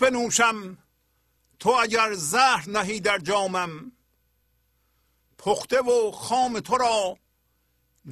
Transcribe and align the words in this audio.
بنوشم 0.00 0.78
تو 1.58 1.70
اگر 1.70 2.14
زهر 2.14 2.68
نهی 2.68 3.00
در 3.00 3.18
جامم 3.18 3.92
پخته 5.38 5.80
و 5.80 6.10
خام 6.10 6.60
تو 6.60 6.76
را 6.76 7.18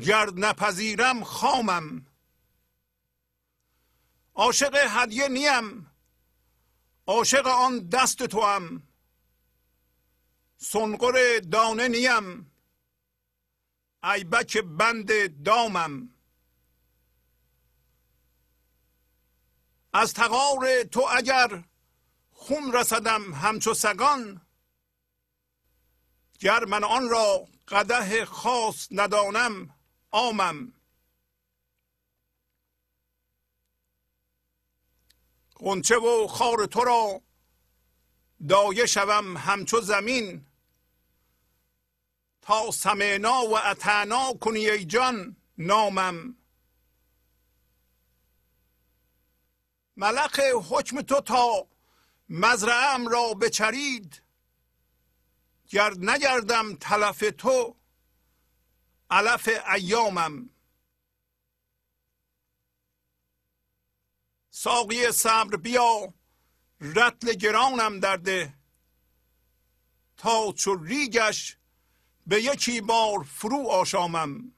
گرد 0.03 0.33
نپذیرم 0.37 1.25
خامم. 1.25 2.07
عاشق 4.35 4.77
هدیه 4.89 5.29
نیم 5.29 5.91
عاشق 7.07 7.47
آن 7.47 7.89
دست 7.89 8.23
تو 8.23 8.41
هم 8.41 8.83
سنقر 10.57 11.39
دانه 11.39 11.89
نیم 11.89 12.53
ایبک 14.15 14.59
بند 14.59 15.43
دامم. 15.45 16.11
از 19.93 20.15
تقار 20.15 20.83
تو 20.83 21.07
اگر 21.11 21.65
خون 22.49 22.73
رسدم 22.73 23.35
همچو 23.35 23.75
سگان. 23.75 24.47
گر 26.41 26.65
من 26.65 26.85
آن 26.85 27.09
را 27.09 27.49
قده 27.69 28.25
خاص 28.25 28.89
ندانم 28.91 29.75
آمم. 30.11 30.73
قنچه 35.55 35.97
و 35.97 36.27
خار 36.27 36.67
تو 36.67 36.85
را 36.85 37.23
دایه 38.49 38.87
شوم 38.87 39.37
همچو 39.37 39.81
زمین. 39.81 40.47
تا 42.43 42.71
سمعنا 42.71 43.41
و 43.41 43.59
اطعنا 43.59 44.33
کنی 44.33 44.71
ای 44.71 44.85
جان 44.85 45.37
نامم. 45.59 46.37
ملخ 49.97 50.41
حکم 50.71 51.01
تو 51.01 51.21
تا 51.21 51.69
مزرعم 52.29 53.09
را 53.09 53.35
بچرید. 53.35 54.23
گر 55.69 55.95
نگردم 55.99 56.77
تلف 56.77 57.25
تو 57.39 57.77
علف 59.11 59.49
ایامم. 59.75 60.51
ساقی 64.51 65.13
صبر 65.13 65.57
بیا 65.57 66.15
رتل 66.81 67.33
گرانم 67.33 68.01
درده. 68.01 68.55
تا 70.17 70.53
چو 70.53 70.75
ریگش 70.75 71.57
به 72.27 72.43
یکی 72.43 72.81
بار 72.81 73.23
فرو 73.25 73.69
آشامم. 73.69 74.53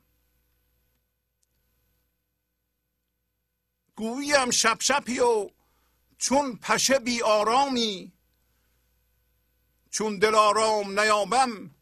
گوییم 3.97 4.50
شب 4.50 4.76
شپی 4.80 5.19
و 5.19 5.50
چون 6.20 6.56
پشه 6.56 6.98
بی 6.98 7.22
آرامی 7.22 8.12
چون 9.91 10.19
دل 10.19 10.34
آرام 10.34 11.00
نیابم 11.00 11.75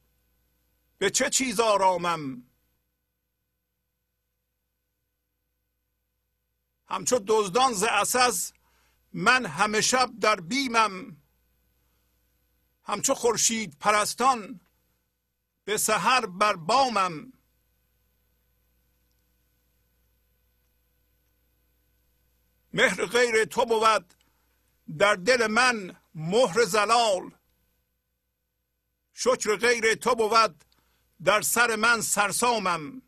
به 0.99 1.11
چه 1.11 1.31
چیز 1.31 1.61
آرامم؟ 1.61 2.43
همچو 6.89 7.19
دزدان 7.27 7.73
ز 7.73 7.83
اساس 7.83 8.53
من 9.13 9.47
همه 9.47 9.81
شب 9.81 10.11
در 10.21 10.41
بیمم. 10.41 11.23
همچو 12.85 13.15
خورشید 13.15 13.79
پرستان 13.79 14.61
به 15.65 15.77
سحر 15.77 16.27
بر 16.27 16.57
بامم. 16.57 17.33
مهر 22.73 23.07
غیر 23.07 23.45
تو 23.45 23.65
بود 23.65 24.18
در 24.97 25.15
دل 25.15 25.47
من 25.47 25.97
مهر 26.15 26.65
زلال. 26.65 27.31
شکر 29.15 29.57
غیر 29.57 29.95
تو 29.95 30.15
بود 30.15 30.65
در 31.25 31.43
سر 31.43 31.77
من 31.77 32.01
سرسامم. 32.01 33.03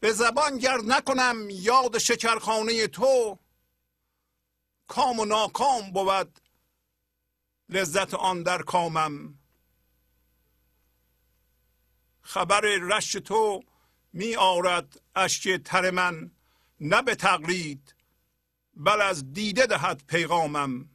به 0.00 0.12
زبان 0.12 0.58
گر 0.58 0.76
نکنم 0.76 1.50
یاد 1.50 1.98
شکرخانه 1.98 2.86
تو 2.86 3.38
کام 4.88 5.20
و 5.20 5.24
ناکام 5.24 5.90
بود 5.90 6.40
لذت 7.68 8.14
آن 8.14 8.42
در 8.42 8.62
کامم. 8.62 9.38
خبر 12.20 12.60
رشت 12.60 13.18
تو 13.18 13.62
می 14.12 14.36
آرد 14.36 15.00
اشک 15.16 15.62
تر 15.64 15.90
من 15.90 16.30
نه 16.80 17.02
به 17.02 17.14
تقلید 17.14 17.94
بل 18.74 19.00
از 19.00 19.32
دیده 19.32 19.66
دهد 19.66 20.02
پیغامم. 20.06 20.88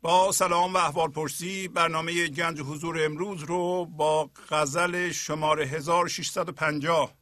با 0.00 0.32
سلام 0.32 0.74
و 0.74 0.76
احوال 0.76 1.10
پرسی 1.10 1.68
برنامه 1.68 2.28
گنج 2.28 2.60
حضور 2.60 3.04
امروز 3.04 3.42
رو 3.42 3.86
با 3.86 4.30
غزل 4.48 5.10
شماره 5.12 5.66
1650 5.66 7.14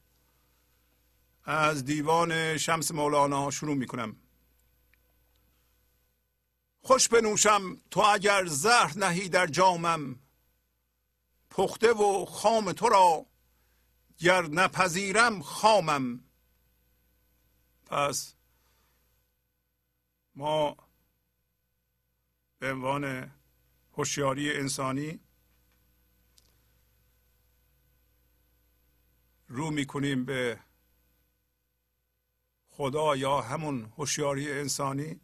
از 1.44 1.84
دیوان 1.84 2.56
شمس 2.56 2.90
مولانا 2.90 3.50
شروع 3.50 3.74
می 3.74 3.86
کنم 3.86 4.16
خوش 6.80 7.08
بنوشم 7.08 7.80
تو 7.90 8.00
اگر 8.00 8.46
زهر 8.46 8.98
نهی 8.98 9.28
در 9.28 9.46
جامم 9.46 10.20
پخته 11.50 11.92
و 11.92 12.24
خام 12.24 12.72
تو 12.72 12.88
را 12.88 13.26
گر 14.18 14.42
نپذیرم 14.42 15.42
خامم. 15.42 16.20
پس 17.86 18.34
ما 20.34 20.76
به 22.58 22.72
عنوان 22.72 23.30
هوشیاری 23.92 24.52
انسانی 24.52 25.20
رو 29.48 29.70
می‌کنیم 29.70 30.24
به 30.24 30.60
خدا 32.68 33.16
یا 33.16 33.40
همون 33.40 33.92
هوشیاری 33.96 34.52
انسانی. 34.52 35.20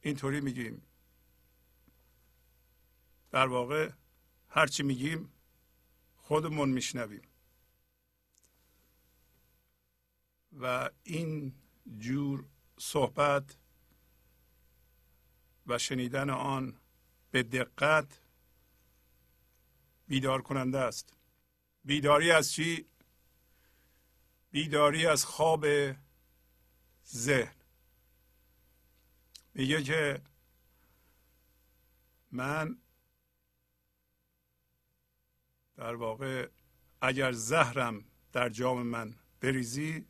اینطوری 0.00 0.40
میگیم. 0.40 0.82
در 3.30 3.46
واقع 3.46 3.90
هرچی 4.48 4.82
میگیم 4.82 5.32
خودمون 6.30 6.68
میشنویم. 6.68 7.22
و 10.52 10.90
این 11.02 11.54
جور 11.98 12.44
صحبت 12.78 13.56
و 15.66 15.78
شنیدن 15.78 16.30
آن 16.30 16.80
به 17.30 17.42
دقت 17.42 18.20
بیدار 20.08 20.42
کننده 20.42 20.78
است. 20.78 21.16
بیداری 21.84 22.30
از 22.30 22.52
چی؟ 22.52 22.86
بیداری 24.50 25.06
از 25.06 25.24
خواب 25.24 25.66
ذهن. 27.06 27.56
میگه 29.54 29.82
که 29.82 30.22
من 32.30 32.78
در 35.80 35.94
واقع 35.94 36.48
اگر 37.00 37.32
زهرم 37.32 38.04
در 38.32 38.48
جام 38.48 38.82
من 38.82 39.14
بریزی 39.40 40.06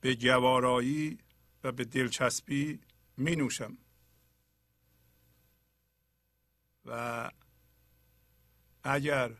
به 0.00 0.14
گوارایی 0.14 1.18
و 1.64 1.72
به 1.72 1.84
دلچسبی 1.84 2.80
می 3.16 3.36
نوشم 3.36 3.78
و 6.84 7.30
اگر 8.82 9.36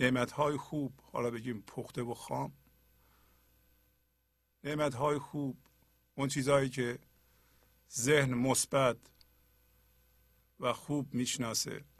نعمت 0.00 0.32
های 0.32 0.56
خوب 0.56 0.92
حالا 1.12 1.30
بگیم 1.30 1.62
پخته 1.62 2.02
و 2.02 2.14
خام 2.14 2.52
نعمت 4.64 4.94
های 4.94 5.18
خوب 5.18 5.58
اون 6.14 6.28
چیزهایی 6.28 6.70
که 6.70 6.98
ذهن 7.90 8.34
مثبت 8.34 8.96
و 10.60 10.72
خوب 10.72 11.14
می‌شناسه 11.14 11.91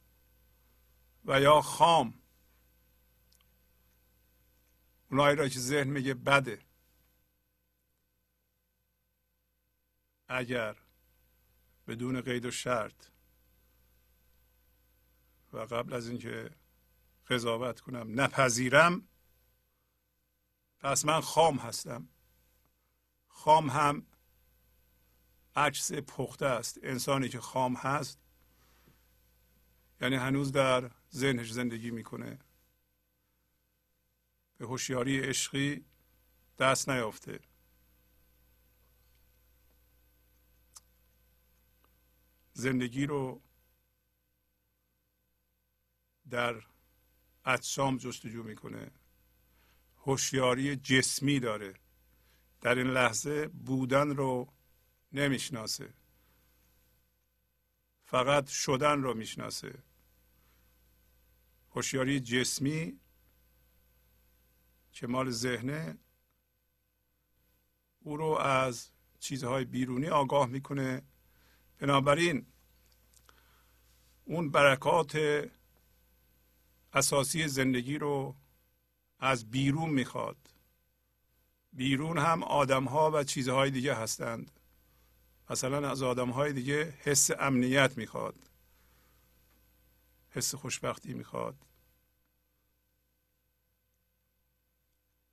و 1.24 1.40
یا 1.40 1.60
خام. 1.60 2.14
اونایی 5.10 5.36
را 5.36 5.48
که 5.48 5.58
ذهن 5.58 5.88
میگه 5.88 6.14
بده. 6.14 6.62
اگر 10.28 10.76
بدون 11.86 12.20
قید 12.20 12.44
و 12.44 12.50
شرط 12.50 13.06
و 15.52 15.58
قبل 15.58 15.92
از 15.92 16.08
اینکه 16.08 16.50
قضاوت 17.28 17.80
کنم 17.80 18.20
نپذیرم 18.20 19.08
پس 20.78 21.04
من 21.04 21.20
خام 21.20 21.56
هستم. 21.58 22.08
خام 23.28 23.70
هم 23.70 24.06
عکس 25.56 25.92
پخته 25.92 26.46
است. 26.46 26.78
انسانی 26.82 27.28
که 27.28 27.40
خام 27.40 27.74
هست 27.74 28.21
یعنی 30.02 30.16
هنوز 30.16 30.52
در 30.52 30.90
ذهنش 31.14 31.52
زندگی 31.52 31.90
می‌کنه. 31.90 32.38
به 34.58 34.66
هوشیاری 34.66 35.20
عشقی 35.20 35.84
دست 36.58 36.88
نیافته. 36.88 37.40
زندگی 42.52 43.06
رو 43.06 43.43
در 46.31 46.62
اجسام 47.44 47.96
جستجو 47.96 48.43
می‌کنه. 48.43 48.90
هوشیاری 49.96 50.76
جسمی 50.76 51.40
داره. 51.40 51.75
در 52.60 52.75
این 52.75 52.87
لحظه 52.87 53.48
بودن 53.48 54.08
رو 54.16 54.52
نمی‌شناسه. 55.12 55.94
فقط 58.05 58.48
شدن 58.48 59.02
رو 59.02 59.14
می‌شناسه. 59.14 59.82
هوشیاری 61.74 62.20
جسمی 62.20 63.00
که 64.92 65.06
مال 65.06 65.30
ذهنه 65.30 65.98
او 68.00 68.16
رو 68.16 68.26
از 68.26 68.90
چیزهای 69.19 69.64
بیرونی 69.64 70.08
آگاه 70.08 70.46
می‌کنه. 70.46 71.02
بنابراین 71.78 72.46
اون 74.24 74.50
برکات 74.50 75.19
اساسی 76.92 77.48
زندگی 77.48 77.98
رو 77.98 78.36
از 79.19 79.50
بیرون 79.50 79.90
می‌خواد. 79.90 80.36
بیرون 81.72 82.19
هم 82.19 82.42
آدم 82.42 82.84
ها 82.84 83.10
و 83.10 83.24
چیزهای 83.24 83.70
دیگه 83.70 83.94
هستند. 83.94 84.50
مثلا 85.50 85.90
از 85.90 86.02
آدم 86.02 86.30
های 86.30 86.52
دیگه 86.52 86.94
حس 86.98 87.30
امنیت 87.38 87.98
می‌خواد. 87.98 88.51
حس 90.32 90.55
خوشبختی 90.55 91.14
می‌خواد. 91.14 91.67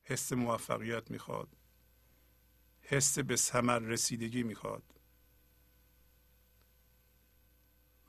حس 0.04 0.32
موفقیت 0.34 1.12
می‌خواد. 1.12 1.58
حس 2.82 3.20
به 3.20 3.36
ثمر 3.36 3.80
رسیدگی 3.80 4.44
می‌خواد. 4.44 4.84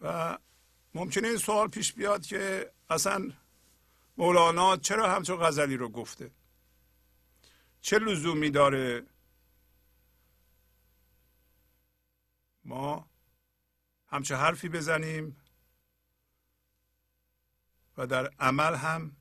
و 0.00 0.38
ممکنه 0.94 1.28
این 1.28 1.36
سوال 1.36 1.68
پیش 1.68 1.92
بیاد 1.92 2.26
که 2.26 2.72
اصلا 2.90 3.32
مولانا 4.16 4.76
چرا 4.76 5.14
همچون 5.14 5.36
غزلی 5.36 5.76
رو 5.76 5.88
گفته؟ 5.88 6.30
چه 7.80 7.98
لزومی 7.98 8.50
داره 8.50 9.06
ما 12.64 13.10
همچه 14.06 14.36
حرفی 14.36 14.68
بزنیم 14.68 15.39
و 18.00 18.06
در 18.06 18.26
عمل 18.38 18.74
هم 18.74 19.16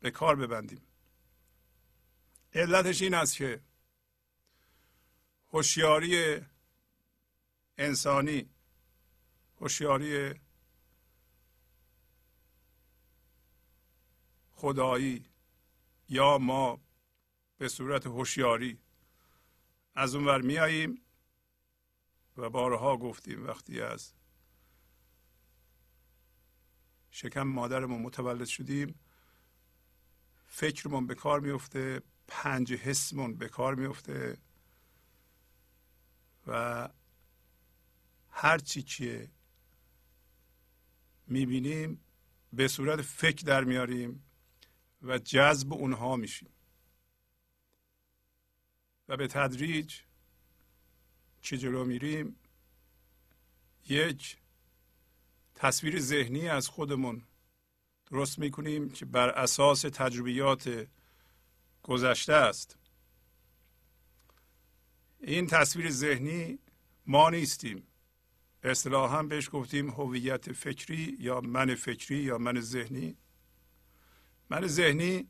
به 0.00 0.10
کار 0.10 0.36
ببندیم. 0.36 0.82
علتش 2.52 3.02
این 3.02 3.14
است 3.14 3.36
که 3.36 3.60
هوشیاری 5.52 6.40
انسانی 7.78 8.50
هوشیاری 9.60 10.40
خدایی 14.52 15.24
یا 16.08 16.38
ما 16.38 16.80
به 17.58 17.68
صورت 17.68 18.06
هوشیاری 18.06 18.78
از 19.94 20.14
اونور 20.14 20.40
میاییم 20.40 21.02
و 22.36 22.50
بارها 22.50 22.96
گفتیم 22.96 23.46
وقتی 23.46 23.80
از 23.80 24.12
شکم 27.18 27.42
مادرمون 27.42 28.02
متولد 28.02 28.44
شدیم. 28.44 29.00
فکرمون 30.46 31.06
به 31.06 31.14
کار 31.14 31.40
میفته 31.40 32.02
پنج 32.26 32.72
حسمون 32.72 33.34
به 33.34 33.48
کار 33.48 33.74
میفته 33.74 34.38
و 36.46 36.88
هر 38.30 38.58
چی 38.58 38.82
که 38.82 39.30
می‌بینیم 41.26 42.00
به 42.52 42.68
صورت 42.68 43.02
فکر 43.02 43.46
در 43.46 43.64
میاریم 43.64 44.24
و 45.02 45.18
جذب 45.18 45.72
اونها 45.72 46.16
میشیم. 46.16 46.52
و 49.08 49.16
به 49.16 49.26
تدریج 49.26 50.00
که 51.42 51.58
جلو 51.58 51.84
میریم؟ 51.84 52.36
یک 53.88 54.38
تصویر 55.60 56.00
ذهنی 56.00 56.48
از 56.48 56.68
خودمون 56.68 57.22
درست 58.10 58.38
می‌کنیم 58.38 58.90
که 58.90 59.04
بر 59.04 59.28
اساس 59.28 59.80
تجربیات 59.80 60.88
گذشته 61.82 62.32
است. 62.32 62.78
این 65.20 65.46
تصویر 65.46 65.90
ذهنی 65.90 66.58
ما 67.06 67.30
نیستیم. 67.30 67.86
اصطلاحا 68.62 69.22
بهش 69.22 69.48
گفتیم 69.52 69.90
هویت 69.90 70.52
فکری 70.52 71.16
یا 71.20 71.40
من 71.40 71.74
فکری 71.74 72.18
یا 72.18 72.38
من 72.38 72.60
ذهنی. 72.60 73.16
من 74.50 74.66
ذهنی 74.66 75.28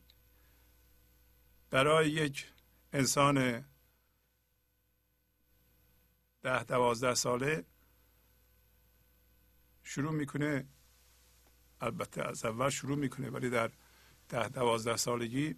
برای 1.69 2.09
یک 2.09 2.45
انسان 2.93 3.65
ده 6.41 6.63
دوازده 6.63 7.13
ساله 7.13 7.65
شروع 9.89 10.11
می‌کنه 10.11 10.67
البته 11.81 12.23
از 12.23 12.45
اول 12.45 12.69
شروع 12.69 12.97
می‌کنه 12.97 13.29
ولی 13.29 13.49
در 13.49 13.71
ده 14.29 14.49
دوازده 14.49 14.97
سالگی 14.97 15.55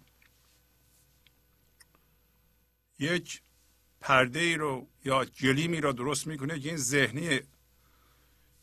یک 2.98 3.42
پرده 4.00 4.38
ای 4.40 4.54
رو 4.54 4.88
یا 5.04 5.24
گلیمی 5.24 5.80
رو 5.80 5.92
درست 5.92 6.26
می‌کنه 6.26 6.60
که 6.60 6.68
این 6.68 6.76
ذهنیه 6.76 7.46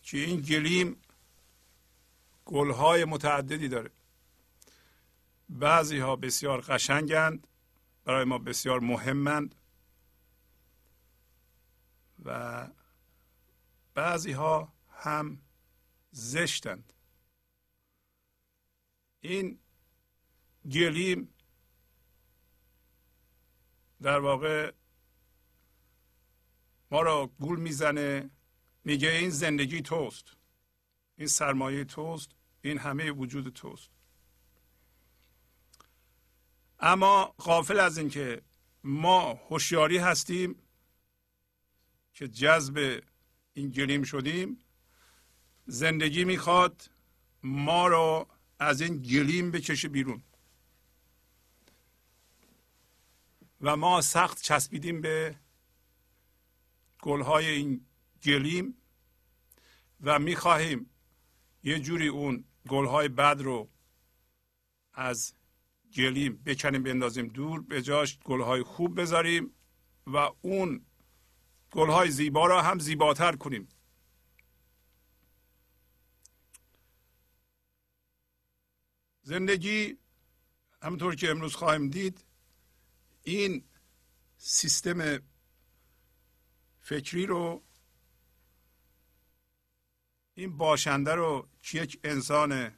که 0.01 0.17
این 0.17 0.41
گلیم 0.41 1.01
گلهای 2.45 3.05
متعددی 3.05 3.67
داره. 3.67 3.91
بعضی 5.49 5.99
ها 5.99 6.15
بسیار 6.15 6.61
قشنگند 6.61 7.47
برای 8.05 8.25
ما 8.25 8.37
بسیار 8.37 8.79
مهمند 8.79 9.55
و 12.25 12.67
بعضی 13.93 14.31
ها 14.31 14.73
هم 14.89 15.41
زشتند. 16.11 16.93
این 19.21 19.59
گلیم 20.71 21.33
در 24.01 24.19
واقع 24.19 24.73
ما 26.91 27.01
را 27.01 27.27
گول 27.27 27.59
می‌زنه 27.59 28.29
میگه 28.83 29.09
این 29.09 29.29
زندگی 29.29 29.81
توست 29.81 30.25
این 31.17 31.27
سرمایه 31.27 31.83
توست 31.83 32.29
این 32.61 32.77
همه 32.77 33.11
وجود 33.11 33.49
توست. 33.49 33.89
اما 36.79 37.25
غافل 37.25 37.79
از 37.79 37.97
اینکه 37.97 38.41
ما 38.83 39.33
هوشیاری 39.33 39.97
هستیم 39.97 40.55
که 42.13 42.27
جذب 42.27 43.03
این 43.53 43.69
گلیم 43.69 44.03
شدیم 44.03 44.57
زندگی 45.69 46.25
می‌خواد 46.25 46.89
ما 47.43 47.87
رو 47.87 48.27
از 48.59 48.81
این 48.81 48.97
گلیم 48.97 49.51
بکشه 49.51 49.87
بیرون. 49.87 50.23
و 53.61 53.75
ما 53.75 54.01
سخت 54.01 54.41
چسبیدیم 54.41 55.01
به 55.01 55.35
گلهای 57.01 57.47
این 57.47 57.85
گلیم 58.23 58.77
و 60.01 60.19
می‌خواهیم 60.19 60.89
یه 61.63 61.79
جوری 61.79 62.07
اون 62.07 62.43
گلهای 62.67 63.07
بد 63.07 63.41
رو 63.41 63.69
از 64.93 65.33
گلیم 65.95 66.43
بکنیم 66.45 66.83
بندازیم 66.83 67.27
دور 67.27 67.61
به 67.61 67.81
جاش 67.81 68.19
گلهای 68.19 68.63
خوب 68.63 69.01
بذاریم 69.01 69.53
و 70.07 70.29
اون 70.41 70.85
گلهای 71.71 72.11
زیبا 72.11 72.45
را 72.45 72.61
هم 72.61 72.79
زیباتر 72.79 73.35
کنیم. 73.35 73.67
زندگی 79.29 79.97
همونطور 80.81 81.15
که 81.15 81.29
امروز 81.29 81.55
خواهیم 81.55 81.89
دید 81.89 82.23
این 83.23 83.63
سیستم 84.37 85.19
فکری 86.81 87.25
رو 87.25 87.63
این 90.33 90.57
باشنده 90.57 91.15
رو 91.15 91.47
که 91.59 91.81
یک 91.81 91.99
انسان 92.03 92.71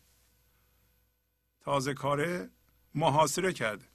تازه 1.61 1.93
کاره 1.93 2.49
محاصره 2.95 3.53
کرده. 3.53 3.85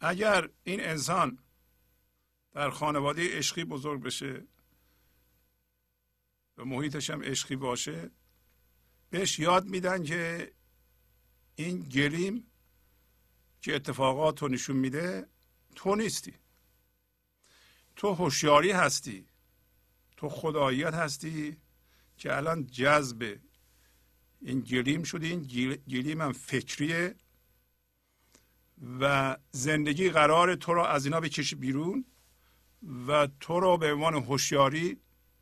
اگر 0.00 0.48
این 0.64 0.80
انسان 0.80 1.38
در 2.52 2.70
خانواده 2.70 3.38
عشقی 3.38 3.64
بزرگ 3.64 4.02
بشه 4.02 4.46
و 6.58 6.64
محیطش 6.64 7.10
هم 7.10 7.22
عشقی 7.22 7.56
باشه 7.56 8.10
بهش 9.12 9.38
یاد 9.38 9.66
میدن 9.66 10.04
که 10.04 10.52
این 11.54 11.80
گلیم 11.80 12.46
که 13.60 13.74
اتفاقات 13.74 14.42
رو 14.42 14.48
نشون 14.48 14.76
میده 14.76 15.26
تو 15.74 15.94
نیستی. 15.94 16.34
تو 17.96 18.14
هوشیاری 18.14 18.70
هستی. 18.70 19.26
تو 20.16 20.28
خداییت 20.28 20.94
هستی 20.94 21.56
که 22.16 22.36
الان 22.36 22.66
جذب 22.66 23.38
این 24.40 24.60
گلیم 24.60 25.02
شده 25.02 25.26
این 25.26 25.42
گلیم 25.88 26.20
هم 26.20 26.32
فکریه 26.32 27.14
و 29.00 29.36
زندگی 29.50 30.10
قرار 30.10 30.54
تو 30.54 30.74
را 30.74 30.88
از 30.88 31.04
اینا 31.04 31.20
بکشی 31.20 31.56
بیرون 31.56 32.04
و 33.08 33.28
تو 33.40 33.60
را 33.60 33.76
به 33.76 33.92
عنوان 33.92 34.14
هوشیاری 34.14 35.00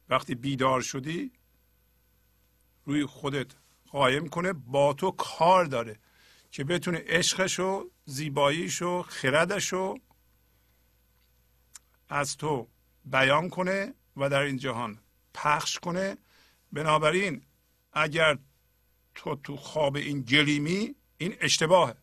وقتی 0.09 0.35
بیدار 0.35 0.81
شدی 0.81 1.33
روی 2.85 3.07
خودت 3.07 3.60
قایم 3.91 4.29
کنه 4.29 4.53
با 4.53 4.93
تو 4.93 5.11
کار 5.11 5.65
داره 5.65 5.99
که 6.51 6.65
بتونه 6.65 7.05
عشقشو 7.07 7.91
زیباییشو 8.05 9.03
خردشو 9.03 9.95
از 12.09 12.37
تو 12.37 12.69
بیان 13.05 13.49
کنه 13.49 13.95
و 14.17 14.29
در 14.29 14.41
این 14.41 14.57
جهان 14.57 14.99
پخش 15.35 15.79
کنه. 15.79 16.17
بنابراین 16.73 17.43
اگر 17.93 18.39
تو 19.15 19.37
تو 19.37 19.57
خواب 19.57 19.97
این 19.97 20.21
گلیمی 20.21 20.95
این 21.19 21.37
اشتباهه. 21.41 21.95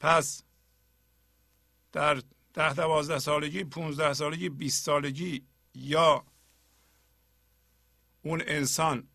پس 0.00 0.42
در 1.92 2.22
ده 2.54 2.74
دوازده 2.74 3.18
سالگی 3.18 3.64
پونزده 3.64 4.12
سالگی 4.12 4.48
بیست 4.48 4.84
سالگی 4.84 5.46
یا 5.74 6.24
اون 8.22 8.42
انسان 8.46 9.08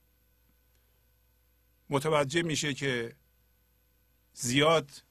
متوجه 1.89 2.41
میشه 2.41 2.73
که 2.73 3.15
زیاد 4.33 5.03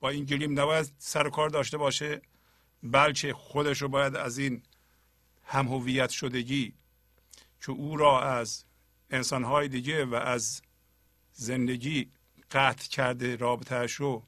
با 0.00 0.08
این 0.08 0.24
گلیم 0.24 0.60
نباید 0.60 0.92
سر 0.98 1.30
کار 1.30 1.48
داشته 1.48 1.78
باشه 1.78 2.22
بلکه 2.82 3.32
خودش 3.34 3.82
رو 3.82 3.88
باید 3.88 4.16
از 4.16 4.38
این 4.38 4.62
هم 5.44 5.68
هویت 5.68 6.10
شدگی 6.10 6.74
که 7.60 7.72
او 7.72 7.96
را 7.96 8.22
از 8.22 8.64
انسانهای 9.10 9.68
دیگه 9.68 10.04
و 10.04 10.14
از 10.14 10.62
زندگی 11.32 12.10
قطع 12.50 12.88
کرده 12.88 13.36
رابطهش 13.36 13.92
رو 13.92 14.26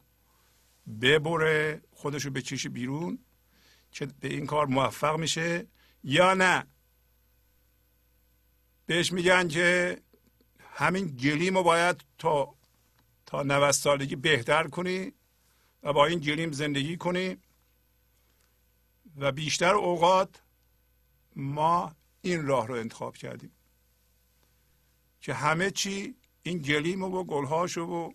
ببره 1.01 1.83
خودش 1.91 2.25
رو 2.25 2.31
بکشه 2.31 2.69
بیرون 2.69 3.19
که 3.93 4.07
به 4.07 4.29
این 4.29 4.47
کار 4.47 4.67
موفق 4.67 5.19
میشه 5.19 5.67
یا 6.05 6.35
نه. 6.35 6.67
بهش 8.87 9.13
میگن 9.13 9.49
که 9.49 9.99
همین 10.75 11.07
گلیم 11.07 11.57
رو 11.57 11.63
باید 11.63 12.05
تا 12.19 12.55
تا 13.27 13.43
90 13.43 13.71
سالگی 13.71 14.17
بهتر 14.17 14.69
کنی 14.69 15.13
و 15.83 15.93
با 15.93 16.07
این 16.07 16.19
گلیم 16.19 16.53
زندگی 16.53 16.97
کنی. 16.97 17.37
و 19.17 19.33
بیشتر 19.33 19.75
اوقات 19.75 20.43
ما 21.37 21.95
این 22.23 22.47
راه 22.47 22.67
رو 22.67 22.75
انتخاب 22.75 23.17
کردیم 23.17 23.53
که 25.21 25.35
همه 25.35 25.71
چی 25.71 26.15
این 26.43 26.59
گلیم 26.59 27.03
و 27.03 27.25
گلهاشو 27.25 27.81
و 27.81 28.13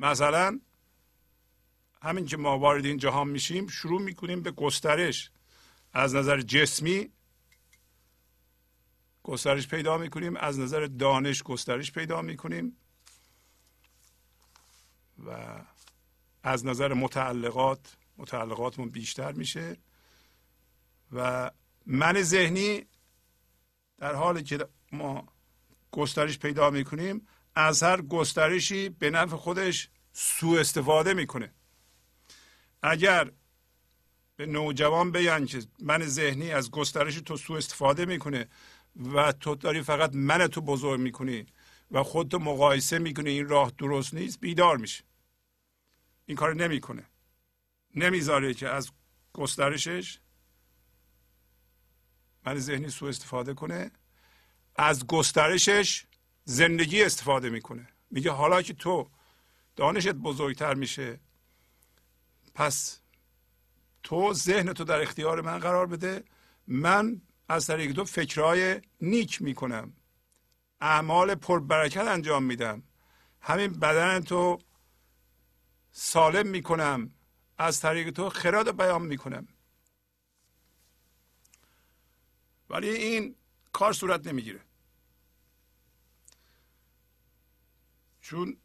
مثلا 0.00 0.60
همین 2.02 2.26
که 2.26 2.36
ما 2.36 2.58
وارد 2.58 2.84
این 2.84 2.98
جهان 2.98 3.28
میشیم 3.28 3.66
شروع 3.66 4.02
می‌کنیم 4.02 4.42
به 4.42 4.50
گسترش 4.50 5.30
از 5.92 6.14
نظر 6.14 6.40
جسمی 6.40 7.12
گسترش 9.26 9.68
پیدا 9.68 9.98
می‌کنیم. 9.98 10.36
از 10.36 10.58
نظر 10.58 10.86
دانش 10.86 11.42
گسترش 11.42 11.92
پیدا 11.92 12.22
می‌کنیم. 12.22 12.76
و 15.26 15.60
از 16.42 16.66
نظر 16.66 16.94
متعلقات 16.94 17.96
متعلقاتمون 18.16 18.88
بیشتر 18.88 19.32
میشه. 19.32 19.76
و 21.12 21.50
من 21.86 22.22
ذهنی 22.22 22.86
در 23.98 24.14
حالی 24.14 24.42
که 24.42 24.68
ما 24.92 25.28
گسترش 25.90 26.38
پیدا 26.38 26.70
می‌کنیم 26.70 27.26
از 27.54 27.82
هر 27.82 28.02
گسترشی 28.02 28.88
به 28.88 29.10
نفع 29.10 29.36
خودش 29.36 29.88
سوء 30.12 30.60
استفاده 30.60 31.14
می‌کنه. 31.14 31.54
اگر 32.82 33.30
به 34.36 34.46
نوجوان 34.46 35.12
بگن 35.12 35.46
که 35.46 35.62
من 35.78 36.02
ذهنی 36.06 36.52
از 36.52 36.70
گسترش 36.70 37.14
تو 37.14 37.36
سوء 37.36 37.58
استفاده 37.58 38.04
می‌کنه 38.04 38.48
و 39.14 39.32
تو 39.32 39.54
داری 39.54 39.82
فقط 39.82 40.14
من 40.14 40.46
تو 40.46 40.60
بزرگ 40.60 41.00
می‌کنی 41.00 41.46
و 41.90 42.02
خودتو 42.02 42.38
مقایسه 42.38 42.98
می‌کنی. 42.98 43.30
این 43.30 43.48
راه 43.48 43.72
درست 43.78 44.14
نیست 44.14 44.40
بیدار 44.40 44.76
میشه 44.76 45.04
این 46.26 46.36
کار 46.36 46.54
نمی‌کنه. 46.54 47.06
نمی‌ذاره 47.94 48.54
که 48.54 48.68
از 48.68 48.90
گسترشش 49.32 50.18
من 52.46 52.58
ذهنی 52.58 52.88
سوء 52.88 53.08
استفاده 53.08 53.54
کنه. 53.54 53.90
از 54.76 55.06
گسترشش 55.06 56.04
زندگی 56.44 57.02
استفاده 57.02 57.50
می‌کنه. 57.50 57.88
میگه 58.10 58.30
حالا 58.30 58.62
که 58.62 58.74
تو 58.74 59.10
دانشت 59.76 60.12
بزرگتر 60.12 60.74
میشه 60.74 61.20
پس 62.54 63.00
تو 64.02 64.32
ذهن 64.32 64.72
تو 64.72 64.84
در 64.84 65.00
اختیار 65.00 65.40
من 65.40 65.58
قرار 65.58 65.86
بده. 65.86 66.24
من 66.66 67.22
از 67.48 67.66
طریق 67.66 67.92
تو 67.92 68.04
فکرهای 68.04 68.80
نیک 69.00 69.42
می‌کنم. 69.42 69.92
اعمال 70.80 71.34
پربرکت 71.34 72.06
انجام 72.06 72.42
میدم. 72.42 72.82
همین 73.40 73.72
بدن 73.72 74.20
تو 74.20 74.58
سالم 75.92 76.46
می‌کنم. 76.46 77.12
از 77.58 77.80
طریق 77.80 78.10
تو 78.10 78.30
خراد 78.30 78.76
بیان 78.76 79.02
می‌کنم. 79.02 79.48
ولی 82.70 82.88
این 82.88 83.36
کار 83.72 83.92
صورت 83.92 84.26
نمی‌گیره. 84.26 84.60
چون 88.20 88.56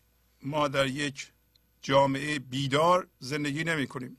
ما 0.42 0.68
در 0.68 0.88
یک 0.88 1.32
جامعه 1.82 2.40
بیدار 2.40 3.08
زندگی 3.20 3.64
نمی 3.64 3.88
کنیم 3.88 4.18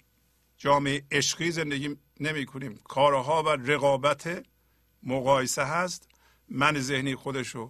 جامعه 0.59 1.07
عشقی 1.11 1.51
زندگی 1.51 1.97
نمی 2.21 2.47
کنیم 2.47 2.81
کارها 2.85 3.43
و 3.43 3.49
رقابت 3.49 4.47
مقایسه 5.03 5.65
هست. 5.65 6.09
من 6.49 6.81
ذهنی 6.81 7.15
خودشو 7.15 7.69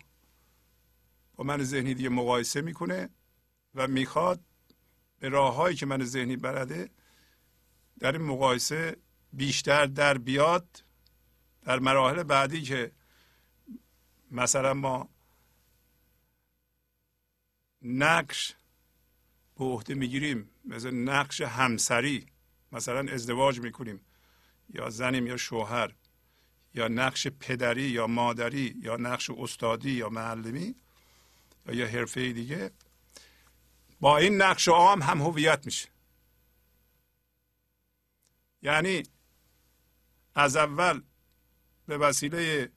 با 1.35 1.45
من 1.45 1.63
ذهنی 1.63 1.95
دیگه 1.95 2.09
مقایسه 2.09 2.61
می‌کنه 2.61 3.09
و 3.75 3.89
می‌خواد 3.89 4.41
به 5.19 5.29
راههایی 5.29 5.77
که 5.77 5.87
من 5.87 6.05
ذهنی 6.05 6.37
برده 6.37 6.91
در 7.99 8.13
این 8.13 8.23
مقایسه 8.23 8.97
بیشتر 9.33 9.87
در 9.87 10.19
بیاد 10.19 10.85
در 11.63 11.79
مراحل 11.79 12.23
بعدی 12.23 12.63
که 12.63 12.93
مثلا 14.31 14.75
ما 14.75 15.09
نقش 17.83 18.55
به 19.59 19.65
عهده 19.65 19.95
می‌گیریم 19.95 20.51
مثل 20.65 20.91
نقش 20.91 21.41
همسری 21.41 22.27
مثلا 22.73 23.13
ازدواج 23.13 23.61
می‌کنیم 23.61 24.01
یا 24.75 24.91
زنیم 24.91 25.27
یا 25.27 25.37
شوهر. 25.37 25.95
یا 26.75 26.89
نقش 26.89 27.27
پدری 27.27 27.83
یا 27.83 28.07
مادری 28.07 28.75
یا 28.83 28.97
نقش 28.97 29.31
استادی 29.31 29.91
یا 29.91 30.09
معلمی 30.09 30.75
یا 31.73 31.89
حرفه 31.89 32.33
دیگه 32.33 32.71
با 34.01 34.19
این 34.19 34.43
نقش 34.43 34.69
عام 34.69 35.03
هم 35.03 35.21
هویت 35.23 35.67
میشه. 35.67 35.89
یعنی 38.63 39.03
از 40.35 40.57
اول 40.57 41.03
به 41.87 41.99
وسیله 41.99 42.73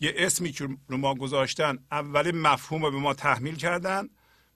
یه 0.00 0.14
اسمی 0.16 0.52
که 0.52 0.68
رو 0.88 0.96
ما 0.96 1.14
گذاشتن 1.14 1.78
اولین 1.90 2.40
مفهوم 2.40 2.84
رو 2.84 2.90
به 2.90 2.98
ما 2.98 3.14
تحمیل 3.14 3.56
کردن. 3.56 4.08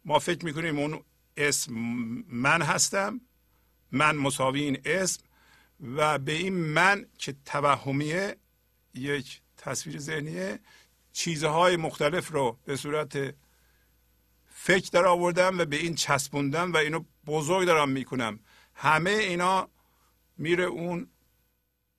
ما 0.04 0.18
فکر 0.18 0.44
می‌کنیم 0.44 0.78
اون 0.78 1.04
اسم 1.36 1.72
من 2.28 2.62
هستم 2.62 3.20
من 3.92 4.16
مساوی 4.16 4.60
این 4.60 4.80
اسم 4.84 5.22
و 5.80 6.18
به 6.18 6.32
این 6.32 6.54
من 6.54 7.06
که 7.18 7.34
توهمیه 7.44 8.36
یک 8.96 9.40
تصویر 9.56 9.98
ذهنیه 9.98 10.58
چیزهای 11.12 11.76
مختلف 11.76 12.32
رو 12.32 12.58
به 12.64 12.76
صورت 12.76 13.34
فکر 14.46 14.90
در 14.92 15.06
آوردم 15.06 15.58
و 15.58 15.64
به 15.64 15.76
این 15.76 15.94
چسبوندم 15.94 16.72
و 16.72 16.76
اینو 16.76 17.04
بزرگ 17.26 17.66
دارم 17.66 17.88
می‌کنم. 17.88 18.40
همه 18.74 19.10
اینا 19.10 19.68
میره 20.38 20.64
اون 20.64 21.10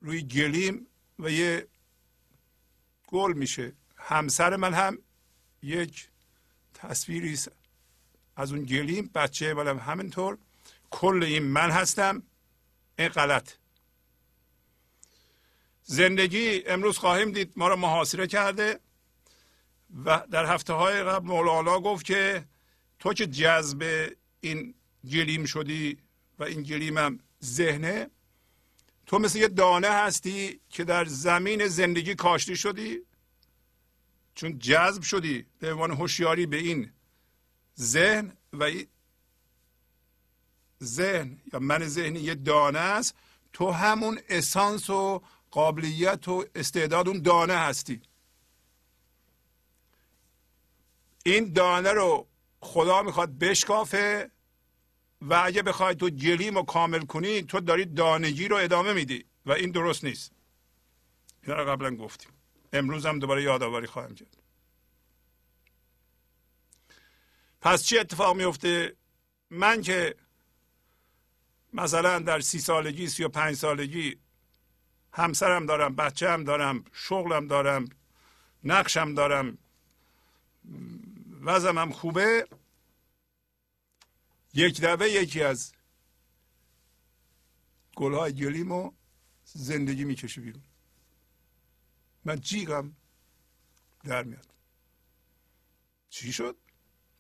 روی 0.02 0.22
گلیم 0.22 0.88
و 1.20 1.32
یه 1.32 1.68
گل 3.08 3.34
میشه. 3.34 3.74
همسر 3.98 4.56
من 4.56 4.74
هم 4.74 4.98
یک 5.64 6.10
تصویری 6.74 7.40
از 8.36 8.52
اون 8.52 8.64
گلیم 8.64 9.12
بچه 9.16 9.54
منم 9.54 9.80
همینطور. 9.80 10.38
کل 10.90 11.24
این 11.24 11.44
من 11.44 11.72
هستم. 11.72 12.24
این 13.00 13.08
غلط. 13.08 13.54
زندگی 15.90 16.64
امروز 16.66 16.98
خواهیم 16.98 17.32
دید. 17.32 17.54
ما 17.56 17.68
رو 17.68 17.76
محاصره 17.76 18.28
کرده 18.28 18.80
و 20.06 20.24
در 20.32 20.46
هفته 20.46 20.74
های 20.74 21.04
قبل 21.04 21.28
مولانا 21.28 21.80
گفت 21.80 22.06
که 22.06 22.46
تو 23.00 23.14
که 23.14 23.28
جذب 23.28 24.12
این 24.40 24.74
گلیم 25.12 25.46
شدی 25.46 25.98
و 26.40 26.44
این 26.44 26.64
گلیمم 26.64 27.20
ذهنه 27.44 28.10
تو 29.06 29.20
مثل 29.20 29.40
یه 29.40 29.48
دانه 29.48 29.88
هستی 29.88 30.60
که 30.70 30.84
در 30.84 31.06
زمین 31.06 31.68
زندگی 31.68 32.16
کاشته 32.16 32.56
شدی 32.56 33.00
چون 34.36 34.60
جذب 34.60 35.02
شدی 35.02 35.46
به 35.60 35.74
عنوان 35.74 35.92
هوشیاری 35.92 36.46
به 36.46 36.58
این 36.58 36.92
ذهن 37.80 38.38
و 38.54 38.72
ذهن 40.84 41.38
یا 41.54 41.60
من 41.60 41.88
ذهنی 41.88 42.20
یه 42.20 42.36
دانه 42.36 42.80
است. 42.80 43.16
تو 43.54 43.72
همون 43.72 44.20
اسانس 44.30 44.90
و 44.90 45.22
قابلیت 45.58 46.28
و 46.28 46.46
استعداد 46.56 47.08
اون 47.08 47.22
دانه 47.22 47.54
هستی. 47.54 48.02
این 51.26 51.54
دانه 51.54 51.92
رو 51.92 52.28
خدا 52.60 53.02
می‌خواد 53.02 53.38
بشکافه 53.38 54.32
و 55.22 55.42
اگه 55.46 55.62
بخوای 55.62 55.96
تو 55.96 56.10
گلیم 56.10 56.56
رو 56.56 56.64
کامل 56.64 57.06
کنی 57.06 57.42
تو 57.42 57.60
داری 57.60 57.86
دانگی 57.86 58.48
رو 58.48 58.56
ادامه 58.56 58.94
میدی 58.94 59.26
و 59.46 59.52
این 59.52 59.72
درست 59.72 60.04
نیست. 60.04 60.32
این 61.44 61.56
رو 61.56 61.66
قبلا 61.66 61.96
گفتیم. 61.96 62.32
امروز 62.74 63.06
هم 63.06 63.20
دوباره 63.20 63.44
یادآوری 63.44 63.88
خواهم 63.88 64.16
کرد. 64.16 64.38
پس 67.62 67.84
چی 67.84 68.00
اتفاق 68.00 68.36
میفته؟ 68.36 68.96
من 69.50 69.82
که 69.82 70.16
مثلا 71.74 72.20
در 72.20 72.40
سی 72.40 72.60
سالگی 72.60 73.08
سی 73.08 73.24
و 73.24 73.30
پنج 73.30 73.56
سالگی 73.56 74.20
همسرم 75.18 75.66
دارم 75.66 75.96
بچه 75.96 76.30
هم 76.30 76.44
دارم 76.44 76.86
شغلم 76.94 77.48
دارم 77.48 77.90
نقشم 78.64 79.14
دارم. 79.14 79.58
وضعم 81.42 81.78
هم 81.78 81.92
خوبه؟ 81.92 82.48
یک 84.54 84.82
دفعه 84.82 85.10
یکی 85.12 85.44
از 85.44 85.74
گلهای 87.96 88.34
گلیمو 88.34 88.92
زندگی 89.44 90.04
می‌کشه 90.04 90.42
بیرون. 90.42 90.64
من 92.26 92.40
جیغم 92.40 92.96
در 94.04 94.24
میاد. 94.24 94.54
چی 96.10 96.34
شد؟ 96.34 96.58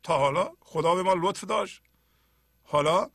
تا 0.03 0.17
حالا 0.17 0.51
خدا 0.59 0.95
به 0.95 1.03
ما 1.03 1.13
لطف 1.13 1.43
داشت. 1.43 1.81
حالا 2.63 3.11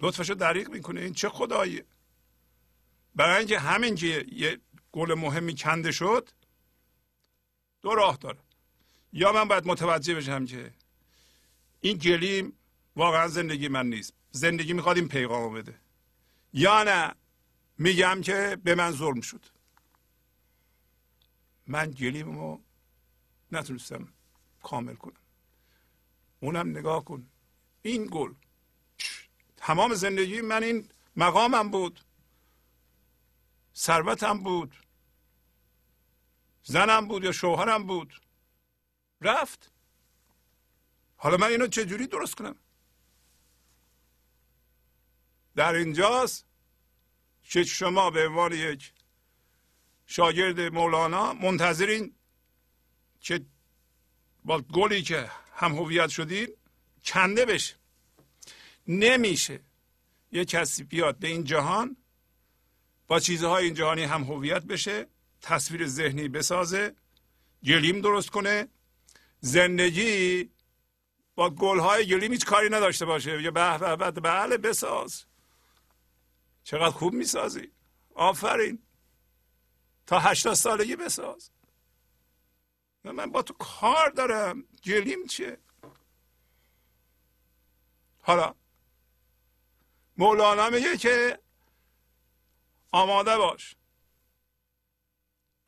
لطفش 0.00 0.28
رو 0.28 0.34
دریق 0.34 0.70
می‌کنه. 0.70 1.00
این 1.00 1.14
چه 1.14 1.28
خداییه 1.28 1.84
برای 3.14 3.38
اینکه 3.38 3.58
همین 3.58 3.98
یه 4.32 4.60
گل 4.92 5.14
مهمی 5.14 5.54
کنده 5.56 5.92
شد 5.92 6.28
دو 7.82 7.94
راه 7.94 8.16
داره. 8.16 8.38
یا 9.12 9.32
من 9.32 9.48
باید 9.48 9.66
متوجه 9.66 10.14
بشم 10.14 10.46
که 10.46 10.74
این 11.80 11.96
گلیم 11.96 12.52
واقعا 12.96 13.28
زندگی 13.28 13.68
من 13.68 13.86
نیست. 13.86 14.14
زندگی 14.30 14.72
می‌خواد 14.72 14.96
این 14.96 15.08
پیغام 15.08 15.54
بده. 15.54 15.74
یا 16.52 16.82
نه 16.82 17.14
میگم 17.78 18.20
که 18.20 18.58
به 18.64 18.74
من 18.74 18.90
ظلم 18.90 19.20
شد. 19.20 19.46
من 21.66 21.90
گلیمو 21.90 22.58
نتونستم 23.52 24.08
کامل 24.62 24.94
کنم. 24.94 25.20
اونم 26.40 26.68
نگاه 26.68 27.04
کن. 27.04 27.26
این 27.82 28.08
گل 28.10 28.34
تمام 29.56 29.94
زندگی 29.94 30.40
من 30.40 30.62
این 30.62 30.88
مقامم 31.16 31.70
بود. 31.70 32.00
ثروتم 33.74 34.38
بود. 34.42 34.76
زنم 36.62 37.08
بود 37.08 37.24
یا 37.24 37.32
شوهرم 37.32 37.86
بود. 37.86 38.20
رفت. 39.20 39.72
حالا 41.16 41.36
من 41.36 41.46
اینو 41.46 41.66
چجوری 41.66 42.06
درست 42.06 42.34
کنم؟ 42.34 42.56
در 45.56 45.74
اینجاست 45.74 46.46
که 47.42 47.64
شما 47.64 48.10
به 48.10 48.28
عنوان 48.28 48.52
یک 48.52 48.92
شاگرد 50.06 50.60
مولانا 50.60 51.32
منتظرین 51.32 52.14
که 53.20 53.46
با 54.44 54.60
گلی 54.60 55.02
که 55.02 55.30
هم 55.54 55.74
هویت 55.74 56.08
شدین 56.08 56.48
کنده 57.04 57.44
بشه 57.44 57.74
نمیشه 58.86 59.60
یه 60.32 60.44
کسی 60.44 60.84
بیاد 60.84 61.18
به 61.18 61.28
این 61.28 61.44
جهان 61.44 61.96
با 63.12 63.20
چیزهای 63.20 63.64
این 63.64 63.74
جهانی 63.74 64.02
هم 64.02 64.22
هویت 64.24 64.62
بشه 64.62 65.06
تصویر 65.42 65.86
ذهنی 65.86 66.28
بسازه 66.28 66.94
گلیم 67.64 68.00
درست 68.00 68.30
کنه. 68.30 68.68
زندگی 69.40 70.50
با 71.34 71.50
گلهای 71.50 72.06
گلیم 72.06 72.32
هیچ 72.32 72.44
کاری 72.46 72.68
نداشته 72.68 73.04
باشه. 73.04 73.42
یا 73.42 73.50
به 73.50 73.96
به 73.96 74.10
بله 74.10 74.56
بساز. 74.56 75.24
چقدر 76.64 76.90
خوب 76.90 77.12
می‌سازی. 77.12 77.72
آفرین. 78.14 78.78
تا 80.06 80.18
هشتاد 80.18 80.54
سالگی 80.54 80.96
بساز. 80.96 81.50
من 83.04 83.30
با 83.30 83.42
تو 83.42 83.54
کار 83.54 84.10
دارم. 84.10 84.64
گلیم 84.84 85.26
چیه؟ 85.26 85.58
حالا 88.20 88.54
مولانا 90.16 90.70
میگه 90.70 90.96
که 90.96 91.41
آماده 92.92 93.36
باش. 93.36 93.76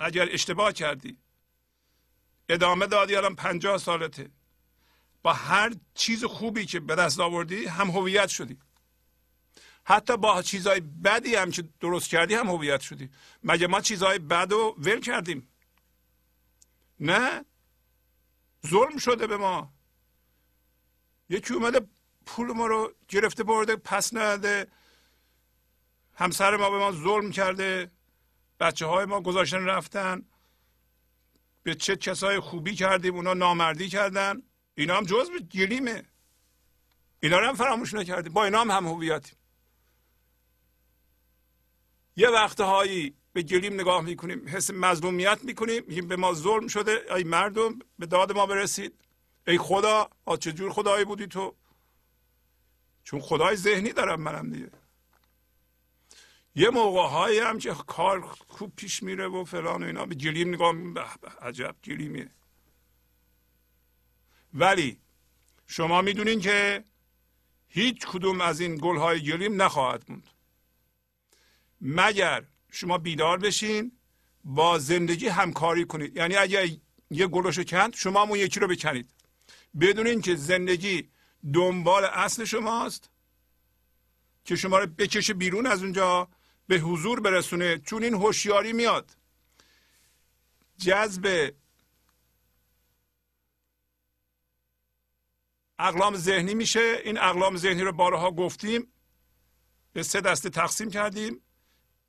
اگر 0.00 0.28
اشتباه 0.32 0.72
کردی. 0.72 1.18
ادامه 2.48 2.86
دادی 2.86 3.16
الان 3.16 3.34
پنجاه 3.34 3.78
سالته. 3.78 4.30
با 5.22 5.32
هر 5.32 5.74
چیز 5.94 6.24
خوبی 6.24 6.66
که 6.66 6.80
به 6.80 6.94
دست 6.94 7.20
آوردی 7.20 7.66
هم 7.66 7.90
هویت 7.90 8.28
شدی. 8.28 8.58
حتی 9.84 10.16
با 10.16 10.42
چیزهای 10.42 10.80
بدی 10.80 11.34
هم 11.34 11.50
که 11.50 11.68
درست 11.80 12.10
کردی 12.10 12.34
هم 12.34 12.46
هویت 12.46 12.80
شدی. 12.80 13.10
مگه 13.42 13.66
ما 13.66 13.80
چیزهای 13.80 14.18
بد 14.18 14.52
رو 14.52 14.74
ول 14.78 15.00
کردیم؟ 15.00 15.48
نه. 17.00 17.44
ظلم 18.66 18.98
شده 18.98 19.26
به 19.26 19.36
ما. 19.36 19.72
یکی 21.28 21.54
اومده 21.54 21.80
پول 22.26 22.52
ما 22.52 22.66
رو 22.66 22.94
گرفته 23.08 23.44
برده 23.44 23.76
پس 23.76 24.14
نده 24.14 24.66
همسر 26.16 26.56
ما 26.56 26.70
به 26.70 26.78
ما 26.78 26.92
ظلم 26.92 27.30
کرده 27.30 27.90
بچه 28.60 28.86
های 28.86 29.04
ما 29.04 29.20
گذاشتن 29.20 29.64
رفتن 29.64 30.22
به 31.62 31.74
چه 31.74 31.96
کسای 31.96 32.40
خوبی 32.40 32.74
کردیم 32.74 33.14
اونا 33.14 33.34
نامردی 33.34 33.88
کردن. 33.88 34.42
اینا 34.74 34.96
هم 34.96 35.04
جز 35.04 35.30
گلیمه. 35.30 36.02
اینا 37.20 37.38
رو 37.38 37.48
هم 37.48 37.54
فراموش 37.54 37.94
نکردیم. 37.94 38.32
با 38.32 38.44
اینا 38.44 38.60
هم 38.60 38.70
هم 38.70 38.86
هویتیم. 38.86 39.38
یه 42.16 42.28
وقتهایی 42.28 43.14
به 43.32 43.42
گلیم 43.42 43.74
نگاه 43.74 44.00
می‌کنیم 44.00 44.48
حس 44.48 44.70
مظلومیت 44.70 45.38
می‌کنیم 45.44 45.84
میگیم 45.86 46.08
به 46.08 46.16
ما 46.16 46.34
ظلم 46.34 46.68
شده 46.68 47.14
ای 47.14 47.24
مردم 47.24 47.78
به 47.98 48.06
داد 48.06 48.32
ما 48.32 48.46
برسید. 48.46 49.04
ای 49.46 49.58
خدا 49.58 50.10
آ 50.24 50.36
چه 50.36 50.70
خدایی 50.70 51.04
بودی 51.04 51.26
تو؟ 51.26 51.54
چون 53.04 53.20
خدای 53.20 53.56
ذهنی 53.56 53.92
دارم 53.92 54.20
منم 54.20 54.50
دیگه. 54.50 54.70
یه 56.54 56.70
موقع 56.70 57.08
هایی 57.08 57.38
هم 57.38 57.58
که 57.58 57.74
کار 57.86 58.20
خوب 58.48 58.72
پیش 58.76 59.02
میره 59.02 59.28
و 59.28 59.44
فلان 59.44 59.82
و 59.82 59.86
اینا. 59.86 60.06
به 60.06 60.14
گلیم 60.14 60.48
نگاه 60.48 60.74
عجب 61.42 61.76
گلیمیه. 61.84 62.30
ولی 64.54 65.00
شما 65.66 66.02
می‌دونین 66.02 66.40
که 66.40 66.84
هیچ 67.68 68.06
کدوم 68.06 68.40
از 68.40 68.60
این 68.60 68.78
گل 68.82 68.96
های 68.96 69.22
گلیم 69.22 69.62
نخواهد 69.62 70.04
موند. 70.08 70.26
مگر 71.80 72.44
شما 72.70 72.98
بیدار 72.98 73.38
بشین 73.38 73.92
با 74.44 74.78
زندگی 74.78 75.28
همکاری 75.28 75.84
کنید. 75.84 76.16
یعنی 76.16 76.36
اگر 76.36 76.68
یه 77.10 77.26
گلشو 77.26 77.64
کند 77.64 77.94
شما 77.94 78.22
اون 78.22 78.38
یکی 78.38 78.60
رو 78.60 78.68
بکنید. 78.68 79.10
بدونین 79.80 80.20
که 80.20 80.36
زندگی 80.36 81.08
دنبال 81.52 82.04
اصل 82.04 82.44
شماست 82.44 83.10
که 84.44 84.56
شما 84.56 84.78
رو 84.78 84.86
بکشه 84.86 85.34
بیرون 85.34 85.66
از 85.66 85.82
اونجا 85.82 86.28
به 86.66 86.76
حضور 86.76 87.20
برسونه 87.20 87.78
چون 87.78 88.04
این 88.04 88.14
هوشیاری 88.14 88.72
میاد. 88.72 89.16
جذب 90.78 91.54
اقلام 95.78 96.16
ذهنی 96.16 96.54
میشه. 96.54 97.00
این 97.04 97.18
اقلام 97.18 97.56
ذهنی 97.56 97.82
رو 97.82 97.92
بارها 97.92 98.30
گفتیم 98.30 98.92
به 99.92 100.02
سه 100.02 100.20
دسته 100.20 100.50
تقسیم 100.50 100.90
کردیم. 100.90 101.40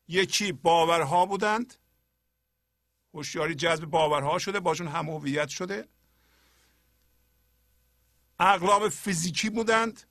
یکی 0.08 0.52
باورها 0.52 1.26
بودند. 1.26 1.74
هوشیاری 3.13 3.56
جذب 3.56 3.86
باورها 3.86 4.39
شده 4.39 4.60
باشون 4.60 4.88
هم 4.88 5.10
هویت 5.10 5.50
شده. 5.50 5.88
اقلام 8.39 8.89
فیزیکی 8.89 9.50
بودند. 9.50 10.04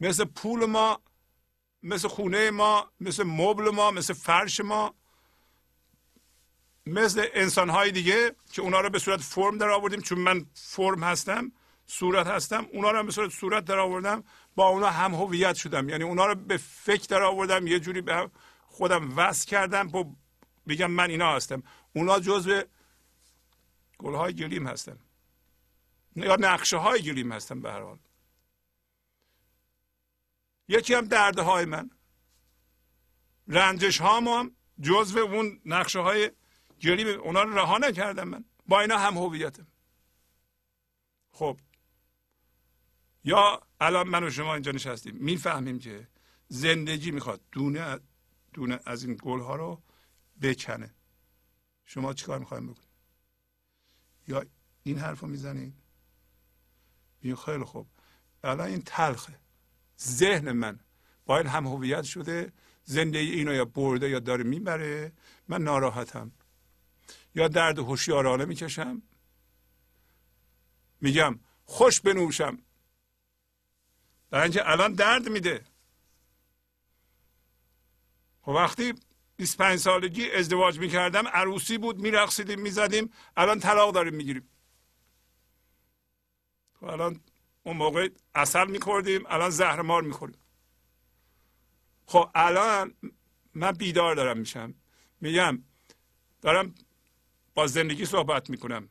مثل 0.00 0.24
پول 0.24 0.66
ما 0.66 1.00
مثل 1.82 2.08
خونه 2.08 2.50
ما 2.50 2.90
مثل 3.00 3.22
مبل 3.22 3.70
ما 3.70 3.90
مثل 3.90 4.14
فرش 4.14 4.60
ما 4.60 4.94
مثل 6.86 7.26
انسان 7.34 7.70
های 7.70 7.90
دیگه 7.90 8.34
که 8.52 8.62
اونا 8.62 8.80
رو 8.80 8.90
به 8.90 8.98
صورت 8.98 9.20
فرم 9.20 9.58
در 9.58 9.68
آوردیم. 9.68 10.00
چون 10.00 10.18
من 10.18 10.46
فرم 10.54 11.02
هستم 11.02 11.52
صورت 11.86 12.26
هستم 12.26 12.66
اونا 12.72 12.90
رو 12.90 13.04
به 13.04 13.12
صورت 13.12 13.30
صورت 13.30 13.64
در 13.64 13.78
آوردم. 13.78 14.24
با 14.54 14.68
اونا 14.68 14.90
هم 14.90 15.14
هویت 15.14 15.54
شدم. 15.54 15.88
یعنی 15.88 16.04
اونا 16.04 16.26
رو 16.26 16.34
به 16.34 16.56
فکر 16.56 17.06
در 17.08 17.22
آوردم 17.22 17.66
یه 17.66 17.80
جوری 17.80 18.00
به 18.00 18.30
خودم 18.66 19.18
وصل 19.18 19.46
کردم. 19.48 19.88
با 19.88 20.06
بگم 20.68 20.90
من 20.90 21.10
اینا 21.10 21.36
هستم. 21.36 21.62
اونا 21.92 22.20
جزو 22.20 22.62
گلهای 23.98 24.32
گلیم 24.34 24.66
هستن. 24.66 24.98
یا 26.16 26.36
نقشه 26.36 26.76
های 26.76 27.02
گلیم 27.02 27.32
هستن 27.32 27.60
به 27.60 27.72
هر 27.72 27.80
حال. 27.80 27.98
یکی 30.70 30.94
هم 30.94 31.04
درده 31.04 31.42
های 31.42 31.64
من. 31.64 31.90
رنجش 33.48 34.00
ها 34.00 34.20
هم 34.20 34.56
جزو 34.80 35.18
اون 35.18 35.60
نقشه 35.64 35.98
های 35.98 36.30
گلیم 36.82 37.20
اونا 37.20 37.42
رو 37.42 37.58
رها 37.58 37.78
نکردم 37.78 38.28
من. 38.28 38.44
با 38.66 38.80
اینا 38.80 38.98
هم 38.98 39.18
هویتم. 39.18 39.66
خب. 41.32 41.60
یا 43.24 43.62
الان 43.80 44.08
من 44.08 44.24
و 44.24 44.30
شما 44.30 44.54
اینجا 44.54 44.72
نشستیم. 44.72 45.16
می‌فهمیم 45.16 45.78
که 45.78 46.08
زندگی 46.48 47.10
می‌خواد 47.10 47.40
دونه 47.52 47.98
دونه 48.52 48.80
از 48.86 49.04
این 49.04 49.18
گل 49.22 49.40
ها 49.40 49.56
رو 49.56 49.82
بکنه 50.42 50.94
شما 51.84 52.14
چیکار 52.14 52.38
می‌خوایم 52.38 52.66
بکنید 52.66 52.88
یا 54.28 54.44
این 54.82 54.98
حرف 54.98 55.20
رو 55.20 55.28
می‌زنید؟ 55.28 55.74
این 57.20 57.36
خیلی 57.36 57.64
خوب. 57.64 57.88
الان 58.44 58.66
این 58.66 58.82
تلخه. 58.82 59.39
ذهن 60.02 60.52
من. 60.52 60.80
با 61.26 61.38
این 61.38 61.46
هم 61.46 61.66
هویت 61.66 62.02
شده 62.02 62.52
زندگی 62.84 63.30
اینو 63.30 63.54
یا 63.54 63.64
برده 63.64 64.10
یا 64.10 64.18
داره 64.18 64.44
می‌بره. 64.44 65.12
من 65.48 65.62
ناراحتم. 65.62 66.32
یا 67.34 67.48
درد 67.48 67.78
هوشیارانه 67.78 68.44
می‌کشم. 68.44 69.02
میگم 71.00 71.40
خوش 71.64 72.00
بنوشم. 72.00 72.58
برای 74.30 74.42
اینکه 74.42 74.70
الان 74.70 74.92
درد 74.92 75.28
میده. 75.28 75.64
خب 78.42 78.48
وقتی 78.48 78.94
25 79.36 79.78
سالگی 79.78 80.30
ازدواج 80.30 80.78
می‌کردم 80.78 81.28
عروسی 81.28 81.78
بود 81.78 81.98
میرقصیدیم 81.98 82.60
می‌زدیم 82.60 83.12
الان 83.36 83.60
طلاق 83.60 83.94
داریم 83.94 84.14
می‌گیریم. 84.14 84.48
خب 86.80 86.84
الان 86.84 87.20
اون 87.62 87.76
موقع 87.76 88.08
اصل 88.34 88.70
میخوردیم 88.70 89.22
الان 89.26 89.50
زهر 89.50 89.82
مار 89.82 90.02
می‌خوریم. 90.02 90.38
خب 92.06 92.30
الان 92.34 92.94
من 93.54 93.72
بیدار 93.72 94.14
دارم 94.14 94.38
میشم. 94.38 94.74
میگم 95.20 95.62
دارم 96.42 96.74
با 97.54 97.66
زندگی 97.66 98.06
صحبت 98.06 98.50
می‌کنم. 98.50 98.88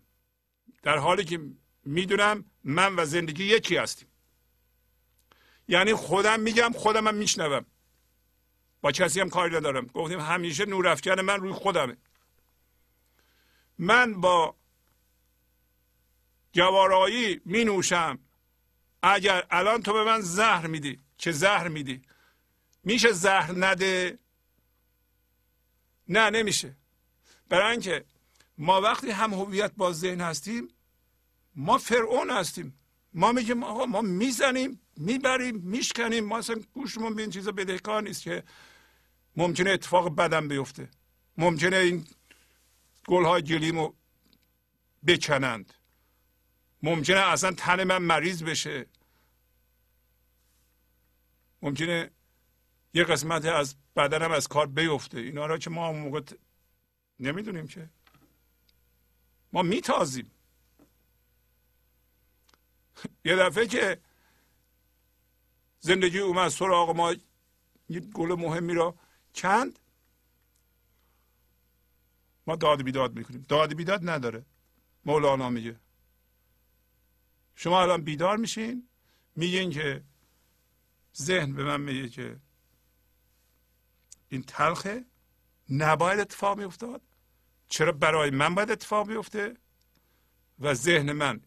در 0.83 0.97
حالی 0.97 1.23
که 1.23 1.39
می‌دونم 1.85 2.45
من 2.63 2.95
و 2.95 3.05
زندگی 3.05 3.43
یکی 3.43 3.77
هستیم. 3.77 4.07
یعنی 5.67 5.93
خودم 5.93 6.39
میگم 6.39 6.71
خودم 6.75 7.07
هم 7.07 7.15
میشنوم. 7.15 7.65
با 8.81 8.91
کسی 8.91 9.19
هم 9.19 9.29
کاری 9.29 9.55
ندارم. 9.55 9.85
گفتیم 9.85 10.19
همیشه 10.19 10.65
نور 10.65 11.21
من 11.21 11.39
روی 11.39 11.51
خودمه. 11.51 11.97
من 13.77 14.21
با 14.21 14.55
جوارایی 16.51 17.41
می 17.45 17.65
نوشم. 17.65 18.19
اگر 19.03 19.45
الان 19.51 19.81
تو 19.81 19.93
به 19.93 20.03
من 20.03 20.21
زهر 20.21 20.67
میدی 20.67 20.99
چه 21.17 21.31
زهر 21.31 21.67
میدی؟ 21.67 22.01
میشه 22.83 23.11
زهر 23.11 23.51
نده؟ 23.51 24.19
نه 26.07 26.29
نمیشه. 26.29 26.75
برای 27.49 27.71
اینکه 27.71 28.05
ما 28.57 28.81
وقتی 28.81 29.11
هم 29.11 29.33
هویت 29.33 29.71
با 29.77 29.93
ذهن 29.93 30.21
هستیم 30.21 30.67
ما 31.55 31.77
فرعون 31.77 32.29
هستیم. 32.29 32.79
ما 33.13 33.31
میگیم 33.31 33.63
آقا 33.63 33.85
ما 33.85 34.01
می‌زنیم 34.01 34.81
می‌بریم 34.97 35.55
میشکنیم. 35.55 36.25
ما 36.25 36.37
اصلا 36.37 36.55
گوشمون 36.73 37.15
به 37.15 37.21
این 37.21 37.31
چیزا 37.31 37.51
بدهکار 37.51 38.03
نیست 38.03 38.23
که 38.23 38.43
ممکنه 39.35 39.69
اتفاق 39.69 40.15
بدم 40.15 40.47
بیفته. 40.47 40.89
ممکنه 41.37 41.75
این 41.75 42.07
گلهای 43.07 43.41
گلیمو 43.41 43.93
بکنند 45.07 45.73
ممکنه 46.83 47.17
اصلا 47.17 47.51
تن 47.51 47.83
من 47.83 47.97
مریض 47.97 48.43
بشه. 48.43 48.85
ممکنه 51.61 52.11
یه 52.93 53.03
قسمت 53.03 53.45
از 53.45 53.75
بدنم 53.95 54.31
از 54.31 54.47
کار 54.47 54.67
بیفته. 54.67 55.19
اینا 55.19 55.45
را 55.45 55.57
که 55.57 55.69
ما 55.69 55.91
موقع 55.91 56.21
نمی‌دونیم 57.19 57.67
که. 57.67 57.89
ما 59.53 59.61
میتازیم. 59.61 60.31
یه 63.25 63.35
دفعه 63.35 63.67
که 63.67 64.01
زندگی 65.79 66.19
اومد 66.19 66.49
سراغ 66.49 66.89
ما 66.95 67.15
یه 67.89 67.99
گل 67.99 68.35
مهمی 68.35 68.73
را 68.73 68.95
کند. 69.35 69.79
ما 72.47 72.55
داد 72.55 72.81
بیداد 72.81 73.17
می‌کنیم. 73.17 73.45
داد 73.49 73.73
بیداد 73.73 74.09
نداره. 74.09 74.45
مولانا 75.05 75.49
میگه. 75.49 75.79
شما 77.61 77.81
الان 77.81 78.01
بیدار 78.01 78.37
میشین؟ 78.37 78.89
میگین 79.35 79.69
که 79.69 80.03
ذهن 81.17 81.53
به 81.53 81.63
من 81.63 81.81
میگه 81.81 82.09
که 82.09 82.39
این 84.29 84.43
تلخه؟ 84.43 85.05
نباید 85.69 86.19
اتفاق 86.19 86.57
میافتاد؟ 86.57 87.01
چرا 87.69 87.91
برای 87.91 88.29
من 88.29 88.55
باید 88.55 88.71
اتفاق 88.71 89.07
بیفته؟ 89.07 89.57
و 90.59 90.73
ذهن 90.73 91.11
من 91.11 91.41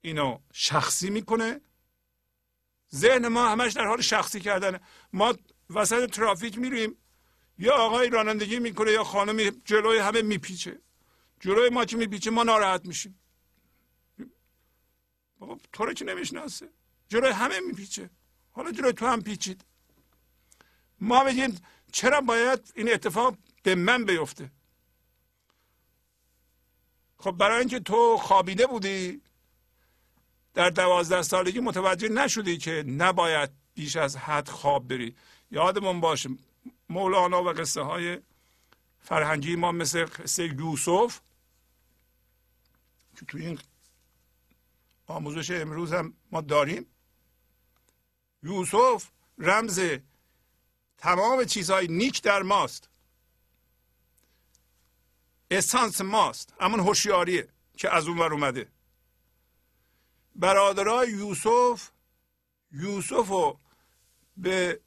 اینو 0.00 0.38
شخصی 0.52 1.10
می‌کنه؟ 1.10 1.60
ذهن 2.94 3.28
ما 3.28 3.48
همش 3.48 3.72
در 3.72 3.86
حال 3.86 4.00
شخصی 4.00 4.40
کردن 4.40 4.78
ما 5.12 5.34
وسط 5.70 6.10
ترافیک 6.10 6.58
میریم 6.58 6.96
یا 7.58 7.74
آقای 7.74 8.10
رانندگی 8.10 8.58
می‌کنه 8.58 8.90
یا 8.90 9.04
خانم 9.04 9.50
جلوی 9.50 9.98
همه 9.98 10.22
میپیچه. 10.22 10.82
جلوی 11.40 11.70
ما 11.70 11.84
که 11.84 11.96
میپیچه 11.96 12.30
ما 12.30 12.42
ناراحت 12.42 12.86
میشیم. 12.86 13.21
بابا 15.42 15.58
تو 15.72 15.84
رو 15.84 15.92
که 15.92 16.04
نمی‌شناسه؟ 16.04 16.68
جلوی 17.08 17.30
همه 17.30 17.60
میپیچه. 17.60 18.10
حالا 18.52 18.72
جلوی 18.72 18.92
تو 18.92 19.06
هم 19.06 19.22
پیچید. 19.22 19.64
ما 21.00 21.24
بگیم 21.24 21.60
چرا 21.92 22.20
باید 22.20 22.72
این 22.74 22.92
اتفاق 22.92 23.36
به 23.62 23.74
من 23.74 24.04
بیفته؟ 24.04 24.50
خب 27.18 27.30
برای 27.30 27.58
اینکه 27.58 27.80
تو 27.80 28.16
خوابیده 28.16 28.66
بودی 28.66 29.22
در 30.54 30.70
دوازده 30.70 31.22
سالگی 31.22 31.60
متوجه 31.60 32.08
نشدی 32.08 32.58
که 32.58 32.84
نباید 32.86 33.50
بیش 33.74 33.96
از 33.96 34.16
حد 34.16 34.48
خواب 34.48 34.88
بری. 34.88 35.16
یادمون 35.50 36.00
باشه 36.00 36.30
مولانا 36.88 37.42
و 37.42 37.48
قصه 37.48 37.80
های 37.80 38.18
فرهنگی 39.00 39.56
ما 39.56 39.72
مثل 39.72 40.04
قصه 40.04 40.44
یوسف 40.44 41.20
که 43.16 43.24
توی 43.26 43.46
این 43.46 43.58
آموزش 45.06 45.50
امروز 45.50 45.92
هم 45.92 46.16
ما 46.30 46.40
داریم. 46.40 46.86
یوسف 48.42 49.10
رمز 49.38 49.80
تمام 50.98 51.44
چیزهای 51.44 51.88
نیک 51.88 52.22
در 52.22 52.42
ماست. 52.42 52.88
اسانس 55.50 56.00
ماست. 56.00 56.54
همون 56.60 56.80
هوشیاریه 56.80 57.48
که 57.76 57.94
از 57.94 58.06
اون 58.08 58.18
ور 58.18 58.32
اومده. 58.32 58.68
برادرای 60.34 61.10
یوسف 61.10 61.90
یوسف 62.72 63.28
رو 63.28 63.60
به 64.36 64.80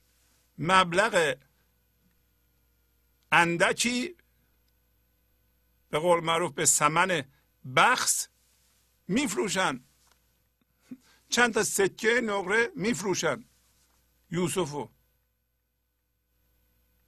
مبلغ 0.57 1.35
اندکی 3.31 4.15
به 5.89 5.99
قول 5.99 6.23
معروف 6.23 6.51
به 6.51 6.65
سمن 6.65 7.23
بخص 7.75 8.27
میفروشن. 9.07 9.83
چند 11.29 11.53
تا 11.53 11.63
سکه 11.63 12.21
نقره 12.21 12.71
میفروشن. 12.75 13.45
یوسفو. 14.31 14.89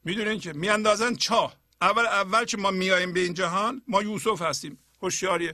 می‌دونین 0.04 0.40
که 0.40 0.54
میاندازن 0.54 1.16
چاه. 1.16 1.56
اول 1.82 2.06
اول 2.06 2.46
که 2.46 2.58
ما 2.58 2.72
میاییم 2.72 3.14
به 3.14 3.20
این 3.20 3.34
جهان 3.34 3.82
ما 3.88 4.02
یوسف 4.04 4.42
هستیم. 4.42 4.80
هوشیاری 5.02 5.54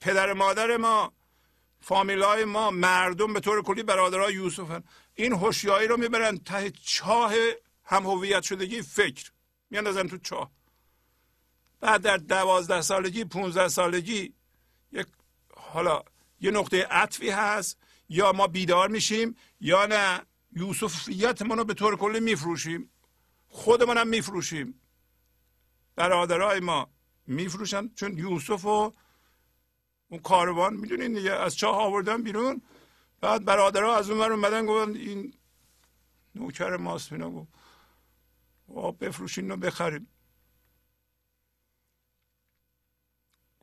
پدر 0.00 0.32
مادر 0.32 0.76
ما 0.76 1.12
فامیلای 1.80 2.44
ما 2.44 2.70
مردم 2.70 3.32
به 3.32 3.40
طور 3.40 3.62
کلی 3.62 3.82
برادرای 3.82 4.34
یوسف 4.34 4.70
هن. 4.70 4.84
این 5.14 5.32
هوشیاری 5.32 5.86
رو 5.86 5.96
می‌برن 5.96 6.38
ته 6.38 6.70
چاه 6.70 7.34
هم 7.84 8.06
هویت 8.06 8.42
شدگی 8.42 8.82
فکر. 8.82 9.32
میاندازن 9.70 10.08
تو 10.08 10.18
چاه. 10.18 10.50
بعد 11.80 12.02
در 12.02 12.16
دوازده 12.16 12.82
سالگی 12.82 13.24
پونزده 13.24 13.68
سالگی 13.68 14.34
یک 14.92 15.06
حالا 15.56 16.02
یه 16.40 16.50
نقطه 16.50 16.84
عطفی 16.84 17.30
هست. 17.30 17.78
یا 18.08 18.32
ما 18.32 18.46
بیدار 18.46 18.88
میشیم 18.88 19.36
یا 19.60 19.86
نه. 19.86 20.22
یوسفیتمون 20.52 21.58
رو 21.58 21.64
به 21.64 21.74
طور 21.74 21.96
کلی 21.96 22.20
میفروشیم. 22.20 22.90
خودمون 23.48 23.98
هم 23.98 24.08
میفروشیم. 24.08 24.80
برادرای 25.96 26.60
ما 26.60 26.90
میفروشن 27.26 27.88
چون 27.88 28.18
یوسف 28.18 28.64
و 28.64 28.92
اون 30.08 30.20
کاروان 30.20 30.74
می‌دونین 30.74 31.14
دیگه 31.14 31.32
از 31.32 31.56
چاه 31.56 31.76
آوردن 31.76 32.22
بیرون. 32.22 32.62
بعد 33.20 33.44
برادرها 33.44 33.96
از 33.96 34.10
اون 34.10 34.32
اومدن 34.32 34.66
گفتن 34.66 34.96
این 34.96 35.34
نوکر 36.34 36.76
ماست 36.76 37.12
اینا. 37.12 37.46
گفت 38.68 38.98
بفروشین 38.98 39.50
و 39.50 39.56
بخریم. 39.56 40.08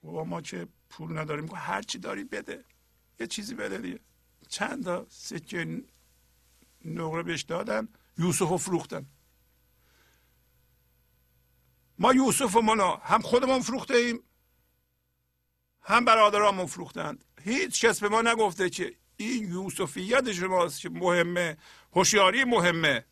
گفت 0.03 0.27
ما 0.27 0.41
که 0.41 0.67
پول 0.89 1.17
نداریم. 1.17 1.45
گفت 1.45 1.61
هر 1.61 1.81
چی 1.81 1.97
داری 1.97 2.23
بده. 2.23 2.65
یه 3.19 3.27
چیزی 3.27 3.55
بده 3.55 3.77
دیگه. 3.77 3.99
چند 4.53 4.83
تا 4.83 5.05
سکه 5.09 5.83
نقره 6.85 7.23
بهش 7.23 7.41
دادن 7.41 7.87
یوسف 8.17 8.49
رو 8.49 8.57
فروختن. 8.57 9.05
ما 11.99 12.13
یوسف 12.13 12.55
و 12.55 12.61
منا 12.61 12.95
هم 12.95 13.21
خودمون 13.21 13.61
فروخته 13.61 13.93
ایم 13.93 14.19
هم 15.81 16.05
برادرامون 16.05 16.65
فروختند. 16.65 17.25
هیچ 17.41 17.85
کس 17.85 17.99
به 17.99 18.09
ما 18.09 18.21
نگفته 18.21 18.69
که 18.69 18.95
این 19.17 19.51
یوسفیت 19.51 20.31
شماست 20.31 20.81
که 20.81 20.89
مهمه 20.89 21.57
هوشیاری 21.93 22.43
مهمه. 22.43 23.05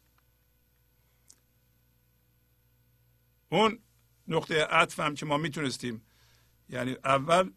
اون 3.49 3.79
نقطه 4.27 4.63
عطف 4.63 4.99
هم 4.99 5.15
که 5.15 5.25
ما 5.25 5.37
می‌تونستیم. 5.37 6.01
یعنی 6.69 6.91
اول 7.05 7.51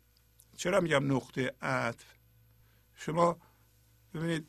چرا 0.57 0.81
میگم 0.81 1.17
نقطه 1.17 1.55
عطف؟ 1.63 2.05
شما 2.97 3.41
ببینید 4.15 4.47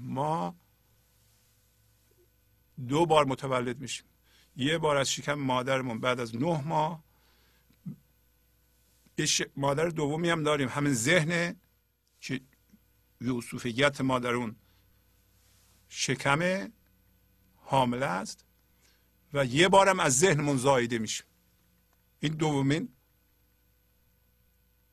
ما 0.00 0.56
دو 2.88 3.06
بار 3.06 3.24
متولد 3.24 3.80
میشیم. 3.80 4.06
یه 4.56 4.78
بار 4.78 4.96
از 4.96 5.10
شکم 5.10 5.34
مادرمون 5.34 6.00
بعد 6.00 6.20
از 6.20 6.36
نه 6.36 6.62
ماه 6.66 7.04
مادر 9.56 9.88
دومی 9.88 10.30
هم 10.30 10.42
داریم. 10.42 10.68
همین 10.68 10.92
ذهن 10.92 11.56
که 12.20 12.40
یوسفیت 13.20 14.00
مادرون 14.00 14.56
شکم 15.88 16.72
حامله 17.56 18.06
است 18.06 18.44
و 19.32 19.44
یه 19.44 19.68
بارم 19.68 20.00
از 20.00 20.18
ذهنمون 20.18 20.56
زایده 20.56 20.98
میشیم. 20.98 21.26
این 22.20 22.32
دومین 22.32 22.88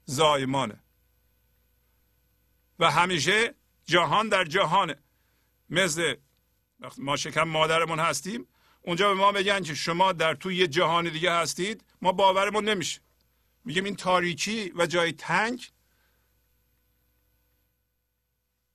زایمانه. 0.06 0.80
و 2.80 2.92
همیشه 2.92 3.56
جهان 3.86 4.30
در 4.30 4.46
جهانه. 4.46 4.96
مثل 5.70 6.16
وقتی 6.80 7.02
ما 7.02 7.18
شکم 7.18 7.44
مادرمون 7.44 8.00
هستیم 8.00 8.48
اونجا 8.82 9.08
به 9.08 9.20
ما 9.20 9.32
بگن 9.32 9.64
که 9.64 9.76
شما 9.76 10.12
در 10.12 10.36
توی 10.36 10.56
یه 10.56 10.68
جهان 10.68 11.10
دیگه 11.10 11.32
هستید 11.32 11.84
ما 12.02 12.12
باورمون 12.12 12.70
نمیشه. 12.70 13.02
میگیم 13.64 13.84
این 13.84 13.96
تاریکی 13.96 14.72
و 14.76 14.86
جای 14.86 15.12
تنگ 15.12 15.72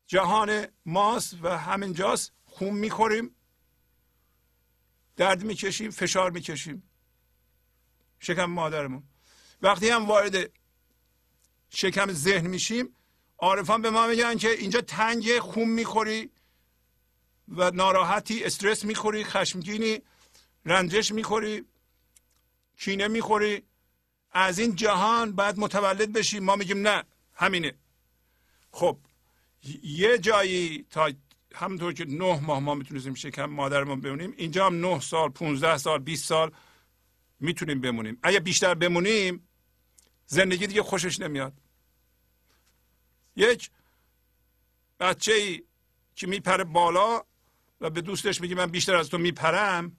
جهان 0.07 0.67
ماست 0.87 1.37
و 1.43 1.59
همینجاست 1.59 2.33
خون 2.45 2.75
می‌خوریم 2.75 3.37
درد 5.17 5.43
می‌کشیم 5.45 5.91
فشار 5.91 6.31
می‌کشیم. 6.31 6.91
شکم 8.21 8.45
مادرمون. 8.45 9.03
وقتی 9.63 9.89
هم 9.89 10.07
وارد 10.07 10.51
شکم 11.71 12.13
ذهن 12.13 12.47
میشیم 12.47 12.97
عارفان 13.41 13.83
به 13.83 13.91
ما 13.91 14.07
میگن 14.07 14.37
که 14.37 14.51
اینجا 14.51 14.81
تنگ 14.81 15.39
خون 15.39 15.69
می‌خوری 15.69 16.31
و 17.49 17.71
ناراحتی 17.71 18.45
استرس 18.45 18.85
می‌خوری 18.85 19.25
خشمگینی 19.25 20.01
رنجش 20.65 21.13
می‌خوری 21.13 21.65
کینه 22.79 23.09
می‌خوری. 23.09 23.63
از 24.33 24.59
این 24.59 24.77
جهان 24.77 25.33
باید 25.33 25.59
متولد 25.59 26.13
بشیم 26.13 26.45
ما 26.45 26.57
میگیم 26.57 26.89
نه 26.89 27.05
همینه. 27.35 27.75
خب 28.71 28.99
یه 29.83 30.19
جایی 30.19 30.87
تا 30.91 31.11
همونطور 31.55 31.93
که 31.93 32.05
نه 32.05 32.41
ماه 32.41 32.61
ما 32.61 32.75
می‌تونیم 32.75 33.15
شکم 33.15 33.45
مادرمون 33.45 34.01
بمونیم 34.01 34.35
اینجا 34.37 34.67
هم 34.67 34.87
نه 34.87 35.01
سال 35.01 35.29
15 35.29 35.79
سال 35.79 35.99
20 35.99 36.25
سال 36.25 36.53
می‌تونیم 37.41 37.81
بمونیم. 37.81 38.19
اگه 38.23 38.41
بیشتر 38.41 38.75
بمونیم 38.75 39.49
زندگی 40.27 40.67
دیگه 40.67 40.83
خوشش 40.83 41.21
نمیاد. 41.21 41.53
یک 43.41 43.71
بچه 45.01 45.33
ای 45.33 45.63
که 46.15 46.27
میپره 46.27 46.65
بالا 46.65 47.23
و 47.81 47.91
به 47.91 48.01
دوستش 48.01 48.41
میگه 48.41 48.55
من 48.55 48.67
بیشتر 48.67 48.97
از 48.97 49.09
تو 49.09 49.19
میپرم 49.19 49.97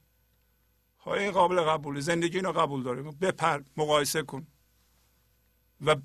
های 1.04 1.19
خب 1.19 1.23
این 1.23 1.32
قابل 1.32 1.62
قبوله. 1.62 1.99
زندگی 1.99 2.38
اینو 2.38 2.51
قبول 2.51 2.84
داره. 2.84 3.01
بپر 3.01 3.62
مقایسه 3.77 4.21
کن. 4.21 4.47
و 5.86 5.95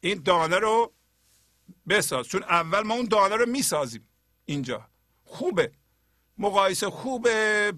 این 0.00 0.22
دانه 0.22 0.56
رو 0.56 0.92
بساز. 1.88 2.26
چون 2.26 2.42
اول 2.42 2.82
ما 2.82 2.94
اون 2.94 3.04
دانه 3.04 3.36
رو 3.36 3.46
می‌سازیم 3.46 4.08
اینجا. 4.44 4.88
خوبه. 5.24 5.72
مقایسه 6.38 6.90
خوبه. 6.90 7.72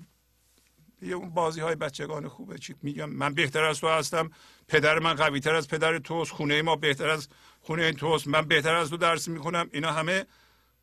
یه 1.03 1.15
اون 1.15 1.31
بازی 1.31 1.61
های 1.61 1.75
بچگان 1.75 2.29
خوبه. 2.29 2.59
چی 2.59 2.75
میگم؟ 2.83 3.11
من 3.11 3.35
بهتر 3.35 3.65
از 3.65 3.81
تو 3.81 3.89
هستم. 3.89 4.31
پدر 4.69 4.99
من 4.99 5.15
قوی 5.15 5.41
تر 5.41 5.55
از 5.55 5.69
پدر 5.69 5.99
توست. 5.99 6.33
خونه 6.33 6.63
ما 6.63 6.77
بهتر 6.77 7.09
از 7.09 7.29
خونه 7.63 7.93
توست. 7.93 8.27
من 8.27 8.43
بهتر 8.43 8.75
از 8.75 8.91
تو 8.91 8.97
درس 8.97 9.29
می‌کنم 9.29 9.69
اینا 9.73 9.93
همه 9.93 10.27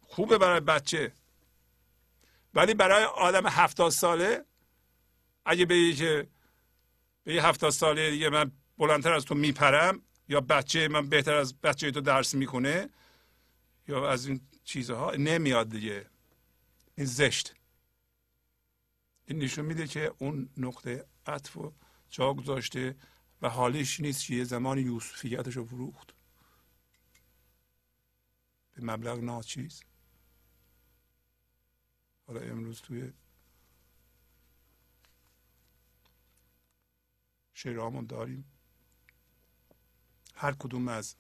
خوبه 0.02 0.38
برای 0.38 0.60
بچه. 0.60 1.14
ولی 2.54 2.74
برای 2.74 3.04
آدم 3.04 3.48
هفتاد 3.48 3.92
ساله 3.92 4.46
اگه 5.46 5.66
به 5.66 5.94
که 5.94 6.28
به 7.24 7.34
یه 7.34 7.46
هفتاد 7.46 7.70
ساله 7.70 8.12
دیگه 8.12 8.30
من 8.30 8.52
بلندتر 8.78 9.14
از 9.14 9.26
تو 9.26 9.36
میپرم 9.36 10.02
یا 10.30 10.42
بچه 10.42 10.88
من 10.88 11.10
بهتر 11.10 11.36
از 11.36 11.62
بچه 11.62 11.92
تو 11.92 12.02
درس 12.02 12.34
می‌کنه 12.34 12.90
یا 13.88 14.10
از 14.10 14.28
این 14.28 14.42
چیزها 14.64 15.12
نمیاد 15.12 15.70
دیگه. 15.70 16.06
این 16.96 17.06
زشت. 17.06 17.56
این 19.26 19.40
نشون 19.40 19.66
میده 19.66 19.88
که 19.88 20.14
اون 20.18 20.50
نقطه 20.58 21.06
عطف 21.26 21.58
و 21.58 21.74
جا 22.10 22.34
گذاشته 22.34 22.96
و 23.42 23.50
حالیش 23.50 24.00
نیست 24.00 24.26
که 24.26 24.36
یه 24.36 24.44
زمان 24.44 24.78
یوسفیتش 24.78 25.56
رو 25.56 25.66
فروخت. 25.66 26.19
به 28.80 28.86
مبلغ 28.86 29.20
ناچیز 29.20 29.84
حالا 32.28 32.42
امروز 32.42 32.82
توی 32.82 33.14
شعرهامون 37.54 38.06
داریم. 38.06 38.52
هر 40.36 40.52
کدوم 40.52 40.88
از 40.88 41.16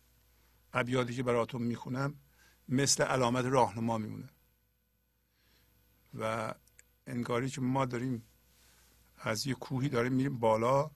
ابیاتی 0.73 1.15
که 1.15 1.23
براتون 1.23 1.61
می‌خونم 1.61 2.19
مثل 2.67 3.03
علامت 3.03 3.45
راهنما 3.45 3.97
میمونه. 3.97 4.29
و 6.13 6.53
انگاری 7.07 7.49
که 7.49 7.61
ما 7.61 7.85
داریم 7.85 8.23
از 9.17 9.47
یه 9.47 9.53
کوهی 9.53 9.89
داریم 9.89 10.13
میریم 10.13 10.39
بالا 10.39 10.91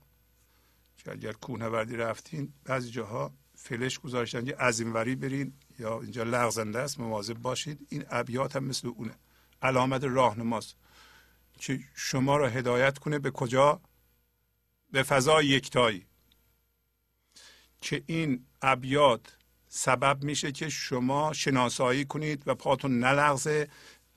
که 0.98 1.12
اگر 1.12 1.34
کوهنوردی 1.34 1.96
رفتین 1.96 2.54
بعضی 2.64 2.92
جاها 2.92 3.34
فلش 3.64 4.00
گذاشتن 4.00 4.46
که 4.46 4.56
از 4.60 4.80
اینوری 4.80 5.16
برین 5.16 5.54
یا 5.80 6.02
اینجا 6.02 6.24
لغزنده 6.24 6.80
است 6.80 7.00
مواظب 7.00 7.34
باشید. 7.34 7.88
این 7.90 8.06
ابیات 8.10 8.56
هم 8.56 8.64
مثل 8.64 8.88
اونه 8.88 9.16
علامت 9.62 10.04
راهنماست 10.04 10.76
که 11.60 11.80
شما 11.96 12.38
را 12.38 12.50
هدایت 12.50 12.98
کنه 12.98 13.20
به 13.20 13.32
کجا؟ 13.32 13.82
به 14.92 15.04
فضای 15.04 15.46
یکتایی. 15.46 16.06
که 17.82 18.04
این 18.06 18.46
ابیات 18.62 19.38
سبب 19.68 20.24
میشه 20.24 20.52
که 20.52 20.70
شما 20.70 21.34
شناسایی 21.34 22.06
کنید 22.06 22.44
و 22.48 22.56
پاتون 22.56 23.00
نلغزه 23.00 23.68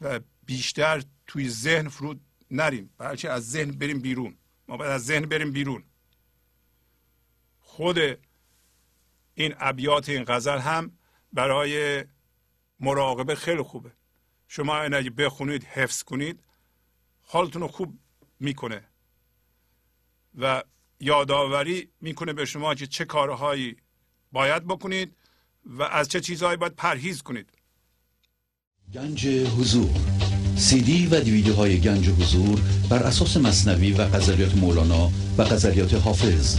و 0.01 0.21
بیشتر 0.47 1.03
توی 1.27 1.49
ذهن 1.49 1.89
فرود 1.89 2.21
نریم 2.51 2.91
بلکه 2.99 3.31
از 3.31 3.51
ذهن 3.51 3.71
بریم 3.71 4.01
بیرون. 4.01 4.37
ما 4.69 4.77
باید 4.77 4.91
از 4.91 5.05
ذهن 5.05 5.23
بریم 5.23 5.53
بیرون. 5.53 5.85
خود 7.61 8.26
این 9.39 9.55
ابیات 9.59 10.09
این 10.09 10.25
غزل 10.29 10.59
هم 10.59 10.93
برای 11.33 12.05
مراقبه 12.81 13.35
خیلی 13.35 13.63
خوبه. 13.63 13.91
شما 14.49 14.83
این 14.83 14.95
اگه 14.95 15.11
بخونید 15.11 15.65
حفظ 15.65 16.03
کنید 16.03 16.41
حالتون 17.23 17.63
رو 17.63 17.69
خوب 17.69 17.99
می‌کنه. 18.41 18.85
و 20.39 20.63
یادآوری 21.01 21.89
می‌کنه 22.01 22.33
به 22.33 22.45
شما 22.45 22.75
که 22.75 22.87
چه 22.87 23.05
کارهایی 23.05 23.77
باید 24.33 24.65
بکنید 24.67 25.17
و 25.65 25.83
از 25.83 26.09
چه 26.09 26.21
چیزهایی 26.21 26.57
باید 26.57 26.75
پرهیز 26.75 27.23
کنید. 27.23 27.49
گنج 28.95 29.27
حضور. 29.27 29.91
سی 30.57 30.83
دی 30.83 31.07
و 31.07 31.21
دیویدیو 31.21 31.55
های 31.55 31.81
گنج 31.81 32.09
حضور 32.09 32.61
بر 32.91 33.03
اساس 33.03 33.37
مصنوی 33.37 33.93
و 33.93 34.05
غزلیات 34.05 34.55
مولانا 34.55 35.11
و 35.39 35.45
غزلیات 35.45 35.95
حافظ. 35.95 36.59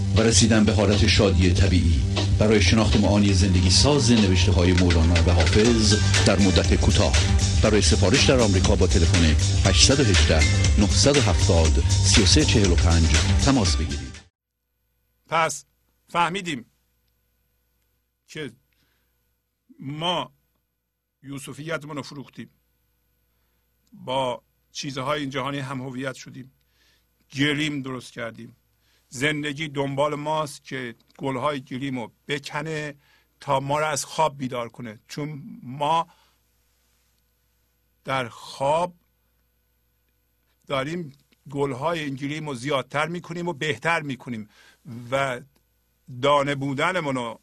و 0.15 0.21
رسیدن 0.21 0.63
به 0.63 0.73
حالت 0.73 1.07
شادی 1.07 1.53
طبیعی. 1.53 2.01
برای 2.39 2.61
شناخت 2.61 2.95
معانی 2.97 3.33
زندگی 3.33 3.69
ساز 3.69 4.11
نوشته 4.11 4.51
های 4.51 4.73
مولانا 4.73 5.13
و 5.13 5.31
حافظ 5.31 5.95
در 6.25 6.39
مدت 6.39 6.75
کوتاه. 6.75 7.13
برای 7.63 7.81
سفارش 7.81 8.29
در 8.29 8.39
آمریکا 8.39 8.75
با 8.75 8.87
تلفن 8.87 9.25
818 9.69 10.39
970 10.79 11.67
3345 11.89 13.07
تماس 13.45 13.75
بگیرید. 13.75 14.21
پس 15.27 15.65
فهمیدیم 16.07 16.65
که 18.27 18.51
ما 19.79 20.31
یوسفیتمون 21.23 21.95
رو 21.95 22.01
فروختیم. 22.01 22.49
با 23.93 24.43
چیزهای 24.71 25.21
این 25.21 25.29
جهانی 25.29 25.59
هم 25.59 25.81
هویت 25.81 26.15
شدیم. 26.15 26.51
گریم 27.29 27.81
درست 27.81 28.13
کردیم. 28.13 28.55
زندگی 29.13 29.67
دنبال 29.67 30.15
ماست 30.15 30.63
که 30.63 30.95
گلهای 31.17 31.61
گلیم 31.61 31.99
رو 31.99 32.11
بکنه 32.27 32.95
تا 33.39 33.59
ما 33.59 33.79
رو 33.79 33.85
از 33.85 34.05
خواب 34.05 34.37
بیدار 34.37 34.69
کنه. 34.69 34.99
چون 35.07 35.43
ما 35.63 36.07
در 38.03 38.29
خواب 38.29 38.95
داریم 40.67 41.13
گلهای 41.49 41.99
این 41.99 42.15
گلیم 42.15 42.49
رو 42.49 42.55
زیادتر 42.55 43.07
می‌کنیم 43.07 43.47
و 43.47 43.53
بهتر 43.53 44.01
می‌کنیم 44.01 44.49
و 45.11 45.41
دانه 46.21 46.55
بودنمون 46.55 47.15
رو 47.15 47.39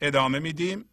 ادامه 0.00 0.38
میدیم 0.38 0.84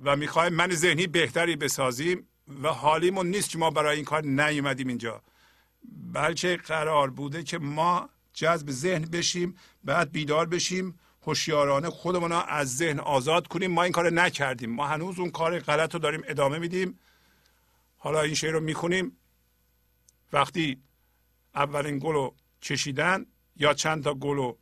و 0.00 0.16
می‌خوایم 0.16 0.54
من 0.54 0.70
ذهنی 0.70 1.06
بهتری 1.06 1.56
بسازیم 1.56 2.28
و 2.62 2.68
حالیمون 2.68 3.26
نیست 3.26 3.50
که 3.50 3.58
ما 3.58 3.70
برای 3.70 3.96
این 3.96 4.04
کار 4.04 4.24
نیومدیم 4.24 4.88
اینجا. 4.88 5.22
بلکه 6.12 6.56
قرار 6.56 7.10
بوده 7.10 7.42
که 7.42 7.58
ما 7.58 8.08
جذب 8.40 8.70
ذهن 8.70 9.02
بشیم 9.02 9.56
بعد 9.84 10.12
بیدار 10.12 10.46
بشیم. 10.46 10.98
هوشیارانه 11.22 11.90
خودمون 11.90 12.32
از 12.32 12.76
ذهن 12.76 13.00
آزاد 13.00 13.46
کنیم. 13.46 13.70
ما 13.70 13.82
این 13.82 13.92
کار 13.92 14.10
نکردیم. 14.10 14.70
ما 14.70 14.86
هنوز 14.86 15.18
اون 15.18 15.30
کار 15.30 15.58
غلط 15.58 15.94
رو 15.94 16.00
داریم 16.00 16.22
ادامه 16.24 16.58
میدیم. 16.58 16.98
حالا 17.98 18.20
این 18.20 18.34
شعر 18.34 18.52
رو 18.52 18.60
می‌خونیم. 18.60 19.16
وقتی 20.32 20.82
اولین 21.54 21.98
گل 21.98 22.12
رو 22.12 22.34
چشیدن 22.60 23.26
یا 23.56 23.74
چند 23.74 24.04
تا 24.04 24.14
گل 24.14 24.36
رو 24.36 24.58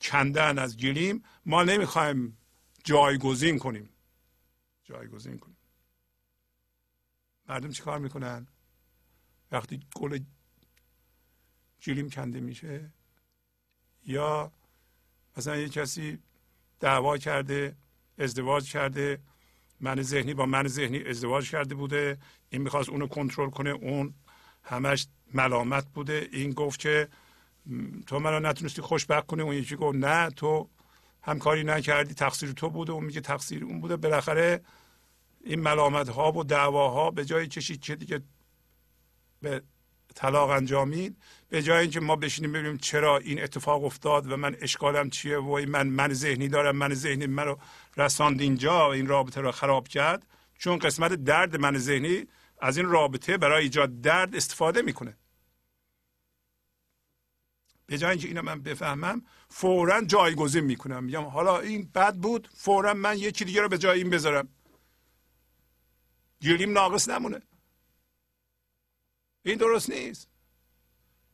کندن 0.00 0.58
از 0.58 0.76
گلیم 0.76 1.24
ما 1.46 1.62
نمی‌خوایم 1.64 2.38
جایگزین 2.84 3.58
کنیم. 3.58 3.88
جایگزین 4.84 5.38
کنیم. 5.38 5.56
مردم 7.48 7.70
چیکار 7.70 7.98
می‌کنن؟ 7.98 8.46
وقتی 9.52 9.80
گل 9.94 10.18
جیلیم 11.84 12.10
کنده 12.10 12.40
میشه. 12.40 12.90
یا 14.06 14.52
مثلا 15.36 15.56
یه 15.56 15.68
کسی 15.68 16.18
دعوا 16.80 17.18
کرده 17.18 17.76
ازدواج 18.18 18.72
کرده 18.72 19.18
من 19.80 20.02
ذهنی 20.02 20.34
با 20.34 20.46
من 20.46 20.68
ذهنی 20.68 21.04
ازدواج 21.04 21.50
کرده 21.50 21.74
بوده 21.74 22.18
این 22.50 22.62
می‌خواست 22.62 22.88
اونو 22.88 23.06
کنترل 23.06 23.50
کنه 23.50 23.70
اون 23.70 24.14
همش 24.62 25.06
ملامت 25.34 25.86
بوده. 25.88 26.28
این 26.32 26.52
گفت 26.52 26.80
که 26.80 27.08
تو 28.06 28.18
منو 28.18 28.40
نتونستی 28.48 28.82
خوشبخت 28.82 29.26
کنی. 29.26 29.42
اون 29.42 29.54
یکی 29.54 29.76
گفت 29.76 29.98
نه 29.98 30.30
تو 30.30 30.68
همکاری 31.22 31.64
نکردی 31.64 32.14
تقصیر 32.14 32.52
تو 32.52 32.70
بوده. 32.70 32.92
اون 32.92 33.04
میگه 33.04 33.20
تقصیر 33.20 33.64
اون 33.64 33.80
بوده. 33.80 33.96
بالاخره 33.96 34.64
این 35.44 35.60
ملامت 35.60 36.08
ها 36.08 36.32
و 36.32 36.44
دعواها 36.44 37.10
به 37.10 37.24
جای 37.24 37.48
کشید 37.48 37.80
که 37.80 37.96
دیگه 37.96 38.22
به 39.42 39.62
طلاق 40.14 40.50
انجامید. 40.50 41.16
به 41.48 41.62
جای 41.62 41.80
اینکه 41.80 42.00
ما 42.00 42.16
بشینیم 42.16 42.52
ببینیم 42.52 42.76
چرا 42.76 43.18
این 43.18 43.42
اتفاق 43.42 43.84
افتاد 43.84 44.32
و 44.32 44.36
من 44.36 44.56
اشکالم 44.60 45.10
چیه 45.10 45.38
و 45.38 45.64
من 45.68 45.86
من 45.86 46.12
ذهنی 46.12 46.48
دارم 46.48 46.76
من 46.76 46.94
ذهنی 46.94 47.26
من 47.26 47.44
رو 47.44 47.58
رساند 47.96 48.40
اینجا 48.40 48.88
و 48.88 48.92
این 48.92 49.06
رابطه 49.06 49.40
رو 49.40 49.52
خراب 49.52 49.88
کرد. 49.88 50.26
چون 50.58 50.78
قسمت 50.78 51.12
درد 51.12 51.56
من 51.56 51.78
ذهنی 51.78 52.26
از 52.60 52.76
این 52.76 52.86
رابطه 52.86 53.36
برای 53.36 53.62
ایجاد 53.62 54.00
درد 54.00 54.36
استفاده 54.36 54.82
می‌کنه. 54.82 55.16
به 57.86 57.98
جای 57.98 58.10
اینکه 58.10 58.28
اینو 58.28 58.42
من 58.42 58.62
بفهمم 58.62 59.22
فورا 59.48 60.00
جایگزین 60.00 60.64
می‌کنم. 60.64 61.04
میگم 61.04 61.24
حالا 61.24 61.60
این 61.60 61.90
بد 61.94 62.14
بود 62.14 62.48
فورا 62.54 62.94
من 62.94 63.18
یکی 63.18 63.44
دیگه 63.44 63.62
رو 63.62 63.68
به 63.68 63.78
جای 63.78 63.98
این 63.98 64.10
بذارم. 64.10 64.48
گلیم 66.42 66.72
ناقص 66.72 67.08
نمونه. 67.08 67.42
این 69.44 69.58
درست 69.58 69.90
نیست. 69.90 70.28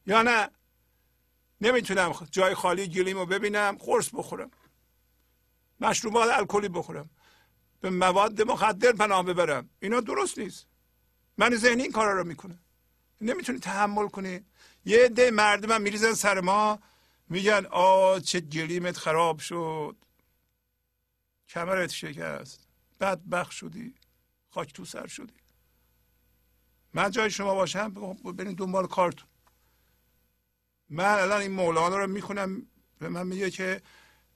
یا 0.07 0.23
نه؟ 0.23 0.51
نمی‌تونم 1.61 2.29
جای 2.31 2.55
خالی 2.55 2.89
گلیم 2.89 3.25
ببینم 3.25 3.77
قرص 3.81 4.11
بخورم. 4.13 4.51
مشروبات 5.81 6.31
الکلی 6.39 6.69
بخورم. 6.69 7.11
به 7.81 7.91
مواد 7.91 8.43
مخدر 8.43 8.93
پناه 8.93 9.23
ببرم. 9.23 9.71
اینا 9.81 10.01
درست 10.01 10.39
نیست. 10.39 10.67
من 11.39 11.57
ذهنی 11.57 11.83
این 11.83 11.93
کارا 11.93 12.13
رو 12.13 12.25
می‌کنه 12.25 12.59
نمی‌تونی 13.21 13.59
تحمل 13.59 14.09
کنی. 14.09 14.45
یه 14.85 15.05
عده 15.05 15.31
مردم 15.31 15.83
میریزن 15.83 16.15
سر 16.15 16.41
ما 16.41 16.79
میگن 17.29 17.67
آ 17.71 18.19
چه 18.19 18.41
گلیمت 18.41 18.97
خراب 18.97 19.39
شد. 19.39 19.97
کمرت 21.49 21.91
شکست. 21.91 22.69
بدبخ 23.01 23.53
شدی. 23.53 23.95
خاک 24.51 24.73
تو 24.73 24.85
سر 24.85 25.07
شدی. 25.07 25.40
من 26.95 27.11
جای 27.11 27.31
شما 27.31 27.55
باشم 27.55 27.89
بریم 28.25 28.53
دنبال 28.53 28.87
کارتون. 28.87 29.29
من 30.89 31.05
الان 31.05 31.41
این 31.41 31.53
مولانا 31.53 31.97
رو 31.99 32.07
می‌خونم 32.07 32.67
به 32.99 33.09
من 33.09 33.27
میگه 33.27 33.51
که 33.51 33.83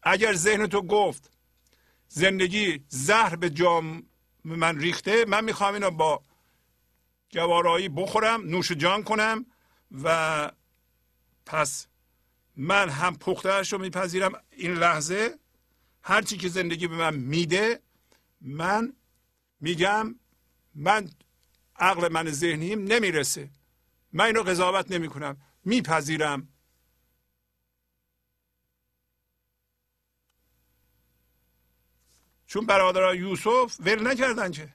اگر 0.03 0.35
ذهن 0.35 0.67
تو 0.67 0.83
گفت 0.83 1.31
زندگی 2.09 2.85
زهر 2.89 3.37
به 3.37 3.51
جام 3.51 4.03
من 4.45 4.79
ریخته 4.79 5.25
من 5.25 5.45
می‌خوام 5.45 5.75
اینو 5.75 5.91
با 5.91 6.23
گوارایی 7.33 7.89
بخورم 7.89 8.43
نوش 8.43 8.73
جان 8.73 9.03
کنم 9.03 9.47
و 10.03 10.51
پس 11.47 11.87
من 12.57 12.89
هم 12.89 13.17
پختهش 13.17 13.73
رو 13.73 13.79
میپذیرم 13.79 14.33
این 14.51 14.75
لحظه. 14.75 15.39
هرچی 16.03 16.37
که 16.37 16.49
زندگی 16.49 16.87
به 16.87 16.97
من 16.97 17.15
میده 17.15 17.81
من 18.41 18.93
میگم 19.61 20.15
من 20.75 21.11
عقل 21.77 22.13
من 22.13 22.31
ذهنیم 22.31 22.85
نمی‌رسه. 22.85 23.51
من 24.13 24.25
اینو 24.25 24.43
قضاوت 24.43 24.91
نمی 24.91 25.09
کنم 25.09 25.37
میپذیرم. 25.65 26.49
چون 32.47 32.67
برادران 32.67 33.17
یوسف 33.17 33.77
ول 33.81 34.09
نکردن 34.09 34.51
که. 34.51 34.75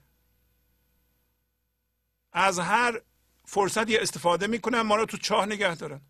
از 2.31 2.59
هر 2.59 3.01
فرصتی 3.45 3.97
استفاده 3.97 4.47
می‌کنن 4.47 4.81
ما 4.81 4.95
رو 4.95 5.05
تو 5.05 5.17
چاه 5.17 5.45
نگه 5.45 5.75
دارن. 5.75 6.01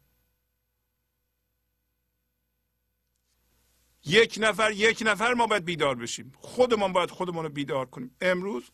یک 4.05 4.37
نفر 4.41 4.71
یک 4.71 5.03
نفر 5.05 5.33
ما 5.33 5.47
باید 5.47 5.65
بیدار 5.65 5.95
بشیم. 5.95 6.33
خودمان 6.37 6.93
باید 6.93 7.11
خودمون 7.11 7.43
رو 7.43 7.49
بیدار 7.49 7.85
کنیم. 7.85 8.15
امروز 8.21 8.71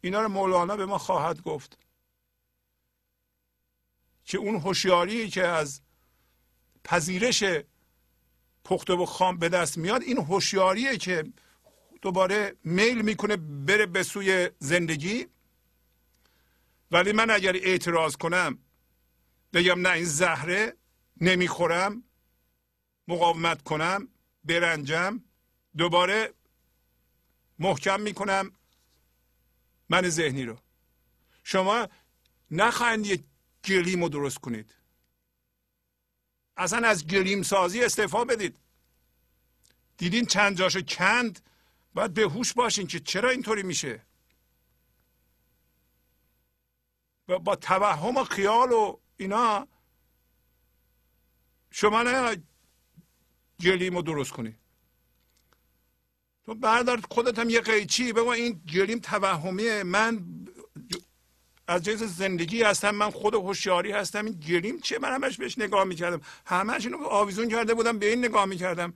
اینا 0.00 0.22
رو 0.22 0.28
مولانا 0.28 0.76
به 0.76 0.86
ما 0.86 0.98
خواهد 0.98 1.42
گفت. 1.42 1.78
که 4.24 4.38
اون 4.38 4.56
هوشیاری 4.56 5.30
که 5.30 5.46
از 5.46 5.80
پذیرش 6.84 7.44
پخته 8.64 8.92
و 8.92 9.06
خام 9.06 9.38
به 9.38 9.48
دست 9.48 9.78
میاد 9.78 10.02
این 10.02 10.18
هوشیاریه 10.18 10.96
که 10.96 11.24
دوباره 12.02 12.56
میل 12.64 13.02
می‌کنه 13.02 13.36
بره 13.36 13.86
به 13.86 14.02
سوی 14.02 14.50
زندگی. 14.58 15.26
ولی 16.90 17.12
من 17.12 17.30
اگر 17.30 17.56
اعتراض 17.56 18.16
کنم 18.16 18.58
بگم 19.52 19.80
نه 19.80 19.90
این 19.90 20.04
زهره 20.04 20.76
نمی‌خورم 21.20 22.02
مقاومت 23.08 23.62
کنم 23.62 24.08
برنجم 24.44 25.20
دوباره 25.76 26.34
محکم 27.58 28.00
می‌کنم. 28.00 28.52
من 29.88 30.08
ذهنی 30.08 30.44
رو. 30.44 30.58
شما 31.42 31.88
نخواهید 32.50 33.06
یک 33.06 33.24
گلیم 33.64 34.02
رو 34.02 34.08
درست 34.08 34.38
کنید. 34.38 34.74
اصلا 36.56 36.88
از 36.88 37.06
گلیم 37.06 37.42
سازی 37.42 37.84
استعفا 37.84 38.24
بدید. 38.24 38.58
دیدین 39.96 40.26
چند 40.26 40.56
جاشو 40.56 40.80
کند؟ 40.80 41.40
باید 41.94 42.14
به 42.14 42.22
هوش 42.22 42.52
باشین 42.52 42.86
که 42.86 43.00
چرا 43.00 43.30
اینطوری 43.30 43.62
میشه؟ 43.62 44.02
با 47.26 47.56
توهم 47.56 48.16
و 48.16 48.24
خیال 48.24 48.72
و 48.72 48.96
اینا 49.16 49.68
شما 51.70 52.02
نه 52.02 52.42
گلیم 53.60 53.96
رو 53.96 54.02
درست 54.02 54.32
کنی. 54.32 54.58
تو 56.48 56.54
بردار 56.54 57.00
خودت 57.10 57.38
هم 57.38 57.50
یه 57.50 57.60
قیچی. 57.60 58.12
بگو 58.12 58.28
این 58.28 58.52
گلیم 58.52 58.98
توهمیه. 58.98 59.82
من 59.82 60.24
از 61.68 61.82
جنس 61.82 62.02
زندگی 62.02 62.62
هستم 62.62 62.90
من 62.90 63.10
خود 63.10 63.34
هوشیاری 63.34 63.92
هستم. 63.92 64.24
این 64.24 64.34
گلیم 64.34 64.80
چه 64.80 64.98
من 64.98 65.14
همش 65.14 65.36
بهش 65.36 65.58
نگاه 65.58 65.84
می‌کردم. 65.84 66.20
همش 66.46 66.86
اینو 66.86 67.04
آویزون 67.04 67.48
کرده 67.48 67.74
بودم 67.74 67.98
به 67.98 68.10
این 68.10 68.18
نگاه 68.18 68.44
می‌کردم. 68.44 68.94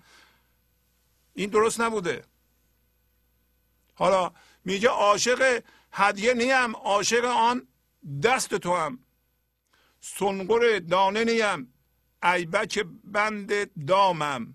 این 1.35 1.51
درست 1.51 1.81
نبوده. 1.81 2.25
حالا 3.95 4.33
میگه 4.65 4.89
عاشق 4.89 5.63
هدیه 5.93 6.35
نیم 6.35 6.77
عاشق 6.77 7.25
آن 7.25 7.69
دست 8.23 8.55
تو 8.55 8.77
هم. 8.77 8.99
سنگر 10.01 10.79
دانه 10.79 11.25
نیم 11.25 11.73
ایبک 12.23 12.87
بند 13.05 13.85
دامم. 13.87 14.55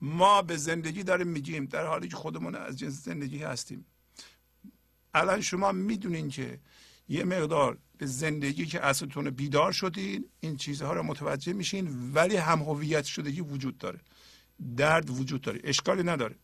ما 0.00 0.42
به 0.42 0.56
زندگی 0.56 1.02
داریم 1.02 1.26
میگیم 1.26 1.64
در 1.64 1.86
حالی 1.86 2.08
که 2.08 2.16
خودمون 2.16 2.54
از 2.54 2.78
جنس 2.78 3.04
زندگی 3.04 3.42
هستیم. 3.42 3.86
الان 5.14 5.40
شما 5.40 5.72
می‌دونین 5.72 6.28
که 6.28 6.58
یه 7.08 7.24
مقدار 7.24 7.78
به 7.98 8.06
زندگی 8.06 8.66
که 8.66 8.86
اصلتون 8.86 9.30
بیدار 9.30 9.72
شدین 9.72 10.24
این 10.40 10.56
چیزها 10.56 10.92
رو 10.92 11.02
متوجه 11.02 11.52
میشین 11.52 12.12
ولی 12.14 12.36
هم 12.36 12.58
هویت 12.62 13.04
شدگی 13.04 13.40
وجود 13.40 13.78
داره. 13.78 14.00
درد 14.76 15.10
وجود 15.10 15.40
داره. 15.40 15.60
اشکالی 15.64 16.02
نداره. 16.02 16.34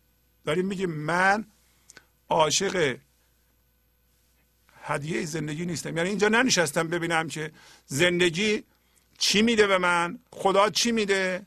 داریم 0.45 0.67
میگیم 0.67 0.91
من 0.91 1.45
عاشق 2.29 2.97
هدیه 4.83 5.25
زندگی 5.25 5.67
نیستم. 5.67 5.97
یعنی 5.97 6.09
اینجا 6.09 6.29
ننشستم 6.29 6.89
ببینم 6.89 7.29
که 7.29 7.53
زندگی 7.87 8.63
چی 9.19 9.43
میده 9.43 9.67
به 9.67 9.79
من 9.79 10.19
خدا 10.31 10.71
چی 10.71 10.93
میده؟ 10.93 11.47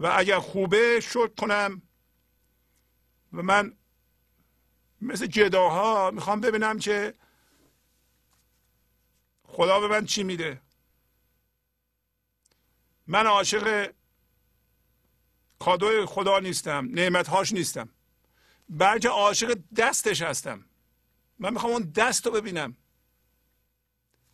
و 0.00 0.12
اگر 0.16 0.38
خوبه 0.38 1.00
شکر 1.00 1.26
کنم. 1.26 1.82
و 3.32 3.42
من 3.42 3.76
مثل 5.00 5.26
جداها 5.26 6.10
می‌خوام 6.10 6.40
ببینم 6.40 6.78
که 6.78 7.14
خدا 9.44 9.80
به 9.80 9.88
من 9.88 10.04
چی 10.04 10.22
میده. 10.22 10.62
من 13.06 13.26
عاشق 13.26 13.94
کادوی 15.58 16.06
خدا 16.06 16.38
نیستم 16.38 16.88
نعمتهاش 16.90 17.52
نیستم. 17.52 17.88
بلکه 18.68 19.08
عاشق 19.08 19.58
دستش 19.76 20.22
هستم. 20.22 20.64
من 21.38 21.52
می‌خوام 21.52 21.72
اون 21.72 21.82
دست 21.82 22.26
رو 22.26 22.32
ببینم. 22.32 22.76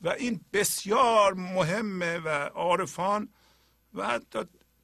و 0.00 0.08
این 0.08 0.44
بسیار 0.52 1.34
مهمه 1.34 2.18
و 2.18 2.28
عارفان 2.28 3.28
و 3.94 4.08
حتی 4.08 4.38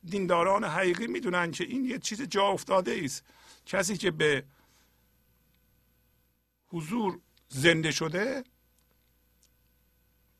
دینداران 0.04 0.64
حقیقی 0.64 1.06
می‌دونن 1.06 1.50
که 1.50 1.64
این 1.64 1.84
یه 1.84 1.98
چیز 1.98 2.22
جا 2.22 2.46
افتاده 2.46 3.00
است. 3.04 3.24
کسی 3.66 3.96
که 3.96 4.10
به 4.10 4.44
حضور 6.68 7.20
زنده 7.48 7.90
شده 7.90 8.44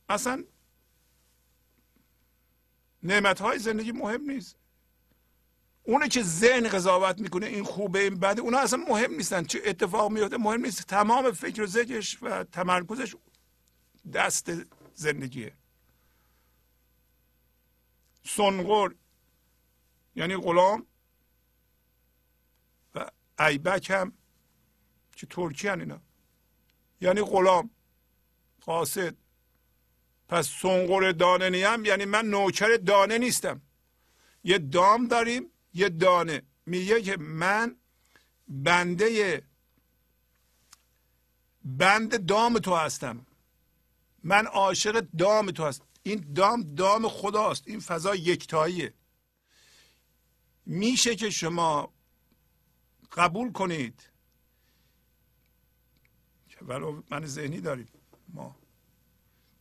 اصلا 0.09 0.45
نعمت 3.03 3.41
های 3.41 3.59
زندگی 3.59 3.93
مهم 3.93 4.31
نیست. 4.31 4.57
اونه 5.83 6.09
که 6.09 6.23
ذهن 6.23 6.69
قضاوت 6.69 7.21
می‌کنه 7.21 7.47
این 7.47 7.65
خوبه 7.65 7.99
این 7.99 8.15
بده 8.15 8.41
اونا 8.41 8.59
اصلا 8.59 8.85
مهم 8.89 9.15
نیستن. 9.15 9.45
چه 9.45 9.61
اتفاق 9.65 10.13
میفته 10.13 10.37
مهم 10.37 10.61
نیست. 10.61 10.87
تمام 10.87 11.33
فکر 11.33 11.63
و 11.63 11.67
ذکرش 11.67 12.23
و 12.23 12.45
تمرکزش 12.45 13.15
دست 14.13 14.53
زندگیه. 14.95 15.53
سنگور 18.25 18.95
یعنی 20.15 20.37
غلام 20.37 20.87
و 22.95 23.11
ایبک 23.39 23.91
هم 23.91 24.13
که 25.17 25.27
ترکی 25.27 25.69
هن 25.69 25.81
اینا. 25.81 26.01
یعنی 27.01 27.21
غلام 27.21 27.71
قاصد. 28.61 29.15
پس 30.29 30.49
سنگور 30.49 31.13
دانه 31.13 31.69
هم 31.69 31.85
یعنی 31.85 32.05
من 32.05 32.27
نوکر 32.27 32.77
دانه 32.77 33.19
نیستم. 33.19 33.63
یه 34.45 34.59
دام 34.59 35.09
داریم 35.09 35.51
یه 35.75 35.89
دانه. 35.89 36.43
میگه 36.67 37.03
که 37.03 37.17
من 37.17 37.77
بنده 38.49 39.43
بند 41.65 42.27
دام 42.27 42.59
تو 42.59 42.75
هستم. 42.75 43.27
من 44.25 44.47
عاشق 44.47 45.01
دام 45.01 45.51
تو 45.51 45.65
هستم 45.65 45.85
این 46.03 46.33
دام 46.35 46.63
دام 46.63 47.09
خداست. 47.09 47.69
این 47.69 47.81
فضا 47.81 48.15
یکتاییه. 48.15 48.95
میشه 50.67 51.17
که 51.17 51.31
شما 51.31 51.93
قبول 53.13 53.53
کنید. 53.53 54.09
ولو 56.63 57.03
من 57.11 57.27
ذهنی 57.27 57.61
داریم. 57.61 57.89
ما. 58.29 58.57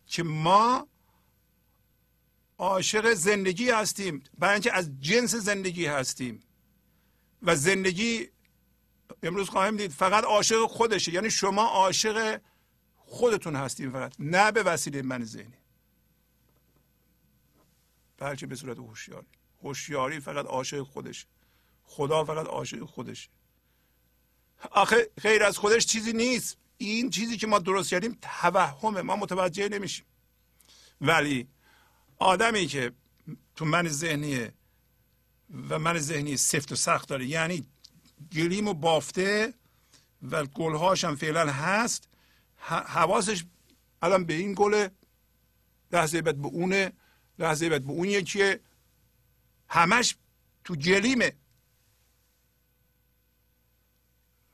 که 0.06 0.24
ما 0.24 0.88
عاشق 2.58 3.14
زندگی 3.14 3.70
هستیم 3.70 4.24
برای 4.38 4.54
اینکه 4.54 4.74
از 4.74 5.00
جنس 5.00 5.36
زندگی 5.36 5.86
هستیم. 5.86 6.44
و 7.42 7.56
زندگی 7.56 8.30
امروز 9.24 9.50
خواهیم 9.50 9.78
دید 9.78 9.92
فقط 9.92 10.24
عاشق 10.24 10.66
خودشه. 10.66 11.14
یعنی 11.14 11.30
شما 11.30 11.64
عاشق 11.64 12.42
خودتون 12.98 13.56
هستیم 13.56 13.92
فقط 13.92 14.16
نه 14.20 14.52
به 14.52 14.64
وسیله 14.64 15.02
من 15.02 15.24
ذهنی. 15.24 15.58
بلکه 18.18 18.48
به 18.48 18.56
صورت 18.56 18.78
هوشیاری. 18.78 19.28
هوشیاری 19.64 20.20
فقط 20.20 20.46
عاشق 20.46 20.82
خودشه. 20.82 21.26
خدا 21.84 22.26
فقط 22.26 22.48
عاشق 22.48 22.84
خودشه. 22.84 23.30
آخه 24.72 25.10
غیر 25.22 25.44
از 25.44 25.58
خودش 25.58 25.86
چیزی 25.86 26.14
نیست. 26.14 26.58
این 26.78 27.10
چیزی 27.10 27.38
که 27.38 27.48
ما 27.48 27.60
درست 27.60 27.90
کردیم 27.90 28.18
توهمه. 28.22 29.02
ما 29.02 29.16
متوجه 29.16 29.70
نمیشیم. 29.70 30.06
ولی 31.02 31.48
آدمی 32.20 32.68
که 32.68 32.92
تو 33.56 33.66
من 33.66 33.88
ذهنیه 33.88 34.54
و 35.70 35.80
من 35.80 35.98
ذهنی 35.98 36.38
سفت 36.38 36.72
و 36.72 36.76
سخت 36.76 37.10
داره 37.10 37.26
یعنی 37.26 37.66
گلیم 38.34 38.68
و 38.68 38.74
بافته 38.74 39.54
و 40.32 40.46
گلهاش 40.46 41.04
هم 41.04 41.16
فعلا 41.16 41.52
هست 41.52 42.10
حواسش 42.68 43.44
الان 44.02 44.26
به 44.26 44.34
این 44.34 44.54
گله 44.58 44.92
لحظه 45.92 46.22
بعد 46.22 46.42
به 46.42 46.48
اونه 46.48 46.92
لحظه 47.40 47.70
بعد 47.70 47.86
به 47.86 47.92
اون 47.92 48.10
یکیه. 48.10 48.60
همش 49.72 50.16
تو 50.64 50.76
گلیمه. 50.76 51.34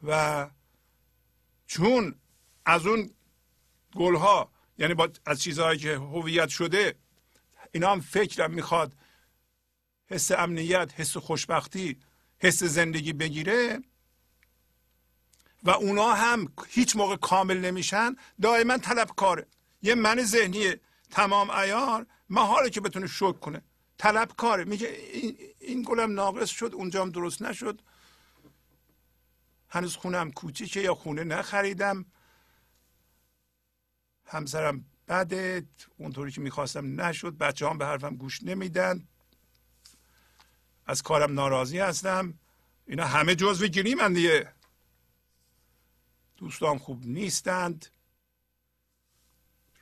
و 0.04 0.50
چون 1.68 2.16
از 2.66 2.86
اون 2.88 3.10
گلها 3.96 4.52
یعنی 4.78 4.94
با 4.94 5.10
از 5.26 5.42
چیزهایی 5.42 5.80
که 5.80 5.98
هویت 5.98 6.50
شده 6.50 6.96
اینا 7.72 7.92
هم 7.92 8.02
فکرم 8.02 8.52
می‌خواد 8.52 8.94
حس 10.08 10.32
امنیت 10.32 10.94
حس 10.96 11.18
خوشبختی 11.18 12.00
حس 12.40 12.64
زندگی 12.64 13.14
بگیره 13.14 13.80
و 15.64 15.70
اونا 15.70 16.14
هم 16.14 16.54
هیچ 16.68 16.96
موقع 16.96 17.16
کامل 17.16 17.58
نمیشن 17.58 18.16
دائما 18.42 18.78
طلبکاره 18.78 19.48
یه 19.82 19.96
من 19.96 20.24
ذهنی 20.24 20.74
تمام 21.12 21.50
ایار 21.50 22.08
محاله 22.30 22.70
که 22.70 22.82
بتونه 22.82 23.08
شک 23.08 23.40
کنه. 23.40 23.62
طلبکاره 23.98 24.64
میگه 24.64 24.88
این, 24.88 25.38
این 25.60 25.82
گلم 25.82 26.14
ناقص 26.14 26.50
شد 26.50 26.72
اونجام 26.74 27.10
درست 27.10 27.42
نشد. 27.42 27.82
هنوز 29.70 29.96
خونم 29.96 30.32
کوچیکه 30.32 30.80
یا 30.80 30.96
خونه 30.96 31.24
نخریدم. 31.24 32.06
همسرم 34.26 34.86
بده 35.08 35.66
اونطوری 35.98 36.32
که 36.32 36.42
می‌خواستم 36.42 37.02
نشد. 37.02 37.38
بچه 37.38 37.70
هم 37.70 37.78
به 37.78 37.86
حرفم 37.86 38.16
گوش 38.16 38.44
نمیدن. 38.44 39.08
از 40.86 41.02
کارم 41.02 41.34
ناراضی 41.34 41.80
هستم. 41.80 42.40
اینا 42.88 43.06
همه 43.06 43.36
جزو 43.36 43.68
گیری 43.68 43.96
من 43.96 44.14
دیگه. 44.14 44.54
دوستان 46.38 46.78
خوب 46.78 47.06
نیستند. 47.06 47.86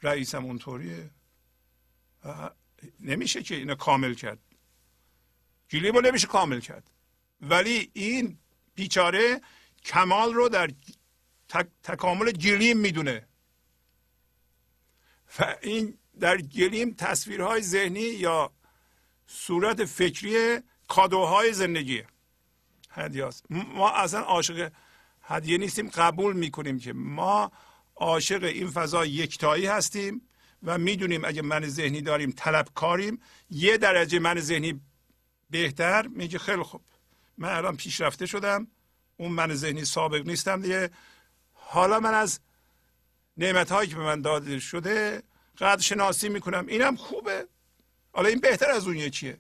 رئیسم 0.04 0.46
اونطوریه. 0.46 1.12
نمیشه 3.00 3.44
که 3.44 3.56
اینو 3.56 3.76
کامل 3.76 4.14
کرد. 4.14 4.40
گلیمو 5.72 6.02
نمیشه 6.02 6.28
کامل 6.28 6.60
کرد. 6.60 6.92
ولی 7.42 7.92
این 7.94 8.38
بیچاره 8.76 9.42
کمال 9.84 10.34
رو 10.34 10.50
در 10.50 10.72
تکامل 11.84 12.32
گلیم 12.32 12.78
می‌دونه. 12.78 13.28
و 15.40 15.56
این 15.62 15.98
در 16.20 16.42
گلیم 16.42 16.94
تصویرهای 16.94 17.62
ذهنی 17.62 18.00
یا 18.00 18.52
صورت 19.28 19.86
فکری 19.86 20.60
کادوهای 20.88 21.54
زندگی 21.54 22.04
هدیاست 22.90 23.46
ما 23.50 23.90
اصلا 23.92 24.20
عاشق 24.20 24.72
هدیه 25.22 25.58
نیستیم 25.58 25.90
قبول 25.90 26.36
می‌کنیم 26.36 26.80
که 26.80 26.94
ما 26.94 27.52
عاشق 27.96 28.44
این 28.44 28.70
فضا 28.70 29.06
یکتایی 29.06 29.66
هستیم. 29.66 30.22
و 30.66 30.78
می‌دونیم 30.78 31.26
اگه 31.26 31.42
من 31.42 31.68
ذهنی 31.68 32.02
داریم 32.02 32.32
طلبکاریم 32.32 33.22
یه 33.50 33.78
درجه 33.78 34.20
من 34.20 34.40
ذهنی 34.40 34.82
بهتر. 35.50 36.08
میگه 36.08 36.40
خیلی 36.40 36.64
خوب. 36.64 36.82
من 37.38 37.50
الان 37.50 37.78
پیشرفته 37.78 38.26
شدم. 38.26 38.68
اون 39.18 39.32
من 39.32 39.54
ذهنی 39.54 39.86
سابق 39.86 40.28
نیستم 40.28 40.62
دیگه. 40.62 40.90
حالا 41.54 42.00
من 42.00 42.14
از 42.14 42.40
نعمت 43.38 43.72
هایی 43.72 43.90
که 43.90 43.96
به 43.96 44.04
من 44.04 44.22
داده 44.22 44.60
شده 44.60 45.24
قدر 45.58 45.82
شناسی 45.82 46.30
می‌کنم. 46.30 46.68
اینم 46.68 46.96
خوبه. 46.96 47.48
حالا 48.14 48.30
این 48.30 48.40
بهتر 48.40 48.72
از 48.72 48.88
اون 48.88 48.96
یکیه. 48.96 49.38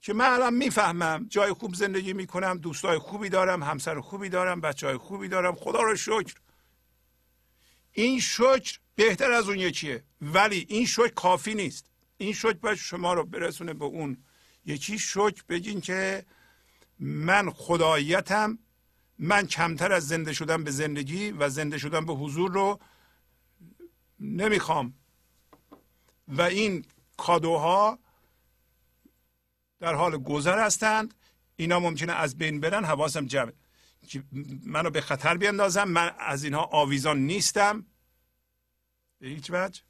که 0.00 0.12
من 0.14 0.30
الان 0.30 0.54
می‌فهمم. 0.54 1.26
جای 1.28 1.52
خوب 1.52 1.74
زندگی 1.74 2.12
می‌کنم 2.12 2.58
دوستای 2.58 2.98
خوبی 2.98 3.28
دارم 3.28 3.62
همسر 3.62 4.00
خوبی 4.00 4.28
دارم 4.28 4.60
بچه 4.60 4.86
های 4.86 4.96
خوبی 4.96 5.28
دارم. 5.28 5.54
خدا 5.54 5.82
رو 5.82 5.96
شکر. 5.96 6.34
این 7.92 8.20
شکر 8.20 8.78
بهتر 8.96 9.32
از 9.32 9.48
اون 9.48 9.58
یکیه. 9.58 10.04
ولی 10.22 10.66
این 10.68 10.86
شکر 10.86 11.08
کافی 11.08 11.54
نیست. 11.54 11.90
این 12.16 12.32
شکر 12.32 12.52
باید 12.52 12.78
شما 12.78 13.14
رو 13.14 13.24
برسونه 13.24 13.74
به 13.74 13.84
اون. 13.84 14.24
یکی 14.64 14.98
شکر 14.98 15.42
بگین 15.48 15.80
که 15.80 16.26
من 16.98 17.50
خداییتم 17.50 18.58
من 19.18 19.46
کمتر 19.46 19.92
از 19.92 20.08
زنده 20.08 20.32
شدن 20.32 20.64
به 20.64 20.70
زندگی 20.70 21.30
و 21.30 21.48
زنده 21.48 21.78
شدن 21.78 22.06
به 22.06 22.12
حضور 22.12 22.52
رو 22.52 22.80
نمی‌خوام. 24.20 24.94
و 26.28 26.42
این 26.42 26.84
کادوها 27.16 27.98
در 29.80 29.94
حال 29.94 30.16
گذر 30.16 30.58
هستند. 30.58 31.14
اینا 31.56 31.80
ممکنه 31.80 32.12
از 32.12 32.38
بین 32.38 32.60
برن 32.60 32.84
حواسم 32.84 33.26
جمع 33.26 33.52
که 34.08 34.22
منو 34.64 34.90
به 34.90 35.00
خطر 35.00 35.36
بیندازم 35.36 35.84
من 35.88 36.14
از 36.18 36.44
اینها 36.44 36.62
آویزان 36.62 37.18
نیستم. 37.18 37.86
به 39.18 39.28
هیچ 39.28 39.50
وجه. 39.50 39.82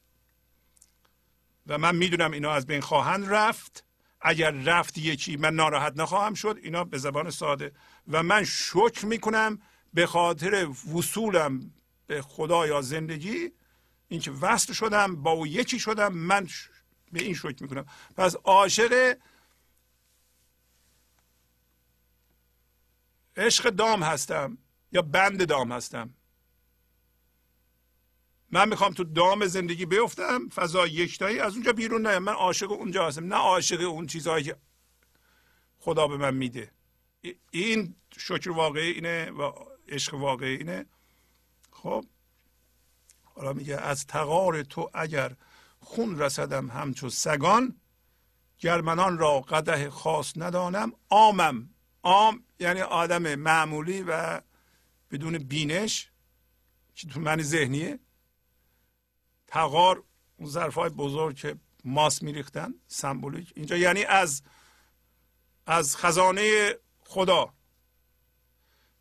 و 1.66 1.78
من 1.78 1.96
می‌دونم 1.96 2.32
اینا 2.32 2.52
از 2.52 2.66
بین 2.66 2.80
خواهند 2.80 3.26
رفت. 3.28 3.84
اگر 4.20 4.50
رفت 4.50 4.98
یکی 4.98 5.36
من 5.36 5.54
ناراحت 5.54 5.92
نخواهم 5.96 6.34
شد. 6.34 6.58
اینا 6.62 6.84
به 6.84 6.98
زبان 6.98 7.30
ساده. 7.30 7.72
و 8.08 8.22
من 8.22 8.44
شکر 8.44 9.06
می‌کنم 9.06 9.62
به 9.94 10.06
خاطر 10.06 10.68
وصولم 10.94 11.74
به 12.06 12.22
خدا 12.22 12.66
یا 12.66 12.82
زندگی 12.82 13.52
اینکه 14.08 14.30
وصل 14.30 14.72
شدم 14.72 15.16
با 15.16 15.30
او 15.30 15.46
یکی 15.46 15.78
شدم 15.78 16.12
من 16.12 16.48
به 17.12 17.22
این 17.22 17.34
شکر 17.34 17.62
می‌کنم. 17.62 17.86
پس 18.16 18.36
عاشق 18.36 19.18
عشق 23.36 23.70
دام 23.70 24.02
هستم 24.02 24.58
یا 24.92 25.02
بند 25.02 25.48
دام 25.48 25.72
هستم. 25.72 26.14
من 28.50 28.68
می‌خوام 28.68 28.92
تو 28.92 29.04
دام 29.04 29.46
زندگی 29.46 29.86
بیفتم 29.86 30.48
فضا 30.48 30.86
یکتایی 30.86 31.38
از 31.38 31.54
اونجا 31.54 31.72
بیرون 31.72 32.06
نه 32.06 32.18
من 32.18 32.32
عاشق 32.32 32.72
اونجا 32.72 33.06
هستم 33.06 33.24
نه 33.24 33.34
عاشق 33.34 33.80
اون 33.80 34.06
چیزهایی 34.06 34.44
که 34.44 34.56
خدا 35.78 36.08
به 36.08 36.16
من 36.16 36.34
میده. 36.34 36.70
این 37.50 37.94
شکر 38.18 38.50
واقعی 38.50 38.90
اینه 38.90 39.30
و 39.30 39.52
عشق 39.88 40.14
واقعی 40.14 40.56
اینه. 40.56 40.86
خب 41.70 42.04
حالا 43.24 43.52
میگه 43.52 43.76
از 43.76 44.06
تقار 44.06 44.62
تو 44.62 44.90
اگر 44.94 45.36
خون 45.80 46.18
رسدم 46.18 46.70
همچو 46.70 47.10
سگان 47.10 47.80
گرمنان 48.58 49.18
را 49.18 49.40
قده 49.40 49.90
خاص 49.90 50.32
ندانم. 50.36 50.92
آمم 51.08 51.70
آم 52.02 52.44
یعنی 52.60 52.80
آدم 52.80 53.34
معمولی 53.34 54.02
و 54.02 54.40
بدون 55.10 55.38
بینش 55.38 56.10
که 56.94 57.08
تو 57.08 57.20
من 57.20 57.42
ذهنیه. 57.42 57.98
تقار 59.46 60.04
اون 60.36 60.48
ظرف 60.48 60.74
های 60.74 60.90
بزرگ 60.90 61.36
که 61.36 61.56
ماس 61.84 62.22
میریختن 62.22 62.74
سمبولیک. 62.86 63.52
اینجا 63.56 63.76
یعنی 63.76 64.04
از 64.04 64.42
از 65.66 65.96
خزانه 65.96 66.74
خدا. 66.98 67.54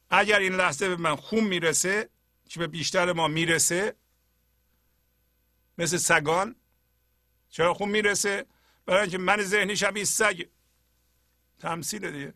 اگر 0.09 0.39
این 0.39 0.55
لحظه 0.55 0.89
به 0.89 0.95
من 0.95 1.15
خون 1.15 1.43
می‌رسه 1.43 2.09
که 2.45 2.59
به 2.59 2.67
بیشتر 2.67 3.13
ما 3.13 3.27
می‌رسه 3.27 3.95
مثل 5.77 5.97
سگان 5.97 6.55
چرا 7.49 7.73
خون 7.73 7.89
می‌رسه؟ 7.89 8.45
برای 8.85 9.01
اینکه 9.01 9.17
من 9.17 9.43
ذهنی 9.43 9.75
شبیه 9.75 10.03
سگ. 10.03 10.41
تمثیل 11.59 12.11
دیگه. 12.11 12.33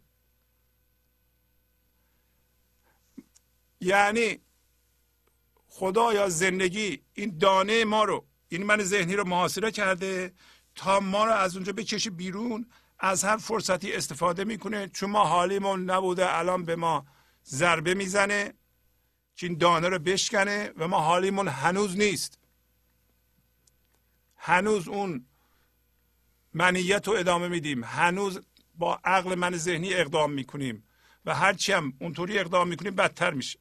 یعنی 3.82 4.42
خدا 5.80 6.14
یا 6.14 6.30
زندگی 6.30 7.02
این 7.14 7.38
دانه 7.38 7.86
ما 7.86 8.04
رو 8.04 8.28
این 8.50 8.64
من 8.64 8.84
ذهنی 8.84 9.16
رو 9.16 9.28
محاصره 9.28 9.72
کرده 9.72 10.34
تا 10.76 11.00
ما 11.00 11.26
رو 11.26 11.32
از 11.32 11.56
اونجا 11.56 11.74
بکشه 11.74 12.10
بیرون 12.10 12.66
از 13.00 13.24
هر 13.24 13.38
فرصتی 13.38 13.94
استفاده 13.94 14.44
می‌کنه. 14.44 14.88
چون 14.88 15.10
ما 15.10 15.26
حالیمون 15.26 15.90
نبوده 15.90 16.38
الان 16.38 16.66
به 16.66 16.76
ما 16.76 17.06
ضربه 17.46 17.94
می‌زنه 17.94 18.54
که 19.36 19.48
این 19.48 19.58
دانه 19.58 19.90
رو 19.90 20.00
بشکنه 20.00 20.72
و 20.78 20.88
ما 20.88 21.00
حالیمون 21.00 21.48
هنوز 21.48 21.98
نیست. 21.98 22.40
هنوز 24.36 24.88
اون 24.88 25.26
منیت 26.54 27.08
رو 27.08 27.14
ادامه 27.14 27.48
میدیم. 27.48 27.84
هنوز 27.84 28.42
با 28.76 29.00
عقل 29.04 29.36
من 29.36 29.58
ذهنی 29.58 29.94
اقدام 29.94 30.32
می‌کنیم 30.32 30.84
و 31.26 31.36
هرچی 31.36 31.72
هم 31.72 31.94
اونطوری 32.02 32.40
اقدام 32.40 32.68
می‌کنیم 32.68 32.96
بدتر 32.96 33.34
میشه. 33.34 33.60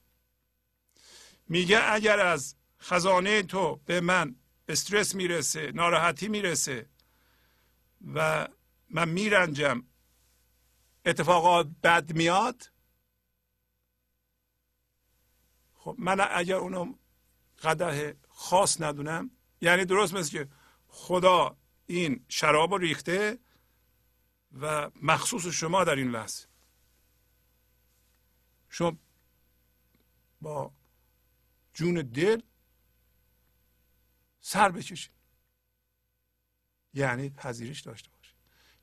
میگه 1.48 1.92
اگر 1.92 2.20
از 2.20 2.56
خزانه 2.80 3.42
تو 3.42 3.76
به 3.76 4.00
من 4.00 4.36
استرس 4.68 5.14
می‌رسه 5.14 5.72
ناراحتی 5.72 6.28
می‌رسه 6.28 6.88
و 8.14 8.48
من 8.90 9.08
میرنجم 9.08 9.82
اتفاقات 11.04 11.66
بد 11.82 12.12
میاد 12.12 12.72
خب 15.74 15.96
من 15.98 16.28
اگر 16.30 16.56
اونو 16.56 16.94
قده 17.62 18.16
خاص 18.28 18.80
ندونم 18.80 19.30
یعنی 19.60 19.84
درست 19.84 20.14
مثل 20.14 20.30
که 20.30 20.48
خدا 20.88 21.56
این 21.86 22.24
شراب 22.28 22.74
ریخته 22.74 23.38
و 24.60 24.90
مخصوص 25.02 25.46
شما 25.46 25.84
در 25.84 25.94
این 25.94 26.10
لحظه. 26.10 26.46
شما 28.68 28.96
با 30.40 30.72
جون 31.78 31.94
دل 31.94 32.40
سر 34.40 34.70
بکشید 34.70 35.10
یعنی 36.94 37.30
پذیرش 37.30 37.80
داشته 37.80 38.10
باشید. 38.10 38.36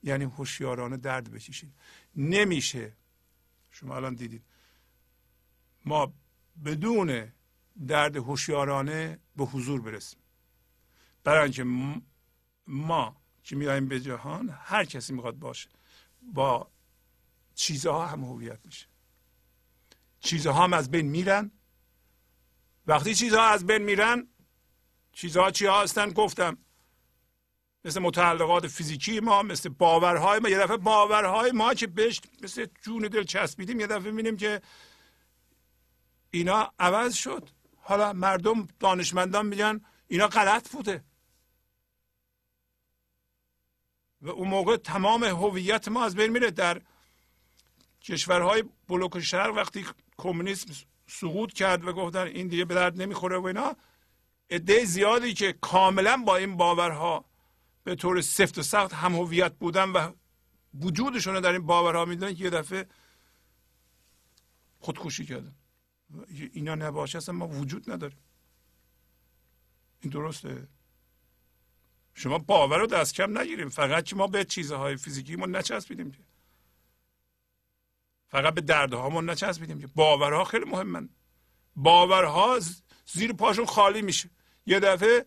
یعنی 0.03 0.23
هوشیارانه 0.23 0.97
درد 0.97 1.31
بکشید 1.31 1.73
نمیشه. 2.15 2.97
شما 3.71 3.95
الان 3.95 4.15
دیدید. 4.15 4.45
ما 5.85 6.13
بدون 6.65 7.31
درد 7.87 8.15
هوشیارانه 8.15 9.19
به 9.35 9.45
حضور 9.45 9.81
برسیم. 9.81 10.19
برای 11.23 11.43
اینکه 11.43 11.63
ما 12.67 13.21
که 13.43 13.55
میایم 13.55 13.87
به 13.87 13.99
جهان 13.99 14.49
هر 14.49 14.85
کسی 14.85 15.13
می‌خواد 15.13 15.39
باشه. 15.39 15.69
با 16.21 16.71
چیزها 17.55 18.07
هم 18.07 18.23
هویت 18.23 18.65
میشه. 18.65 18.85
چیزها 20.19 20.63
هم 20.63 20.73
از 20.73 20.91
بین 20.91 21.07
میرن. 21.07 21.51
وقتی 22.87 23.15
چیزها 23.15 23.43
از 23.43 23.65
بین 23.65 23.81
میرن 23.81 24.27
چیزها 25.11 25.51
چی 25.51 25.65
هستن؟ 25.67 26.11
گفتم. 26.11 26.57
مثل 27.85 27.99
متعلقات 27.99 28.67
فیزیکی 28.67 29.19
ما 29.19 29.43
مثل 29.43 29.69
باورهای 29.69 30.39
ما. 30.39 30.49
یه 30.49 30.57
دفعه 30.57 30.77
باورهای 30.77 31.51
ما 31.51 31.73
که 31.73 31.87
بهش 31.87 32.21
مثل 32.41 32.67
جون 32.81 33.01
دل 33.01 33.23
چسبیدیم 33.23 33.79
یه 33.79 33.87
دفعه 33.87 34.11
می‌بینیم 34.11 34.37
که 34.37 34.61
اینا 36.31 36.73
عوض 36.79 37.13
شد. 37.13 37.49
حالا 37.77 38.13
مردم 38.13 38.67
دانشمندان 38.79 39.45
میگن 39.45 39.81
اینا 40.07 40.27
غلط 40.27 40.69
بوده. 40.69 41.03
و 44.21 44.29
اون 44.29 44.47
موقع 44.47 44.77
تمام 44.77 45.23
هویت 45.23 45.87
ما 45.87 46.05
از 46.05 46.15
بین 46.15 46.31
میره. 46.31 46.51
در 46.51 46.81
کشورهای 48.01 48.63
بلوک 48.87 49.19
شرق 49.19 49.53
وقتی 49.55 49.85
کمونیسم 50.17 50.73
سقوط 51.07 51.53
کرد 51.53 51.85
و 51.85 51.93
گفتن 51.93 52.27
این 52.27 52.47
دیگه 52.47 52.65
به 52.65 52.75
درد 52.75 53.01
نمی‌خوره 53.01 53.37
و 53.37 53.45
اینا. 53.45 53.75
عده 54.49 54.85
زیادی 54.85 55.33
که 55.33 55.53
کاملا 55.53 56.17
با 56.17 56.37
این 56.37 56.57
باورها 56.57 57.25
به 57.83 57.95
طور 57.95 58.21
سفت 58.21 58.57
و 58.57 58.61
سخت 58.61 58.93
هم 58.93 59.15
هویت 59.15 59.53
بودن 59.53 59.89
و 59.89 60.11
وجودشون 60.81 61.33
رو 61.33 61.41
در 61.41 61.51
این 61.51 61.65
باورها 61.65 62.05
می‌دونن 62.05 62.35
که 62.35 62.43
یه 62.43 62.49
دفعه 62.49 62.87
خودکشی 64.79 65.25
کردن. 65.25 65.55
اینا 66.53 66.75
نباشه 66.75 67.17
اصلا 67.17 67.35
ما 67.35 67.47
وجود 67.47 67.91
نداریم. 67.91 68.17
این 69.99 70.11
درسته؟ 70.11 70.67
شما 72.13 72.37
باور 72.37 72.77
رو 72.77 72.87
دست 72.87 73.13
کم 73.13 73.37
نگیریم. 73.37 73.69
فقط 73.69 74.05
که 74.05 74.15
ما 74.15 74.27
به 74.27 74.45
چیزهای 74.45 74.97
فیزیکی 74.97 75.35
ما 75.35 75.45
نچسبیدیم 75.45 76.11
فقط 78.27 78.53
به 78.53 78.61
دردها 78.61 79.09
ما 79.09 79.21
نچسبیدیم. 79.21 79.81
که 79.81 79.87
باورها 79.87 80.43
خیلی 80.43 80.65
مهمن. 80.65 81.09
باورها 81.75 82.59
زیر 83.05 83.33
پاشون 83.33 83.65
خالی 83.65 84.01
میشه. 84.01 84.29
یه 84.65 84.79
دفعه 84.79 85.25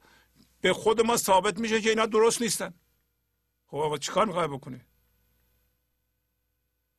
به 0.60 0.72
خود 0.72 1.00
ما 1.00 1.16
ثابت 1.16 1.58
میشه 1.58 1.80
که 1.80 1.88
اینا 1.88 2.06
درست 2.06 2.42
نیستن. 2.42 2.74
خب 3.66 3.76
آقا 3.76 3.98
چیکار 3.98 4.26
می‌خوای 4.26 4.48
بکنی؟ 4.48 4.80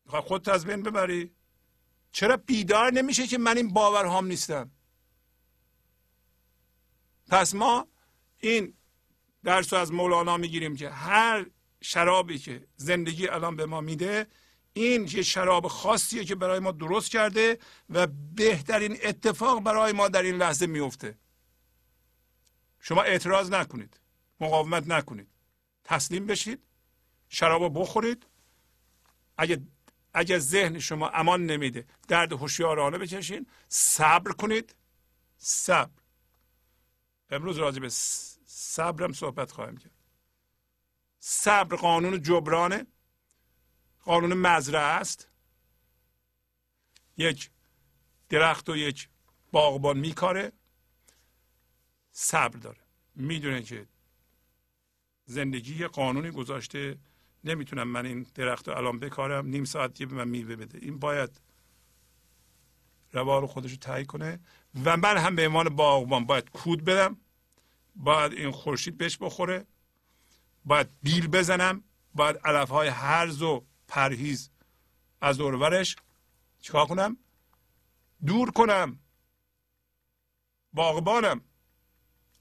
می‌خوای 0.06 0.22
خودت 0.22 0.48
از 0.48 0.66
بین 0.66 0.84
ببری؟ 0.84 1.36
چرا 2.12 2.38
بیدار 2.38 2.92
نمیشه 2.92 3.28
که 3.28 3.38
من 3.38 3.58
این 3.58 3.74
باورهام 3.74 4.26
نیستم؟ 4.26 4.72
پس 7.28 7.56
ما 7.56 7.88
این 8.38 8.74
درس 9.44 9.74
رو 9.74 9.80
از 9.80 9.92
مولانا 9.92 10.38
می‌گیریم 10.38 10.76
که 10.76 10.90
هر 10.90 11.46
شرابی 11.82 12.38
که 12.38 12.68
زندگی 12.76 13.28
الان 13.28 13.56
به 13.56 13.66
ما 13.66 13.82
میده 13.82 14.28
این 14.80 15.10
یه 15.12 15.22
شراب 15.22 15.68
خاصیه 15.68 16.26
که 16.26 16.36
برای 16.36 16.60
ما 16.60 16.72
درست 16.72 17.12
کرده 17.12 17.60
و 17.90 18.08
بهترین 18.36 18.98
اتفاق 19.04 19.64
برای 19.64 19.92
ما 19.92 20.08
در 20.08 20.24
این 20.24 20.36
لحظه 20.36 20.68
میفته. 20.68 21.18
شما 22.80 23.02
اعتراض 23.02 23.52
نکنید 23.52 24.00
مقاومت 24.40 24.88
نکنید. 24.88 25.28
تسلیم 25.84 26.26
بشید 26.26 26.64
شراب 27.30 27.82
بخورید. 27.82 28.26
اگه 29.38 29.62
اگه 30.14 30.40
ذهن 30.40 30.80
شما 30.80 31.10
امان 31.10 31.46
نمیده 31.46 31.86
درد 32.08 32.34
هوشیارانه 32.34 32.98
بکشین. 32.98 33.48
صبر 33.70 34.32
کنید. 34.32 34.76
صبر. 35.38 36.02
امروز 37.30 37.58
راجع 37.58 37.80
به 37.80 37.90
صبرم 38.46 39.14
صحبت 39.14 39.52
خواهیم 39.52 39.78
کرد. 39.78 39.92
صبر 41.20 41.76
قانون 41.76 42.22
جبرانه. 42.22 42.86
قانون 44.10 44.34
مزرعه 44.34 44.82
است. 44.82 45.28
یک 47.18 47.52
درخت 48.30 48.70
و 48.70 48.76
یک 48.78 49.10
باغبان 49.52 49.98
میکاره. 49.98 50.52
صبر 52.12 52.60
داره. 52.60 52.82
می‌دونه 53.16 53.62
که 53.62 53.88
زندگی 55.26 55.76
یه 55.76 55.88
قانونی 55.88 56.32
گذاشته. 56.32 56.98
نمی‌تونم 57.44 57.88
من 57.88 58.06
این 58.06 58.28
درخت 58.36 58.68
رو 58.68 58.78
الان 58.78 59.00
بکارم. 59.00 59.48
نیم 59.48 59.66
ساعت 59.66 60.04
به 60.04 60.16
من 60.16 60.28
میوه 60.28 60.56
بده. 60.56 60.80
این 60.82 61.00
باید 61.00 61.42
روال 63.12 63.48
خودش 63.48 63.78
رو 63.88 64.04
کنه. 64.04 64.40
و 64.86 64.98
من 64.98 65.18
هم 65.18 65.36
به 65.36 65.48
عنوان 65.48 65.70
باغبان 65.70 66.26
باید 66.26 66.50
کود 66.50 66.86
بدم. 66.86 67.18
باید 67.96 68.34
این 68.34 68.52
خورشید 68.52 68.98
بهش 68.98 69.18
بخوره. 69.22 69.68
باید 70.66 70.90
بیل 71.04 71.28
بزنم. 71.28 71.84
باید 72.16 72.38
علف 72.38 72.70
های 72.70 72.88
هرز 72.88 73.42
و 73.42 73.69
پرهیز. 73.90 74.50
از 75.22 75.38
دورورش 75.38 75.96
چیکار 76.60 76.86
کنم؟ 76.86 77.18
دور 78.26 78.52
کنم. 78.52 79.00
باغبانم. 80.74 81.42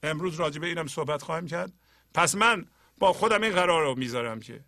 امروز 0.02 0.34
راجع 0.34 0.60
به 0.60 0.66
اینم 0.66 0.86
صحبت 0.86 1.22
خواهیم 1.22 1.46
کرد. 1.46 1.72
پس 2.14 2.34
من 2.34 2.66
با 2.98 3.12
خودم 3.12 3.42
این 3.42 3.52
قرار 3.52 3.82
رو 3.82 3.94
می‌ذارم 3.94 4.40
که 4.40 4.64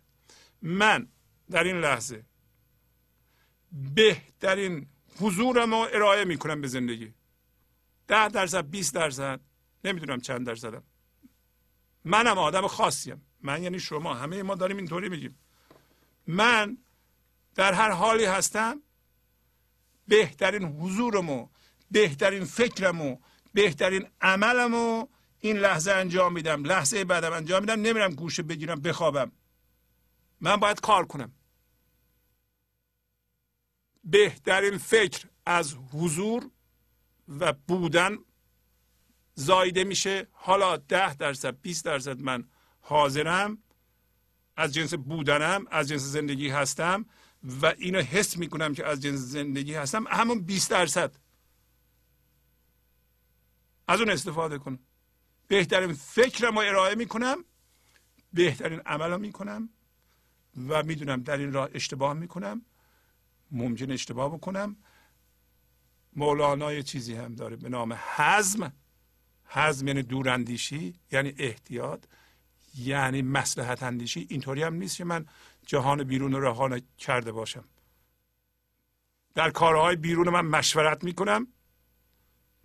من 0.61 1.07
در 1.51 1.63
این 1.63 1.75
لحظه 1.75 2.25
بهترین 3.95 4.87
حضورم 5.19 5.73
رو 5.73 5.87
ارائه 5.93 6.25
می‌کنم 6.25 6.61
به 6.61 6.67
زندگی. 6.67 7.13
ده 8.07 8.27
درصد 8.27 8.69
20 8.69 8.93
درصد 8.95 9.39
نمی‌دونم 9.83 10.21
چند 10.21 10.47
درصدم. 10.47 10.83
منم 12.05 12.37
آدم 12.37 12.67
خاصیم. 12.67 13.25
من 13.41 13.63
یعنی 13.63 13.79
شما. 13.79 14.13
همه 14.13 14.43
ما 14.43 14.55
داریم 14.55 14.77
اینطوری 14.77 15.09
میگیم. 15.09 15.39
من 16.27 16.77
در 17.55 17.73
هر 17.73 17.91
حالی 17.91 18.25
هستم 18.25 18.81
بهترین 20.07 20.63
حضورمو 20.63 21.49
بهترین 21.91 22.45
فکرمو 22.45 23.17
بهترین 23.53 24.07
عملمو 24.21 25.07
این 25.39 25.57
لحظه 25.57 25.91
انجام 25.91 26.33
میدم. 26.33 26.63
لحظه 26.63 27.03
بعدم 27.03 27.33
انجام 27.33 27.61
میدم. 27.61 27.81
نمیرم 27.81 28.15
گوشه 28.15 28.43
بگیرم 28.43 28.81
بخوابم. 28.81 29.31
من 30.41 30.55
باید 30.55 30.79
کار 30.79 31.05
کنم. 31.05 31.33
بهترین 34.03 34.77
فکر 34.77 35.27
از 35.45 35.75
حضور 35.93 36.51
و 37.39 37.53
بودن 37.53 38.17
زایده 39.35 39.83
میشه. 39.83 40.27
حالا 40.31 40.77
ده 40.77 41.13
درصد 41.13 41.61
20 41.61 41.85
درصد 41.85 42.21
من 42.21 42.49
حاضرم. 42.79 43.60
از 44.57 44.73
جنس 44.73 44.93
بودنم 44.93 45.65
از 45.71 45.87
جنس 45.87 46.01
زندگی 46.01 46.49
هستم 46.49 47.05
و 47.61 47.65
اینو 47.65 48.01
حس 48.01 48.37
می‌کنم 48.37 48.73
که 48.73 48.85
از 48.85 49.01
جنس 49.01 49.19
زندگی 49.19 49.73
هستم 49.75 50.05
همون 50.07 50.39
20 50.41 50.69
درصد. 50.71 51.15
از 53.87 53.99
اون 53.99 54.09
استفاده 54.09 54.57
کنم 54.57 54.79
بهترین 55.47 55.93
فکرم 55.93 56.59
رو 56.59 56.59
ارائه 56.59 56.95
می‌کنم 56.95 57.45
بهترین 58.33 58.79
عمل 58.79 59.09
رو 59.11 59.17
می‌کنم 59.17 59.69
و 60.67 60.83
می‌دونم 60.83 61.23
در 61.23 61.37
این 61.37 61.53
راه 61.53 61.69
اشتباه 61.73 62.13
می‌کنم 62.13 62.61
ممکن 63.51 63.91
اشتباه 63.91 64.33
بکنم. 64.33 64.77
مولانا 66.15 66.73
یه 66.73 66.83
چیزی 66.83 67.15
هم 67.15 67.35
داره 67.35 67.55
به 67.55 67.69
نام 67.69 67.93
حزم. 67.93 68.73
حزم 69.45 69.87
یعنی 69.87 70.03
دوراندیشی 70.03 70.99
یعنی 71.11 71.33
احتیاط. 71.37 72.05
یعنی 72.77 73.21
مسلحت 73.21 73.83
اندیشی 73.83 74.27
اینطوری 74.29 74.63
هم 74.63 74.73
نیست 74.73 74.97
که 74.97 75.03
من 75.03 75.25
جهان 75.65 76.03
بیرون 76.03 76.31
رو 76.31 76.39
رها 76.39 76.79
کرده 76.97 77.31
باشم. 77.31 77.63
در 79.35 79.49
کارهای 79.51 79.95
بیرون 79.95 80.29
من 80.29 80.45
مشورت 80.45 81.03
می‌کنم 81.03 81.47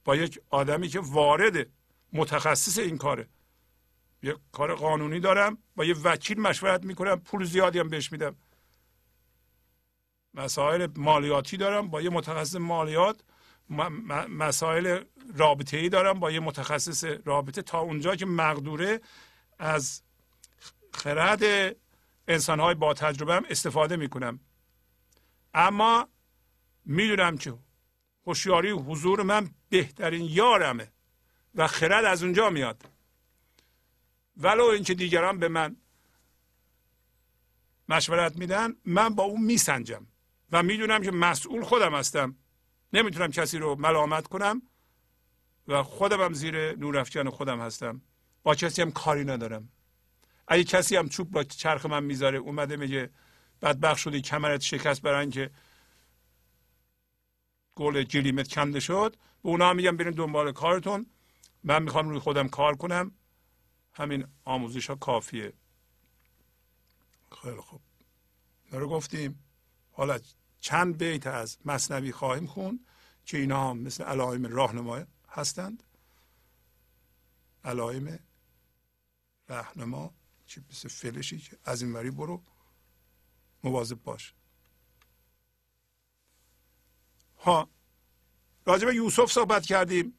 با 0.05 0.17
یک 0.17 0.41
آدمی 0.51 0.89
که 0.89 1.01
وارد 1.01 1.67
متخصص 2.13 2.79
این 2.79 2.99
کاره. 2.99 3.29
یه 4.23 4.37
کار 4.53 4.75
قانونی 4.75 5.21
دارم 5.21 5.59
با 5.77 5.85
یه 5.85 5.95
وکیل 6.05 6.41
مشورت 6.41 6.85
می‌کنم 6.85 7.21
پول 7.21 7.45
زیادی 7.45 7.79
هم 7.79 7.89
بهش 7.89 8.13
میدم. 8.13 8.37
مسائل 10.35 10.87
مالیاتی 10.97 11.57
دارم 11.57 11.89
با 11.89 12.03
یه 12.03 12.11
متخصص 12.11 12.55
مالیات. 12.55 13.21
مسائل 14.29 15.05
رابطه 15.37 15.77
ای 15.77 15.89
دارم 15.89 16.21
با 16.21 16.31
یه 16.31 16.41
متخصص 16.41 17.05
رابطه 17.25 17.63
تا 17.63 17.81
اونجا 17.81 18.17
که 18.17 18.27
مقدوره. 18.27 19.01
از 19.59 20.03
خرد 20.93 21.77
انسان 22.29 22.61
های 22.61 22.75
با 22.75 22.95
تجربه 22.95 23.35
هم 23.35 23.45
استفاده 23.51 23.97
می‌کنم. 23.97 24.41
اما 25.55 26.09
می‌دونم 26.85 27.39
که 27.39 27.55
هوشیاری 28.27 28.71
حضور 28.71 29.23
من 29.23 29.51
بهترین 29.69 30.25
یارمه 30.25 30.93
و 31.55 31.67
خرد 31.67 32.05
از 32.05 32.23
اونجا 32.23 32.51
میاد. 32.51 32.83
ولو 34.37 34.65
اینکه 34.65 34.95
دیگران 34.95 35.39
به 35.39 35.49
من 35.49 35.77
مشورت 37.89 38.37
میدن 38.37 38.77
من 38.85 39.09
با 39.09 39.23
اون 39.23 39.43
میسنجم 39.43 40.07
و 40.53 40.63
می‌دونم 40.63 41.03
که 41.03 41.11
مسئول 41.11 41.65
خودم 41.65 41.95
هستم. 41.95 42.37
نمی‌تونم 42.93 43.31
کسی 43.31 43.59
رو 43.59 43.75
ملامت 43.75 44.27
کنم 44.27 44.63
و 45.69 45.83
خودم 45.83 46.21
هم 46.21 46.33
زیر 46.33 46.77
نورافکن 46.77 47.31
خودم 47.31 47.61
هستم. 47.61 48.03
با 48.47 48.55
کسی 48.55 48.83
هم 48.83 48.93
کاری 48.93 49.25
ندارم. 49.25 49.69
اگه 50.49 50.65
کسی 50.65 50.97
هم 50.97 51.09
چوب 51.09 51.31
با 51.31 51.45
چرخ 51.45 51.87
من 51.87 52.05
می‌ذاره 52.05 52.39
اومده 52.39 52.77
میگه 52.77 53.11
بدبخت 53.63 53.99
شدی 53.99 54.21
کمرت 54.21 54.61
شکست 54.61 55.03
برن 55.03 55.31
که 55.31 55.51
گل 57.75 58.03
جلیمت 58.03 58.55
کنده 58.55 58.81
شد 58.81 59.17
به 59.43 59.49
اونا 59.49 59.73
میگم 59.73 59.97
برین 59.97 60.11
دنبال 60.11 60.53
کارتون. 60.53 61.07
من 61.65 61.83
می‌خوام 61.83 62.09
روی 62.09 62.19
خودم 62.19 62.49
کار 62.49 62.77
کنم. 62.77 63.13
همین 63.93 64.27
آموزش 64.45 64.91
ها 64.91 64.97
کافیه. 64.97 65.53
خیلی 67.43 67.61
خوب. 67.61 67.81
رو 68.71 68.89
گفتیم. 68.89 69.45
حالا 69.93 70.19
چند 70.61 70.99
بیت 70.99 71.27
از 71.27 71.59
مصنوی 71.65 72.13
خواهیم 72.13 72.47
خون 72.47 72.87
که 73.25 73.39
اینا 73.39 73.71
هم 73.71 73.79
مثل 73.79 74.05
علائم 74.05 74.47
راهنما 74.47 75.01
هستند. 75.29 75.83
علائم 77.65 78.19
راهنما 79.49 80.15
چی 80.47 80.65
مثل 80.71 80.89
فلشی 80.89 81.39
که 81.39 81.59
از 81.65 81.83
این 81.83 81.93
وری 81.93 82.11
برو 82.11 82.43
مواظب 83.65 84.03
باش. 84.03 84.35
ها 87.39 87.71
راجع 88.67 88.87
به 88.87 88.95
یوسف 88.95 89.33
صحبت 89.33 89.67
کردیم. 89.67 90.19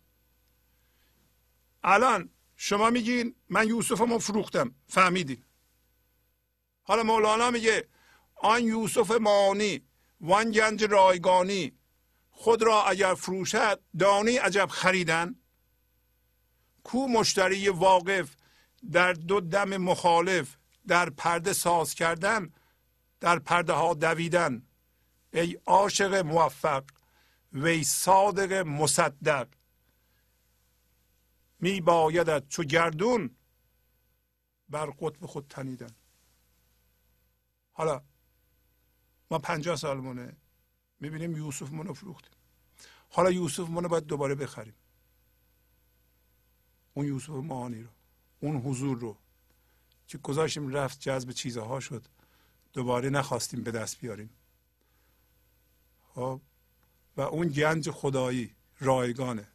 الان 1.84 2.30
شما 2.56 2.90
میگین 2.90 3.36
من 3.50 3.68
یوسفمو 3.68 4.20
فروختم. 4.20 4.76
فهمیدین. 4.88 5.44
حالا 6.84 7.04
مولانا 7.04 7.52
میگه 7.52 7.88
آن 8.36 8.64
یوسف 8.64 9.12
مانی 9.12 9.88
وان 10.22 10.52
گنج 10.52 10.84
رایگانی 10.84 11.78
خود 12.30 12.64
را 12.64 12.84
اگر 12.84 13.14
فروشد 13.14 13.84
دانی 14.00 14.38
عجب 14.38 14.68
خریدن. 14.72 15.36
کو 16.84 17.08
مشتری 17.08 17.70
واقف 17.70 18.36
در 18.92 19.14
دو 19.14 19.40
دم 19.42 19.78
مخالف 19.78 20.58
در 20.88 21.10
پرده 21.10 21.54
ساز 21.54 21.94
کردن 21.94 22.52
در 23.20 23.40
پرده 23.40 23.74
ها 23.74 23.94
دویدن. 23.94 24.68
ای 25.34 25.54
عاشق 25.66 26.14
موفق 26.16 26.84
وی 27.54 27.84
صادق 27.84 28.54
مصدق. 28.54 29.48
می 31.60 31.82
بایدت 31.82 32.48
چو 32.48 32.64
گردون 32.64 33.36
بر 34.70 34.86
قطب 34.86 35.26
خود 35.26 35.48
تنیدن. 35.48 35.96
حالا 37.72 38.02
ما 39.32 39.40
پنجاه 39.40 39.76
سالمونه 39.76 40.36
می‌بینیم 41.00 41.38
یوسف 41.38 41.72
منو 41.72 41.94
فروختیم 41.94 42.32
حالا 43.10 43.32
یوسف 43.32 43.70
منو 43.70 43.88
باید 43.88 44.06
دوباره 44.06 44.36
بخریم. 44.36 44.76
اون 46.94 47.06
یوسف 47.06 47.30
معانی 47.30 47.82
رو. 47.82 47.90
اون 48.40 48.58
حضور 48.58 48.98
رو 49.00 49.18
که 50.08 50.18
گذاشتیم 50.18 50.70
رفت 50.70 51.00
جذب 51.00 51.32
چیزها 51.32 51.80
شد. 51.80 52.06
دوباره 52.74 53.10
نخواستیم 53.10 53.64
به 53.64 53.72
دست 53.72 54.00
بیاریم. 54.00 54.30
خب؟ 56.14 56.42
و 57.18 57.22
اون 57.22 57.48
گنج 57.48 57.92
خدایی 57.92 58.56
رایگانه. 58.80 59.48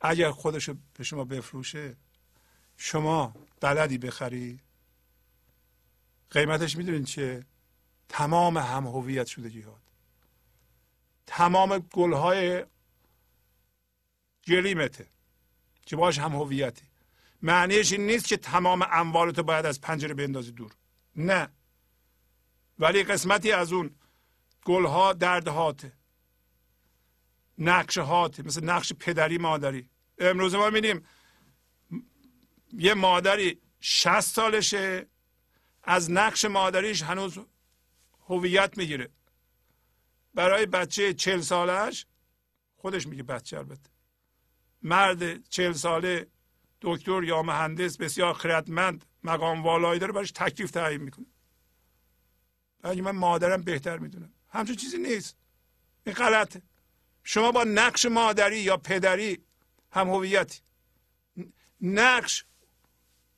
اگر 0.00 0.30
خودش 0.30 0.70
به 0.94 1.04
شما 1.04 1.24
بفروشه 1.24 1.96
شما 2.76 3.34
بلدی 3.60 3.98
بخری؟ 3.98 4.60
قیمتش 6.30 6.76
می‌دونین 6.76 7.04
چه 7.04 7.46
تمام 8.08 8.58
هم 8.58 8.86
هویت 8.86 9.26
شده 9.26 9.50
جهاد. 9.50 9.82
تمام 11.26 11.78
گلهای 11.78 12.64
گلیمته 14.46 15.06
که 15.82 15.96
باش 15.96 16.18
هم 16.18 16.32
هویتی. 16.32 16.91
معنیش 17.42 17.92
این 17.92 18.06
نیست 18.06 18.26
که 18.26 18.36
تمام 18.36 18.86
اموالتو 18.90 19.42
باید 19.42 19.66
از 19.66 19.80
پنجره 19.80 20.14
بندازی 20.14 20.52
دور. 20.52 20.72
نه. 21.16 21.48
ولی 22.78 23.02
قسمتی 23.02 23.52
از 23.52 23.72
اون 23.72 23.94
گلها 24.64 25.12
دردهاته. 25.12 25.92
نقشه 27.58 28.02
هاته 28.02 28.42
مثل 28.42 28.64
نقش 28.64 28.92
پدری 28.92 29.38
مادری. 29.38 29.88
امروز 30.18 30.54
ما 30.54 30.70
می‌بینیم 30.70 31.06
یه 32.72 32.94
مادری 32.94 33.60
شست 33.80 34.34
سالشه 34.34 35.06
از 35.82 36.10
نقش 36.10 36.44
مادریش 36.44 37.02
هنوز 37.02 37.38
هویت 38.28 38.78
می‌گیره. 38.78 39.10
برای 40.34 40.66
بچه 40.66 41.14
چل 41.14 41.40
سالش 41.40 42.06
خودش 42.76 43.06
میگه 43.06 43.22
بچه 43.22 43.58
البته. 43.58 43.90
مرد 44.82 45.48
چل 45.48 45.72
ساله 45.72 46.26
دکتر 46.82 47.24
یا 47.24 47.42
مهندس 47.42 47.96
بسیار 47.96 48.34
خردمند 48.34 49.04
مقام 49.24 49.62
والایی 49.62 50.00
داره 50.00 50.12
براش 50.12 50.30
تکلیف 50.30 50.70
تعیین 50.70 51.02
می‌کنه. 51.02 51.26
اگه 52.82 53.02
من 53.02 53.10
مادرم 53.10 53.62
بهتر 53.62 53.98
می‌دونم. 53.98 54.32
همچون 54.48 54.76
چیزی 54.76 54.98
نیست. 54.98 55.36
این 56.06 56.14
غلطه. 56.14 56.62
شما 57.24 57.52
با 57.52 57.64
نقش 57.64 58.06
مادری 58.06 58.58
یا 58.58 58.76
پدری 58.76 59.44
هم 59.92 60.08
هویتی. 60.10 60.60
نقش 61.80 62.44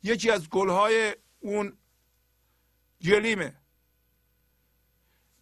یکی 0.02 0.30
از 0.30 0.48
گلهای 0.48 1.16
اون 1.40 1.78
جلیمه 3.00 3.56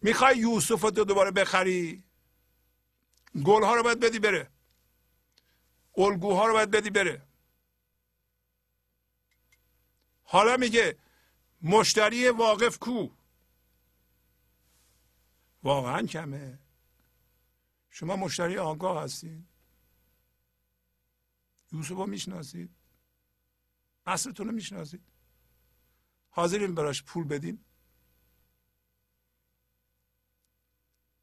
می‌خوای 0.01 0.37
یوسف 0.37 0.81
رو 0.81 0.89
دوباره 0.91 1.31
بخری؟ 1.31 2.03
گلها 3.45 3.75
رو 3.75 3.83
باید 3.83 3.99
بدی 3.99 4.19
بره. 4.19 4.49
الگوها 5.97 6.45
رو 6.47 6.53
باید 6.53 6.71
بدی 6.71 6.89
بره. 6.89 7.21
حالا 10.33 10.57
میگه 10.57 10.97
مشتری 11.61 12.29
واقف 12.29 12.77
کو؟ 12.77 13.09
واقعا 15.63 16.01
کمه. 16.01 16.59
شما 17.89 18.15
مشتری 18.15 18.57
آگاه 18.57 19.03
هستید 19.03 19.45
یوسف 21.71 21.89
رو 21.89 22.05
می‌شناسید. 22.05 22.69
اصلتون 24.05 24.47
رو 24.47 24.51
می‌شناسید. 24.51 25.03
حاضرین 26.29 26.75
براش 26.75 27.03
پول 27.03 27.23
بدین. 27.23 27.65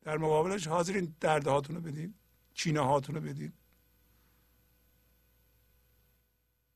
در 0.02 0.18
مقابلش 0.18 0.66
حاضرین 0.66 1.16
درده 1.20 1.50
هاتون 1.50 1.76
رو 1.76 1.82
بدین. 1.82 2.14
چینه 2.54 2.80
هاتون 2.80 3.14
رو 3.14 3.20
بدین. 3.20 3.52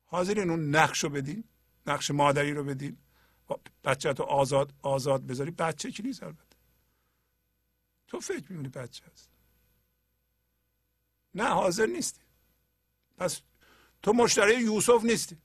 حاضرین 0.05 0.49
اون 0.49 0.75
نقش 0.75 1.03
رو 1.03 1.09
بدین. 1.09 1.43
نقش 1.87 2.11
مادری 2.11 2.53
رو 2.53 2.63
بدین. 2.63 2.97
بچه 3.83 4.13
تو 4.13 4.23
آزاد 4.23 4.73
آزاد 4.81 5.21
بذاری. 5.25 5.51
بچه 5.51 5.91
کی 5.91 6.03
نیست 6.03 6.23
البته. 6.23 6.55
تو 8.07 8.19
فکر 8.19 8.51
می‌کنی 8.51 8.69
بچه 8.69 9.03
هست. 9.11 9.29
نه 11.35 11.43
حاضر 11.43 11.85
نیستی. 11.85 12.21
پس 13.17 13.41
تو 14.03 14.13
مشتری 14.13 14.61
یوسف 14.61 15.03
نیستی. 15.03 15.37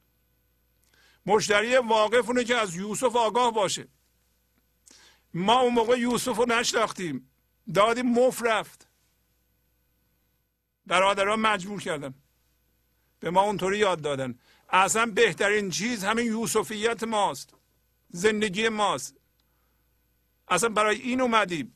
مشتری 1.26 1.76
واقف 1.76 2.28
اونه 2.28 2.45
که 2.45 2.57
از 2.57 2.74
یوسف 2.74 3.16
آگاه 3.16 3.53
باشه. 3.53 3.88
ما 5.34 5.61
اون 5.61 5.74
موقع 5.74 5.99
یوسف 5.99 6.36
رو 6.36 6.47
نشناختیم. 6.49 7.30
دادیم 7.74 8.26
مف 8.26 8.43
رفت. 8.43 8.88
برادران 10.86 11.41
مجبور 11.41 11.80
کردن. 11.80 12.14
به 13.20 13.30
ما 13.30 13.41
اونطوری 13.41 13.78
یاد 13.78 14.01
دادن. 14.01 14.38
اصلا 14.72 15.06
بهترین 15.06 15.70
چیز 15.70 16.04
همین 16.04 16.26
یوسفیت 16.26 17.02
ماست. 17.04 17.54
زندگی 18.08 18.68
ماست. 18.68 19.16
اصلا 20.48 20.68
برای 20.68 20.96
این 20.96 21.20
اومدیم 21.20 21.74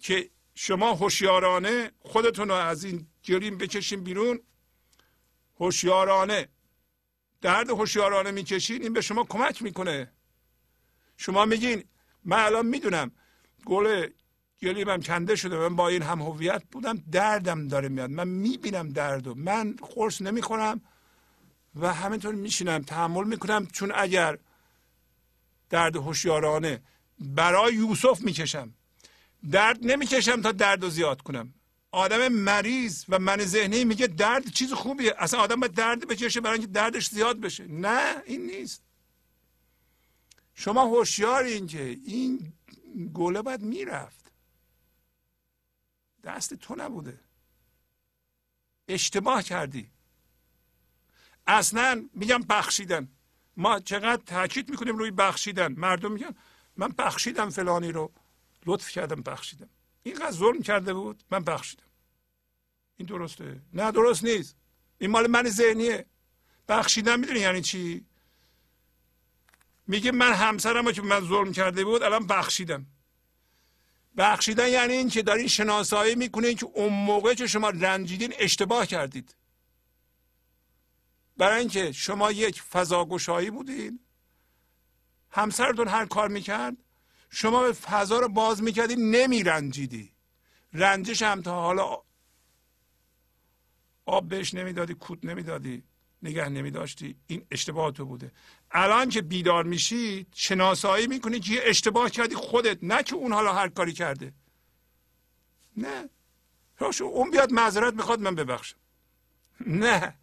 که 0.00 0.30
شما 0.54 0.94
هوشیارانه 0.94 1.92
خودتون 2.00 2.48
رو 2.48 2.54
از 2.54 2.84
این 2.84 3.06
گریم 3.22 3.58
بکشین 3.58 4.04
بیرون. 4.04 4.40
هوشیارانه. 5.60 6.48
درد 7.40 7.70
هوشیارانه 7.70 8.30
می‌کشین 8.30 8.82
این 8.82 8.92
به 8.92 9.00
شما 9.00 9.24
کمک 9.24 9.62
می‌کنه. 9.62 10.12
شما 11.16 11.44
میگین 11.44 11.84
من 12.24 12.38
الان 12.38 12.66
می‌دونم 12.66 13.12
گل 13.66 14.08
گلیمم 14.64 15.02
کنده 15.02 15.36
شده 15.36 15.56
من 15.56 15.76
با 15.76 15.88
این 15.88 16.02
هم 16.02 16.22
هویت 16.22 16.62
بودم 16.72 17.02
دردم 17.12 17.68
داره 17.68 17.88
میاد. 17.88 18.10
من 18.10 18.28
می‌بینم 18.28 18.88
دردو 18.88 19.34
من 19.34 19.76
قرص 19.94 20.22
نمی‌خورم 20.22 20.80
و 21.80 21.94
همینطور 21.94 22.34
میشینم 22.34 22.82
تحمل 22.82 23.24
می‌کنم. 23.24 23.66
چون 23.66 23.92
اگر 23.94 24.38
درد 25.70 25.96
هوشیارانه 25.96 26.82
برای 27.18 27.74
یوسف 27.74 28.20
می‌کشم 28.20 28.74
درد 29.50 29.78
نمی‌کشم 29.82 30.42
تا 30.42 30.52
درد 30.52 30.82
رو 30.82 30.90
زیاد 30.90 31.22
کنم. 31.22 31.54
آدم 31.90 32.28
مریض 32.28 33.04
و 33.08 33.18
من 33.18 33.44
ذهنی 33.44 33.84
میگه 33.84 34.06
درد 34.06 34.50
چیز 34.50 34.72
خوبیه. 34.72 35.14
اصلا 35.18 35.40
آدم 35.40 35.60
باید 35.60 35.74
درد 35.74 36.08
بکشه 36.08 36.40
برای 36.40 36.58
اینکه 36.58 36.72
دردش 36.72 37.08
زیاد 37.08 37.40
بشه. 37.40 37.66
نه 37.66 38.22
این 38.26 38.46
نیست. 38.46 38.82
شما 40.54 40.84
هوشیارین 40.84 41.66
که 41.66 41.96
این 42.06 42.52
گله 43.14 43.42
باید 43.42 43.62
می‌رفت. 43.62 44.23
دست 46.24 46.54
تو 46.54 46.74
نبوده. 46.78 47.20
اشتباه 48.88 49.42
کردی. 49.42 49.90
اصلا 51.46 52.08
میگم 52.14 52.38
بخشیدن. 52.38 53.08
ما 53.56 53.80
چقدر 53.80 54.22
تاکید 54.26 54.70
می‌کنیم 54.70 54.96
روی 54.96 55.10
بخشیدن. 55.10 55.72
مردم 55.72 56.12
میگن 56.12 56.34
من 56.76 56.88
بخشیدم 56.88 57.50
فلانی 57.50 57.92
رو. 57.92 58.12
لطف 58.66 58.90
کردم 58.90 59.22
بخشیدم. 59.22 59.68
اینقدر 60.02 60.30
ظلم 60.30 60.62
کرده 60.62 60.94
بود 60.94 61.22
من 61.30 61.44
بخشیدم. 61.44 61.84
این 62.96 63.08
درسته؟ 63.08 63.60
نه 63.72 63.92
درست 63.92 64.24
نیست. 64.24 64.56
این 64.98 65.10
مال 65.10 65.26
من 65.26 65.48
ذهنیه. 65.48 66.06
بخشیدن 66.68 67.20
می‌دونی 67.20 67.40
یعنی 67.40 67.62
چی؟ 67.62 68.06
میگه 69.86 70.12
من 70.12 70.32
همسرم 70.32 70.92
که 70.92 71.02
من 71.02 71.20
ظلم 71.20 71.52
کرده 71.52 71.84
بود 71.84 72.02
الان 72.02 72.26
بخشیدم. 72.26 72.86
بخشیدن 74.16 74.68
یعنی 74.68 74.92
این 74.92 75.08
که 75.08 75.22
دارین 75.22 75.46
شناسایی 75.46 76.14
می‌کنین 76.14 76.56
که 76.56 76.66
اون 76.66 76.92
موقع 76.92 77.34
که 77.34 77.46
شما 77.46 77.70
رنجیدین 77.70 78.34
اشتباه 78.38 78.86
کردید. 78.86 79.36
برای 81.36 81.60
اینکه 81.60 81.92
شما 81.92 82.32
یک 82.32 82.62
فضاگشایی 82.62 83.50
بودین 83.50 84.00
همسرتون 85.30 85.88
هر 85.88 86.06
کار 86.06 86.28
می‌کرد 86.28 86.76
شما 87.30 87.62
به 87.62 87.72
فضا 87.72 88.18
رو 88.18 88.28
باز 88.28 88.62
می‌کردی 88.62 88.96
نمیرنجیدی. 88.96 90.14
رنجش 90.72 91.22
هم 91.22 91.42
تا 91.42 91.60
حالا 91.62 92.02
آب 94.06 94.28
بهش 94.28 94.54
نمی‌دادی 94.54 94.94
کود 94.94 95.26
نمی‌دادی. 95.26 95.82
نگه 96.24 96.48
نمیداشتی. 96.48 97.16
این 97.26 97.46
اشتباه 97.50 97.92
تو 97.92 98.04
بوده. 98.04 98.32
الان 98.70 99.08
که 99.08 99.22
بیدار 99.22 99.64
میشی 99.64 100.26
شناسایی 100.34 101.06
می‌کنی 101.06 101.40
که 101.40 101.68
اشتباه 101.68 102.10
کردی 102.10 102.34
خودت 102.34 102.78
نه 102.82 103.02
که 103.02 103.14
اون 103.14 103.32
حالا 103.32 103.52
هر 103.52 103.68
کاری 103.68 103.92
کرده. 103.92 104.32
نه. 105.76 106.08
راشو 106.78 107.04
اون 107.04 107.30
بیاد 107.30 107.52
معذرت 107.52 107.94
می‌خواد 107.94 108.20
من 108.20 108.34
ببخشم. 108.34 108.76
نه. 109.66 110.14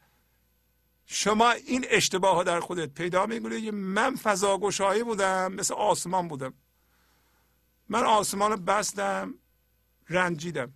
شما 1.05 1.51
این 1.51 1.85
اشتباه 1.89 2.35
ها 2.35 2.43
در 2.43 2.59
خودت 2.59 2.89
پیدا 2.93 3.25
می‌کنی 3.25 3.61
که 3.61 3.71
من 3.71 4.15
فضاگشایی 4.15 5.03
بودم 5.03 5.53
مثل 5.53 5.73
آسمان 5.73 6.27
بودم. 6.27 6.53
من 7.89 8.03
آسمان 8.03 8.51
رو 8.51 8.57
بستم 8.57 9.33
رنجیدم. 10.09 10.73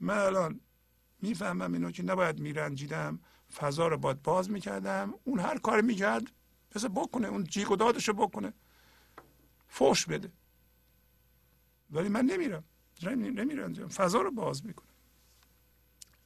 من 0.00 0.18
الان 0.18 0.60
می‌فهمم 1.22 1.72
اینو 1.72 1.90
که 1.90 2.02
نباید 2.02 2.38
میرنجیدم. 2.38 3.20
فضا 3.54 3.88
رو 3.88 3.98
باید 3.98 4.22
باز 4.22 4.50
می‌کردم. 4.50 5.14
اون 5.24 5.40
هر 5.40 5.58
کار 5.58 5.80
می‌کرد 5.80 6.22
پس 6.70 6.84
بکنه 6.84 7.28
اون 7.28 7.44
جیگ 7.44 7.70
و 7.70 7.76
دادش 7.76 8.08
رو 8.08 8.14
بکنه. 8.14 8.52
فوش 9.68 10.06
بده. 10.06 10.32
ولی 11.90 12.08
من 12.08 12.24
نمیرم. 12.24 12.64
نمیرم. 13.02 13.88
فضا 13.88 14.20
رو 14.20 14.30
باز 14.30 14.66
می‌کنه 14.66 14.88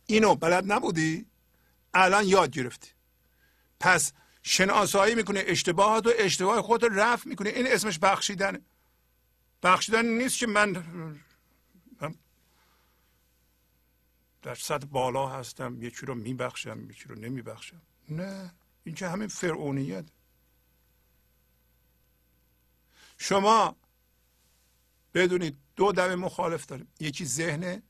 اینو 0.07 0.35
بلد 0.35 0.73
نبودی؟ 0.73 1.27
الان 1.95 2.25
یاد 2.25 2.51
گرفتی. 2.51 2.91
پس 3.81 4.13
شناسایی 4.43 5.15
می‌کنه 5.15 5.45
اشتباهات 5.47 6.07
و 6.07 6.13
اشتباه 6.19 6.63
خود 6.63 6.85
رو 6.85 7.19
می‌کنه 7.27 7.51
این 7.51 7.67
اسمش 7.67 7.99
بخشیدنه 7.99 8.61
بخشیدن 9.63 10.07
نیست 10.07 10.39
که 10.39 10.47
من 10.47 10.85
در 14.45 14.55
سطح 14.55 14.87
بالا 14.87 15.29
هستم 15.29 15.83
یکی 15.83 16.07
رو 16.07 16.15
میبخشم 16.15 16.91
یکی 16.91 17.05
رو 17.05 17.15
نمیبخشم. 17.15 17.83
نه 18.09 18.55
این 18.85 18.95
که 18.95 19.09
همین 19.09 19.29
فرعونیت. 19.29 20.05
شما 23.19 23.77
بدونید 25.15 25.57
دو 25.77 25.93
دم 25.93 26.15
مخالف 26.15 26.67
داریم. 26.67 26.89
یکی 27.01 27.25
ذهن 27.25 27.83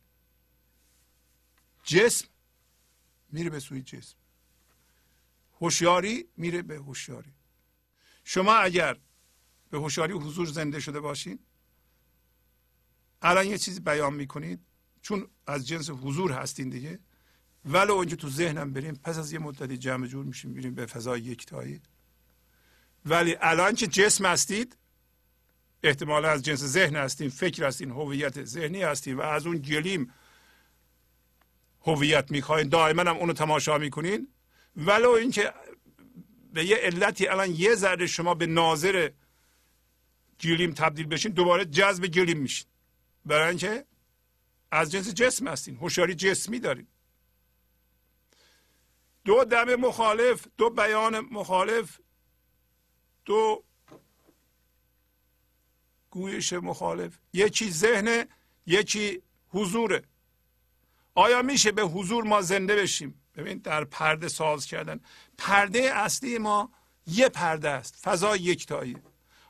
جسم 1.84 2.28
میره 3.28 3.50
به 3.50 3.61
سوی 3.61 3.82
جسم. 3.82 4.16
هوشیاری 5.61 6.28
میره 6.36 6.62
به 6.62 6.76
هوشیاری. 6.76 7.34
شما 8.24 8.55
اگر 8.55 9.00
به 9.70 9.78
هوشیاری 9.78 10.12
حضور 10.12 10.46
زنده 10.46 10.80
شده 10.80 11.00
باشین 11.00 11.38
الان 13.22 13.46
یه 13.46 13.59
چیزی 13.59 13.80
بیان 13.80 14.14
می‌کنید. 14.14 14.61
چون 15.05 15.28
از 15.46 15.68
جنس 15.68 15.90
حضور 15.90 16.32
هستین 16.32 16.68
دیگه. 16.68 16.98
ولو 17.64 17.92
اونجا 17.92 18.16
تو 18.16 18.28
ذهنم 18.30 18.72
بریم 18.72 18.94
پس 18.94 19.18
از 19.18 19.32
یه 19.32 19.38
مدتی 19.38 19.76
جمع 19.76 20.07
جور 20.07 20.24
میشیم 20.24 20.50
میریم 20.50 20.74
به 20.74 20.86
فضای 20.86 21.20
یکتایی. 21.20 21.80
ولی 23.07 23.36
الان 23.40 23.74
که 23.74 23.86
جسم 23.86 24.26
هستید 24.26 24.76
احتمالا 25.82 26.28
از 26.30 26.42
جنس 26.42 26.59
ذهن 26.64 26.96
هستین 26.96 27.28
فکر 27.28 27.64
هستین 27.64 27.90
هویت 27.90 28.44
ذهنی 28.44 28.82
هستین 28.82 29.16
و 29.16 29.20
از 29.20 29.46
اون 29.46 29.59
گلیم 29.59 30.12
هویت 31.80 32.30
می‌خواین 32.30 32.68
دائما 32.68 33.02
هم 33.02 33.16
اونو 33.16 33.32
تماشا 33.32 33.78
می‌کنین. 33.78 34.28
ولو 34.76 35.11
اینکه 35.11 35.52
به 36.52 36.64
یه 36.64 36.76
علتی 36.76 37.28
الان 37.28 37.50
یه 37.50 37.74
ذره 37.74 38.07
شما 38.07 38.34
به 38.34 38.46
ناظر 38.46 39.11
گلیم 40.40 40.72
تبدیل 40.72 41.07
بشین 41.07 41.32
دوباره 41.32 41.64
جذب 41.64 42.07
گلیم 42.07 42.38
میشین. 42.38 42.66
برای 43.24 43.48
اینکه 43.48 43.84
از 44.75 44.91
جنس 44.93 45.14
جسم 45.14 45.49
هستین. 45.49 45.77
هوشیاری 45.77 46.14
جسمی 46.14 46.61
دارین. 46.61 46.87
دو 49.25 49.45
دم 49.45 49.75
مخالف 49.75 50.47
دو 50.57 50.70
بیان 50.70 51.20
مخالف 51.20 52.01
دو 53.25 53.64
گویش 56.11 56.53
مخالف. 56.53 57.18
یکی 57.33 57.70
ذهن 57.70 58.27
یکی 58.66 59.22
حضوره. 59.49 60.05
آیا 61.14 61.43
میشه 61.43 61.72
به 61.72 61.83
حضور 61.83 62.25
ما 62.25 62.43
زنده 62.43 62.77
بشیم؟ 62.77 63.22
ببین 63.35 63.59
در 63.59 63.85
پرده 63.85 64.29
ساز 64.29 64.66
کردن. 64.66 65.01
پرده 65.39 65.79
اصلی 65.95 66.39
ما 66.39 66.72
یه 67.07 67.29
پرده 67.29 67.70
است. 67.70 67.97
فضا 67.97 68.37
یکتایی. 68.37 68.97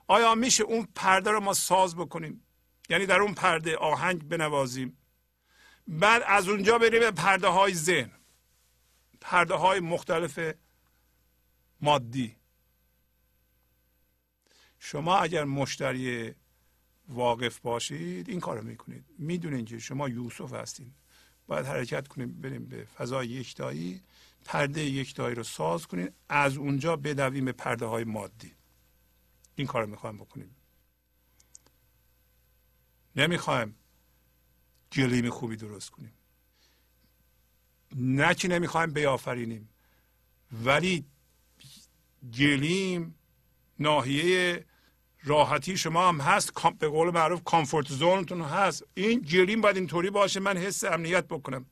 آیا 0.07 0.35
میشه 0.35 0.65
اون 0.65 0.89
پرده 0.95 1.31
رو 1.31 1.41
ما 1.41 1.55
ساز 1.55 1.97
بکنیم؟ 1.97 2.47
یعنی 2.89 3.07
در 3.07 3.21
اون 3.21 3.35
پرده 3.35 3.77
آهنگ 3.77 4.29
بنوازیم. 4.29 4.99
بعد 5.89 6.23
از 6.27 6.49
اونجا 6.49 6.79
بریم 6.79 7.01
به 7.01 7.11
پرده 7.11 7.49
های 7.49 7.75
ذهن. 7.75 8.11
پرده 9.21 9.55
های 9.55 9.81
مختلف 9.81 10.55
مادی. 11.81 12.37
شما 14.79 15.17
اگر 15.17 15.45
مشتری 15.45 16.35
واقف 17.09 17.59
باشید 17.59 18.29
این 18.29 18.41
کارو 18.41 18.63
می‌کنید. 18.63 19.05
می‌دونید 19.19 19.67
که 19.67 19.79
شما 19.79 20.09
یوسف 20.09 20.53
هستید 20.53 20.95
باید 21.47 21.67
حرکت 21.67 22.09
کنیم 22.09 22.41
بریم 22.41 22.65
به 22.65 22.85
فضای 22.85 23.29
یکتایی. 23.29 24.03
پرده 24.45 24.85
یکتایی 24.85 25.35
رو 25.35 25.43
ساز 25.43 25.87
کنیم 25.87 26.15
از 26.29 26.57
اونجا 26.57 26.97
بدویم 26.97 27.45
به 27.45 27.53
پرده 27.53 27.87
های 27.87 28.05
مادی. 28.05 28.53
این 29.55 29.67
کار 29.67 29.83
رو 29.83 29.91
می‌خوایم 29.91 30.17
بکنیم. 30.17 30.57
نمی‌خوایم. 33.17 33.77
گلیم 34.97 35.31
خوبی 35.31 35.57
درست 35.57 35.91
کنیم. 35.91 36.13
نه 37.97 38.35
که 38.35 38.49
نمی‌خوایم 38.49 38.93
بیافرینیم 38.93 39.69
ولی 40.65 41.05
گلیم 42.39 43.15
ناحیه 43.79 44.65
راحتی 45.25 45.77
شما 45.77 46.09
هم 46.09 46.21
هست. 46.21 46.53
به 46.79 46.89
قول 46.89 47.11
معروف 47.11 47.45
کامفورت 47.45 47.89
زونتون 47.89 48.41
هست. 48.41 48.85
این 48.95 49.21
گلیم 49.21 49.61
باید 49.61 49.77
اینطوری 49.77 50.11
باشه 50.11 50.41
من 50.41 50.57
حس 50.57 50.85
امنیت 50.85 51.25
بکنم. 51.25 51.67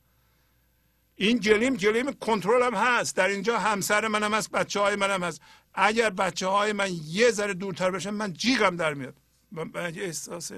این 1.15 1.37
گلیم 1.37 1.75
گلیم 1.75 2.11
کنترل 2.13 2.63
هم 2.63 2.73
هست. 2.73 3.15
در 3.15 3.27
اینجا 3.27 3.59
همسر 3.59 4.07
منم 4.07 4.33
هست 4.33 4.51
بچه 4.51 4.79
های 4.79 4.95
منم 4.95 5.23
هست. 5.23 5.41
اگر 5.73 6.09
بچه 6.09 6.47
های 6.47 6.73
من 6.73 6.89
یه 7.03 7.31
ذره 7.31 7.53
دورتر 7.53 7.91
بشن 7.91 8.09
من 8.09 8.33
جیغم 8.33 8.75
در 8.75 8.93
میاد. 8.93 9.17
من 9.51 9.71
احساس 9.75 10.51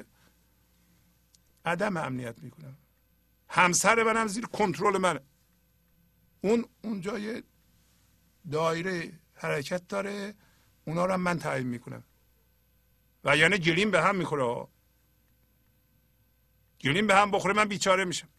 عدم 1.65 1.97
امنیت 1.97 2.39
می‌کنم. 2.39 2.77
همسر 3.49 4.03
منم 4.03 4.27
زیر 4.27 4.45
کنترل 4.45 4.97
منه. 4.97 5.19
اون 6.41 6.65
اونجا 6.83 7.19
یه 7.19 7.43
دایره 8.51 9.19
حرکت 9.33 9.87
داره 9.87 10.35
اونا 10.85 11.05
رو 11.05 11.17
من 11.17 11.39
تعیین 11.39 11.67
می‌کنم. 11.67 12.03
و 13.23 13.37
یعنی 13.37 13.57
گلیم 13.57 13.91
به 13.91 14.01
هم 14.01 14.15
می‌خوره 14.15 14.67
گلیم 16.81 17.07
به 17.07 17.15
هم 17.15 17.31
بخوره 17.31 17.53
من 17.53 17.65
بیچاره 17.65 18.05
میشم. 18.05 18.29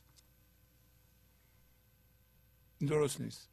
این 2.78 2.90
درست 2.90 3.20
نیست. 3.20 3.50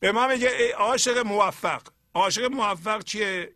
به 0.00 0.12
ما 0.12 0.28
میگه 0.28 0.74
عاشق 0.74 1.18
موفق. 1.18 1.88
عاشق 2.14 2.44
موفق 2.44 3.02
چیه؟ 3.02 3.54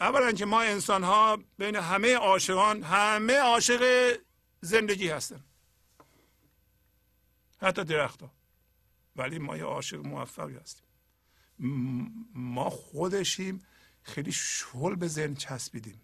اولا 0.00 0.32
که 0.32 0.44
ما 0.44 0.62
انسان 0.62 1.04
ها 1.04 1.38
بین 1.58 1.76
همه 1.76 2.14
عاشقان 2.14 2.82
همه 2.82 3.38
عاشق 3.38 4.14
زندگی 4.60 5.08
هستن. 5.08 5.44
حتی 7.60 7.84
درخت 7.84 8.22
ها 8.22 8.30
ولی 9.16 9.38
ما 9.38 9.56
یه 9.56 9.64
عاشق 9.64 10.06
موفقی 10.06 10.56
هستیم. 10.56 10.86
ما 12.34 12.70
خودشیم 12.70 13.62
خیلی 14.02 14.32
شل 14.32 14.94
به 14.94 15.08
ذهن 15.08 15.34
چسبیدیم 15.34 16.00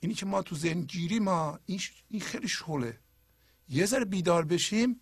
اینی 0.00 0.14
که 0.14 0.26
ما 0.26 0.42
تو 0.42 0.56
ذهن 0.56 0.80
گیری 0.80 1.18
ما 1.18 1.58
این 2.08 2.20
خیلی 2.20 2.48
شله 2.48 2.98
یه 3.68 3.86
ذره 3.86 4.04
بیدار 4.04 4.44
بشیم 4.44 5.00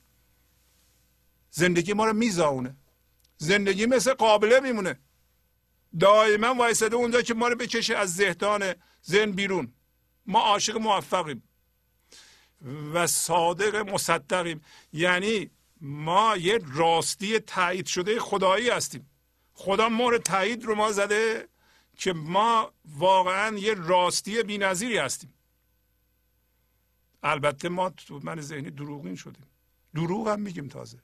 زندگی 1.51 1.93
ما 1.93 2.05
رو 2.05 2.13
میزاونه 2.13 2.77
زندگی 3.39 3.87
مثل 3.87 4.15
قابله 4.15 4.61
میمونه 4.61 5.01
دائما 6.01 6.55
وایساده 6.55 6.97
اونجا 6.97 7.23
که 7.23 7.35
ما 7.35 7.49
رو 7.49 7.57
بکشه 7.57 7.97
از 7.97 8.15
ذهدان 8.15 8.75
ذهن 9.07 9.33
بیرون. 9.33 9.73
ما 10.27 10.41
عاشق 10.41 10.77
موفقیم 10.77 11.43
و 12.95 13.07
صادق 13.07 13.77
مصدقیم. 13.77 14.61
یعنی 14.93 15.51
ما 15.81 16.37
یه 16.37 16.59
راستی 16.75 17.39
تایید 17.39 17.87
شده 17.87 18.21
خدایی 18.21 18.71
هستیم. 18.71 19.11
خدا 19.55 19.89
مهر 19.89 20.19
تایید 20.19 20.65
رو 20.65 20.75
ما 20.75 20.93
زده 20.93 21.49
که 21.97 22.13
ما 22.13 22.73
واقعا 22.85 23.59
یه 23.59 23.75
راستی 23.75 24.43
بینظیری 24.43 24.99
هستیم. 24.99 25.35
البته 27.23 27.69
ما 27.69 27.91
تو 27.91 28.21
من 28.23 28.41
ذهنی 28.41 28.71
دروغین 28.71 29.17
شدیم. 29.17 29.47
دروغ 29.95 30.29
هم 30.29 30.41
میگیم 30.41 30.69
تازه. 30.69 30.99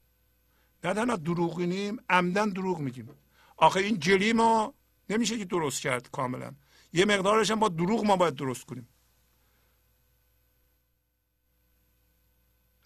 نه 0.84 0.94
تنها 0.94 1.16
دروغینیم 1.16 1.96
عمدن 2.08 2.48
دروغ 2.48 2.78
میگیم. 2.78 3.10
آخه 3.56 3.80
این 3.80 3.98
جلی 3.98 4.32
ما 4.32 4.74
نمیشه 5.10 5.38
که 5.38 5.44
درست 5.44 5.80
کرد 5.82 6.10
کاملا. 6.10 6.54
یه 6.92 7.04
مقدارش 7.04 7.50
هم 7.50 7.60
با 7.60 7.68
دروغ 7.68 8.04
ما 8.04 8.16
باید 8.16 8.34
درست 8.34 8.64
کنیم. 8.64 8.88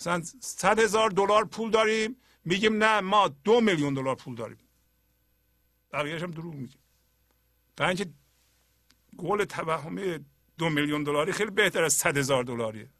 مثلا 0.00 0.22
صد 0.40 0.78
هزار 0.78 1.10
دلار 1.10 1.44
پول 1.44 1.70
داریم 1.70 2.16
میگیم 2.44 2.82
نه 2.84 3.00
ما 3.00 3.28
دو 3.28 3.60
میلیون 3.60 3.94
دلار 3.94 4.16
پول 4.16 4.34
داریم. 4.34 4.58
بقیهش 5.92 6.22
هم 6.22 6.30
دروغ 6.30 6.54
میگیم 6.54 6.80
برای 7.76 7.96
اینکه 7.96 8.12
قول 9.18 9.44
توهمی 9.44 10.24
دو 10.58 10.70
میلیون 10.70 11.02
دلاری 11.02 11.32
خیلی 11.32 11.50
بهتر 11.50 11.84
از 11.84 11.92
صد 11.92 12.16
هزار 12.16 12.44
دلاریه. 12.44 12.90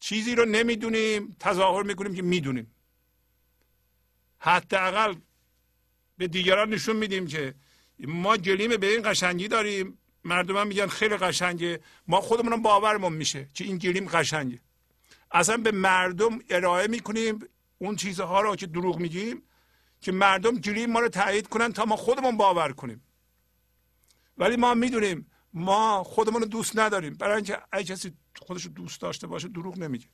چیزی 0.00 0.34
رو 0.34 0.44
نمی‌دونیم 0.44 1.36
تظاهر 1.40 1.82
می‌کنیم 1.82 2.14
که 2.14 2.22
می‌دونیم. 2.22 2.74
حداقل 4.40 5.14
به 6.18 6.28
دیگران 6.28 6.70
نشون 6.70 6.96
میدیم 6.96 7.26
که 7.26 7.54
ما 7.98 8.36
جلیم 8.36 8.76
به 8.76 8.92
این 8.92 9.10
قشنگی 9.10 9.48
داریم. 9.48 9.98
مردم 10.24 10.56
هم 10.56 10.66
میگن 10.66 10.86
خیلی 10.86 11.16
قشنگه. 11.16 11.80
ما 12.08 12.20
خودمون 12.20 12.62
باورمون 12.62 13.12
میشه 13.12 13.48
که 13.54 13.64
این 13.64 13.78
گلیم 13.78 14.08
قشنگه. 14.08 14.60
اصلا 15.30 15.56
به 15.56 15.72
مردم 15.72 16.38
ارائه 16.50 16.86
می‌کنیم 16.86 17.38
اون 17.78 17.96
چیزها 17.96 18.40
رو 18.40 18.56
که 18.56 18.66
دروغ 18.66 18.98
میگیم 18.98 19.42
که 20.00 20.12
مردم 20.12 20.58
گلیم 20.58 20.90
ما 20.90 21.00
رو 21.00 21.08
تایید 21.08 21.48
کنن 21.48 21.72
تا 21.72 21.84
ما 21.84 21.96
خودمون 21.96 22.36
باور 22.36 22.72
کنیم. 22.72 23.02
ولی 24.38 24.56
ما 24.56 24.74
می‌دونیم 24.74 25.30
ما 25.52 26.04
خودمون 26.04 26.42
رو 26.42 26.48
دوست 26.48 26.78
نداریم. 26.78 27.14
برای 27.14 27.36
اینکه 27.36 27.58
اگه 27.72 27.84
کسی 27.84 28.12
خودش 28.36 28.62
رو 28.64 28.72
دوست 28.72 29.00
داشته 29.00 29.26
باشه 29.26 29.48
دروغ 29.48 29.78
نمیگه. 29.78 30.06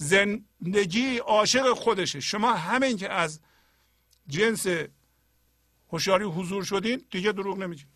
زندگی 0.00 1.18
عاشق 1.18 1.72
خودشه. 1.72 2.20
شما 2.20 2.54
همین 2.54 2.96
که 2.96 3.12
از 3.12 3.40
جنس 4.26 4.66
هوشیاری 5.88 6.24
حضور 6.24 6.64
شدین 6.64 7.04
دیگه 7.10 7.32
دروغ 7.32 7.58
نمیگین. 7.58 7.86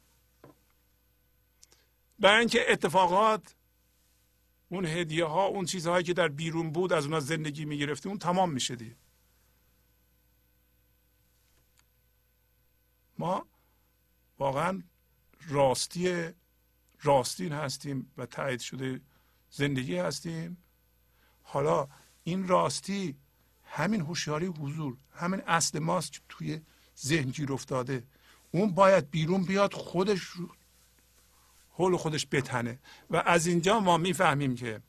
برای 2.18 2.38
اینکه 2.38 2.72
اتفاقات 2.72 3.54
اون 4.68 4.86
هدیه 4.86 5.24
ها 5.24 5.46
اون 5.46 5.64
چیزهایی 5.64 6.04
که 6.04 6.12
در 6.12 6.28
بیرون 6.28 6.70
بود 6.70 6.92
از 6.92 7.04
اونها 7.04 7.20
زندگی 7.20 7.64
می‌گرفتی 7.64 8.08
اون 8.08 8.18
تمام 8.18 8.52
میشه 8.52 8.76
دیگه. 8.76 8.96
ما 13.18 13.46
واقعا 14.38 14.82
راستی 15.48 16.30
راستین 17.02 17.52
هستیم 17.52 18.12
و 18.16 18.26
تایید 18.26 18.60
شده 18.60 19.00
زندگی 19.50 19.96
هستیم. 19.96 20.61
حالا 21.52 21.88
این 22.24 22.48
راستی 22.48 23.16
همین 23.64 24.00
هوشیاری 24.00 24.46
حضور 24.46 24.96
همین 25.14 25.42
اصل 25.46 25.78
ماست 25.78 26.12
توی 26.28 26.60
ذهن 26.98 27.30
گیر 27.30 27.52
افتاده. 27.52 28.04
اون 28.50 28.74
باید 28.74 29.10
بیرون 29.10 29.44
بیاد 29.44 29.74
خودش 29.74 30.20
رو 30.20 30.48
حول 31.72 31.96
خودش 31.96 32.26
بتنه. 32.30 32.78
و 33.10 33.16
از 33.16 33.46
اینجا 33.46 33.80
ما 33.80 33.96
می‌فهمیم 33.96 34.54
که 34.54 34.80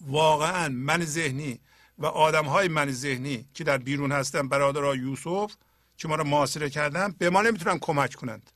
واقعا 0.00 0.68
من 0.68 1.04
ذهنی 1.04 1.60
و 1.98 2.06
آدم 2.06 2.44
های 2.44 2.68
من 2.68 2.90
ذهنی 2.90 3.48
که 3.54 3.64
در 3.64 3.78
بیرون 3.78 4.12
هستن 4.12 4.48
برادرها 4.48 4.96
یوسف 4.96 5.56
که 5.96 6.08
ما 6.08 6.14
رو 6.14 6.24
معاصره 6.24 6.70
کردن 6.70 7.12
به 7.18 7.30
ما 7.30 7.42
نمی‌تونن 7.42 7.78
کمک 7.78 8.14
کنند. 8.14 8.50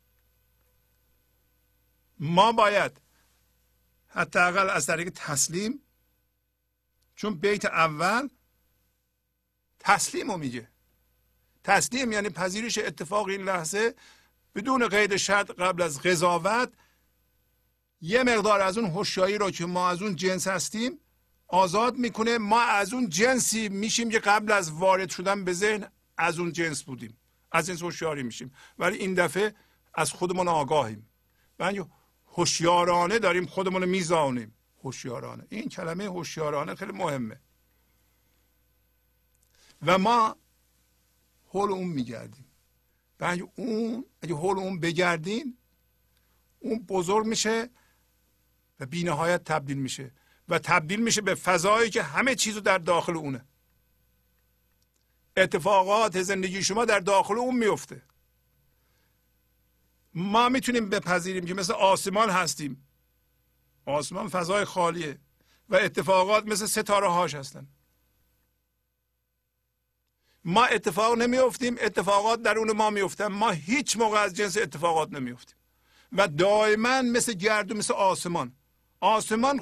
ما 2.21 2.53
باید 2.53 3.01
حداقل 4.09 4.71
از 4.71 4.87
طریق 4.87 5.09
تسلیم 5.15 5.81
چون 7.19 7.35
بیت 7.35 7.65
اول 7.65 8.29
تسلیم 9.79 10.31
رو 10.31 10.37
میگه. 10.37 10.69
تسلیم 11.65 12.13
یعنی 12.13 12.29
پذیرش 12.29 12.79
اتفاق 12.79 13.27
این 13.27 13.43
لحظه. 13.43 13.95
بدون 14.55 14.89
قید 14.89 15.17
شرط 15.17 15.51
قبل 15.51 15.83
از 15.83 16.03
قضاوت 16.03 16.73
یه 18.01 18.23
مقدار 18.23 18.61
از 18.61 18.79
اون 18.79 18.91
هوشیاری 18.91 19.39
رو 19.39 19.51
که 19.51 19.67
ما 19.67 19.89
از 19.89 20.03
اون 20.03 20.17
جنس 20.17 20.47
هستیم 20.47 21.01
آزاد 21.49 21.97
می‌کنه. 21.97 22.39
ما 22.39 22.61
از 22.63 22.93
اون 22.93 23.09
جنسی 23.09 23.69
میشیم 23.69 24.11
که 24.11 24.19
قبل 24.19 24.53
از 24.53 24.71
وارد 24.73 25.11
شدن 25.11 25.45
به 25.45 25.53
ذهن 25.53 25.91
از 26.17 26.39
اون 26.39 26.53
جنس 26.53 26.83
بودیم. 26.83 27.21
از 27.53 27.67
جنس 27.67 27.83
هوشیاری 27.83 28.23
میشیم. 28.23 28.53
ولی 28.79 28.97
این 28.97 29.15
دفعه 29.15 29.55
از 29.95 30.13
خودمون 30.13 30.49
آگاهیم. 30.49 31.11
و 31.59 31.73
هوشیارانه 32.27 33.19
داریم 33.19 33.47
خودمون 33.47 33.83
رو 33.83 33.89
میزانیم. 33.89 34.58
هوشیارانه. 34.85 35.47
این 35.49 35.69
کلمه 35.69 36.05
هوشیارانه 36.05 36.75
خیلی 36.75 36.93
مهمه. 36.93 37.41
و 39.87 39.99
ما 39.99 40.37
حول 41.47 41.71
اون 41.71 41.89
میگردیم. 41.89 42.45
و 43.21 43.37
اون 43.55 44.05
اگه 44.23 44.35
حول 44.35 44.59
اون 44.59 44.81
بگردیم 44.81 45.59
اون 46.59 46.79
بزرگ 46.79 47.27
میشه 47.27 47.71
و 48.81 48.87
بینهایت 48.87 49.45
تبدیل 49.45 49.79
میشه. 49.79 50.13
و 50.49 50.59
تبدیل 50.59 51.01
میشه 51.01 51.21
به 51.21 51.35
فضایی 51.35 51.91
که 51.91 52.03
همه 52.03 52.35
چیز 52.35 52.55
رو 52.55 52.61
در 52.61 52.79
داخل 52.79 53.17
اونه. 53.17 53.45
اتفاقات 55.37 56.23
زندگی 56.23 56.63
شما 56.63 56.85
در 56.85 57.01
داخل 57.01 57.35
اون 57.35 57.57
میفته 57.57 58.03
ما 60.15 60.49
می‌تونیم 60.49 60.89
بپذیریم 60.89 61.47
که 61.47 61.55
مثل 61.55 61.73
آسمان 61.73 62.31
هستیم. 62.31 62.88
آسمان 63.89 64.29
فضای 64.29 64.65
خالیه 64.65 65.19
و 65.69 65.77
اتفاقات 65.77 66.47
مثل 66.47 66.67
ستاره 66.67 67.09
هاش 67.09 67.35
هستن. 67.35 67.67
ما 70.45 70.65
اتفاق 70.65 71.15
نمیافتیم 71.15 71.77
اتفاقات 71.81 72.43
درون 72.43 72.73
ما 72.73 72.91
میفتن 72.91 73.27
ما 73.27 73.51
هیچ 73.51 73.97
موقع 73.97 74.19
از 74.19 74.35
جنس 74.35 74.57
اتفاقات 74.57 75.13
نمیافتیم. 75.13 75.57
و 76.13 76.29
دائما 76.29 77.03
مثل 77.03 77.33
گرد 77.33 77.71
و 77.71 77.75
مثل 77.75 77.95
آسمان. 77.95 78.57
آسمان 79.01 79.61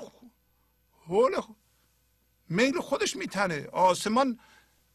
حول 1.06 1.40
میل 2.48 2.80
خودش 2.80 3.16
میتنه. 3.16 3.66
آسمان 3.66 4.40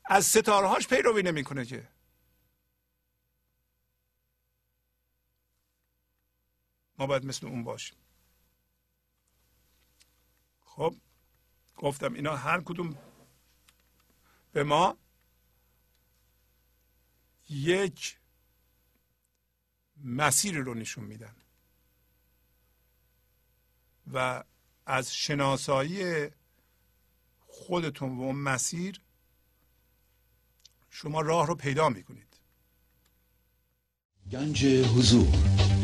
از 0.05 0.25
ستاره 0.25 0.67
هاش 0.67 0.87
پیروی 0.87 1.23
نمی‌کنه 1.23 1.65
که. 1.65 1.87
ما 6.97 7.07
باید 7.07 7.25
مثل 7.25 7.47
اون 7.47 7.63
باشیم. 7.63 8.00
خب 10.75 10.95
گفتم 11.77 12.13
اینا 12.13 12.35
هر 12.35 12.61
کدوم 12.61 12.97
به 14.51 14.63
ما 14.63 14.97
یک 17.49 18.19
مسیر 19.97 20.57
رو 20.57 20.73
نشون 20.73 21.03
میدن 21.03 21.35
و 24.13 24.43
از 24.85 25.15
شناسایی 25.15 26.29
خودتون 27.39 28.17
و 28.17 28.21
اون 28.21 28.35
مسیر 28.35 29.01
شما 30.89 31.21
راه 31.21 31.47
رو 31.47 31.55
پیدا 31.55 31.89
می‌کنید. 31.89 32.39
گنج 34.31 34.65
حضور 34.65 35.60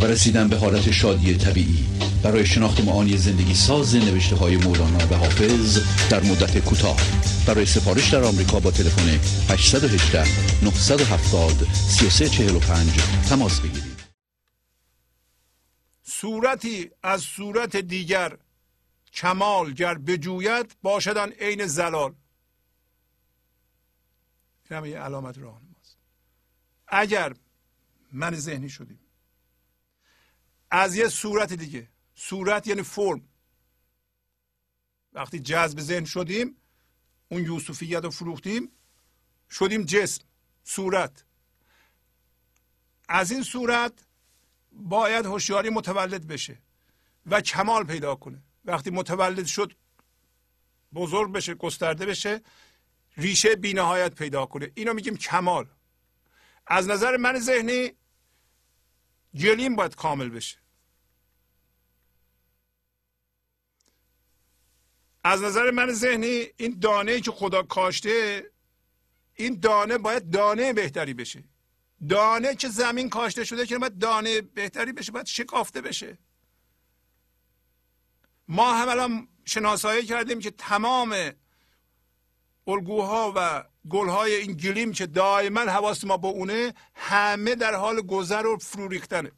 و 0.00 0.04
رسیدن 0.04 0.48
به 0.48 0.56
حالت 0.56 0.90
شادی 0.90 1.34
طبیعی. 1.34 1.86
برای 2.22 2.46
شناخت 2.46 2.84
معانی 2.84 3.16
زندگی 3.16 3.54
ساز 3.54 3.94
نوشته 3.94 4.36
های 4.36 4.56
مولانا 4.56 5.06
و 5.10 5.14
حافظ 5.14 5.78
در 6.10 6.22
مدت 6.22 6.58
کوتاه. 6.58 6.96
برای 7.46 7.66
سفارش 7.66 8.10
در 8.10 8.24
آمریکا 8.24 8.60
با 8.60 8.70
تلفن 8.70 9.08
818 9.52 10.24
970 10.64 11.66
3345 11.74 12.90
تماس 13.28 13.60
بگیرید. 13.60 14.02
صورتی 16.02 16.90
از 17.02 17.20
صورت 17.22 17.76
دیگر 17.76 18.36
کمال 19.12 19.72
گر 19.72 19.94
بجوید 19.94 20.76
باشدن 20.82 21.28
عین 21.28 21.66
زلال. 21.66 22.14
این 24.70 24.84
یه 24.84 24.98
علامت 24.98 25.38
راهنماست 25.38 25.96
اگر 26.88 27.34
من 28.12 28.34
ذهنی 28.34 28.68
شدیم 28.68 28.98
از 30.74 30.96
یه 30.96 31.08
صورت 31.08 31.52
دیگه. 31.52 31.88
صورت 32.14 32.66
یعنی 32.66 32.82
فرم. 32.82 33.28
وقتی 35.12 35.38
جذب 35.38 35.80
ذهن 35.80 36.04
شدیم 36.04 36.56
اون 37.28 37.44
یوسفیت 37.44 38.04
رو 38.04 38.10
فروختیم 38.10 38.72
شدیم 39.50 39.82
جسم 39.82 40.24
صورت. 40.64 41.24
از 43.08 43.32
این 43.32 43.42
صورت 43.42 43.92
باید 44.72 45.26
هوشیاری 45.26 45.70
متولد 45.70 46.26
بشه 46.26 46.58
و 47.26 47.40
کمال 47.40 47.84
پیدا 47.84 48.14
کنه. 48.14 48.42
وقتی 48.64 48.90
متولد 48.90 49.46
شد 49.46 49.72
بزرگ 50.94 51.32
بشه 51.32 51.54
گسترده 51.54 52.06
بشه 52.06 52.40
ریشه 53.16 53.56
بینهایت 53.56 54.14
پیدا 54.14 54.46
کنه. 54.46 54.72
اینو 54.74 54.94
میگیم 54.94 55.16
کمال. 55.16 55.66
از 56.66 56.88
نظر 56.88 57.16
من 57.16 57.38
ذهنی 57.38 57.92
جلیم 59.34 59.76
باید 59.76 59.94
کامل 59.94 60.28
بشه. 60.28 60.61
از 65.24 65.42
نظر 65.42 65.70
من 65.70 65.92
ذهنی 65.92 66.46
این 66.56 66.78
دانه 66.80 67.20
که 67.20 67.30
خدا 67.30 67.62
کاشته 67.62 68.44
این 69.34 69.60
دانه 69.60 69.98
باید 69.98 70.30
دانه 70.30 70.72
بهتری 70.72 71.14
بشه. 71.14 71.44
دانه 72.08 72.54
که 72.54 72.68
زمین 72.68 73.08
کاشته 73.08 73.44
شده 73.44 73.66
که 73.66 73.78
باید 73.78 73.98
دانه 73.98 74.40
بهتری 74.40 74.92
بشه 74.92 75.12
باید 75.12 75.26
شکافته 75.26 75.80
بشه. 75.80 76.18
ما 78.48 78.74
هم 78.74 78.88
الان 78.88 79.28
شناسایی 79.44 80.06
کردیم 80.06 80.38
که 80.38 80.50
تمام 80.50 81.32
الگوها 82.66 83.32
و 83.36 83.64
گلهای 83.88 84.34
این 84.34 84.52
گلیم 84.52 84.92
که 84.92 85.06
دائما 85.06 85.60
حواس 85.60 86.04
ما 86.04 86.16
با 86.16 86.28
اونه 86.28 86.74
همه 86.94 87.54
در 87.54 87.74
حال 87.74 88.00
گذر 88.00 88.46
و 88.46 88.58
فرو 88.58 88.88
ریختنه. 88.88 89.32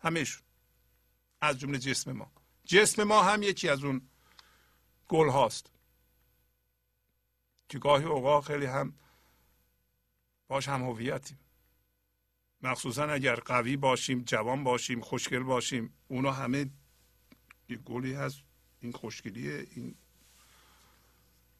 همهشون. 0.00 0.42
از 1.40 1.58
جمله 1.58 1.78
جسم 1.78 2.12
ما. 2.12 2.32
جسم 2.64 3.04
ما 3.04 3.22
هم 3.22 3.42
یکی 3.42 3.68
از 3.68 3.84
اون 3.84 4.09
گل 5.10 5.28
هاست. 5.28 5.70
که 7.68 7.78
گاهی 7.78 8.04
اوقات 8.04 8.44
خیلی 8.44 8.66
هم 8.66 8.94
باش 10.48 10.68
هم 10.68 10.82
هویتیم. 10.82 11.38
مخصوصا 12.62 13.04
اگر 13.04 13.34
قوی 13.34 13.76
باشیم 13.76 14.22
جوان 14.22 14.64
باشیم 14.64 15.00
خوشگل 15.00 15.42
باشیم 15.42 15.94
اونا 16.08 16.32
همه 16.32 16.70
یه 17.68 17.76
گلی 17.76 18.12
هست. 18.12 18.42
این 18.80 18.92
خوشگلی 18.92 19.50
این 19.50 19.94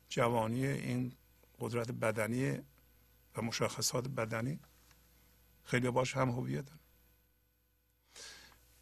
جوانی 0.08 0.66
این 0.66 1.12
قدرت 1.58 1.90
بدنی 1.90 2.58
و 3.36 3.42
مشخصات 3.42 4.08
بدنی. 4.08 4.60
خیلی 5.64 5.90
باش 5.90 6.16
هم 6.16 6.30
هویتن 6.30 6.78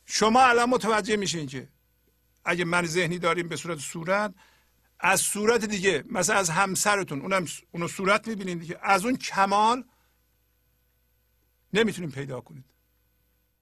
شما 0.06 0.42
الان 0.42 0.70
متوجه 0.70 1.16
میشین 1.16 1.46
که 1.46 1.68
اگه 2.44 2.64
من 2.64 2.86
ذهنی 2.86 3.18
داریم 3.18 3.48
به 3.48 3.56
صورت 3.56 3.78
صورت 3.78 4.34
از 5.00 5.20
صورت 5.20 5.64
دیگه 5.64 6.04
مثلا 6.10 6.36
از 6.36 6.50
همسرتون 6.50 7.20
اونم 7.20 7.46
اونو 7.70 7.88
صورت 7.88 8.28
می‌بینید 8.28 8.60
دیگه. 8.60 8.78
از 8.82 9.04
اون 9.04 9.16
کمال 9.16 9.84
نمی‌تونیم 11.72 12.10
پیدا 12.10 12.40
کنید. 12.40 12.64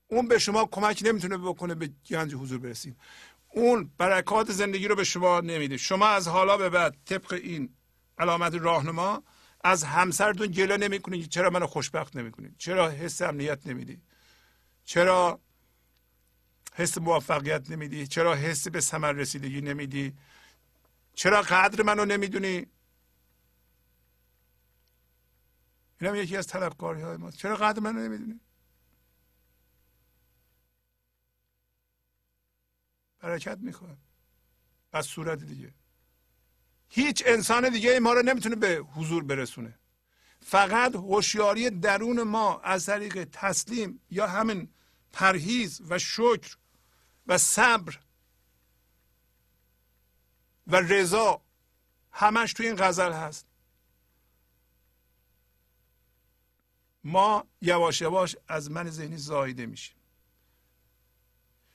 اون 0.07 0.27
به 0.27 0.39
شما 0.39 0.65
کمک 0.65 1.01
نمی‌تونه 1.05 1.37
بکنه 1.37 1.75
به 1.75 1.89
گنج 2.09 2.35
حضور 2.35 2.59
برسید 2.59 2.97
اون 3.49 3.91
برکات 3.97 4.51
زندگی 4.51 4.87
رو 4.87 4.95
به 4.95 5.03
شما 5.03 5.39
نمیده. 5.39 5.77
شما 5.77 6.07
از 6.07 6.27
حالا 6.27 6.57
به 6.57 6.69
بعد 6.69 6.95
طبق 7.05 7.33
این 7.33 7.75
علامت 8.17 8.53
راهنما 8.53 9.23
از 9.63 9.83
همسرتون 9.83 10.47
گله 10.47 10.77
نمی‌کنید 10.77 11.29
چرا 11.29 11.49
منو 11.49 11.67
خوشبخت 11.67 12.15
نمی‌کنید 12.15 12.55
چرا 12.57 12.89
حس 12.89 13.21
امنیت 13.21 13.67
نمیدی. 13.67 14.01
چرا 14.85 15.41
حس 16.75 16.97
موفقیت 16.97 17.69
نمیدی. 17.69 18.07
چرا 18.07 18.35
حس 18.35 18.67
به 18.67 18.81
ثمر 18.81 19.11
رسیدگی 19.11 19.61
نمیدی. 19.61 20.13
چرا 21.17 21.41
قدر 21.41 21.83
منو 21.83 22.05
نمی‌دونی؟ 22.05 22.67
این 26.01 26.09
هم 26.09 26.15
یکی 26.15 26.37
از 26.37 26.47
طلبکاری 26.47 27.01
های 27.01 27.17
ما 27.17 27.31
چرا 27.31 27.55
قدر 27.55 27.79
منو 27.79 27.99
نمی‌دونی؟ 27.99 28.39
برکت 33.19 33.57
می‌خواد. 33.57 33.97
از 34.93 35.05
صورت 35.05 35.43
دیگه. 35.43 35.73
هیچ 36.89 37.23
انسان 37.25 37.69
دیگه 37.69 37.99
ما 37.99 38.13
رو 38.13 38.21
نمی‌تونه 38.21 38.55
به 38.55 38.75
حضور 38.75 39.23
برسونه. 39.23 39.79
فقط 40.41 40.95
هوشیاری 40.95 41.69
درون 41.69 42.23
ما 42.23 42.59
از 42.59 42.85
طریق 42.85 43.23
تسلیم 43.23 44.01
یا 44.09 44.27
همین 44.27 44.73
پرهیز 45.13 45.81
و 45.89 45.99
شکر 45.99 46.57
و 47.27 47.37
صبر 47.37 47.99
و 50.67 50.75
رضا 50.75 51.41
همش 52.11 52.53
تو 52.53 52.63
این 52.63 52.75
غزل 52.75 53.11
هست. 53.11 53.45
ما 57.03 57.47
یواش 57.61 58.01
یواش 58.01 58.35
از 58.47 58.71
من 58.71 58.89
ذهنی 58.89 59.17
زایده 59.17 59.65
میشیم. 59.65 59.95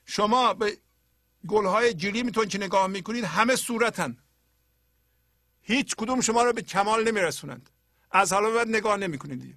شما 0.05 0.55
به 0.55 0.79
گلهای 1.49 1.95
گلیمتون 1.95 2.49
که 2.49 2.59
نگاه 2.59 2.87
می‌کنید 2.87 3.25
همه 3.25 3.57
صورتن. 3.57 4.17
هیچ 5.63 5.95
کدوم 5.97 6.21
شما 6.21 6.43
رو 6.43 6.53
به 6.53 6.63
کمال 6.63 7.09
نمیرسونند. 7.09 7.71
از 8.11 8.33
حالا 8.33 8.51
بعد 8.51 8.69
نگاه 8.69 8.97
نمی‌کنید 8.97 9.41
دیگه. 9.41 9.57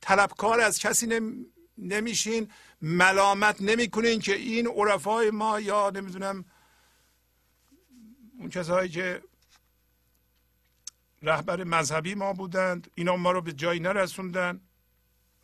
طلبکار 0.00 0.60
از 0.60 0.78
کسی 0.78 1.06
نم... 1.06 1.46
نمیشین 1.78 2.50
ملامت 2.82 3.60
نمی‌کنین 3.60 4.20
که 4.20 4.34
این 4.34 4.66
عرفای 4.66 5.30
ما 5.30 5.60
یا 5.60 5.90
نمی‌دونم 5.90 6.44
اون 8.40 8.50
کسایی 8.50 8.88
که 8.88 9.22
رهبر 11.22 11.64
مذهبی 11.64 12.14
ما 12.14 12.32
بودند 12.32 12.90
اینا 12.94 13.16
ما 13.16 13.32
رو 13.32 13.40
به 13.40 13.52
جایی 13.52 13.80
نرسوندن 13.80 14.60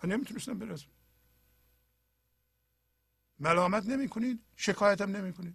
و 0.02 0.06
نمی‌تونستن 0.06 0.58
برسون 0.58 0.92
ملامت 3.38 3.86
نمی 3.86 4.08
کنید 4.08 4.44
شکایت 4.56 5.00
هم 5.00 5.16
نمی 5.16 5.32
کنید 5.32 5.54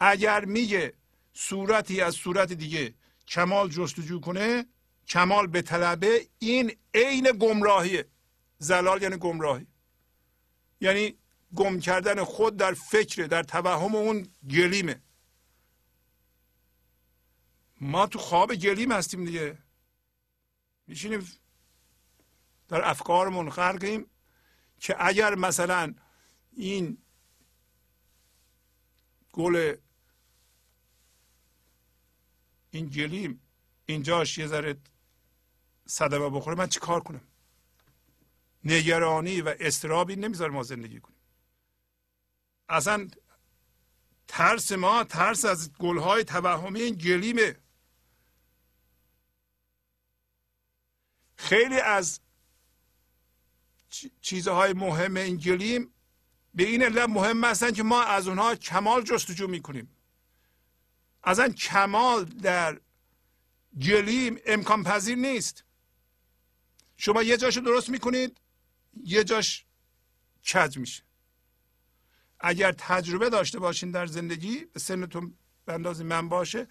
اگر 0.00 0.44
میگه 0.44 0.94
صورتی 1.32 2.00
از 2.00 2.14
صورت 2.14 2.52
دیگه 2.52 2.94
کمال 3.26 3.68
جستجو 3.68 4.20
کنه 4.20 4.66
کمال 5.08 5.46
به 5.46 5.62
طلبه 5.62 6.28
این 6.38 6.76
عین 6.94 7.32
گمراهیه. 7.40 8.08
زلال 8.58 9.02
یعنی 9.02 9.16
گمراهی. 9.16 9.66
یعنی 10.80 11.18
گم 11.56 11.80
کردن 11.80 12.24
خود 12.24 12.56
در 12.56 12.74
فکر 12.74 13.26
در 13.26 13.42
توهم 13.42 13.94
اون 13.94 14.28
گلیمه. 14.50 15.02
ما 17.80 18.06
تو 18.06 18.18
خواب 18.18 18.54
گلیم 18.54 18.92
هستیم 18.92 19.24
دیگه. 19.24 19.58
میشینیم 20.86 21.28
در 22.68 22.88
افکارمون 22.88 23.50
غرقیم 23.50 24.06
که 24.80 24.96
اگر 24.98 25.34
مثلا 25.34 25.94
این 26.52 26.98
گل 29.32 29.76
این 32.70 32.86
گلیم 32.86 33.40
اینجاش 33.86 34.38
یه 34.38 34.46
ذره 34.46 34.76
صدمه 35.86 36.30
بخوره 36.30 36.56
من 36.56 36.66
چی 36.66 36.80
کار 36.80 37.00
کنم؟ 37.00 37.20
نگرانی 38.64 39.40
و 39.40 39.54
استرابی 39.60 40.16
نمی‌ذاره 40.16 40.52
ما 40.52 40.62
زندگی 40.62 41.00
کنیم. 41.00 41.17
اصلا 42.68 43.08
ترس 44.28 44.72
ما 44.72 45.04
ترس 45.04 45.44
از 45.44 45.72
گلهای 45.72 46.24
توهمی 46.24 46.80
این 46.80 46.94
گلیمه. 46.94 47.56
خیلی 51.36 51.80
از 51.80 52.20
چیزهای 54.20 54.72
مهم 54.72 55.16
این 55.16 55.36
گلیم 55.36 55.94
به 56.54 56.64
این 56.64 56.82
علت 56.82 57.08
مهم 57.08 57.44
هستن 57.44 57.72
که 57.72 57.82
ما 57.82 58.02
از 58.02 58.28
اونها 58.28 58.54
کمال 58.54 59.02
جستجو 59.02 59.46
می‌کنیم. 59.46 59.96
اصلا 61.24 61.48
کمال 61.48 62.24
در 62.24 62.80
گلیم 63.80 64.38
امکان 64.46 64.84
پذیر 64.84 65.18
نیست. 65.18 65.64
شما 66.96 67.22
یه 67.22 67.36
جاشو 67.36 67.60
درست 67.60 67.88
می‌کنید 67.88 68.40
یه 69.04 69.24
جاش 69.24 69.66
کج 70.52 70.78
میشه. 70.78 71.07
اگر 72.40 72.72
تجربه 72.72 73.30
داشته 73.30 73.58
باشین 73.58 73.90
در 73.90 74.06
زندگی 74.06 74.64
به 74.64 74.80
سنتون 74.80 75.34
به 75.64 75.72
اندازه 75.72 76.04
من 76.04 76.28
باشه 76.28 76.66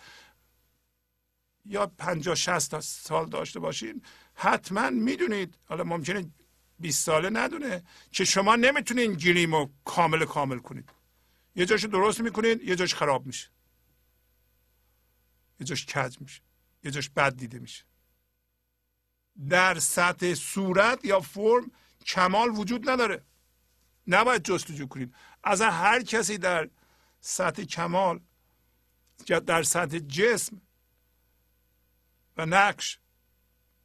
یا 1.66 1.88
پنجاه 1.88 2.36
شست 2.36 2.80
سال 2.80 3.30
داشته 3.30 3.60
باشین 3.60 4.02
حتما 4.34 4.90
می‌دونید. 4.90 5.58
حالا 5.66 5.84
ممکنه 5.84 6.32
20 6.80 7.06
ساله 7.06 7.30
ندونه 7.30 7.84
که 8.12 8.26
شما 8.26 8.56
نمی‌تونین 8.56 9.14
گیریم 9.14 9.56
رو 9.56 9.72
کامل 9.86 10.26
کامل 10.26 10.60
کنید. 10.60 10.90
یه 11.56 11.66
جاش 11.66 11.86
درست 11.86 12.22
می‌کنید 12.22 12.64
یه 12.64 12.76
جاش 12.76 12.96
خراب 12.96 13.26
میشه. 13.26 13.50
یه 15.60 15.66
جاش 15.66 15.86
کج 15.86 16.22
میشه. 16.22 16.42
یه 16.84 16.92
جاش 16.92 17.10
بد 17.10 17.36
دیده 17.36 17.60
میشه. 17.60 17.84
در 19.50 19.80
سطح 19.80 20.34
صورت 20.34 21.06
یا 21.06 21.20
فرم 21.20 21.72
کمال 22.06 22.50
وجود 22.50 22.90
نداره. 22.90 23.24
نباید 24.08 24.44
جستجو 24.44 24.88
کنید 24.88 25.16
از 25.48 25.62
هر 25.62 26.04
کسی 26.04 26.38
در 26.38 26.70
سطح 27.20 27.64
کمال 27.64 28.20
یا 29.30 29.40
در 29.40 29.64
سطح 29.64 30.00
جسم 30.00 30.62
و 32.38 32.46
نقش 32.46 33.00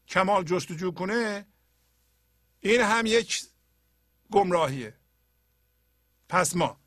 کمال 0.08 0.44
جستجو 0.44 0.90
کنه 0.90 1.46
این 2.60 2.80
هم 2.80 3.06
یک 3.06 3.42
گمراهیه. 4.30 4.94
پس 6.28 6.56
ما 6.56 6.80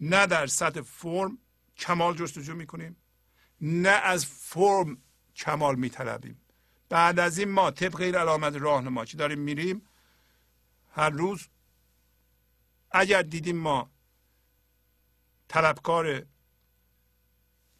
نه 0.00 0.26
در 0.26 0.46
سطح 0.46 0.80
فرم 0.80 1.38
کمال 1.76 2.16
جستجو 2.16 2.54
می‌کنیم 2.54 2.96
نه 3.60 3.88
از 3.88 4.26
فرم 4.26 5.02
کمال 5.36 5.74
میطلبیم. 5.74 6.40
بعد 6.88 7.18
از 7.18 7.38
این 7.38 7.50
ما 7.50 7.70
طبق 7.70 8.00
این 8.00 8.14
علامت 8.14 8.54
راهنما 8.54 9.04
که 9.04 9.16
داریم 9.16 9.38
میریم. 9.38 9.88
هر 10.90 11.10
روز 11.10 11.48
اگر 12.96 13.22
دیدیم 13.22 13.56
ما 13.56 13.90
طلبکار 15.48 16.26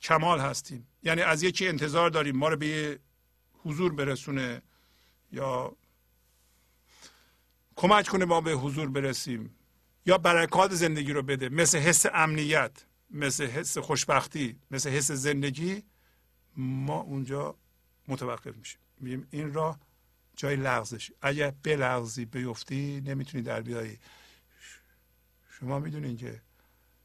کمال 0.01 0.41
هستیم 0.41 0.87
یعنی 1.03 1.23
از 1.23 1.43
یکی 1.43 1.69
انتظار 1.69 2.11
داریم 2.11 2.37
ما 2.37 2.49
رو 2.49 2.57
به 2.57 2.99
حضور 3.65 3.93
برسونه 3.93 4.63
یا 5.33 5.77
کمک 7.77 8.09
کنه 8.09 8.25
ما 8.25 8.41
به 8.41 8.53
حضور 8.53 8.89
برسیم 8.89 9.55
یا 10.07 10.19
برکات 10.19 10.75
زندگی 10.75 11.13
رو 11.13 11.23
بده 11.23 11.49
مثل 11.49 11.79
حس 11.79 12.07
امنیت 12.13 12.85
مثل 13.11 13.47
حس 13.47 13.79
خوشبختی 13.79 14.59
مثل 14.71 14.91
حس 14.91 15.11
زندگی 15.11 15.83
ما 16.57 17.01
اونجا 17.01 17.57
متوقف 18.09 18.57
میشیم. 18.57 18.81
میگیم 19.01 19.29
این 19.31 19.53
راه 19.53 19.81
جای 20.37 20.57
لغزش. 20.57 21.11
اگر 21.23 21.51
بلغزی 21.63 22.25
بیفتی 22.25 23.01
نمی‌تونی 23.01 23.43
در 23.43 23.61
بیایی 23.61 23.99
شما 25.65 25.79
می‌دونین 25.79 26.17
که 26.17 26.43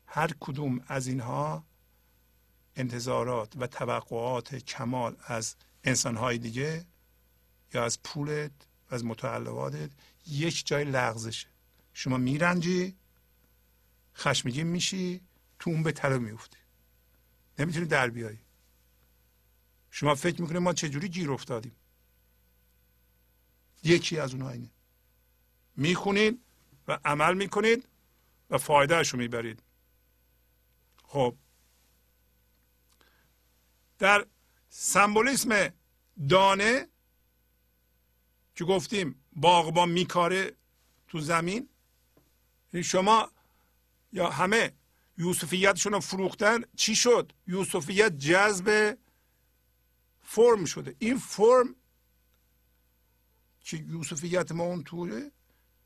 هر 0.06 0.34
کدوم 0.40 0.82
از 0.88 1.08
اینها 1.08 1.64
انتظارات 2.76 3.54
و 3.56 3.68
توقعات 3.68 4.56
کمال 4.56 5.16
از 5.24 5.56
انسانهای 5.84 6.38
دیگه 6.38 6.86
یا 7.74 7.86
از 7.86 8.04
پولت 8.04 8.52
و 8.92 8.96
از 8.96 9.06
متعلقاتت 9.06 9.92
یک 10.28 10.68
جای 10.68 10.84
لغزشه. 10.84 11.48
شما 11.94 12.18
میرنجی 12.18 12.96
خشمگین 14.16 14.68
میشی 14.68 15.22
تو 15.60 15.70
اون 15.70 15.84
به 15.84 15.92
طلا 15.92 16.18
میفتی 16.20 16.58
نمی‌تونی 17.60 17.86
در 17.86 18.10
بیایی 18.10 18.40
شما 19.92 20.16
فکر 20.16 20.42
می‌کنید 20.42 20.62
ما 20.62 20.74
چجوری 20.74 21.10
گیر 21.10 21.32
افتادیم؟ 21.32 21.76
یکی 23.84 24.20
از 24.20 24.34
اونها 24.34 24.50
اینه. 24.50 24.70
می‌خونید 25.76 26.40
و 26.88 27.00
عمل 27.06 27.34
می‌کنید 27.34 27.89
و 28.50 28.58
فایدهش 28.58 29.10
رو 29.10 29.20
می‌برید. 29.20 29.64
خب. 31.04 31.36
در 34.00 34.26
سمبولیسم 34.70 35.74
دانه 36.30 36.88
که 38.56 38.66
گفتیم 38.66 39.24
باغبان 39.36 39.90
میکاره 39.90 40.56
تو 41.08 41.20
زمین 41.20 41.70
شما 42.84 43.32
یا 44.12 44.30
همه 44.30 44.74
یوسفیتشون 45.18 45.94
رو 45.94 46.00
فروختن 46.00 46.64
چی 46.76 46.96
شد؟ 46.96 47.34
یوسفیت 47.48 48.18
جذب 48.18 48.98
فرم 50.24 50.66
شده. 50.66 50.96
این 51.00 51.18
فرم 51.18 51.76
که 53.62 53.78
یوسفیت 53.78 54.52
ما 54.52 54.64
اون 54.64 54.84
توه 54.84 55.30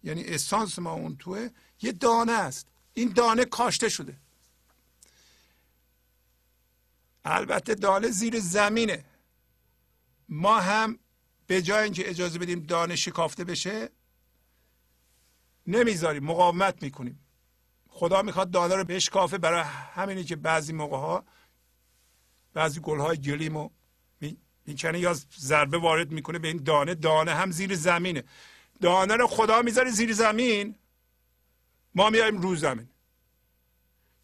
یعنی 0.04 0.24
اسانس 0.24 0.80
ما 0.80 0.94
اون 0.94 1.18
توه 1.18 1.50
یه 1.84 1.92
دانه 1.92 2.32
است. 2.32 2.68
این 2.94 3.10
دانه 3.10 3.46
کاشته 3.46 3.90
شده. 3.90 4.18
البته 7.26 7.76
دانه 7.76 8.10
زیر 8.10 8.40
زمینه. 8.40 9.06
ما 10.30 10.60
هم 10.60 11.00
به 11.48 11.62
جای 11.62 11.84
اینکه 11.84 12.10
اجازه 12.10 12.40
بدیم 12.40 12.60
دانه 12.60 12.96
شکافته 12.96 13.44
بشه 13.44 13.90
نمی‌ذاریم 15.68 16.24
مقاومت 16.24 16.84
می‌کنیم. 16.84 17.20
خدا 17.88 18.22
می‌خواد 18.22 18.52
دانه 18.52 18.76
رو 18.76 18.84
بشکافه 18.84 19.38
برای 19.38 19.64
همینی 19.96 20.24
که 20.24 20.36
بعضی 20.36 20.74
موقع 20.74 20.98
ها 20.98 21.24
بعضی 22.54 22.80
گل 22.80 23.00
های 23.00 23.18
گلیمو 23.18 23.70
می‌کنه 24.66 25.00
یا 25.00 25.16
ضربه 25.38 25.78
وارد 25.78 26.12
می‌کنه 26.12 26.40
به 26.40 26.48
این 26.48 26.64
دانه. 26.64 26.96
دانه 26.96 27.34
هم 27.36 27.52
زیر 27.52 27.76
زمینه. 27.76 28.24
دانه 28.82 29.16
رو 29.16 29.28
خدا 29.28 29.62
می‌ذاره 29.62 29.92
زیر 29.92 30.14
زمین. 30.14 30.76
ما 31.96 32.10
میایم 32.10 32.38
رو 32.38 32.56
زمین. 32.56 32.90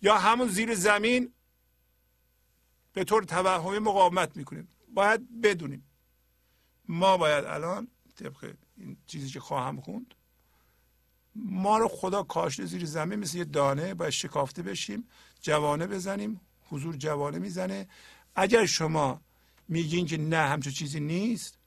یا 0.02 0.18
همون 0.18 0.48
زیر 0.48 0.76
زمین 0.76 1.34
به 2.94 3.04
طور 3.04 3.24
توهمی 3.24 3.80
مقاومت 3.80 4.38
می‌کنیم. 4.38 4.68
باید 4.94 5.42
بدونیم. 5.42 5.84
ما 6.88 7.18
باید 7.18 7.46
الان 7.46 7.88
طبق 8.16 8.54
این 8.78 8.98
چیزی 9.08 9.30
که 9.30 9.40
خواهم 9.40 9.82
خوند 9.82 10.16
ما 11.36 11.78
رو 11.78 11.88
خدا 11.88 12.24
کاشته 12.24 12.66
زیر 12.66 12.86
زمین 12.86 13.20
مثل 13.20 13.38
یه 13.38 13.44
دانه 13.44 13.94
باید 13.94 14.12
شکافته 14.12 14.64
بشیم 14.64 15.08
جوانه 15.42 15.88
بزنیم 15.88 16.42
حضور 16.70 16.96
جوانه 16.96 17.40
می‌زنه. 17.40 17.88
اگر 18.36 18.66
شما 18.66 19.22
میگین 19.68 20.06
که 20.06 20.18
نه 20.18 20.38
همچون 20.38 20.74
چیزی 20.74 21.00
نیست 21.00 21.58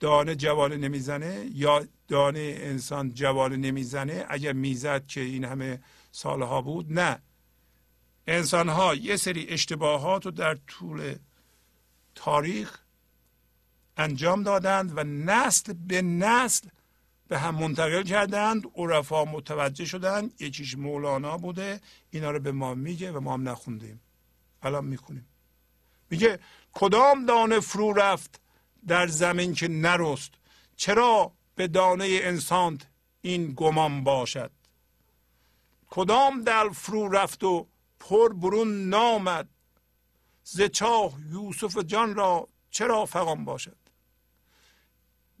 دانه 0.00 0.34
جوانه 0.34 0.76
نمی‌زنه 0.76 1.50
یا 1.52 1.86
دانه 2.08 2.56
انسان 2.58 3.14
جوانه 3.14 3.56
نمی‌زنه 3.56 4.26
اگر 4.28 4.52
می‌زد 4.52 5.06
که 5.06 5.20
این 5.20 5.44
همه 5.44 5.80
سالها 6.12 6.62
بود 6.62 6.92
نه. 6.92 7.22
انسان 8.26 8.68
ها 8.68 8.94
یه 8.94 9.16
سری 9.16 9.48
اشتباهات 9.48 10.24
رو 10.24 10.30
در 10.30 10.54
طول 10.54 11.16
تاریخ 12.14 12.78
انجام 13.96 14.42
دادند 14.42 14.98
و 14.98 15.04
نسل 15.04 15.72
به 15.72 16.02
نسل 16.02 16.68
به 17.28 17.38
هم 17.38 17.54
منتقل 17.54 18.02
کردند. 18.02 18.62
عرفا 18.74 19.24
متوجه 19.24 19.84
شدند 19.84 20.42
یکیش 20.42 20.76
مولانا 20.78 21.36
بوده 21.36 21.80
اینا 22.10 22.30
رو 22.30 22.38
به 22.38 22.52
ما 22.52 22.74
میگه 22.74 23.12
و 23.12 23.20
ما 23.20 23.34
هم 23.34 23.48
نخوندیم. 23.48 24.00
الان 24.62 24.84
می‌خونیم. 24.84 25.26
میگه 26.10 26.38
کدام 26.72 27.26
دانه 27.26 27.60
فرو 27.60 27.92
رفت 27.92 28.40
در 28.86 29.06
زمین 29.06 29.54
که 29.54 29.68
نرست؟ 29.68 30.30
چرا 30.76 31.32
به 31.56 31.68
دانه 31.68 32.06
انسان 32.10 32.78
این 33.20 33.52
گمان 33.56 34.04
باشد. 34.04 34.50
کدام 35.90 36.42
دل 36.42 36.70
فرو 36.70 37.08
رفت 37.08 37.44
و 37.44 37.66
پر 38.00 38.32
برون 38.32 38.88
نامد؟ 38.88 39.48
ز 40.44 40.62
چاه 40.62 41.12
یوسف 41.30 41.78
جان 41.78 42.14
را 42.14 42.48
چرا 42.70 43.06
فغان 43.06 43.44
باشد؟ 43.44 43.76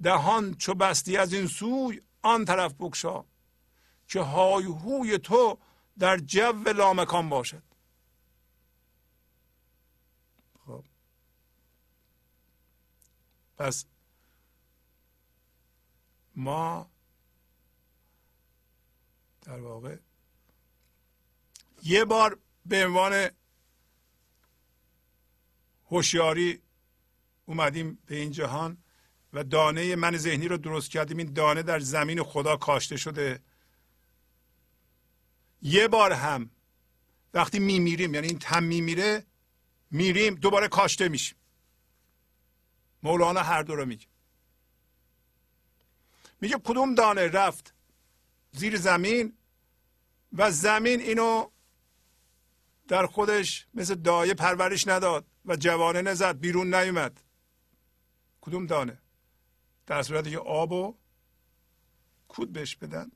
دهان 0.02 0.54
چو 0.54 0.74
بستی 0.74 1.16
از 1.16 1.32
این 1.32 1.46
سوی 1.46 2.00
آن 2.22 2.44
طرف 2.44 2.74
بکشا 2.78 3.24
که 4.08 4.20
های 4.20 4.64
هوی 4.64 5.18
تو 5.18 5.58
در 5.98 6.16
جو 6.16 6.72
لامکان 6.76 7.28
باشد. 7.28 7.62
خب. 10.66 10.84
پس 13.58 13.84
ما 16.36 16.90
در 19.42 19.60
واقع 19.60 19.96
یه 21.82 22.04
بار 22.04 22.38
به 22.66 22.86
عنوان 22.86 23.28
هوشیاری 25.90 26.62
اومدیم 27.46 27.98
به 28.06 28.16
این 28.16 28.30
جهان 28.30 28.78
و 29.32 29.44
دانه 29.44 29.96
من 29.96 30.16
ذهنی 30.16 30.48
رو 30.48 30.56
درست 30.56 30.90
کردیم. 30.90 31.18
این 31.18 31.32
دانه 31.32 31.62
در 31.62 31.80
زمین 31.80 32.22
خدا 32.22 32.56
کاشته 32.56 32.96
شده. 32.96 33.40
یه 35.62 35.88
بار 35.88 36.12
هم 36.12 36.50
وقتی 37.34 37.58
میمیریم 37.58 38.14
یعنی 38.14 38.26
این 38.26 38.38
تم 38.38 38.62
میمیره 38.62 39.26
میریم 39.90 40.34
دوباره 40.34 40.68
کاشته 40.68 41.08
میشیم. 41.08 41.38
مولانا 43.02 43.42
هر 43.42 43.62
دو 43.62 43.76
رو 43.76 43.86
میگه. 43.86 44.06
میگه 46.40 46.58
کدوم 46.64 46.94
دانه 46.94 47.28
رفت؟ 47.28 47.74
زیر 48.52 48.76
زمین؟ 48.76 49.36
و 50.32 50.50
زمین 50.50 51.00
اینو 51.00 51.50
در 52.88 53.06
خودش 53.06 53.66
مثل 53.74 53.94
دایه 53.94 54.34
پرورش 54.34 54.88
نداد 54.88 55.26
و 55.44 55.56
جوانه 55.56 56.02
نزد 56.02 56.38
بیرون 56.38 56.74
نیومد. 56.74 57.20
کدوم 58.40 58.66
دانه؟ 58.66 58.98
در 59.86 60.02
صورتی 60.02 60.30
که 60.30 60.38
آب 60.38 60.72
و 60.72 60.96
کود 62.28 62.52
بهش 62.52 62.76
بدن 62.76 63.12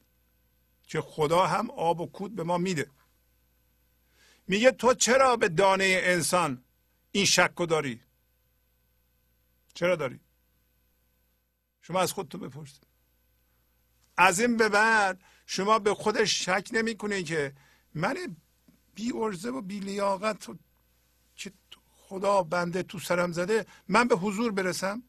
که 0.82 1.00
خدا 1.00 1.46
هم 1.46 1.70
آب 1.70 2.00
و 2.00 2.06
کود 2.06 2.34
به 2.34 2.42
ما 2.42 2.58
میده. 2.58 2.90
میگه 4.46 4.70
تو 4.70 4.94
چرا 4.94 5.36
به 5.36 5.48
دانه 5.48 6.00
انسان 6.02 6.64
این 7.12 7.24
شک 7.24 7.68
داری؟ 7.68 8.02
چرا 9.74 9.96
داری؟ 9.96 10.20
شما 11.80 12.00
از 12.00 12.12
خودتون 12.12 12.40
بپرسید. 12.40 12.89
از 14.20 14.40
این 14.40 14.56
به 14.56 14.68
بعد 14.68 15.22
شما 15.46 15.78
به 15.78 15.94
خودش 15.94 16.44
شک 16.44 16.68
نمی 16.72 17.24
که 17.24 17.54
من 17.94 18.36
بی 18.94 19.12
ارزه 19.14 19.50
و 19.50 19.60
بی 19.60 19.80
لیاقت 19.80 20.46
که 21.36 21.52
خدا 21.88 22.42
بنده 22.42 22.82
تو 22.82 22.98
سرم 22.98 23.32
زده 23.32 23.66
من 23.88 24.08
به 24.08 24.16
حضور 24.16 24.52
برسم؟ 24.52 25.02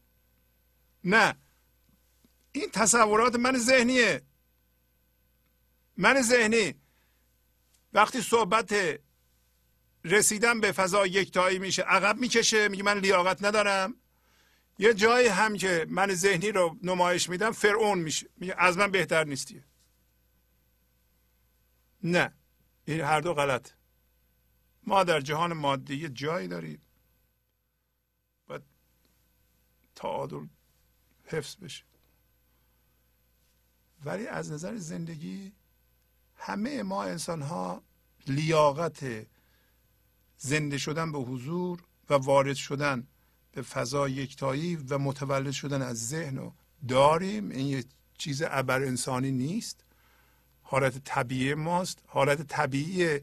نه. 1.04 1.34
این 2.52 2.70
تصورات 2.70 3.36
من 3.36 3.58
ذهنیه. 3.58 4.22
من 5.96 6.22
ذهنی. 6.22 6.74
وقتی 7.92 8.20
صحبت 8.20 8.74
رسیدن 10.04 10.60
به 10.60 10.72
فضا 10.72 11.06
یکتایی 11.06 11.58
میشه 11.58 11.82
عقب 11.82 12.18
می‌کشه 12.18 12.68
میگه 12.68 12.82
من 12.82 12.98
لیاقت 12.98 13.44
ندارم. 13.44 13.94
یه 14.82 14.94
جایی 14.94 15.28
هم 15.28 15.56
که 15.56 15.86
من 15.88 16.14
ذهنی 16.14 16.52
رو 16.52 16.78
نمایش 16.82 17.28
میدم 17.28 17.50
فرعون 17.50 17.98
میشه. 17.98 18.28
میگه 18.36 18.54
از 18.58 18.76
من 18.76 18.90
بهتر 18.90 19.24
نیستی. 19.24 19.64
نه 22.02 22.32
این 22.84 23.00
هر 23.00 23.20
دو 23.20 23.34
غلط. 23.34 23.70
ما 24.86 25.04
در 25.04 25.20
جهان 25.20 25.52
مادی 25.52 25.96
یه 25.96 26.08
جایی 26.08 26.48
داریم. 26.48 26.82
باید 28.46 28.62
تعادل 29.94 30.46
حفظ 31.24 31.56
بشه. 31.56 31.84
ولی 34.04 34.26
از 34.26 34.52
نظر 34.52 34.76
زندگی 34.76 35.52
همه 36.36 36.82
ما 36.82 37.04
انسان 37.04 37.42
ها 37.42 37.82
لیاقت 38.26 39.26
زنده 40.36 40.78
شدن 40.78 41.12
به 41.12 41.18
حضور 41.18 41.82
و 42.10 42.14
وارد 42.14 42.56
شدن 42.56 43.06
به 43.52 43.62
فضا 43.62 44.08
یکتایی 44.08 44.76
و 44.76 44.98
متولد 44.98 45.50
شدن 45.50 45.82
از 45.82 46.08
ذهن 46.08 46.36
رو 46.36 46.52
داریم. 46.88 47.50
این 47.50 47.66
یه 47.66 47.84
چیز 48.18 48.42
ابر 48.46 48.82
انسانی 48.82 49.32
نیست. 49.32 49.84
حالت 50.62 51.04
طبیعی 51.04 51.54
ماست. 51.54 51.98
حالت 52.06 52.42
طبیعی 52.42 53.20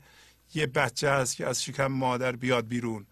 یه 0.53 0.67
بچه 0.67 1.11
هست 1.11 1.35
که 1.35 1.47
از 1.47 1.63
شکم 1.63 1.87
مادر 1.87 2.35
بیاد 2.35 2.67
بیرون. 2.67 3.05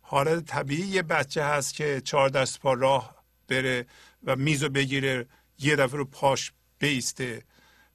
حالت 0.00 0.44
طبیعی 0.44 0.86
یه 0.86 1.02
بچه 1.02 1.44
هست 1.44 1.74
که 1.74 2.02
چهار 2.04 2.28
دست 2.28 2.60
پا 2.60 2.72
راه 2.72 3.24
بره 3.48 3.86
و 4.24 4.36
میزو 4.36 4.68
بگیره 4.68 5.26
یه 5.58 5.76
دفعه 5.76 5.98
رو 5.98 6.04
پاش 6.04 6.52
بیسته. 6.78 7.44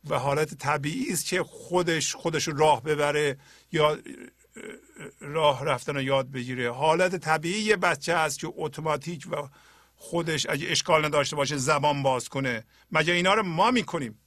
و 0.10 0.20
حالت 0.20 0.54
طبیعی 0.54 1.14
است 1.14 1.26
که 1.26 1.44
خودش 1.44 2.16
خودش 2.16 2.48
راه 2.48 2.84
ببره 2.84 3.38
یا 3.72 3.98
راه 5.20 5.66
رفتن 5.66 5.96
رو 5.96 6.02
یاد 6.02 6.32
بگیره. 6.32 6.72
حالت 6.72 7.16
طبیعی 7.16 7.76
بچه 7.76 8.18
هست 8.18 8.40
که 8.40 8.54
اتوماتیک 8.56 9.28
و 9.32 9.36
خودش 9.96 10.50
اگه 10.50 10.72
اشکال 10.72 11.06
نداشته 11.06 11.36
باشه 11.36 11.58
زبان 11.58 12.04
باز 12.04 12.30
کنه. 12.30 12.66
مگه 12.92 13.14
اینا 13.14 13.34
رو 13.34 13.44
ما 13.44 13.72
می‌کنیم؟ 13.72 14.20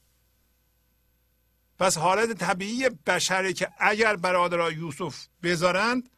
پس 1.79 1.99
حالت 1.99 2.33
طبیعی 2.33 2.89
بشره 2.89 3.53
که 3.53 3.69
اگر 3.79 4.17
برادرای 4.17 4.75
یوسف 4.75 5.27
بذارند 5.43 6.11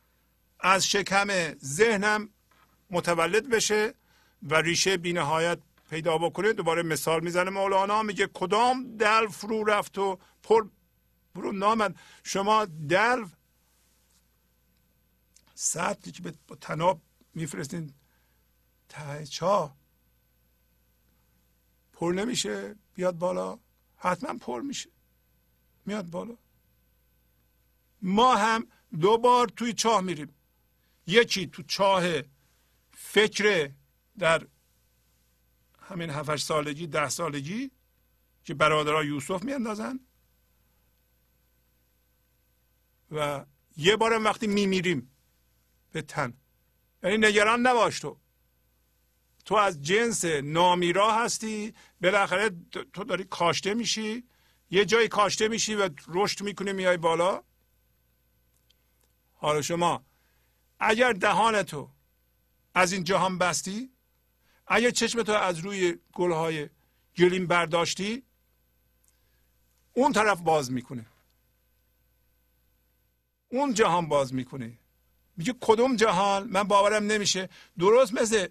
از 0.61 0.87
شکم 0.87 1.55
ذهنم 1.65 2.29
متولد 2.91 3.49
بشه 3.49 3.95
و 4.43 4.55
ریشه 4.55 4.97
بینهایت 4.97 5.59
پیدا 5.91 6.19
بکنه. 6.19 6.53
دوباره 6.53 6.83
مثال 6.83 7.25
می‌زنه 7.25 7.51
مولانا 7.51 8.03
میگه 8.03 8.29
کدام 8.35 8.97
دل 8.97 9.27
فرو 9.27 9.65
رفت 9.65 9.99
و 9.99 10.19
پر 10.43 10.69
برو 11.35 11.53
نامد. 11.53 11.97
شما 12.25 12.65
دل 12.89 13.25
سطلی 15.63 16.13
که 16.13 16.23
با 16.49 16.57
تناب 16.57 17.03
میفرستین 17.35 17.95
ته 18.89 19.27
چا. 19.27 19.77
پر 21.93 22.13
نمیشه 22.13 22.77
بیاد 22.95 23.19
بالا. 23.19 23.59
حتما 23.97 24.39
پر 24.39 24.61
میشه. 24.61 24.91
میاد 25.87 26.07
بالا. 26.07 26.37
ما 28.03 28.37
هم 28.37 28.67
دو 29.01 29.19
بار 29.19 29.49
توی 29.49 29.73
چاه 29.73 30.01
میریم. 30.01 30.35
یکی 31.07 31.47
تو 31.47 31.63
چاه 31.63 32.03
فکر 32.93 33.71
در 34.19 34.47
همین 35.81 36.11
هفت 36.11 36.37
سالگی 36.37 36.87
ده 36.87 37.09
سالگی 37.09 37.71
که 38.45 38.55
برادرها 38.55 39.05
یوسف 39.05 39.43
میاندازن. 39.43 40.01
و 43.11 43.45
یه 43.77 43.97
بارم 43.97 44.25
وقتی 44.25 44.47
میمیریم 44.47 45.10
به 45.93 46.03
تن. 46.03 46.33
یعنی 47.03 47.17
نگران 47.17 47.61
نباش 47.61 48.01
تو. 48.01 48.21
تو 49.45 49.55
از 49.55 49.83
جنس 49.83 50.25
نامیرا 50.25 51.15
هستی 51.15 51.75
بالاخره 52.03 52.51
تو 52.93 53.05
داری 53.05 53.25
کاشته 53.25 53.75
میشی 53.75 54.25
یه 54.71 54.85
جایی 54.85 55.09
کاشته 55.09 55.49
میشی 55.49 55.75
و 55.75 55.91
رشد 56.09 56.43
می‌کنی 56.43 56.73
میای 56.73 56.97
بالا. 56.97 57.43
حالا 59.35 59.63
شما 59.63 60.05
اگر 60.79 61.13
دهان 61.13 61.63
تو 61.63 61.91
از 62.75 62.93
این 62.93 63.05
جهان 63.05 63.39
بستی 63.39 63.91
اگر 64.67 64.91
چشم 64.91 65.23
تو 65.23 65.33
از 65.33 65.59
روی 65.59 65.99
گلهای 66.13 66.69
گلیم 67.17 67.47
برداشتی 67.47 68.23
اون 69.93 70.13
طرف 70.13 70.41
باز 70.41 70.73
می‌کنه 70.73 71.07
اون 73.49 73.75
جهان 73.75 74.09
باز 74.09 74.35
می‌کنه 74.35 74.79
میگه 75.37 75.55
کدوم 75.61 75.97
جهان؟ 75.97 76.49
من 76.49 76.63
باورم 76.63 77.07
نمیشه. 77.07 77.49
درست 77.79 78.15
مثل 78.15 78.49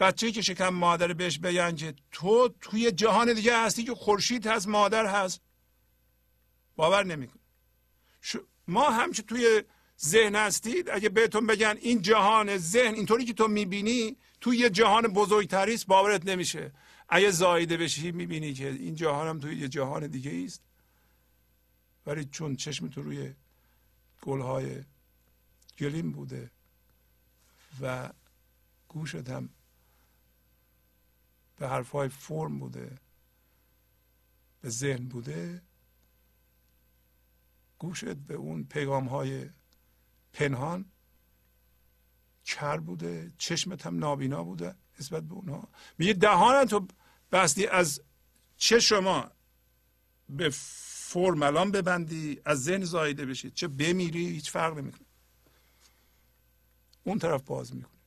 بچه 0.00 0.32
که 0.32 0.42
شکم 0.42 0.68
مادر 0.68 1.12
بهش 1.12 1.38
بگن 1.38 1.76
که 1.76 1.94
تو 2.12 2.48
توی 2.60 2.92
جهان 2.92 3.32
دیگه 3.32 3.58
هستی 3.58 3.84
که 3.84 3.94
خورشید 3.94 4.46
هست 4.46 4.68
مادر 4.68 5.06
هست. 5.06 5.40
باور 6.76 7.04
نمی‌کنه 7.04 7.40
ما 8.68 8.90
هم 8.90 9.12
که 9.12 9.22
توی 9.22 9.62
ذهن 10.04 10.36
هستید 10.36 10.90
اگه 10.90 11.08
بهتون 11.08 11.46
بگن 11.46 11.76
این 11.80 12.02
جهان 12.02 12.56
ذهن 12.56 12.94
اینطوری 12.94 13.24
که 13.24 13.32
تو 13.32 13.48
می‌بینی 13.48 14.16
توی 14.40 14.56
یه 14.56 14.70
جهان 14.70 15.02
بزرگتری 15.02 15.74
است 15.74 15.86
باورت 15.86 16.26
نمیشه. 16.26 16.72
اگه 17.08 17.30
زایده 17.30 17.76
بشی 17.76 18.10
می‌بینی 18.10 18.54
که 18.54 18.68
این 18.68 18.94
جهان 18.94 19.28
هم 19.28 19.38
توی 19.38 19.56
یه 19.56 19.68
جهان 19.68 20.06
دیگه 20.06 20.44
است. 20.44 20.62
ولی 22.06 22.24
چون 22.24 22.56
چشم 22.56 22.88
تو 22.88 23.02
روی 23.02 23.32
گلهای 24.22 24.82
گلیم 25.80 26.12
بوده 26.12 26.50
و 27.80 28.10
گوشت 28.88 29.30
هم 29.30 29.48
به 31.56 31.68
حرفهای 31.68 32.08
فرم 32.08 32.58
بوده 32.58 32.98
به 34.60 34.68
ذهن 34.68 35.08
بوده. 35.08 35.62
گوشت 37.78 38.04
به 38.04 38.34
اون 38.34 38.64
پیغام 38.64 39.08
های 39.08 39.50
پنهان 40.32 40.84
کر 42.44 42.76
بوده 42.78 43.32
چشمت 43.38 43.86
هم 43.86 43.98
نابینا 43.98 44.44
بوده 44.44 44.74
نسبت 45.00 45.22
به 45.22 45.34
اونها. 45.34 45.68
میگه 45.98 46.12
دهان 46.12 46.64
تو 46.64 46.86
بستی 47.32 47.66
از 47.66 48.02
چه 48.56 48.80
شما 48.80 49.30
به 50.28 50.50
فرم 51.10 51.42
الان 51.42 51.70
ببندی 51.70 52.40
از 52.44 52.62
ذهن 52.62 52.84
زایده 52.84 53.26
بشید 53.26 53.54
چه 53.54 53.68
بمیری؟ 53.68 54.28
هیچ 54.28 54.50
فرق 54.50 54.78
نمی‌کنه. 54.78 55.09
اون 57.10 57.18
طرف 57.18 57.42
باز 57.42 57.74
می‌کنه. 57.74 58.00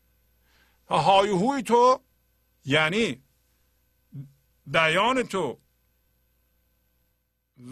های 0.90 1.30
هوی 1.30 1.64
تو 1.64 2.02
یعنی 2.66 3.24
بیان 4.66 5.24
تو 5.24 5.60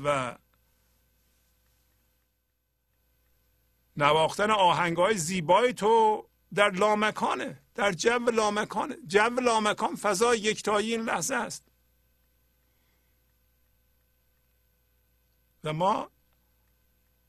و 0.03 0.37
نواختن 3.97 4.51
آهنگ 4.51 4.97
های 4.97 5.17
زیبای 5.17 5.73
تو 5.73 6.25
در 6.53 6.69
لامکانه 6.69 7.61
در 7.75 7.91
جو 7.91 8.29
لامکانه. 8.29 8.97
جو 9.07 9.29
لامکان 9.29 9.95
فضا 9.95 10.35
یکتایی 10.35 10.91
این 10.91 11.01
لحظه 11.01 11.35
است. 11.35 11.67
و 15.63 15.73
ما 15.73 16.11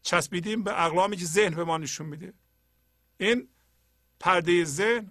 چسبیدیم 0.02 0.62
به 0.62 0.84
اقلامی 0.84 1.16
که 1.16 1.24
ذهن 1.24 1.54
به 1.54 1.64
ما 1.64 1.78
نشون 1.78 2.06
میده. 2.06 2.34
این 3.18 3.48
پرده 4.22 4.64
ذهن 4.64 5.10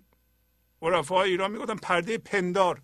عرفای 0.82 1.30
ایران 1.30 1.52
می‌گفتن 1.52 1.76
پرده 1.76 2.18
پندار. 2.18 2.82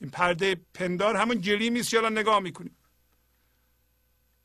این 0.00 0.10
پرده 0.10 0.60
پندار 0.74 1.16
همون 1.16 1.36
گلیم 1.36 1.76
است 1.76 1.90
که 1.90 1.98
الان 1.98 2.18
نگاه 2.18 2.40
می‌کنیم. 2.40 2.76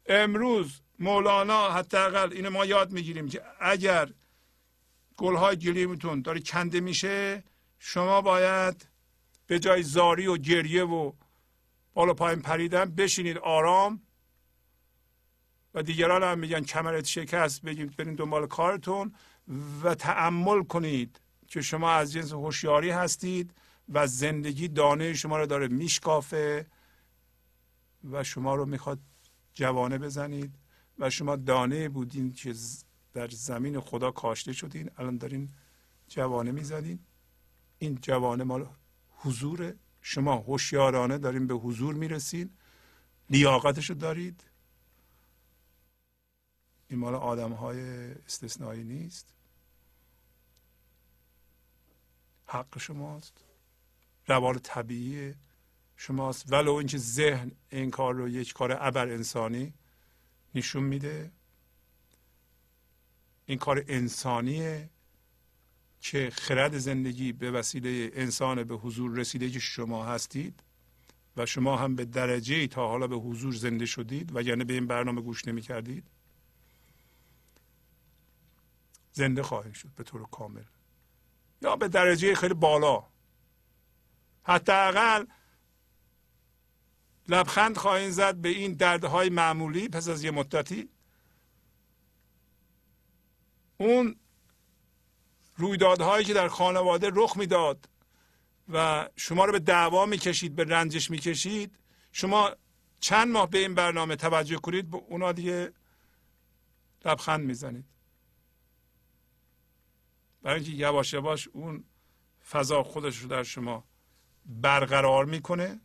امروز 0.05 0.81
مولانا 0.99 1.69
حداقل 1.69 2.33
اینو 2.33 2.49
ما 2.49 2.65
یاد 2.65 2.91
می‌گیریم 2.91 3.29
که 3.29 3.41
اگر 3.59 4.13
گلهای 5.17 5.55
گلیمتون 5.55 6.21
داره 6.21 6.39
کنده 6.39 6.79
میشه 6.79 7.43
شما 7.79 8.21
باید 8.21 8.87
به 9.47 9.59
جای 9.59 9.83
زاری 9.83 10.27
و 10.27 10.37
گریه 10.37 10.83
و 10.83 11.11
بالا 11.93 12.13
پایین 12.13 12.41
پریدن 12.41 12.85
بشینید 12.85 13.37
آرام 13.37 14.01
و 15.73 15.83
دیگران 15.83 16.23
هم 16.23 16.39
میگن 16.39 16.63
کمرت 16.63 17.05
شکست 17.05 17.61
بگید 17.61 17.95
برین 17.95 18.15
دنبال 18.15 18.47
کارتون. 18.47 19.15
و 19.83 19.95
تعمل 19.95 20.63
کنید 20.63 21.21
که 21.47 21.61
شما 21.61 21.91
از 21.91 22.11
جنس 22.13 22.31
هوشیاری 22.31 22.89
هستید 22.89 23.53
و 23.89 24.07
زندگی 24.07 24.67
دانه 24.67 25.13
شما 25.13 25.37
رو 25.37 25.45
داره 25.45 25.67
میشکافه 25.67 26.65
و 28.11 28.23
شما 28.23 28.55
رو 28.55 28.65
می‌خواد 28.65 28.99
جوانه 29.53 29.97
بزنید 29.97 30.55
و 30.99 31.09
شما 31.09 31.35
دانه 31.35 31.89
بودین 31.89 32.33
که 32.33 32.53
در 33.13 33.27
زمین 33.27 33.79
خدا 33.79 34.11
کاشته 34.11 34.53
شدین 34.53 34.89
الان 34.97 35.17
دارین 35.17 35.49
جوانه 36.07 36.51
می‌زنین. 36.51 36.99
این 37.79 37.99
جوانه 38.01 38.43
مال 38.43 38.69
حضور 39.17 39.73
شما 40.01 40.35
هوشیارانه 40.35 41.17
دارین 41.17 41.47
به 41.47 41.53
حضور 41.53 41.95
می‌رسین. 41.95 42.49
لیاقتشو 43.29 43.93
دارید. 43.93 44.43
این 46.89 46.99
مال 46.99 47.15
آدم 47.15 47.51
های 47.51 47.79
استثنایی 48.13 48.83
نیست. 48.83 49.36
حق 52.47 52.77
شماست. 52.77 53.33
روال 54.27 54.57
طبیعی 54.57 55.33
شماست. 55.97 56.53
ولو 56.53 56.73
اینکه 56.73 56.97
ذهن 56.97 57.51
این 57.69 57.91
کار 57.91 58.13
رو 58.13 58.29
یک 58.29 58.53
کار 58.53 58.77
ابر 58.79 59.07
انسانی 59.07 59.73
نشون 60.55 60.83
میده. 60.83 61.31
این 63.45 63.57
کار 63.57 63.83
انسانیه 63.87 64.89
که 66.01 66.29
خرد 66.33 66.77
زندگی 66.77 67.31
به 67.31 67.51
وسیله 67.51 68.11
انسان 68.13 68.63
به 68.63 68.75
حضور 68.75 69.11
رسیده 69.11 69.49
که 69.49 69.59
شما 69.59 70.05
هستید 70.05 70.63
و 71.37 71.45
شما 71.45 71.77
هم 71.77 71.95
به 71.95 72.05
درجه 72.05 72.67
تا 72.67 72.87
حالا 72.87 73.07
به 73.07 73.15
حضور 73.15 73.53
زنده 73.53 73.85
شدید 73.85 74.35
و 74.35 74.41
یعنی 74.41 74.63
به 74.63 74.73
این 74.73 74.87
برنامه 74.87 75.21
گوش 75.21 75.47
نمی 75.47 75.61
کردید 75.61 76.03
زنده 79.13 79.43
خواهید 79.43 79.73
شد 79.73 79.89
به 79.95 80.03
طور 80.03 80.23
کامل. 80.31 80.63
یا 81.61 81.75
به 81.75 81.87
درجه 81.87 82.35
خیلی 82.35 82.53
بالا. 82.53 83.03
حداقل 84.43 85.25
لبخند 87.27 87.77
خواهید 87.77 88.09
زد 88.09 88.35
به 88.35 88.49
این 88.49 88.73
دردهای 88.73 89.29
معمولی 89.29 89.89
پس 89.89 90.09
از 90.09 90.23
یه 90.23 90.31
مدتی. 90.31 90.89
اون 93.77 94.15
رویدادهایی 95.55 96.25
که 96.25 96.33
در 96.33 96.47
خانواده 96.47 97.11
رخ 97.13 97.37
می‌داد 97.37 97.89
و 98.69 99.09
شما 99.15 99.45
رو 99.45 99.51
به 99.51 99.59
دعوا 99.59 100.05
می‌کشید 100.05 100.55
به 100.55 100.63
رنجش 100.63 101.11
می‌کشید 101.11 101.77
شما 102.11 102.51
چند 102.99 103.27
ماه 103.27 103.49
به 103.49 103.57
این 103.57 103.75
برنامه 103.75 104.15
توجه 104.15 104.55
کنید 104.55 104.91
به 104.91 104.97
اونا 104.97 105.31
دیگه 105.31 105.73
لبخند 107.05 107.45
می‌زنید. 107.45 107.85
برای 110.47 110.59
اینکه 110.59 110.77
یواش 110.77 111.13
یواش 111.13 111.47
اون 111.47 111.83
فضا 112.49 112.83
خودش 112.83 113.17
رو 113.17 113.27
در 113.27 113.43
شما 113.43 113.83
برقرار 114.45 115.25
می‌کنه 115.25 115.79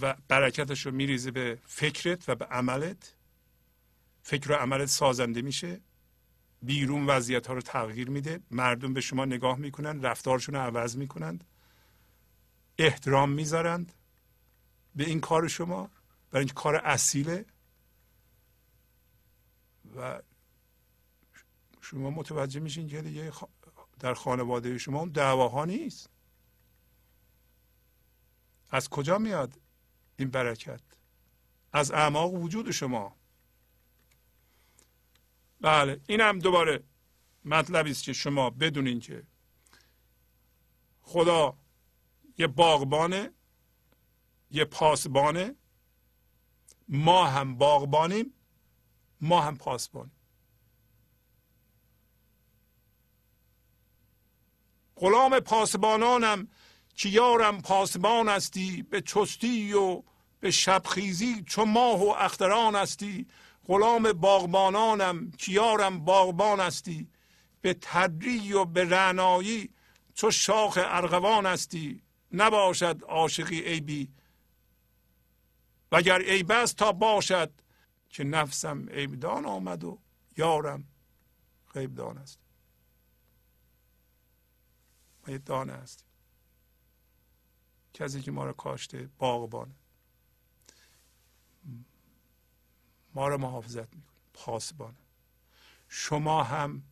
و 0.00 0.16
برکتش 0.28 0.86
رو 0.86 0.92
میریزه 0.92 1.30
به 1.30 1.58
فکرت 1.66 2.28
و 2.28 2.34
به 2.34 2.44
عملت. 2.44 3.14
فکر 4.22 4.52
و 4.52 4.54
عملت 4.54 4.88
سازنده 4.88 5.42
میشه. 5.42 5.80
بیرون 6.62 7.06
وضعیت 7.06 7.46
ها 7.46 7.54
رو 7.54 7.60
تغییر 7.60 8.10
میده. 8.10 8.40
مردم 8.50 8.94
به 8.94 9.00
شما 9.00 9.24
نگاه 9.24 9.58
می‌کنند 9.58 10.06
رفتارشون 10.06 10.54
رو 10.54 10.60
عوض 10.60 10.96
می‌کنند. 10.96 11.44
احترام 12.78 13.30
می‌ذارند 13.30 13.92
به 14.96 15.04
این 15.04 15.20
کار 15.20 15.48
شما. 15.48 15.90
برای 16.30 16.40
اینکه 16.40 16.54
کار 16.54 16.76
اصیله. 16.76 17.44
و 19.96 20.20
شما 21.90 22.10
متوجه 22.10 22.60
میشین 22.60 22.88
که 22.88 23.02
دیگه 23.02 23.32
در 24.00 24.14
خانواده 24.14 24.78
شما 24.78 24.98
اون 24.98 25.08
دعواها 25.08 25.64
نیست. 25.64 26.10
از 28.70 28.88
کجا 28.88 29.18
میاد 29.18 29.60
این 30.16 30.30
برکت؟ 30.30 30.80
از 31.72 31.90
اعماق 31.90 32.34
وجود 32.34 32.70
شما. 32.70 33.16
بله 35.60 36.00
این 36.06 36.20
هم 36.20 36.38
دوباره 36.38 36.84
مطلبی 37.44 37.90
است 37.90 38.04
که 38.04 38.12
شما 38.12 38.50
بدونین 38.50 39.00
که 39.00 39.22
خدا 41.02 41.58
یه 42.38 42.46
باغبانه 42.46 43.30
یه 44.50 44.64
پاسبانه 44.64 45.54
ما 46.88 47.26
هم 47.26 47.56
باغبانیم 47.58 48.34
ما 49.20 49.40
هم 49.40 49.56
پاسبانیم. 49.56 50.17
غلام 54.98 55.40
پاسبانانم 55.40 56.48
که 56.94 57.08
یارم 57.08 57.60
پاسبان 57.60 58.28
هستی 58.28 58.82
به 58.82 59.00
چستی 59.00 59.72
و 59.72 60.02
به 60.40 60.50
شبخیزی 60.50 61.42
چو 61.42 61.64
ماه 61.64 62.04
و 62.04 62.08
اختران 62.08 62.76
هستی. 62.76 63.26
غلام 63.66 64.12
باغبانانم 64.12 65.30
کیارم 65.30 66.04
باغبان 66.04 66.60
هستی. 66.60 67.08
به 67.60 67.76
تدری 67.80 68.52
و 68.52 68.64
به 68.64 68.84
رعنایی 68.84 69.70
چو 70.14 70.30
شاخ 70.30 70.78
ارغوان 70.82 71.46
هستی. 71.46 72.02
نباشد 72.32 73.02
عاشقی 73.08 73.60
عیبی. 73.60 74.08
وگر 75.92 76.22
عیب 76.22 76.52
است 76.52 76.76
تا 76.76 76.92
باشد 76.92 77.50
که 78.10 78.24
نفسم 78.24 78.88
عیبدان 78.88 79.46
آمد 79.46 79.84
و 79.84 79.98
یارم 80.36 80.84
غیبدان 81.74 82.18
است 82.18 82.47
ما 85.28 85.32
یه 85.32 85.38
دانه 85.38 85.72
هستیم 85.72 86.08
کسی 87.94 88.22
که 88.22 88.30
ما 88.30 88.44
رو 88.44 88.52
کاشته 88.52 89.08
باغبانه. 89.18 89.74
ما 93.14 93.28
رو 93.28 93.38
محافظت 93.38 93.94
می‌کنه 93.94 94.16
پاسبانه. 94.34 94.98
شما 95.88 96.42
هم 96.42 96.82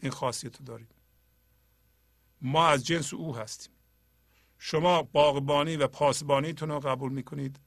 این 0.00 0.12
خاصیت 0.12 0.56
رو 0.58 0.64
دارید. 0.64 0.94
ما 2.40 2.66
از 2.66 2.86
جنس 2.86 3.14
او 3.14 3.36
هستیم. 3.36 3.72
شما 4.58 5.02
باغبانی 5.02 5.76
و 5.76 5.86
پاسبانیتون 5.86 6.68
رو 6.68 6.80
قبول 6.80 7.12
می‌کنید. 7.12 7.60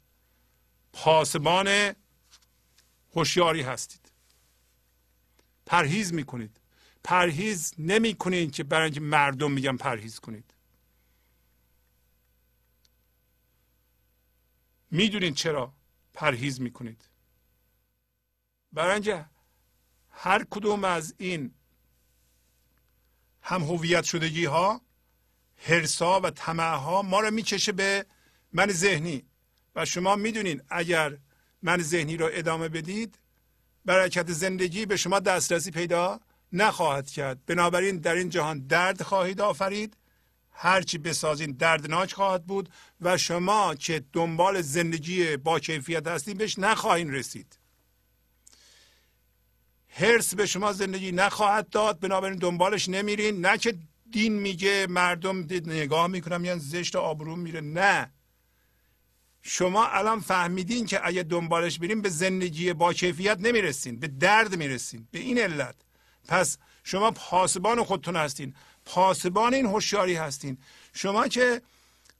پاسبان 0.93 1.95
هوشیاری 3.15 3.61
هستید. 3.61 4.11
پرهیز 5.65 6.13
می‌کنید. 6.13 6.59
پرهیز 7.03 7.73
نمی‌کنید 7.77 8.51
که 8.51 8.63
برای 8.63 8.99
مردم 8.99 9.51
میگن 9.51 9.77
پرهیز 9.77 10.19
کنید. 10.19 10.53
می‌دونید 14.91 15.35
چرا 15.35 15.73
پرهیز 16.13 16.61
می‌کنید. 16.61 17.09
اینکه 18.77 19.25
هر 20.11 20.43
کدوم 20.49 20.83
از 20.83 21.15
این 21.17 21.53
هم 23.41 23.63
هویت 23.63 24.03
شدگی 24.03 24.45
ها 24.45 24.81
هرسا 25.57 26.19
و 26.19 26.29
طمع 26.29 26.75
ها 26.75 27.01
ما 27.01 27.19
رو 27.19 27.31
می‌کشه 27.31 27.71
به 27.71 28.05
من 28.51 28.71
ذهنی. 28.71 29.25
و 29.75 29.85
شما 29.85 30.15
می‌دونین 30.15 30.61
اگر 30.69 31.17
من 31.61 31.81
ذهنی 31.81 32.17
رو 32.17 32.29
ادامه 32.31 32.69
بدید 32.69 33.19
برکت 33.85 34.31
زندگی 34.31 34.85
به 34.85 34.97
شما 34.97 35.19
دسترسی 35.19 35.71
پیدا 35.71 36.19
نخواهد 36.53 37.09
کرد. 37.09 37.45
بنابراین 37.45 37.97
در 37.97 38.15
این 38.15 38.29
جهان 38.29 38.59
درد 38.59 39.01
خواهید 39.01 39.41
آفرید. 39.41 39.97
هرچی 40.51 40.97
بسازین 40.97 41.51
دردناک 41.51 42.13
خواهد 42.13 42.45
بود 42.45 42.69
و 43.01 43.17
شما 43.17 43.75
که 43.75 44.03
دنبال 44.13 44.61
زندگی 44.61 45.37
با 45.37 45.59
کیفیت 45.59 46.07
هستید 46.07 46.37
بهش 46.37 46.59
نخواهید 46.59 47.09
رسید. 47.09 47.57
هرس 49.89 50.35
به 50.35 50.45
شما 50.45 50.73
زندگی 50.73 51.11
نخواهد 51.11 51.69
داد. 51.69 51.99
بنابراین 51.99 52.39
دنبالش 52.39 52.89
نمیرین. 52.89 53.45
نه 53.45 53.57
که 53.57 53.75
دین 54.11 54.33
میگه 54.33 54.87
مردم 54.89 55.39
نگاه 55.65 56.07
می‌کنم 56.07 56.45
یعنی 56.45 56.59
زشت 56.59 56.95
آبرو 56.95 57.35
میره. 57.35 57.61
نه. 57.61 58.11
شما 59.41 59.87
الان 59.87 60.19
فهمیدین 60.19 60.85
که 60.85 61.07
اگه 61.07 61.23
دنبالش 61.23 61.79
بریم 61.79 62.01
به 62.01 62.09
زندگی 62.09 62.73
با 62.73 62.93
کیفیت 62.93 63.37
نمی‌رسین 63.39 63.99
به 63.99 64.07
درد 64.07 64.55
می‌رسین. 64.55 65.07
به 65.11 65.19
این 65.19 65.37
علت. 65.39 65.75
پس 66.27 66.57
شما 66.83 67.11
پاسبان 67.11 67.83
خودتون 67.83 68.15
هستین. 68.15 68.55
پاسبان 68.85 69.53
این 69.53 69.65
هوشیاری 69.65 70.15
هستین. 70.15 70.57
شما 70.93 71.27
که 71.27 71.61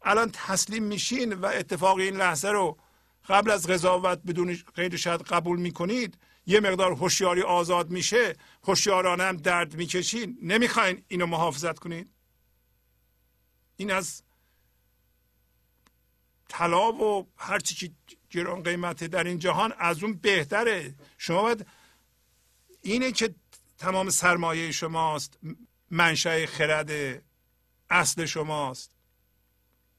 الان 0.01 0.31
تسلیم 0.33 0.83
میشین 0.83 1.33
و 1.33 1.45
اتفاق 1.45 1.97
این 1.97 2.17
لحظه 2.17 2.49
رو 2.49 2.77
قبل 3.29 3.51
از 3.51 3.67
قضاوت 3.67 4.19
بدون 4.27 4.57
غیر 4.75 4.95
شاید 4.95 5.21
قبول 5.21 5.59
می‌کنید 5.59 6.17
یه 6.45 6.59
مقدار 6.59 6.91
هوشیاری 6.91 7.41
آزاد 7.41 7.89
میشه. 7.89 8.35
هوشیارانه 8.63 9.23
هم 9.23 9.37
درد 9.37 9.75
می‌کشین. 9.75 10.37
نمی‌خواین 10.41 11.03
اینو 11.07 11.25
محافظت 11.25 11.79
کنید 11.79 12.09
این 13.77 13.91
از 13.91 14.23
طلا 16.49 16.91
و 16.93 17.27
هر 17.37 17.59
چی 17.59 17.75
که 17.75 17.91
گران 18.29 18.63
قیمته 18.63 19.07
در 19.07 19.23
این 19.23 19.39
جهان 19.39 19.73
از 19.77 20.03
اون 20.03 20.13
بهتره. 20.13 20.95
شما 21.17 21.41
باید 21.41 21.67
اینه 22.81 23.11
که 23.11 23.35
تمام 23.83 24.09
سرمایه 24.09 24.71
شماست 24.71 25.39
منشأ 25.91 26.45
خرد 26.45 27.23
اصل 27.89 28.25
شماست. 28.25 28.95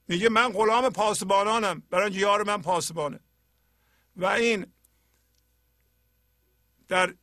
میگه 0.09 0.29
من 0.29 0.49
غلام 0.53 0.91
پاسبانانم 0.91 1.81
برای 1.81 2.13
یار 2.13 2.43
من 2.43 2.63
پاسبانه. 2.63 3.21
و 4.17 4.27
این 4.27 4.73
در 6.89 7.15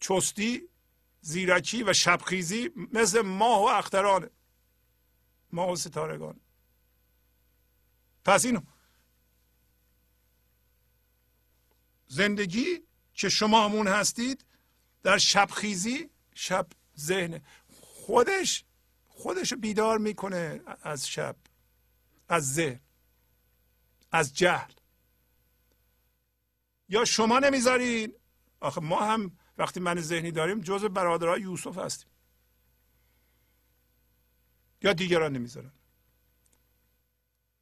چستی 0.00 0.68
زیرکی 1.20 1.82
و 1.82 1.92
شبخیزی 1.92 2.70
مثل 2.92 3.20
ماه 3.20 3.60
و 3.60 3.64
اخترانه. 3.64 4.30
ماه 5.52 5.70
و 5.70 5.76
ستارگان 5.76 6.40
پس 8.24 8.44
این 8.44 8.66
زندگی 12.06 12.85
که 13.16 13.28
شما 13.28 13.64
همون 13.64 13.88
هستید 13.88 14.44
در 15.02 15.18
شبخیزی 15.18 16.10
شب 16.34 16.66
ذهن 16.98 17.40
خودش 17.80 18.64
خودش 19.08 19.54
بیدار 19.54 19.98
می‌کنه 19.98 20.60
از 20.82 21.08
شب 21.08 21.36
از 22.28 22.54
ذهن 22.54 22.80
از 24.12 24.34
جهل. 24.34 24.72
یا 26.88 27.04
شما 27.04 27.38
نمی‌ذارین؟ 27.38 28.12
آخه 28.60 28.80
ما 28.80 29.00
هم 29.00 29.38
وقتی 29.58 29.80
من 29.80 30.00
ذهنی 30.00 30.30
داریم 30.30 30.60
جز 30.60 30.84
برادرای 30.84 31.40
یوسف 31.40 31.78
هستیم. 31.78 32.10
یا 34.82 34.92
دیگران 34.92 35.32
نمی‌ذارن. 35.32 35.72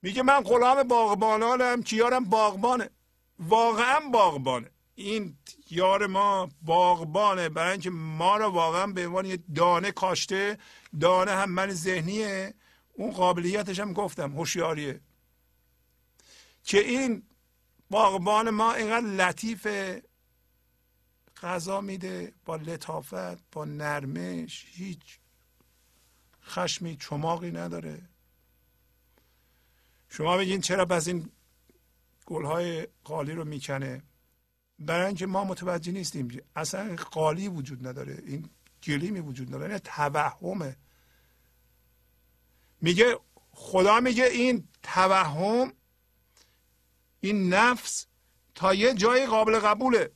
میگه 0.03 0.23
من 0.23 0.41
غلام 0.41 0.83
باغبانانم 0.83 1.83
که 1.83 1.97
یارم 1.97 2.25
باغبانه. 2.25 2.91
واقعا 3.39 4.01
باغبانه. 4.01 4.71
این 4.95 5.39
یار 5.71 6.07
ما 6.07 6.49
باغبانه. 6.63 7.49
برای 7.49 7.73
اینکه 7.73 7.91
ما 7.91 8.37
رو 8.37 8.47
واقعا 8.47 8.87
به 8.87 9.07
عنوان 9.07 9.27
یه 9.27 9.39
دانه 9.55 9.93
کاشته 9.93 10.59
دانه 11.01 11.31
هم 11.31 11.51
من 11.51 11.71
ذهنیه. 11.71 12.55
اون 12.93 13.11
قابلیتش 13.11 13.81
هم 13.81 13.93
گفتم 13.93 14.33
هوشیاریه. 14.33 15.01
که 16.65 16.79
این 16.79 17.23
باغبان 17.91 18.51
ما 18.51 18.75
اینقدر 18.75 19.07
لطیفه. 19.07 20.03
غذا 21.43 21.81
میده 21.81 22.33
با 22.45 22.57
لطافت 22.57 23.51
با 23.53 23.65
نرمش 23.65 24.67
هیچ 24.69 25.19
خشمی 26.45 26.97
چماقی 26.97 27.51
نداره. 27.51 28.09
شما 30.09 30.37
بگین 30.37 30.61
چرا 30.61 30.87
پس 30.87 31.09
این 31.09 31.31
گلهای 32.27 32.89
قالی 33.05 33.33
رو 33.33 33.45
می‌کنه؟ 33.45 34.03
برای 34.79 35.07
اینکه 35.07 35.27
ما 35.27 35.45
متوجه 35.45 35.93
نیستیم 35.93 36.43
اصلا 36.57 36.97
قالی 36.97 37.49
وجود 37.49 37.87
نداره 37.87 38.23
این 38.27 38.51
گلیمی 38.83 39.21
وجود 39.21 39.55
نداره 39.55 39.71
این 39.71 39.79
توهمه. 39.79 40.77
میگه 42.81 43.19
خدا 43.51 44.01
میگه 44.01 44.25
این 44.25 44.69
توهم 44.83 45.73
این 47.21 47.55
نفس 47.55 48.07
تا 48.55 48.75
یه 48.75 48.95
جای 48.95 49.27
قابل 49.27 49.59
قبوله. 49.59 50.13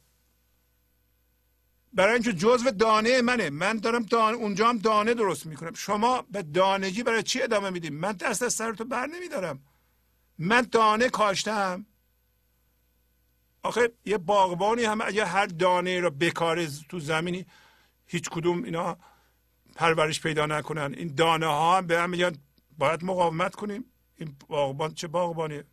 برای 1.92 2.14
اینکه 2.14 2.32
جزو 2.32 2.70
دانه 2.70 3.22
منه. 3.22 3.50
من 3.50 3.76
دارم 3.76 4.02
دانه 4.02 4.36
اونجا 4.36 4.68
هم 4.68 4.78
دانه 4.78 5.14
درست 5.14 5.46
می‌کنم. 5.46 5.74
شما 5.74 6.22
به 6.22 6.42
دانگی 6.42 7.02
برای 7.02 7.22
چی 7.22 7.42
ادامه 7.42 7.70
میدیم؟ 7.70 7.94
من 7.94 8.12
دست 8.12 8.42
از 8.42 8.54
سر 8.54 8.72
تو 8.72 8.84
بر 8.84 9.06
نمیدارم. 9.06 9.62
من 10.38 10.60
دانه 10.62 11.08
کاشتم. 11.08 11.86
آخه 13.62 13.92
یه 14.04 14.18
باغبانی 14.18 14.84
هم 14.84 15.00
اگه 15.00 15.24
هر 15.24 15.46
دانه 15.46 16.00
رو 16.00 16.10
بکاره 16.10 16.68
تو 16.88 17.00
زمینی 17.00 17.46
هیچ 18.06 18.30
کدوم 18.30 18.64
اینا 18.64 18.96
پرورش 19.74 20.20
پیدا 20.20 20.46
نکنن. 20.46 20.94
این 20.94 21.14
دانه 21.14 21.46
ها 21.46 21.76
هم 21.76 21.86
به 21.86 22.00
هم 22.00 22.10
میگن 22.10 22.32
باید 22.78 23.04
مقاومت 23.04 23.54
کنیم. 23.54 23.84
این 24.16 24.36
باغبان 24.48 24.94
چه 24.94 25.08
باغبانیه؟ 25.08 25.64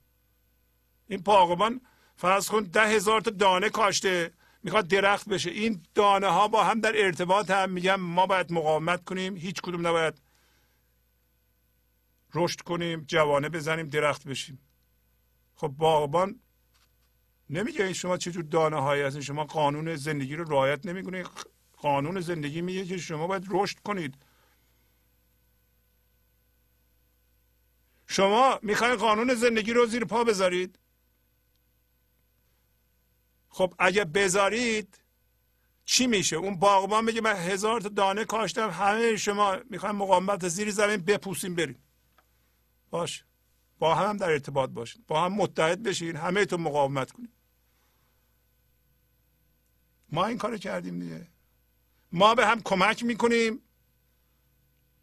این 1.08 1.22
باغبان 1.22 1.82
فرض 2.16 2.50
کن 2.50 2.64
ده 2.64 2.88
هزار 2.88 3.22
تا 3.22 3.32
دانه 3.32 3.70
کاشته 3.70 4.32
می‌خواد 4.64 4.88
درخت 4.88 5.30
بشه. 5.30 5.50
این 5.50 5.84
دانه 5.96 6.28
ها 6.28 6.48
با 6.48 6.64
هم 6.64 6.80
در 6.80 7.06
ارتباط 7.06 7.52
هم 7.52 7.70
میگن 7.70 7.96
ما 7.96 8.26
باید 8.26 8.52
مقاومت 8.52 9.04
کنیم. 9.04 9.36
هیچ 9.36 9.62
کدوم 9.62 9.88
نباید 9.88 10.22
رشد 12.34 12.62
کنیم 12.62 13.06
جوانه 13.08 13.50
بزنیم 13.50 13.88
درخت 13.88 14.28
بشیم. 14.28 14.60
خب 15.56 15.68
باغبان 15.68 16.40
نمیگه 17.50 17.94
شما 17.94 18.18
چجور 18.18 18.44
دانه 18.44 18.82
هایی 18.82 19.02
هستین؟ 19.04 19.22
شما 19.22 19.44
قانون 19.44 19.96
زندگی 19.96 20.36
رو 20.36 20.44
رعایت 20.44 20.86
نمی‌کنید 20.86 21.28
قانون 21.78 22.22
زندگی 22.22 22.62
میگه 22.62 22.86
که 22.86 22.98
شما 22.98 23.28
باید 23.28 23.46
رشد 23.50 23.80
کنید. 23.80 24.16
شما 28.08 28.60
می‌خواین 28.62 28.96
قانون 28.96 29.34
زندگی 29.34 29.74
رو 29.74 29.86
زیر 29.86 30.06
پا 30.06 30.24
بذارید؟ 30.24 30.80
خب 33.50 33.74
اگه 33.80 34.06
بذارید 34.06 35.00
چی 35.86 36.08
میشه؟ 36.08 36.36
اون 36.36 36.60
باغبان 36.60 37.06
میگه 37.06 37.22
من 37.22 37.36
هزار 37.36 37.82
تا 37.82 37.90
دانه 37.90 38.26
کاشتم 38.26 38.70
همه 38.70 39.18
شما 39.18 39.58
می‌خواین 39.70 39.96
مقاومت 39.96 40.48
زیر 40.48 40.72
زمین 40.72 40.98
بپوسیم 40.98 41.56
بریم 41.56 41.84
باش. 42.90 43.24
با 43.80 43.96
هم 43.96 44.18
در 44.18 44.30
ارتباط 44.30 44.70
باشین. 44.70 45.04
با 45.08 45.26
هم 45.26 45.34
متحد 45.34 45.84
بشین. 45.84 46.16
همه 46.16 46.46
تو 46.46 46.58
مقاومت 46.58 47.12
کنید. 47.12 47.35
ما 50.10 50.26
این 50.26 50.38
کار 50.38 50.58
کردیم 50.58 51.00
دیگه. 51.00 51.28
ما 52.12 52.36
به 52.36 52.48
هم 52.48 52.62
کمک 52.62 53.04
می‌کنیم. 53.04 53.62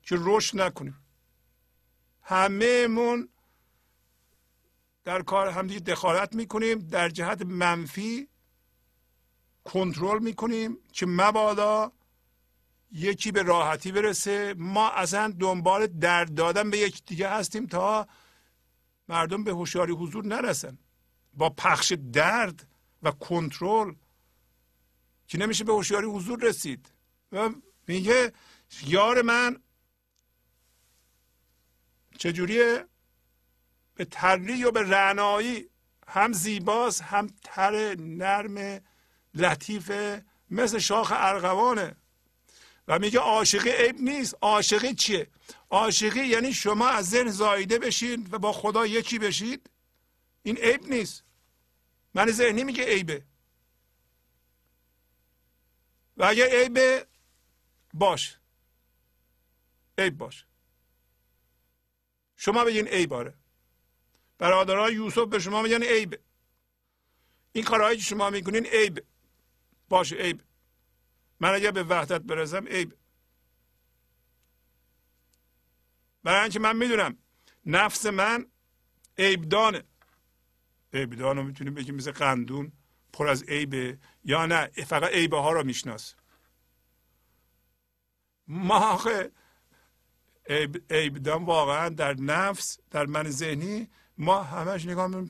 که 0.03 0.17
رشد 0.19 0.61
نکنیم. 0.61 0.97
همهمون 2.23 3.29
در 5.05 5.23
کار 5.23 5.49
همدیگه 5.49 5.81
دخالت 5.81 6.35
می‌کنیم. 6.35 6.79
در 6.79 7.09
جهت 7.09 7.43
منفی 7.43 8.29
کنترل 9.65 10.19
می‌کنیم. 10.23 10.79
که 10.93 11.07
مبادا 11.07 11.93
یکی 12.93 13.33
به 13.33 13.43
راحتی 13.43 13.93
برسه. 13.93 14.55
ما 14.59 14.91
اصلا 14.91 15.35
دنبال 15.41 15.87
درد 15.87 16.35
دادن 16.35 16.71
به 16.71 16.79
یکی 16.79 17.03
دیگه 17.07 17.29
هستیم 17.29 17.67
تا 17.67 18.07
مردم 19.09 19.45
به 19.45 19.51
هوشیاری 19.51 19.93
حضور 19.93 20.27
نرسن. 20.27 20.79
با 21.35 21.51
پخش 21.51 21.93
درد 21.93 22.69
و 23.03 23.11
کنترل 23.11 23.95
که 25.33 25.39
نمیشه 25.39 25.65
به 25.65 25.73
هوشیاری 25.73 26.07
حضور 26.07 26.41
رسید. 26.41 26.87
و 27.33 27.51
میگه 27.89 28.33
یار 28.87 29.23
من 29.23 29.57
چجوریه؟ 32.19 32.87
به 33.95 34.05
تری 34.05 34.65
و 34.65 34.71
به 34.71 34.83
رعنایی؟ 34.83 35.69
هم 36.09 36.33
زیباست 36.33 37.03
هم 37.03 37.31
تر 37.45 37.95
نرم 37.95 38.81
لطیفه 39.35 40.25
مثل 40.51 40.79
شاخ 40.79 41.13
ارغوانه. 41.17 41.97
و 42.89 42.99
میگه 42.99 43.19
عاشقی 43.19 43.71
عیب 43.71 44.01
نیست. 44.01 44.35
عاشقی 44.41 44.95
چیه؟ 44.95 45.27
عاشقی 45.71 46.27
یعنی 46.27 46.53
شما 46.53 46.89
از 46.89 47.11
ذهن 47.11 47.31
زایده 47.31 47.79
بشین 47.79 48.29
و 48.31 48.39
با 48.39 48.53
خدا 48.53 48.87
یکی 48.87 49.19
بشید. 49.19 49.71
این 50.43 50.57
عیب 50.57 50.89
نیست. 50.89 51.25
من 52.15 52.31
ذهنی 52.31 52.65
میگه 52.65 52.85
عیبه. 52.85 53.32
و 56.23 56.25
اگر 56.25 56.47
عیبه 56.47 57.07
باش. 57.95 58.39
عیب 59.99 60.19
باش. 60.19 60.47
شما 62.37 62.65
بگین 62.65 62.89
عیباره 62.89 63.35
برادرای 64.39 64.95
یوسف 64.95 65.29
به 65.29 65.39
شما 65.39 65.63
میگن 65.63 65.83
عیبه 65.83 66.21
این 67.53 67.65
کارهایی 67.65 67.99
که 67.99 68.05
شما 68.05 68.31
می‌کنین 68.31 68.67
عیب. 68.67 69.07
باشه 69.89 70.17
عیب. 70.17 70.43
من 71.41 71.55
اگر 71.55 71.71
به 71.71 71.83
وحدت 71.83 72.21
برسم 72.21 72.67
عیب. 72.67 72.99
برای 76.23 76.41
اینکه 76.41 76.59
من 76.59 76.77
می‌دونم 76.77 77.19
نفس 77.67 78.07
من 78.07 78.47
عیبدانه. 79.19 79.85
عیبدان 80.93 81.37
رو 81.37 81.43
می‌تونیم 81.43 81.75
بگیم 81.75 81.95
مثل 81.95 82.13
قندون. 82.13 82.73
پر 83.13 83.29
از 83.29 83.43
عیبه 83.43 83.99
یا 84.25 84.47
نه 84.47 84.67
فقط 84.67 85.11
عیبه 85.11 85.39
ها 85.39 85.53
رو 85.53 85.65
میشناس. 85.65 86.15
ما 88.47 88.79
آخه 88.79 89.33
عیبدان 90.91 91.45
واقعا 91.45 91.89
در 91.89 92.15
نفس 92.15 92.79
در 92.91 93.07
من 93.07 93.31
ذهنی 93.31 93.89
ما 94.19 94.43
همش 94.43 94.87
نگاه 94.87 95.25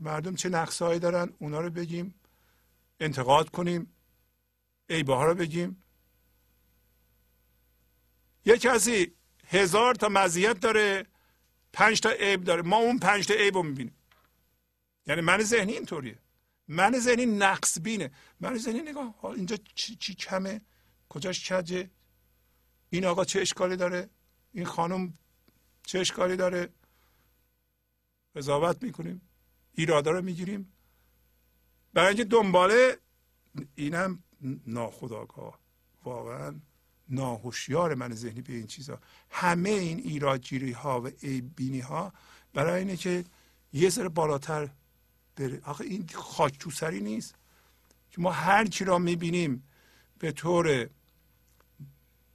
مردم 0.00 0.34
چه 0.34 0.48
نقصهایی 0.48 0.98
دارن 1.00 1.32
اونا 1.38 1.60
رو 1.60 1.70
بگیم 1.70 2.14
انتقاد 3.00 3.50
کنیم 3.50 3.94
عیبه 4.90 5.14
ها 5.14 5.24
رو 5.24 5.34
بگیم. 5.34 5.84
یه 8.44 8.58
کسی 8.58 9.14
هزار 9.46 9.94
تا 9.94 10.08
مزیت 10.08 10.60
داره 10.60 11.06
پنج 11.72 12.00
تا 12.00 12.10
عیب 12.10 12.44
داره 12.44 12.62
ما 12.62 12.76
اون 12.76 12.98
پنج 12.98 13.26
تا 13.26 13.34
عیب 13.34 13.56
رو 13.56 13.62
می‌بینیم. 13.62 13.94
یعنی 15.06 15.20
من 15.20 15.42
ذهنی 15.42 15.72
اینطوریه. 15.72 16.18
من 16.68 16.98
ذهنی 16.98 17.26
نقص 17.26 17.78
بینه. 17.80 18.10
من 18.40 18.58
ذهنی 18.58 18.80
نگاه 18.80 19.24
اینجا 19.24 19.56
چی, 19.74 19.96
چی 19.96 20.14
کمه؟ 20.14 20.60
کجاش 21.08 21.52
کجه؟ 21.52 21.90
این 22.90 23.04
آقا 23.04 23.24
چه 23.24 23.40
اشکالی 23.40 23.76
داره؟ 23.76 24.08
این 24.52 24.64
خانم 24.64 25.14
چه 25.82 25.98
اشکالی 25.98 26.36
داره؟ 26.36 26.68
قضاوت 28.36 28.82
می‌کنیم 28.82 29.20
ایرادا 29.72 30.10
رو 30.10 30.22
می‌گیریم. 30.22 30.72
برای 31.92 32.08
اینکه 32.08 32.24
دنباله 32.24 32.98
اینم 33.74 34.22
ناخداگاه 34.66 35.58
واقعا 36.04 36.60
ناهوشیار 37.08 37.94
من 37.94 38.14
ذهنی 38.14 38.42
به 38.42 38.52
این 38.52 38.66
چیزها 38.66 38.98
همه 39.30 39.70
این 39.70 39.98
ایرادگیری 39.98 40.72
ها 40.72 41.00
و 41.00 41.10
بینی 41.56 41.80
ها 41.80 42.12
برای 42.54 42.78
اینه 42.78 42.96
که 42.96 43.24
یه 43.72 43.88
ذره 43.88 44.08
بالاتر 44.08 44.68
بره 45.38 45.60
آخه 45.64 45.84
این 45.84 46.08
خاک 46.14 46.58
تو 46.58 46.70
سری 46.70 47.00
نیست. 47.00 47.34
که 48.10 48.20
ما 48.20 48.30
هر 48.30 48.64
چی 48.64 48.84
را 48.84 48.98
می‌بینیم 48.98 49.68
به 50.18 50.32
طور 50.32 50.90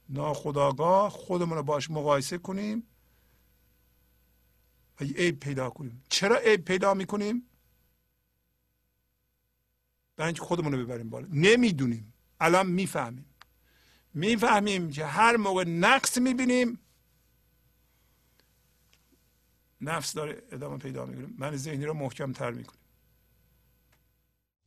ناخداگاه 0.09 1.09
خودمون 1.09 1.57
رو 1.57 1.63
باش 1.63 1.91
مقایسه 1.91 2.37
کنیم 2.37 2.83
و 5.01 5.03
عیب 5.03 5.39
پیدا 5.39 5.69
کنیم. 5.69 6.03
چرا 6.09 6.37
عیب 6.37 6.65
پیدا 6.65 6.93
می‌کنیم؟ 6.93 7.49
برای 10.15 10.33
خودمون 10.35 10.73
رو 10.73 10.85
ببریم 10.85 11.09
بالا. 11.09 11.27
نمی‌دونیم. 11.31 12.13
الان 12.39 12.67
می‌فهمیم. 12.67 13.25
می‌فهمیم 14.13 14.89
که 14.89 15.05
هر 15.05 15.37
موقع 15.37 15.63
نقص 15.63 16.17
می‌بینیم 16.17 16.79
نفس 19.81 20.13
داره 20.13 20.43
ادامه 20.51 20.77
پیدا 20.77 21.05
می‌کنه. 21.05 21.27
من 21.37 21.55
ذهنی 21.55 21.85
رو 21.85 21.93
محکم 21.93 22.31
تر 22.31 22.51
می‌کنیم 22.51 22.82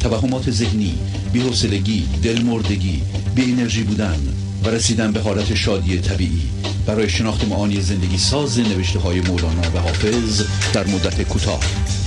توهمات 0.00 0.50
ذهنی 0.50 0.98
بی‌حوصلگی 1.32 2.08
دلمردگی 2.22 3.02
بی 3.34 3.52
انرژی 3.52 3.82
بودن 3.82 4.18
و 4.64 4.68
رسیدن 4.68 5.12
به 5.12 5.20
حالت 5.20 5.54
شادی 5.54 6.00
طبیعی. 6.00 6.50
برای 6.86 7.08
شناخت 7.08 7.44
معانی 7.44 7.80
زندگی 7.80 8.18
ساز 8.18 8.58
نوشته 8.58 8.98
های 8.98 9.20
مولانا 9.20 9.70
و 9.74 9.78
حافظ 9.78 10.42
در 10.72 10.86
مدت 10.86 11.22
کوتاه. 11.22 11.60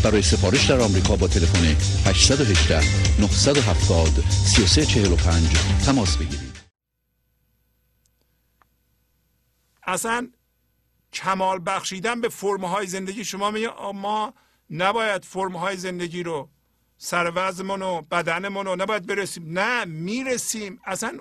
برای 0.04 0.22
سفارش 0.22 0.70
در 0.70 0.80
آمریکا 0.82 1.16
با 1.16 1.28
تلفن 1.28 1.66
818 2.06 2.82
970 3.20 4.24
3345 4.30 5.50
تماس 5.86 6.18
بگیرید. 6.18 6.52
اصلا 9.84 10.28
کمال 11.14 11.62
بخشیدن 11.66 12.22
به 12.22 12.30
فرم 12.30 12.66
های 12.66 12.88
زندگی 12.88 13.26
شما 13.26 13.52
میگه 13.52 13.70
ما 13.94 14.34
نباید 14.70 15.26
فرم 15.26 15.56
های 15.56 15.78
زندگی 15.78 16.24
رو 16.24 16.50
سر 17.04 17.32
وزمون 17.36 17.82
و 17.82 18.02
بدنمون 18.02 18.66
رو 18.66 18.76
نباید 18.76 19.06
برسیم. 19.06 19.60
نه 19.60 19.86
می‌رسیم. 19.86 20.80
اصلا 20.86 21.20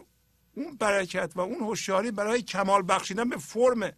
اون 0.55 0.77
برکت 0.77 1.32
و 1.36 1.40
اون 1.40 1.61
هوشیاری 1.61 2.11
برای 2.11 2.43
کمال 2.43 2.85
بخشیدن 2.89 3.28
به 3.28 3.36
فرم. 3.36 3.93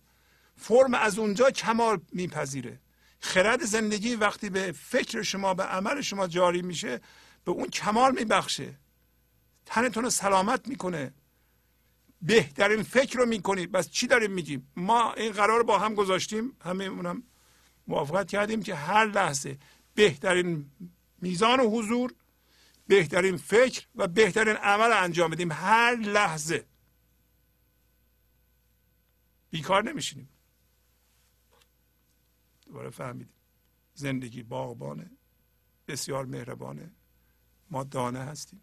فرم 0.56 0.94
از 0.94 1.18
اونجا 1.18 1.50
کمال 1.50 2.00
میپذیره. 2.12 2.80
خرد 3.20 3.64
زندگی 3.64 4.14
وقتی 4.14 4.50
به 4.50 4.72
فکر 4.72 5.22
شما 5.22 5.54
به 5.54 5.62
عمل 5.62 6.00
شما 6.00 6.26
جاری 6.26 6.62
میشه 6.62 7.00
به 7.44 7.52
اون 7.52 7.68
کمال 7.68 8.14
میبخشه. 8.14 8.74
تنتون 9.66 10.04
رو 10.04 10.10
سلامت 10.10 10.68
می‌کنه. 10.68 11.14
بهترین 12.22 12.82
فکر 12.82 13.18
رو 13.18 13.26
می‌کنید 13.26 13.72
بس 13.72 13.90
چی 13.90 14.06
داریم 14.06 14.30
میگیم؟ 14.30 14.72
ما 14.76 15.12
این 15.12 15.32
قرار 15.32 15.58
رو 15.58 15.64
با 15.64 15.78
هم 15.78 15.94
گذاشتیم. 15.94 16.56
همه 16.64 16.84
اونم 16.84 17.22
موافقت 17.86 18.28
کردیم 18.28 18.62
که 18.62 18.74
هر 18.74 19.06
لحظه 19.06 19.58
بهترین 19.94 20.70
میزان 21.22 21.60
و 21.60 21.70
حضور 21.70 22.14
بهترین 22.86 23.36
فکر 23.36 23.86
و 23.94 24.08
بهترین 24.08 24.56
عمل 24.56 24.92
انجام 24.92 25.30
بدیم 25.30 25.52
هر 25.52 25.96
لحظه. 25.96 26.64
بیکار 29.50 29.84
نمیشینیم. 29.84 30.28
دوباره 32.66 32.90
فهمیدیم 32.90 33.34
زندگی 33.94 34.42
باغبانه 34.42 35.10
بسیار 35.88 36.26
مهربانه. 36.26 36.90
ما 37.70 37.84
دانه 37.84 38.18
هستیم. 38.18 38.62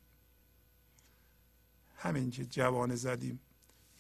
همین 1.96 2.32
که 2.32 2.46
جوانه 2.46 2.96
زدیم 2.96 3.40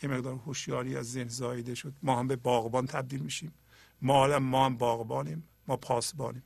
یه 0.03 0.09
مقدار 0.09 0.33
هوشیاری 0.33 0.97
از 0.97 1.11
ذهن 1.11 1.27
زایده 1.27 1.75
شد. 1.75 1.93
ما 2.01 2.19
هم 2.19 2.27
به 2.27 2.35
باغبان 2.35 2.85
تبدیل 2.85 3.19
میشیم. 3.21 3.53
ما 4.01 4.39
ما 4.39 4.65
هم 4.65 4.77
باغبانیم. 4.77 5.49
ما 5.67 5.77
پاسبانیم. 5.77 6.43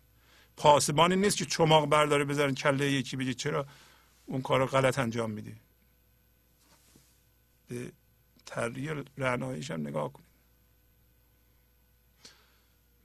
پاسبانی 0.57 1.15
نیست 1.15 1.37
که 1.37 1.45
چماق 1.45 1.85
برداره 1.85 2.25
بذارن 2.25 2.53
کله 2.53 2.91
یکی 2.91 3.17
بگه 3.17 3.33
چرا 3.33 3.67
اون 4.25 4.41
کار 4.41 4.59
رو 4.59 4.65
غلط 4.65 4.99
انجام 4.99 5.31
میده 5.31 5.55
به 7.67 7.91
تغییر 8.45 9.05
رعناییش 9.17 9.71
هم 9.71 9.81
نگاه 9.81 10.13
کنید 10.13 10.27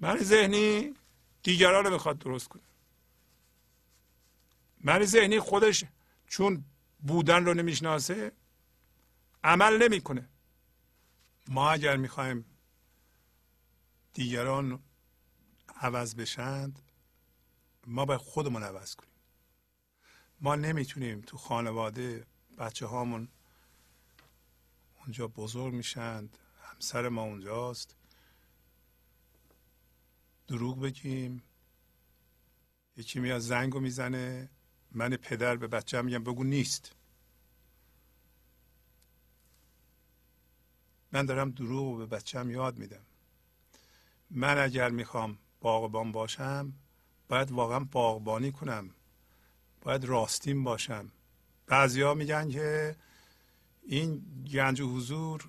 من 0.01 0.19
ذهنی 0.19 0.95
دیگران 1.43 1.85
رو 1.85 1.91
می‌خواد 1.91 2.19
درست 2.19 2.49
کنه. 2.49 2.63
من 4.81 5.05
ذهنی 5.05 5.41
خودش 5.41 5.85
چون 6.27 6.65
بودن 7.01 7.45
رو 7.45 7.55
نمی‌شناسه 7.55 8.33
عمل 9.45 9.83
نمی‌کنه. 9.83 10.29
ما 11.49 11.71
اگر 11.71 11.97
می‌خوایم 11.97 12.45
دیگران 14.15 14.83
عوض 15.77 16.15
بشند 16.15 16.83
ما 17.91 18.05
باید 18.05 18.21
خودمون 18.21 18.63
عوض 18.63 18.95
کنیم. 18.95 19.13
ما 20.41 20.55
نمی‌تونیم 20.55 21.21
تو 21.21 21.37
خانواده 21.37 22.27
بچه 22.59 22.87
هامون 22.87 23.29
اونجا 24.99 25.29
بزرگ 25.29 25.75
میشند 25.75 26.39
همسر 26.63 27.09
ما 27.09 27.23
اونجاست. 27.23 27.97
دروغ 30.49 30.81
بگیم. 30.81 31.43
یکی 32.97 33.21
میاد 33.21 33.39
زنگ 33.39 33.73
رو 33.73 33.81
می‌زنه. 33.81 34.49
من 34.93 35.17
پدر 35.17 35.57
به 35.57 35.67
بچه 35.67 36.03
میگم 36.03 36.25
بگو 36.25 36.45
نیست. 36.45 36.93
من 41.13 41.27
دارم 41.27 41.51
دروغ 41.51 41.99
به 41.99 42.07
بچم 42.07 42.51
یاد 42.51 42.79
میدم. 42.79 43.07
من 44.31 44.59
اگر 44.59 44.91
می‌خوام 44.91 45.39
باغبان 45.61 46.13
باشم 46.13 46.73
باید 47.29 47.51
واقعا 47.51 47.81
باغبانی 47.81 48.53
کنم. 48.53 48.91
باید 49.81 50.05
راستین 50.05 50.65
باشم. 50.65 51.13
بعضیا 51.67 52.15
میگن 52.15 52.49
که 52.51 52.97
این 53.83 54.25
گنج 54.53 54.83
حضور 54.83 55.49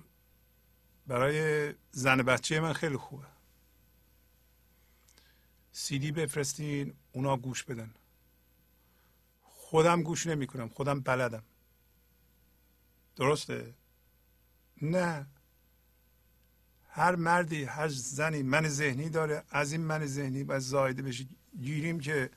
برای 1.06 1.74
زن 1.90 2.22
بچه 2.22 2.60
من 2.60 2.72
خیلی 2.72 2.96
خوبه. 2.96 3.26
سیدی 5.72 6.12
بفرستین 6.12 6.94
اونا 7.12 7.36
گوش 7.36 7.64
بدن. 7.64 7.94
خودم 9.42 10.02
گوش 10.02 10.26
نمی 10.26 10.46
کنم 10.46 10.68
خودم 10.68 11.00
بلدم. 11.00 11.42
درسته؟ 13.16 13.74
نه. 14.82 15.26
هر 16.88 17.16
مردی 17.16 17.64
هر 17.64 17.88
زنی 17.88 18.42
من 18.42 18.68
ذهنی 18.68 19.08
داره 19.08 19.44
از 19.50 19.72
این 19.72 19.80
من 19.80 20.06
ذهنی 20.06 20.44
باید 20.44 20.60
زایده 20.60 21.02
بشه. 21.02 21.26
گیریم 21.60 22.00
که 22.00 22.30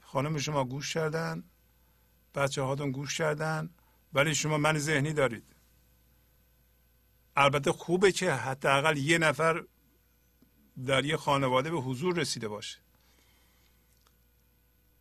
خانم 0.00 0.38
شما 0.38 0.64
گوش 0.64 0.94
کردن 0.94 1.44
بچه 2.34 2.62
هاتون 2.62 2.90
گوش 2.90 3.18
کردن 3.18 3.70
ولی 4.14 4.34
شما 4.34 4.58
من 4.58 4.78
ذهنی 4.78 5.12
دارید. 5.12 5.44
البته 7.36 7.72
خوبه 7.72 8.12
که 8.12 8.32
حداقل 8.32 8.96
یه 8.96 9.18
نفر 9.18 9.64
در 10.86 11.04
یه 11.04 11.16
خانواده 11.16 11.70
به 11.70 11.76
حضور 11.76 12.18
رسیده 12.18 12.48
باشه. 12.48 12.78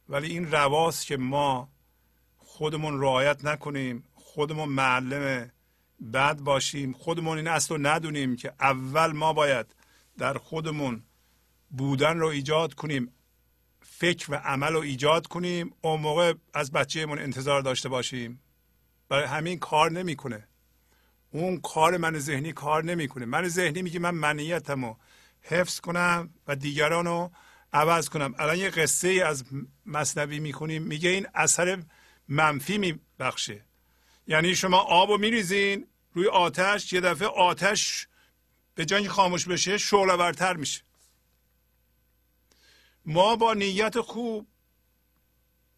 ولی 0.09 0.27
این 0.27 0.51
رواست 0.51 1.05
که 1.05 1.17
ما 1.17 1.69
خودمون 2.37 3.01
رعایت 3.01 3.45
نکنیم 3.45 4.03
خودمون 4.13 4.69
معلم 4.69 5.51
بد 6.13 6.39
باشیم 6.39 6.93
خودمون 6.93 7.37
این 7.37 7.47
اصل 7.47 7.75
رو 7.75 7.87
ندونیم 7.87 8.35
که 8.35 8.53
اول 8.59 9.11
ما 9.11 9.33
باید 9.33 9.75
در 10.17 10.37
خودمون 10.37 11.03
بودن 11.77 12.17
رو 12.17 12.27
ایجاد 12.27 12.73
کنیم. 12.73 13.13
فکر 13.81 14.31
و 14.31 14.35
عمل 14.35 14.73
رو 14.73 14.79
ایجاد 14.79 15.27
کنیم. 15.27 15.73
اون 15.81 16.01
موقع 16.01 16.33
از 16.53 16.71
بچهمون 16.71 17.19
انتظار 17.19 17.61
داشته 17.61 17.89
باشیم. 17.89 18.41
برای 19.09 19.25
همین 19.25 19.59
کار 19.59 19.91
نمی‌کنه. 19.91 20.47
اون 21.31 21.61
کار 21.61 21.97
من 21.97 22.19
ذهنی 22.19 22.53
کار 22.53 22.83
نمی‌کنه. 22.83 23.25
من 23.25 23.47
ذهنی 23.47 23.81
میگه 23.81 23.99
من 23.99 24.15
منیتم 24.15 24.85
رو 24.85 24.97
حفظ 25.41 25.79
کنم 25.79 26.29
و 26.47 26.55
دیگران 26.55 27.05
رو 27.05 27.31
عوض 27.73 28.09
کنم. 28.09 28.35
الان 28.37 28.57
یه 28.57 28.69
قصه 28.69 29.07
ای 29.07 29.21
از 29.21 29.43
مصنوی 29.85 30.39
می‌کنیم 30.39 30.83
میگه 30.83 31.09
این 31.09 31.27
اثر 31.35 31.83
منفی 32.27 32.77
میبخشه. 32.77 33.65
یعنی 34.27 34.55
شما 34.55 34.77
آب 34.77 35.09
رو 35.09 35.17
میریزین 35.17 35.87
روی 36.13 36.27
آتش 36.27 36.93
یه 36.93 37.01
دفعه 37.01 37.27
آتش 37.27 38.07
به 38.75 38.85
جای 38.85 39.09
خاموش 39.09 39.47
بشه 39.47 39.77
شعلهورتر 39.77 40.55
میشه. 40.55 40.81
ما 43.05 43.35
با 43.35 43.53
نیت 43.53 44.01
خوب 44.01 44.47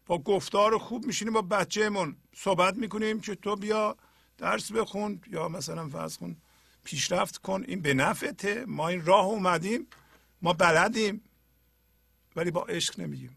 با 0.06 0.18
گفتار 0.18 0.78
خوب 0.78 1.06
میشینیم 1.06 1.34
با 1.34 1.42
بچهمون 1.42 2.16
صحبت 2.34 2.76
می‌کنیم 2.76 3.20
که 3.20 3.34
تو 3.34 3.56
بیا 3.56 3.96
درس 4.38 4.72
بخون 4.72 5.20
یا 5.26 5.48
مثلا 5.48 5.88
فرض 5.88 6.16
کن 6.16 6.36
پیشرفت 6.84 7.38
کن. 7.38 7.64
این 7.68 7.82
به 7.82 7.94
نفته 7.94 8.64
ما 8.64 8.88
این 8.88 9.04
راه 9.04 9.24
اومدیم. 9.24 9.86
ما 10.42 10.52
بلدیم 10.52 11.24
ولی 12.36 12.50
با 12.50 12.64
عشق 12.64 13.00
نمیگیم. 13.00 13.36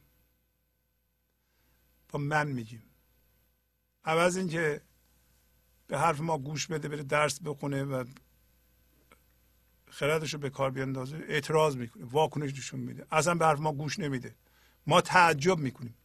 با 2.10 2.20
من 2.20 2.48
میگیم. 2.48 2.84
عوض 4.06 4.38
اینکه 4.38 4.82
به 5.88 6.00
حرف 6.00 6.20
ما 6.20 6.38
گوش 6.38 6.68
بده 6.68 6.88
بره 6.88 7.04
درس 7.04 7.42
بخونه 7.42 7.84
و 7.84 8.06
خردش 9.90 10.34
رو 10.34 10.40
به 10.40 10.50
کار 10.50 10.72
بیندازه 10.72 11.18
اعتراض 11.18 11.76
می‌کنه 11.76 12.06
واکنش 12.06 12.52
نشون 12.52 12.80
میده. 12.80 13.06
اصلا 13.12 13.36
به 13.36 13.46
حرف 13.46 13.60
ما 13.60 13.74
گوش 13.74 14.00
نمیده. 14.00 14.36
ما 14.88 15.02
تعجب 15.02 15.58
می‌کنیم. 15.58 15.96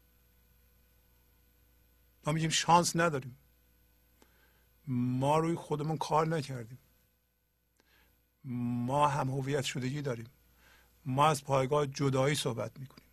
ما 2.26 2.32
میگیم 2.32 2.50
شانس 2.50 2.96
نداریم. 2.96 3.36
ما 4.86 5.38
روی 5.38 5.54
خودمون 5.54 5.98
کار 5.98 6.26
نکردیم. 6.26 6.78
ما 8.44 9.08
هم 9.08 9.30
هویت 9.30 9.64
شدگی 9.64 10.02
داریم. 10.02 10.26
ما 11.06 11.26
از 11.26 11.44
پایگاه 11.44 11.86
جدایی 11.86 12.34
صحبت 12.34 12.78
می‌کنیم. 12.78 13.08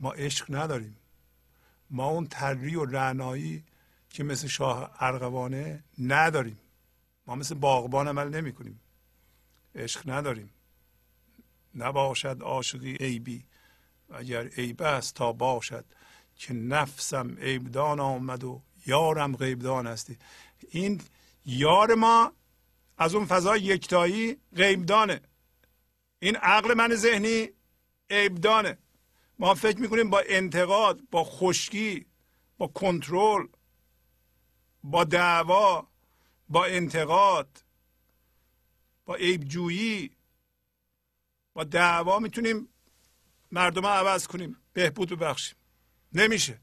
ما 0.00 0.12
عشق 0.12 0.54
نداریم. 0.54 0.96
ما 1.90 2.06
اون 2.06 2.26
تری 2.26 2.76
و 2.76 2.84
رعنایی 2.84 3.64
که 4.10 4.24
مثل 4.24 4.46
شاه 4.46 4.96
ارغوانه 5.00 5.84
نداریم. 5.98 6.58
ما 7.26 7.34
مثل 7.34 7.54
باغبان 7.54 8.08
عمل 8.08 8.28
نمی 8.28 8.52
کنیم 8.52 8.80
عشق 9.74 10.10
نداریم. 10.10 10.50
نباشد 11.74 12.42
عاشقی 12.42 12.96
عیبی. 12.96 13.44
اگر 14.14 14.46
عیب 14.46 14.82
است 14.82 15.14
تا 15.14 15.32
باشد 15.32 15.84
که 16.36 16.54
نفسم 16.54 17.36
عیبدان 17.38 18.00
آمد 18.00 18.44
و 18.44 18.62
یارم 18.86 19.36
غیبدان 19.36 19.86
هستی 19.86 20.18
این 20.70 21.00
یار 21.46 21.94
ما 21.94 22.32
از 22.98 23.14
اون 23.14 23.26
فضای 23.26 23.60
یکتایی 23.60 24.36
غیبدانه. 24.56 25.20
این 26.18 26.36
عقل 26.36 26.74
من 26.74 26.94
ذهنی 26.94 27.48
عیبدانه. 28.10 28.78
ما 29.38 29.54
فکر 29.54 29.80
می‌کنیم 29.80 30.10
با 30.10 30.22
انتقاد 30.26 31.00
با 31.10 31.24
خشکی 31.24 32.06
با 32.58 32.66
کنترل 32.66 33.46
با 34.84 35.04
دعوا 35.04 35.86
با 36.48 36.64
انتقاد 36.64 37.63
با 39.04 39.14
عیبجویی 39.14 40.10
با 41.54 41.64
دعوا 41.64 42.18
می‌تونیم 42.18 42.68
مردم 43.52 43.86
عوض 43.86 44.26
کنیم 44.26 44.56
بهبود 44.72 45.08
ببخشیم. 45.08 45.56
نمیشه. 46.12 46.60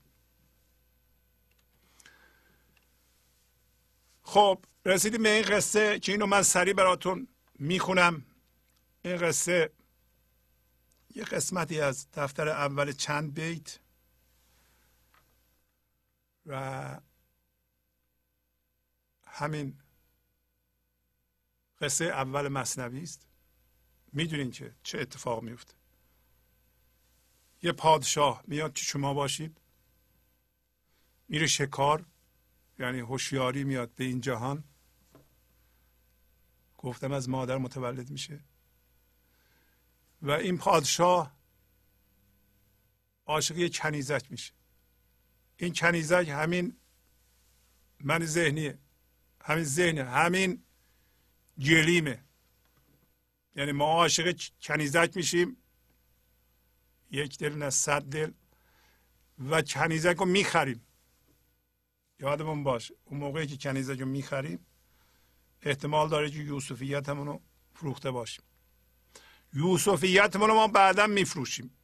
خب 4.24 4.66
رسیدیم 4.86 5.24
به 5.24 5.30
این 5.30 5.44
قصه 5.44 6.00
که 6.00 6.12
اینو 6.12 6.26
من 6.26 6.44
سریع 6.44 6.74
براتون 6.74 7.28
می‌خونم. 7.60 8.26
این 9.04 9.18
قصه 9.18 9.72
یه 11.16 11.24
قسمتی 11.24 11.82
از 11.82 12.08
دفتر 12.14 12.50
اول 12.50 12.92
چند 12.92 13.34
بیت 13.34 13.80
و 16.46 17.00
همین 19.28 19.81
قصه 21.82 22.06
اول 22.06 22.48
مصنوی 22.48 23.04
است. 23.04 23.28
می‌دونین 24.14 24.52
که 24.52 24.76
چه 24.84 25.00
اتفاق 25.00 25.44
میفته 25.44 25.74
یه 27.64 27.72
پادشاه 27.72 28.44
میاد 28.48 28.74
که 28.74 28.84
شما 28.84 29.14
باشید. 29.14 29.62
میره 31.28 31.48
شکار 31.48 32.06
یعنی 32.80 33.00
هوشیاری 33.00 33.64
میاد 33.64 33.96
به 33.96 34.04
این 34.04 34.22
جهان. 34.22 34.64
گفتم 36.78 37.12
از 37.12 37.30
مادر 37.30 37.58
متولد 37.58 38.10
میشه. 38.10 38.40
و 40.22 40.32
این 40.32 40.58
پادشاه 40.58 41.36
عاشق 43.26 43.58
یه 43.58 43.70
کنیزک 43.70 44.32
میشه. 44.32 44.54
این 45.58 45.74
کنیزک 45.74 46.30
همین 46.30 46.78
من 48.00 48.26
ذهنیه. 48.26 48.78
همین 49.42 49.64
ذهن 49.64 49.98
همین 49.98 50.64
گلیمه. 51.62 52.24
یعنی 53.56 53.72
ما 53.72 53.86
عاشق 53.86 54.42
کنیزک 54.62 55.12
میشیم. 55.16 55.58
یک 57.12 57.38
دل 57.38 57.56
نه 57.56 57.70
صد 57.70 58.04
دل. 58.04 58.32
و 59.50 59.62
کنیزک 59.62 60.16
رو 60.18 60.26
می‌خریم. 60.26 60.88
یادمون 62.20 62.64
باش 62.64 62.92
اون 63.06 63.20
موقعی 63.20 63.48
که 63.48 63.58
کنیزک 63.58 64.00
رو 64.00 64.06
می‌خریم 64.06 64.66
احتمال 65.62 66.10
داره 66.10 66.32
که 66.32 66.38
یوسفیت 66.38 67.10
رو 67.10 67.42
فروخته 67.76 68.12
باشیم. 68.12 68.44
یوسفیت 69.54 70.36
رو 70.36 70.48
ما 70.48 70.68
بعدا 70.68 71.08
میفروشیم. 71.08 71.78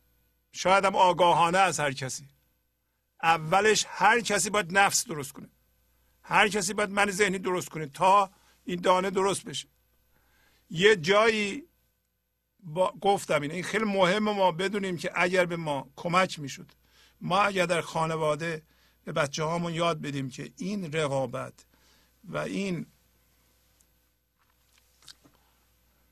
شاید 0.51 0.85
هم 0.85 0.95
آگاهانه 0.95 1.57
از 1.57 1.79
هر 1.79 1.91
کسی. 1.91 2.29
اولش 3.23 3.85
هر 3.89 4.19
کسی 4.21 4.49
باید 4.49 4.77
نفس 4.77 5.07
درست 5.07 5.31
کنه. 5.31 5.49
هر 6.23 6.47
کسی 6.47 6.73
باید 6.73 6.89
من 6.89 7.11
ذهنی 7.11 7.39
درست 7.39 7.69
کنه 7.69 7.87
تا 7.87 8.31
این 8.67 8.81
دانه 8.81 9.09
درست 9.09 9.45
بشه. 9.45 9.67
یه 10.69 10.95
جایی 10.95 11.63
با 12.59 12.93
گفتم 13.01 13.41
این 13.41 13.63
خیلی 13.63 13.85
مهمه 13.85 14.33
ما 14.33 14.51
بدونیم 14.51 14.97
که 14.97 15.11
اگر 15.15 15.45
به 15.45 15.55
ما 15.55 15.89
کمک 15.95 16.39
می‌شد 16.39 16.71
ما 17.21 17.39
اگر 17.39 17.65
در 17.65 17.81
خانواده 17.81 18.61
به 19.03 19.11
بچه 19.11 19.43
هامون 19.43 19.73
یاد 19.73 20.01
بدیم 20.01 20.29
که 20.29 20.51
این 20.57 20.91
رقابت 20.91 21.65
و 22.23 22.37
این 22.37 22.85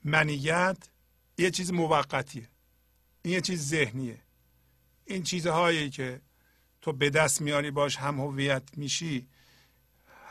منیت 0.04 0.78
یه 1.38 1.52
چیز 1.52 1.74
موقتیه. 1.74 2.50
این 3.22 3.34
یه 3.34 3.42
چیز 3.42 3.68
ذهنیه. 3.68 4.20
این 5.06 5.24
چیزهایی 5.24 5.90
که 5.90 6.22
تو 6.82 6.94
به 6.94 7.10
دست 7.10 7.42
میاری 7.42 7.72
باش 7.72 7.96
هم 7.96 8.20
هویت 8.20 8.64
میشی 8.78 9.28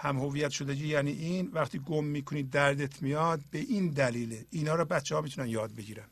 هم 0.04 0.18
هویت 0.18 0.50
شدگی 0.50 0.86
یعنی 0.86 1.10
این 1.10 1.50
وقتی 1.52 1.78
گم 1.78 2.04
می‌کنی 2.04 2.42
دردت 2.42 3.02
میاد 3.02 3.40
به 3.50 3.58
این 3.58 3.90
دلیله 3.90 4.46
اینا 4.50 4.74
رو 4.74 4.84
بچه 4.84 5.14
ها 5.14 5.20
می‌تونن 5.20 5.48
یاد 5.48 5.74
بگیرن 5.74 6.08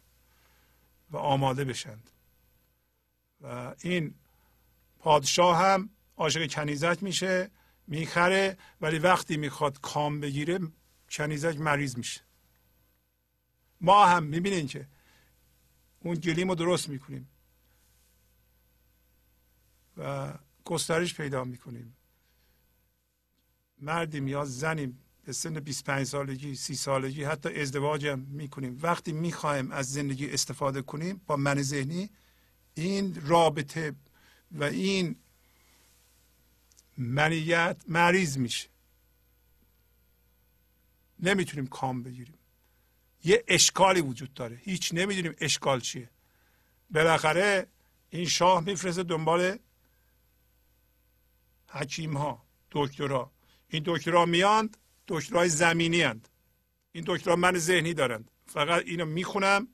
و 1.11 1.17
آماده 1.17 1.65
بشند 1.65 2.11
و 3.41 3.75
این 3.81 4.15
پادشاه 4.99 5.59
هم 5.59 5.91
عاشق 6.17 6.51
کنیزک 6.51 7.03
میشه 7.03 7.51
می‌خره 7.87 8.57
ولی 8.81 8.99
وقتی 8.99 9.37
می‌خواد 9.37 9.81
کام 9.81 10.21
بگیره 10.21 10.59
کنیزک 11.11 11.61
مریض 11.61 11.97
میشه. 11.97 12.21
ما 13.81 14.07
هم 14.07 14.23
می‌بینین 14.23 14.67
که 14.67 14.89
اون 16.01 16.15
گلیم 16.15 16.49
رو 16.49 16.55
درست 16.55 16.89
می‌کنیم 16.89 17.29
و 19.97 20.33
گسترش 20.65 21.15
پیدا 21.15 21.45
می‌کنیم. 21.45 21.97
مردیم 23.83 24.29
یا 24.29 24.45
زنیم 24.45 24.99
به 25.25 25.33
سن 25.33 25.61
25 25.61 26.07
سالگی 26.07 26.55
30 26.55 26.75
سالگی 26.75 27.25
حتی 27.25 27.61
ازدواج 27.61 28.07
هم 28.07 28.19
می‌کنیم. 28.19 28.79
وقتی 28.83 29.13
می‌خوایم 29.13 29.73
از 29.73 29.93
زندگی 29.93 30.31
استفاده 30.31 30.83
کنیم 30.83 31.21
با 31.27 31.37
من 31.37 31.63
ذهنی 31.63 32.11
این 32.75 33.23
رابطه 33.27 33.95
و 34.53 34.65
این 34.65 35.17
منیت 36.99 37.77
مریض 37.89 38.39
میشه. 38.39 38.69
نمی‌تونیم 41.21 41.67
کام 41.67 42.03
بگیریم. 42.03 42.35
یه 43.25 43.45
اشکالی 43.49 44.01
وجود 44.01 44.35
داره. 44.35 44.57
هیچ 44.57 44.95
نمی‌دونیم 44.95 45.35
اشکال 45.41 45.81
چیه. 45.81 46.11
بالاخره 46.91 47.67
این 48.11 48.27
شاه 48.27 48.65
میفرسته 48.65 49.03
دنبال 49.03 49.59
حکیم 51.69 52.17
ها 52.17 52.47
دکترها 52.71 53.32
این 53.73 53.83
دکترها 53.87 54.27
میاند 54.27 54.77
دکترهای 55.09 55.49
زمینی 55.49 56.03
هند. 56.03 56.29
این 56.93 57.05
دکترها 57.07 57.37
من 57.37 57.59
ذهنی 57.59 57.95
دارند. 57.95 58.31
فقط 58.47 58.83
اینو 58.87 59.05
می‌خونم. 59.05 59.69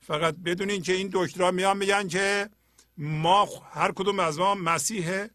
فقط 0.00 0.34
بدونین 0.34 0.82
که 0.82 0.92
این 0.92 1.10
دکترها 1.12 1.50
میان 1.50 1.76
میگن 1.76 2.08
که 2.08 2.50
ما 2.96 3.48
هر 3.70 3.92
کدوم 3.92 4.18
از 4.18 4.38
ما 4.38 4.54
مسیح 4.54 5.26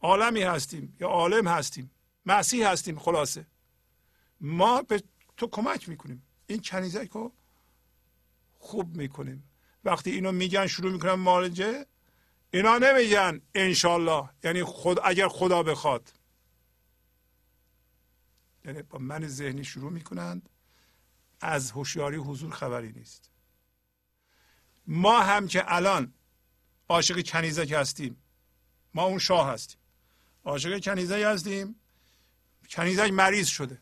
عالمی 0.00 0.42
هستیم 0.42 0.96
یا 1.00 1.08
عالم 1.08 1.48
هستیم. 1.48 1.90
مسیح 2.26 2.68
هستیم 2.68 2.98
خلاصه. 2.98 3.46
ما 4.40 4.82
به 4.82 5.02
تو 5.36 5.46
کمک 5.46 5.88
می‌کنیم. 5.88 6.22
این 6.46 6.60
کنیزک 6.62 7.08
رو 7.12 7.32
خوب 8.58 8.96
می‌کنیم. 8.96 9.50
وقتی 9.84 10.10
اینو 10.10 10.32
میگن 10.32 10.66
شروع 10.66 10.92
می‌کنن 10.92 11.12
مالجه 11.12 11.86
اینا 12.50 12.78
نمیگن 12.78 13.40
انشالله. 13.54 14.28
یعنی 14.44 14.64
خود 14.64 14.98
اگر 15.04 15.28
خدا 15.28 15.62
بخواد. 15.62 16.12
یعنی 18.64 18.82
با 18.82 18.98
من 18.98 19.28
ذهنی 19.28 19.64
شروع 19.64 19.92
می‌کنند. 19.92 20.48
از 21.40 21.70
هوشیاری 21.70 22.16
حضور 22.16 22.50
خبری 22.50 22.92
نیست. 22.92 23.30
ما 24.86 25.20
هم 25.20 25.48
که 25.48 25.74
الان 25.74 26.12
عاشق 26.88 27.26
کنیزک 27.26 27.72
هستیم. 27.72 28.22
ما 28.94 29.02
اون 29.04 29.18
شاه 29.18 29.48
هستیم. 29.48 29.80
عاشق 30.44 30.84
کنیزک 30.84 31.22
هستیم. 31.26 31.74
کنیزک 32.70 33.10
مریض 33.10 33.48
شده. 33.48 33.78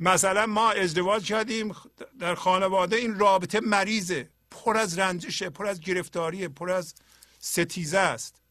مثلا 0.00 0.46
ما 0.46 0.72
ازدواج 0.72 1.24
کردیم. 1.24 1.74
در 2.18 2.34
خانواده 2.34 2.96
این 2.96 3.18
رابطه 3.18 3.60
مریضه. 3.60 4.30
پر 4.50 4.76
از 4.76 4.98
رنجشه 4.98 5.50
پر 5.50 5.66
از 5.66 5.80
گرفتاریه 5.80 6.48
پر 6.48 6.70
از 6.70 6.94
ستیزه 7.38 7.98
است. 7.98 8.42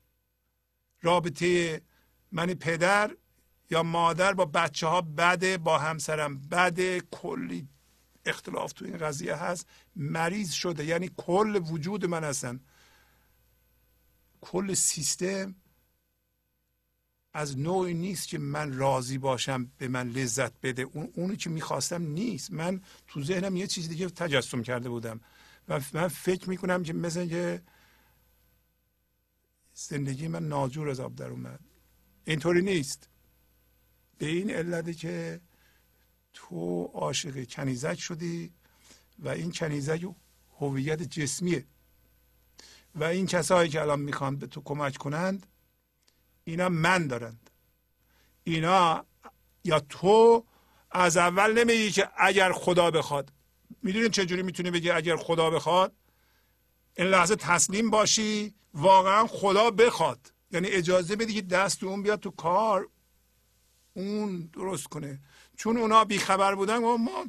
رابطه 1.02 1.82
من 2.32 2.54
پدر 2.54 3.16
یا 3.70 3.84
مادر 3.84 4.34
با 4.34 4.46
بچه 4.46 4.88
ها 4.88 5.02
بده 5.02 5.58
با 5.58 5.78
همسرم 5.78 6.38
بده. 6.38 7.02
کلی 7.12 7.68
اختلاف 8.26 8.74
تو 8.74 8.86
این 8.86 8.98
قضیه 8.98 9.36
هست. 9.36 9.68
مریض 9.96 10.52
شده. 10.52 10.86
یعنی 10.86 11.12
کل 11.18 11.62
وجود 11.72 12.06
من 12.06 12.24
هستن. 12.24 12.60
کل 14.42 14.74
سیستم 14.74 15.56
از 17.34 17.58
نوعی 17.58 17.94
نیست 17.94 18.28
که 18.28 18.38
من 18.38 18.78
راضی 18.78 19.18
باشم 19.18 19.72
به 19.78 19.88
من 19.88 20.10
لذت 20.10 20.62
بده. 20.62 20.82
اون 20.82 21.12
اونی 21.16 21.36
که 21.36 21.50
می‌خواستم 21.50 22.02
نیست. 22.02 22.52
من 22.52 22.82
تو 23.08 23.24
ذهنم 23.24 23.56
یه 23.56 23.68
چیز 23.68 23.90
دیگه 23.90 24.10
تجسم 24.10 24.62
کرده 24.64 24.90
بودم. 24.90 25.22
و 25.68 25.82
من 25.94 26.08
فکر 26.08 26.50
می‌کنم 26.50 26.84
که 26.84 26.94
مثل 26.94 27.28
که 27.28 27.62
زندگی 29.74 30.28
من 30.28 30.48
ناجور 30.48 30.90
از 30.90 31.00
آب 31.00 31.16
در 31.16 31.30
اومد. 31.30 31.60
اینطوری 32.26 32.62
نیست. 32.62 33.10
به 34.18 34.26
این 34.26 34.50
علتی 34.50 34.94
که 34.94 35.42
تو 36.34 36.84
عاشق 36.84 37.50
کنیزک 37.50 38.00
شدی 38.00 38.54
و 39.20 39.30
این 39.30 39.52
کنیزک 39.52 40.02
هویت 40.60 41.02
جسمیه. 41.02 41.66
و 42.96 43.04
این 43.04 43.26
کسایی 43.28 43.70
که 43.70 43.82
الان 43.82 44.00
می‌خوان 44.00 44.36
به 44.36 44.48
تو 44.48 44.62
کمک 44.62 44.98
کنند 44.98 45.48
اینا 46.44 46.70
من 46.70 47.08
دارند. 47.08 47.50
اینا 48.44 49.06
یا 49.64 49.80
تو 49.80 50.46
از 50.92 51.18
اول 51.18 51.60
نمیگی 51.60 51.92
که 51.92 52.10
اگر 52.18 52.52
خدا 52.52 52.92
بخواد. 52.92 53.32
می‌دونید 53.84 54.12
چجوری 54.12 54.44
می‌تونی 54.44 54.72
بگی 54.72 54.90
اگر 54.90 55.16
خدا 55.16 55.50
بخواد؟ 55.50 55.94
این 56.98 57.08
لحظه 57.08 57.36
تسلیم 57.36 57.90
باشی 57.90 58.56
واقعا 58.74 59.28
خدا 59.28 59.72
بخواد. 59.72 60.34
یعنی 60.52 60.68
اجازه 60.68 61.16
بدی 61.16 61.34
که 61.34 61.42
دست 61.42 61.84
اون 61.84 62.04
بیاد 62.04 62.20
تو 62.20 62.32
کار. 62.32 62.90
اون 63.98 64.50
درست 64.54 64.88
کنه. 64.88 65.20
چون 65.58 65.78
اونا 65.78 66.06
بیخبر 66.06 66.56
بودن 66.56 66.84
و 66.84 66.98
ما 66.98 67.26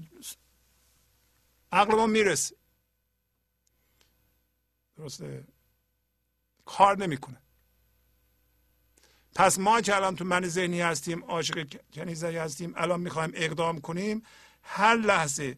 عقل 1.73 1.95
ما 1.95 2.07
می‌رسه. 2.07 2.57
درسته؟ 4.97 5.45
کار 6.65 6.99
نمی‌کنه. 6.99 7.43
پس 9.35 9.59
ما 9.59 9.81
که 9.81 9.97
الان 9.97 10.17
تو 10.17 10.25
من 10.25 10.49
ذهنی 10.49 10.81
هستیم 10.81 11.25
عاشق 11.25 11.81
کنیزایی 11.93 12.37
هستیم 12.37 12.73
الان 12.77 13.01
می‌خوایم 13.01 13.31
اقدام 13.35 13.81
کنیم 13.81 14.23
هر 14.63 14.97
لحظه 14.97 15.57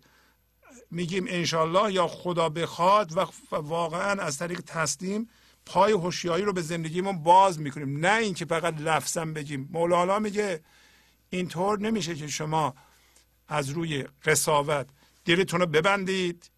میگیم 0.91 1.25
انشالله 1.29 1.93
یا 1.93 2.07
خدا 2.09 2.49
بخواد 2.49 3.17
و 3.17 3.27
واقعا 3.51 4.23
از 4.23 4.39
طریق 4.39 4.61
تسلیم 4.61 5.29
پای 5.67 5.93
هوشیاری 5.93 6.43
رو 6.43 6.53
به 6.53 6.63
زندگیمون 6.63 7.23
باز 7.23 7.61
می‌کنیم. 7.61 8.07
نه 8.07 8.17
اینکه 8.17 8.45
فقط 8.45 8.81
لفظا 8.81 9.25
بگیم. 9.25 9.69
مولانا 9.73 10.19
میگه 10.19 10.61
اینطور 11.31 11.79
نمیشه 11.79 12.15
که 12.15 12.27
شما 12.27 12.75
از 13.49 13.71
روی 13.71 14.05
قصاوت 14.25 14.87
دلتون 15.25 15.61
رو 15.61 15.67
ببندید. 15.67 16.51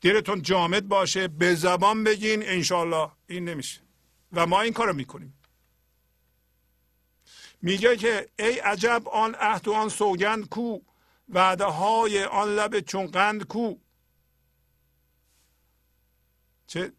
دلتون 0.00 0.42
جامد 0.42 0.88
باشه 0.88 1.28
به 1.28 1.54
زبان 1.54 2.04
بگین 2.04 2.42
انشالله 2.48 3.10
این 3.26 3.48
نمیشه. 3.48 3.80
و 4.32 4.46
ما 4.46 4.60
این 4.60 4.72
کارو 4.72 4.92
می‌کنیم. 4.92 5.38
میگه 7.62 7.96
که 7.96 8.28
ای 8.38 8.58
عجب 8.58 9.08
آن 9.08 9.34
عهد 9.34 9.68
و 9.68 9.72
آن 9.72 9.88
سوگند 9.88 10.48
کو 10.48 10.78
وعده 11.28 11.64
های 11.64 12.24
آن 12.24 12.48
لب 12.48 12.80
چون 12.80 13.06
قند 13.06 13.44
کو. 13.44 13.74
چه؟ 16.66 16.92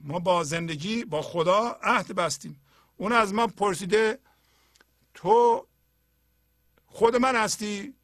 ما 0.00 0.18
با 0.18 0.44
زندگی 0.44 1.04
با 1.04 1.22
خدا 1.22 1.78
عهد 1.82 2.14
بستیم. 2.14 2.60
اون 2.96 3.12
از 3.12 3.34
ما 3.34 3.46
پرسیده 3.46 4.18
تو 5.16 5.66
خود 6.86 7.16
من 7.16 7.36
هستی؟ 7.36 7.94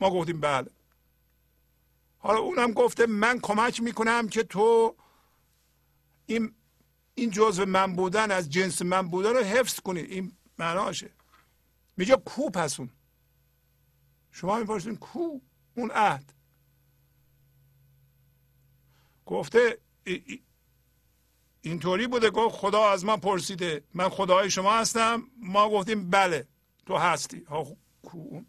ما 0.00 0.10
گفتیم 0.10 0.40
بله. 0.40 0.70
حالا 2.18 2.38
اونم 2.38 2.72
گفته 2.72 3.06
من 3.06 3.40
کمک 3.40 3.80
می‌کنم 3.80 4.28
که 4.28 4.42
تو 4.42 4.96
این 6.26 6.54
این 7.14 7.30
جزء 7.30 7.64
من 7.64 7.96
بودن 7.96 8.30
از 8.30 8.50
جنس 8.50 8.82
من 8.82 9.08
بودن 9.08 9.30
رو 9.30 9.44
حفظ 9.44 9.80
کنی. 9.80 10.00
این 10.00 10.36
معناشه. 10.58 11.10
میگه 11.96 12.16
کو 12.16 12.50
پس 12.50 12.80
اون؟ 12.80 12.90
شما 14.30 14.58
می‌پرسید 14.58 14.98
کو؟ 14.98 15.40
اون 15.74 15.90
عهد. 15.90 16.32
گفته 19.26 19.78
اینطوری 21.62 22.06
بوده 22.06 22.30
گفت 22.30 22.56
خدا 22.56 22.90
از 22.90 23.04
ما 23.04 23.16
پرسیده. 23.16 23.84
من 23.94 24.08
خدای 24.08 24.50
شما 24.50 24.72
هستم. 24.72 25.22
ما 25.42 25.70
گفتیم 25.70 26.10
بله 26.10 26.46
تو 26.86 26.96
هستی. 26.96 27.46
کو 28.02 28.40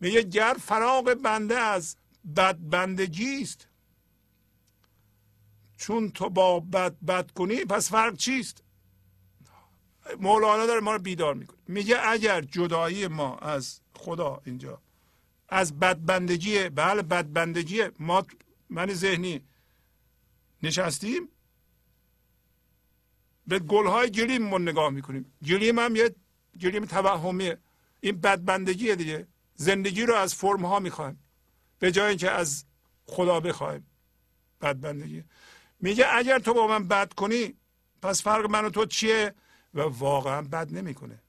میگه 0.00 0.22
گر 0.22 0.56
فراغ 0.60 1.14
بنده 1.14 1.58
از 1.58 1.96
بدبندگی 2.36 3.42
است 3.42 3.68
چون 5.76 6.10
تو 6.10 6.30
با 6.30 6.60
بد 6.60 6.96
بد 7.08 7.30
کنی 7.30 7.64
پس 7.64 7.90
فرق 7.90 8.16
چیست؟ 8.16 8.62
مولانا 10.20 10.66
داره 10.66 10.80
ما 10.80 10.92
رو 10.92 10.98
بیدار 10.98 11.34
می‌کنه. 11.34 11.58
میگه 11.68 11.96
اگر 12.08 12.40
جدایی 12.40 13.06
ما 13.06 13.36
از 13.38 13.80
خدا 13.96 14.40
اینجا 14.44 14.82
از 15.48 15.78
بدبندگی 15.78 16.68
بله 16.68 17.02
بدبندگی 17.02 17.82
ما 17.98 18.26
من 18.72 18.94
ذهنی 18.94 19.44
نشستیم 20.62 21.28
به 23.46 23.58
گلهای 23.58 24.10
گلیم 24.10 24.42
من 24.42 24.62
نگاه 24.62 24.90
می‌کنیم. 24.90 25.32
گلیم 25.46 25.78
هم 25.78 25.96
یه 25.96 26.14
گلیم 26.60 26.84
توهمیه 26.84 27.58
این 28.00 28.20
بدبندگیه 28.20 28.96
دیگه. 28.96 29.26
زندگی 29.54 30.02
رو 30.02 30.14
از 30.14 30.34
فرم 30.34 30.66
ها 30.66 30.78
می‌خوایم. 30.78 31.18
به 31.78 31.92
جای 31.92 32.08
اینکه 32.08 32.30
از 32.30 32.64
خدا 33.06 33.40
بخوایم. 33.40 33.86
بدبندگی. 34.60 35.24
میگه 35.80 36.06
اگر 36.12 36.38
تو 36.38 36.54
با 36.54 36.66
من 36.66 36.88
بد 36.88 37.12
کنی 37.12 37.54
پس 38.02 38.22
فرق 38.22 38.50
من 38.50 38.64
و 38.64 38.70
تو 38.70 38.86
چیه؟ 38.86 39.34
و 39.74 39.80
واقعا 39.80 40.42
بد 40.42 40.74
نمی‌کنه. 40.74 41.22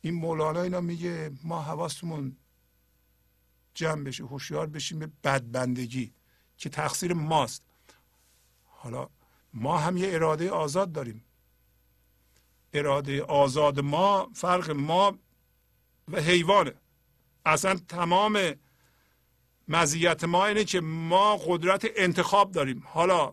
این 0.00 0.14
مولانا 0.14 0.62
اینا 0.62 0.80
میگه 0.80 1.30
ما 1.44 1.62
حواستمون 1.62 2.36
جمع 3.76 4.04
بشه 4.04 4.24
هوشیار 4.24 4.66
بشیم 4.66 4.98
به 4.98 5.10
بدبندگی 5.24 6.12
که 6.56 6.68
تقصیر 6.68 7.12
ماست. 7.12 7.62
حالا 8.64 9.08
ما 9.54 9.78
هم 9.78 9.96
یه 9.96 10.14
اراده 10.14 10.50
آزاد 10.50 10.92
داریم. 10.92 11.24
اراده 12.72 13.22
آزاد 13.22 13.80
ما 13.80 14.30
فرق 14.34 14.70
ما 14.70 15.18
و 16.12 16.20
حیوانه. 16.20 16.74
اصلا 17.46 17.76
تمام 17.88 18.54
مزیت 19.68 20.24
ما 20.24 20.46
اینه 20.46 20.64
که 20.64 20.80
ما 20.80 21.36
قدرت 21.36 21.86
انتخاب 21.96 22.52
داریم. 22.52 22.82
حالا 22.86 23.32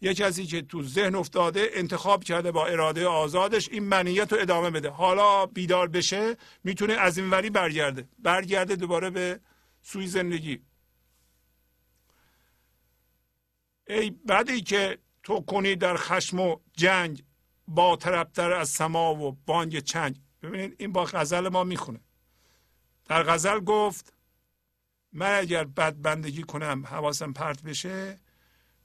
یه 0.00 0.14
کسی 0.14 0.46
که 0.46 0.62
تو 0.62 0.82
ذهن 0.82 1.14
افتاده 1.14 1.70
انتخاب 1.72 2.24
کرده 2.24 2.52
با 2.52 2.66
اراده 2.66 3.06
آزادش 3.06 3.68
این 3.68 3.84
منیت 3.84 4.32
رو 4.32 4.38
ادامه 4.40 4.70
بده. 4.70 4.90
حالا 4.90 5.46
بیدار 5.46 5.88
بشه 5.88 6.36
می‌تونه 6.64 6.92
از 6.92 7.18
این 7.18 7.30
وری 7.30 7.50
برگرده. 7.50 8.08
برگرده 8.18 8.76
دوباره 8.76 9.10
به 9.10 9.40
سوی 9.82 10.06
زندگی. 10.06 10.62
ای 13.86 14.10
بدی 14.10 14.60
که 14.60 14.98
تو 15.22 15.40
کنی 15.40 15.76
در 15.76 15.96
خشم 15.96 16.40
و 16.40 16.56
جنگ 16.76 17.24
با 17.68 17.96
طربتر 17.96 18.52
از 18.52 18.68
سما 18.68 19.14
و 19.14 19.32
بانگ 19.46 19.78
چنگ. 19.78 20.20
ببینید 20.42 20.76
این 20.78 20.92
با 20.92 21.04
غزل 21.04 21.48
ما 21.48 21.64
می‌خونه. 21.64 22.00
در 23.04 23.22
غزل 23.22 23.60
گفت 23.60 24.12
من 25.12 25.38
اگر 25.38 25.64
بد 25.64 26.00
بندگی 26.00 26.42
کنم 26.42 26.86
حواسم 26.86 27.32
پرت 27.32 27.62
بشه 27.62 28.18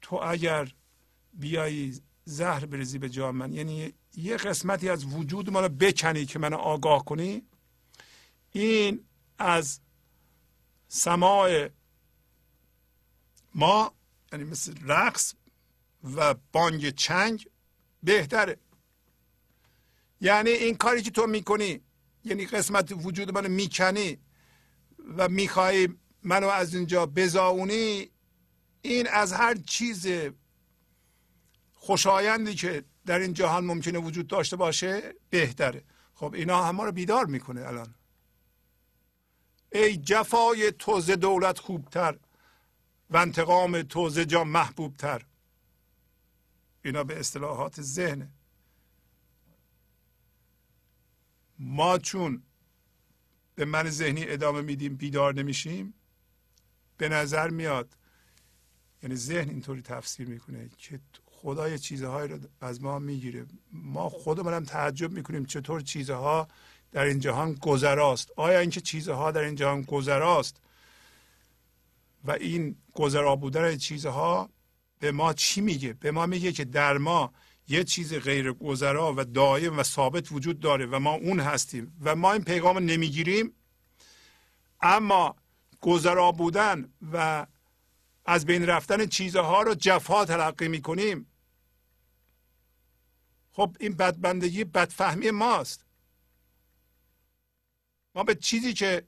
تو 0.01 0.15
اگر 0.15 0.71
بیایی 1.33 2.01
زهر 2.25 2.65
بریزی 2.65 2.99
به 2.99 3.09
جان 3.09 3.35
من 3.35 3.53
یعنی 3.53 3.93
یه 4.15 4.37
قسمتی 4.37 4.89
از 4.89 5.05
وجود 5.05 5.49
ما 5.49 5.61
رو 5.61 5.69
بکنی 5.69 6.25
که 6.25 6.39
منو 6.39 6.57
آگاه 6.57 7.05
کنی 7.05 7.43
این 8.51 9.05
از 9.37 9.81
سماع 10.95 11.69
ما 13.55 13.95
یعنی 14.31 14.43
مثل 14.43 14.73
رقص 14.83 15.33
و 16.15 16.33
بانگ 16.51 16.89
چنگ 16.89 17.49
بهتره. 18.03 18.57
یعنی 20.21 20.49
این 20.49 20.75
کاری 20.75 21.01
که 21.01 21.11
تو 21.11 21.27
می‌کنی 21.27 21.81
یعنی 22.23 22.45
قسمت 22.45 22.91
وجود 22.91 23.31
منو 23.31 23.49
می‌کنی 23.49 24.17
و 25.17 25.29
می‌خوای 25.29 25.89
منو 26.23 26.47
از 26.47 26.75
اینجا 26.75 27.05
بزاونی 27.05 28.11
این 28.81 29.07
از 29.07 29.33
هر 29.33 29.55
چیز 29.55 30.07
خوشایندی 31.73 32.55
که 32.55 32.83
در 33.05 33.19
این 33.19 33.33
جهان 33.33 33.65
ممکنه 33.65 33.99
وجود 33.99 34.27
داشته 34.27 34.55
باشه 34.55 35.13
بهتره. 35.29 35.83
خب 36.13 36.33
اینا 36.33 36.63
همه 36.63 36.83
رو 36.83 36.91
بیدار 36.91 37.25
می‌کنه 37.25 37.67
الان. 37.67 37.95
ای 39.75 39.97
جفای 39.97 40.71
توز 40.71 41.09
دولت 41.09 41.59
خوبتر 41.59 42.17
و 43.09 43.17
انتقام 43.17 43.81
توز 43.81 44.19
جان 44.19 44.47
محبوبتر. 44.47 45.25
اینا 46.85 47.03
به 47.03 47.19
اصطلاحات 47.19 47.81
ذهنه 47.81 48.29
ما 51.59 51.97
چون 51.97 52.43
به 53.55 53.65
من 53.65 53.89
ذهنی 53.89 54.23
ادامه 54.27 54.61
میدیم 54.61 54.95
بیدار 54.95 55.33
نمیشیم 55.33 55.93
به 56.97 57.09
نظر 57.09 57.49
میاد 57.49 57.97
یعنی 59.03 59.15
ذهن 59.15 59.49
اینطوری 59.49 59.81
تفسیر 59.81 60.27
می‌کنه 60.27 60.69
که 60.77 60.99
خدا 61.25 61.69
یه 61.69 61.77
چیزهایی 61.77 62.27
رو 62.27 62.39
از 62.61 62.83
ما 62.83 62.99
می‌گیره. 62.99 63.45
ما 63.71 64.09
خودمونم 64.09 64.63
تعجب 64.63 65.11
می‌کنیم 65.11 65.45
چطور 65.45 65.81
چیزها 65.81 66.47
در 66.95 67.03
این 67.05 67.19
جهان 67.19 67.53
گذراست. 67.53 68.31
آیا 68.35 68.59
اینکه 68.59 68.81
چیزها 68.81 69.31
در 69.31 69.41
این 69.41 69.55
جهان 69.55 69.81
گذراست 69.81 70.61
و 72.23 72.31
این 72.31 72.75
گذرا 72.93 73.35
بودن 73.35 73.77
چیزها 73.77 74.49
به 74.99 75.11
ما 75.11 75.33
چی 75.33 75.61
میگه؟ 75.61 75.93
به 75.93 76.11
ما 76.11 76.25
میگه 76.25 76.51
که 76.51 76.65
در 76.65 76.97
ما 76.97 77.33
یه 77.67 77.83
چیز 77.83 78.13
غیر 78.13 78.51
گذرا 78.51 79.13
و 79.17 79.23
دائم 79.23 79.79
و 79.79 79.83
ثابت 79.83 80.31
وجود 80.31 80.59
داره 80.59 80.85
و 80.85 80.99
ما 80.99 81.13
اون 81.13 81.39
هستیم 81.39 81.97
و 82.01 82.15
ما 82.15 82.33
این 82.33 82.43
پیغام 82.43 82.77
نمی‌گیریم. 82.77 83.53
اما 84.81 85.35
گذرا 85.81 86.31
بودن 86.31 86.93
و 87.13 87.47
از 88.25 88.45
بین 88.45 88.65
رفتن 88.65 89.05
چیزها 89.05 89.61
رو 89.61 89.75
جفا 89.75 90.25
تلقی 90.25 90.67
می‌کنیم. 90.67 91.27
خب 93.53 93.75
این 93.79 93.93
بدبندگی 93.95 94.63
بدفهمی 94.63 95.31
ماست. 95.31 95.84
ما 98.15 98.23
به 98.23 98.35
چیزی 98.35 98.73
که 98.73 99.07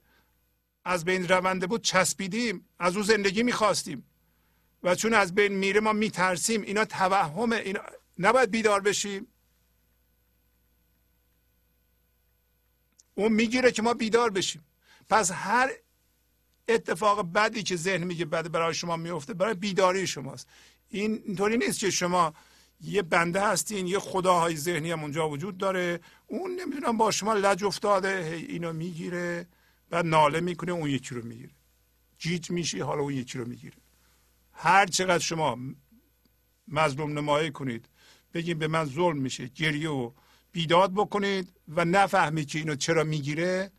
از 0.84 1.04
بین 1.04 1.28
رونده 1.28 1.66
بود 1.66 1.82
چسبیدیم 1.82 2.68
از 2.78 2.96
او 2.96 3.02
زندگی 3.02 3.42
می‌خواستیم. 3.42 4.04
و 4.82 4.94
چون 4.94 5.14
از 5.14 5.34
بین 5.34 5.52
میره 5.52 5.80
ما 5.80 5.92
میترسیم. 5.92 6.62
اینا 6.62 6.84
توهمه 6.84 7.56
اینا 7.56 7.80
نباید 8.18 8.50
بیدار 8.50 8.80
بشیم. 8.80 9.26
اون 13.14 13.32
می‌گیره 13.32 13.72
که 13.72 13.82
ما 13.82 13.94
بیدار 13.94 14.30
بشیم. 14.30 14.64
پس 15.08 15.30
هر 15.30 15.70
اتفاق 16.68 17.32
بدی 17.32 17.62
که 17.62 17.76
ذهن 17.76 18.04
میگه 18.04 18.24
بد 18.24 18.48
برای 18.48 18.74
شما 18.74 18.96
میفته 18.96 19.34
برای 19.34 19.54
بیداری 19.54 20.06
شماست. 20.06 20.48
این 20.88 21.22
اینطوری 21.26 21.56
نیست 21.56 21.78
که 21.78 21.90
شما 21.90 22.34
یه 22.80 23.02
بنده 23.02 23.46
هستین 23.46 23.86
یه 23.86 23.98
خداهای 23.98 24.56
ذهنی 24.56 24.90
هم 24.90 25.02
اونجا 25.02 25.28
وجود 25.28 25.58
داره. 25.58 26.00
اون 26.26 26.60
نمی‌دونم 26.60 26.96
با 26.96 27.10
شما 27.10 27.34
لج 27.34 27.64
افتاده 27.64 28.44
اینو 28.48 28.72
می‌گیره 28.72 29.46
بعد 29.90 30.06
ناله 30.06 30.40
می‌کنه 30.40 30.72
اون 30.72 30.90
یکی 30.90 31.14
رو 31.14 31.24
می‌گیره. 31.24 31.54
جیج 32.18 32.50
میشی 32.50 32.80
حالا 32.80 33.02
اون 33.02 33.14
یکی 33.14 33.38
رو 33.38 33.48
می‌گیره. 33.48 33.76
هر 34.52 34.86
چقدر 34.86 35.18
شما 35.18 35.58
مظلوم 36.68 37.18
نمایی 37.18 37.50
کنید 37.50 37.88
بگید 38.34 38.58
به 38.58 38.68
من 38.68 38.84
ظلم 38.84 39.18
میشه 39.18 39.46
گریه 39.46 39.90
و 39.90 40.12
بیداد 40.52 40.92
بکنید 40.94 41.52
و 41.68 41.84
نفهمید 41.84 42.48
که 42.48 42.58
اینو 42.58 42.74
چرا 42.74 43.04
می‌گیره 43.04 43.72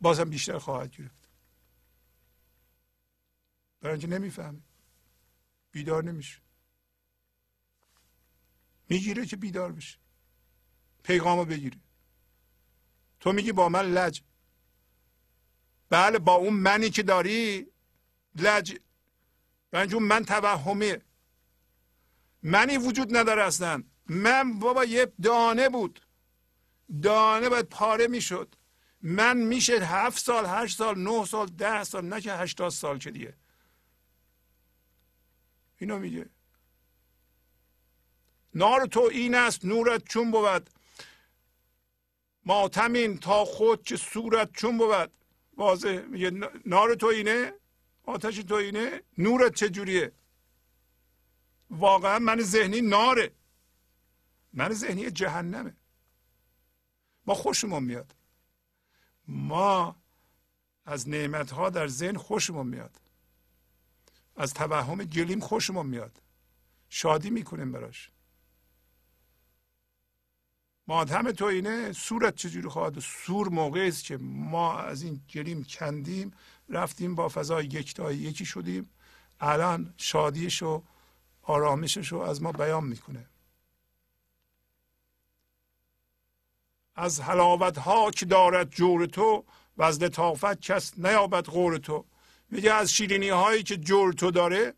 بازم 0.00 0.30
بیشتر 0.30 0.58
خواهد 0.58 0.90
گرفت. 0.90 1.28
برای 3.80 3.98
اینکه 4.00 4.52
بیدار 5.70 6.04
نمیشه. 6.04 6.47
می‌گیره 8.88 9.26
که 9.26 9.36
بیدار 9.36 9.72
بشه. 9.72 9.98
پیغامو 11.02 11.44
بگیره. 11.44 11.78
تو 13.20 13.32
میگی 13.32 13.52
با 13.52 13.68
من 13.68 13.92
لج. 13.92 14.22
بله 15.90 16.18
با 16.18 16.34
اون 16.34 16.54
منی 16.54 16.90
که 16.90 17.02
داری 17.02 17.66
لج. 18.34 18.78
و 19.72 19.86
من 20.00 20.24
توهمه 20.24 21.02
منی 22.42 22.76
وجود 22.76 23.16
نداره 23.16 23.42
اصلا. 23.42 23.82
من 24.06 24.58
بابا 24.58 24.84
یه 24.84 25.12
دانه 25.22 25.68
بود. 25.68 26.00
دانه 27.02 27.48
باید 27.48 27.66
پاره 27.66 28.06
می‌شد. 28.06 28.54
من 29.02 29.36
میشه 29.36 29.72
هفت 29.72 30.18
سال 30.18 30.46
هشت 30.46 30.78
سال 30.78 30.98
نه 30.98 31.24
سال 31.24 31.46
ده 31.46 31.84
سال 31.84 32.04
نه 32.04 32.20
که 32.20 32.32
هشتاد 32.32 32.70
سال 32.70 32.98
که 32.98 33.10
دیگه. 33.10 33.34
اینو 35.78 35.98
میگه. 35.98 36.30
نار 38.54 38.86
تو 38.86 39.00
این 39.00 39.34
است 39.34 39.64
نورت 39.64 40.04
چون 40.08 40.30
بود. 40.30 40.70
ماتمین 42.44 43.18
تا 43.18 43.44
خود 43.44 43.82
که 43.82 43.96
صورت 43.96 44.52
چون 44.52 44.78
بود. 44.78 45.12
واضح 45.56 46.00
میگه 46.00 46.30
نار 46.66 46.94
تو 46.94 47.06
اینه 47.06 47.52
آتش 48.04 48.36
تو 48.36 48.54
اینه 48.54 49.02
نورت 49.18 49.54
چجوریه 49.54 50.12
واقعا 51.70 52.18
من 52.18 52.40
ذهنی 52.40 52.80
ناره. 52.80 53.32
من 54.52 54.72
ذهنی 54.72 55.10
جهنمه. 55.10 55.76
ما 57.26 57.34
خوشمون 57.34 57.84
میاد. 57.84 58.14
ما 59.28 59.96
از 60.84 61.08
نعمت 61.08 61.50
ها 61.50 61.70
در 61.70 61.88
ذهن 61.88 62.16
خوشمون 62.16 62.66
میاد. 62.66 63.00
از 64.36 64.54
توهم 64.54 65.04
گلیم 65.04 65.40
خوشمون 65.40 65.86
میاد. 65.86 66.22
شادی 66.88 67.30
می‌کنیم 67.30 67.72
براش. 67.72 68.10
مادهم 70.88 71.32
تو 71.32 71.44
اینه 71.44 71.92
صورت 71.92 72.34
چجوری 72.34 72.68
خواهد 72.68 72.98
سور 72.98 73.48
موقعی 73.48 73.88
است 73.88 74.04
که 74.04 74.16
ما 74.20 74.78
از 74.78 75.02
این 75.02 75.20
گلیم 75.34 75.64
کندیم 75.64 76.32
رفتیم 76.68 77.14
با 77.14 77.28
فضای 77.28 77.64
یکتایی 77.64 78.18
یکی 78.18 78.44
شدیم. 78.44 78.90
الان 79.40 79.94
شادیش 79.96 80.62
و 80.62 80.82
آرامشش 81.42 82.08
رو 82.08 82.18
از 82.20 82.42
ما 82.42 82.52
بیان 82.52 82.84
می‌کنه. 82.84 83.26
از 86.94 87.20
حلاوت 87.20 87.78
ها 87.78 88.10
که 88.10 88.26
دارد 88.26 88.70
جور 88.70 89.06
تو 89.06 89.44
و 89.76 89.82
از 89.82 90.02
لطافت 90.02 90.60
کس 90.60 90.98
نیابد 90.98 91.44
غور 91.44 91.78
تو. 91.78 92.04
میگه 92.50 92.72
از 92.72 92.92
شیرینی 92.92 93.28
هایی 93.28 93.62
که 93.62 93.76
جور 93.76 94.12
تو 94.12 94.30
داره 94.30 94.74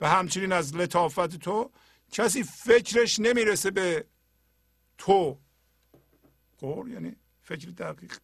و 0.00 0.08
همچنین 0.08 0.52
از 0.52 0.76
لطافت 0.76 1.36
تو 1.36 1.70
کسی 2.12 2.42
فکرش 2.42 3.18
نمی‌رسه 3.18 3.70
به 3.70 4.06
تو. 4.98 5.38
غور 6.58 6.88
یعنی 6.88 7.16
فکر 7.40 7.68
دقیق. 7.68 8.18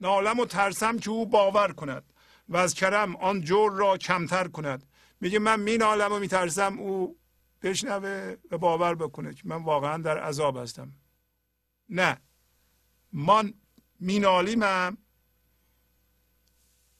نالم 0.00 0.38
و 0.38 0.46
ترسم 0.46 0.98
که 0.98 1.10
او 1.10 1.26
باور 1.26 1.72
کند 1.72 2.12
و 2.48 2.56
از 2.56 2.74
کرم 2.74 3.16
آن 3.16 3.40
جور 3.40 3.72
را 3.72 3.96
کمتر 3.96 4.48
کند. 4.48 4.86
میگه 5.20 5.38
من 5.38 5.60
مینالم 5.60 6.12
و 6.12 6.18
میترسم 6.18 6.78
او 6.78 7.18
بشنوه 7.62 8.36
و 8.50 8.58
باور 8.58 8.94
بکنه 8.94 9.34
که 9.34 9.42
من 9.44 9.64
واقعا 9.64 10.02
در 10.02 10.18
عذاب 10.18 10.56
هستم. 10.56 10.92
نه. 11.88 12.20
ما 13.12 13.44
مینالیمم 14.00 14.96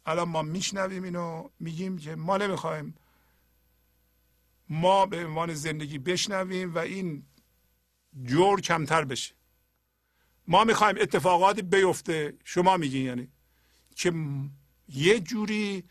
الان 0.07 0.28
ما 0.28 0.43
میشنویم 0.43 1.03
اینو 1.03 1.49
میگیم 1.61 1.99
که 1.99 2.15
ما 2.15 2.36
نمی‌خوایم. 2.36 2.95
ما 4.69 5.07
به 5.07 5.27
عنوان 5.27 5.55
زندگی 5.55 5.99
بشنویم 5.99 6.74
و 6.74 6.78
این 6.78 7.27
جور 8.23 8.61
کمتر 8.61 9.05
بشه. 9.05 9.35
ما 10.47 10.65
می‌خوایم 10.65 10.97
اتفاقاتی 11.01 11.62
بیفته 11.62 12.35
شما 12.45 12.77
میگین 12.77 13.07
یعنی 13.07 13.28
که 13.97 14.12
یه 14.89 15.20
جوری 15.20 15.85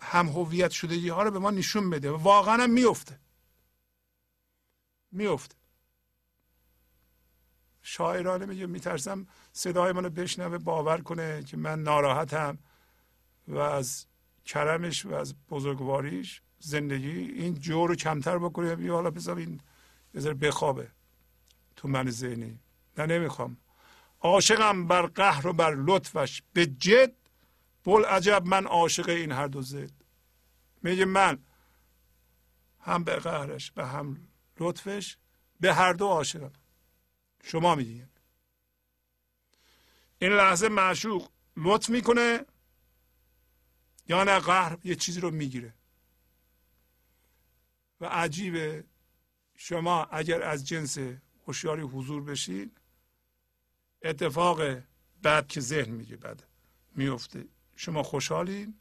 هم 0.00 0.28
هویت 0.28 0.70
شدگی 0.70 1.08
ها 1.08 1.22
رو 1.22 1.30
به 1.30 1.38
ما 1.38 1.50
نشون 1.50 1.90
بده 1.90 2.10
و 2.10 2.16
واقعا 2.16 2.62
هم 2.62 2.70
میفته 2.70 3.20
میفته 5.12 5.54
شاعرانه 7.82 8.46
میگه 8.46 8.66
میترسم 8.66 9.26
صدای 9.52 9.92
منو 9.92 10.10
بشنوه 10.10 10.58
باور 10.58 11.00
کنه 11.00 11.42
که 11.42 11.56
من 11.56 11.82
ناراحتم 11.82 12.58
و 13.48 13.58
از 13.58 14.06
کرمش 14.44 15.06
و 15.06 15.14
از 15.14 15.34
بزرگواریش 15.48 16.42
زندگی 16.58 17.10
این 17.10 17.54
جو 17.54 17.86
رو 17.86 17.94
کمتر 17.94 18.38
بکنه. 18.38 18.76
بیا 18.76 18.94
حالا 18.94 19.10
بذار 19.10 19.36
این 19.36 19.60
بذار 20.14 20.34
بخوابه. 20.34 20.90
تو 21.76 21.88
من 21.88 22.10
ذهنی. 22.10 22.58
نه 22.98 23.06
نمی‌خوام. 23.06 23.56
عاشقم 24.20 24.86
بر 24.86 25.06
قهر 25.06 25.46
و 25.46 25.52
بر 25.52 25.74
لطفش 25.74 26.42
به 26.52 26.66
جد. 26.66 27.12
بل 27.84 28.04
عجب 28.04 28.42
من 28.46 28.66
عاشق 28.66 29.08
این 29.08 29.32
هر 29.32 29.46
دو 29.46 29.62
زد. 29.62 29.90
میگه 30.82 31.04
من 31.04 31.38
هم 32.80 33.04
به 33.04 33.16
قهرش 33.16 33.70
به 33.70 33.86
هم 33.86 34.28
لطفش 34.60 35.16
به 35.60 35.74
هر 35.74 35.92
دو 35.92 36.06
عاشقم. 36.06 36.52
شما 37.42 37.74
میگید 37.74 38.10
این 40.18 40.32
لحظه 40.32 40.68
معشوق 40.68 41.30
لطف 41.56 41.90
می‌کنه 41.90 42.46
یا 44.08 44.24
نه 44.24 44.38
قهر 44.38 44.78
یه 44.84 44.94
چیزی 44.94 45.20
رو 45.20 45.30
می‌گیره. 45.30 45.74
و 48.00 48.06
عجیبه 48.06 48.84
شما 49.56 50.04
اگر 50.04 50.42
از 50.42 50.66
جنس 50.66 50.98
هوشیاری 51.46 51.82
حضور 51.82 52.22
بشید 52.22 52.80
اتفاق 54.02 54.82
بعد 55.22 55.48
که 55.48 55.60
ذهن 55.60 55.90
میگه 55.90 56.16
بعد 56.16 56.42
میفته. 56.94 57.44
شما 57.76 58.02
خوشحالین 58.02 58.74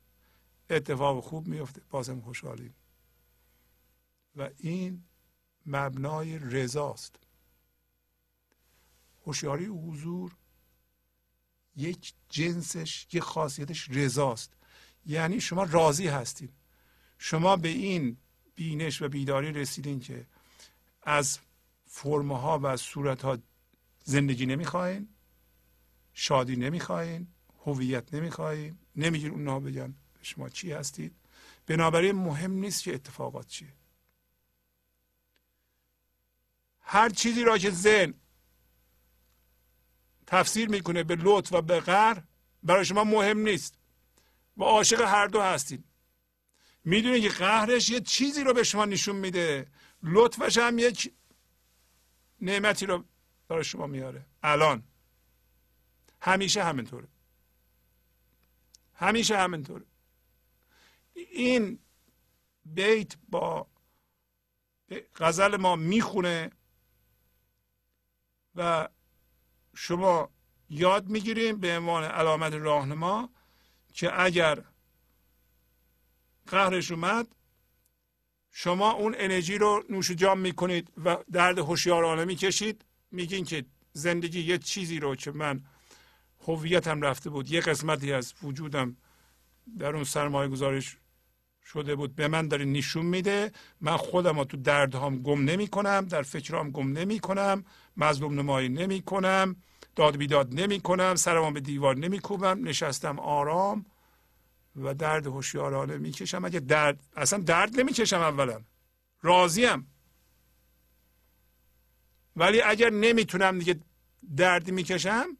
اتفاق 0.69 1.23
خوب 1.23 1.47
میفته 1.47 1.81
بازم 1.89 2.21
خوشحالین. 2.21 2.73
و 4.35 4.49
این 4.57 5.03
مبنای 5.65 6.39
رضاست. 6.39 7.15
هوشیاری 9.25 9.65
حضور 9.65 10.35
یک 11.75 12.13
جنسش 12.29 13.07
یک 13.13 13.23
خاصیتش 13.23 13.89
رضاست. 13.89 14.53
یعنی 15.05 15.41
شما 15.41 15.63
راضی 15.63 16.07
هستید 16.07 16.53
شما 17.17 17.55
به 17.55 17.67
این 17.67 18.17
بینش 18.55 19.01
و 19.01 19.09
بیداری 19.09 19.51
رسیدین 19.51 19.99
که 19.99 20.25
از 21.03 21.39
فرمها 21.95 22.59
و 22.63 22.77
صورت 22.77 23.21
ها 23.21 23.37
زندگی 24.03 24.45
نمی‌خواین 24.45 25.09
شادی 26.13 26.55
نمی‌خواین 26.55 27.27
هویت 27.65 28.13
نمی‌خواین 28.13 28.77
نمیگین 28.95 29.31
اونها 29.31 29.59
بگن 29.59 29.95
شما 30.21 30.49
چی 30.49 30.71
هستید. 30.71 31.15
بنابراین 31.67 32.15
مهم 32.15 32.51
نیست 32.51 32.83
که 32.83 32.93
اتفاقات 32.93 33.47
چیه. 33.47 33.73
هر 36.81 37.09
چیزی 37.09 37.43
را 37.43 37.57
که 37.57 37.71
ذهن 37.71 38.13
تفسیر 40.27 40.69
می‌کنه 40.69 41.03
به 41.03 41.15
لطف 41.15 41.53
و 41.53 41.61
به 41.61 41.79
قهر 41.79 42.23
برای 42.63 42.85
شما 42.85 43.03
مهم 43.03 43.39
نیست 43.39 43.77
و 44.57 44.63
عاشق 44.63 45.01
هر 45.01 45.27
دو 45.27 45.41
هستید 45.41 45.83
می‌دونید 46.83 47.23
که 47.23 47.29
قهرش 47.29 47.89
یه 47.89 48.01
چیزی 48.01 48.43
رو 48.43 48.53
به 48.53 48.63
شما 48.63 48.85
نشون 48.85 49.15
میده. 49.15 49.67
لطفش 50.03 50.57
هم 50.57 50.79
یک 50.79 51.13
نعمتی 52.45 52.85
رو 52.85 53.03
برای 53.47 53.63
شما 53.63 53.87
میاره. 53.87 54.25
الان. 54.43 54.83
همیشه 56.21 56.63
همینطوره. 56.63 57.07
همیشه 58.93 59.37
همینطوره. 59.37 59.85
این 61.13 61.79
بیت 62.65 63.15
با 63.29 63.67
غزل 65.15 65.57
ما 65.57 65.75
می‌خونه 65.75 66.51
و 68.55 68.89
شما 69.75 70.29
یاد 70.69 71.09
می‌گیریم 71.09 71.59
به 71.59 71.77
عنوان 71.77 72.03
علامت 72.03 72.53
راهنما 72.53 73.29
که 73.93 74.21
اگر 74.21 74.63
قهرش 76.47 76.91
اومد 76.91 77.35
شما 78.57 78.91
اون 78.91 79.15
انرژی 79.17 79.57
رو 79.57 79.83
نوش 79.89 80.11
جام 80.11 80.39
می‌کنید 80.39 80.91
و 81.05 81.17
درد 81.31 81.59
هوشیارانه 81.59 82.25
می‌کشید. 82.25 82.85
میگین 83.11 83.45
که 83.45 83.65
زندگی 83.93 84.41
یه 84.41 84.57
چیزی 84.57 84.99
رو 84.99 85.15
که 85.15 85.31
من 85.31 85.63
هویتم 86.47 87.01
رفته 87.01 87.29
بود 87.29 87.51
یه 87.51 87.61
قسمتی 87.61 88.13
از 88.13 88.33
وجودم 88.43 88.97
در 89.79 89.95
اون 89.95 90.03
سرمایه 90.03 90.49
گذارش 90.49 90.97
شده 91.65 91.95
بود 91.95 92.15
به 92.15 92.27
من 92.27 92.47
داره 92.47 92.65
نشون 92.65 93.05
میده. 93.05 93.51
من 93.81 93.97
خودم 93.97 94.39
رو 94.39 94.45
تو 94.45 94.57
دردهام 94.57 95.21
گم 95.21 95.43
نمی 95.43 95.67
کنم 95.67 96.05
در 96.09 96.21
فکرام 96.21 96.71
گم 96.71 96.91
نمی 96.91 97.19
کنم 97.19 97.65
مظلوم 97.97 98.39
نمایی 98.39 98.69
نمی 98.69 99.01
کنم 99.01 99.55
داد 99.95 100.17
بیداد 100.17 100.53
نمی 100.53 100.79
کنم 100.79 101.15
سرم 101.15 101.53
به 101.53 101.59
دیوار 101.59 101.97
نمی 101.97 102.19
کوبم 102.19 102.67
نشستم 102.67 103.19
آرام. 103.19 103.85
و 104.75 104.93
درد 104.93 105.27
هوشیارانه 105.27 105.97
می‌کشم. 105.97 106.45
اگه 106.45 106.59
درد 106.59 106.99
اصلا 107.15 107.39
درد 107.39 107.79
نمی‌کشم 107.79 108.19
اولا. 108.19 108.61
راضیم. 109.21 109.87
ولی 112.35 112.61
اگر 112.61 112.89
نمی‌تونم 112.89 113.59
دیگه 113.59 113.79
دردی 114.37 114.71
می‌کشم 114.71 115.37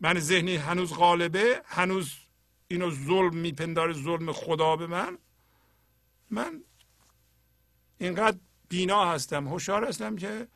من 0.00 0.18
ذهنی 0.18 0.56
هنوز 0.56 0.94
غالبه 0.94 1.62
هنوز 1.64 2.12
اینو 2.68 2.90
ظلم 2.90 3.36
میپنداره 3.36 3.92
ظلم 3.92 4.32
خدا 4.32 4.76
به 4.76 4.86
من. 4.86 5.18
من 6.30 6.64
اینقدر 7.98 8.38
بینا 8.68 9.04
هستم 9.04 9.48
هوشیار 9.48 9.88
هستم 9.88 10.16
که 10.16 10.48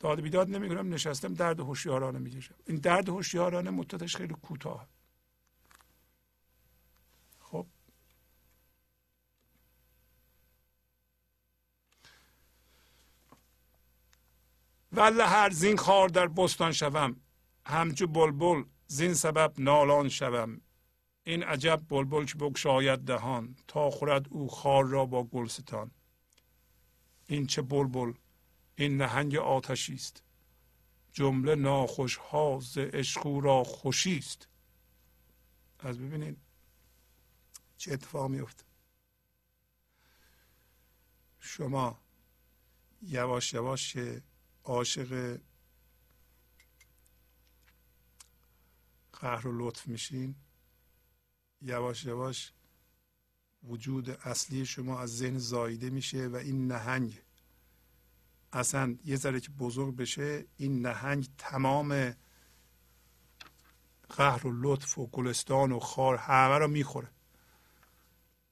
داد 0.00 0.20
بیداد 0.20 0.50
نمی‌کنم 0.50 0.94
نشستم 0.94 1.34
درد 1.34 1.60
هوشیارانه 1.60 2.18
می‌کشم. 2.18 2.54
این 2.66 2.76
درد 2.76 3.08
هوشیارانه 3.08 3.70
مدتش 3.70 4.16
خیلی 4.16 4.34
کوتاه 4.42 4.88
ولی 14.92 15.20
هر 15.20 15.50
زین 15.50 15.76
خار 15.76 16.08
در 16.08 16.28
بستان 16.28 16.72
شوم. 16.72 17.16
همچو 17.66 18.06
بلبل 18.06 18.64
زین 18.86 19.14
سبب 19.14 19.52
نالان 19.58 20.08
شوم. 20.08 20.60
این 21.24 21.42
عجب 21.42 21.82
بلبل 21.88 22.24
که 22.24 22.34
بگشاید 22.34 23.00
دهان 23.00 23.56
تا 23.68 23.90
خورد 23.90 24.28
او 24.30 24.48
خار 24.48 24.84
را 24.84 25.06
با 25.06 25.24
گلستان. 25.24 25.90
این 27.26 27.46
چه 27.46 27.62
بلبل؟ 27.62 28.12
این 28.76 28.96
نهنگ 28.96 29.36
آتشی 29.36 29.94
است. 29.94 30.22
جمله 31.12 31.54
ناخوش 31.54 32.16
ها 32.16 32.58
ز 32.62 32.78
عشق 32.78 33.26
را 33.26 33.64
خوشی 33.64 34.18
است. 34.18 34.48
از 35.78 35.98
ببینید 35.98 36.38
چه 37.76 37.92
اتفاق 37.92 38.30
میفته 38.30 38.64
شما 41.40 41.98
یواش 43.02 43.52
یواش 43.52 43.92
که 43.92 44.22
عاشق 44.64 45.40
قهر 49.12 49.46
و 49.46 49.52
لطف 49.66 49.86
میشین. 49.86 50.34
یواش 51.60 52.04
یواش 52.04 52.52
وجود 53.62 54.10
اصلی 54.10 54.66
شما 54.66 55.00
از 55.00 55.16
ذهن 55.16 55.38
زایده 55.38 55.90
میشه 55.90 56.28
و 56.28 56.36
این 56.36 56.66
نهنگ 56.66 57.22
اصلا 58.52 58.98
یه 59.04 59.16
ذره 59.16 59.40
که 59.40 59.50
بزرگ 59.50 59.96
بشه 59.96 60.46
این 60.56 60.86
نهنگ 60.86 61.28
تمام 61.38 62.16
قهر 64.08 64.46
و 64.46 64.52
لطف 64.62 64.98
و 64.98 65.06
گلستان 65.06 65.72
و 65.72 65.80
خار 65.80 66.16
همه 66.16 66.58
رو 66.58 66.68
می‌خوره. 66.68 67.10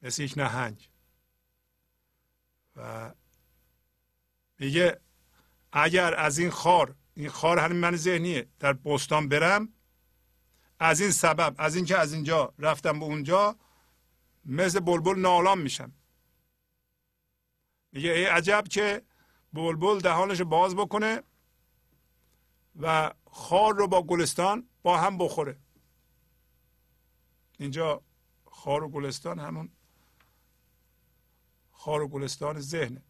مثل 0.02 0.22
یک 0.22 0.34
نهنگ. 0.36 0.90
و 2.76 3.14
میگه 4.58 5.00
اگر 5.72 6.14
از 6.14 6.38
این 6.38 6.50
خار 6.50 6.94
این 7.14 7.28
خار 7.28 7.58
همین 7.58 7.78
من 7.78 7.96
ذهنیه 7.96 8.48
در 8.58 8.72
بستان 8.72 9.28
برم 9.28 9.68
از 10.78 11.00
این 11.00 11.10
سبب 11.10 11.54
از 11.58 11.76
اینکه 11.76 11.98
از 11.98 12.12
اینجا 12.12 12.54
رفتم 12.58 12.98
به 12.98 13.04
اونجا 13.04 13.56
مثل 14.44 14.80
بلبل 14.80 15.18
نالان 15.18 15.58
میشم. 15.58 15.92
میگه 17.92 18.10
ای 18.10 18.24
عجب 18.24 18.64
که 18.70 19.02
بلبل 19.52 19.98
دهانش 19.98 20.40
باز 20.40 20.76
بکنه 20.76 21.22
و 22.80 23.14
خار 23.30 23.74
رو 23.74 23.88
با 23.88 24.02
گلستان 24.02 24.68
با 24.82 24.98
هم 24.98 25.18
بخوره. 25.18 25.58
اینجا 27.58 28.02
خار 28.44 28.84
و 28.84 28.88
گلستان 28.88 29.38
همون 29.38 29.68
خار 31.72 32.02
و 32.02 32.08
گلستان 32.08 32.60
ذهنه. 32.60 33.02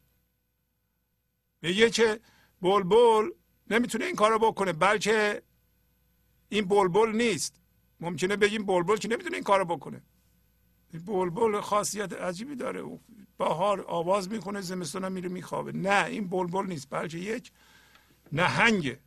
میگه 1.62 1.90
که 1.90 2.20
بلبل 2.62 3.30
نمی‌تونه 3.70 4.04
این 4.04 4.16
کار 4.16 4.30
رو 4.30 4.38
بکنه 4.38 4.72
بلکه 4.72 5.42
این 6.48 6.64
بلبل 6.64 7.12
نیست. 7.16 7.54
ممکنه 8.00 8.36
بگیم 8.36 8.66
بلبل 8.66 8.96
که 8.96 9.08
نمی‌تونه 9.08 9.34
این 9.36 9.44
کارو 9.44 9.64
بکنه. 9.64 10.02
بلبل 11.06 11.60
خاصیت 11.60 12.12
عجیبی 12.12 12.54
داره. 12.54 13.00
بهار 13.38 13.84
آواز 13.88 14.30
می‌کنه 14.30 14.60
زمستان 14.60 15.12
میره 15.12 15.28
میخوابه. 15.28 15.72
نه 15.72 16.04
این 16.04 16.28
بلبل 16.28 16.66
نیست 16.66 16.86
بلکه 16.90 17.18
یک 17.18 17.52
نهنگه. 18.32 18.98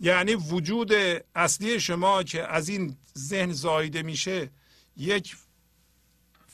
یعنی 0.00 0.34
وجود 0.34 0.92
اصلی 1.34 1.80
شما 1.80 2.22
که 2.22 2.42
از 2.52 2.68
این 2.68 2.96
ذهن 3.18 3.52
زایده 3.52 4.02
میشه 4.02 4.50
یک 4.96 5.36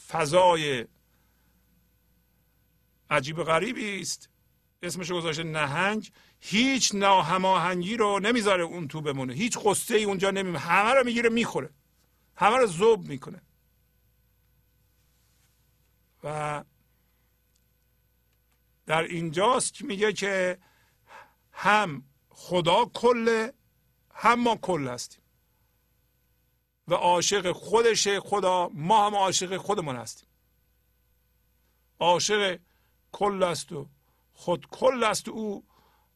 فضای 0.09 0.86
عجیب 3.10 3.43
غریبی 3.43 4.01
است. 4.01 4.28
اسمش 4.82 5.10
گذاشته 5.10 5.43
نهنگ. 5.43 6.12
هیچ 6.40 6.94
ناهماهنگی 6.94 7.96
رو 7.96 8.18
نمی‌ذاره 8.18 8.62
اون 8.62 8.88
تو 8.88 9.00
بمونه. 9.00 9.32
هیچ 9.34 9.58
قصه 9.58 9.94
ای 9.96 10.04
اونجا 10.04 10.30
نمیمونه 10.30 10.58
همه 10.58 10.90
رو 10.94 11.04
می‌گیره 11.04 11.28
می‌خوره. 11.28 11.70
همه 12.36 12.56
رو 12.56 12.66
زوب 12.66 13.08
می‌کنه. 13.08 13.42
و 16.24 16.64
در 18.86 19.02
اینجاست 19.02 19.74
که 19.74 19.84
میگه 19.84 20.12
که 20.12 20.58
هم 21.52 22.04
خدا 22.28 22.84
کله 22.84 23.52
هم 24.10 24.40
ما 24.40 24.56
کل 24.56 24.88
هستیم. 24.88 25.22
و 26.88 26.94
عاشق 26.94 27.52
خودش 27.52 28.08
خدا 28.08 28.70
ما 28.74 29.06
هم 29.06 29.14
عاشق 29.14 29.56
خودمون 29.56 29.96
هستیم. 29.96 30.28
عاشق 31.98 32.58
کل 33.12 33.42
است 33.42 33.72
و 33.72 33.88
خود 34.32 34.66
کل 34.70 35.04
است 35.04 35.28
و 35.28 35.30
او 35.30 35.64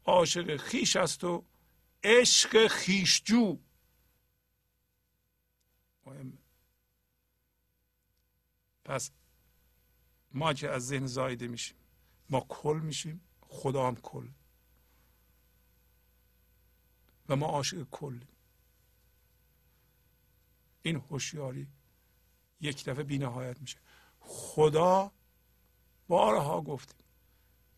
عاشق 0.05 0.56
خیش 0.56 0.97
است 0.97 1.24
و 1.24 1.44
عشق 2.05 2.66
خیشجو. 2.66 3.59
مهم. 6.06 6.39
پس 8.85 9.10
ما 10.32 10.52
که 10.52 10.70
از 10.70 10.86
ذهن 10.86 11.06
زایده 11.06 11.48
میشیم 11.48 11.77
ما 12.31 12.47
کل 12.48 12.81
میشیم 12.82 13.20
خدا 13.40 13.86
هم 13.86 13.97
کل. 13.97 14.28
و 17.28 17.36
ما 17.36 17.47
عاشق 17.47 17.86
کل 17.90 18.20
این 20.82 20.97
هوشیاری 20.97 21.68
یک 22.60 22.85
دفعه 22.85 23.02
بینهایت 23.02 23.60
میشه. 23.60 23.78
خدا 24.20 25.12
بارها 26.09 26.60
گفتیم 26.60 26.99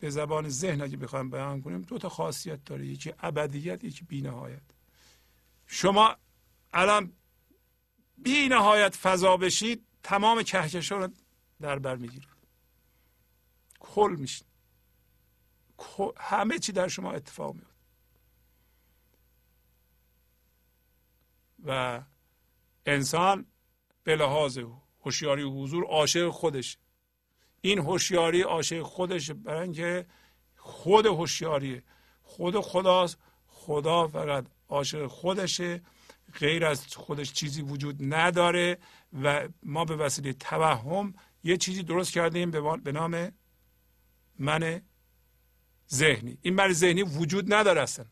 به 0.03 0.09
زبان 0.09 0.49
ذهن 0.49 0.81
اگه 0.81 0.97
بخوایم 0.97 1.29
بیان 1.29 1.61
کنیم 1.61 1.81
دو 1.81 1.97
تا 1.97 2.09
خاصیت 2.09 2.65
داره 2.65 2.85
یکی 2.87 3.13
ابدیت 3.19 3.83
یکی 3.83 4.05
بینهایت. 4.05 4.61
شما 5.67 6.17
الان 6.73 7.13
بینهایت 8.17 8.95
فضا 8.95 9.37
بشید 9.37 9.85
تمام 10.03 10.43
کهکش 10.43 10.91
رو 10.91 11.09
در 11.61 11.79
بر 11.79 11.95
می‌گیرید. 11.95 12.29
کل 13.79 14.15
میشید. 14.19 14.47
همه 16.17 16.59
چی 16.59 16.71
در 16.71 16.87
شما 16.87 17.11
اتفاق 17.11 17.55
میفته 17.55 17.73
و 21.65 22.01
انسان 22.85 23.45
به 24.03 24.15
لحاظ 24.15 24.59
هوشیاری 24.99 25.43
و 25.43 25.49
حضور 25.49 25.85
عاشق 25.85 26.29
خودش 26.29 26.77
این 27.65 27.79
هوشیاری 27.79 28.41
عاشق 28.41 28.81
خودش 28.81 29.31
برای 29.31 29.61
اینکه 29.61 30.05
خود 30.55 31.05
هوشیاریه 31.05 31.83
خود 32.21 32.59
خداست 32.59 33.17
خدا 33.47 34.07
فقط 34.07 34.45
عاشق 34.69 35.07
خودشه 35.07 35.81
غیر 36.39 36.65
از 36.65 36.95
خودش 36.95 37.33
چیزی 37.33 37.61
وجود 37.61 38.13
نداره 38.13 38.77
و 39.23 39.49
ما 39.63 39.85
به 39.85 39.95
وسیله 39.95 40.33
توهم 40.33 41.13
یه 41.43 41.57
چیزی 41.57 41.83
درست 41.83 42.11
کردیم 42.11 42.51
به 42.83 42.91
نام 42.91 43.31
من 44.39 44.81
ذهنی. 45.91 46.37
این 46.41 46.53
من 46.53 46.73
ذهنی 46.73 47.03
وجود 47.03 47.53
نداره 47.53 47.81
اصلا. 47.81 48.05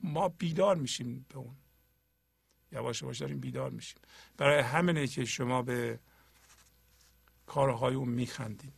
ما 0.00 0.28
بیدار 0.28 0.76
میشیم 0.76 1.26
به 1.28 1.38
اون. 1.38 1.56
یواش 2.72 3.02
یواش 3.02 3.18
داریم 3.18 3.40
بیدار 3.40 3.70
میشیم. 3.70 3.98
برای 4.36 4.60
همینه 4.60 5.06
که 5.06 5.24
شما 5.24 5.62
به 5.62 6.00
کارهای 7.50 7.94
اون 7.94 8.08
میخندیم. 8.08 8.74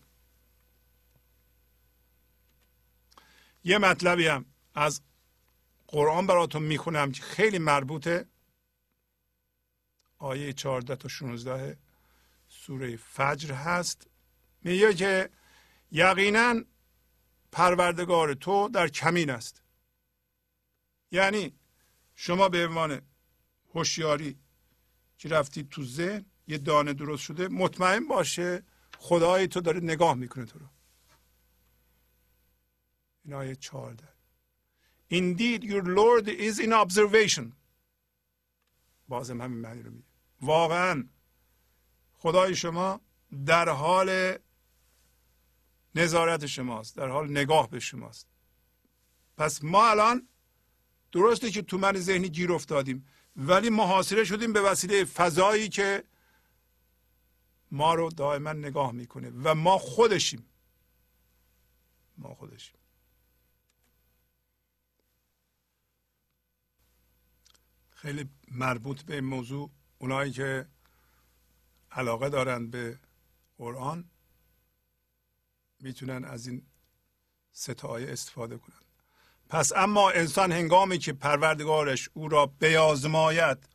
یه 3.64 3.78
مطلبی 3.78 4.26
هم 4.26 4.44
از 4.74 5.02
قرآن 5.86 6.26
براتون 6.26 6.62
می‌خونم 6.62 7.12
که 7.12 7.22
خیلی 7.22 7.58
مربوطه 7.58 8.26
آیه 10.18 10.52
14 10.52 10.96
تا 10.96 11.08
16 11.08 11.78
سوره 12.48 12.96
فجر 12.96 13.54
هست. 13.54 14.06
میگه 14.62 14.94
که 14.94 15.30
یقینا 15.90 16.64
پروردگار 17.52 18.34
تو 18.34 18.68
در 18.68 18.88
کمین 18.88 19.30
است. 19.30 19.62
یعنی 21.10 21.54
شما 22.14 22.48
به 22.48 22.66
عنوان 22.66 23.02
هوشیاری 23.74 24.38
که 25.18 25.28
رفتید 25.28 25.68
تو 25.68 25.84
ذهن 25.84 26.31
یه 26.47 26.59
دانه 26.59 26.93
درست 26.93 27.23
شده 27.23 27.48
مطمئن 27.48 28.09
باشه 28.09 28.62
خدای 28.98 29.48
تو 29.48 29.60
داره 29.60 29.81
نگاه 29.81 30.14
می‌کنه 30.14 30.44
تو 30.44 30.59
رو. 30.59 30.66
این 33.24 33.35
آیه 33.35 33.56
چهارده. 33.56 34.09
Indeed 35.12 35.62
your 35.62 35.85
Lord 35.85 36.28
is 36.28 36.59
in 36.59 36.73
observation. 36.73 37.52
بازم 39.09 39.40
همین 39.40 39.59
معنی 39.59 39.82
رو 39.82 39.90
میگه. 39.90 40.06
واقعا 40.40 41.09
خدای 42.12 42.56
شما 42.56 43.01
در 43.47 43.69
حال 43.69 44.39
نظارت 45.94 46.47
شماست 46.47 46.97
در 46.97 47.09
حال 47.09 47.31
نگاه 47.31 47.70
به 47.70 47.81
شماست. 47.81 48.27
پس 49.36 49.64
ما 49.64 49.90
الان 49.90 50.28
درسته 51.12 51.51
که 51.51 51.62
تو 51.62 51.78
من 51.78 51.97
ذهنی 51.97 52.28
گیر 52.28 52.52
افتادیم 52.52 53.06
ولی 53.36 53.70
محاصره 53.70 54.24
شدیم 54.24 54.52
به 54.52 54.60
وسیله 54.60 55.05
فضایی 55.05 55.69
که 55.69 56.05
ما 57.72 57.94
رو 57.94 58.10
دائما 58.10 58.52
نگاه 58.52 58.92
می‌کنه 58.92 59.30
و 59.30 59.54
ما 59.54 59.78
خودشیم. 59.78 60.46
ما 62.18 62.34
خودشیم. 62.34 62.78
خیلی 67.90 68.30
مربوط 68.50 69.02
به 69.02 69.14
این 69.14 69.24
موضوع 69.24 69.70
اونایی 69.98 70.32
که 70.32 70.68
علاقه 71.90 72.28
دارند 72.28 72.70
به 72.70 72.98
قرآن 73.58 74.10
می‌تونن 75.80 76.24
از 76.24 76.46
این 76.46 76.66
ستایه 77.52 78.12
استفاده 78.12 78.58
کنند 78.58 78.82
پس 79.48 79.72
اما 79.76 80.10
انسان 80.10 80.52
هنگامی 80.52 80.98
که 80.98 81.12
پروردگارش 81.12 82.08
او 82.14 82.28
را 82.28 82.46
بیازماید 82.46 83.68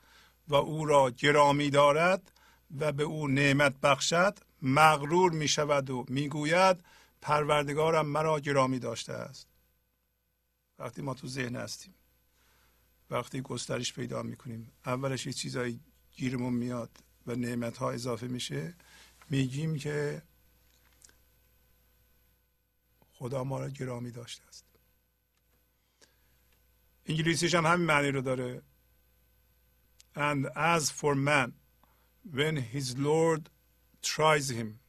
و 0.48 0.56
او 0.56 0.86
را 0.86 1.12
گرامی 1.12 1.70
دارد 1.70 2.32
و 2.80 2.92
به 2.92 3.04
او 3.04 3.28
نعمت 3.28 3.80
بخشد 3.80 4.40
مغرور 4.62 5.32
می 5.32 5.48
شود 5.48 5.90
و 5.90 6.06
می‌گوید 6.10 6.78
پروردگارم 7.22 8.06
مرا 8.06 8.40
گرامی 8.40 8.80
داشته 8.80 9.14
است. 9.14 9.48
وقتی 10.80 11.02
ما 11.02 11.14
تو 11.14 11.28
ذهن 11.28 11.56
هستیم 11.56 11.94
وقتی 13.10 13.42
گسترش 13.42 13.94
پیدا 13.94 14.24
می‌کنیم 14.24 14.72
اولش 14.86 15.26
یه 15.26 15.34
چیزایی 15.34 15.80
گیرمون 16.12 16.54
میاد 16.54 16.90
و 17.28 17.36
نعمت 17.36 17.78
ها 17.78 17.92
اضافه 17.92 18.28
میشه 18.28 18.74
میگیم 19.30 19.78
که 19.78 20.22
خدا 23.14 23.44
ما 23.44 23.60
را 23.60 23.70
گرامی 23.70 24.12
داشته 24.12 24.48
است. 24.48 24.66
انگلیسیش 27.06 27.56
هم 27.56 27.66
همین 27.66 27.86
معنی 27.86 28.12
رو 28.12 28.22
داره. 28.22 28.62
And 30.16 30.46
as 30.56 30.84
for 30.90 31.16
man 31.16 31.52
when 32.32 32.58
his 32.58 32.98
lord 32.98 33.50
tries 34.02 34.50
him 34.50 34.80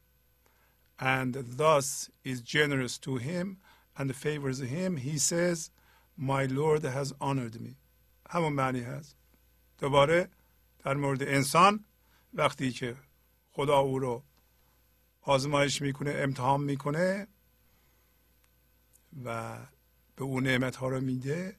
and 0.99 1.33
thus 1.57 2.09
is 2.23 2.41
generous 2.41 2.97
to 2.97 3.17
him 3.17 3.57
and 3.97 4.15
favors 4.15 4.59
him 4.59 4.97
he 4.97 5.17
says 5.17 5.71
my 6.17 6.45
lord 6.45 6.83
has 6.83 7.13
honored 7.21 7.61
me. 7.61 7.75
همون 8.29 8.53
معنی 8.53 8.79
هست 8.79 9.15
دوباره 9.77 10.29
در 10.79 10.93
مورد 10.93 11.23
انسان 11.23 11.85
وقتی 12.33 12.71
که 12.71 12.95
خدا 13.51 13.79
او 13.79 13.99
رو 13.99 14.23
آزمایش 15.21 15.81
می‌کنه 15.81 16.11
امتحان 16.11 16.61
می‌کنه 16.61 17.27
و 19.25 19.57
به 20.15 20.23
او 20.23 20.39
نعمت 20.39 20.75
ها 20.75 20.89
رو 20.89 21.01
میده 21.01 21.55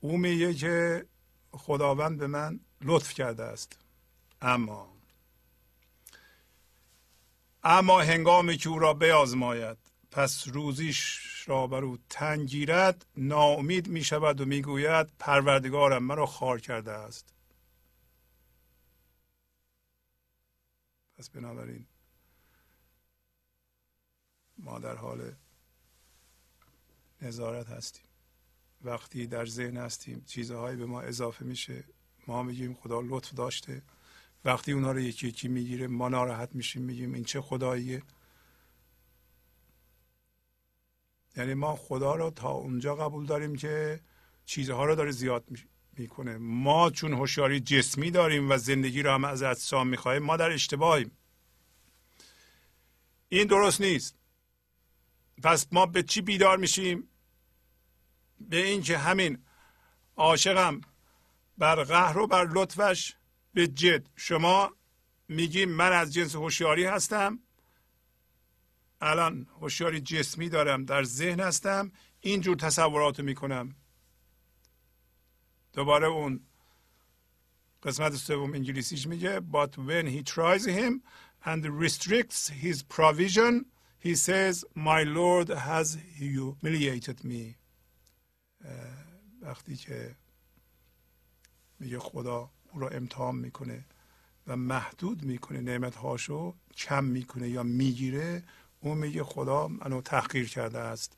او 0.00 0.18
میگه 0.18 0.54
که 0.54 1.06
خداوند 1.50 2.18
به 2.18 2.26
من 2.26 2.60
لطف 2.82 3.14
کرده 3.14 3.42
است. 3.42 3.78
اما 4.42 4.93
اما 7.64 8.00
هنگامی 8.00 8.56
که 8.56 8.68
او 8.68 8.78
را 8.78 8.94
بیازماید 8.94 9.78
پس 10.10 10.48
روزیش 10.48 11.20
را 11.46 11.66
بر 11.66 11.84
او 11.84 11.98
تنگ 12.10 12.48
گیرد 12.48 13.06
ناامید 13.16 13.88
می 13.88 14.04
شود 14.04 14.40
و 14.40 14.44
می‌گوید 14.44 15.06
پروردگارم 15.18 16.02
مرا 16.02 16.26
خار 16.26 16.60
کرده 16.60 16.90
است. 16.92 17.34
پس 21.18 21.30
بنابراین 21.30 21.86
ما 24.58 24.78
در 24.78 24.96
حال 24.96 25.32
نظارت 27.22 27.68
هستیم. 27.68 28.04
وقتی 28.82 29.26
در 29.26 29.46
ذهن 29.46 29.76
هستیم 29.76 30.24
چیزهایی 30.26 30.76
به 30.76 30.86
ما 30.86 31.00
اضافه 31.00 31.44
میشه 31.44 31.84
ما 32.26 32.42
میگیم 32.42 32.74
خدا 32.74 33.00
لطف 33.00 33.34
داشته. 33.34 33.82
وقتی 34.44 34.72
اونها 34.72 34.92
رو 34.92 35.00
یکی 35.00 35.28
یکی 35.28 35.48
می‌گیره 35.48 35.86
ما 35.86 36.08
ناراحت 36.08 36.54
میشیم 36.54 36.82
میگیم 36.82 37.14
این 37.14 37.24
چه 37.24 37.40
خداییه. 37.40 38.02
یعنی 41.36 41.54
ما 41.54 41.76
خدا 41.76 42.14
رو 42.14 42.30
تا 42.30 42.50
اونجا 42.50 42.96
قبول 42.96 43.26
داریم 43.26 43.56
که 43.56 44.00
چیزها 44.44 44.84
رو 44.84 44.94
داره 44.94 45.10
زیاد 45.10 45.44
می‌کنه. 45.96 46.36
ما 46.38 46.90
چون 46.90 47.12
هوشیاری 47.12 47.60
جسمی 47.60 48.10
داریم 48.10 48.50
و 48.50 48.56
زندگی 48.56 49.02
رو 49.02 49.10
هم 49.10 49.24
از 49.24 49.42
اجسام 49.42 49.88
می‌خواهیم 49.88 50.22
ما 50.22 50.36
در 50.36 50.50
اشتباهیم. 50.50 51.10
این 53.28 53.46
درست 53.46 53.80
نیست. 53.80 54.14
پس 55.42 55.66
ما 55.72 55.86
به 55.86 56.02
چی 56.02 56.20
بیدار 56.20 56.56
میشیم؟ 56.56 57.08
به 58.40 58.56
اینکه 58.66 58.98
همین 58.98 59.38
عاشقم 60.16 60.80
بر 61.58 61.84
قهر 61.84 62.18
و 62.18 62.26
بر 62.26 62.44
لطفش 62.44 63.14
به 63.54 63.66
جد. 63.66 64.08
شما 64.16 64.72
میگیم 65.28 65.68
من 65.68 65.92
از 65.92 66.14
جنس 66.14 66.34
هوشیاری 66.34 66.84
هستم. 66.84 67.38
الان 69.00 69.46
هوشیاری 69.60 70.00
جسمی 70.00 70.48
دارم 70.48 70.84
در 70.84 71.02
ذهن 71.02 71.40
هستم. 71.40 71.92
اینجور 72.20 72.56
تصورات 72.56 73.20
می‌کنم. 73.20 73.76
دوباره 75.72 76.06
اون 76.06 76.40
قسمت 77.82 78.14
سوم 78.14 78.52
انگلیسیش 78.54 79.06
میگه 79.06 79.40
but 79.40 79.76
when 79.76 80.06
he 80.06 80.22
tries 80.22 80.64
him 80.66 81.02
and 81.44 81.66
restricts 81.66 82.48
his 82.48 82.82
provision 82.82 83.66
he 83.98 84.14
says 84.14 84.64
my 84.74 85.02
lord 85.02 85.48
has 85.48 85.98
humiliated 86.18 87.24
me 87.24 87.54
وقتی 89.42 89.76
که 89.76 90.16
میگه 91.80 91.98
خدا 91.98 92.50
او 92.74 92.80
را 92.80 92.88
امتحان 92.88 93.36
می‌کنه 93.36 93.84
و 94.46 94.56
محدود 94.56 95.24
می‌کنه 95.24 95.60
نعمت 95.60 95.96
هاشو 95.96 96.54
کم 96.76 97.04
می‌کنه 97.04 97.48
یا 97.48 97.62
می‌گیره 97.62 98.42
اون 98.80 98.98
میگه 98.98 99.24
خدا 99.24 99.68
منو 99.68 100.00
تحقیر 100.00 100.48
کرده 100.48 100.78
است. 100.78 101.16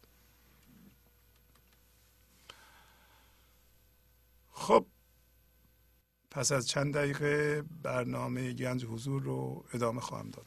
خب 4.51 4.87
پس 6.31 6.53
از 6.53 6.69
چند 6.69 6.95
دقیقه 6.95 7.63
برنامه 7.83 8.53
گنج 8.53 8.85
حضور 8.85 9.23
رو 9.23 9.65
ادامه 9.73 10.01
خواهم 10.01 10.31
داد. 10.31 10.47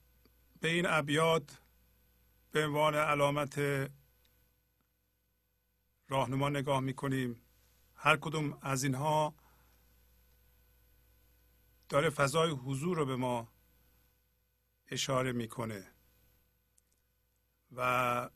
به 0.61 0.69
این 0.69 0.85
ابیات 0.87 1.59
به 2.51 2.65
عنوان 2.65 2.95
علامت 2.95 3.59
راهنما 6.07 6.49
نگاه 6.49 6.79
می‌کنیم. 6.79 7.41
هر 7.95 8.17
کدوم 8.17 8.57
از 8.61 8.83
اینها 8.83 9.35
داره 11.89 12.09
فضای 12.09 12.51
حضور 12.51 12.97
رو 12.97 13.05
به 13.05 13.15
ما 13.15 13.47
اشاره 14.87 15.31
می‌کنه 15.31 15.87
و 17.75 18.29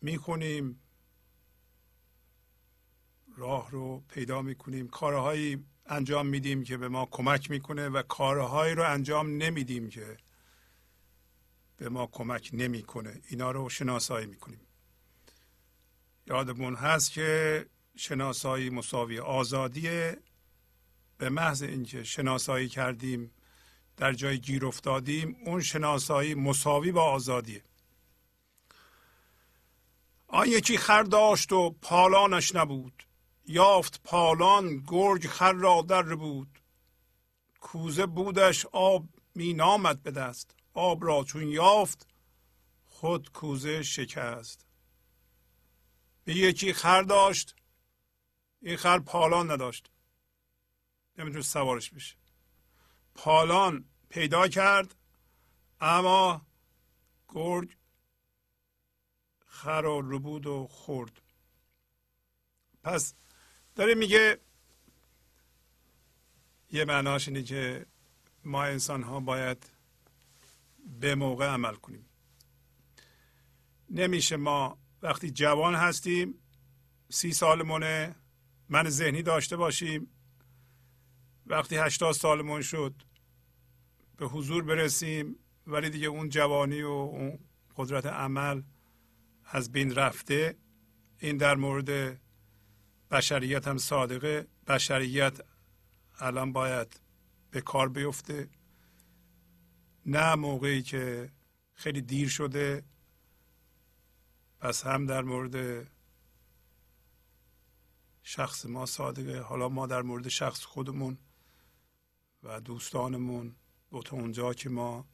می‌خونیم 0.00 0.80
راه 3.36 3.70
رو 3.70 4.00
پیدا 4.08 4.42
می‌کنیم 4.42 4.88
کارهایی 4.88 5.64
انجام 5.86 6.26
میدیم 6.26 6.64
که 6.64 6.76
به 6.76 6.88
ما 6.88 7.06
کمک 7.06 7.50
می‌کنه 7.50 7.88
و 7.88 8.02
کارهایی 8.02 8.74
رو 8.74 8.84
انجام 8.90 9.30
نمیدیم 9.30 9.88
که 9.88 10.16
به 11.80 11.88
ما 11.88 12.06
کمک 12.06 12.50
نمی‌کنه. 12.52 13.20
اینا 13.28 13.50
رو 13.50 13.68
شناسایی 13.68 14.26
می‌کنیم. 14.26 14.60
یادمون 16.26 16.74
هست 16.74 17.12
که 17.12 17.66
شناسایی 17.96 18.70
مساوی 18.70 19.18
آزادیه. 19.18 20.22
به 21.18 21.28
محض 21.28 21.62
اینکه 21.62 22.04
شناسایی 22.04 22.68
کردیم 22.68 23.30
در 23.96 24.12
جای 24.12 24.38
گیر 24.38 24.66
افتادیم 24.66 25.36
اون 25.44 25.60
شناسایی 25.60 26.34
مساوی 26.34 26.92
با 26.92 27.04
آزادیه. 27.04 27.64
آن 30.26 30.48
یکی 30.48 30.78
خر 30.78 31.02
داشت 31.02 31.52
و 31.52 31.70
پالانش 31.70 32.54
نبود. 32.54 33.06
یافت 33.46 34.00
پالان 34.04 34.84
گرگ 34.86 35.26
خر 35.26 35.52
را 35.52 35.84
در 35.88 36.02
بود. 36.02 36.60
کوزه 37.60 38.06
بودش 38.06 38.66
آب 38.66 39.04
می 39.34 39.52
نامد 39.52 40.02
به 40.02 40.10
دست. 40.10 40.59
آب 40.74 41.04
را 41.04 41.24
چون 41.24 41.48
یافت 41.48 42.06
خود 42.84 43.32
کوزه 43.32 43.82
شکست. 43.82 44.66
به 46.24 46.34
یکی 46.34 46.72
خر 46.72 47.02
داشت 47.02 47.56
این 48.60 48.76
خر 48.76 48.98
پالان 48.98 49.50
نداشت. 49.50 49.90
نمی‌تونه 51.18 51.42
سوارش 51.42 51.90
بشه. 51.90 52.16
پالان 53.14 53.84
پیدا 54.08 54.48
کرد 54.48 54.94
اما 55.80 56.46
گرگ 57.28 57.76
خر 59.46 59.82
رو 59.82 60.16
ربود 60.16 60.46
و 60.46 60.66
خورد. 60.66 61.22
پس 62.82 63.14
داره 63.74 63.94
میگه 63.94 64.40
یه 66.72 66.84
معناش 66.84 67.28
اینه 67.28 67.42
که 67.42 67.86
ما 68.44 68.64
انسان 68.64 69.02
ها 69.02 69.20
باید 69.20 69.70
به 71.00 71.14
موقع 71.14 71.46
عمل 71.46 71.74
کنیم. 71.74 72.06
نمیشه 73.90 74.36
ما 74.36 74.78
وقتی 75.02 75.30
جوان 75.30 75.74
هستیم 75.74 76.34
سی 77.08 77.32
سالمونه 77.32 78.16
من 78.68 78.88
ذهنی 78.88 79.22
داشته 79.22 79.56
باشیم. 79.56 80.10
وقتی 81.46 81.76
هشتاد 81.76 82.12
سالمون 82.12 82.62
شد 82.62 83.02
به 84.16 84.26
حضور 84.26 84.62
برسیم 84.62 85.36
ولی 85.66 85.90
دیگه 85.90 86.06
اون 86.06 86.28
جوانی 86.28 86.82
و 86.82 86.88
اون 86.88 87.38
قدرت 87.76 88.06
عمل 88.06 88.62
از 89.44 89.72
بین 89.72 89.94
رفته. 89.94 90.56
این 91.18 91.36
در 91.36 91.54
مورد 91.54 92.20
بشریت 93.10 93.68
هم 93.68 93.78
صادقه. 93.78 94.46
بشریت 94.66 95.40
الان 96.18 96.52
باید 96.52 97.00
به 97.50 97.60
کار 97.60 97.88
بیفته. 97.88 98.48
نه 100.06 100.34
موقعی 100.34 100.82
که 100.82 101.30
خیلی 101.74 102.00
دیر 102.00 102.28
شده 102.28 102.84
پس 104.60 104.86
هم 104.86 105.06
در 105.06 105.22
مورد 105.22 105.86
شخص 108.22 108.66
ما 108.66 108.86
صادقه. 108.86 109.40
حالا 109.40 109.68
ما 109.68 109.86
در 109.86 110.02
مورد 110.02 110.28
شخص 110.28 110.64
خودمون 110.64 111.18
و 112.42 112.60
دوستانمون 112.60 113.54
با 113.90 114.02
تا 114.02 114.16
اونجا 114.16 114.54
که 114.54 114.68
ما 114.68 115.06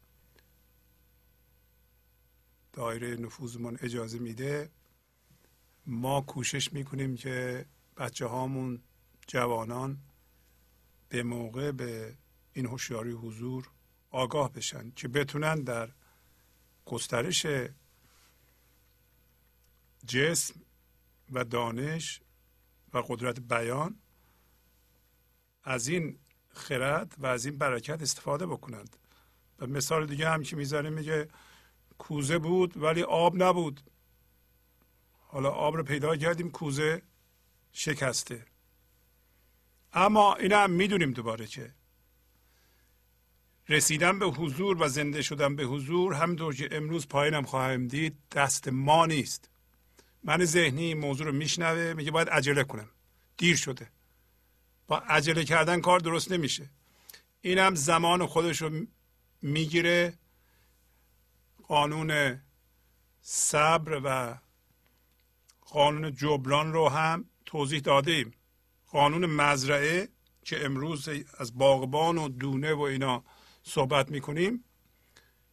دایره 2.72 3.16
نفوذمون 3.16 3.78
اجازه 3.80 4.18
میده 4.18 4.70
ما 5.86 6.20
کوشش 6.20 6.72
می‌کنیم 6.72 7.16
که 7.16 7.66
بچه 7.96 8.26
هامون 8.26 8.82
جوانان 9.26 9.98
به 11.08 11.22
موقع 11.22 11.72
به 11.72 12.16
این 12.52 12.66
هوشیاری 12.66 13.12
حضور 13.12 13.70
آگاه 14.10 14.52
بشن 14.52 14.90
که 14.90 15.08
بتونن 15.08 15.54
در 15.54 15.88
گسترش 16.84 17.46
جسم 20.06 20.54
و 21.32 21.44
دانش 21.44 22.20
و 22.92 22.98
قدرت 22.98 23.40
بیان 23.40 23.98
از 25.64 25.88
این 25.88 26.18
خرد 26.48 27.14
و 27.18 27.26
از 27.26 27.46
این 27.46 27.58
برکت 27.58 28.02
استفاده 28.02 28.46
بکنند. 28.46 28.96
و 29.58 29.66
مثال 29.66 30.06
دیگه 30.06 30.30
هم 30.30 30.42
که 30.42 30.56
می‌ذاره 30.56 30.90
میگه 30.90 31.28
کوزه 31.98 32.38
بود 32.38 32.76
ولی 32.76 33.02
آب 33.02 33.42
نبود. 33.42 33.80
حالا 35.12 35.50
آب 35.50 35.76
رو 35.76 35.82
پیدا 35.82 36.16
کردیم 36.16 36.50
کوزه 36.50 37.02
شکسته. 37.72 38.46
اما 39.92 40.34
این 40.34 40.52
هم 40.52 40.70
می‌دونیم 40.70 41.12
دوباره 41.12 41.46
که 41.46 41.74
رسیدن 43.68 44.18
به 44.18 44.26
حضور 44.26 44.82
و 44.82 44.88
زنده 44.88 45.22
شدن 45.22 45.56
به 45.56 45.64
حضور 45.64 46.14
همونطور 46.14 46.55
که 46.55 46.68
امروز 46.72 47.09
پایینم 47.09 47.43
خواهیم 47.43 47.88
دید 47.88 48.16
دست 48.32 48.68
ما 48.68 49.06
نیست. 49.06 49.51
من 50.24 50.44
ذهنی 50.44 50.84
این 50.84 50.98
موضوع 50.98 51.26
رو 51.26 51.32
میشنوه 51.32 51.94
میگه 51.94 52.10
باید 52.10 52.28
عجله 52.28 52.64
کنم. 52.64 52.88
دیر 53.36 53.56
شده. 53.56 53.88
با 54.86 54.98
عجله 54.98 55.44
کردن 55.44 55.80
کار 55.80 56.01
درست 56.01 56.32
نمیشه. 56.32 56.70
این 57.40 57.59
هم 57.59 57.74
زمان 57.74 58.26
خودش 58.26 58.62
رو 58.62 58.70
می‌گیره. 59.43 60.14
قانون 61.68 62.40
صبر 63.22 64.01
و 64.05 64.38
قانون 65.60 66.14
جبران 66.14 66.72
رو 66.72 66.88
هم 66.88 67.24
توضیح 67.47 67.80
داده 67.80 68.12
ایم 68.12 68.32
قانون 68.90 69.26
مزرعه 69.26 70.09
که 70.44 70.64
امروز 70.64 71.09
از 71.38 71.59
باغبان 71.59 72.18
و 72.18 72.28
دونه 72.28 72.74
و 72.74 72.80
اینا 72.80 73.24
صحبت 73.68 74.10
می‌کنیم. 74.10 74.64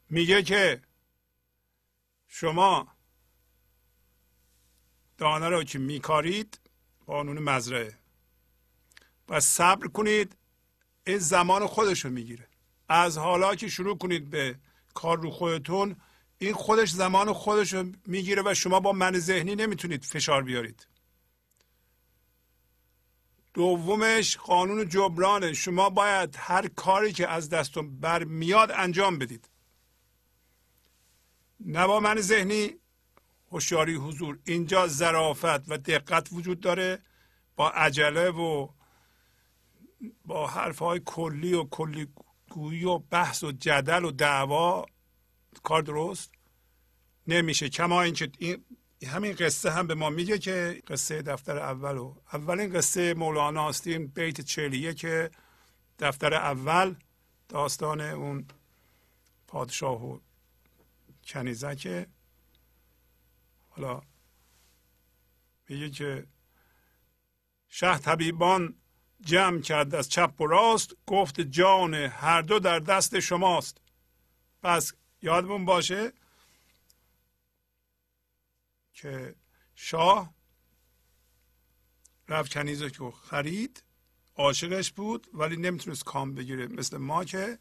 میگه 0.09 0.43
که 0.43 0.81
شما 2.27 2.87
دانه 5.17 5.49
رو 5.49 5.63
که 5.63 5.79
میکارید 5.79 6.59
قانون 7.05 7.39
مزرعه. 7.39 7.97
و 9.29 9.39
صبر 9.39 9.87
کنید 9.87 10.37
این 11.07 11.17
زمان 11.17 11.67
خودش 11.67 12.05
رو 12.05 12.11
می‌گیره. 12.11 12.47
از 12.89 13.17
حالا 13.17 13.55
که 13.55 13.67
شروع 13.67 13.97
کنید 13.97 14.29
به 14.29 14.59
کار 14.93 15.19
رو 15.19 15.31
خودتون 15.31 15.95
این 16.37 16.53
خودش 16.53 16.91
زمان 16.91 17.33
خودش 17.33 17.73
رو 17.73 17.91
می‌گیره 18.05 18.41
و 18.45 18.53
شما 18.53 18.79
با 18.79 18.91
من 18.91 19.19
ذهنی 19.19 19.55
نمی‌تونید 19.55 20.05
فشار 20.05 20.43
بیارید. 20.43 20.87
دومش 23.53 24.37
قانون 24.37 24.89
جبرانه. 24.89 25.53
شما 25.53 25.89
باید 25.89 26.35
هر 26.39 26.67
کاری 26.67 27.13
که 27.13 27.27
از 27.27 27.49
دستتون 27.49 27.99
برمیاد 27.99 28.71
انجام 28.71 29.17
بدید. 29.17 29.49
نه 31.59 31.87
با 31.87 31.99
من 31.99 32.21
ذهنی 32.21 32.71
هوشیاری 33.51 33.95
حضور. 33.95 34.39
اینجا 34.45 34.87
ظرافت 34.87 35.71
و 35.71 35.77
دقت 35.77 36.29
وجود 36.31 36.59
داره. 36.59 36.99
با 37.55 37.69
عجله 37.69 38.29
و 38.29 38.67
با 40.25 40.47
حرف 40.47 40.79
های 40.79 41.01
کلی 41.05 41.53
و 41.53 41.63
کلی 41.63 42.07
گویی 42.49 42.85
و 42.85 42.97
بحث 42.97 43.43
و 43.43 43.51
جدل 43.51 44.05
و 44.05 44.11
دعوا 44.11 44.85
کار 45.63 45.81
درست 45.81 46.31
نمیشه. 47.27 47.69
کما 47.69 48.01
اینکه 48.01 48.31
این 48.39 48.65
همین 49.05 49.33
قصه 49.33 49.71
هم 49.71 49.87
به 49.87 49.95
ما 49.95 50.09
میگه 50.09 50.37
که 50.37 50.81
قصه 50.87 51.21
دفتر 51.21 51.57
اول 51.57 51.97
و 51.97 52.15
اولین 52.33 52.73
قصه 52.73 53.13
مولانا 53.13 53.69
هستیم 53.69 54.07
بیت 54.07 54.41
چلیه 54.41 54.93
که 54.93 55.31
دفتر 55.99 56.33
اول 56.33 56.95
داستان 57.49 58.01
اون 58.01 58.45
پادشاه 59.47 60.05
و 60.05 60.19
کنیزک 61.25 62.07
حالا 63.69 64.01
میگه 65.69 65.89
که 65.89 66.27
شه 67.69 67.97
طبیبان 67.97 68.75
جمع 69.21 69.61
کرد 69.61 69.95
از 69.95 70.09
چپ 70.09 70.41
و 70.41 70.47
راست 70.47 70.95
گفت 71.05 71.41
جان 71.41 71.93
هر 71.93 72.41
دو 72.41 72.59
در 72.59 72.79
دست 72.79 73.19
شماست. 73.19 73.77
پس 74.63 74.93
یادمون 75.21 75.65
باشه 75.65 76.13
که 78.93 79.35
شاه 79.75 80.33
رفت 82.27 82.53
کنیز 82.53 82.83
که 82.83 83.11
خرید 83.11 83.83
عاشقش 84.35 84.91
بود 84.91 85.27
ولی 85.33 85.57
نمی‌تونست 85.57 86.03
کام 86.03 86.33
بگیره. 86.33 86.67
مثل 86.67 86.97
ما 86.97 87.23
که 87.23 87.59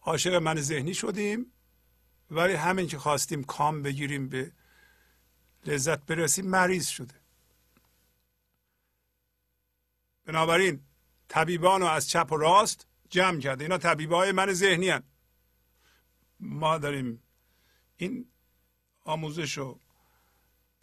عاشق 0.00 0.34
من 0.34 0.60
ذهنی 0.60 0.94
شدیم 0.94 1.52
ولی 2.30 2.52
همین 2.52 2.86
که 2.86 2.98
خواستیم 2.98 3.44
کام 3.44 3.82
بگیریم 3.82 4.28
به 4.28 4.52
لذت 5.66 6.06
برسیم 6.06 6.46
مریض 6.46 6.88
شده. 6.88 7.14
بنابراین 10.24 10.84
طبیبان 11.28 11.80
رو 11.80 11.86
از 11.86 12.08
چپ 12.08 12.32
و 12.32 12.36
راست 12.36 12.86
جمع 13.10 13.40
کرده. 13.40 13.64
اینا 13.64 13.78
طبیبای 13.78 14.32
من 14.32 14.52
ذهنی 14.52 14.88
هن. 14.88 15.02
ما 16.40 16.78
داریم 16.78 17.22
این 17.96 18.28
آموزش 19.04 19.58
رو 19.58 19.80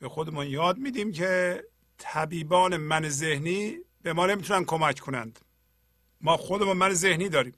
به 0.02 0.10
خودمون 0.10 0.48
یاد 0.48 0.78
میدیم 0.78 1.12
که 1.12 1.64
طبیبان 1.98 2.78
من 2.78 3.10
ذهنی 3.10 3.78
به 4.02 4.14
ما 4.14 4.26
نمی‌تونن 4.26 4.66
کمک 4.66 5.00
کنند. 5.00 5.40
ما 6.22 6.38
خودمون 6.38 6.78
من 6.78 6.94
ذهنی 6.94 7.30
داریم. 7.30 7.54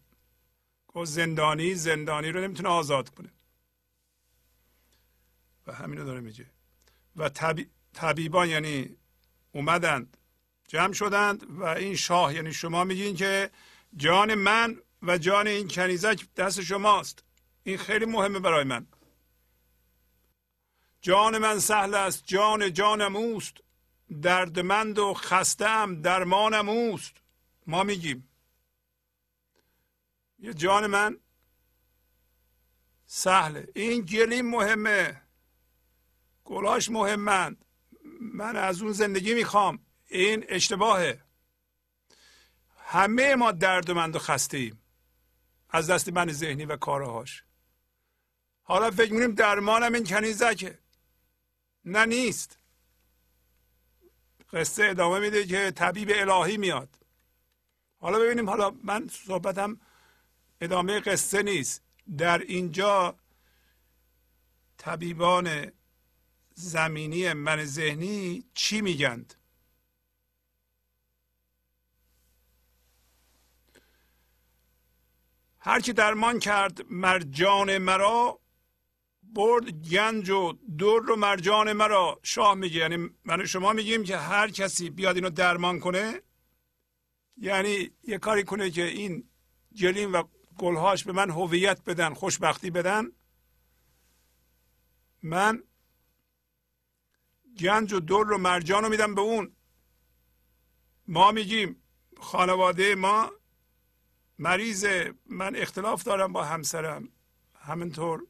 گفت 0.87 1.11
زندانی 1.11 1.75
زندانی 1.75 2.29
رو 2.31 2.41
نمی‌تونه 2.41 2.69
آزاد 2.69 3.09
کنه. 3.09 3.29
و 5.67 5.73
همین 5.73 5.99
رو 5.99 6.05
داره 6.05 6.19
میگه. 6.19 6.45
و 7.15 7.29
طبی... 7.29 7.69
طبیبان 7.93 8.49
یعنی 8.49 8.95
اومدند 9.51 10.17
جمع 10.67 10.93
شدند 10.93 11.45
و 11.49 11.63
این 11.63 11.95
شاه 11.95 12.35
یعنی 12.35 12.53
شما 12.53 12.83
میگین 12.83 13.15
که 13.15 13.49
جان 13.95 14.35
من 14.35 14.77
و 15.03 15.17
جان 15.17 15.47
این 15.47 15.67
کنیزک 15.67 16.33
دست 16.35 16.61
شماست. 16.61 17.23
این 17.63 17.77
خیلی 17.77 18.05
مهمه 18.05 18.39
برای 18.39 18.63
من. 18.63 18.87
جان 21.03 21.37
من 21.37 21.59
سهل 21.59 21.95
است 21.95 22.23
جان 22.25 22.73
جانم 22.73 23.15
اوست. 23.15 23.57
دردمند 24.21 24.99
و 24.99 25.13
خستم 25.13 26.01
درمانم 26.01 26.69
اوست. 26.69 27.13
ما 27.67 27.83
میگیم. 27.83 28.29
یه 30.39 30.53
جان 30.53 30.87
من 30.87 31.19
سهله. 33.05 33.67
این 33.75 34.01
گلیم 34.01 34.49
مهمه. 34.49 35.21
گلاش 36.43 36.89
مهمند. 36.89 37.65
من 38.21 38.55
از 38.55 38.81
اون 38.81 38.91
زندگی 38.91 39.33
می‌خوام. 39.33 39.85
این 40.07 40.45
اشتباهه. 40.49 41.21
همه 42.77 43.35
ما 43.35 43.51
دردمند 43.51 44.15
و 44.15 44.19
خسته 44.19 44.57
ایم 44.57 44.81
از 45.69 45.89
دست 45.89 46.09
من 46.09 46.31
ذهنی 46.31 46.65
و 46.65 46.77
کارهاش. 46.77 47.43
حالا 48.63 48.91
فکر 48.91 49.13
می‌کنیم 49.13 49.35
درمانم 49.35 49.93
این 49.93 50.03
کنیزکه. 50.03 50.82
نه 51.85 52.05
نیست. 52.05 52.57
قصه 54.53 54.83
ادامه 54.83 55.19
میده 55.19 55.45
که 55.45 55.71
طبیب 55.71 56.11
الهی 56.15 56.57
میاد. 56.57 56.89
حالا 57.97 58.19
ببینیم 58.19 58.49
حالا 58.49 58.69
من 58.83 59.07
صحبتم 59.07 59.79
ادامه 60.61 60.99
قصه 60.99 61.43
نیست. 61.43 61.81
در 62.17 62.37
اینجا 62.37 63.15
طبیبان 64.77 65.71
زمینی 66.55 67.33
من 67.33 67.65
ذهنی 67.65 68.43
چی 68.53 68.81
میگند؟ 68.81 69.35
هر 75.59 75.79
کی 75.79 75.93
درمان 75.93 76.39
کرد 76.39 76.81
مرجان 76.89 77.77
مرا 77.77 78.39
برد 79.33 79.69
گنج 79.71 80.29
و 80.29 80.53
در 80.77 81.11
و 81.11 81.15
مرجان 81.15 81.73
مرا. 81.73 82.19
شاه 82.23 82.55
میگه 82.55 82.79
یعنی 82.79 83.09
من 83.25 83.45
شما 83.45 83.73
میگیم 83.73 84.03
که 84.03 84.17
هر 84.17 84.49
کسی 84.49 84.89
بیاد 84.89 85.15
اینو 85.15 85.29
درمان 85.29 85.79
کنه 85.79 86.21
یعنی 87.37 87.91
یه 88.03 88.17
کاری 88.17 88.43
کنه 88.43 88.69
که 88.69 88.83
این 88.83 89.29
جلین 89.73 90.11
و 90.11 90.23
گلهاش 90.57 91.03
به 91.03 91.11
من 91.11 91.29
هویت 91.29 91.83
بدن 91.83 92.13
خوشبختی 92.13 92.69
بدن. 92.69 93.11
من 95.23 95.63
گنج 97.59 97.93
و 97.93 97.99
در 97.99 98.31
و 98.31 98.37
مرجان 98.37 98.83
رو 98.83 98.89
میدم 98.89 99.15
به 99.15 99.21
اون. 99.21 99.55
ما 101.07 101.31
میگیم 101.31 101.83
خانواده 102.17 102.95
ما 102.95 103.31
مریض 104.39 104.85
من 105.25 105.55
اختلاف 105.55 106.03
دارم 106.03 106.33
با 106.33 106.43
همسرم. 106.43 107.09
همینطور 107.59 108.27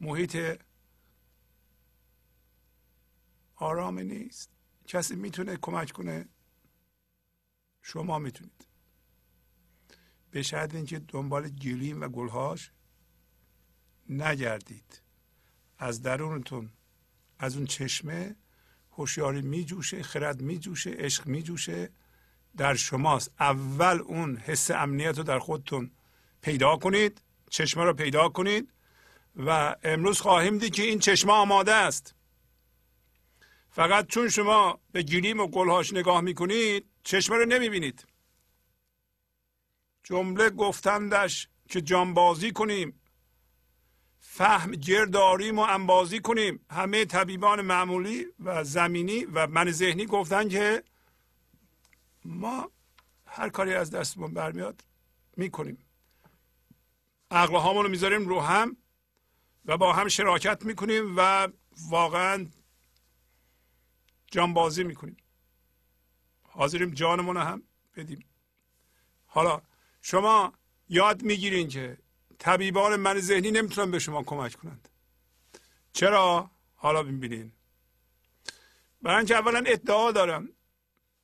محیط 0.00 0.62
آرامی 3.56 4.04
نیست. 4.04 4.50
کسی 4.86 5.16
می‌تونه 5.16 5.56
کمک 5.56 5.92
کنه؟ 5.92 6.28
شما 7.82 8.18
می‌تونید. 8.18 8.66
به 10.30 10.42
شرط 10.42 10.74
اینکه 10.74 10.98
دنبال 10.98 11.48
گلیم 11.48 12.00
و 12.00 12.08
گلهاش 12.08 12.70
نگردید. 14.08 15.02
از 15.78 16.02
درونتون 16.02 16.72
از 17.38 17.56
اون 17.56 17.66
چشمه 17.66 18.36
هوشیاری 18.90 19.42
میجوشه 19.42 20.02
خرد 20.02 20.42
میجوشه 20.42 20.90
عشق 20.90 21.26
میجوشه. 21.26 21.90
در 22.56 22.74
شماست. 22.74 23.30
اول 23.40 24.00
اون 24.00 24.36
حس 24.36 24.70
امنیت 24.70 25.18
رو 25.18 25.24
در 25.24 25.38
خودتون 25.38 25.90
پیدا 26.40 26.76
کنید 26.76 27.22
چشمه 27.50 27.84
رو 27.84 27.92
پیدا 27.92 28.28
کنید. 28.28 28.72
و 29.36 29.76
امروز 29.82 30.20
خواهیم 30.20 30.58
دید 30.58 30.74
که 30.74 30.82
این 30.82 30.98
چشمه 30.98 31.32
آماده 31.32 31.74
است. 31.74 32.14
فقط 33.70 34.06
چون 34.06 34.28
شما 34.28 34.80
به 34.92 35.02
گیریم 35.02 35.40
و 35.40 35.46
گلهاش 35.46 35.92
نگاه 35.92 36.20
می‌کنید 36.20 36.86
چشمه 37.02 37.36
رو 37.36 37.44
نمی‌بینید. 37.44 38.06
جمله 40.04 40.50
گفتندش 40.50 41.48
که 41.68 41.80
جانبازی 41.80 42.52
کنیم. 42.52 43.00
فهم 44.20 44.70
گرداریم 44.70 45.58
و 45.58 45.62
انبازی 45.62 46.20
کنیم. 46.20 46.66
همه 46.70 47.04
طبیبان 47.04 47.60
معمولی 47.60 48.26
و 48.44 48.64
زمینی 48.64 49.24
و 49.24 49.46
من 49.46 49.70
ذهنی 49.70 50.06
گفتن 50.06 50.48
که 50.48 50.82
ما 52.24 52.70
هر 53.26 53.48
کاری 53.48 53.74
از 53.74 53.90
دستمون 53.90 54.34
برمیاد 54.34 54.84
می‌کنیم. 55.36 55.78
عقل 57.30 57.56
هامون 57.56 57.84
رو 57.84 57.90
می‌ذاریم 57.90 58.28
رو 58.28 58.40
هم. 58.40 58.76
و 59.66 59.76
با 59.76 59.92
هم 59.92 60.08
شراکت 60.08 60.64
می‌کنیم 60.64 61.14
و 61.16 61.48
واقعا 61.90 62.46
جانبازی 64.30 64.84
می‌کنیم. 64.84 65.16
حاضریم 66.42 66.90
جانمون 66.90 67.36
هم 67.36 67.62
بدیم. 67.96 68.24
حالا 69.26 69.62
شما 70.02 70.52
یاد 70.88 71.22
می‌گیرین 71.22 71.68
که 71.68 71.98
طبیبان 72.38 72.96
من 72.96 73.20
ذهنی 73.20 73.50
نمی‌تونن 73.50 73.90
به 73.90 73.98
شما 73.98 74.22
کمک 74.22 74.54
کنند. 74.54 74.88
چرا؟ 75.92 76.50
حالا 76.74 77.02
ببینین. 77.02 77.52
برای 79.02 79.16
اینکه 79.16 79.36
اولا 79.36 79.62
ادعا 79.66 80.12
دارم. 80.12 80.48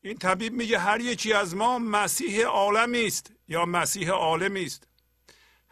این 0.00 0.18
طبیب 0.18 0.52
میگه 0.52 0.78
هر 0.78 1.00
یکی 1.00 1.32
از 1.32 1.56
ما 1.56 1.78
مسیح 1.78 2.46
عالمی 2.46 3.06
است 3.06 3.32
یا 3.48 3.64
مسیح 3.64 4.10
عالمی 4.10 4.64
است. 4.64 4.88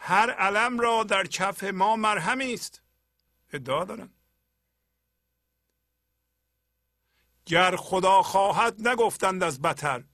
هر 0.02 0.30
علم 0.30 0.80
را 0.80 1.04
در 1.04 1.26
کف 1.26 1.64
ما 1.64 1.96
مرهمی 1.96 2.54
است. 2.54 2.82
ادعا 3.52 3.84
دارن 3.84 4.10
گر 7.46 7.76
خدا 7.76 8.22
خواهد 8.22 8.88
نگفتند 8.88 9.42
از 9.42 9.62
بتر 9.62 10.04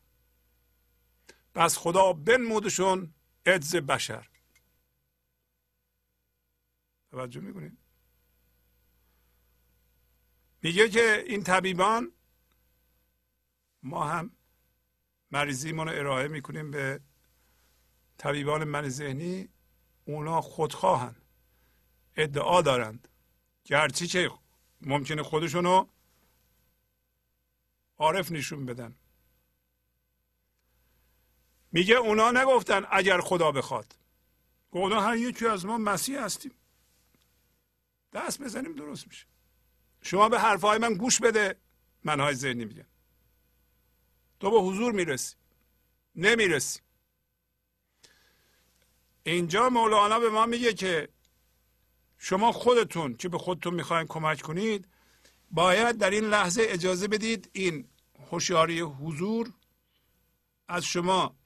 بس 1.54 1.78
خدا 1.78 2.12
بنمودشون 2.12 3.14
ادز 3.46 3.76
بشر. 3.76 4.28
توجه 7.10 7.40
می‌کنید؟ 7.40 7.78
میگه 10.62 10.88
که 10.88 11.24
این 11.26 11.42
طبیبان 11.42 12.12
ما 13.82 14.04
هم 14.04 14.36
مریضیمون 15.30 15.88
رو 15.88 15.98
ارائه 15.98 16.28
می‌کنیم 16.28 16.70
به 16.70 17.00
طبیبان 18.18 18.64
من 18.64 18.88
ذهنی. 18.88 19.55
اونا 20.06 20.40
خودخواهن. 20.40 21.16
ادعا 22.16 22.62
دارند. 22.62 23.08
گرچه 23.64 24.06
که 24.06 24.30
ممکنه 24.80 25.22
خودشونو 25.22 25.86
عارف 27.98 28.32
نشون 28.32 28.66
بدن. 28.66 28.96
میگه 31.72 31.94
اونا 31.94 32.30
نگفتن 32.30 32.86
اگر 32.90 33.20
خدا 33.20 33.52
بخواد. 33.52 33.96
اونا 34.70 35.00
هر 35.00 35.16
یکی 35.16 35.46
از 35.46 35.66
ما 35.66 35.78
مسیح 35.78 36.24
هستیم. 36.24 36.52
دست 38.12 38.42
بزنیم 38.42 38.72
درست 38.72 39.06
میشه. 39.06 39.26
شما 40.02 40.28
به 40.28 40.40
حرفهای 40.40 40.78
من 40.78 40.94
گوش 40.94 41.20
بده. 41.20 41.56
منهای 42.04 42.34
ذهنی 42.34 42.64
میگن. 42.64 42.86
تو 44.40 44.50
به 44.50 44.58
حضور 44.60 44.92
می‌رسی. 44.92 45.34
نمی‌رسی. 46.14 46.80
اینجا 49.26 49.68
مولانا 49.68 50.18
به 50.18 50.30
ما 50.30 50.46
میگه 50.46 50.72
که 50.72 51.08
شما 52.18 52.52
خودتون 52.52 53.16
که 53.16 53.28
به 53.28 53.38
خودتون 53.38 53.74
می‌خواین 53.74 54.06
کمک 54.06 54.42
کنید 54.42 54.88
باید 55.50 55.98
در 55.98 56.10
این 56.10 56.24
لحظه 56.24 56.62
اجازه 56.64 57.08
بدید 57.08 57.50
این 57.52 57.88
هوشیاری 58.30 58.80
حضور 58.80 59.52
از 60.68 60.84
شما 60.84 61.36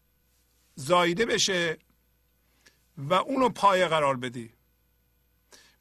زایده 0.75 1.27
بشه 1.27 1.79
و 2.99 3.15
اونو 3.15 3.49
پایه 3.49 3.89
قرار 3.89 4.17
بدی. 4.17 4.55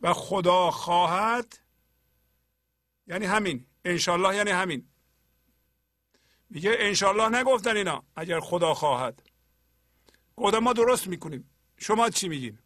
و 0.02 0.14
خدا 0.14 0.72
خواهد 0.72 1.60
یعنی 3.08 3.26
همین 3.26 3.66
انشالله 3.86 4.36
یعنی 4.36 4.52
همین. 4.52 4.90
میگه 6.50 6.76
انشالله 6.80 7.40
نگفتن 7.40 7.78
اینا 7.78 8.04
اگر 8.16 8.40
خدا 8.40 8.74
خواهد. 8.74 9.24
گفتن 10.36 10.60
ما 10.60 10.74
درست 10.74 11.08
می‌کنیم. 11.08 11.49
شما 11.80 12.10
چی 12.10 12.30
میگین؟ 12.30 12.57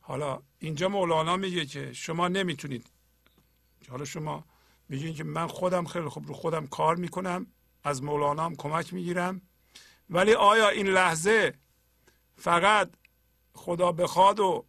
حالا 0.00 0.42
اینجا 0.58 0.88
مولانا 0.88 1.36
میگه 1.36 1.66
که 1.66 1.92
شما 1.92 2.28
نمی‌تونید. 2.28 2.90
حالا 3.88 4.04
شما 4.04 4.44
میگین 4.88 5.14
که 5.14 5.24
من 5.24 5.46
خودم 5.46 5.84
خیلی 5.84 6.08
خوب 6.08 6.26
رو 6.26 6.34
خودم 6.34 6.66
کار 6.66 6.96
می‌کنم 6.96 7.46
از 7.84 8.02
مولانا 8.02 8.44
هم 8.44 8.56
کمک 8.56 8.94
می‌گیرم. 8.94 9.40
ولی 10.10 10.34
آیا 10.34 10.68
این 10.68 10.86
لحظه 10.86 11.54
فقط 12.36 12.90
خدا 13.52 13.92
بخواد 13.92 14.40
و 14.40 14.66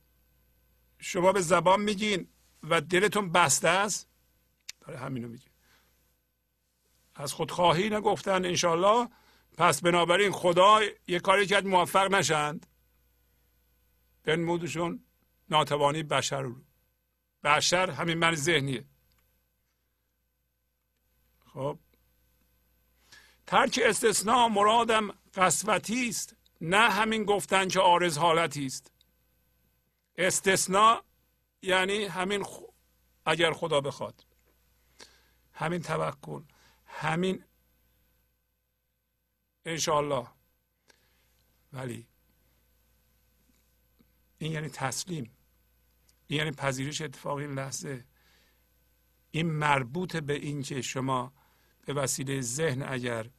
شما 0.99 1.31
به 1.31 1.41
زبان 1.41 1.81
میگین 1.81 2.27
و 2.63 2.81
دلتون 2.81 3.31
بسته 3.31 3.69
است؟ 3.69 4.07
داره 4.81 4.99
همینو 4.99 5.27
میگه. 5.27 5.47
از 7.15 7.33
خودخواهی 7.33 7.89
نگفتن 7.89 8.45
انشالله 8.45 9.09
پس 9.57 9.81
بنابراین 9.81 10.31
خدا 10.31 10.81
یه 11.07 11.19
کاری 11.19 11.47
کرد 11.47 11.67
موفق 11.67 12.11
نشند. 12.11 12.67
بنمودشون 14.23 15.03
ناتوانی 15.49 16.03
بشر 16.03 16.41
رو. 16.41 16.55
بشر 17.43 17.89
همین 17.89 18.17
من 18.17 18.35
ذهنیه. 18.35 18.85
خب. 21.53 21.79
ترک 23.47 23.79
استثناء 23.85 24.47
مرادم 24.47 25.13
قسوتی 25.33 26.09
است 26.09 26.35
نه 26.61 26.89
همین 26.89 27.23
گفتن 27.23 27.67
که 27.67 27.79
آرز 27.79 28.17
حالتی 28.17 28.65
است. 28.65 28.91
استثناء 30.17 31.01
یعنی 31.61 32.05
همین 32.05 32.45
اگر 33.25 33.53
خدا 33.53 33.81
بخواد. 33.81 34.25
همین 35.53 35.81
توکل 35.81 36.41
همین 36.85 37.43
انشاءالله. 39.67 40.27
ولی 41.73 42.07
این 44.37 44.51
یعنی 44.51 44.69
تسلیم. 44.69 45.31
این 46.27 46.39
یعنی 46.39 46.51
پذیرش 46.51 47.01
اتفاق 47.01 47.37
این 47.37 47.53
لحظه. 47.53 48.05
این 49.31 49.51
مربوط 49.51 50.15
به 50.15 50.33
این 50.33 50.61
که 50.61 50.81
شما 50.81 51.33
به 51.85 51.93
وسیله 51.93 52.41
ذهن 52.41 52.83
اگر 52.83 53.29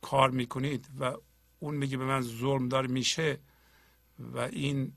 کار 0.00 0.30
می‌کنید 0.30 0.88
و 1.00 1.16
اون 1.58 1.74
میگه 1.76 1.96
به 1.96 2.04
من 2.04 2.20
ظلم 2.20 2.68
دار 2.68 2.86
میشه 2.86 3.40
و 4.18 4.38
این 4.38 4.92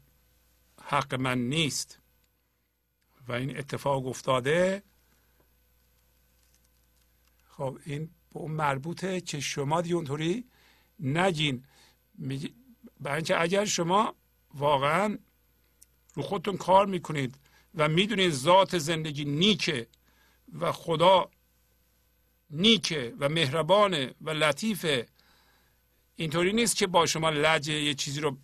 حق 0.81 1.13
من 1.13 1.37
نیست 1.37 1.99
و 3.27 3.31
این 3.31 3.57
اتفاق 3.57 4.07
افتاده 4.07 4.83
خب 7.47 7.79
این 7.85 8.05
به 8.05 8.39
اون 8.39 8.51
مربوطه 8.51 9.21
که 9.21 9.39
شما 9.39 9.81
دیگه 9.81 9.95
اونطوری 9.95 10.49
نگین. 10.99 11.63
برای 12.99 13.15
اینکه 13.15 13.41
اگر 13.41 13.65
شما 13.65 14.15
واقعا 14.53 15.17
رو 16.13 16.23
خودتون 16.23 16.57
کار 16.57 16.85
می‌کنید 16.85 17.35
و 17.75 17.89
می‌دونید 17.89 18.31
ذات 18.31 18.77
زندگی 18.77 19.25
نیکه 19.25 19.87
و 20.59 20.71
خدا 20.71 21.29
نیکه 22.49 23.13
و 23.19 23.29
مهربانه 23.29 24.13
و 24.21 24.29
لطیفه 24.29 25.07
اینطوری 26.15 26.53
نیست 26.53 26.75
که 26.75 26.87
با 26.87 27.05
شما 27.05 27.29
لجه 27.29 27.73
یه 27.73 27.93
چیزی 27.93 28.21
رو 28.21 28.37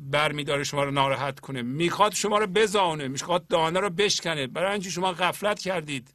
برمیداره 0.00 0.64
شما 0.64 0.84
رو 0.84 0.90
ناراحت 0.90 1.40
کنه. 1.40 1.62
می‌خواد 1.62 2.14
شما 2.14 2.38
رو 2.38 2.46
بزانه 2.46 3.08
می‌خواد 3.08 3.46
دانه 3.46 3.80
رو 3.80 3.90
بشکنه. 3.90 4.46
برای 4.46 4.72
اینکه 4.72 4.90
شما 4.90 5.12
غفلت 5.12 5.58
کردید. 5.58 6.14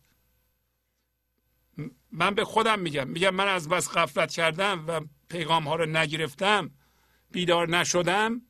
من 2.12 2.36
به 2.36 2.46
خودم 2.46 2.80
میگم. 2.80 3.08
میگم 3.08 3.30
من 3.36 3.48
از 3.48 3.70
بس 3.70 3.90
غفلت 3.90 4.32
کردم 4.32 4.86
و 4.88 5.02
پیغام 5.30 5.68
ها 5.68 5.76
رو 5.76 5.86
نگرفتم 5.86 6.72
بیدار 7.32 7.70
نشدم. 7.70 8.42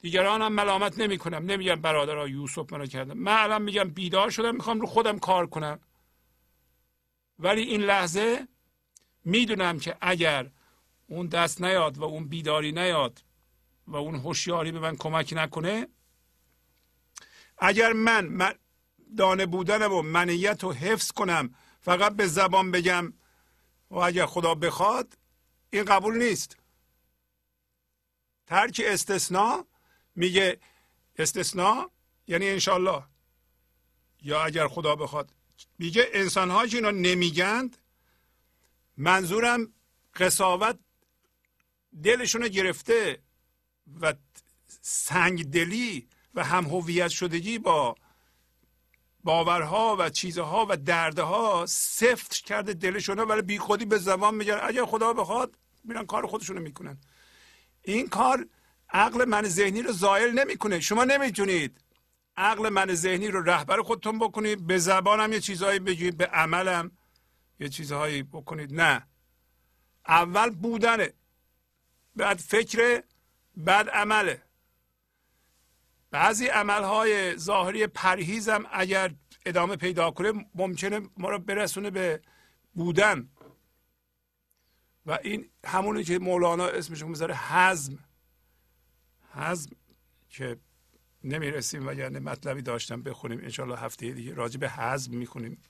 دیگران 0.00 0.42
هم 0.42 0.52
ملامت 0.52 0.98
نمی 0.98 1.18
کنم 1.18 1.50
نمیگم 1.50 1.74
برادرها 1.74 2.28
یوسف 2.28 2.72
منو 2.72 2.86
کردم 2.86 3.18
من 3.18 3.36
الان 3.36 3.62
میگم 3.62 3.84
بیدار 3.84 4.30
شدم 4.30 4.54
می‌خوام 4.54 4.80
رو 4.80 4.86
خودم 4.86 5.18
کار 5.18 5.46
کنم. 5.46 5.80
ولی 7.38 7.62
این 7.62 7.80
لحظه 7.80 8.48
می‌دونم 9.24 9.78
که 9.78 9.96
اگر 10.00 10.50
اون 11.06 11.26
دست 11.26 11.62
نیاد 11.62 11.98
و 11.98 12.04
اون 12.04 12.28
بیداری 12.28 12.72
نیاد 12.72 13.24
و 13.86 13.96
اون 13.96 14.14
هوشیاری 14.14 14.72
به 14.72 14.80
من 14.80 14.96
کمک 14.96 15.32
نکنه 15.36 15.88
اگر 17.58 17.92
من, 17.92 18.26
من 18.26 18.54
دانه 19.16 19.46
بودنم 19.46 19.92
و 19.92 20.02
منیت 20.02 20.62
رو 20.62 20.72
حفظ 20.72 21.12
کنم. 21.12 21.54
فقط 21.80 22.16
به 22.16 22.26
زبان 22.26 22.70
بگم 22.70 23.12
و 23.90 23.96
اگر 23.96 24.26
خدا 24.26 24.54
بخواد 24.54 25.18
این 25.70 25.84
قبول 25.84 26.18
نیست. 26.18 26.56
ترک 28.46 28.82
استثناء 28.84 29.64
میگه 30.14 30.60
استثناء 31.16 31.90
یعنی 32.26 32.48
انشالله 32.48 33.02
یا 34.22 34.44
اگر 34.44 34.68
خدا 34.68 34.96
بخواد. 34.96 35.32
میگه 35.78 36.08
انسان 36.12 36.68
که 36.68 36.76
اینا 36.76 36.90
نمیگند 36.90 37.78
منظورم 38.96 39.72
قصاوت 40.14 40.78
دلشون 42.02 42.48
گرفته 42.48 43.22
و 44.00 44.14
سنگ 44.80 45.50
دلی 45.50 46.08
و 46.34 46.44
هم 46.44 46.64
هویت 46.64 47.08
شدگی 47.08 47.58
با 47.58 47.96
باورها 49.24 49.96
و 49.98 50.10
چیزها 50.10 50.66
و 50.68 50.76
دردها 50.76 51.66
سفت 51.68 52.34
کرده 52.34 52.74
دلشون 52.74 53.18
ولی 53.18 53.42
بی 53.42 53.58
خودی 53.58 53.84
به 53.84 53.98
زبان 53.98 54.34
میگن 54.34 54.58
اگر 54.62 54.84
خدا 54.84 55.12
بخواد 55.12 55.58
میرن 55.84 56.06
کار 56.06 56.26
خودشونو 56.26 56.60
می‌کنن. 56.60 56.98
این 57.82 58.08
کار 58.08 58.46
عقل 58.90 59.24
من 59.24 59.42
ذهنی 59.42 59.82
رو 59.82 59.92
زایل 59.92 60.38
نمی‌کنه. 60.38 60.80
شما 60.80 61.04
نمی‌تونید 61.04 61.80
عقل 62.36 62.68
من 62.68 62.94
ذهنی 62.94 63.28
رو 63.28 63.42
رهبر 63.42 63.82
خودتون 63.82 64.18
بکنید. 64.18 64.66
به 64.66 64.78
زبانم 64.78 65.32
یه 65.32 65.40
چیزهایی 65.40 65.78
بگید 65.78 66.16
به 66.16 66.26
عملم 66.26 66.90
یه 67.60 67.68
چیزهایی 67.68 68.22
بکنید. 68.22 68.80
نه. 68.80 69.06
اول 70.08 70.50
بودنه. 70.50 71.12
بعد 72.16 72.38
فکر 72.38 73.02
بعد 73.56 73.88
عمله. 73.88 74.42
بعضی 76.10 76.46
عملهای 76.46 77.36
ظاهری 77.36 77.86
پرهیزم 77.86 78.64
اگر 78.72 79.14
ادامه 79.46 79.76
پیدا 79.76 80.10
کنه 80.10 80.46
ممکنه 80.54 81.00
ما 81.16 81.30
رو 81.30 81.38
برسونه 81.38 81.90
به 81.90 82.20
بودن. 82.74 83.28
و 85.06 85.18
این 85.22 85.50
همونی 85.66 86.04
که 86.04 86.18
مولانا 86.18 86.66
اسمش 86.66 87.02
می‌ذاره 87.02 87.36
حزم 87.36 87.98
حزم 89.34 89.70
که 90.28 90.56
نمی‌رسیم 91.24 91.88
و 91.88 91.92
یعنی 91.92 92.18
مطلبی 92.18 92.62
داشتم 92.62 93.02
بخونیم 93.02 93.40
انشالله 93.42 93.78
هفته 93.78 94.10
دیگه 94.10 94.34
راجع 94.34 94.60
به 94.60 94.70
حزم 94.70 95.14
می‌خونیم. 95.14 95.62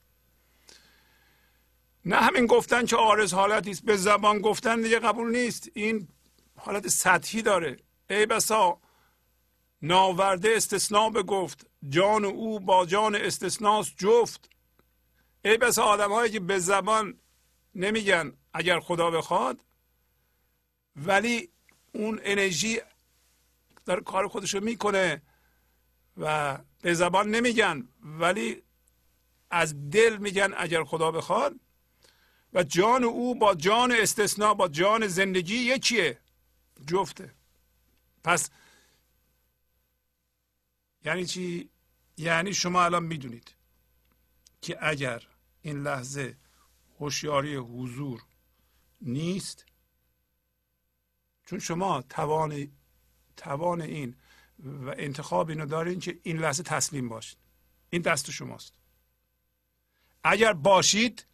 نه 2.05 2.17
همین 2.17 2.47
گفتن 2.47 2.87
که 2.87 2.97
آرز 2.97 3.35
حالتی 3.35 3.71
است 3.71 3.85
به 3.85 3.97
زبان 3.97 4.39
گفتن 4.39 4.81
دیگه 4.81 4.99
قبول 4.99 5.31
نیست. 5.31 5.71
این 5.75 6.09
حالت 6.57 6.89
سطحی 6.89 7.43
داره. 7.43 7.77
ای 8.11 8.27
بسا 8.27 8.81
ناورده 9.83 10.53
استثناء 10.57 11.11
بگفت. 11.11 11.67
جان 11.89 12.25
او 12.25 12.61
با 12.61 12.87
جان 12.87 13.15
استثناس 13.15 13.95
جفت. 13.97 14.51
ای 15.45 15.57
بسا 15.57 15.83
آدم 15.83 16.13
هایی 16.13 16.33
که 16.33 16.41
به 16.41 16.59
زبان 16.59 17.19
نمیگن 17.75 18.33
اگر 18.55 18.81
خدا 18.81 19.11
بخواد 19.11 19.61
ولی 20.97 21.49
اون 21.93 22.21
انرژی 22.23 22.81
داره 23.87 24.01
کار 24.01 24.29
خودش 24.29 24.55
رو 24.55 24.61
می‌کنه 24.61 25.23
و 26.17 26.59
به 26.83 26.95
زبان 26.95 27.31
نمیگن 27.31 27.89
ولی 28.03 28.63
از 29.51 29.91
دل 29.91 30.17
میگن 30.17 30.55
اگر 30.57 30.85
خدا 30.85 31.11
بخواد. 31.11 31.55
و 32.53 32.63
جان 32.63 33.05
او 33.05 33.35
با 33.35 33.55
جان 33.55 33.93
استثناء 33.93 34.55
با 34.55 34.69
جان 34.69 35.07
زندگی 35.07 35.57
یکیه 35.57 36.19
جفته. 36.87 37.35
پس 38.25 38.51
یعنی 41.05 41.27
چی؟ 41.27 41.71
یعنی 42.17 42.55
شما 42.55 42.85
الان 42.85 43.03
می‌دونید 43.03 43.55
که 44.61 44.79
اگر 44.81 45.23
این 45.63 45.83
لحظه 45.83 46.37
هوشیاری 47.01 47.57
حضور 47.57 48.23
نیست 49.01 49.65
چون 51.47 51.59
شما 51.59 52.03
توان 52.03 52.73
توان 53.37 53.81
این 53.81 54.17
و 54.65 54.95
انتخاب 54.99 55.49
اینو 55.49 55.67
دارین 55.67 56.01
که 56.01 56.19
این 56.23 56.39
لحظه 56.39 56.63
تسلیم 56.63 57.09
باشید. 57.09 57.39
این 57.91 58.03
دست 58.03 58.31
شماست. 58.31 58.75
اگر 60.25 60.53
باشید 60.53 61.27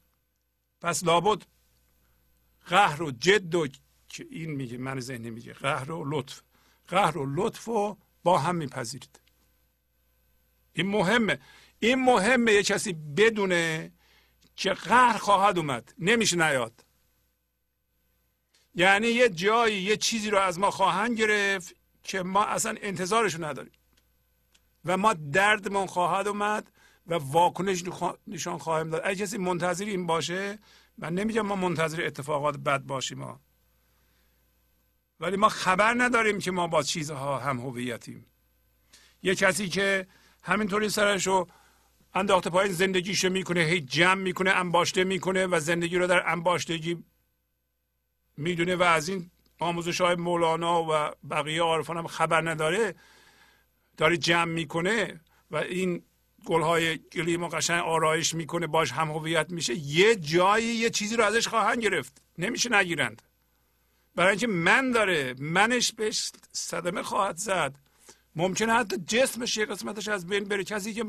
پس 0.81 1.05
لابد 1.05 1.43
قهر 2.67 3.03
و 3.03 3.11
جد 3.11 3.55
و 3.55 3.69
که 4.09 4.27
این 4.31 4.51
میگه 4.51 4.79
من 4.79 5.01
ذهنی 5.01 5.31
میگه 5.31 5.53
قهر 5.53 5.91
و 5.91 6.05
لطف. 6.07 6.43
قهر 6.89 7.19
و 7.19 7.27
لطف 7.35 7.69
و 7.69 7.99
با 8.23 8.39
هم 8.39 8.57
میپذیرید. 8.57 9.21
این 10.75 10.87
مهمه. 10.87 11.39
این 11.79 12.05
مهمه 12.05 12.53
یه 12.53 12.63
کسی 12.63 12.93
بدونه 12.93 13.93
که 14.57 14.73
قهر 14.73 15.19
خواهد 15.19 15.59
اومد. 15.59 15.95
نمیشه 15.99 16.37
نیاد. 16.37 16.85
یعنی 18.75 19.07
یه 19.07 19.29
جایی 19.29 19.83
یه 19.83 19.97
چیزی 19.97 20.31
رو 20.31 20.39
از 20.39 20.59
ما 20.59 20.71
خواهند 20.71 21.19
گرفت 21.19 21.75
که 22.03 22.23
ما 22.23 22.45
اصلا 22.45 22.75
انتظارشو 22.83 23.45
نداریم. 23.45 23.73
و 24.85 24.97
ما 24.97 25.13
دردمون 25.13 25.87
خواهد 25.87 26.29
اومد 26.29 26.71
و 27.07 27.15
واکنش 27.15 27.85
نشان 28.27 28.59
خواهیم 28.59 28.91
داد. 28.91 29.03
اگه 29.05 29.15
کسی 29.15 29.39
منتظر 29.39 29.85
این 29.85 30.07
باشه 30.07 30.59
من 30.99 31.15
نمیگم 31.15 31.43
ما 31.43 31.57
منتظر 31.57 32.07
اتفاقات 32.07 32.57
بد 32.57 32.81
باشیم 32.81 33.19
ما 33.19 33.41
ولی 35.21 35.37
ما 35.37 35.49
خبر 35.49 35.95
نداریم 35.99 36.39
که 36.39 36.51
ما 36.51 36.67
با 36.67 36.83
چیزها 36.83 37.39
هم 37.39 37.61
هویتیم. 37.61 38.27
یه 39.23 39.35
کسی 39.35 39.69
که 39.69 40.07
همینطوری 40.45 40.89
سرش 40.89 41.27
رو 41.27 41.49
انداخته 42.15 42.51
پایین 42.51 42.73
زندگیشو 42.73 43.29
می‌کنه 43.31 43.61
هی 43.61 43.81
جمع 43.81 44.23
می‌کنه 44.23 44.51
انباشته 44.51 45.05
می‌کنه 45.05 45.47
و 45.47 45.61
زندگی 45.61 45.99
رو 45.99 46.07
در 46.07 46.31
انباشتگی 46.31 47.05
می‌دونه 48.37 48.77
و 48.77 48.83
از 48.83 49.09
این 49.09 49.31
آموزش 49.61 50.01
های 50.01 50.15
مولانا 50.15 50.83
و 50.83 51.11
بقیه 51.31 51.63
عارفان 51.63 51.97
هم 51.97 52.07
خبر 52.07 52.51
نداره 52.51 52.95
داره 53.97 54.17
جمع 54.17 54.53
می‌کنه 54.53 55.21
و 55.51 55.57
این 55.57 56.03
گلهای 56.45 56.99
گلیم 56.99 57.43
و 57.43 57.49
قشنگ 57.49 57.83
آرایش 57.83 58.35
می‌کنه 58.35 58.67
باش 58.67 58.93
هم 58.93 59.11
هویت 59.11 59.51
میشه. 59.51 59.75
یه 59.75 60.17
جایی 60.17 60.67
یه 60.67 60.91
چیزی 60.91 61.17
رو 61.17 61.25
ازش 61.25 61.49
خواهند 61.49 61.83
گرفت. 61.83 62.23
نمیشه 62.39 62.73
نگیرند. 62.73 63.23
برای 64.15 64.31
اینکه 64.31 64.47
من 64.47 64.91
داره 64.91 65.35
منش 65.39 65.93
بهش 65.93 66.33
صدمه 66.53 67.03
خواهد 67.03 67.37
زد. 67.37 67.84
ممکنه 68.37 68.73
حتی 68.73 68.97
جسمش 68.97 69.57
یه 69.57 69.67
قسمتش 69.67 70.09
از 70.09 70.27
بین 70.27 70.45
بره. 70.45 70.65
کسی 70.65 70.95
که 70.95 71.05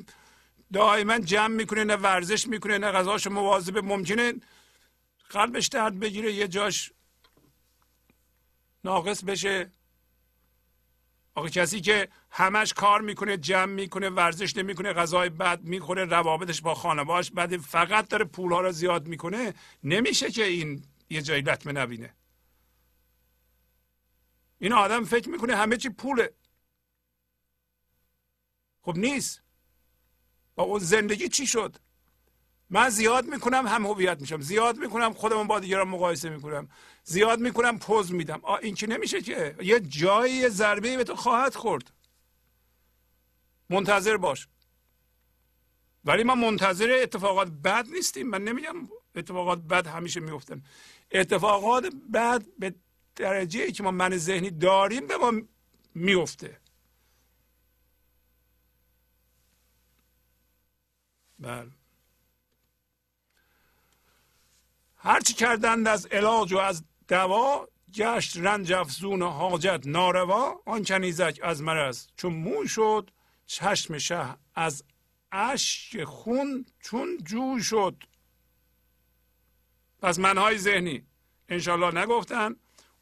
دائما 0.74 1.20
جمع 1.20 1.56
می‌کنه 1.56 1.84
نه 1.84 1.96
ورزش 1.96 2.48
می‌کنه 2.48 2.78
نه 2.78 2.92
غذاش 2.92 3.28
مواظبه 3.28 3.82
ممکنه 3.82 4.34
قلبش 5.30 5.68
درد 5.68 6.00
بگیره 6.00 6.34
یه 6.34 6.48
جاش 6.48 6.92
ناقص 8.84 9.24
بشه. 9.24 9.72
آقا 11.36 11.50
کسی 11.50 11.82
که 11.82 12.10
همش 12.32 12.74
کار 12.74 13.02
می‌کنه 13.02 13.38
جمع 13.38 13.74
می‌کنه 13.74 14.10
ورزش 14.10 14.58
نمی‌کنه 14.58 14.94
غذای 14.94 15.30
بد 15.30 15.62
می‌خوره 15.62 16.06
روابطش 16.06 16.62
با 16.62 16.76
خانواش 16.76 17.32
بعد 17.32 17.58
فقط 17.58 18.08
داره 18.08 18.26
پولها 18.26 18.62
رو 18.62 18.72
زیاد 18.72 19.08
می‌کنه 19.08 19.54
نمیشه 19.84 20.32
که 20.32 20.44
این 20.44 20.84
یه 21.10 21.22
جایی 21.22 21.42
لطمه 21.42 21.72
نبینه. 21.72 22.14
این 24.60 24.74
آدم 24.74 25.04
فکر 25.06 25.30
می‌کنه 25.30 25.56
همه 25.56 25.78
چی 25.78 25.90
پوله. 25.90 26.34
خب 28.86 28.98
نیست. 28.98 29.42
با 30.56 30.64
اون 30.64 30.80
زندگی 30.80 31.30
چی 31.30 31.48
شد؟ 31.48 31.76
من 32.70 32.90
زیاد 32.90 33.26
می‌کنم 33.26 33.68
هم 33.68 33.86
هویت 33.86 34.22
میشم. 34.22 34.42
زیاد 34.42 34.78
می‌کنم 34.78 35.14
خودمون 35.14 35.48
با 35.48 35.60
دیگران 35.60 35.88
مقایسه 35.88 36.30
می‌کنم. 36.30 36.70
زیاد 37.04 37.40
می‌کنم 37.40 37.80
پوز 37.80 38.14
میدم. 38.14 38.42
این 38.62 38.76
که 38.76 38.88
نمیشه 38.88 39.22
که؟ 39.22 39.56
یه 39.62 39.80
جایی 39.80 40.50
ضربه 40.50 40.98
به 40.98 41.04
تو 41.04 41.16
خواهد 41.16 41.56
خورد. 41.56 41.92
منتظر 43.70 44.18
باش. 44.18 44.48
ولی 46.06 46.24
ما 46.24 46.36
منتظر 46.36 47.00
اتفاقات 47.02 47.48
بد 47.48 47.88
نیستیم. 47.90 48.28
من 48.28 48.44
نمیگم 48.44 48.90
اتفاقات 49.16 49.60
بد 49.60 49.88
همیشه 49.88 50.20
میفتن 50.20 50.64
اتفاقات 51.12 51.86
بد 52.14 52.46
به 52.60 52.76
درجه 53.16 53.64
ای 53.64 53.72
که 53.72 53.84
ما 53.84 53.92
من 53.92 54.18
ذهنی 54.18 54.50
داریم 54.50 55.08
به 55.08 55.18
ما 55.18 55.32
میفته 55.96 56.60
بله. 61.40 61.72
هرچی 64.98 65.34
کردند 65.34 65.88
از 65.88 66.06
علاج 66.06 66.54
و 66.54 66.58
از 66.58 66.84
دوا 67.08 67.68
گشت 67.94 68.38
رنج 68.38 68.74
افزون 68.74 69.22
و 69.22 69.30
حاجت 69.30 69.82
ناروا. 69.86 70.62
آن 70.66 70.84
کنیزک 70.84 71.40
از 71.44 71.62
مرض. 71.62 72.08
چون 72.18 72.34
مو 72.34 72.68
شد 72.68 73.12
چشم 73.46 73.98
شه 73.98 74.38
از 74.56 74.84
اشک 75.32 76.04
خون 76.04 76.66
چون 76.80 77.18
جو 77.24 77.60
شد. 77.60 78.04
پس 80.02 80.20
منهای 80.20 80.58
ذهنی. 80.58 81.06
انشالله 81.50 82.04
نگفتن. 82.04 82.56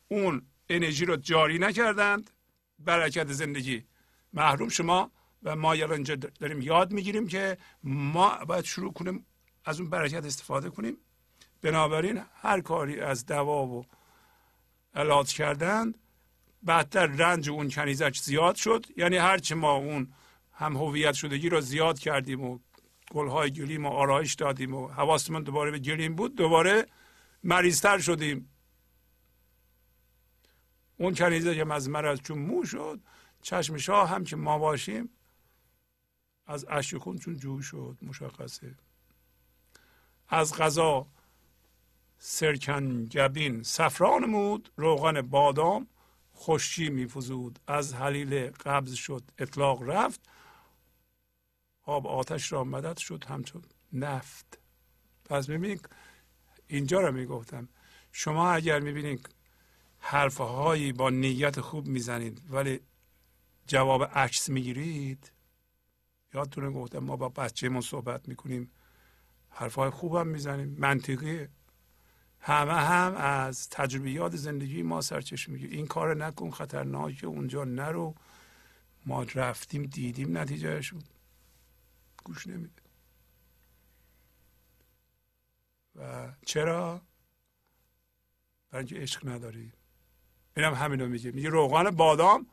اون 0.07 0.47
انرژی 0.69 1.05
رو 1.05 1.15
جاری 1.15 1.59
نکردند. 1.59 2.29
برکت 2.79 3.31
زندگی. 3.31 3.83
محروم 4.33 4.69
شما 4.69 5.11
و 5.43 5.55
ما 5.55 5.73
اینجا 5.73 6.15
داریم 6.15 6.61
یاد 6.61 6.91
می‌گیریم 6.91 7.27
که 7.27 7.57
ما 7.83 8.45
باید 8.47 8.65
شروع 8.65 8.93
کنیم 8.93 9.25
از 9.65 9.79
اون 9.79 9.89
برکت 9.89 10.25
استفاده 10.25 10.69
کنیم. 10.69 10.97
بنابراین 11.61 12.21
هر 12.41 12.61
کاری 12.61 12.99
از 12.99 13.25
دوا 13.25 13.65
و 13.65 13.85
علاج 14.95 15.33
کردن 15.33 15.93
بعدتر 16.63 17.05
رنج 17.05 17.49
اون 17.49 17.69
کنیزک 17.69 18.17
زیاد 18.17 18.55
شد. 18.55 18.85
یعنی 18.97 19.17
هرچه 19.17 19.55
ما 19.55 19.71
اون 19.71 20.13
هم 20.53 20.77
هویت 20.77 21.13
شدگی 21.13 21.49
رو 21.49 21.61
زیاد 21.61 21.99
کردیم 21.99 22.43
و 22.43 22.59
گلهای 23.11 23.51
گلیم 23.51 23.85
و 23.85 23.89
آرایش 23.89 24.33
دادیم 24.33 24.73
و 24.73 24.87
حواستمون 24.87 25.43
دوباره 25.43 25.71
به 25.71 25.79
گلیم 25.79 26.15
بود 26.15 26.35
دوباره 26.35 26.85
مریضتر 27.43 27.99
شدیم. 27.99 28.49
اون 30.97 31.13
کنیزه 31.13 31.55
که 31.55 31.73
از 31.73 31.89
چون 32.23 32.37
مو 32.37 32.65
شد 32.65 32.99
چشم 33.41 33.77
شاه 33.77 34.09
هم 34.09 34.23
که 34.23 34.35
ما 34.35 34.57
باشیم 34.57 35.09
از 36.47 36.65
اشک 36.69 36.97
خون 36.97 37.17
چون 37.17 37.37
جو 37.37 37.61
شد 37.61 37.97
مشخصه. 38.01 38.75
از 40.29 40.53
غذا 40.53 41.07
سرکنجبین 42.17 43.63
سفران 43.63 44.25
مود 44.25 44.71
روغن 44.75 45.21
بادام 45.21 45.87
خوشی 46.33 46.89
میفزود. 46.89 47.59
از 47.67 47.93
حلیل 47.93 48.49
قبض 48.49 48.93
شد 48.93 49.23
اطلاق 49.37 49.83
رفت. 49.83 50.21
آب 51.83 52.07
آتش 52.07 52.51
را 52.51 52.63
مدد 52.63 52.97
شد 52.97 53.25
همچون 53.27 53.61
نفت. 53.93 54.59
پس 55.25 55.49
ببینید 55.49 55.89
اینجا 56.67 57.01
را 57.01 57.11
می‌گفتم. 57.11 57.69
شما 58.11 58.51
اگر 58.51 58.79
می‌بینید 58.79 59.29
حرفهایی 59.99 60.93
با 60.93 61.09
نیت 61.09 61.61
خوب 61.61 61.87
می‌زنید 61.87 62.41
ولی 62.49 62.79
جواب 63.67 64.03
عکس 64.03 64.49
می‌گیرید 64.49 65.31
یادتونه 66.33 66.69
گفتم 66.69 66.99
ما 66.99 67.15
با 67.15 67.29
بچهمون 67.29 67.81
صحبت 67.81 68.27
می‌کنیم. 68.27 68.71
حرفهای 69.49 69.89
خوبم 69.89 70.27
می‌زنیم. 70.27 70.75
منطقیه 70.79 71.49
همه 72.39 72.73
هم 72.73 73.15
از 73.15 73.69
تجربیات 73.69 74.35
زندگی 74.35 74.83
ما 74.83 75.01
سرچشمه 75.01 75.53
میگیر 75.53 75.71
این 75.71 75.87
کار 75.87 76.15
نکن 76.15 76.51
خطرناکه 76.51 77.27
اونجا 77.27 77.63
نرو. 77.63 78.15
ما 79.05 79.23
رفتیم 79.23 79.83
دیدیم 79.83 80.37
نتیجهشون. 80.37 81.03
گوش 82.23 82.47
نمیده. 82.47 82.81
و 85.95 86.31
چرا؟ 86.45 87.01
برای 88.71 88.85
اینکه 88.85 89.01
عشق 89.01 89.27
نداری. 89.27 89.71
اینم 90.57 90.73
همینو 90.73 91.07
میگه. 91.07 91.31
میگه 91.31 91.49
روغن 91.49 91.89
بادام 91.89 92.47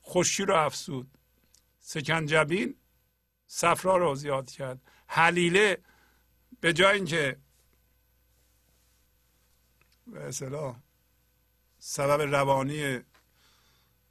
خوشی 0.00 0.42
رو 0.42 0.54
افسود 0.54 1.18
سکنجبین 1.80 2.76
صفرا 3.46 3.96
رو 3.96 4.14
زیاد 4.14 4.50
کرد. 4.50 4.80
حلیله 5.06 5.78
به 6.60 6.72
جای 6.72 6.94
اینکه 6.94 7.40
به 10.06 10.20
اصطلاح 10.20 10.80
سبب 11.78 12.34
روانی 12.34 12.96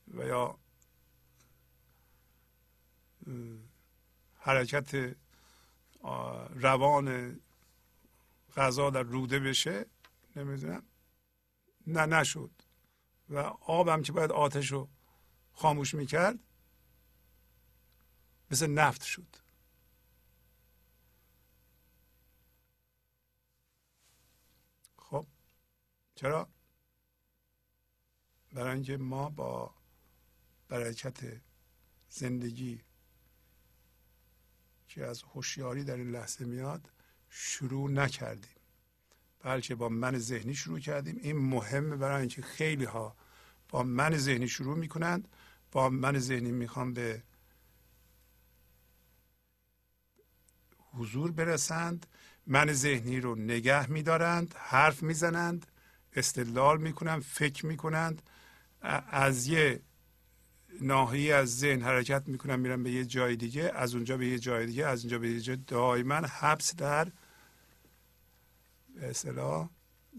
و 0.07 0.27
یا 0.27 0.59
حرکت 4.39 5.15
روان 6.49 7.39
غذا 8.55 8.89
در 8.89 9.03
روده 9.03 9.39
بشه 9.39 9.85
نمی‌دونم 10.35 10.83
نه 11.87 12.05
نشد. 12.05 12.51
و 13.29 13.37
آبم 13.61 14.01
که 14.01 14.11
باید 14.11 14.31
آتش 14.31 14.71
رو 14.71 14.89
خاموش 15.53 15.93
می‌کرد 15.93 16.39
مثل 18.51 18.67
نفت 18.67 19.03
شد. 19.03 19.35
خب 24.97 25.27
چرا؟ 26.15 26.49
برای 28.53 28.73
اینکه 28.73 28.97
ما 28.97 29.29
با 29.29 29.73
برکت 30.67 31.41
زندگی 32.09 32.81
که 34.87 35.05
از 35.05 35.23
هوشیاری 35.23 35.83
در 35.83 35.95
این 35.95 36.11
لحظه 36.11 36.45
میاد 36.45 36.91
شروع 37.29 37.91
نکردیم. 37.91 38.55
بلکه 39.39 39.75
با 39.75 39.89
من 39.89 40.17
ذهنی 40.17 40.55
شروع 40.55 40.79
کردیم. 40.79 41.17
این 41.17 41.37
مهمه 41.37 41.95
برای 41.95 42.19
اینکه 42.19 42.41
خیلی 42.41 42.85
ها 42.85 43.15
با 43.69 43.83
من 43.83 44.17
ذهنی 44.17 44.47
شروع 44.47 44.77
می‌کنند. 44.77 45.27
با 45.71 45.89
من 45.89 46.19
ذهنی 46.19 46.51
می‌خوام 46.51 46.93
به 46.93 47.23
حضور 50.99 51.31
برسند 51.31 52.07
من 52.47 52.73
ذهنی 52.73 53.19
رو 53.19 53.35
نگه 53.35 53.91
میدارند 53.91 54.55
حرف 54.57 55.03
می‌زنند 55.03 55.65
استدلال 56.13 56.81
می‌کنند 56.81 57.21
فکر 57.21 57.65
می‌کنند. 57.65 58.21
از 59.11 59.47
یه 59.47 59.81
ناحیه 60.81 61.35
از 61.35 61.59
ذهن 61.59 61.81
حرکت 61.81 62.23
می‌کنن 62.27 62.55
میرن 62.59 62.83
به 62.83 62.91
یه 62.91 63.05
جای 63.05 63.35
دیگه 63.35 63.71
از 63.75 63.95
اونجا 63.95 64.17
به 64.17 64.27
یه 64.27 64.39
جای 64.39 64.65
دیگه 64.65 64.85
از 64.85 64.99
اونجا 64.99 65.19
به 65.19 65.29
یه 65.29 65.41
جای 65.41 65.55
دائما 65.55 66.15
حبس 66.15 66.75
در 66.75 67.07
به 68.95 69.13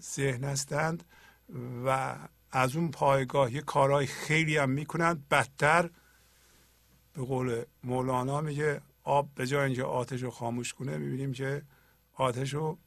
ذهن 0.00 0.44
هستند 0.44 1.04
و 1.86 2.16
از 2.52 2.76
اون 2.76 2.90
پایگاه 2.90 3.54
یه 3.54 3.60
کارهای 3.60 4.06
خیلی 4.06 4.56
هم 4.56 4.70
می‌کنند. 4.70 5.28
بدتر 5.28 5.90
به 7.12 7.22
قول 7.22 7.64
مولانا 7.84 8.40
میگه 8.40 8.80
آب 9.10 9.34
به 9.34 9.46
جای 9.46 9.64
اینکه 9.64 9.84
آتش 9.84 10.22
رو 10.22 10.30
خاموش 10.30 10.74
کنه 10.74 10.98
می‌بینیم 10.98 11.32
که 11.32 11.62
آتش 12.12 12.54
رو 12.54 12.78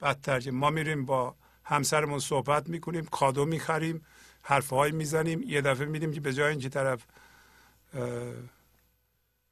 بدتر 0.00 0.50
ما 0.50 0.70
میریم 0.70 1.04
با 1.04 1.36
همسرمون 1.64 2.18
صحبت 2.18 2.68
می‌کنیم 2.68 3.04
کادو 3.04 3.44
می‌خریم 3.44 4.06
حرفهایی 4.42 4.92
می‌زنیم. 4.92 5.42
یه 5.42 5.60
دفعه 5.60 5.86
میدیم 5.86 6.12
که 6.12 6.20
به 6.20 6.32
جای 6.32 6.50
اینکه 6.50 6.68
طرف 6.68 7.06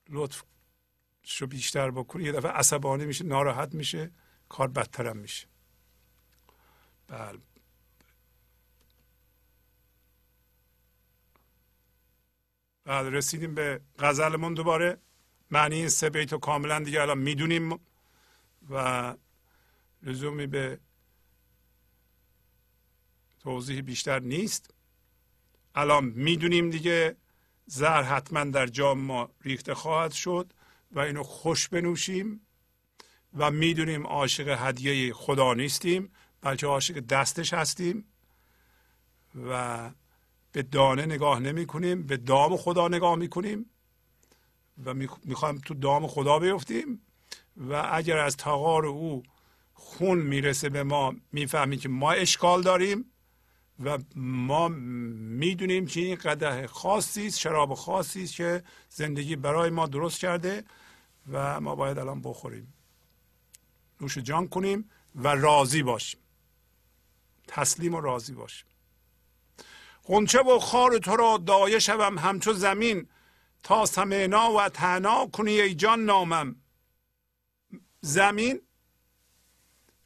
لطف 0.08 0.42
شو 1.23 1.47
بیشتر 1.47 1.90
بکنه 1.90 2.24
یه 2.24 2.32
دفعه 2.32 2.50
عصبانی 2.50 3.06
میشه 3.06 3.24
ناراحت 3.24 3.74
میشه 3.74 4.10
کار 4.48 4.68
بدترم 4.68 5.16
میشه. 5.16 5.47
بله. 7.08 7.39
بعد 12.84 13.06
رسیدیم 13.06 13.55
به 13.55 13.81
غزلمون 13.98 14.55
دوباره. 14.55 14.98
معنی 15.50 15.75
این 15.75 15.89
سه 15.89 16.10
بیت 16.10 16.34
کاملا 16.34 16.78
دیگه 16.78 17.02
الان 17.02 17.18
می‌دونیم 17.18 17.81
و 18.70 19.15
لزومی 20.02 20.47
به 20.47 20.78
توضیح 23.41 23.81
بیشتر 23.81 24.18
نیست. 24.18 24.70
الان 25.75 26.05
می‌دونیم 26.05 26.70
دیگه 26.70 27.16
زهر 27.66 28.02
حتما 28.02 28.44
در 28.44 28.66
جام 28.66 28.99
ما 28.99 29.31
ریخته 29.41 29.75
خواهد 29.75 30.12
شد 30.12 30.52
و 30.92 31.00
اینو 31.00 31.23
خوش 31.23 31.68
بنوشیم 31.68 32.41
و 33.34 33.50
می‌دونیم 33.50 34.07
عاشق 34.07 34.57
هدیه 34.60 35.12
خدا 35.12 35.55
نیستیم 35.55 36.12
بلکه 36.41 36.66
عاشق 36.66 37.00
دستش 37.00 37.55
هستیم 37.55 38.05
و 39.50 39.91
به 40.52 40.62
دانه 40.62 41.07
نگاه 41.07 41.41
نمی 41.41 41.66
کنیم 41.66 42.07
به 42.07 42.16
دام 42.16 42.57
خدا 42.57 42.89
نگاه 42.89 43.16
می 43.16 43.28
کنیم 43.28 43.70
و 44.84 44.94
می‌خوایم 45.24 45.58
تو 45.58 45.74
دام 45.74 46.06
خدا 46.06 46.38
بیفتیم 46.38 47.02
و 47.56 47.88
اگر 47.92 48.18
از 48.18 48.36
تغار 48.36 48.86
او 48.86 49.22
خون 49.74 50.18
می‌رسه 50.18 50.68
به 50.68 50.82
ما 50.82 51.14
می‌فهمیم 51.32 51.78
که 51.78 51.88
ما 51.88 52.12
اشکال 52.12 52.62
داریم 52.62 53.05
و 53.84 53.98
ما 54.16 54.68
می‌دونیم 54.68 55.86
که 55.86 56.00
این 56.00 56.14
قده 56.14 56.66
خاصی 56.66 57.26
است 57.26 57.38
شراب 57.38 57.74
خاصی 57.74 58.22
است 58.22 58.34
که 58.34 58.64
زندگی 58.88 59.36
برای 59.36 59.70
ما 59.70 59.86
درست 59.86 60.20
کرده 60.20 60.64
و 61.32 61.60
ما 61.60 61.74
باید 61.74 61.98
الان 61.98 62.22
بخوریم. 62.22 62.74
نوش 64.00 64.18
جان 64.18 64.48
کنیم 64.48 64.90
و 65.14 65.28
راضی 65.28 65.82
باشیم. 65.82 66.20
تسلیم 67.48 67.94
و 67.94 68.00
راضی 68.00 68.32
باشیم. 68.32 68.66
خونچه 70.02 70.42
و 70.42 70.58
خار 70.58 70.98
تو 70.98 71.16
را 71.16 71.36
دایه 71.46 71.78
شوم 71.78 72.18
همچو 72.18 72.52
زمین 72.52 73.08
تا 73.66 73.86
سمعنا 73.86 74.52
و 74.52 74.68
تنا 74.68 75.26
کنی 75.26 75.60
ای 75.60 75.74
جان 75.74 76.04
نامم. 76.04 76.56
زمین 78.00 78.60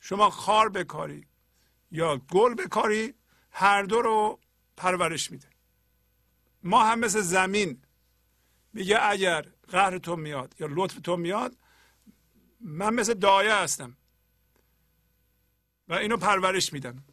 شما 0.01 0.31
خار 0.31 0.69
بکاری 0.69 1.27
یا 1.91 2.17
گل 2.17 2.55
بکاری 2.55 3.15
هر 3.51 3.83
دو 3.83 4.03
رو 4.03 4.41
پرورش 4.77 5.31
میده. 5.31 5.49
ما 6.63 6.85
هم 6.85 6.99
مثل 6.99 7.21
زمین 7.21 7.83
میگه 8.73 8.99
اگر 9.03 9.47
قهر 9.69 9.99
تو 9.99 10.17
میاد 10.17 10.55
یا 10.61 10.69
لطف 10.71 11.01
تو 11.01 11.17
میاد 11.17 11.57
من 12.61 12.95
مثل 12.95 13.15
دایه 13.15 13.55
هستم 13.55 13.97
و 15.89 15.95
اینو 15.95 16.17
پرورش 16.17 16.73
میدم. 16.73 17.05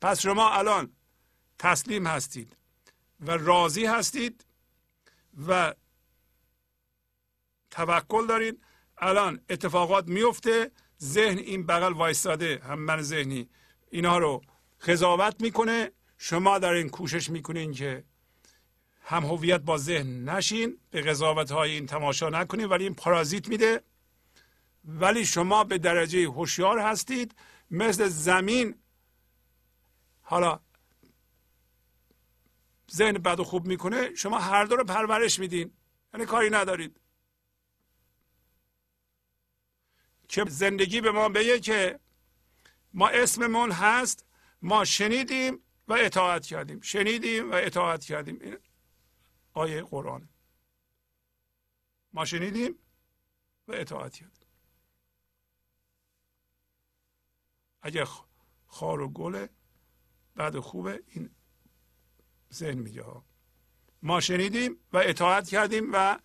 پس 0.00 0.20
شما 0.20 0.50
الان 0.50 0.92
تسلیم 1.58 2.06
هستید 2.06 2.56
و 3.20 3.30
راضی 3.30 3.86
هستید 3.86 4.49
و 5.48 5.74
توکل 7.70 8.26
دارید 8.26 8.64
الان 8.98 9.40
اتفاقات 9.50 10.08
میفته. 10.08 10.70
ذهن 11.02 11.38
این 11.38 11.66
بغل 11.66 11.92
وایستاده. 11.92 12.60
هم 12.64 12.78
من 12.78 13.02
ذهنی. 13.02 13.48
اینا 13.90 14.18
رو 14.18 14.42
قضاوت 14.86 15.40
می‌کنه. 15.40 15.92
شما 16.18 16.58
در 16.58 16.72
این 16.72 16.88
کوشش 16.88 17.30
می‌کنین 17.30 17.72
که 17.72 18.04
هم 19.02 19.24
هویت 19.24 19.60
با 19.60 19.78
ذهن 19.78 20.28
نشین 20.28 20.78
به 20.90 21.00
قضاوت 21.00 21.50
های 21.50 21.70
این 21.70 21.86
تماشا 21.86 22.28
نکنید 22.28 22.70
ولی 22.70 22.84
این 22.84 22.94
پارازیت 22.94 23.48
میده. 23.48 23.82
ولی 24.84 25.26
شما 25.26 25.64
به 25.64 25.78
درجه 25.78 26.28
هوشیار 26.28 26.78
هستید. 26.78 27.34
مثل 27.70 28.08
زمین. 28.08 28.74
حالا 30.22 30.60
ذهن 32.92 33.12
بد 33.12 33.40
و 33.40 33.44
خوب 33.44 33.66
می‌کنه 33.66 34.14
شما 34.14 34.38
هر 34.38 34.64
دو 34.64 34.76
رو 34.76 34.84
پرورش 34.84 35.38
میدین. 35.38 35.72
یعنی 36.14 36.26
کاری 36.26 36.50
ندارید. 36.50 37.00
که 40.28 40.44
زندگی 40.48 41.00
به 41.00 41.10
ما 41.10 41.28
بگه 41.28 41.60
که 41.60 42.00
ما 42.94 43.08
اسممون 43.08 43.72
هست 43.72 44.26
ما 44.62 44.84
شنیدیم 44.84 45.62
و 45.88 45.92
اطاعت 45.92 46.46
کردیم. 46.46 46.80
شنیدیم 46.80 47.50
و 47.50 47.54
اطاعت 47.54 48.04
کردیم. 48.04 48.38
این 48.40 48.58
آیه 49.52 49.82
قرآن. 49.82 50.28
ما 52.12 52.24
شنیدیم 52.24 52.78
و 53.68 53.72
اطاعت 53.72 54.14
کردیم. 54.14 54.48
اگه 57.82 58.06
خار 58.66 59.00
و 59.00 59.08
گله 59.08 59.48
بعد 60.34 60.58
خوبه 60.58 61.02
این 61.06 61.30
ذهن 62.54 62.78
میگه 62.78 63.02
ها. 63.02 63.24
ما 64.02 64.20
شنیدیم 64.20 64.76
و 64.92 64.96
اطاعت 64.96 65.48
کردیم 65.48 65.90
و 65.92 66.18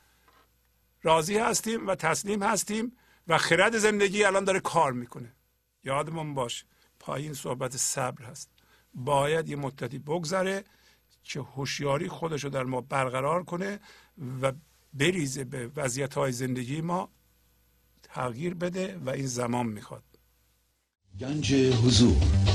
راضی 1.04 1.38
هستیم 1.38 1.88
و 1.88 1.96
تسلیم 1.96 2.44
هستیم 2.44 2.98
و 3.28 3.38
خرد 3.38 3.78
زندگی 3.78 4.24
الان 4.24 4.44
داره 4.44 4.60
کار 4.60 4.94
می‌کنه. 4.94 5.36
یادمون 5.84 6.34
باش 6.34 6.66
پایین 7.00 7.34
صحبت 7.34 7.78
صبر 7.78 8.26
هست. 8.26 8.50
باید 8.94 9.50
یه 9.50 9.56
مدتی 9.56 10.00
بگذره 10.00 10.64
که 11.24 11.40
هوشیاری 11.40 12.08
خودش 12.08 12.44
رو 12.44 12.50
در 12.50 12.64
ما 12.64 12.82
برقرار 12.82 13.44
کنه 13.44 13.80
و 14.42 14.54
بریزه 14.94 15.44
به 15.44 15.72
وضعیت 15.76 16.14
های 16.14 16.32
زندگی 16.32 16.82
ما 16.82 17.10
تغییر 18.04 18.54
بده 18.54 18.98
و 18.98 19.10
این 19.10 19.28
زمان 19.28 19.66
می‌خواد. 19.66 20.04
گنج 21.20 21.54
حضور. 21.54 22.55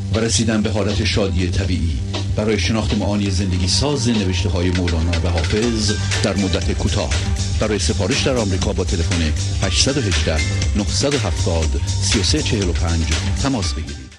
و 0.13 0.19
رسیدن 0.19 0.61
به 0.61 0.69
حالت 0.69 1.03
شادی 1.03 1.51
طبیعی. 1.51 1.99
برای 2.37 2.59
شناخت 2.59 2.97
معانی 2.97 3.29
زندگی 3.29 3.67
ساز 3.67 4.09
نوشته 4.09 4.49
های 4.49 4.71
مولانا 4.71 5.11
و 5.23 5.29
حافظ 5.29 5.91
در 6.23 6.35
مدت 6.35 6.77
کوتاه. 6.77 7.13
برای 7.61 7.79
سفارش 7.79 8.27
در 8.27 8.37
آمریکا 8.37 8.73
با 8.73 8.83
تلفن 8.83 9.21
818 9.65 10.37
970 10.77 11.81
3345 11.87 13.05
تماس 13.43 13.73
بگیرید. 13.73 14.11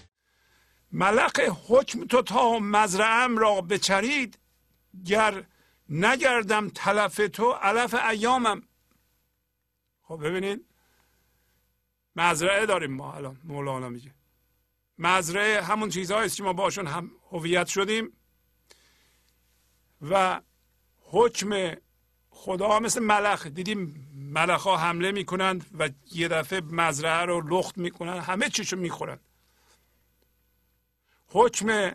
ملق 0.92 1.40
حکم 1.68 2.06
تو 2.06 2.22
تا 2.22 2.58
مزرعم 2.58 3.38
را 3.38 3.60
بچرید 3.60 4.38
گر 5.06 5.42
نگردم 5.88 6.68
تلف 6.68 7.20
تو 7.32 7.52
علف 7.52 7.94
ایامم. 8.10 8.62
خب 10.02 10.20
ببینید 10.24 10.60
مزرعه 12.16 12.66
داریم 12.66 12.92
ما 12.92 13.14
الان 13.14 13.36
مولانا 13.44 13.88
میگه. 13.88 14.10
مزرعه 15.02 15.62
همون 15.62 15.88
چیزهایی 15.88 16.26
است 16.26 16.36
که 16.36 16.42
ما 16.42 16.52
باشون 16.52 16.86
هم 16.86 17.10
هویت 17.30 17.66
شدیم 17.66 18.12
و 20.10 20.40
حکم 21.00 21.76
خدا 22.30 22.80
مثل 22.80 23.02
ملخ. 23.02 23.46
دیدیم 23.46 24.08
ملخ 24.14 24.62
ها 24.62 24.76
حمله 24.76 25.12
می‌کنند 25.12 25.66
و 25.78 25.90
یه 26.12 26.28
دفعه 26.28 26.60
مزرعه 26.60 27.24
رو 27.24 27.40
لخت 27.40 27.78
می‌کنن 27.78 28.18
همه 28.18 28.48
چیشو 28.48 28.76
می‌خورن 28.76 29.18
حکم 31.26 31.92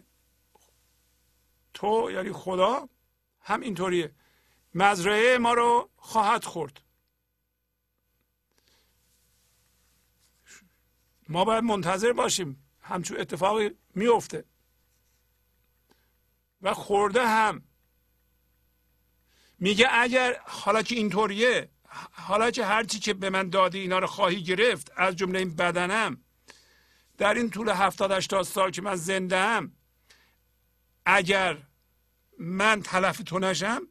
تو 1.74 2.12
یعنی 2.12 2.32
خدا 2.32 2.90
هم 3.42 3.62
اینطوریه. 3.62 4.16
مزرعه 4.76 5.38
ما 5.38 5.54
رو 5.54 5.90
خواهد 5.98 6.44
خورد. 6.44 6.82
ما 11.30 11.46
باید 11.46 11.64
منتظر 11.64 12.14
باشیم. 12.14 12.67
همچون 12.88 13.20
اتفاقی 13.20 13.72
میفته 13.96 14.46
و 16.62 16.74
خورده 16.74 17.28
هم. 17.28 17.64
میگه 19.60 19.88
اگر 19.92 20.42
حالا 20.46 20.82
که 20.82 20.96
اینطوریه 20.96 21.70
حالا 22.12 22.52
که 22.52 22.66
هرچی 22.66 23.00
که 23.00 23.14
به 23.14 23.30
من 23.30 23.50
دادی 23.50 23.80
اینا 23.80 24.00
رو 24.00 24.08
خواهی 24.08 24.44
گرفت 24.44 24.92
از 24.96 25.16
جمله 25.16 25.40
این 25.40 25.56
بدنم 25.56 26.24
در 27.18 27.34
این 27.34 27.50
طول 27.50 27.70
هفتاد 27.70 28.12
هشتاد 28.12 28.44
سال 28.44 28.72
که 28.72 28.82
من 28.82 28.96
زنده 28.96 29.40
هم 29.40 29.72
اگر 31.06 31.58
من 32.40 32.82
تلف 32.82 33.18
تو 33.18 33.40
نشم 33.40 33.82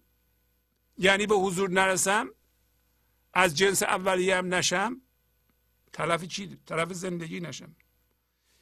یعنی 0.98 1.26
به 1.26 1.34
حضور 1.34 1.70
نرسم 1.70 2.28
از 3.32 3.56
جنس 3.56 3.82
اولیه 3.82 4.36
هم 4.36 4.54
نشم 4.54 5.00
تلف 5.92 6.24
چی؟ 6.24 6.58
تلف 6.66 6.92
زندگی 6.92 7.40
نشم. 7.40 7.76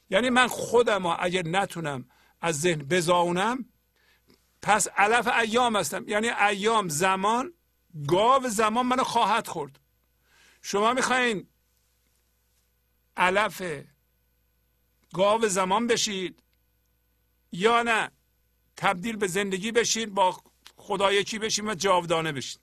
یعنی 0.09 0.29
من 0.29 0.47
خودم 0.47 1.05
اگر 1.05 1.47
نتونم 1.47 2.09
از 2.41 2.61
ذهن 2.61 2.79
بزاونم 2.79 3.65
پس 4.61 4.87
علف 4.87 5.27
ایام 5.27 5.75
هستم. 5.75 6.07
یعنی 6.07 6.29
ایام 6.29 6.87
زمان 6.89 7.53
گاو 8.07 8.47
زمان 8.47 8.85
منو 8.85 9.03
خواهد 9.03 9.47
خورد. 9.47 9.79
شما 10.61 10.93
می‌خواین 10.93 11.47
علف 13.17 13.61
گاو 15.13 15.47
زمان 15.47 15.87
بشید 15.87 16.43
یا 17.51 17.83
نه 17.83 18.11
تبدیل 18.77 19.15
به 19.15 19.27
زندگی 19.27 19.71
بشین 19.71 20.13
با 20.13 20.41
خدا 20.77 21.13
یکی 21.13 21.39
بشین 21.39 21.67
و 21.67 21.75
جاودانه 21.75 22.31
بشین. 22.31 22.61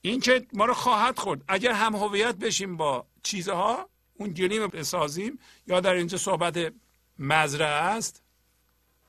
این 0.00 0.20
که 0.20 0.46
ما 0.52 0.64
رو 0.64 0.74
خواهد 0.74 1.18
خورد. 1.18 1.44
اگر 1.48 1.72
هم 1.72 1.96
هویت 1.96 2.34
بشیم 2.34 2.76
با 2.76 3.06
چیزها 3.22 3.90
اون 4.14 4.30
گلیم 4.30 4.66
بسازیم؟ 4.66 5.38
یا 5.66 5.80
در 5.80 5.94
اینجا 5.94 6.18
صحبت 6.18 6.72
مزرعه 7.18 7.68
است؟ 7.68 8.22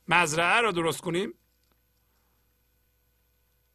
مزرعه 0.08 0.62
رو 0.62 0.72
درست 0.72 1.02
کنیم؟ 1.02 1.34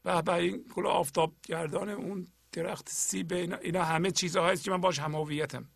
و 0.04 0.22
به 0.22 0.34
این 0.34 0.64
کل 0.74 0.86
آفتاب 0.86 1.34
گردان 1.42 1.88
اون 1.88 2.26
درخت 2.52 2.88
سیب 2.88 3.32
اینا, 3.32 3.56
اینا 3.56 3.84
همه 3.84 4.10
چیزهایی 4.10 4.52
است 4.52 4.64
که 4.64 4.70
من 4.70 4.80
باش 4.80 4.98
هم 4.98 5.14
هویتم 5.14 5.68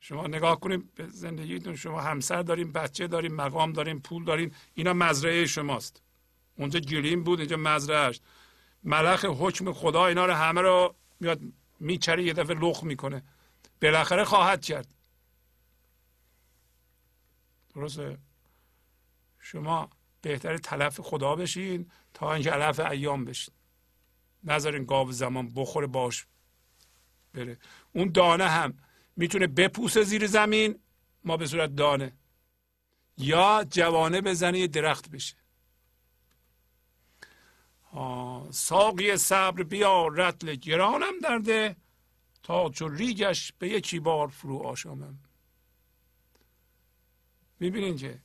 شما 0.00 0.26
نگاه 0.26 0.60
کنیم 0.60 0.90
به 0.94 1.06
زندگیتون 1.06 1.76
شما 1.76 2.00
همسر 2.00 2.42
داریم 2.42 2.72
بچه 2.72 3.06
داریم 3.06 3.34
مقام 3.34 3.72
داریم 3.72 4.00
پول 4.00 4.24
داریم 4.24 4.54
اینا 4.74 4.92
مزرعه 4.92 5.46
شماست. 5.46 6.02
اونجا 6.56 6.80
گلیم 6.80 7.22
بود 7.22 7.40
اینجا 7.40 7.56
مزرعه 7.56 8.14
ملخ 8.84 9.24
حکم 9.24 9.72
خدا 9.72 10.06
اینا 10.06 10.26
رو 10.26 10.32
همه 10.32 10.60
رو 10.60 10.94
میاد 11.20 11.40
میچره 11.80 12.24
یه 12.24 12.32
دفعه 12.32 12.56
لخ 12.56 12.82
می‌کنه. 12.82 13.22
بالاخره 13.82 14.24
خواهد 14.24 14.64
کرد. 14.64 14.94
درسته؟ 17.74 18.18
شما 19.38 19.90
بهتر 20.22 20.58
تلف 20.58 21.00
خدا 21.00 21.36
بشین 21.36 21.90
تا 22.14 22.34
اینکه 22.34 22.50
علف 22.50 22.80
ایام 22.80 23.24
بشین. 23.24 23.54
نذارین 24.44 24.84
گاو 24.84 25.12
زمان 25.12 25.48
بخوره 25.54 25.86
باش 25.86 26.26
بره. 27.34 27.58
اون 27.92 28.12
دانه 28.12 28.48
هم 28.48 28.78
می‌تونه 29.16 29.46
بپوسه 29.46 30.02
زیر 30.02 30.26
زمین 30.26 30.80
ما 31.24 31.36
به 31.36 31.46
صورت 31.46 31.74
دانه. 31.74 32.12
یا 33.18 33.64
جوانه 33.70 34.20
بزنه 34.20 34.58
یه 34.58 34.66
درخت 34.66 35.10
بشه. 35.10 35.36
ساقی 38.50 39.16
صبر 39.16 39.62
بیا 39.62 40.06
رتل 40.06 40.54
گرانم 40.54 41.18
درده 41.22 41.76
تا 42.42 42.70
چون 42.70 42.96
ریگش 42.96 43.52
به 43.52 43.68
یکی 43.68 44.00
بار 44.00 44.28
فرو 44.28 44.58
آشامم. 44.58 45.18
می‌بینین 47.60 47.96
که 47.96 48.22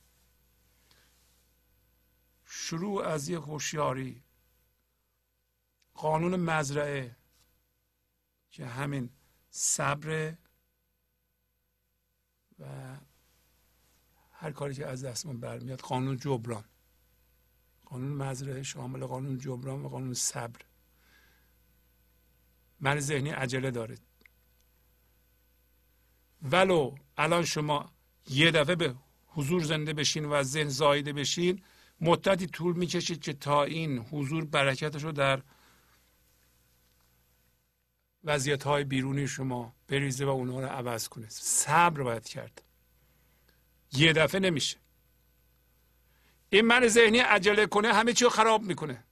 شروع 2.44 3.02
از 3.06 3.28
یک 3.28 3.36
هوشیاری 3.36 4.22
قانون 5.94 6.36
مزرعه 6.36 7.16
که 8.50 8.66
همین 8.66 9.10
صبر 9.50 10.34
و 12.58 12.64
هر 14.32 14.52
کاری 14.52 14.74
که 14.74 14.86
از 14.86 15.04
دستمون 15.04 15.40
برمیاد 15.40 15.80
قانون 15.80 16.16
جبران. 16.16 16.64
قانون 17.86 18.12
مزرعه 18.12 18.62
شامل 18.62 19.06
قانون 19.06 19.38
جبران 19.38 19.82
و 19.82 19.88
قانون 19.88 20.14
صبر. 20.14 20.60
من 22.80 23.00
ذهنی 23.00 23.30
عجله 23.30 23.70
داره 23.70 23.98
ولو 26.42 26.94
الان 27.16 27.44
شما 27.44 27.92
یه 28.30 28.50
دفعه 28.50 28.74
به 28.74 28.94
حضور 29.26 29.62
زنده 29.62 29.92
بشین 29.92 30.24
و 30.24 30.32
از 30.32 30.50
ذهن 30.50 30.68
زایده 30.68 31.12
بشین 31.12 31.62
مدتی 32.00 32.46
طول 32.46 32.76
می‌کشید 32.76 33.20
که 33.20 33.32
تا 33.32 33.64
این 33.64 33.98
حضور 33.98 34.44
برکتش 34.44 35.02
رو 35.02 35.12
در 35.12 35.42
وضعیت 38.24 38.62
های 38.62 38.84
بیرونی 38.84 39.28
شما 39.28 39.74
بریزه 39.88 40.24
و 40.24 40.28
اونها 40.28 40.60
رو 40.60 40.66
عوض 40.66 41.08
کنه. 41.08 41.26
صبر 41.28 42.02
باید 42.02 42.28
کرد. 42.28 42.62
یه 43.92 44.12
دفعه 44.12 44.40
نمیشه. 44.40 44.76
این 46.54 46.66
من 46.66 46.88
ذهنی 46.88 47.18
عجله 47.18 47.66
کنه 47.66 47.92
همه 47.92 48.12
چی 48.12 48.24
رو 48.24 48.30
خراب 48.30 48.62
می‌کنه. 48.62 49.04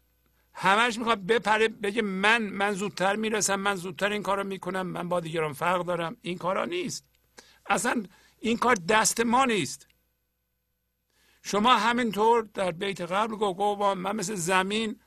همش 0.54 0.98
می‌خواد 0.98 1.26
بپره 1.26 1.68
بگه 1.68 2.02
من 2.02 2.42
من 2.42 2.72
زودتر 2.72 3.16
می‌رسم 3.16 3.54
من 3.54 3.74
زودتر 3.74 4.12
این 4.12 4.22
کارو 4.22 4.44
می‌کنم 4.44 4.86
من 4.86 5.08
با 5.08 5.20
دیگران 5.20 5.52
فرق 5.52 5.84
دارم. 5.84 6.16
این 6.22 6.38
کارا 6.38 6.64
نیست. 6.64 7.04
اصلا 7.66 8.02
این 8.40 8.58
کار 8.58 8.74
دست 8.74 9.20
ما 9.20 9.44
نیست. 9.44 9.88
شما 11.42 11.76
همینطور 11.76 12.48
در 12.54 12.70
بیت 12.70 13.00
قبل 13.00 13.36
گو 13.36 13.94
من 13.94 14.16
مثل 14.16 14.34
زمین 14.34 15.00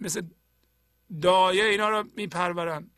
مثل 0.00 0.22
دایه 1.22 1.64
اینا 1.64 1.88
رو 1.88 2.08
میپرورم. 2.16 2.90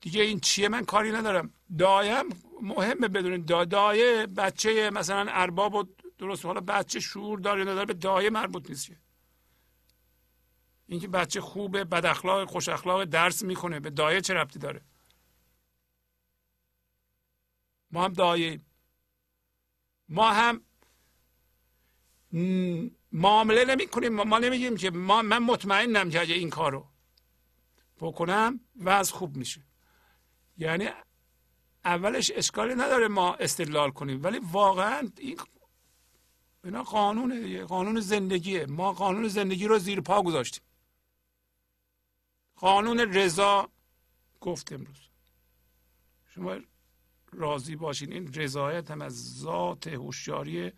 دیگه 0.00 0.22
این 0.22 0.40
چیه؟ 0.40 0.68
من 0.68 0.84
کاری 0.84 1.12
ندارم. 1.12 1.54
دایه 1.78 2.14
هم 2.14 2.28
مهمه 2.62 3.08
بدونید. 3.08 3.46
دایه 3.46 4.26
بچه 4.26 4.90
مثلا 4.90 5.26
ارباب 5.28 5.74
و 5.74 5.84
درست 6.18 6.44
حالا 6.44 6.60
بچه 6.60 7.00
شعور 7.00 7.38
داره 7.38 7.62
نداره 7.62 7.84
به 7.84 7.94
دایه 7.94 8.30
مربوط 8.30 8.70
نیست. 8.70 8.90
اینکه 10.86 11.08
بچه 11.08 11.40
خوبه 11.40 11.84
بد 11.84 12.06
اخلاق 12.06 12.48
خوش 12.48 12.68
اخلاق 12.68 13.04
درس 13.04 13.42
می‌کنه 13.42 13.80
به 13.80 13.90
دایه 13.90 14.20
چه 14.20 14.34
ربطی 14.34 14.58
داره؟ 14.58 14.84
ما 17.90 18.04
هم 18.04 18.12
دایه 18.12 18.60
ما 20.08 20.32
هم 20.32 20.64
معامله 23.12 23.64
نمی 23.64 23.86
کنیم 23.86 24.14
ما 24.14 24.38
نمیگیم 24.38 24.76
که 24.76 24.90
ما 24.90 25.22
من 25.22 25.38
مطمئنم 25.38 26.10
که 26.10 26.20
اگه 26.20 26.34
این 26.34 26.50
کارو 26.50 26.88
بکنم 28.00 28.60
وضع 28.76 29.14
خوب 29.14 29.36
میشه. 29.36 29.66
یعنی 30.56 30.88
اولش 31.84 32.32
اشکالی 32.34 32.74
نداره 32.74 33.08
ما 33.08 33.34
استدلال 33.34 33.90
کنیم. 33.90 34.22
ولی 34.24 34.38
واقعا 34.38 35.08
این 35.18 35.36
اینا 36.64 36.82
قانونه 36.82 37.64
قانون 37.64 38.00
زندگیه. 38.00 38.66
ما 38.66 38.92
قانون 38.92 39.28
زندگی 39.28 39.66
رو 39.66 39.78
زیر 39.78 40.00
پا 40.00 40.22
گذاشتیم. 40.22 40.62
قانون 42.56 43.00
رضا 43.00 43.68
گفت 44.40 44.72
امروز. 44.72 45.08
شما 46.28 46.56
راضی 47.32 47.76
باشین. 47.76 48.12
این 48.12 48.32
رضایت 48.34 48.90
هم 48.90 49.02
از 49.02 49.38
ذات 49.38 49.86
هوشیاریه 49.86 50.72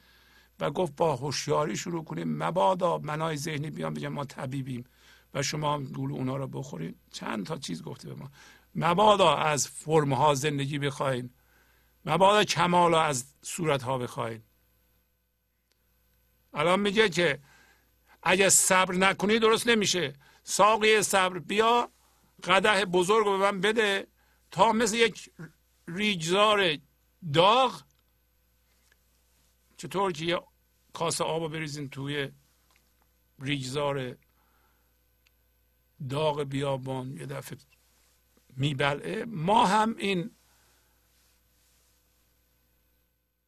و 0.60 0.70
گفت 0.70 0.96
با 0.96 1.16
هوشیاری 1.16 1.76
شروع 1.76 2.04
کنیم. 2.04 2.42
مبادا 2.42 2.98
منای 2.98 3.36
ذهنی 3.36 3.70
بیان 3.70 3.94
بگن 3.94 4.08
ما 4.08 4.24
طبیبیم 4.24 4.84
و 5.34 5.42
شما 5.42 5.74
هم 5.74 5.84
دول 5.84 6.12
اونا 6.12 6.36
رو 6.36 6.46
بخورین. 6.46 6.94
چند 7.12 7.46
تا 7.46 7.58
چیز 7.58 7.82
گفته 7.82 8.08
به 8.08 8.14
ما. 8.14 8.30
مبادا 8.74 9.36
از 9.36 9.68
فرم 9.68 10.12
ها 10.12 10.34
زندگی 10.34 10.78
بخواین. 10.78 11.30
مبادا 12.04 12.44
کمال 12.44 12.94
از 12.94 13.34
صورت 13.42 13.82
ها 13.82 13.98
بخواین. 13.98 14.42
الان 16.56 16.80
میگه 16.80 17.08
که 17.08 17.38
اگه 18.22 18.48
صبر 18.48 18.94
نکنی 18.94 19.38
درست 19.38 19.66
نمیشه. 19.66 20.12
ساقی 20.42 21.02
صبر 21.02 21.38
بیا 21.38 21.90
قده 22.44 22.84
بزرگ 22.84 23.24
رو 23.24 23.38
به 23.38 23.38
من 23.38 23.60
بده 23.60 24.06
تا 24.50 24.72
مثل 24.72 24.96
یک 24.96 25.30
ریگزار 25.88 26.78
داغ. 27.32 27.82
چطور 29.76 30.12
که 30.12 30.24
یه 30.24 30.40
کاسه 30.92 31.24
آب 31.24 31.42
رو 31.42 31.48
بریزین 31.48 31.88
توی 31.88 32.32
ریگزار 33.38 34.16
داغ 36.08 36.42
بیابان 36.42 37.16
یه 37.16 37.26
دفعه 37.26 37.58
میبلعه. 38.56 39.24
ما 39.24 39.66
هم 39.66 39.96
این 39.98 40.30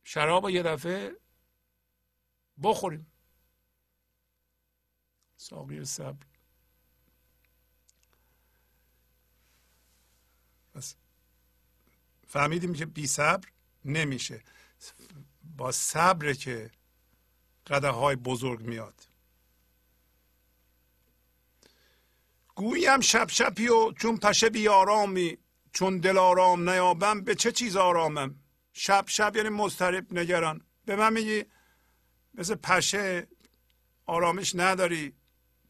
شراب 0.04 0.50
یه 0.50 0.62
دفعه 0.62 1.16
بخوریم. 2.62 3.12
ساقی 5.36 5.84
صبر. 5.84 6.26
پس 10.74 10.94
فهمیدیم 12.26 12.74
که 12.74 12.86
بی 12.86 13.06
صبر 13.06 13.48
نمیشه. 13.84 14.42
با 15.56 15.72
صبر 15.72 16.32
که 16.32 16.70
قده 17.66 17.88
های 17.88 18.16
بزرگ 18.16 18.60
میاد. 18.60 19.08
گوییم 22.54 23.00
شب 23.00 23.28
شبی 23.30 23.68
و 23.68 23.92
چون 23.92 24.16
پشه 24.16 24.50
بی 24.50 24.68
آرامی 24.68 25.38
چون 25.72 25.98
دل 25.98 26.18
آرام 26.18 26.70
نیابم 26.70 27.20
به 27.20 27.34
چه 27.34 27.52
چیز 27.52 27.76
آرامم؟ 27.76 28.34
شب 28.72 29.04
شب 29.08 29.36
یعنی 29.36 29.48
مضطرب 29.48 30.18
نگران. 30.18 30.66
به 30.84 30.96
من 30.96 31.12
میگی 31.12 31.44
مثل 32.38 32.54
پشه 32.54 33.26
آرامش 34.06 34.52
نداری. 34.56 35.14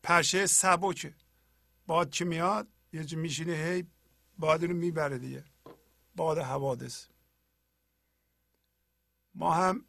پشه 0.03 0.47
سبکه. 0.47 1.15
باد 1.87 2.11
که 2.11 2.25
میاد 2.25 2.69
یه 2.93 3.05
جا 3.05 3.19
میشینه 3.19 3.53
هی 3.53 3.87
باد 4.39 4.65
رو 4.65 4.75
می‌بره 4.75 5.19
دیگه. 5.19 5.45
باد 6.17 6.39
حوادث. 6.39 7.07
ما 9.35 9.55
هم 9.55 9.85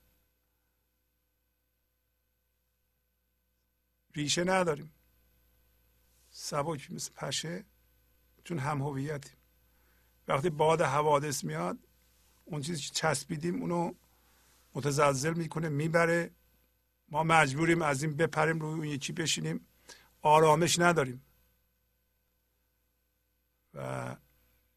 ریشه 4.16 4.44
نداریم. 4.44 4.92
سبک 6.32 6.92
مثل 6.92 7.12
پشه 7.14 7.66
چون 8.44 8.60
هم 8.60 8.82
هویتیم. 8.82 9.38
وقتی 10.28 10.50
باد 10.50 10.82
حوادث 10.82 11.44
میاد 11.44 11.78
اون 12.46 12.62
چیزی 12.62 12.82
که 12.82 12.94
چسبیدیم 12.94 13.62
اونو 13.62 13.94
متزلزل 14.74 15.34
می‌کنه 15.34 15.70
می‌بره. 15.70 16.32
ما 17.12 17.24
مجبوریم 17.24 17.82
از 17.82 18.04
این 18.04 18.16
بپریم 18.16 18.60
روی 18.60 18.74
اون 18.74 18.84
یکی 18.84 19.14
بشینیم. 19.14 19.68
آرامش 20.22 20.80
نداریم. 20.80 21.26
و 23.74 24.16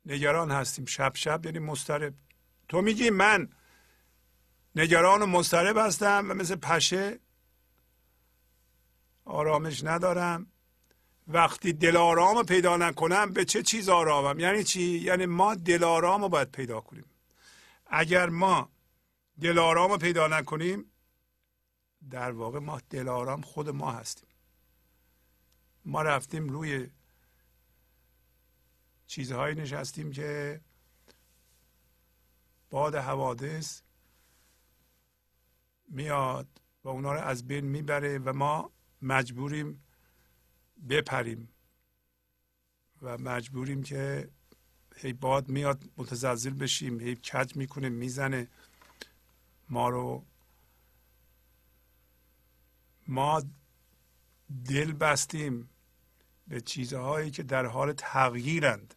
نگران 0.06 0.50
هستیم. 0.50 0.84
شب 0.84 1.12
شب 1.14 1.46
یعنی 1.46 1.58
مسترب 1.58 2.14
تو 2.68 2.82
میگی 2.82 3.10
من 3.10 3.48
نگران 4.76 5.22
و 5.22 5.26
مضطرب 5.26 5.76
هستم 5.76 6.30
و 6.30 6.34
مثل 6.34 6.56
پشه 6.56 7.18
آرامش 9.24 9.84
ندارم. 9.84 10.46
وقتی 11.28 11.72
دلارام 11.72 12.42
پیدا 12.42 12.76
نکنم 12.76 13.32
به 13.32 13.44
چه 13.44 13.62
چیز 13.62 13.88
آرامم؟ 13.88 14.40
یعنی 14.40 14.64
چی؟ 14.64 14.82
یعنی 14.82 15.26
ما 15.26 15.54
دلارام 15.54 16.22
رو 16.22 16.28
باید 16.28 16.50
پیدا 16.50 16.80
کنیم. 16.80 17.04
اگر 17.86 18.28
ما 18.28 18.68
دلارام 19.40 19.90
رو 19.90 19.98
پیدا 19.98 20.28
نکنیم 20.28 20.91
در 22.10 22.32
واقع 22.32 22.58
ما 22.58 22.80
دلارام 22.90 23.40
خود 23.40 23.68
ما 23.68 23.92
هستیم. 23.92 24.28
ما 25.84 26.02
رفتیم 26.02 26.48
روی 26.48 26.90
چیزهایی 29.06 29.54
نشستیم 29.54 30.12
که 30.12 30.60
باد 32.70 32.94
حوادث 32.94 33.82
میاد 35.88 36.48
و 36.84 36.88
اونا 36.88 37.12
رو 37.12 37.20
از 37.20 37.46
بین 37.46 37.64
می‌بره 37.64 38.18
و 38.18 38.32
ما 38.32 38.70
مجبوریم 39.02 39.84
بپریم 40.88 41.48
و 43.02 43.18
مجبوریم 43.18 43.82
که 43.82 44.30
هی 44.96 45.12
باد 45.12 45.48
میاد 45.48 45.84
متزلزل 45.96 46.54
بشیم 46.54 47.00
هی 47.00 47.16
کج 47.16 47.56
می‌کنه 47.56 47.88
می‌زنه. 47.88 48.48
ما 49.68 49.88
رو 49.88 50.24
ما 53.08 53.42
دل 54.64 54.92
بستیم 54.92 55.70
به 56.48 56.60
چیزهایی 56.60 57.30
که 57.30 57.42
در 57.42 57.66
حال 57.66 57.92
تغییرند. 57.92 58.94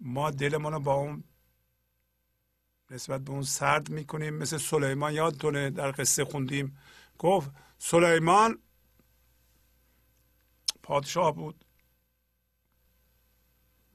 ما 0.00 0.30
دلمون 0.30 0.72
رو 0.72 0.80
با 0.80 0.94
اون 0.94 1.24
نسبت 2.90 3.20
به 3.20 3.30
اون 3.30 3.42
سرد 3.42 3.90
می‌کنیم. 3.90 4.34
مثل 4.34 4.58
سلیمان 4.58 5.12
یادتونه 5.12 5.70
در 5.70 5.90
قصه 5.90 6.24
خوندیم. 6.24 6.78
گفت 7.18 7.50
سلیمان 7.78 8.58
پادشاه 10.82 11.34
بود 11.34 11.64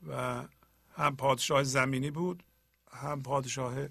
و 0.07 0.45
هم 0.91 1.15
پادشاه 1.15 1.63
زمینی 1.63 2.11
بود 2.11 2.43
هم 2.91 3.23
پادشاه 3.23 3.87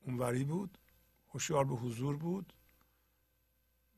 اونوری 0.00 0.44
بود. 0.44 0.78
هوشیار 1.34 1.64
به 1.64 1.74
حضور 1.74 2.16
بود 2.16 2.52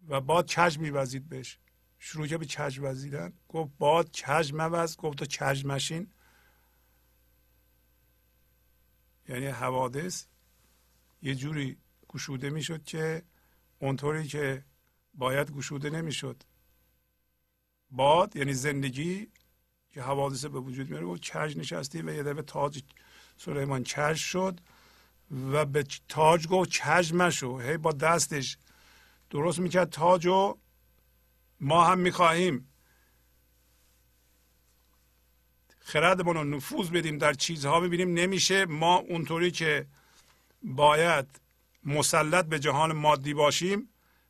و 0.08 0.20
باد 0.20 0.50
کج 0.50 0.78
میوزید 0.78 1.28
بهش. 1.28 1.58
شروع 1.98 2.26
که 2.26 2.38
به 2.38 2.46
کج 2.46 2.78
وزیدن. 2.82 3.32
گفت 3.48 3.70
باد 3.78 4.10
کج 4.10 4.52
موز 4.52 4.96
گفت 4.96 5.18
تو 5.18 5.26
کج 5.26 5.64
مشین. 5.64 6.10
یعنی 9.28 9.46
حوادث 9.46 10.26
یه 11.22 11.34
جوری 11.34 11.76
گشوده 12.08 12.50
می‌شد 12.50 12.84
که 12.84 13.22
اونطوری 13.78 14.28
که 14.28 14.64
باید 15.14 15.50
گشوده 15.50 15.90
نمی‌شد. 15.90 16.42
باد 17.90 18.36
یعنی 18.36 18.54
زندگی 18.54 19.28
که 19.88 20.02
حوادث 20.02 20.44
به 20.44 20.60
وجود 20.60 20.90
میاره 20.90 21.06
و 21.06 21.16
کج 21.16 21.56
نشستی 21.56 22.02
و 22.02 22.14
یه 22.14 22.22
دفعه 22.22 22.42
تاج 22.42 22.82
سلیمان 23.36 23.84
کج 23.84 24.16
شد. 24.16 24.60
و 25.30 25.64
به 25.64 25.84
تاج 26.08 26.46
گفت 26.46 26.70
کج 26.70 27.12
مشو 27.12 27.58
هی 27.58 27.76
با 27.76 27.92
دستش. 27.92 28.58
درست 29.30 29.58
می‌کرد 29.58 29.90
تاج 29.90 30.26
و 30.26 30.58
ما 31.60 31.84
هم 31.84 31.98
می‌خواهیم. 31.98 32.68
خردمون 35.80 36.36
رو 36.36 36.44
نفوذ 36.44 36.90
بدیم. 36.90 37.18
در 37.18 37.32
چیزها 37.32 37.80
می‌بینیم 37.80 38.14
نمیشه. 38.14 38.64
ما 38.64 38.96
اونطوری 38.96 39.50
که 39.50 39.86
باید 40.62 41.40
مسلط 41.84 42.44
به 42.44 42.58
جهان 42.58 42.92
مادی 42.92 43.34
باشیم 43.34 43.88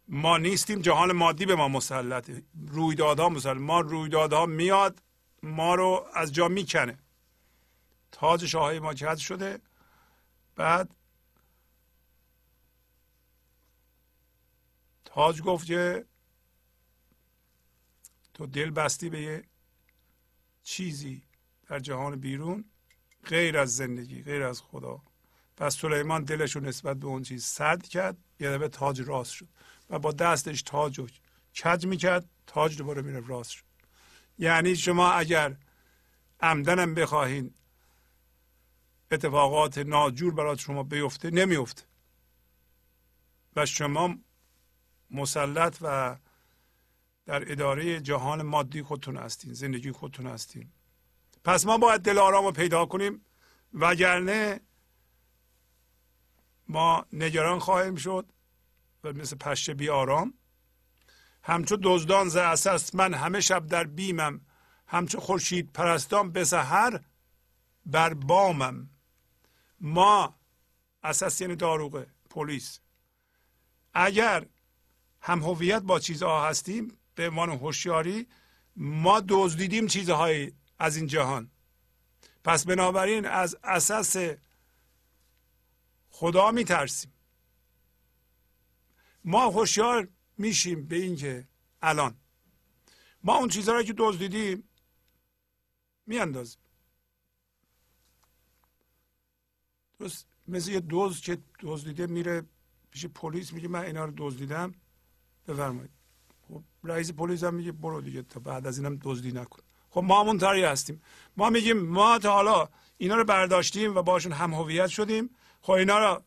ما 0.09 0.39
نیستیم. 0.39 0.81
جهان 0.83 1.13
مادی 1.13 1.47
به 1.47 1.55
ما 1.55 1.69
مسلطه. 1.69 2.43
رویدادها 2.69 3.29
مسلط. 3.29 3.57
ما 3.57 3.81
رویدادها 3.81 4.47
میاد 4.47 5.03
ما 5.43 5.75
رو 5.75 6.07
از 6.15 6.33
جا 6.33 6.49
می‌کنه. 6.49 6.99
تاج 8.13 8.47
شاهی 8.47 8.79
ما 8.79 8.95
کج 8.95 9.19
شده. 9.19 9.61
بعد 10.57 10.95
تاج 15.05 15.43
گفت 15.43 15.67
که 15.67 16.07
تو 18.35 18.47
دل 18.47 18.71
بستی 18.71 19.11
به 19.11 19.23
یه 19.23 19.45
چیزی 20.63 21.23
در 21.69 21.79
جهان 21.79 22.21
بیرون 22.21 22.65
غیر 23.25 23.59
از 23.59 23.77
زندگی 23.77 24.23
غیر 24.23 24.43
از 24.43 24.61
خدا. 24.63 25.03
پس 25.57 25.77
سلیمان 25.77 26.25
دلش 26.25 26.57
رو 26.57 26.63
نسبت 26.63 26.97
به 26.97 27.07
اون 27.07 27.23
چیز 27.23 27.45
سرد 27.45 27.89
کرد 27.89 28.17
یه 28.41 28.51
دفعه 28.51 28.69
تاج 28.69 29.01
راست 29.01 29.33
شد 29.33 29.49
و 29.91 29.99
با 29.99 30.13
دستش 30.13 30.63
تاج 30.63 30.99
رو 30.99 31.09
کج 31.65 31.87
می‌کرد 31.87 32.29
تاج 32.47 32.79
دوباره 32.79 33.03
میره 33.03 33.27
راست 33.27 33.51
شد. 33.51 33.65
یعنی 34.39 34.77
شما 34.77 35.13
اگر 35.13 35.57
عمدنم 36.41 36.95
بخواهید 36.95 37.55
اتفاقات 39.11 39.79
ناجور 39.79 40.35
برای 40.35 40.59
شما 40.59 40.83
بیفته 40.83 41.31
نمیفته. 41.31 41.83
و 43.57 43.67
شما 43.67 44.17
مسلط 45.11 45.79
و 45.81 46.17
در 47.27 47.53
اداره 47.53 48.01
جهان 48.01 48.43
مادی 48.43 48.83
خودتون 48.83 49.17
هستین 49.17 49.53
زندگی 49.53 49.93
خودتون 49.93 50.27
هستین. 50.27 50.71
پس 51.45 51.67
ما 51.67 51.79
باید 51.79 52.01
دل 52.01 52.19
آرام 52.19 52.45
رو 52.45 52.53
پیدا 52.53 52.87
کنیم. 52.87 53.25
وگرنه 53.75 54.61
ما 56.69 57.07
نگران 57.13 57.59
خواهیم 57.59 57.97
شد 57.97 58.33
و 59.05 59.13
مثل 59.13 59.37
پشه 59.37 59.75
بی 59.75 59.89
آرام. 59.89 60.35
همچو 61.43 61.79
دزدان 61.83 62.29
ز 62.29 62.37
اساس 62.37 62.95
من 62.95 63.15
همه 63.15 63.41
شب 63.41 63.67
در 63.67 63.85
بیمم. 63.85 64.41
همچو 64.87 65.21
خورشید 65.21 65.73
پرستان 65.73 66.33
به 66.33 66.45
سحر 66.45 67.01
بر 67.87 68.15
بامم. 68.15 68.91
ما 69.81 70.35
اساس 71.03 71.41
یعنی 71.41 71.57
داروغه 71.57 72.07
پلیس. 72.31 72.81
اگر 73.95 74.47
هم 75.21 75.43
هویت 75.43 75.83
با 75.83 75.99
چیزها 75.99 76.49
هستیم 76.49 76.99
به 77.15 77.29
عنوان 77.29 77.51
هوشیاری 77.51 78.27
ما 78.77 79.23
دزدیدیم 79.29 79.87
چیزهایی 79.87 80.53
از 80.79 80.97
این 80.97 81.07
جهان. 81.07 81.51
پس 82.45 82.67
بنابراین 82.67 83.27
از 83.27 83.57
اساس 83.65 84.17
خدا 86.11 86.51
میترسیم. 86.51 87.13
ما 89.25 89.49
هوشیار 89.51 90.09
میشیم 90.39 90.87
به 90.87 90.97
اینکه 90.97 91.49
الان. 91.83 92.17
ما 93.23 93.37
اون 93.37 93.49
چیزهایی 93.49 93.87
که 93.87 93.95
دزدیدیم 93.99 94.69
میاندازیم. 96.07 96.61
درست 99.99 100.27
مثل 100.49 100.71
یه 100.71 100.81
دوز 100.81 101.21
که 101.21 101.39
دزدیده 101.61 102.07
میره 102.07 102.43
پیش 102.91 103.07
پلیس 103.07 103.53
میگه 103.53 103.69
من 103.69 103.81
اینا 103.81 104.05
رو 104.05 104.13
دزدیدم 104.17 104.75
بفرمایید. 105.49 105.91
خب 106.49 106.63
رئیس 106.85 107.13
پلیس 107.13 107.45
هم 107.45 107.55
میگه 107.55 107.73
برو 107.73 108.01
دیگه 108.01 108.23
تا 108.23 108.41
بعد 108.41 108.67
از 108.67 108.79
اینم 108.79 108.99
دزدی 109.03 109.33
نکن. 109.33 109.63
خب 109.91 110.01
ما 110.01 110.25
منتری 110.25 110.65
هستیم. 110.65 111.03
ما 111.37 111.51
میگیم 111.51 111.79
ما 111.79 112.19
تا 112.19 112.33
حالا 112.33 112.69
اینا 112.99 113.17
رو 113.17 113.25
برداشتیم 113.25 113.97
و 113.97 114.03
باشون 114.03 114.33
هم 114.33 114.55
هویت 114.55 114.87
شدیم. 114.87 115.31
خب 115.61 115.73
اینا 115.73 115.99
رو 115.99 116.23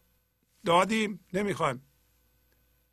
دادیم 0.65 1.19
نمی‌خوایم. 1.33 1.81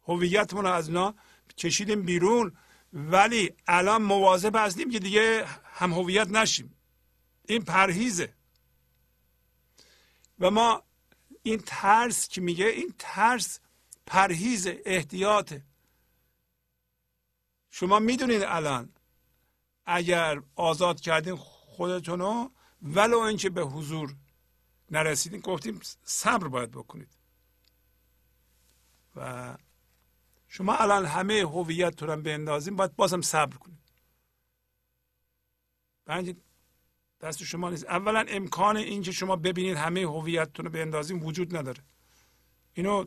هویتمون 0.02 0.66
از 0.66 0.88
اینا 0.88 1.14
کشیدیم 1.58 2.02
بیرون. 2.02 2.52
ولی 2.92 3.52
الان 3.66 4.02
مواظب 4.02 4.56
هستیم 4.56 4.90
که 4.90 4.98
دیگه 4.98 5.44
هم 5.64 5.92
هویت 5.92 6.28
نشیم. 6.28 6.74
این 7.48 7.62
پرهیزه. 7.62 8.35
و 10.39 10.50
ما 10.50 10.82
این 11.42 11.62
ترس 11.66 12.28
که 12.28 12.40
میگه؟ 12.40 12.66
این 12.66 12.94
ترس 12.98 13.60
پرهیز 14.06 14.68
احتیاطه 14.84 15.65
شما 17.70 17.98
می‌دونید 17.98 18.42
الان 18.42 18.92
اگر 19.86 20.42
آزاد 20.55 21.00
کردین 21.00 21.36
خودتون 21.36 22.18
رو 22.18 22.50
ولو 22.82 23.18
اینکه 23.18 23.50
به 23.50 23.62
حضور 23.62 24.16
نرسیدین 24.90 25.40
گفتیم 25.40 25.81
صبر 26.02 26.48
باید 26.48 26.70
بکنید. 26.70 27.16
و 29.16 29.56
شما 30.48 30.76
الان 30.76 31.06
همه 31.06 31.34
هویتتون 31.34 32.08
رو 32.08 32.23
بندازیم 32.23 32.76
باید 32.76 32.97
بازم 32.97 33.20
صبر 33.20 33.56
کنید. 33.56 33.78
برای 36.05 36.36
دست 37.26 37.44
شما 37.44 37.70
نیست. 37.70 37.84
اولا 37.84 38.24
امکان 38.28 38.76
اینکه 38.76 39.12
شما 39.12 39.36
ببینید 39.36 39.76
همه 39.76 40.00
هویتتون 40.00 40.64
رو 40.66 40.70
بندازیم 40.72 41.22
وجود 41.22 41.56
نداره. 41.56 41.82
اینو 42.74 43.05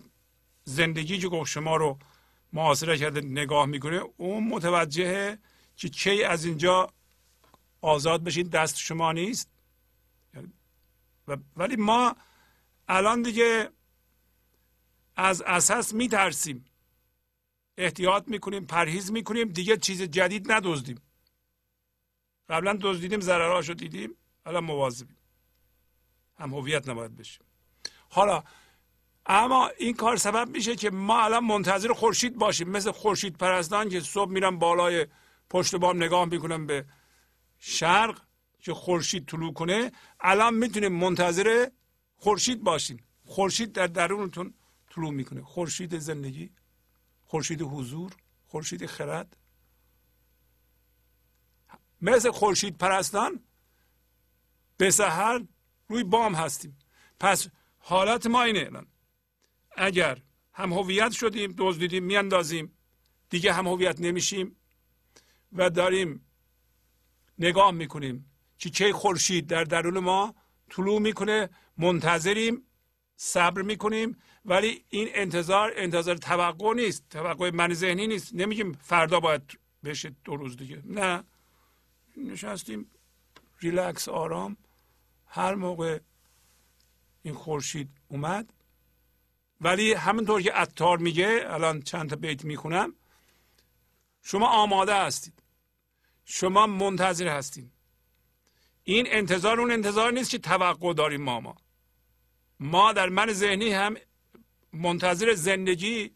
زندگی 0.63 1.17
که 1.17 1.27
گفت 1.27 1.51
شما 1.51 1.75
رو 1.75 1.99
معاصره 2.53 2.97
کرده 2.97 3.21
نگاه 3.21 3.65
می‌کنه 3.65 4.01
اون 4.17 4.47
متوجه 4.47 5.37
که 5.75 5.89
کی 5.89 6.23
از 6.23 6.45
اینجا 6.45 6.93
آزاد 7.81 8.23
بشین 8.23 8.47
دست 8.47 8.77
شما 8.77 9.11
نیست. 9.11 9.49
ولی 11.55 11.75
ما 11.75 12.15
الان 12.87 13.21
دیگه 13.21 13.69
از 15.15 15.41
اساس 15.41 15.93
میترسیم. 15.93 16.65
احتیاط 17.77 18.27
می‌کنیم 18.27 18.65
پرهیز 18.65 19.11
می‌کنیم 19.11 19.47
دیگه 19.47 19.77
چیز 19.77 20.01
جدید 20.01 20.51
ندزدیم. 20.51 21.01
قبلا 22.49 22.77
دزدیدیم 22.81 23.19
ضررهاشو 23.19 23.73
دیدیم 23.73 24.15
الان 24.45 24.63
مواظبیم. 24.63 25.17
هم 26.39 26.53
هویت 26.53 26.89
نباید 26.89 27.15
بشیم 27.15 27.45
حالا 28.09 28.43
اما 29.25 29.67
این 29.77 29.93
کار 29.93 30.17
سبب 30.17 30.49
میشه 30.49 30.75
که 30.75 30.89
ما 30.89 31.21
الان 31.21 31.45
منتظر 31.45 31.93
خورشید 31.93 32.37
باشیم. 32.37 32.69
مثل 32.69 32.91
خورشید 32.91 33.37
پرستان 33.37 33.89
که 33.89 33.99
صبح 33.99 34.31
میرن 34.31 34.59
بالای 34.59 35.07
پشت 35.49 35.75
بام 35.75 36.03
نگاه 36.03 36.25
می‌کنن 36.25 36.65
به 36.65 36.85
شرق 37.59 38.21
که 38.59 38.73
خورشید 38.73 39.25
طلوع 39.25 39.53
کنه 39.53 39.91
الان 40.19 40.53
می‌تونیم 40.53 40.91
منتظر 40.91 41.69
خورشید 42.17 42.63
باشیم. 42.63 43.03
خورشید 43.25 43.71
در 43.71 43.87
درونتون 43.87 44.53
طلوع 44.89 45.11
می‌کنه. 45.11 45.43
خورشید 45.43 45.99
زندگی 45.99 46.51
خورشید 47.23 47.61
حضور 47.61 48.11
خورشید 48.47 48.85
خرد. 48.85 49.37
مثل 52.01 52.31
خورشید 52.31 52.77
پرستان 52.77 53.43
به 54.77 54.91
سحر 54.91 55.43
روی 55.87 56.03
بام 56.03 56.35
هستیم. 56.35 56.77
پس 57.19 57.47
حالت 57.77 58.27
ما 58.27 58.43
اینه 58.43 58.59
الان. 58.59 58.87
اگر 59.77 60.21
هم 60.53 60.73
هویت 60.73 61.11
شدیم 61.11 61.53
دزدیدیم 61.57 62.03
میاندازیم 62.03 62.73
دیگه 63.29 63.53
هم 63.53 63.67
هویت 63.67 63.99
نمیشیم 64.01 64.55
و 65.53 65.69
داریم 65.69 66.25
نگاه 67.39 67.71
می‌کنیم 67.71 68.31
که 68.57 68.69
کی 68.69 68.91
خورشید 68.91 69.47
در 69.47 69.63
درون 69.63 69.99
ما 69.99 70.35
طلوع 70.69 70.99
می‌کنه 70.99 71.49
منتظریم 71.77 72.65
صبر 73.15 73.61
می‌کنیم 73.61 74.17
ولی 74.45 74.85
این 74.89 75.07
انتظار 75.13 75.73
انتظار 75.75 76.17
توقع 76.17 76.73
نیست. 76.73 77.09
توقع 77.09 77.51
من 77.51 77.73
ذهنی 77.73 78.07
نیست. 78.07 78.35
نمیگیم 78.35 78.71
فردا 78.71 79.19
باید 79.19 79.59
بشه 79.83 80.15
دو 80.23 80.35
روز 80.35 80.57
دیگه. 80.57 80.81
نه. 80.85 81.23
نشستیم 82.23 82.91
ریلکس 83.59 84.09
آرام. 84.09 84.57
هر 85.25 85.55
موقع 85.55 85.99
این 87.21 87.33
خورشید 87.33 87.89
اومد. 88.07 88.53
ولی 89.61 89.93
همونطور 89.93 90.41
که 90.41 90.61
اتار 90.61 90.97
میگه 90.97 91.41
الان 91.43 91.81
چند 91.81 92.09
تا 92.09 92.15
بیت 92.15 92.45
می‌خونم. 92.45 92.93
شما 94.21 94.47
آماده 94.47 94.95
هستید. 94.95 95.43
شما 96.25 96.67
منتظر 96.67 97.27
هستید 97.27 97.71
این 98.83 99.05
انتظار 99.09 99.59
اون 99.59 99.71
انتظار 99.71 100.11
نیست 100.11 100.29
که 100.29 100.37
توقع 100.37 100.93
داریم 100.93 101.21
ما 101.21 101.39
ما. 101.39 101.55
ما 102.59 102.93
در 102.93 103.09
من 103.09 103.33
ذهنی 103.33 103.71
هم 103.71 103.95
منتظر 104.73 105.33
زندگی 105.33 106.15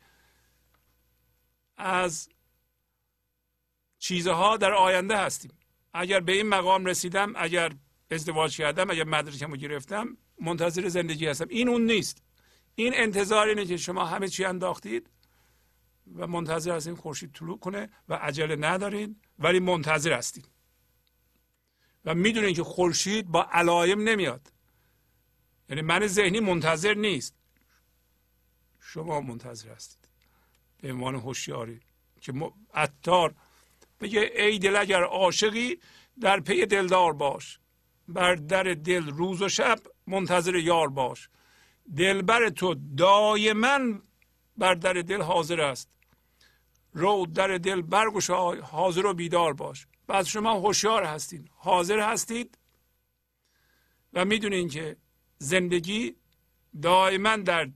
از 1.77 2.29
چیزها 3.99 4.57
در 4.57 4.73
آینده 4.73 5.17
هستیم. 5.17 5.51
اگر 5.93 6.19
به 6.19 6.31
این 6.31 6.49
مقام 6.49 6.85
رسیدم 6.85 7.33
اگر 7.35 7.73
ازدواج 8.11 8.57
کردم 8.57 8.89
اگر 8.89 9.03
مدرکم 9.03 9.51
رو 9.51 9.57
گرفتم 9.57 10.17
منتظر 10.41 10.87
زندگی 10.89 11.27
هستم. 11.27 11.47
این 11.49 11.69
اون 11.69 11.85
نیست. 11.85 12.23
این 12.75 12.93
انتظار 12.95 13.47
اینه 13.47 13.65
که 13.65 13.77
شما 13.77 14.05
همه 14.05 14.27
چی 14.27 14.45
انداختید 14.45 15.09
و 16.15 16.27
منتظر 16.27 16.75
هستید 16.75 16.95
خورشید 16.95 17.33
طلوع 17.33 17.59
کنه 17.59 17.89
و 18.09 18.13
عجله 18.13 18.55
ندارید 18.55 19.15
ولی 19.39 19.59
منتظر 19.59 20.13
هستید 20.13 20.47
و 22.05 22.15
می‌دونید 22.15 22.55
که 22.55 22.63
خورشید 22.63 23.27
با 23.27 23.47
علایم 23.51 24.01
نمیاد. 24.01 24.53
یعنی 25.69 25.81
من 25.81 26.07
ذهنی 26.07 26.39
منتظر 26.39 26.93
نیست. 26.93 27.35
شما 28.79 29.21
منتظر 29.21 29.69
هستید. 29.69 30.07
به 30.81 30.91
عنوان 30.91 31.15
هوشیاری 31.15 31.79
که 32.21 32.33
عطار 32.73 33.35
بگه 34.03 34.31
ای 34.35 34.59
دل 34.59 34.75
اگر 34.75 35.03
عاشقی 35.03 35.79
در 36.19 36.39
پی 36.39 36.65
دلدار 36.65 37.13
باش. 37.13 37.59
بر 38.07 38.35
در 38.35 38.63
دل 38.63 39.07
روز 39.07 39.41
و 39.41 39.49
شب 39.49 39.79
منتظر 40.07 40.55
یار 40.55 40.89
باش. 40.89 41.29
دلبر 41.97 42.49
تو 42.49 42.75
دایما 42.97 43.79
بر 44.57 44.73
در 44.73 44.93
دل 44.93 45.21
حاضر 45.21 45.61
است. 45.61 45.89
رو 46.93 47.25
در 47.25 47.57
دل 47.57 47.81
برگشای 47.81 48.59
حاضر 48.59 49.05
و 49.05 49.13
بیدار 49.13 49.53
باش. 49.53 49.87
بعد 50.07 50.25
شما 50.25 50.53
هوشیار 50.53 51.03
هستید 51.03 51.49
حاضر 51.55 51.99
هستید 51.99 52.57
و 54.13 54.25
می‌دونین 54.25 54.69
که 54.69 54.97
زندگی 55.37 56.15
دائما 56.81 57.35
در 57.35 57.69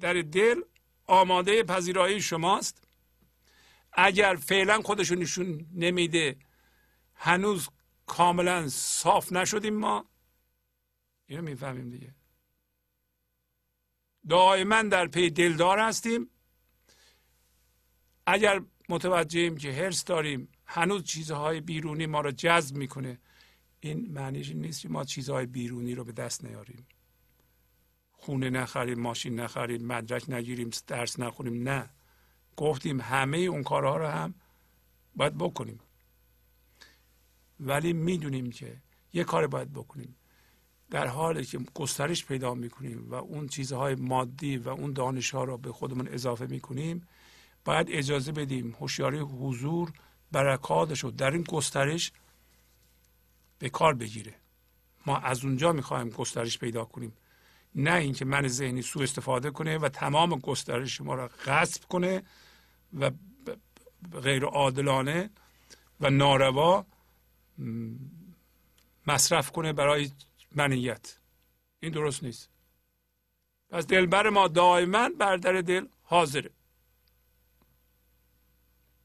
در 0.00 0.14
دل 0.14 0.60
آماده 1.06 1.62
پذیرایی 1.62 2.20
شماست. 2.20 2.83
اگر 3.94 4.36
فعلا 4.36 4.82
خودشون 4.82 5.18
نشون 5.18 5.66
نمیده 5.74 6.36
هنوز 7.14 7.68
کاملا 8.06 8.68
صاف 8.68 9.32
نشدیم 9.32 9.74
ما 9.74 10.04
اینو 11.26 11.42
می‌فهمیم 11.42 11.90
دیگه. 11.90 12.14
دائما 14.28 14.82
در 14.82 15.06
پی 15.06 15.30
دلدار 15.30 15.78
هستیم. 15.78 16.30
اگر 18.26 18.62
متوجهیم 18.88 19.56
که 19.56 19.72
هرس 19.72 20.04
داریم 20.04 20.48
هنوز 20.66 21.04
چیزهای 21.04 21.60
بیرونی 21.60 22.06
ما 22.06 22.20
رو 22.20 22.30
جذب 22.30 22.76
می‌کنه 22.76 23.18
این 23.80 24.12
معنیش 24.12 24.50
نیست 24.50 24.80
که 24.80 24.88
ما 24.88 25.04
چیزهای 25.04 25.46
بیرونی 25.46 25.94
رو 25.94 26.04
به 26.04 26.12
دست 26.12 26.44
نیاریم. 26.44 26.86
خونه 28.12 28.50
نخریم 28.50 29.00
ماشین 29.00 29.40
نخریم 29.40 29.86
مدرک 29.86 30.30
نگیریم 30.30 30.70
درس 30.86 31.18
نخونیم 31.18 31.68
نه. 31.68 31.93
گفتیم 32.56 33.00
همه 33.00 33.38
اون 33.38 33.62
کارها 33.62 33.96
رو 33.96 34.06
هم 34.06 34.34
باید 35.16 35.38
بکنیم. 35.38 35.80
ولی 37.60 37.92
می‌دونیم 37.92 38.50
که 38.50 38.76
یه 39.12 39.24
کار 39.24 39.46
باید 39.46 39.72
بکنیم. 39.72 40.16
در 40.90 41.06
حالی 41.06 41.44
که 41.44 41.58
گسترش 41.74 42.24
پیدا 42.24 42.54
می‌کنیم 42.54 43.10
و 43.10 43.14
اون 43.14 43.48
چیزهای 43.48 43.94
مادی 43.94 44.56
و 44.56 44.68
اون 44.68 44.92
دانش 44.92 45.30
ها 45.30 45.44
رو 45.44 45.58
به 45.58 45.72
خودمون 45.72 46.08
اضافه 46.08 46.46
می‌کنیم 46.46 47.08
باید 47.64 47.86
اجازه 47.90 48.32
بدیم 48.32 48.76
هوشیاری 48.80 49.18
حضور 49.18 49.92
برکاتش 50.32 51.00
رو 51.00 51.10
در 51.10 51.30
این 51.30 51.42
گسترش 51.42 52.12
به 53.58 53.68
کار 53.68 53.94
بگیره. 53.94 54.34
ما 55.06 55.16
از 55.16 55.44
اونجا 55.44 55.72
می‌خوایم 55.72 56.10
گسترش 56.10 56.58
پیدا 56.58 56.84
کنیم. 56.84 57.12
نه 57.74 57.94
اینکه 57.94 58.24
من 58.24 58.48
ذهنی 58.48 58.82
سوء 58.82 59.02
استفاده 59.02 59.50
کنه 59.50 59.78
و 59.78 59.88
تمام 59.88 60.38
گسترش 60.38 61.00
ما 61.00 61.14
را 61.14 61.28
غصب 61.28 61.84
کنه 61.88 62.22
و 63.00 63.10
غیر 64.20 64.44
عادلانه 64.44 65.30
و 66.00 66.10
ناروا 66.10 66.86
مصرف 69.06 69.50
کنه 69.50 69.72
برای 69.72 70.10
منیت. 70.52 71.18
این 71.80 71.92
درست 71.92 72.22
نیست. 72.22 72.48
پس 73.70 73.86
دلبر 73.86 74.28
ما 74.28 74.48
دائما 74.48 75.08
بر 75.08 75.36
در 75.36 75.60
دل 75.60 75.86
حاضره. 76.02 76.50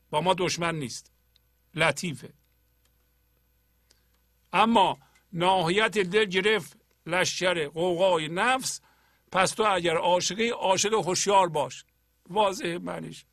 با 0.09 0.21
ما 0.21 0.33
دشمن 0.33 0.75
نیست. 0.75 1.11
لطیفه. 1.75 2.33
اما 4.53 4.97
ناحیت 5.33 5.97
دل 5.97 6.25
گرفت 6.25 6.77
لشکر 7.05 7.67
قوقای 7.67 8.27
نفس 8.27 8.81
پس 9.31 9.51
تو 9.51 9.63
اگر 9.63 9.97
عاشقی 9.97 10.49
عاشق 10.49 10.93
هوشیار 10.93 11.49
باش. 11.49 11.85
واضح 12.29 12.77
معنیش. 12.81 13.25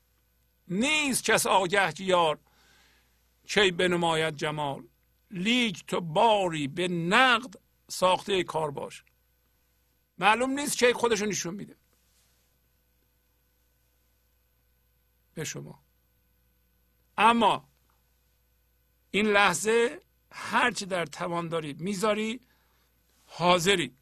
نیست 0.69 1.25
کس 1.25 1.47
آگه 1.47 2.03
یار. 2.03 2.39
کی 3.47 3.71
بنماید 3.71 4.37
جمال؟ 4.37 4.89
لیک 5.31 5.87
تو 5.87 6.01
باری 6.01 6.69
به 6.69 6.89
نقد 6.89 7.55
ساخته 7.89 8.45
کار 8.45 8.71
باش. 8.71 9.05
معلوم 10.19 10.51
نیست 10.51 10.79
کی 10.79 10.93
خودشون 10.93 11.29
نشون 11.29 11.55
میده. 11.55 11.77
به 15.35 15.45
شما. 15.45 15.83
اما 17.19 17.69
این 19.11 19.27
لحظه 19.27 20.01
هرچی 20.33 20.87
در 20.87 21.07
توان 21.07 21.49
داری 21.49 21.73
می‌ذاری 21.73 22.41
حاضری. 23.27 23.97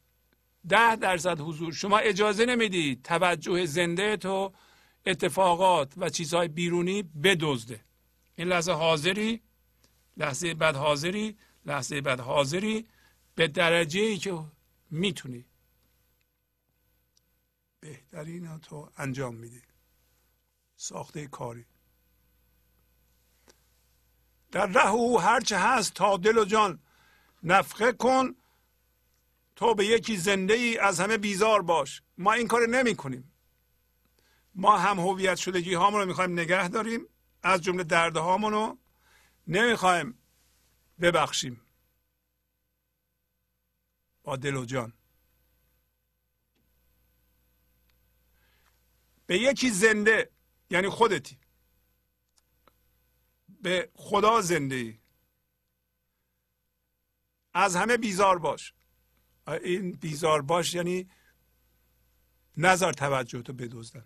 ده 0.69 0.95
درصد 0.95 1.39
حضور. 1.39 1.73
شما 1.73 1.97
اجازه 1.97 2.45
نمیدی 2.45 2.95
توجه 3.03 3.65
زنده 3.65 4.17
تو 4.17 4.53
اتفاقات 5.05 5.93
و 5.97 6.09
چیزهای 6.09 6.47
بیرونی 6.47 7.03
بدزده. 7.03 7.85
این 8.35 8.47
لحظه 8.47 8.71
حاضری 8.71 9.41
لحظه 10.17 10.53
بعد 10.53 10.75
حاضری 10.75 11.37
لحظه 11.65 12.01
بعد 12.01 12.19
حاضری 12.19 12.87
به 13.35 13.47
درجه 13.47 14.01
ای 14.01 14.17
که 14.17 14.39
می‌تونی. 14.91 15.45
بهترین 17.79 18.57
تو 18.57 18.89
انجام 18.97 19.35
میدی. 19.35 19.61
ساخته 20.75 21.27
کاری. 21.27 21.65
در 24.51 24.65
ره 24.65 24.89
او 24.89 25.21
هرچه 25.21 25.57
هست 25.57 25.93
تا 25.93 26.17
دل 26.17 26.37
و 26.37 26.45
جان 26.45 26.79
نفقه 27.43 27.91
کن 27.91 28.35
تو 29.55 29.75
به 29.75 29.85
یکی 29.85 30.17
زنده 30.17 30.53
ای 30.53 30.77
از 30.77 30.99
همه 30.99 31.17
بیزار 31.17 31.61
باش. 31.61 32.01
ما 32.17 32.33
این 32.33 32.47
کار 32.47 32.67
نمی 32.67 32.95
کنیم 32.95 33.34
ما 34.55 34.77
هم 34.77 34.99
هویت 34.99 35.35
شدگی 35.35 35.73
هامون 35.73 35.99
رو 35.99 36.05
می‌خوایم 36.05 36.31
نگه 36.31 36.67
داریم. 36.67 37.07
از 37.43 37.61
جمله 37.61 37.83
درد 37.83 38.17
هامون 38.17 38.53
رو 38.53 38.77
نمی‌خوایم 39.47 40.19
ببخشیم. 41.01 41.61
با 44.23 44.35
دل 44.35 44.55
و 44.55 44.65
جان. 44.65 44.93
به 49.25 49.37
یکی 49.37 49.69
زنده 49.69 50.31
یعنی 50.69 50.89
خودتی. 50.89 51.37
به 53.49 53.91
خدا 53.95 54.41
زنده 54.41 54.75
ای. 54.75 54.99
از 57.53 57.75
همه 57.75 57.97
بیزار 57.97 58.39
باش. 58.39 58.73
این 59.47 59.91
بیزار 59.91 60.41
باش 60.41 60.73
یعنی 60.73 61.09
نظر 62.57 62.91
توجه 62.91 63.41
تو 63.41 63.53
بدزدن. 63.53 64.05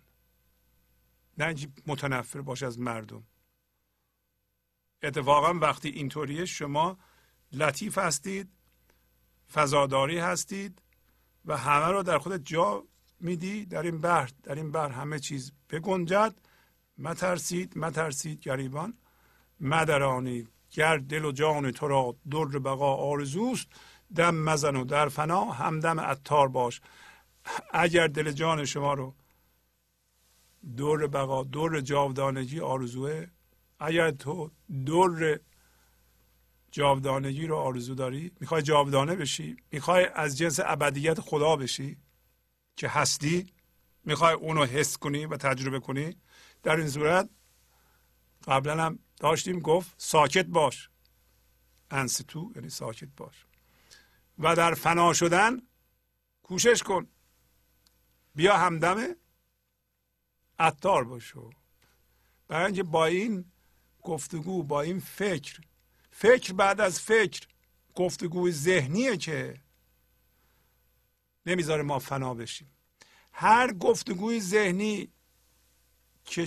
نه 1.40 1.45
اینکه 1.45 1.68
متنفر 1.88 2.42
باش 2.42 2.64
از 2.64 2.80
مردم. 2.80 3.24
اتفاقا 5.03 5.53
وقتی 5.53 5.90
اینطوریه 5.90 6.45
شما 6.45 6.98
لطیف 7.51 7.98
هستید 7.98 8.50
فضاداری 9.53 10.19
هستید 10.19 10.82
و 11.45 11.58
همه 11.58 11.85
رو 11.85 12.03
در 12.03 12.18
خودت 12.18 12.45
جا 12.45 12.84
میدی 13.19 13.66
در 13.66 13.82
این 13.82 14.01
بحر 14.01 14.30
در 14.43 14.56
این 14.56 14.72
بحر 14.72 14.90
همه 14.90 15.19
چیز 15.19 15.51
بگنجد. 15.69 16.35
مترسید 16.98 17.77
مترسید 17.77 18.40
گریبان. 18.40 18.93
مدرانید 19.59 20.50
گر 20.72 20.98
دل 20.98 21.26
و 21.26 21.32
جان 21.32 21.72
تو 21.72 21.88
را 21.88 22.16
در 22.32 22.59
بقا 22.59 22.95
آرزوست. 22.95 23.68
دم 24.16 24.35
مزن 24.35 24.76
و 24.76 24.85
در 24.85 25.09
فنا 25.09 25.45
همدم 25.45 26.00
اتار 26.00 26.48
باش. 26.48 26.82
اگر 27.74 28.08
دل 28.08 28.32
جان 28.32 28.66
شما 28.66 28.93
رو 28.93 29.16
دور 30.77 31.07
بقا 31.07 31.43
دور 31.43 31.81
جاودانگی 31.81 32.59
آرزوه. 32.59 33.27
اگر 33.79 34.11
تو 34.11 34.51
دور 34.85 35.39
جاودانگی 36.71 37.47
رو 37.47 37.55
آرزو 37.55 37.95
داری 37.95 38.31
می‌خوای 38.39 38.61
جاودانه 38.61 39.15
بشی 39.15 39.57
می‌خوای 39.71 40.05
از 40.05 40.38
جنس 40.38 40.59
ابدیت 40.63 41.21
خدا 41.21 41.55
بشی 41.55 41.97
که 42.75 42.88
هستی 42.89 43.53
می‌خوای 44.03 44.33
اونو 44.33 44.65
حس 44.65 44.97
کنی 44.97 45.25
و 45.25 45.38
تجربه 45.38 45.79
کنی. 45.79 46.15
در 46.63 46.75
این 46.75 46.89
صورت 46.89 47.29
قبلا 48.47 48.83
هم 48.83 48.99
داشتیم 49.19 49.59
گفت 49.59 49.93
ساکت 49.97 50.45
باش. 50.45 50.89
انستو 51.91 52.51
یعنی 52.55 52.69
ساکت 52.69 53.09
باش. 53.17 53.45
و 54.39 54.55
در 54.55 54.73
فنا 54.73 55.13
شدن 55.13 55.61
کوشش 56.43 56.83
کن. 56.83 57.07
بیا 58.35 58.57
همدم 58.57 59.15
عطار 60.59 61.03
باشو. 61.03 61.49
برای 62.47 62.65
اینکه 62.65 62.83
با 62.83 63.05
این 63.05 63.51
گفتگو 64.03 64.63
با 64.63 64.81
این 64.81 64.99
فکر 64.99 65.59
فکر 66.11 66.53
بعد 66.53 66.81
از 66.81 66.99
فکر 66.99 67.47
گفتگوی 67.95 68.51
ذهنیه 68.51 69.17
که 69.17 69.61
نمی‌ذاره 71.45 71.83
ما 71.83 71.99
فنا 71.99 72.33
بشیم. 72.33 72.71
هر 73.31 73.73
گفتگوی 73.73 74.41
ذهنی 74.41 75.11
که 76.25 76.45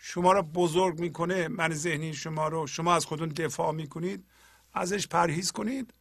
شما 0.00 0.32
را 0.32 0.42
بزرگ 0.42 0.98
می‌کنه 0.98 1.48
من 1.48 1.74
ذهنی 1.74 2.14
شما 2.14 2.48
رو 2.48 2.66
شما 2.66 2.94
از 2.94 3.06
خودتون 3.06 3.28
دفاع 3.28 3.72
می‌کنید 3.72 4.26
ازش 4.72 5.08
پرهیز 5.08 5.52
کنید 5.52 5.94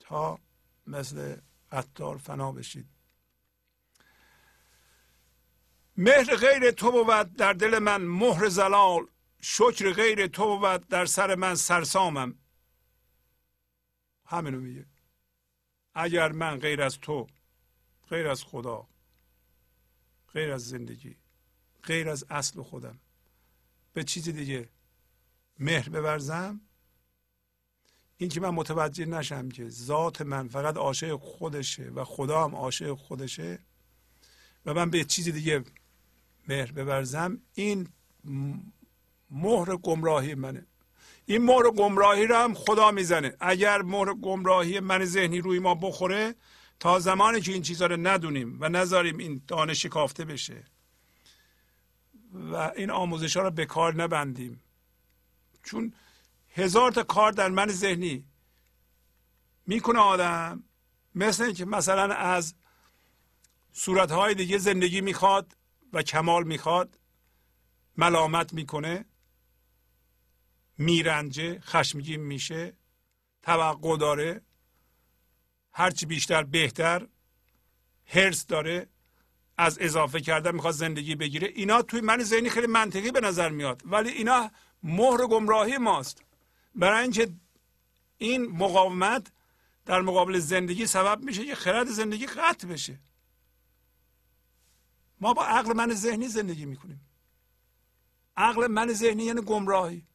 تا 0.00 0.38
مثل 0.86 1.36
عطار 1.72 2.16
فنا 2.16 2.52
بشید. 2.52 2.95
مهر 5.98 6.36
غیر 6.36 6.70
تو 6.70 6.90
بود 6.92 7.36
در 7.36 7.52
دل 7.52 7.78
من 7.78 8.02
مهر 8.02 8.48
زلال. 8.48 9.06
شکر 9.40 9.92
غیر 9.92 10.26
تو 10.26 10.58
بود 10.58 10.88
در 10.88 11.06
سر 11.06 11.34
من 11.34 11.54
سرسامم. 11.54 12.34
همینو 14.26 14.60
میگه. 14.60 14.86
اگر 15.94 16.32
من 16.32 16.58
غیر 16.58 16.82
از 16.82 16.98
تو 16.98 17.26
غیر 18.08 18.28
از 18.28 18.44
خدا 18.44 18.86
غیر 20.32 20.52
از 20.52 20.68
زندگی 20.68 21.16
غیر 21.82 22.08
از 22.08 22.24
اصل 22.30 22.62
خودم 22.62 22.98
به 23.92 24.04
چیزی 24.04 24.32
دیگه 24.32 24.68
مهر 25.58 25.88
بورزم 25.88 26.60
این 28.16 28.30
که 28.30 28.40
من 28.40 28.50
متوجه 28.50 29.04
نشم 29.06 29.48
که 29.48 29.68
ذات 29.68 30.22
من 30.22 30.48
فقط 30.48 30.76
عاشق 30.76 31.16
خودشه 31.16 31.90
و 31.90 32.04
خدا 32.04 32.44
هم 32.44 32.54
عاشق 32.54 32.94
خودشه 32.94 33.58
و 34.66 34.74
من 34.74 34.90
به 34.90 35.04
چیزی 35.04 35.32
دیگه 35.32 35.64
مهر 36.48 36.72
بورزم 36.72 37.40
این 37.54 37.88
مهر 39.30 39.76
گمراهی 39.76 40.34
منه. 40.34 40.66
این 41.26 41.42
مهر 41.42 41.70
گمراهی 41.70 42.26
رو 42.26 42.36
هم 42.36 42.54
خدا 42.54 42.90
می‌زنه. 42.90 43.36
اگر 43.40 43.82
مهر 43.82 44.14
گمراهی 44.14 44.80
من 44.80 45.04
ذهنی 45.04 45.40
روی 45.40 45.58
ما 45.58 45.74
بخوره 45.74 46.34
تا 46.80 46.98
زمانی 46.98 47.40
که 47.40 47.52
این 47.52 47.62
چیزها 47.62 47.86
رو 47.86 47.96
ندونیم 47.96 48.56
و 48.60 48.68
نذاریم 48.68 49.18
این 49.18 49.40
دانه 49.48 49.74
شکافته 49.74 50.24
بشه 50.24 50.64
و 52.52 52.56
این 52.76 52.90
آموزش 52.90 53.36
ها 53.36 53.42
رو 53.42 53.50
به 53.50 53.66
کار 53.66 53.94
نبندیم. 53.94 54.62
چون 55.62 55.92
هزار 56.54 56.92
تا 56.92 57.02
کار 57.02 57.32
در 57.32 57.48
من 57.48 57.68
ذهنی 57.68 58.24
می‌کنه 59.66 59.98
آدم 59.98 60.62
مثل 61.14 61.44
اینکه 61.44 61.64
مثلا 61.64 62.14
از 62.14 62.54
صورتهای 63.72 64.34
دیگه 64.34 64.58
زندگی 64.58 65.00
می‌خواد 65.00 65.55
و 65.96 66.02
کمال 66.02 66.44
می‌خواد 66.44 66.98
ملامت 67.96 68.52
می‌کنه 68.52 69.04
میرنجه 70.78 71.60
خشمگین 71.60 72.20
میشه 72.20 72.76
توقع 73.42 73.96
داره 73.96 74.42
هرچی 75.72 76.06
بیشتر 76.06 76.42
بهتر 76.42 77.06
هرس 78.06 78.46
داره 78.46 78.86
از 79.58 79.78
اضافه 79.80 80.20
کردن 80.20 80.54
می‌خواد 80.54 80.74
زندگی 80.74 81.14
بگیره. 81.14 81.48
اینا 81.48 81.82
توی 81.82 82.00
من 82.00 82.22
ذهنی 82.22 82.50
خیلی 82.50 82.66
منطقی 82.66 83.10
به 83.10 83.20
نظر 83.20 83.48
میاد 83.48 83.82
ولی 83.84 84.10
اینا 84.10 84.50
مهر 84.82 85.26
گمراهی 85.26 85.78
ماست. 85.78 86.22
برای 86.74 87.02
اینکه 87.02 87.28
این 88.18 88.46
مقاومت 88.46 89.32
در 89.86 90.00
مقابل 90.00 90.38
زندگی 90.38 90.86
سبب 90.86 91.22
میشه 91.22 91.46
که 91.46 91.54
خرد 91.54 91.86
زندگی 91.86 92.26
قطع 92.26 92.68
بشه. 92.68 92.98
ما 95.20 95.34
با 95.34 95.44
عقل 95.44 95.72
من 95.72 95.94
ذهنی 95.94 96.28
زندگی 96.28 96.66
می‌کنیم. 96.66 97.00
عقل 98.36 98.66
من 98.66 98.92
ذهنی 98.92 99.24
یعنی 99.24 99.40
گمراهی. 99.40 100.06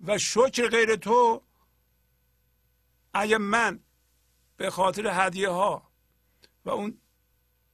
و 0.00 0.18
شکر 0.18 0.68
غیر 0.68 0.96
تو 0.96 1.42
اگه 3.14 3.38
من 3.38 3.80
به 4.56 4.70
خاطر 4.70 5.26
هدیه 5.26 5.48
ها 5.48 5.90
و 6.64 6.70
اون 6.70 6.98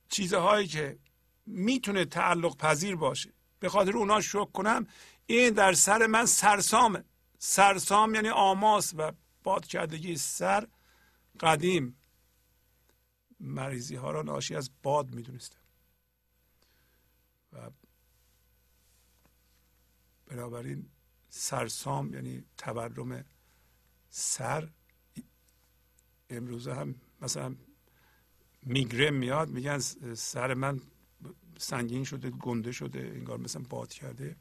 چیزهایی 0.08 0.66
که 0.66 0.98
می‌تونه 1.46 2.04
تعلق 2.04 2.56
پذیر 2.56 2.96
باشه 2.96 3.32
به 3.58 3.68
خاطر 3.68 3.96
اونا 3.96 4.20
شکر 4.20 4.44
کنم 4.44 4.86
این 5.26 5.54
در 5.54 5.72
سر 5.72 6.06
من 6.06 6.26
سرسامه. 6.26 7.04
سرسام 7.38 8.14
یعنی 8.14 8.28
آماس 8.28 8.94
و 8.96 9.12
باد 9.42 9.66
کردگی 9.66 10.16
سر 10.16 10.66
قدیم. 11.40 11.96
مریضی 13.44 13.96
ها 13.96 14.10
را 14.10 14.22
ناشی 14.22 14.54
از 14.54 14.70
باد 14.82 15.14
می‌دونستم 15.14 15.58
و 17.52 17.70
بنابراین 20.26 20.88
سرسام 21.28 22.14
یعنی 22.14 22.44
تورم 22.58 23.24
سر 24.10 24.70
امروزه 26.30 26.74
هم 26.74 26.94
مثلا 27.20 27.56
میگرم 28.62 29.14
میاد 29.14 29.48
میگن 29.50 29.78
سر 30.14 30.54
من 30.54 30.80
سنگین 31.58 32.04
شده 32.04 32.30
گنده 32.30 32.72
شده 32.72 33.12
انگار 33.14 33.38
مثلا 33.38 33.62
باد 33.62 33.92
کرده. 33.92 34.36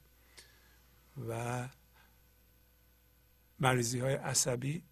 و 1.27 1.69
مریضی 3.59 3.99
های 3.99 4.13
عصبی 4.13 4.83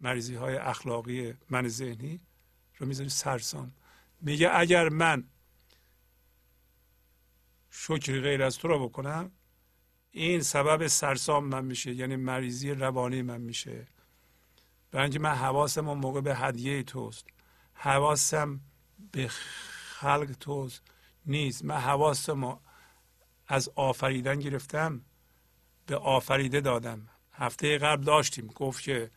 مریضی 0.00 0.34
های 0.34 0.56
اخلاقی 0.56 1.34
من 1.50 1.68
ذهنی 1.68 2.20
رو 2.90 3.08
سرسام 3.08 3.72
میگه 4.20 4.50
اگر 4.54 4.88
من 4.88 5.24
شکری 7.70 8.20
غیر 8.20 8.42
از 8.42 8.58
تو 8.58 8.68
رو 8.68 8.88
بکنم 8.88 9.30
این 10.10 10.42
سبب 10.42 10.86
سرسام 10.86 11.44
من 11.44 11.64
میشه 11.64 11.94
یعنی 11.94 12.16
مریضی 12.16 12.70
روانی 12.70 13.22
من 13.22 13.40
میشه. 13.40 13.86
برای 14.90 15.04
اینکه 15.04 15.18
من 15.18 15.34
حواسم 15.34 15.88
اون 15.88 15.98
موقع 15.98 16.20
به 16.20 16.36
هدیه 16.36 16.82
توست. 16.82 17.26
حواسم 17.74 18.60
به 19.12 19.28
خلق 19.28 20.36
توست. 20.40 20.82
نیست. 21.26 21.64
من 21.64 21.76
حواسم 21.76 22.60
از 23.46 23.70
آفریدن 23.74 24.38
گرفتم 24.38 25.04
به 25.86 25.96
آفریده 25.96 26.60
دادم. 26.60 27.08
هفته 27.32 27.78
قبل 27.78 28.04
داشتیم. 28.04 28.46
گفت 28.46 28.82
که 28.82 29.10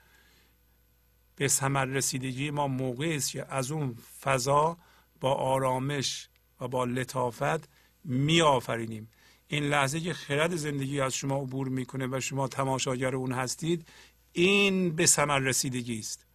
به 1.37 1.47
ثمر 1.47 1.85
رسیدگی 1.85 2.51
ما 2.51 2.67
موقعی 2.67 3.15
است 3.15 3.31
که 3.31 3.53
از 3.53 3.71
اون 3.71 3.97
فضا 4.21 4.77
با 5.19 5.33
آرامش 5.33 6.29
و 6.61 6.67
با 6.67 6.85
لطافت 6.85 7.69
می 8.03 8.41
آفرینیم 8.41 9.09
این 9.47 9.63
لحظه 9.63 9.99
که 9.99 10.13
خرد 10.13 10.55
زندگی 10.55 11.01
از 11.01 11.15
شما 11.15 11.35
عبور 11.35 11.69
می‌کنه 11.69 12.07
و 12.07 12.19
شما 12.19 12.47
تماشاگر 12.47 13.15
اون 13.15 13.31
هستید 13.31 13.87
این 14.31 14.95
به 14.95 15.05
ثمر 15.05 15.39
رسیدگی 15.39 15.99
است. 15.99 16.25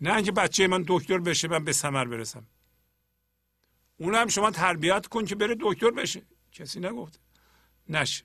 نه 0.00 0.14
اینکه 0.14 0.32
بچه 0.32 0.66
من 0.66 0.84
دکتر 0.86 1.18
بشه 1.18 1.48
من 1.48 1.64
به 1.64 1.72
ثمر 1.72 2.04
برسم. 2.04 2.46
اون 3.96 4.14
هم 4.14 4.28
شما 4.28 4.50
تربیت 4.50 5.06
کن 5.06 5.24
که 5.24 5.34
بره 5.34 5.56
دکتر 5.60 5.90
بشه. 5.90 6.22
کسی 6.52 6.80
نگفته 6.80 7.18
نشه. 7.88 8.24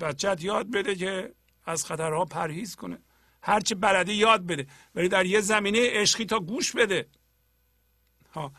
بچت 0.00 0.44
یاد 0.44 0.70
بده 0.70 0.94
که 0.94 1.34
از 1.64 1.84
خطرها 1.84 2.24
پرهیز 2.24 2.76
کنه. 2.76 2.98
هرچه 3.42 3.74
بلدی 3.74 4.12
یاد 4.12 4.46
بده. 4.46 4.66
ولی 4.94 5.08
در 5.08 5.26
یه 5.26 5.40
زمینه 5.40 5.78
عشقی 5.90 6.24
تا 6.24 6.40
گوش 6.40 6.72
بده. 6.72 7.06
ها. 8.32 8.52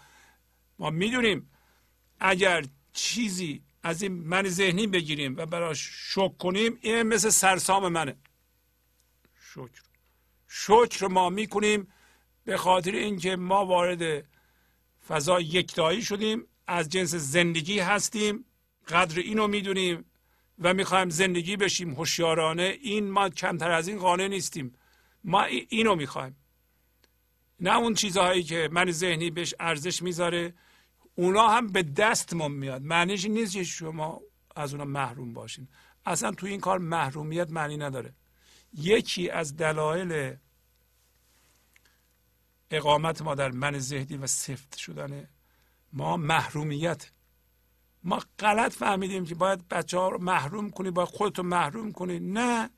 ما 0.80 0.90
می‌دونیم 0.90 1.50
اگر 2.20 2.66
چیزی 2.94 3.64
از 3.84 4.02
این 4.02 4.12
من 4.14 4.48
ذهنی 4.48 4.88
بگیریم 4.88 5.38
و 5.38 5.45
براش 5.45 5.90
شک 5.94 6.38
کنیم 6.38 6.78
این 6.82 7.03
مثل 7.03 7.30
سرسام 7.30 7.88
منه. 7.88 8.16
شکر. 9.53 9.82
شکر 10.48 11.08
ما 11.08 11.30
می‌کنیم 11.30 11.88
به 12.44 12.58
خاطر 12.58 12.92
اینکه 12.92 13.36
ما 13.36 13.66
وارد 13.66 14.26
فضا 15.08 15.40
یکتایی 15.40 16.02
شدیم 16.02 16.48
از 16.68 16.90
جنس 16.90 17.16
زندگی 17.16 17.80
هستیم 17.80 18.45
قدر 18.88 19.20
اینو 19.20 19.48
می‌دونیم. 19.48 20.06
و 20.60 20.74
می‌خوایم 20.74 21.10
زندگی 21.10 21.58
بشیم 21.58 21.94
هوشیارانه 21.94 22.78
این 22.82 23.12
ما 23.12 23.30
کمتر 23.30 23.72
از 23.72 23.88
این 23.88 24.00
قانع 24.00 24.28
نیستیم. 24.28 24.76
ما 25.24 25.44
اینو 25.44 25.96
می‌خوایم. 25.96 26.36
نه 27.60 27.78
اون 27.78 27.94
چیزهایی 27.94 28.44
که 28.44 28.70
من 28.72 28.92
ذهنی 28.92 29.32
بهش 29.32 29.54
ارزش 29.60 30.02
می‌ذاره 30.02 30.54
اونا 31.16 31.48
هم 31.48 31.68
به 31.68 31.84
دستمون 31.84 32.52
میاد. 32.52 32.82
معنیش 32.82 33.26
نیست 33.26 33.54
که 33.54 33.64
شما 33.64 34.22
از 34.56 34.74
اونا 34.74 34.86
محروم 34.86 35.34
باشین. 35.34 35.68
اصلا 36.06 36.32
تو 36.32 36.48
این 36.48 36.60
کار 36.60 36.78
محرومیت 36.78 37.52
معنی 37.52 37.78
نداره. 37.78 38.14
یکی 38.74 39.30
از 39.30 39.58
دلایل 39.58 40.36
اقامت 42.72 43.22
ما 43.22 43.36
در 43.36 43.52
من 43.52 43.80
ذهنی 43.80 44.18
و 44.18 44.28
سفت 44.28 44.78
شدن 44.78 45.30
ما 45.94 46.18
محرومیت. 46.18 47.12
ما 48.04 48.24
غلط 48.40 48.74
فهمیدیم 48.74 49.26
که 49.26 49.36
باید 49.36 49.68
بچه 49.68 49.98
ها 49.98 50.10
رو 50.10 50.22
محروم 50.22 50.70
کنی 50.70 50.92
باید 50.92 51.10
خودتو 51.10 51.44
محروم 51.44 51.92
کنی. 51.92 52.20
نه. 52.20 52.70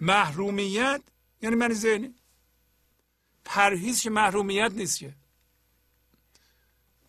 محرومیت 0.00 1.02
یعنی 1.42 1.56
من 1.56 1.72
ذهنی. 1.72 2.14
پرهیز 3.44 4.02
که 4.02 4.10
محرومیت 4.10 4.72
نیست 4.72 4.98
که. 4.98 5.14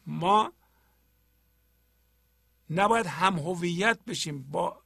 ما 0.07 0.53
نباید 2.69 3.05
هم 3.05 3.39
هویت 3.39 3.99
بشیم 4.07 4.43
با 4.43 4.81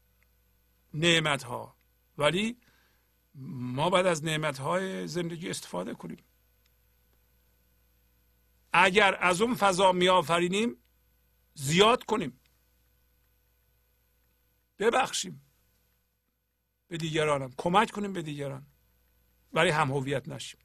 نعمت 0.94 1.44
ها 1.44 1.76
ولی 2.18 2.58
ما 3.36 3.90
باید 3.90 4.06
از 4.06 4.24
نعمت 4.24 4.58
های 4.58 5.08
زندگی 5.08 5.50
استفاده 5.50 5.94
کنیم. 5.94 6.18
اگر 8.74 9.18
از 9.20 9.42
اون 9.42 9.56
فضا 9.56 9.92
می 9.92 10.10
آفرینیم 10.10 10.78
زیاد 11.56 12.04
کنیم. 12.04 12.40
ببخشیم. 14.80 15.42
به 16.88 16.98
دیگرانم. 16.98 17.54
کمک 17.58 17.92
کنیم 17.92 18.14
به 18.14 18.22
دیگران. 18.22 18.68
برای 19.54 19.70
هم 19.70 19.92
هویت 19.92 20.28
نشیم. 20.28 20.60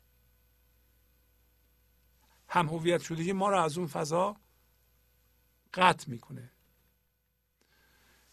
هم 2.48 2.68
هویت 2.68 3.02
شدگی 3.02 3.32
ما 3.32 3.48
را 3.48 3.64
از 3.64 3.78
اون 3.78 3.86
فضا 3.86 4.36
قطع 5.74 6.10
می‌کنه. 6.10 6.50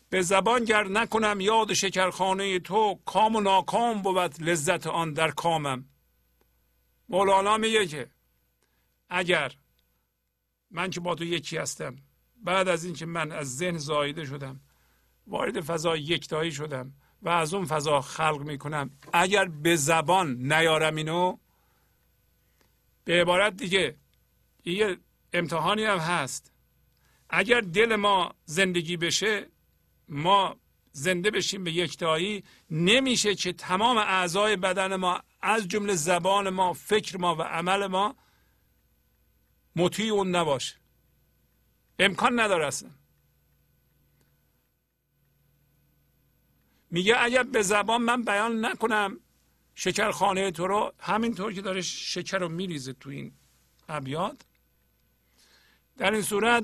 به 0.09 0.21
زبان 0.21 0.65
گر 0.65 0.83
نکنم 0.83 1.39
یاد 1.39 1.73
شکرخانه 1.73 2.59
تو 2.59 3.01
کام 3.05 3.35
و 3.35 3.41
ناکام 3.41 4.01
بود 4.01 4.41
لذت 4.41 4.87
آن 4.87 5.13
در 5.13 5.31
کامم. 5.31 5.89
مولانا 7.09 7.57
میگه 7.57 7.87
که 7.87 8.11
اگر 9.09 9.55
من 10.71 10.89
که 10.89 10.99
با 10.99 11.15
تو 11.15 11.23
یکی 11.23 11.57
هستم 11.57 11.95
بعد 12.47 12.67
از 12.67 12.85
اینکه 12.85 13.05
من 13.05 13.31
از 13.31 13.57
ذهن 13.57 13.77
زایده 13.77 14.25
شدم 14.25 14.59
وارد 15.27 15.61
فضا 15.61 15.97
یکتایی 15.97 16.51
شدم 16.51 16.93
و 17.21 17.29
از 17.29 17.53
اون 17.53 17.65
فضا 17.65 18.01
خلق 18.01 18.41
می‌کنم. 18.41 18.89
اگر 19.13 19.45
به 19.45 19.75
زبان 19.75 20.53
نیارم 20.53 20.95
اینو 20.95 21.37
به 23.03 23.21
عبارت 23.21 23.57
دیگه 23.57 23.95
یه 24.65 24.97
امتحانی 25.33 25.83
هم 25.83 25.97
هست. 25.97 26.51
اگر 27.29 27.61
دل 27.61 27.95
ما 27.95 28.33
زندگی 28.45 28.97
بشه 28.97 29.47
ما 30.09 30.55
زنده 30.91 31.31
بشیم 31.31 31.63
به 31.63 31.71
یکتایی. 31.71 32.43
نمیشه 32.71 33.35
که 33.35 33.53
تمام 33.53 33.97
اعضای 33.97 34.55
بدن 34.55 34.95
ما 34.95 35.21
از 35.41 35.67
جمله 35.67 35.95
زبان 35.95 36.49
ما 36.49 36.73
فکر 36.73 37.17
ما 37.17 37.35
و 37.35 37.41
عمل 37.41 37.87
ما 37.87 38.15
مطیع 39.75 40.13
اون 40.13 40.35
نباشه. 40.35 40.86
امکان 41.99 42.39
نداره 42.39 42.67
اصلا. 42.67 42.89
میگه 46.91 47.15
اگر 47.23 47.43
به 47.43 47.61
زبان 47.61 48.01
من 48.01 48.23
بیان 48.23 48.65
نکنم 48.65 49.19
شکرخانه 49.75 50.51
تو 50.51 50.67
رو 50.67 50.93
همینطور 50.99 51.53
که 51.53 51.61
داره 51.61 51.81
شکر 51.81 52.37
رو 52.37 52.49
میریزه 52.49 52.93
تو 52.93 53.09
این 53.09 53.31
ابیات 53.89 54.41
در 55.97 56.11
این 56.11 56.21
صورت 56.21 56.63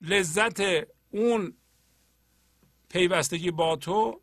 لذت 0.00 0.60
اون 1.10 1.56
پیوستگی 2.88 3.50
با 3.50 3.76
تو 3.76 4.20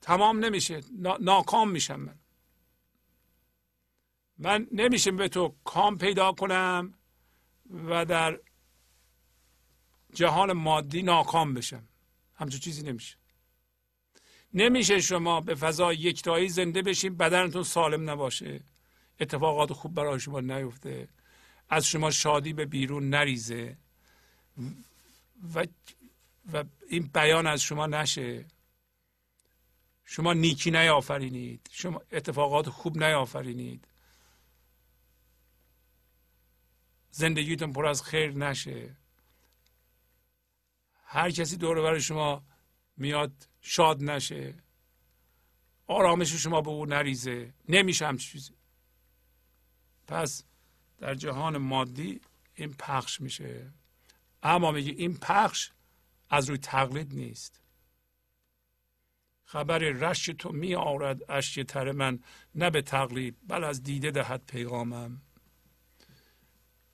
تمام 0.00 0.44
نمیشه 0.44 0.80
ناکام 1.20 1.70
میشم 1.70 2.00
من. 2.00 2.18
من 4.38 4.66
نمیشه 4.72 5.10
به 5.10 5.28
تو 5.28 5.54
کام 5.64 5.98
پیدا 5.98 6.32
کنم 6.32 6.94
و 7.70 8.04
در 8.04 8.38
جهان 10.14 10.52
مادی 10.52 11.02
ناکام 11.02 11.54
بشم. 11.54 11.88
همچون 12.34 12.60
چیزی 12.60 12.82
نمیشه. 12.82 13.16
نمیشه 14.54 15.00
شما 15.00 15.40
به 15.40 15.54
فضا 15.54 15.92
یکتایی 15.92 16.48
زنده 16.48 16.82
بشین 16.82 17.16
بدنتون 17.16 17.62
سالم 17.62 18.10
نباشه. 18.10 18.60
اتفاقات 19.20 19.72
خوب 19.72 19.94
برای 19.94 20.20
شما 20.20 20.40
نیفته. 20.40 21.08
از 21.68 21.86
شما 21.86 22.10
شادی 22.10 22.52
به 22.52 22.64
بیرون 22.64 23.10
نریزه. 23.10 23.76
و, 25.54 25.66
و 26.52 26.64
این 26.88 27.10
بیان 27.14 27.46
از 27.46 27.62
شما 27.62 27.86
نشه. 27.86 28.44
شما 30.04 30.32
نیکی 30.32 30.70
نیافرینید. 30.70 31.68
شما 31.72 32.02
اتفاقات 32.12 32.68
خوب 32.68 32.98
نیافرینید. 33.04 33.86
زندگیتون 37.16 37.72
پر 37.72 37.86
از 37.86 38.02
خیر 38.02 38.30
نشه. 38.32 38.96
هر 41.04 41.30
کسی 41.30 41.56
دور 41.56 41.82
بر 41.82 41.98
شما 41.98 42.44
میاد 42.96 43.48
شاد 43.60 44.02
نشه. 44.02 44.54
آرامش 45.86 46.32
شما 46.32 46.60
به 46.60 46.70
او 46.70 46.86
نریزه. 46.86 47.54
نمیشه 47.68 48.06
هم 48.06 48.16
چیزی. 48.16 48.54
پس 50.06 50.44
در 50.98 51.14
جهان 51.14 51.58
مادی 51.58 52.20
این 52.54 52.74
پخش 52.74 53.20
میشه. 53.20 53.72
اما 54.42 54.72
میگه 54.72 54.92
این 54.92 55.16
پخش 55.16 55.70
از 56.30 56.48
روی 56.48 56.58
تقلید 56.58 57.14
نیست. 57.14 57.60
خبر 59.44 59.78
رش 59.78 60.26
تو 60.26 60.52
می 60.52 60.74
آورد 60.74 61.30
اشک 61.30 61.60
تر 61.60 61.92
من. 61.92 62.18
نه 62.54 62.70
به 62.70 62.82
تقلید 62.82 63.36
بل 63.48 63.64
از 63.64 63.82
دیده 63.82 64.10
دهد 64.10 64.42
پیغامم. 64.46 65.25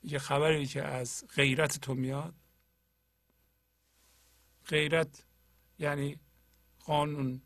یه 0.05 0.19
خبری 0.19 0.67
که 0.67 0.83
از 0.83 1.25
غیرت 1.35 1.81
تو 1.81 1.95
میاد. 1.95 2.35
غیرت 4.69 5.25
یعنی 5.79 6.19
قانون 6.85 7.43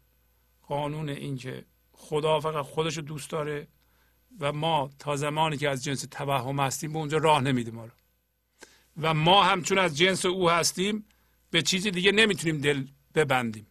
قانون 0.62 1.08
این 1.08 1.36
که 1.36 1.66
خدا 1.92 2.40
فقط 2.40 2.64
خودش 2.64 2.98
دوست 2.98 3.30
داره 3.30 3.68
و 4.40 4.52
ما 4.52 4.90
تا 4.98 5.16
زمانی 5.16 5.56
که 5.56 5.68
از 5.68 5.84
جنس 5.84 6.06
توهم 6.10 6.60
هستیم 6.60 6.92
به 6.92 6.98
اونجا 6.98 7.18
راه 7.18 7.40
نمیده 7.40 7.70
ما 7.70 7.84
رو 7.84 7.92
و 8.96 9.14
ما 9.14 9.44
همچون 9.44 9.78
از 9.78 9.96
جنس 9.96 10.26
او 10.26 10.50
هستیم 10.50 11.08
به 11.50 11.62
چیزی 11.62 11.90
دیگه 11.90 12.12
نمی‌تونیم 12.12 12.60
دل 12.60 12.86
ببندیم. 13.14 13.66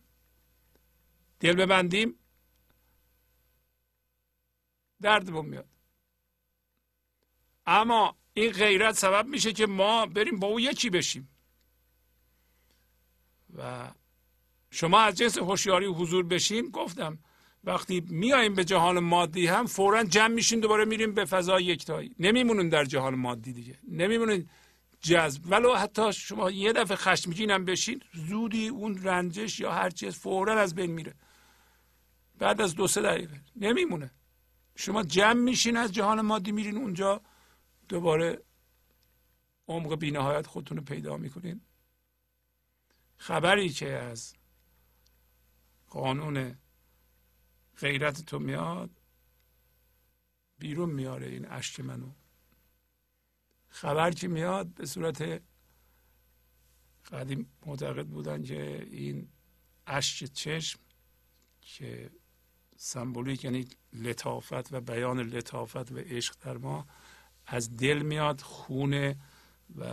دل 1.39 1.55
ببندیم 1.55 2.19
دردمون 5.01 5.45
میاد. 5.45 5.69
اما 7.65 8.15
این 8.37 8.51
غیرت 8.51 8.95
سبب 8.95 9.27
میشه 9.27 9.53
که 9.53 9.65
ما 9.65 10.05
بریم 10.05 10.39
با 10.39 10.47
او 10.47 10.59
یکی 10.59 10.89
بشیم. 10.89 11.29
و 13.57 13.91
شما 14.71 14.99
از 14.99 15.15
جنس 15.15 15.37
هوشیاری 15.37 15.85
حضور 15.85 16.25
بشین 16.25 16.69
گفتم 16.69 17.17
وقتی 17.63 18.03
میاییم 18.09 18.53
به 18.53 18.63
جهان 18.63 18.99
مادی 18.99 19.47
هم 19.47 19.65
فورا 19.65 20.03
جمع 20.03 20.27
میشین 20.27 20.59
دوباره 20.59 20.85
میریم 20.85 21.13
به 21.13 21.25
فضای 21.25 21.63
یکتایی. 21.63 22.15
نمیمونین 22.19 22.69
در 22.69 22.85
جهان 22.85 23.15
مادی 23.15 23.53
دیگه. 23.53 23.79
نمیمونین 23.87 24.49
جذب. 25.01 25.41
ولو 25.51 25.75
حتی 25.75 26.13
شما 26.13 26.51
یه 26.51 26.73
دفعه 26.73 26.97
خشمگین 26.97 27.51
هم 27.51 27.65
بشین 27.65 28.01
زودی 28.13 28.67
اون 28.67 29.03
رنجش 29.03 29.59
یا 29.59 29.71
هر 29.71 29.89
چیز 29.89 30.15
فورا 30.15 30.61
از 30.61 30.75
بین 30.75 30.91
میره. 30.91 31.13
بعد 32.39 32.61
از 32.61 32.75
دو 32.75 32.87
سه 32.87 33.01
دقیقه. 33.01 33.41
نمیمونه. 33.55 34.11
شما 34.75 35.03
جمع 35.03 35.33
میشین 35.33 35.77
از 35.77 35.91
جهان 35.91 36.21
مادی 36.21 36.51
میرین 36.51 36.77
اونجا. 36.77 37.21
دوباره 37.87 38.43
عمق 39.67 39.95
بینهایت 39.95 40.47
خودتون 40.47 40.77
رو 40.77 40.83
پیدا 40.83 41.17
می‌کنین. 41.17 41.61
خبری 43.17 43.69
که 43.69 43.89
از 43.89 44.33
قانون 45.87 46.57
غیرت 47.77 48.25
تو 48.25 48.39
میاد 48.39 48.89
بیرون 50.59 50.89
میاره 50.89 51.27
این 51.27 51.45
اشک 51.51 51.79
منو. 51.79 52.11
خبر 53.67 54.11
که 54.11 54.27
میاد 54.27 54.67
به 54.67 54.85
صورت 54.85 55.41
قدیم 57.11 57.51
معتقد 57.65 58.07
بودن 58.07 58.43
که 58.43 58.87
این 58.91 59.29
اشک 59.87 60.25
چشم 60.25 60.79
که 61.61 62.11
سمبولیک 62.77 63.43
یعنی 63.43 63.67
لطافت 63.93 64.73
و 64.73 64.81
بیان 64.81 65.19
لطافت 65.19 65.91
و 65.91 65.97
عشق 65.97 66.35
در 66.39 66.57
ما 66.57 66.87
از 67.47 67.77
دل 67.77 68.01
میاد 68.01 68.41
خونه 68.41 69.15
و 69.77 69.85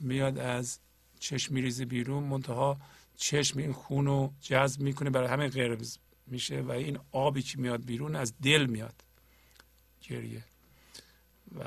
میاد 0.00 0.38
از 0.38 0.78
چشم 1.18 1.54
میریزه 1.54 1.84
بیرون. 1.84 2.22
منتها 2.24 2.80
چشم 3.16 3.58
این 3.58 3.72
خون 3.72 4.06
رو 4.06 4.32
جذب 4.40 4.80
می‌کنه 4.80 5.10
برای 5.10 5.28
همه 5.28 5.48
غیر 5.48 5.78
میشه 6.26 6.60
و 6.60 6.70
این 6.70 6.98
آبی 7.12 7.42
که 7.42 7.58
میاد 7.58 7.84
بیرون 7.84 8.16
از 8.16 8.34
دل 8.42 8.66
میاد. 8.66 9.04
گریه. 10.02 10.44
و 11.58 11.64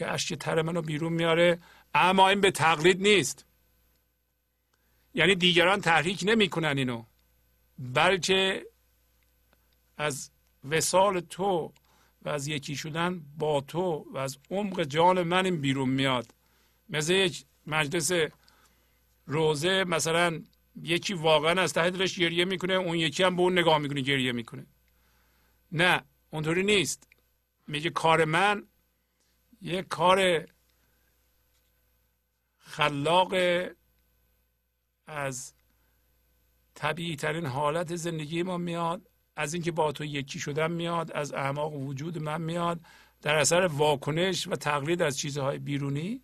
یه 0.00 0.06
اشک 0.06 0.34
تر 0.34 0.62
منو 0.62 0.82
بیرون 0.82 1.12
میاره 1.12 1.58
اما 1.94 2.28
این 2.28 2.40
به 2.40 2.50
تقلید 2.50 3.02
نیست. 3.02 3.44
یعنی 5.14 5.34
دیگران 5.34 5.80
تحریک 5.80 6.24
نمی‌کنن 6.26 6.78
اینو. 6.78 7.04
بلکه 7.78 8.66
از 9.96 10.30
وسال 10.64 11.20
تو 11.20 11.72
و 12.24 12.28
از 12.28 12.48
یکی 12.48 12.76
شدن 12.76 13.22
با 13.38 13.60
تو 13.60 14.06
و 14.12 14.18
از 14.18 14.38
عمق 14.50 14.82
جان 14.82 15.22
من 15.22 15.44
این 15.44 15.60
بیرون 15.60 15.88
میاد. 15.88 16.34
مثل 16.88 17.12
یک 17.12 17.44
مجلس 17.66 18.12
روزه 19.26 19.84
مثلا 19.84 20.42
یکی 20.82 21.14
واقعا 21.14 21.62
از 21.62 21.72
ته 21.72 21.90
دلش 21.90 22.18
گریه 22.18 22.44
می‌کنه 22.44 22.74
اون 22.74 22.98
یکی 22.98 23.22
هم 23.22 23.36
به 23.36 23.42
اون 23.42 23.58
نگاه 23.58 23.78
می‌کنه 23.78 24.00
گریه 24.00 24.32
می‌کنه. 24.32 24.66
نه 25.72 26.04
اونطوری 26.30 26.62
نیست. 26.62 27.08
میگه 27.66 27.90
کار 27.90 28.24
من 28.24 28.66
یه 29.60 29.82
کار 29.82 30.46
خلاق 32.58 33.34
از 35.06 35.54
طبیعی 36.74 37.16
ترین 37.16 37.46
حالت 37.46 37.96
زندگی 37.96 38.42
ما 38.42 38.58
میاد. 38.58 39.08
از 39.36 39.54
اینکه 39.54 39.72
با 39.72 39.92
تو 39.92 40.04
یکی 40.04 40.38
شدن 40.38 40.72
میاد 40.72 41.12
از 41.12 41.32
اعماق 41.32 41.74
وجود 41.74 42.18
من 42.18 42.40
میاد. 42.40 42.80
در 43.22 43.36
اثر 43.36 43.66
واکنش 43.66 44.48
و 44.48 44.56
تقلید 44.56 45.02
از 45.02 45.18
چیزهای 45.18 45.58
بیرونی 45.58 46.22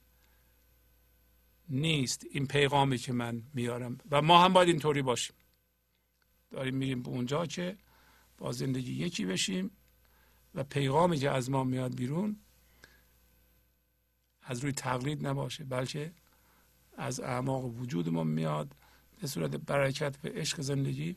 نیست 1.68 2.24
این 2.30 2.46
پیغامی 2.46 2.98
که 2.98 3.12
من 3.12 3.42
میارم. 3.54 3.98
و 4.10 4.22
ما 4.22 4.44
هم 4.44 4.52
باید 4.52 4.68
اینطوری 4.68 5.02
باشیم. 5.02 5.36
داریم 6.50 6.74
میریم 6.74 7.02
به 7.02 7.08
اونجا 7.08 7.46
که 7.46 7.76
با 8.38 8.52
زندگی 8.52 8.92
یکی 8.92 9.24
بشیم 9.24 9.70
و 10.54 10.64
پیغامی 10.64 11.18
که 11.18 11.30
از 11.30 11.50
ما 11.50 11.64
میاد 11.64 11.94
بیرون 11.94 12.36
از 14.42 14.60
روی 14.60 14.72
تقلید 14.72 15.26
نباشه 15.26 15.64
بلکه 15.64 16.12
از 16.96 17.20
اعماق 17.20 17.64
وجود 17.64 18.08
ما 18.08 18.24
میاد. 18.24 18.74
به 19.20 19.26
صورت 19.26 19.50
برکت 19.50 20.16
و 20.24 20.28
عشق 20.28 20.60
زندگی 20.60 21.16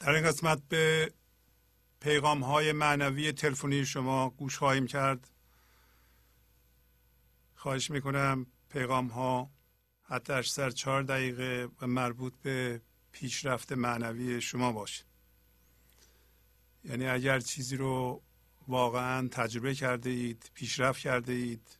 در 0.00 0.10
این 0.10 0.24
قسمت 0.24 0.62
به 0.68 1.12
پیغام 2.00 2.44
های 2.44 2.72
معنوی 2.72 3.32
تلفنی 3.32 3.86
شما 3.86 4.30
گوش 4.30 4.58
خواهیم 4.58 4.86
کرد. 4.86 5.30
خواهش 7.54 7.90
می‌کنم 7.90 8.46
پیغام 8.68 9.06
ها 9.06 9.50
حتی 10.02 10.32
اکثر 10.32 10.70
چهار 10.70 11.02
دقیقه 11.02 11.68
و 11.80 11.86
مربوط 11.86 12.32
به 12.42 12.80
پیشرفت 13.12 13.72
معنوی 13.72 14.40
شما 14.40 14.72
باشه. 14.72 15.04
یعنی 16.84 17.06
اگر 17.06 17.40
چیزی 17.40 17.76
رو 17.76 18.22
واقعا 18.68 19.28
تجربه 19.28 19.74
کرده 19.74 20.10
اید 20.10 20.50
پیشرفت 20.54 21.00
کرده 21.00 21.32
اید 21.32 21.78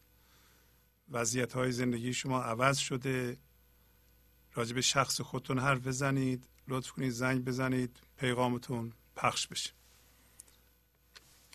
وضعیت 1.11 1.53
های 1.53 1.73
زندگی 1.73 2.12
شما 2.12 2.43
عوض 2.43 2.78
شده 2.78 3.36
راجع 4.55 4.75
به 4.75 4.81
شخص 4.81 5.20
خودتون 5.20 5.59
حرف 5.59 5.86
بزنید 5.86 6.49
لطف 6.69 6.91
کنید 6.91 7.11
زنگ 7.11 7.45
بزنید 7.45 8.06
پیغامتون 8.20 8.93
پخش 9.17 9.47
بشه. 9.47 9.70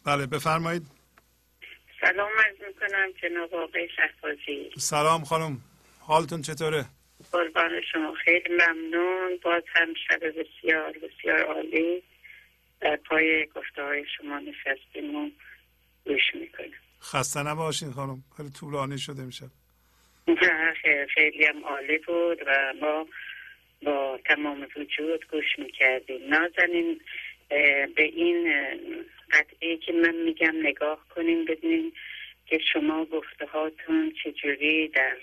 بله 0.05 0.25
بفرمایید. 0.25 0.87
سلام 2.01 2.29
عرض 2.45 2.55
می‌کنم 2.67 3.11
جناب 3.21 3.55
آقای 3.55 3.89
شهبازی 3.95 4.71
سلام 4.77 5.23
خانم 5.23 5.61
حالتون 5.99 6.41
چطوره؟ 6.41 6.85
قربان 7.31 7.81
شما 7.91 8.13
خیلی 8.25 8.49
ممنون. 8.49 9.39
باز 9.43 9.63
هم 9.75 9.93
شب 10.07 10.19
بسیار 10.25 10.91
بسیار 10.91 11.39
عالی. 11.43 12.03
در 12.81 12.95
پای 12.95 13.45
گفته 13.45 13.83
های 13.83 14.05
شما 14.17 14.39
نشستیم 14.39 15.15
و 15.15 15.29
گوش 16.05 16.35
می‌کنیم. 16.35 16.73
خسته 17.01 17.43
نباشین 17.43 17.91
خانم 17.91 18.23
خیلی 18.37 18.49
طولانی 18.49 18.97
شده 18.97 19.23
میشه 19.23 19.49
خیلی 21.15 21.45
هم 21.45 21.65
عالی 21.65 21.97
بود 21.97 22.37
و 22.47 22.73
ما 22.81 23.07
با 23.83 24.19
تمام 24.25 24.67
وجود 24.75 25.27
گوش 25.31 25.59
می‌کردیم. 25.59 26.33
نازنین 26.33 27.01
به 27.95 28.03
این 28.03 28.53
قطعه 29.31 29.77
که 29.77 29.93
من 29.93 30.15
میگم 30.15 30.53
نگاه 30.63 31.05
کنیم 31.15 31.45
ببینیم 31.45 31.93
که 32.45 32.59
شما 32.73 33.05
گفته 33.05 33.45
هاتون 33.45 34.13
چجوری 34.23 34.87
در 34.87 35.17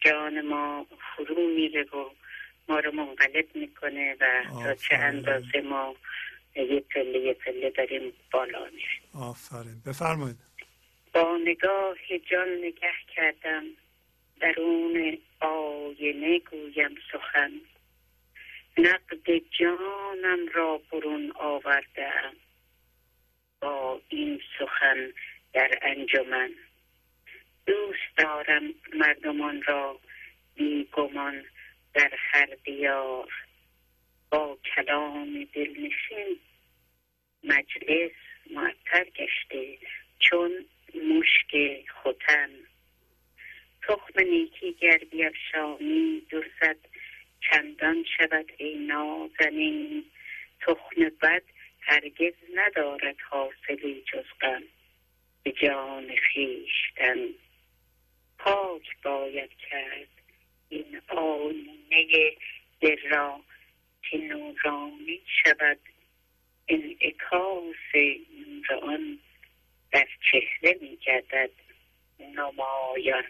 جان 0.00 0.40
ما 0.40 0.86
فرو 1.16 1.48
میره 1.48 1.82
و 1.82 2.10
ما 2.68 2.78
رو 2.78 2.92
منقلب 2.92 3.46
می‌کنه 3.54 4.16
و 4.20 4.44
تا 4.64 4.74
چه 4.74 4.94
اندازه 4.94 5.60
ما 5.60 5.96
یه 6.56 6.80
پله 6.80 7.18
یه 7.18 7.34
پله 7.34 7.70
داریم 7.70 8.12
بالا 8.30 8.64
میریم. 8.64 9.02
آفرین. 9.14 9.82
بفرمایید. 9.86 10.36
با 11.12 11.38
نگاه 11.44 11.96
جان 12.30 12.48
نگه 12.48 12.92
کردم 13.16 13.64
درون 14.40 15.18
آینه 15.40 16.38
گویم 16.38 16.94
سخن. 17.12 17.52
نقد 18.78 19.38
جانم 19.58 20.48
را 20.52 20.80
برون 20.92 21.32
آوردم 21.34 22.32
با 23.60 24.00
این 24.08 24.40
سخن 24.58 25.12
در 25.52 25.78
انجمن. 25.82 26.50
دوست 27.66 28.16
دارم 28.16 28.74
مردمان 28.94 29.62
را 29.62 30.00
بیگمان 30.54 31.44
در 31.94 32.10
هر 32.16 32.48
دیار. 32.64 33.32
با 34.30 34.58
کلام 34.74 35.48
دلنشین 35.52 36.40
مجلس 37.44 38.12
معطر 38.50 39.04
گشته 39.04 39.78
چون 40.18 40.64
مشک 40.94 41.84
خوتن. 42.02 42.50
تخم 43.82 44.20
نیکی 44.20 44.72
گر 44.72 44.98
بیفشانی 45.10 46.20
دو 46.30 46.42
چندان 47.50 48.04
شود 48.18 48.52
ای 48.56 48.74
نازنین. 48.74 50.04
تخم 50.60 51.08
بد 51.22 51.42
هرگز 51.80 52.34
ندارد 52.54 53.16
حاصلی 53.30 54.04
جز 54.12 54.24
غم. 54.40 54.62
به 55.42 55.52
جان 55.52 56.16
خیشتن 56.16 57.28
پاک 58.38 58.96
باید 59.02 59.50
کرد 59.70 60.08
این 60.68 61.00
آینه 61.08 62.32
دل 62.80 63.08
را 63.10 63.40
که 64.02 64.18
نورانی 64.18 65.20
شود. 65.42 65.78
انعکاس 66.68 67.94
نور 67.94 68.80
آن 68.82 69.18
در 69.92 70.08
چهره 70.32 70.78
می 70.80 70.96
گردد 70.96 71.50
نمایان 72.20 73.24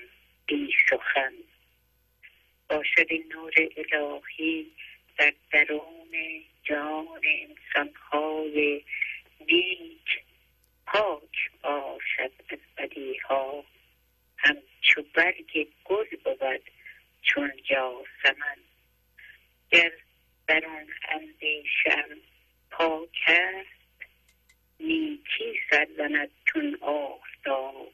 بی 0.46 0.72
سخن. 0.90 1.32
باشد 2.68 3.06
این 3.08 3.32
نور 3.34 3.52
الهی 3.76 4.70
در 5.18 5.34
درون 5.52 6.42
جان 6.62 7.20
انسانهای 7.22 8.82
نیک 9.48 10.24
پاک 10.86 11.50
باشد 11.62 12.32
از 12.50 12.58
بدیها. 12.78 13.64
همچو 14.36 15.02
برگ 15.14 15.68
گل 15.84 16.16
بود 16.24 16.70
چون 17.22 17.52
یاسمن. 17.70 18.58
گر 19.70 19.92
در 20.46 20.66
آن 20.66 20.86
اندیشم 21.08 22.20
پاک 22.70 23.18
است 23.26 23.74
نیکی 24.80 25.60
سر 25.70 25.88
زند 25.96 26.30
چون 26.44 26.78
آفتاب. 26.80 27.92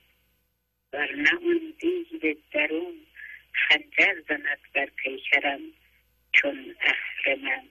ورنه 0.93 1.35
اون 1.35 1.75
دیو 1.79 2.35
درون 2.53 3.07
خنجر 3.53 4.15
زند 4.29 4.59
بر 4.75 4.87
پیکرم 4.87 5.61
چون 6.33 6.75
اهرمن 6.81 7.65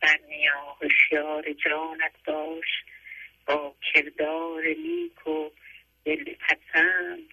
برنیا 0.00 0.76
هوشیار 0.82 1.52
جانت 1.52 2.12
باش 2.26 2.84
با 3.46 3.74
کردار 3.92 4.62
نیک 4.66 5.26
و 5.26 5.50
دل 6.04 6.34
پسند. 6.34 7.28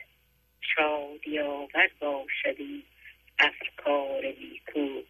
شادی 0.75 1.39
آور 1.39 1.89
باشدی 1.99 2.83
افکار 3.39 4.21
نیکو 4.25 5.01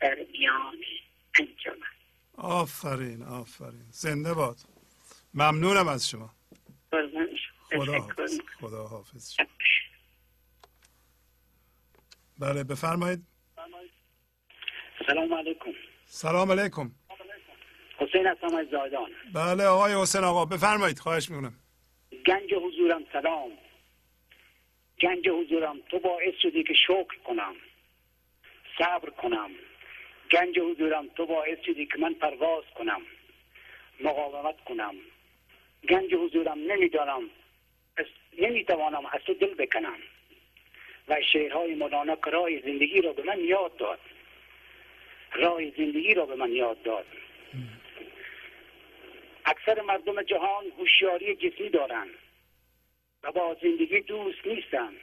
در 0.00 0.18
میان 0.32 0.76
انجمن. 1.38 1.86
آفرین 2.36 3.22
آفرین. 3.22 3.86
زنده 3.90 4.34
باد. 4.34 4.56
ممنونم 5.34 5.88
از 5.88 6.08
شما. 6.08 6.34
شما. 6.90 7.82
خدا 7.82 7.98
حافظ. 7.98 8.40
خدا 8.60 8.86
حافظ. 8.86 9.36
بله 12.38 12.64
بفرمایید. 12.64 13.20
سلام 15.06 15.34
علیکم. 15.34 15.70
سلام 16.06 16.52
علیکم. 16.52 16.92
حسین 17.98 18.26
هستم 18.26 18.56
از 18.56 18.66
زادان 18.70 19.10
بله 19.34 19.64
آقای 19.64 19.94
حسین 20.02 20.24
آقا 20.24 20.44
بفرمایید 20.44 20.98
خواهش 20.98 21.30
می‌کنم. 21.30 21.54
گنج 22.26 22.54
حضورم 22.54 23.04
سلام. 23.12 23.50
گنج 25.00 25.28
حضورم 25.28 25.80
تو 25.90 25.98
باعث 25.98 26.34
شدی 26.42 26.62
که 26.64 26.74
شکر 26.74 27.18
کنم 27.24 27.54
صبر 28.78 29.10
کنم. 29.10 29.50
گنج 30.30 30.58
حضورم 30.58 31.08
تو 31.08 31.26
باعث 31.26 31.58
شدی 31.66 31.86
که 31.86 31.98
من 31.98 32.14
پرواز 32.14 32.64
کنم 32.78 33.00
مقاومت 34.00 34.64
کنم. 34.64 34.94
گنج 35.88 36.14
حضورم 36.14 36.58
نمی‌دانم 36.58 37.30
نمی‌توانم 38.38 39.06
از 39.06 39.20
تو 39.26 39.34
دل 39.34 39.54
بکنم. 39.54 39.98
و 41.08 41.16
شعرهای 41.32 41.74
مولانا 41.74 42.16
که 42.16 42.30
راه 42.30 42.60
زندگی 42.60 43.00
را 43.00 43.12
به 43.12 43.22
من 43.22 43.40
یاد 43.40 43.76
داد. 43.76 44.00
راه 45.32 45.70
زندگی 45.70 46.14
را 46.14 46.26
به 46.26 46.34
من 46.34 46.52
یاد 46.52 46.82
داد. 46.82 47.06
اکثر 49.44 49.82
مردم 49.82 50.22
جهان 50.22 50.64
هوشیاری 50.78 51.36
جسمی 51.36 51.68
دارند 51.68 52.14
و 53.22 53.32
با 53.32 53.56
زندگی 53.62 54.00
دوست 54.00 54.46
نیستند. 54.46 54.96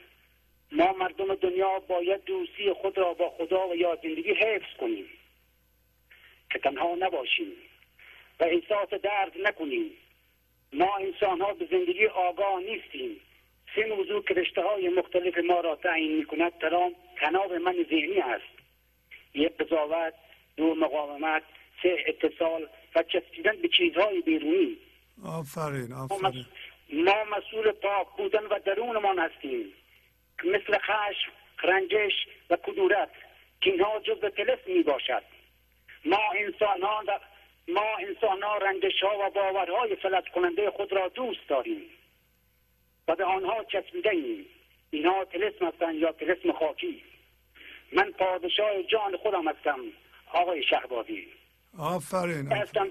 ما 0.72 0.92
مردم 0.92 1.34
دنیا 1.34 1.78
باید 1.78 2.24
دوستی 2.24 2.72
خود 2.72 2.98
را 2.98 3.14
با 3.14 3.30
خدا 3.30 3.68
و 3.68 3.76
یا 3.76 3.98
زندگی 4.02 4.32
حفظ 4.32 4.76
کنیم 4.80 5.06
که 6.50 6.58
تنها 6.58 6.94
نباشیم 6.98 7.52
و 8.40 8.44
احساس 8.44 8.88
درد 8.88 9.32
نکنیم. 9.42 9.90
ما 10.72 10.96
انسان 10.96 11.40
ها 11.40 11.54
به 11.54 11.66
زندگی 11.70 12.06
آگاه 12.06 12.60
نیستیم. 12.60 13.20
سه 13.74 13.84
موضوع 13.84 14.22
که 14.22 14.34
رشته 14.34 14.62
های 14.62 14.88
مختلف 14.88 15.38
ما 15.38 15.60
را 15.60 15.76
تعیین 15.76 16.16
می 16.16 16.24
کند 16.24 16.52
تناب 17.16 17.52
من 17.52 17.74
ذهنی 17.90 18.20
است. 18.20 18.52
یک 19.34 19.56
قضاوت 19.56 20.14
دو 20.56 20.74
مقاومت 20.74 21.42
سه 21.82 22.04
اتصال 22.06 22.68
و 22.94 23.02
چسبیدن 23.02 23.56
به 23.62 23.68
چیزهای 23.68 24.20
بیرونی. 24.20 24.76
آفرین 25.24 25.92
آفرین. 25.92 26.44
ما 26.92 27.24
مسئول 27.24 27.72
پاک 27.72 28.06
بودن 28.16 28.46
و 28.46 28.58
درونمان 28.64 29.18
هستیم. 29.18 29.72
مثل 30.44 30.78
خشم 30.78 31.32
رنجش 31.62 32.12
و 32.50 32.56
کدورت 32.56 33.10
که 33.60 33.70
اینها 33.70 34.00
جزء 34.00 34.28
طلسم 34.28 34.72
می 34.72 34.82
باشد 34.82 35.22
ما 36.04 36.20
انسان 36.36 36.82
ها 36.82 37.02
ما 37.68 37.96
انسان 38.08 38.42
ها 38.42 38.56
رنجش 38.56 39.02
ها 39.02 39.26
و 39.26 39.30
باورهای 39.30 39.96
فلج 39.96 40.24
کننده 40.34 40.70
خود 40.70 40.92
را 40.92 41.08
دوست 41.08 41.48
داریم. 41.48 41.82
و 43.08 43.14
به 43.16 43.24
آنها 43.24 43.64
چسبیده 43.64 44.10
ایم 44.10 44.46
اینها 44.90 45.24
طلسم 45.24 45.66
هستند 45.66 45.94
یا 45.94 46.12
طلسم 46.12 46.52
خاکی. 46.52 47.02
من 47.92 48.10
پادشاه 48.10 48.82
جان 48.82 49.16
خودم 49.16 49.48
هستم 49.48 49.80
آقای 50.32 50.62
شهبازی. 50.62 51.28
آفرین. 51.78 52.52
هستم 52.52 52.88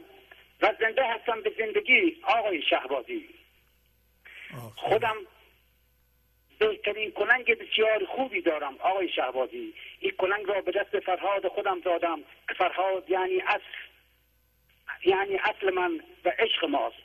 و 0.62 0.74
زنده 0.80 1.04
هستم 1.14 1.42
به 1.42 1.54
زندگی 1.58 2.18
آقای 2.24 2.62
شهبازی. 2.62 3.30
خودم 4.76 5.16
بهترین 6.60 7.12
کلنگ 7.12 7.46
بسیار 7.46 8.06
خوبی 8.06 8.42
دارم 8.42 8.76
آقای 8.80 9.10
شهبازی. 9.10 9.74
این 10.00 10.12
کلنگ 10.18 10.46
را 10.48 10.62
به 10.62 10.72
دست 10.72 11.00
فرهاد 11.00 11.48
خودم 11.48 11.80
دادم 11.80 12.20
که 12.48 12.54
فرهاد 12.58 13.10
یعنی 13.10 13.42
اصل 13.42 13.82
یعنی 15.06 15.36
اصل 15.36 15.74
من 15.74 16.00
و 16.26 16.32
عشق 16.40 16.66
ماست. 16.66 16.96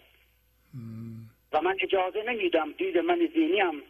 و 1.53 1.61
من 1.61 1.77
اجازه 1.81 2.23
نمیدم 2.23 2.73
دید 2.73 2.99
من 2.99 3.19
زینیم 3.35 3.83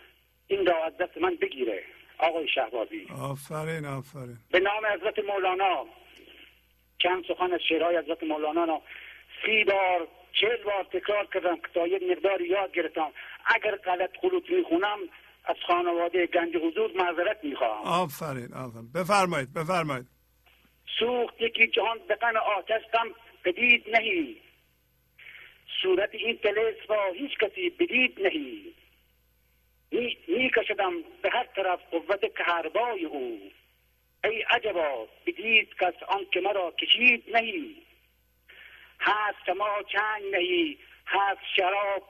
این 0.47 0.67
را 0.67 0.85
از 0.85 0.97
دست 0.97 1.19
من 1.19 1.35
بگیره. 1.35 1.83
آقای 2.19 2.49
شهبازی. 2.49 3.07
آفرین 3.23 3.85
آفرین. 3.85 4.39
به 4.51 4.61
نام 4.61 4.87
حضرت 4.87 5.19
مولانا. 5.19 5.87
چند 6.99 7.25
سخن 7.29 7.53
از 7.53 7.61
شعرهای 7.69 7.99
حضرت 7.99 8.23
مولانا 8.23 8.65
را 8.65 8.83
سی 9.45 9.65
بار 9.65 10.09
چهل 10.33 10.63
بار 10.65 10.85
تکرار 10.85 11.29
کردم 11.35 11.57
که 11.57 11.69
تا 11.75 11.87
یک 11.87 12.03
مقدار 12.03 12.41
یاد 12.41 12.73
گرفتم. 12.73 13.13
اگر 13.47 13.77
غلط 13.77 14.11
خلوط 14.21 14.51
می‌خونم 14.51 14.99
از 15.45 15.57
خانواده 15.67 16.27
گنج 16.27 16.57
حضور 16.57 16.91
معذرت 16.97 17.45
می‌خواهم. 17.45 17.85
آفرین 17.85 18.55
آفرین. 18.55 18.93
بفرمایید 18.95 19.55
بفرمایید. 19.55 20.07
سوخت 20.99 21.41
یکی 21.41 21.67
جهان 21.67 21.99
بقن 22.09 22.37
آتش 22.37 22.83
هم 22.95 23.15
بدید 23.45 23.85
نهی. 23.91 24.46
صورت 25.83 26.15
این 26.15 26.39
تلس 26.39 26.75
را 26.89 27.13
هیچ 27.13 27.39
کسی 27.39 27.71
بدید 27.71 28.21
نهی. 28.21 28.75
می, 30.29 30.51
کشدم 30.57 30.93
به 31.23 31.31
هر 31.31 31.45
طرف 31.45 31.81
قوت 31.91 32.35
کهربای 32.35 33.05
او. 33.05 33.51
ای 34.25 34.43
عجبا 34.43 35.09
بدید 35.27 35.75
کس 35.81 35.95
آن 36.09 36.27
که 36.33 36.41
مرا 36.41 36.71
کشید 36.71 37.37
نهی. 37.37 37.83
هست 39.01 39.49
ما 39.49 39.83
چنگ 39.93 40.23
نهی 40.33 40.79
هست 41.07 41.41
شراب 41.57 42.03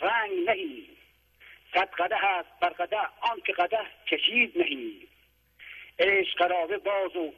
رنگ 0.00 0.48
نهی. 0.48 0.88
صد 1.74 1.88
قده 1.98 2.16
هست 2.16 2.48
بر 2.60 2.68
قده 2.68 2.98
آن 3.20 3.40
که 3.46 3.52
قده 3.52 3.78
کشید 4.06 4.58
نهی. 4.58 5.08
عشق 5.98 6.38
قرابه 6.38 6.78
باز 6.78 7.16
و 7.16 7.32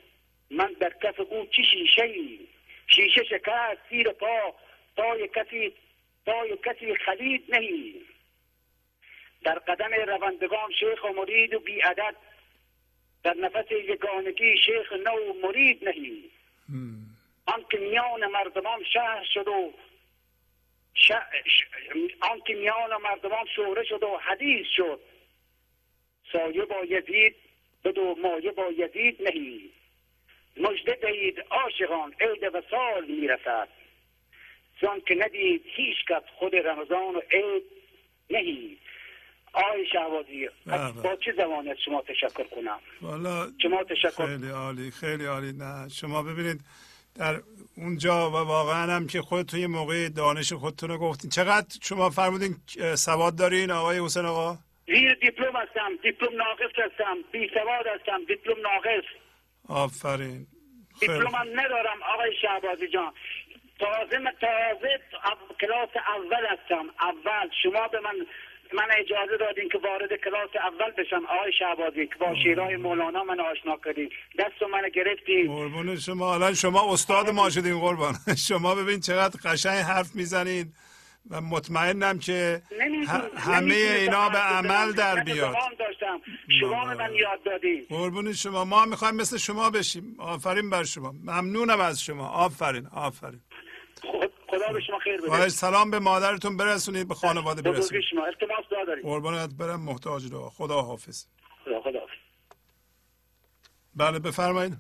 من 0.51 0.73
در 0.81 0.93
کف 1.03 1.20
او 1.20 1.47
چی 1.47 1.65
شیشه 1.65 2.03
ای 2.03 2.41
شیشه 2.86 3.25
شکست 3.25 3.81
زیر 3.91 4.12
پا 4.12 4.55
پای 4.97 5.28
کسی 5.28 5.74
پای 6.26 6.56
کسی 6.64 6.94
خلید 6.94 7.55
نهی 7.55 8.02
در 9.44 9.58
قدم 9.58 9.90
روندگان 10.06 10.73
شیخ 10.81 11.05
و 11.05 11.08
مرید 11.08 11.55
و 11.55 11.60
بی 11.60 11.81
عدد 11.81 12.16
در 13.23 13.34
نفس 13.34 13.73
یگانگی 13.73 14.56
شیخ 14.56 14.92
نو 14.92 15.31
و 15.31 15.47
مرید 15.47 15.89
نهی 15.89 16.31
آن 17.47 17.64
که 17.70 17.78
میان 17.78 18.26
مردمان 18.26 18.84
شهر 18.84 19.24
شد 19.34 19.48
و 19.48 19.73
ش... 20.94 21.12
ش... 21.44 21.64
آن 22.20 22.40
که 22.47 22.55
میان 22.55 23.02
مردمان 23.02 23.47
شهره 23.56 23.84
شد 23.84 24.02
و 24.02 24.16
حدیث 24.16 24.66
شد 24.76 25.00
سایه 26.32 26.64
با 26.64 26.84
یزید 26.84 27.36
بدو 27.84 28.14
مایه 28.23 28.50
با 28.50 28.70
یزید 28.70 29.23
نهی 29.23 29.70
مجده 30.56 30.94
دهید 30.94 31.40
عاشقان 31.50 32.14
عید 32.20 32.55
وسال 32.55 33.05
می‌رسد. 33.05 33.68
زان 34.84 35.00
که 35.08 35.14
ندید 35.14 35.62
هیچ 35.76 35.96
کس 36.08 36.22
خود 36.38 36.56
رمضان 36.56 37.14
و 37.16 37.20
عید 37.30 37.62
نهی. 38.30 38.78
آقای 39.52 39.86
شهبازی 39.92 40.48
بله. 40.66 40.92
با 40.92 41.16
چه 41.16 41.32
زمانی 41.36 41.70
از 41.70 41.76
شما 41.84 42.02
تشکر 42.02 42.44
کنم؟ 42.44 42.78
والا 43.02 43.46
شما 43.62 43.84
تشکر 43.84 44.26
خیلی 44.26 44.50
عالی 44.50 44.90
خیلی 44.90 45.24
عالی. 45.24 45.52
نه 45.52 45.88
شما 45.88 46.22
ببینید 46.22 46.60
در 47.14 47.34
اونجا 47.76 48.30
و 48.30 48.34
واقعا 48.34 48.92
هم 48.96 49.06
که 49.06 49.22
خودتون 49.22 49.60
یه 49.60 49.66
موقع 49.66 50.08
دانش 50.08 50.52
خودتون 50.52 50.88
رو 50.88 50.98
گفتین. 50.98 51.30
چقدر 51.30 51.66
شما 51.82 52.10
فرمودین 52.10 52.56
سواد 52.94 53.36
دارین 53.36 53.70
آقای 53.70 53.98
حسین 54.04 54.24
آقا؟ 54.24 54.58
زیر 54.86 55.14
دیپلم 55.14 55.56
هستم 55.56 55.96
دیپلم 56.02 56.36
ناقص 56.36 56.78
هستم 56.78 57.16
بی 57.32 57.50
سواد 57.54 57.86
هستم 57.86 58.24
دیپلم 58.28 58.56
ناقص. 58.60 59.04
آفرین. 59.68 60.46
دیپلم 61.00 61.34
هم 61.34 61.48
ندارم 61.60 62.02
آقای 62.14 62.30
شهبازی 62.42 62.88
جان. 62.88 63.12
تازه 63.78 64.19
من 64.19 64.33
تازه 64.41 65.01
کلاس 65.61 65.89
اول 66.17 66.47
هستم. 66.47 66.85
اول. 67.01 67.49
شما 67.62 67.89
به 67.89 68.01
من 68.01 68.27
من 68.73 68.89
اجازه 68.99 69.36
دادین 69.41 69.69
که 69.69 69.78
وارد 69.78 70.12
کلاس 70.25 70.51
اول 70.57 70.91
بشم 71.03 71.27
آقای 71.27 71.53
شهبازی 71.59 72.07
که 72.07 72.15
با 72.20 72.35
شیرهای 72.43 72.77
مولانا 72.77 73.25
من 73.25 73.41
آشنا 73.41 73.77
کردین. 73.85 74.11
دست 74.39 74.62
من 74.73 74.89
گرفتین. 74.94 75.47
قربون 75.47 75.97
شما. 75.97 76.35
الان 76.35 76.55
شما 76.55 76.93
استاد 76.93 77.31
ما 77.31 77.51
شدین 77.51 77.81
قربان. 77.81 78.15
شما 78.49 78.75
ببین 78.75 79.01
چقدر 79.01 79.41
قشنگ 79.44 79.78
حرف 79.78 80.15
می‌زنین. 80.15 80.73
و 81.31 81.41
مطمئنم 81.41 82.19
که 82.19 82.62
همه 83.36 83.75
اینا 83.75 84.28
به 84.28 84.39
عمل. 84.39 84.93
در 84.93 85.25
بیاد. 85.25 85.55
شما 86.61 86.85
به 86.86 86.94
من 86.94 87.15
یاد 87.15 87.43
دادین. 87.44 87.86
قربون 87.89 88.33
شما. 88.33 88.65
ما 88.65 88.85
می‌خوایم 88.85 89.15
مثل 89.15 89.36
شما 89.36 89.70
بشیم. 89.70 90.17
آفرین 90.19 90.70
بر 90.70 90.85
شما. 90.85 91.12
ممنونم 91.12 91.81
از 91.81 92.03
شما. 92.03 92.28
آفرین. 92.28 92.86
آفرین. 92.86 93.41
خدا 94.49 94.73
به 94.73 94.81
شما 94.81 94.99
خیر 94.99 95.20
بده. 95.20 95.49
سلام 95.49 95.91
به 95.91 95.99
مادرتون 95.99 96.57
برسونید 96.57 97.08
به 97.08 97.15
خانواده 97.15 97.62
برسونید. 97.62 98.05
شما. 98.10 98.24
التماس 98.24 98.65
دعا 98.70 98.84
داریم 98.84 99.02
قربانت 99.05 99.55
برم 99.55 99.81
محتاج 99.81 100.33
رو 100.33 100.50
خدا 100.50 100.83
حافظ. 100.83 101.26
خدا 101.65 101.81
خدا 101.81 102.00
بله 103.97 104.18
بفرمایید. 104.18 104.74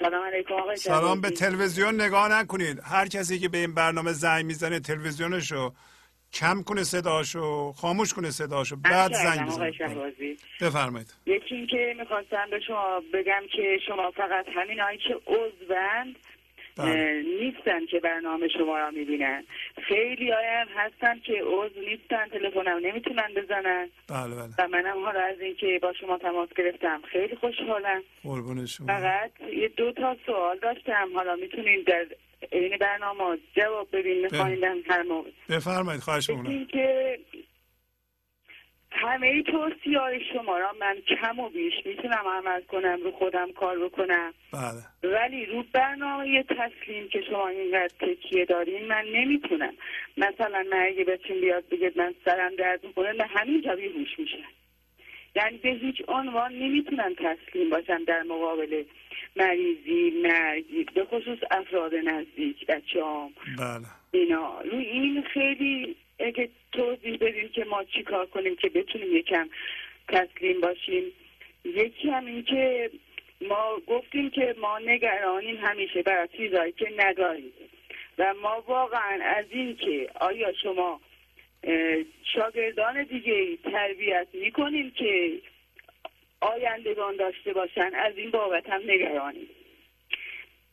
سلام 0.00 0.26
علیکم 0.26 0.54
آقای 0.54 0.76
سلام 0.76 1.20
به. 1.20 1.30
تلویزیون 1.30 2.00
نگاه 2.00 2.28
نکنید. 2.28 2.80
هر 2.84 3.06
کسی 3.06 3.38
که 3.38 3.48
به 3.48 3.58
این 3.58 3.74
برنامه 3.74 4.12
زنگ 4.12 4.44
می‌زنه 4.44 4.80
تلویزیونشو 4.80 5.72
کم 6.32 6.62
کنه 6.62 6.82
صداشو 6.82 7.72
خاموش 7.72 8.14
کنه 8.14 8.30
صداشو 8.30 8.76
بعد 8.76 9.12
زنگ 9.12 9.72
شهبازی. 9.78 10.36
بفرمایید. 10.60 11.14
یکی 11.26 11.54
این 11.54 11.66
که 11.66 11.94
می‌خواستم 11.98 12.50
به 12.50 12.60
شما 12.60 13.00
بگم 13.12 13.42
که 13.56 13.78
شما 13.86 14.10
فقط 14.10 14.46
همین 14.56 14.78
که 15.08 15.14
عضوند 15.26 16.16
نیستن 17.40 17.86
که 17.86 18.00
برنامه 18.00 18.48
شما 18.48 18.78
را 18.78 18.90
می‌بینن. 18.90 19.44
خیلی 19.88 20.30
هم 20.30 20.66
هستن 20.76 21.18
که 21.18 21.32
عضو 21.32 21.80
نیستن 21.80 22.28
تلفنم 22.28 22.78
نمی‌تونن 22.82 23.28
بزنن. 23.36 23.88
بله 24.08 24.34
بله. 24.34 24.48
و 24.58 24.68
منم 24.68 25.04
حالا 25.04 25.20
از 25.20 25.40
اینکه 25.40 25.78
با 25.82 25.92
شما 25.92 26.18
تماس 26.18 26.48
گرفتم 26.56 27.02
خیلی 27.12 27.36
خوشحالم. 27.36 28.02
قربون 28.22 28.66
شما. 28.66 28.86
فقط 28.86 29.30
یه 29.52 29.68
دو 29.68 29.92
تا 29.92 30.16
سوال 30.26 30.58
داشتم. 30.58 31.08
حالا 31.14 31.36
می‌تونین 31.36 31.82
در 31.86 32.06
این 32.52 32.76
برنامه 32.80 33.38
جواب 33.56 33.88
بدین. 33.92 34.20
می‌خواین 34.20 34.64
هر 34.88 35.02
موقع. 35.02 35.30
بفرمایید 35.48 36.00
خواهش 36.00 36.30
می‌کنم. 36.30 36.66
که 36.66 37.18
همه 38.94 39.42
توصیه 39.42 39.98
های 39.98 40.20
شما 40.32 40.58
را 40.58 40.72
من 40.80 40.96
کم 41.00 41.38
و 41.38 41.48
بیش 41.48 41.74
می‌تونم 41.84 42.24
عمل 42.26 42.60
کنم 42.60 42.98
رو 43.04 43.10
خودم 43.10 43.52
کار 43.52 43.78
بکنم. 43.78 44.34
بله. 44.52 45.12
ولی 45.14 45.46
رو 45.46 45.64
برنامه 45.72 46.42
تسلیم 46.42 47.08
که 47.08 47.22
شما 47.30 47.48
اینقدر 47.48 47.94
تکیه 48.00 48.44
دارین 48.44 48.86
من 48.86 49.04
نمی‌تونم. 49.12 49.74
مثلا 50.16 50.64
من 50.70 50.86
اگه 50.86 51.04
بچین 51.04 51.40
بیاد 51.40 51.64
بگید 51.68 51.98
من 51.98 52.14
سرم 52.24 52.56
درد 52.56 52.84
می‌کنه 52.84 53.12
من 53.12 53.26
همینجا 53.28 53.76
بیهوش 53.76 54.18
میشم. 54.18 54.48
یعنی 55.36 55.58
به 55.58 55.68
هیچ 55.68 56.02
عنوان 56.08 56.52
نمی‌تونم 56.52 57.14
تسلیم 57.14 57.70
باشم 57.70 58.04
در 58.04 58.22
مقابل 58.22 58.84
مریضی 59.36 60.22
مرگی 60.22 60.84
به 60.94 61.04
خصوص 61.04 61.38
افراد 61.50 61.94
نزدیک 61.94 62.66
بچه 62.66 63.00
بله. 63.58 63.86
اینا. 64.12 64.60
روی 64.60 64.84
این 64.84 65.22
خیلی 65.22 65.96
اگه 66.18 66.48
توضیح 66.72 67.16
بدیم 67.16 67.48
که 67.48 67.64
ما 67.64 67.84
چی 67.84 68.02
کار 68.02 68.26
کنیم 68.26 68.56
که 68.56 68.68
بتونیم 68.68 69.16
یکم 69.16 69.48
تسلیم 70.08 70.60
باشیم. 70.60 71.12
یکی 71.64 72.10
هم 72.10 72.26
این 72.26 72.44
که 72.44 72.90
ما 73.40 73.80
گفتیم 73.86 74.30
که 74.30 74.54
ما 74.58 74.78
نگرانیم 74.78 75.56
همیشه 75.56 76.02
برای 76.02 76.28
چیزهایی 76.36 76.72
که 76.72 76.92
نداریم. 76.96 77.52
و 78.18 78.34
ما 78.34 78.64
واقعا 78.66 79.24
از 79.24 79.44
این 79.50 79.76
که 79.76 80.10
آیا 80.20 80.52
شما 80.52 81.00
شاگردان 82.34 83.02
دیگه 83.02 83.56
تربیت 83.56 84.28
می‌کنیم 84.32 84.90
که 84.90 85.40
آیندگان 86.40 87.16
داشته 87.16 87.52
باشن 87.52 87.90
از 87.94 88.18
این 88.18 88.30
بابت 88.30 88.70
هم 88.70 88.80
نگرانیم. 88.86 89.48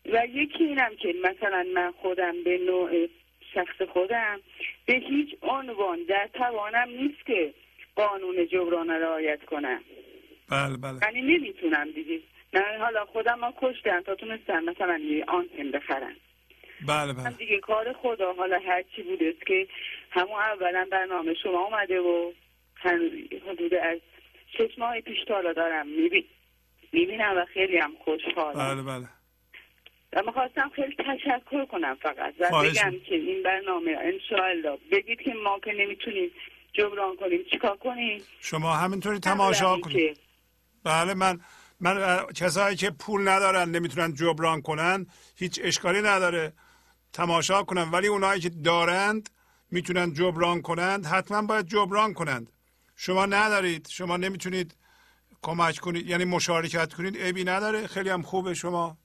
و 0.06 0.26
یکی 0.26 0.64
اینم 0.64 0.96
که 0.96 1.16
مثلا 1.24 1.68
من 1.74 1.92
خودم 1.92 2.44
به 2.44 2.58
نوع 2.58 3.08
شخص 3.54 3.82
خودم 3.94 4.40
به 4.86 4.94
هیچ 4.94 5.30
عنوان 5.42 6.04
در 6.10 6.30
توانم 6.34 6.90
نیست 6.90 7.26
که 7.26 7.54
قانون 7.96 8.48
جبران 8.48 8.88
را 8.90 8.98
رعایت 8.98 9.46
کنم. 9.46 9.82
بله 10.50 10.78
بله. 10.78 11.00
یعنی 11.02 11.38
نمی‌تونم 11.38 11.92
دیگه. 11.92 12.20
من 12.54 12.78
حالا 12.80 13.06
خودم 13.06 13.40
ها 13.40 13.54
کشتم 13.62 14.02
تا 14.02 14.16
تونستم 14.16 14.64
مثلا 14.64 14.98
یه 14.98 15.26
آنتن 15.28 15.72
بخرم. 15.72 16.16
بله 16.88 17.14
من 17.14 17.24
بله 17.24 17.34
دیگه 17.38 17.60
کار 17.60 17.94
خدا 17.94 18.34
حالا 18.34 18.60
هر 18.60 18.84
چی 18.96 19.04
بوده 19.04 19.34
که 19.48 19.68
همون 20.12 20.40
اولا 20.40 20.88
برنامه 20.92 21.34
شما 21.44 21.66
اومده 21.66 22.00
و 22.00 22.32
حدود 23.48 23.74
از 23.74 24.00
شش 24.58 24.78
ماه 24.78 25.02
پیش 25.02 25.18
تا 25.28 25.34
حالا 25.34 25.54
دارم 25.54 25.88
میبین 25.88 26.26
می‌بینم 26.92 27.38
و 27.38 27.46
خیلی 27.46 27.78
هم 27.78 27.92
خوشحالم. 28.06 28.76
بله 28.76 28.84
بله. 28.84 29.08
و 30.14 30.22
می‌خواستم 30.26 30.72
خیلی 30.76 30.96
تشکر 30.96 31.66
کنم 31.66 31.98
فقط 32.02 32.34
و 32.40 32.64
بگم 32.64 32.92
که 33.06 33.16
این 33.16 33.44
برنامه 33.44 33.98
انشاءالله 34.04 34.78
بگید 34.92 35.22
که 35.22 35.34
ما 35.44 35.60
که 35.60 35.72
نمی‌تونیم 35.74 36.32
جبران 36.74 37.16
کنیم. 37.16 37.40
چیکار 37.52 37.78
کنیم؟ 37.78 38.22
شما 38.40 38.74
همینطوری 38.74 39.20
تماشا 39.20 39.78
کنید. 39.78 40.20
بله 40.84 41.14
من 41.14 41.40
من 41.80 42.26
کسایی 42.36 42.76
که 42.76 42.90
پول 42.90 43.28
ندارن 43.28 43.70
نمی‌تونن 43.70 44.14
جبران 44.14 44.62
کنن 44.62 45.06
هیچ 45.36 45.60
اشکالی 45.64 46.02
نداره. 46.02 46.54
تماشا 47.14 47.64
کنن. 47.64 47.92
ولی 47.92 48.08
اونایی 48.08 48.42
که 48.42 48.50
دارند 48.50 49.30
می‌تونن 49.72 50.14
جبران 50.14 50.62
کنند. 50.62 51.06
حتما 51.06 51.42
باید 51.42 51.68
جبران 51.68 52.14
کنند. 52.14 52.52
شما 52.96 53.26
ندارید. 53.26 53.88
شما 53.90 54.18
نمی‌تونید 54.18 54.76
کمک 55.42 55.78
کنید. 55.78 56.08
یعنی 56.08 56.26
مشارکت 56.26 56.94
کنید. 56.94 57.18
عیبی 57.18 57.44
نداره. 57.44 57.88
خیلی 57.88 58.10
هم 58.10 58.22
خوبه 58.22 58.54
شما. 58.54 58.98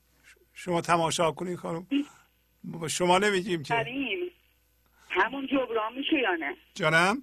شما 0.59 0.81
تماشا 0.81 1.33
کنید 1.33 1.57
خانم. 1.59 1.86
شما 2.89 3.18
نمیگیم 3.18 3.62
که. 3.62 3.75
کریم 3.75 4.18
همون 5.09 5.47
جبران 5.47 5.93
میشه 5.93 6.17
یا 6.17 6.35
نه؟ 6.35 6.57
جانم؟ 6.75 7.23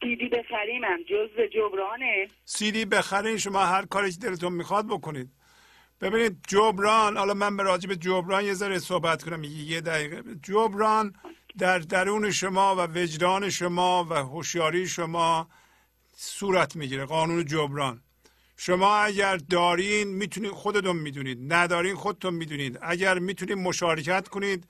دیدی 0.00 0.28
بخریم 0.28 0.84
هم 0.84 1.02
جزء 1.02 1.46
جبرانه. 1.46 2.28
سیدی 2.44 2.84
بخرین 2.84 3.36
شما 3.36 3.60
هر 3.60 3.86
کاری 3.86 4.12
که 4.12 4.18
دلتون 4.18 4.52
می‌خواد 4.52 4.86
بکنید. 4.86 5.30
ببینید 6.00 6.44
جبران 6.48 7.16
حالا 7.16 7.34
من 7.34 7.56
به 7.56 7.62
راجع 7.62 7.88
به 7.88 7.96
جبران 7.96 8.44
یه 8.44 8.54
ذره 8.54 8.78
صحبت 8.78 9.22
کنم 9.22 9.44
یه 9.44 9.80
دقیقه. 9.80 10.22
جبران 10.42 11.14
در 11.58 11.78
درون 11.78 12.30
شما 12.30 12.76
و 12.76 12.80
وجدان 12.80 13.50
شما 13.50 14.06
و 14.10 14.14
هوشیاری 14.14 14.86
شما 14.86 15.48
صورت 16.16 16.76
می‌گیره 16.76 17.04
قانون 17.04 17.44
جبران. 17.44 18.02
شما 18.62 18.96
اگر 18.96 19.36
دارین 19.36 20.08
می‌تونید 20.08 20.50
خودتون 20.50 20.96
می‌دونید 20.96 21.52
ندارین 21.52 21.94
خودتون 21.94 22.34
می‌دونید. 22.34 22.78
اگر 22.82 23.18
می‌تونید 23.18 23.58
مشارکت 23.58 24.28
کنید 24.28 24.64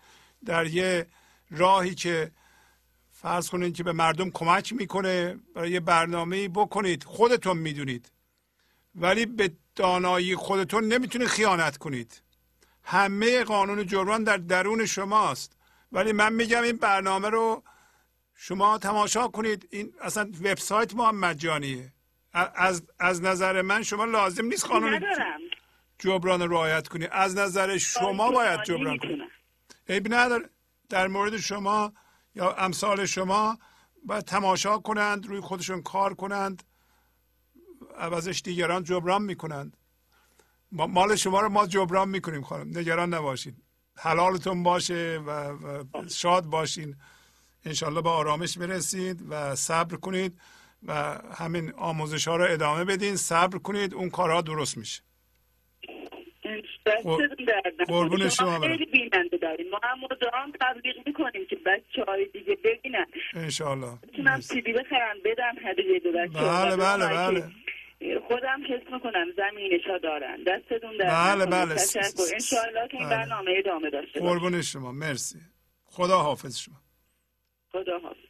در 0.45 0.67
یه 0.67 1.07
راهی 1.51 1.95
که 1.95 2.31
فرض 3.11 3.51
کنید 3.51 3.75
که 3.75 3.83
به 3.83 3.93
مردم 3.93 4.31
کمک 4.31 4.73
می‌کنه 4.73 5.39
برای 5.55 5.71
یه 5.71 5.81
برنامه 5.81 6.49
بکنید 6.49 7.05
خودتون 7.05 7.59
می‌دونید. 7.59 8.13
ولی 8.95 9.27
به 9.27 9.53
دانایی 9.77 10.37
خودتون 10.37 10.85
نمی‌تونید 10.85 11.29
خیانت 11.29 11.77
کنید. 11.77 12.23
همه 12.83 13.45
قانون 13.45 13.87
جبران 13.87 14.25
در 14.25 14.37
درون 14.37 14.87
شماست. 14.87 15.57
ولی 15.93 16.13
من 16.13 16.33
میگم 16.33 16.63
این 16.63 16.77
برنامه 16.77 17.29
رو 17.29 17.63
شما 18.35 18.79
تماشا 18.79 19.29
کنید. 19.29 19.69
این 19.71 19.93
اصلا 20.01 20.31
وبسایت 20.45 20.95
ما 20.95 21.09
هم 21.09 21.17
مجانیه 21.17 21.93
از, 22.33 22.83
از 22.99 23.23
نظر 23.23 23.63
من 23.63 23.83
شما 23.83 24.05
لازم 24.05 24.45
نیست 24.45 24.67
قانون 24.67 24.95
ندارم. 24.95 25.41
جبران 25.99 26.43
رو 26.43 26.53
رعایت 26.53 26.89
کنید 26.89 27.09
از 27.13 27.37
نظر 27.37 27.79
شما 27.79 28.31
باید 28.31 28.63
جبران 28.63 28.87
نمی‌تونم. 28.87 29.29
عیب 29.89 30.15
نداره. 30.15 30.51
در 30.89 31.09
مورد 31.09 31.37
شما 31.37 31.93
یا 32.35 32.53
امثال 32.53 33.07
شما 33.07 33.59
باید 34.07 34.25
تماشا 34.25 34.79
کنند 34.79 35.27
روی 35.27 35.41
خودشون 35.41 35.83
کار 35.83 36.15
کنند 36.15 36.63
عوضش 37.99 38.43
دیگران 38.45 38.85
جبران 38.85 39.23
می‌کنند. 39.23 39.77
ما- 40.73 40.87
مال 40.87 41.17
شما 41.17 41.41
رو 41.41 41.49
ما 41.49 41.67
جبران 41.67 42.09
می‌کنیم 42.09 42.43
خانم. 42.43 42.79
نگران 42.79 43.15
نباشید 43.15 43.63
حلالتون 43.97 44.63
باشه 44.63 45.23
و, 45.27 45.31
و 45.31 45.85
شاد 46.09 46.45
باشین. 46.45 46.97
انشالله 47.65 48.03
به 48.03 48.11
آرامش 48.11 48.59
برسید 48.59 49.25
و 49.29 49.55
صبر 49.55 49.97
کنید. 49.97 50.41
و 50.87 50.93
همین 51.39 51.73
آموزش 51.77 52.29
ها 52.29 52.37
رو 52.37 52.45
ادامه 52.49 52.85
بدین. 52.85 53.17
صبر 53.17 53.59
کنید 53.59 53.95
اون 53.95 54.11
کارها 54.11 54.41
درست 54.41 54.79
میشه. 54.79 55.03
قربون 57.89 58.29
شما 58.29 58.59
برم. 58.59 58.77
خیلی 58.77 58.87
بیننده 58.87 59.37
داریم 59.37 59.71
ما 59.71 59.81
هم 59.83 59.99
مدام 60.01 60.53
تبلیغ 60.61 60.97
می‌کنیم 61.07 61.47
که 61.51 61.57
بچه 61.57 62.05
های 62.09 62.27
دیگه 62.33 62.59
ببینن. 62.65 63.07
انشالله 63.35 63.99
می‌تونم 64.03 64.41
سیدی 64.41 64.73
بخرم 64.73 65.17
بدم 65.25 65.55
هدیه 65.65 66.01
به 66.01 66.13
بچه 66.13 66.39
بله 66.39 66.77
بله 66.77 67.09
بله. 67.09 67.51
خودم 68.29 68.63
حس 68.69 68.93
می‌کنم 68.93 69.27
زمینش 69.37 69.87
ها 69.87 69.99
دارن. 69.99 70.45
دستتون 70.47 70.97
در 70.97 71.35
بله،. 71.35 71.47
بله. 71.47 71.75
تشکر. 71.75 72.35
انشاءالله 72.35 72.89
که 72.89 72.97
این 72.97 73.09
بله. 73.09 73.17
برنامه 73.17 73.51
ادامه 73.59 73.91
داشته 73.91 74.21
قربون 74.21 74.63
شما. 74.63 74.93
مرسی. 74.93 75.39
خدا 75.87 76.19
حافظ 76.19 76.59
شما. 76.59 76.77
خدا 77.73 77.99
حافظ 77.99 78.30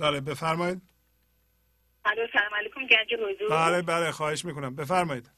بله 0.00 0.20
بفرمایید. 0.20 0.82
سلام 2.32 2.54
علیکم 2.54 2.86
گنج 2.86 3.14
حضور. 3.14 3.48
بله 3.50 3.82
بله 3.82 4.10
خواهش 4.10 4.44
می‌کنم. 4.44 4.76
بفرمایید. 4.76 5.30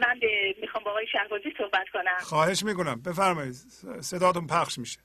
من 0.00 0.18
به 0.20 0.54
می‌خوام 0.60 0.84
با 0.84 0.90
آقای 0.90 1.06
شهبازی 1.12 1.54
صحبت 1.58 1.88
کنم. 1.92 2.18
خواهش 2.20 2.62
می‌کنم. 2.62 3.02
بفرمایید. 3.02 3.54
صداتون 4.00 4.46
پخش 4.46 4.78
میشه. 4.78 5.00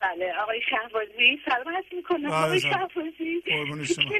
بله 0.00 0.32
آقای 0.42 0.60
شهبازی 0.70 1.40
سلام 1.44 1.74
هست 1.76 1.92
می‌کنم. 1.92 2.30
بله 2.30 2.36
آقای 2.36 2.60
شهبازی 2.60 3.42
قربون 3.46 3.84
شما. 3.84 4.10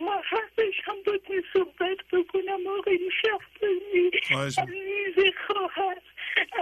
ما 0.00 0.14
حقش 0.16 0.80
هم 0.84 0.96
با 1.06 1.18
صحبت 1.52 1.98
بکنم 2.12 2.66
آقای 2.78 2.98
شهبازی. 3.22 4.10
عزیز 4.30 5.34
خواهر 5.46 5.98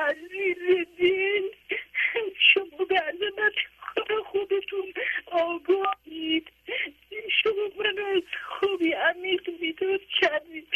عزیز 0.09 0.87
دین. 0.97 1.51
شما 2.55 2.85
به 2.89 2.95
عظمت 2.95 3.53
خدا 3.95 4.23
خودتون 4.23 4.93
آگاهید. 5.27 6.49
شما 7.43 7.69
منو 7.79 8.05
از 8.05 8.23
خوبی 8.49 8.93
عمیق 8.93 9.51
بیدار 9.61 10.01
کردید 10.21 10.69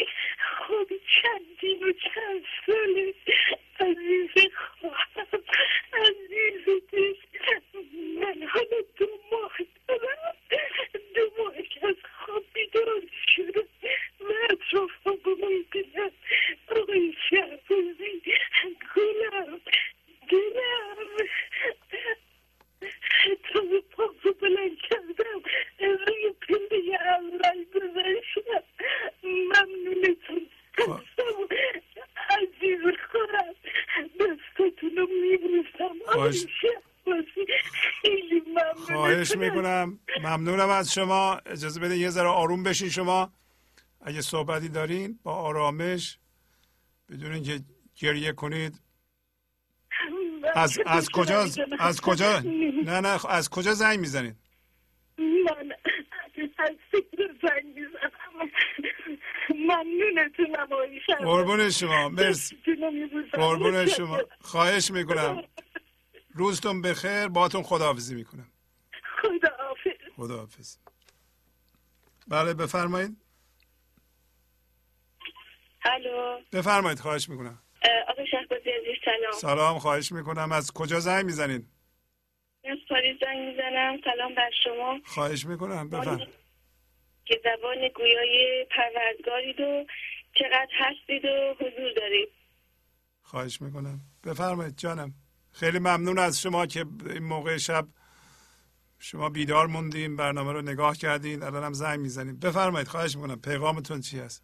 خوبی 0.57 0.99
چندین 1.15 1.83
و 1.83 1.91
چند 1.91 2.43
ساله 2.65 3.13
عزیز 3.79 4.53
خواهم. 4.55 5.43
عزیز 5.93 6.65
دل 6.91 7.13
من 8.19 8.47
حالا 8.47 8.81
دو 8.97 9.07
ماه 9.31 9.57
دارم. 9.87 10.35
دو 11.15 11.43
ماه 11.43 11.61
که 11.61 11.87
از 11.87 11.95
خواب 12.25 12.43
بیدار 12.53 13.01
شدم. 13.35 13.67
و 14.19 14.33
اطرافم 14.49 15.15
با 15.23 15.31
من 15.41 15.65
دیدم 15.71 16.11
آقای 16.67 17.13
شهبازی 17.29 18.21
گلم 18.95 19.61
دلم 20.29 21.27
تا 23.53 23.61
به 23.61 23.81
پاکو 23.91 24.33
بلند 24.41 24.77
کردم 24.89 25.41
روی 25.79 26.33
پنده 26.47 26.99
اول 27.05 27.65
گذاشتم 27.75 28.63
ممنونتون 29.23 30.47
دستم 30.77 31.47
عزیز 32.29 32.81
خورم 33.11 33.55
دستتونو 34.19 35.07
میبوسم 35.21 35.95
آقای 36.07 36.47
خیلی 38.01 38.39
ممنون 38.47 38.73
خواهش 38.73 39.35
می‌کنم. 39.35 39.99
ممنونم 40.23 40.69
از 40.69 40.93
شما. 40.93 41.41
اجازه 41.45 41.79
بدین 41.79 42.01
یه 42.01 42.09
ذره 42.09 42.27
آروم 42.27 42.63
بشین 42.63 42.89
شما. 42.89 43.33
اگه 44.01 44.21
صحبتی 44.21 44.69
دارین 44.69 45.19
با 45.23 45.33
آرامش 45.33 46.17
بدون 47.09 47.31
اینکه 47.31 47.59
گریه 47.95 48.31
کنید 48.31 48.81
از 50.55 50.79
از 50.85 51.09
کجا 51.09 51.45
از 51.79 52.01
کجا؟ 52.01 52.39
نه 52.85 52.99
نه 53.01 53.25
از 53.29 53.49
کجا 53.49 53.73
زنگ 53.73 53.99
می‌زنید؟ 53.99 54.35
من 55.17 55.71
از 56.57 56.71
فکر 56.91 57.27
زنگ 57.41 57.75
می‌زنم. 57.75 58.11
ممنونتونم 59.49 60.67
شهبازی. 61.07 61.25
قربون 61.25 61.69
شما 61.69 62.09
مرسی. 62.09 62.57
قربون 63.33 63.85
شما. 63.85 64.19
خواهش 64.41 64.91
می‌کنم. 64.91 65.43
روزتون 66.33 66.81
بخیر. 66.81 67.27
باتون 67.27 67.63
خداحافظی 67.63 68.15
می‌کنم. 68.15 68.47
خداحافظ. 69.21 70.15
خداحافظ. 70.15 70.77
بله 72.27 72.53
بفرمایید. 72.53 73.17
الو. 75.85 76.39
بفرمایید 76.51 76.99
خواهش 76.99 77.29
می‌کنم. 77.29 77.61
آقای 78.09 78.27
شهبازی 78.31 78.69
عزیز 78.69 78.95
سلام. 79.05 79.31
سلام 79.31 79.79
خواهش 79.79 80.11
می‌کنم. 80.11 80.51
از 80.51 80.71
کجا 80.71 80.99
زنگ 80.99 81.25
می‌زنید 81.25 81.67
از 82.63 82.77
پاریس 82.89 83.17
زنگ 83.21 83.37
می‌زنم. 83.47 83.97
سلام 84.05 84.35
بر 84.35 84.51
شما. 84.63 84.99
خواهش 85.05 85.45
می‌کنم 85.45 85.89
بفرمایید 85.89 86.29
که 87.25 87.41
زبان 87.43 87.87
گویای 87.95 88.65
پروردگارید 88.71 89.59
و 89.59 89.85
چقدر 90.33 90.69
هستید 90.71 91.25
و 91.25 91.53
حضور 91.53 91.93
دارید. 91.95 92.29
خواهش 93.21 93.61
می‌کنم. 93.61 93.99
بفرمایید 94.23 94.77
جانم. 94.77 95.13
خیلی 95.51 95.79
ممنون 95.79 96.19
از 96.19 96.41
شما 96.41 96.65
که 96.65 96.85
این 97.05 97.23
موقع 97.23 97.57
شب 97.57 97.87
شما 98.99 99.29
بیدار 99.29 99.67
موندین 99.67 100.15
برنامه 100.15 100.51
رو 100.51 100.61
نگاه 100.61 100.97
کردین 100.97 101.43
الانم 101.43 101.73
زنگ 101.73 101.99
می‌زنید 101.99 102.39
بفرمایید 102.39 102.87
خواهش 102.87 103.15
می‌کنم. 103.15 103.41
پیغامتون 103.41 104.01
چی 104.01 104.19
هست؟ 104.19 104.43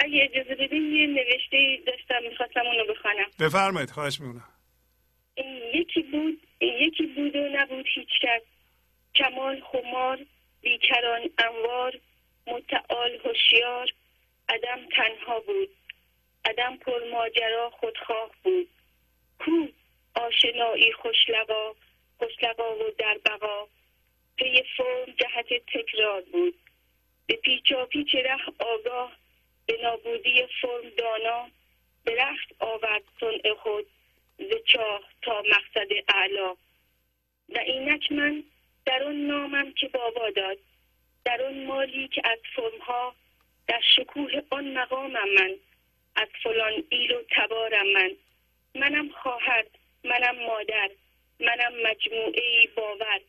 اگه 0.00 0.28
اجازه 0.32 0.54
بدین 0.54 0.92
یه 0.92 1.06
نوشته 1.06 1.78
داشتم 1.86 2.22
می‌خواستم 2.28 2.66
اونو 2.66 2.84
بخوانم. 2.94 3.30
بفرمایید 3.40 3.90
خواهش 3.90 4.20
می‌کنم. 4.20 4.48
یکی 5.74 6.02
بود 6.02 6.46
یکی 6.60 7.06
بود 7.06 7.36
و 7.36 7.48
نبود 7.52 7.86
هیچ 7.94 8.08
کس 8.22 8.42
کمال 9.14 9.60
خمار 9.60 10.18
بیکران 10.60 11.30
انوار 11.38 12.00
متعال 12.46 13.18
هوشیار. 13.24 13.88
عدم 14.48 14.88
تنها 14.96 15.40
بود. 15.40 15.68
عدم 16.44 16.76
پر 16.76 17.00
ماجرا 17.12 17.70
خودخواه 17.70 18.30
بود. 18.42 18.68
کو؟ 19.38 19.66
آشنایی 20.14 20.92
خوشلقا 20.92 21.74
خوشلقا 22.18 22.76
و 22.76 22.90
در 22.98 23.18
بقا 23.26 23.68
پی 24.36 24.62
فرم 24.76 25.14
جهت 25.20 25.66
تکرار 25.74 26.22
بود. 26.32 26.54
به 27.26 27.36
پیچا 27.36 27.86
پیچ 27.86 28.14
ره 28.14 28.38
آگاه 28.58 29.12
به 29.70 29.82
نابودی 29.82 30.46
فرم 30.60 30.88
دانا 30.98 31.50
به 32.04 32.14
رخت 32.14 32.48
آورد 32.58 33.02
صنع 33.20 33.54
خود 33.54 33.86
ز 34.38 34.52
چاه 34.64 35.02
تا 35.22 35.42
مقصد 35.42 35.88
اعلا. 36.08 36.52
و 37.48 37.58
اینک 37.58 38.12
من 38.12 38.44
در 38.86 39.02
آن 39.02 39.16
نامم 39.26 39.72
که 39.72 39.88
بابا 39.88 40.30
داد 40.30 40.58
در 41.24 41.42
آن 41.42 41.64
مالی 41.64 42.08
که 42.08 42.22
از 42.24 42.38
فرمها 42.56 43.14
در 43.66 43.80
شکوه 43.96 44.42
آن 44.50 44.72
مقامم 44.78 45.28
من 45.38 45.54
از 46.16 46.28
فلان 46.42 46.84
ایل 46.88 47.12
و 47.12 47.22
تبارم 47.30 47.86
من. 47.86 48.10
منم 48.74 49.08
خواهر 49.08 49.64
منم 50.04 50.44
مادر 50.46 50.90
منم 51.40 51.72
مجموعه 51.82 52.68
باور 52.76 53.20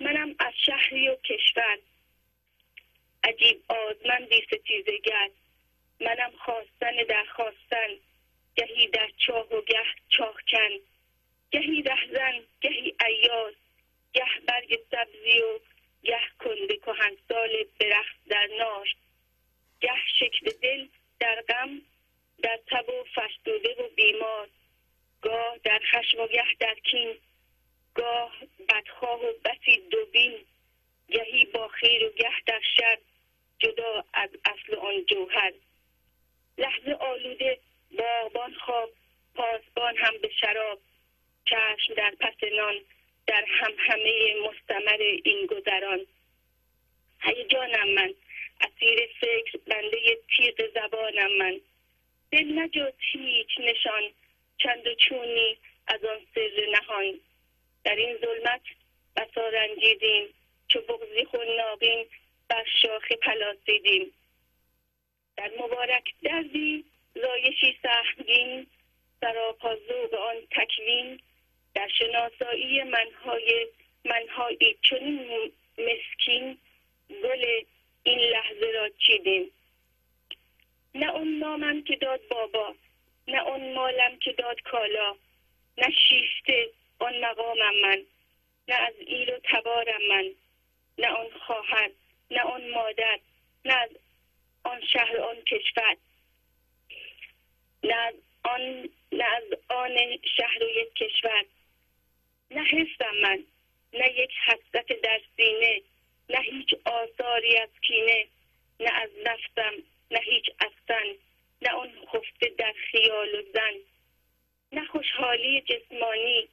منم 0.00 0.34
از 0.38 0.52
شهری 0.66 1.08
و 1.08 1.16
کشور. 1.16 1.78
عجیب 3.24 3.62
آزمندی 3.68 4.46
ستیزه 4.46 4.98
گر. 5.04 5.30
منم 6.00 6.32
خواستن 6.44 6.96
در 7.08 7.24
خواستن 7.24 7.88
گهی 8.56 8.86
در 8.86 9.10
چاه 9.26 9.54
و 9.54 9.60
گه 9.60 9.84
چاهکن 10.08 10.70
گهی 11.50 11.82
رهزن 11.82 12.42
گهی 12.60 12.94
ایار 13.06 13.54
گه 14.12 14.40
برگ 14.46 14.78
سبزی 14.90 15.40
و 15.40 15.58
گه 16.02 16.20
کنده 16.38 16.76
کهنسال 16.76 17.64
برخت 17.80 18.16
در 18.28 18.48
نار. 18.58 18.88
گه 19.80 19.98
شکل 20.18 20.50
دل 20.62 20.86
در 21.20 21.42
غم 21.48 21.82
در 22.42 22.60
تب 22.66 22.88
و 22.88 23.04
فرسوده 23.14 23.74
و 23.84 23.88
بیمار. 23.88 24.48
گاه 25.22 25.58
در 25.64 25.80
خشم 25.92 26.20
و 26.20 26.26
گه 26.26 26.54
در 26.60 26.74
کین. 26.74 27.18
گاه 27.94 28.32
بدخواه 28.68 29.20
و 29.24 29.32
بسی 29.44 29.88
دوبین. 29.90 30.44
گهی 31.10 31.44
با 31.44 31.68
خیر 31.68 32.04
و 32.04 32.10
گه 32.10 32.32
در 32.46 32.60
شر. 32.76 32.98
جدا 33.58 34.04
از 34.12 34.30
اصل 34.44 34.74
آن 34.74 35.04
جوهر. 35.04 35.52
لحظه 36.58 36.92
آلوده 36.92 37.58
باغبان 37.98 38.54
خواب 38.54 38.90
پاسبان 39.34 39.96
هم 39.96 40.18
به 40.22 40.30
شراب. 40.40 40.80
چشم 41.44 41.94
در 41.94 42.14
پس 42.20 42.44
نان 42.56 42.74
در 43.26 43.44
هم 43.48 43.72
همه 43.78 44.34
مستمر 44.48 45.02
این 45.24 45.46
گذران. 45.46 46.06
هیجانم 47.20 47.88
من 47.88 48.14
اسیر 48.60 48.98
فکر 49.20 49.58
بنده 49.66 50.18
تیغ 50.36 50.70
زبانم 50.74 51.38
من. 51.38 51.60
دل 52.32 52.58
نجات 52.58 52.94
هیچ 53.12 53.48
نشان 53.58 54.02
چند 54.58 54.86
و 54.86 54.94
چونی 54.94 55.58
از 55.86 56.04
آن 56.04 56.18
سر 56.34 56.66
نهان. 56.72 57.20
در 57.84 57.96
این 57.96 58.16
ظلمت 58.16 58.62
بسا 59.16 59.48
رنجیدیم 59.48 60.34
چو 60.68 60.80
بغزی 60.80 61.24
خناقین 61.24 62.06
بر 62.48 62.64
شاخه 62.82 63.16
پلاسیدیم 63.16 64.12
در 65.38 65.50
مبارک 65.58 66.14
دردی 66.22 66.84
زایشی 67.14 67.78
سهمگین 67.82 68.66
سراپا 69.20 69.76
ذوق 69.76 70.14
آن 70.14 70.36
تکوین 70.50 71.20
در 71.74 71.88
شناسایی 71.88 72.82
منهای 72.82 73.66
منهایی 74.04 74.76
چنین 74.82 75.52
مسکین 75.78 76.58
گل 77.10 77.44
این 78.02 78.18
لحظه 78.18 78.70
را 78.74 78.88
چیدیم. 78.88 79.50
نه 80.94 81.14
اون 81.14 81.38
نامم 81.38 81.82
که 81.82 81.96
داد 81.96 82.20
بابا 82.28 82.74
نه 83.28 83.42
اون 83.42 83.74
مالم 83.74 84.18
که 84.18 84.32
داد 84.32 84.62
کالا 84.62 85.16
نه 85.78 85.90
شیفته 86.08 86.70
آن 86.98 87.20
مقامم 87.20 87.74
من 87.82 88.02
نه 88.68 88.74
از 88.74 88.94
ایل 89.06 89.30
و 89.30 89.38
تبارم 89.44 90.02
من 90.08 90.30
نه 90.98 91.08
آن 91.08 91.26
خواهر 91.46 91.90
نه 92.30 92.40
آن 92.40 92.70
مادر 92.70 93.18
نه 93.64 93.74
از 93.74 93.90
شهر 94.98 95.20
آن 95.20 95.36
کشور. 95.42 95.96
نه 97.84 97.94
از 97.94 98.14
آن 98.42 98.88
نه 99.12 99.24
از 99.24 99.44
آن 99.68 99.96
شهر 100.36 100.62
و 100.62 100.68
یک 100.68 100.94
کشور. 100.94 101.44
نه 102.50 102.62
حسم 102.62 103.16
من 103.22 103.44
نه 103.92 104.12
یک 104.12 104.30
حسرت 104.46 105.00
در 105.02 105.20
سینه 105.36 105.82
نه 106.30 106.40
هیچ 106.40 106.74
آثاری 106.84 107.56
از 107.56 107.68
کینه 107.82 108.26
نه 108.80 108.90
از 108.90 109.10
نفسم 109.24 109.82
نه 110.10 110.18
هیچ 110.18 110.50
افسن 110.60 111.14
نه 111.62 111.70
آن 111.70 111.92
خفته 112.12 112.48
در 112.58 112.74
خیال 112.90 113.34
و 113.34 113.42
زن. 113.54 113.74
نه 114.72 114.84
خوشحالی 114.84 115.60
جسمانی 115.60 116.48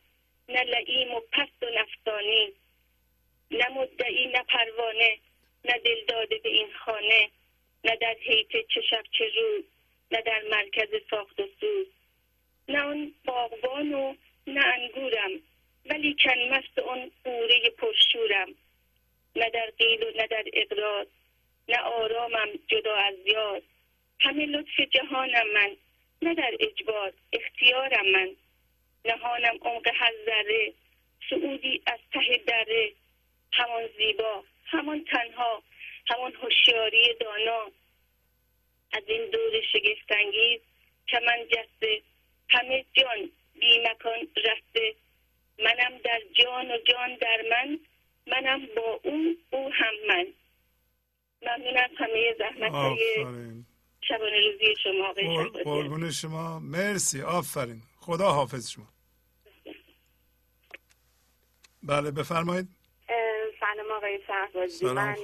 نه 0.49 0.63
لعیم 0.63 1.13
و 1.13 1.19
پست 1.19 1.63
و 1.63 1.69
نفسانی. 1.69 2.53
نه 3.51 3.69
مدعی 3.69 4.27
نه 4.27 4.43
پروانه 4.43 5.17
نه 5.65 5.77
دل 5.77 6.05
داده 6.07 6.37
به 6.37 6.49
این 6.49 6.73
خانه. 6.73 7.29
نه 7.85 7.95
در 7.95 8.15
حیط 8.21 8.47
چه 8.47 8.81
شب 8.81 9.03
چه 9.11 9.25
روز 9.35 9.63
نه 10.11 10.21
در 10.21 10.41
مرکز 10.51 10.89
ساخت 11.09 11.39
و 11.39 11.47
سوز. 11.59 11.87
نه 12.67 12.79
آن 12.79 13.13
باغبان 13.25 13.93
و 13.93 14.15
نه 14.47 14.65
انگورم 14.65 15.31
ولی 15.85 16.15
کن 16.23 16.39
مست 16.53 16.79
آن 16.79 17.11
قوره 17.23 17.69
پرشورم. 17.77 18.55
نه 19.35 19.49
در 19.49 19.73
قیل 19.77 20.03
و 20.03 20.11
نه 20.15 20.27
در 20.27 20.43
اقرار 20.53 21.07
نه 21.69 21.77
آرامم 21.79 22.49
جدا 22.67 22.95
از 22.95 23.15
یاد. 23.25 23.63
همه 24.19 24.45
لطف 24.45 24.79
جهانم 24.79 25.47
من 25.53 25.75
نه 26.21 26.33
در 26.33 26.51
اجبار 26.59 27.13
اختیارم 27.33 28.11
من. 28.11 28.35
نهانم 29.05 29.57
عمق 29.61 29.87
هر 29.93 30.13
ذره 30.25 30.73
سعودی 31.29 31.81
از 31.87 31.99
ته 32.13 32.37
دره. 32.47 32.91
همان 33.53 33.89
زیبا 33.97 34.43
همان 34.65 35.03
تنها 35.03 35.63
همان 36.07 36.33
هوشیاری 36.41 37.13
دانا 37.19 37.71
از 38.93 39.03
این 39.07 39.29
دور 39.29 39.61
شگفتانگیز 39.73 40.61
که 41.07 41.19
من 41.27 41.47
جسته 41.47 42.01
همه 42.49 42.85
جان 42.93 43.31
بی 43.59 43.79
مکان 43.79 44.27
رسته 44.35 44.95
منم 45.59 45.97
در 45.97 46.21
جان 46.33 46.71
و 46.71 46.77
جان 46.77 47.15
در 47.21 47.41
من 47.51 47.79
منم 48.27 48.65
با 48.75 48.99
اون 49.03 49.37
او 49.51 49.71
هم 49.73 49.93
من. 50.07 50.27
ممنون 51.41 51.77
از 51.77 51.89
همه 51.97 52.35
زحمت 52.39 52.71
های 52.71 53.15
آفرین. 53.21 53.65
شبانه 54.01 54.39
روزی 54.51 54.75
شما. 54.83 55.13
قربون 55.63 56.11
شما. 56.11 56.59
مرسی. 56.59 57.21
آفرین. 57.21 57.81
خدا 57.99 58.31
حافظ 58.31 58.69
شما. 58.71 58.87
بله 61.83 62.11
بفرمایید. 62.11 62.67
اه، 63.09 63.95
آقای 63.97 64.19
شهبازی. 64.27 64.85
من 64.85 65.15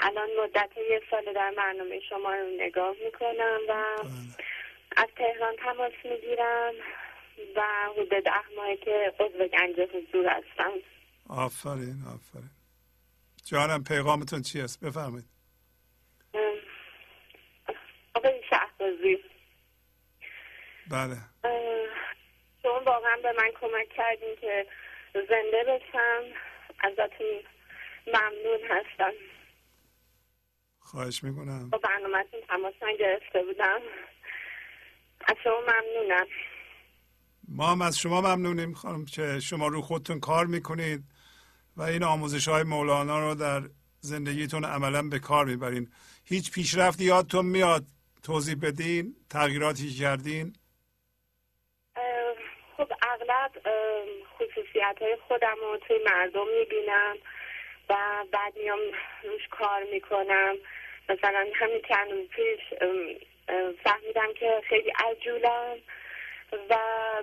الان 0.00 0.28
مدت 0.42 0.70
یه 0.90 1.02
سال 1.10 1.32
در 1.32 1.54
برنامه 1.56 2.00
شما 2.08 2.34
رو 2.34 2.46
نگاه 2.58 2.94
می‌کنم 3.04 3.58
و 3.68 3.96
بله. 3.98 4.10
از 4.96 5.08
تهران 5.16 5.56
تماس 5.56 5.92
می‌گیرم 6.04 6.74
و 7.56 7.62
حدود 7.92 8.08
ده 8.08 8.48
ماهی 8.56 8.76
که 8.76 9.12
عضو 9.20 9.48
گنج 9.48 9.80
حضور 9.80 10.26
هستم. 10.26 10.72
آفرین 11.28 12.02
آفرین. 12.14 12.50
جانم 13.44 13.84
پیغامتون 13.84 14.42
چی 14.42 14.60
است؟ 14.60 14.84
بفرمایید. 14.84 15.26
آقای 18.14 18.42
شهبازی. 18.50 19.24
بله. 20.90 21.16
شما 22.62 22.80
واقعا 22.80 23.16
به 23.22 23.32
من 23.32 23.50
کمک 23.60 23.88
کردین 23.88 24.36
که 24.40 24.66
زنده 25.14 25.64
بشم. 25.68 26.24
ازتون 26.80 27.42
ممنون 28.06 28.60
هستم. 28.70 29.12
خواهش 30.90 31.24
می‌کنم. 31.24 31.70
با 31.70 31.78
برنامهتون 31.78 32.40
تماس 32.48 32.74
گرفته 32.98 33.42
بودم. 33.42 33.80
از 35.26 35.36
شما 35.44 35.60
ممنونم. 35.60 36.26
ما 37.48 37.66
هم 37.66 37.82
از 37.82 37.98
شما 37.98 38.20
ممنونیم 38.20 38.72
خانم 38.72 39.04
که 39.04 39.40
شما 39.40 39.68
رو 39.68 39.82
خودتون 39.82 40.20
کار 40.20 40.46
می‌کنید 40.46 41.00
و 41.76 41.82
این 41.82 42.02
آموزش 42.02 42.48
های 42.48 42.62
مولانا 42.62 43.28
رو 43.28 43.34
در 43.34 43.60
زندگیتون 44.00 44.64
عملا 44.64 45.02
به 45.02 45.18
کار 45.18 45.44
می‌برین. 45.44 45.88
هیچ 46.24 46.52
پیشرفتی 46.52 47.04
یادتون 47.04 47.46
میاد؟ 47.46 47.82
توضیح 48.22 48.56
بدین 48.62 49.16
تغییراتی 49.30 49.90
کردین؟ 49.90 50.52
خب 52.76 52.92
اغلب 53.02 53.52
خصوصیت 54.36 54.96
های 55.00 55.16
خودم 55.28 55.56
رو 55.60 55.78
توی 55.88 55.96
مردم 56.06 56.46
می‌بینم 56.58 57.16
و 57.90 57.94
بعد 58.32 58.56
میام 58.56 58.78
روش 59.24 59.48
کار 59.50 59.82
می‌کنم. 59.92 60.54
مثلا 61.10 61.46
همین 61.54 61.82
چند 61.88 62.28
پیش 62.28 62.60
فهمیدم 63.84 64.32
که 64.38 64.62
خیلی 64.68 64.90
عجولم 64.90 65.76
و 66.70 66.76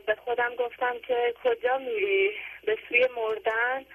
به 0.05 0.15
خودم 0.15 0.55
گفتم 0.55 0.99
که 1.07 1.33
کجا 1.43 1.77
میری؟ 1.77 2.31
به 2.65 2.77
سوی 2.89 3.07
مردن 3.15 3.85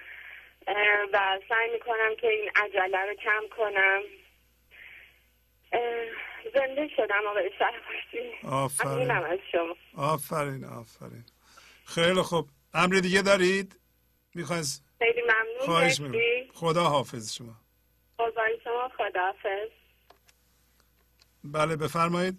و 1.13 1.39
سعی 1.49 1.69
می‌کنم 1.73 2.15
که 2.21 2.27
این 2.27 2.51
عجله 2.55 2.97
رو 2.97 3.13
کم 3.13 3.47
کنم. 3.57 4.01
زنده 6.53 6.89
شدم 6.95 7.27
آقای 7.27 7.51
شهرباشی 7.59 8.47
آفرین. 8.51 9.11
از 9.11 9.39
شما. 9.51 9.75
آفرین 9.97 10.65
آفرین. 10.65 11.25
خیلی 11.85 12.21
خوب. 12.21 12.47
امر 12.73 12.95
دیگه 12.95 13.21
دارید؟ 13.21 13.79
می‌خواید 14.35 14.65
خیلی 14.99 15.21
ممنون 15.21 15.59
خواهش 15.59 16.01
خدا 16.53 16.83
حافظ 16.83 17.33
شما. 17.37 17.55
قربان 18.17 18.49
شما 18.63 18.91
خدا 18.97 19.21
حافظ 19.21 19.69
بله 21.43 21.75
بفرمایید. 21.75 22.37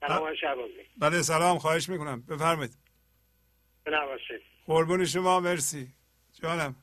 سلام 0.00 0.34
بله 1.00 1.22
سلام 1.22 1.58
خواهش 1.58 1.88
می‌کنم. 1.88 2.22
بفرمایید. 2.30 2.70
قربون 4.66 5.04
شما 5.04 5.40
مرسی. 5.40 5.88
جانم. 6.42 6.76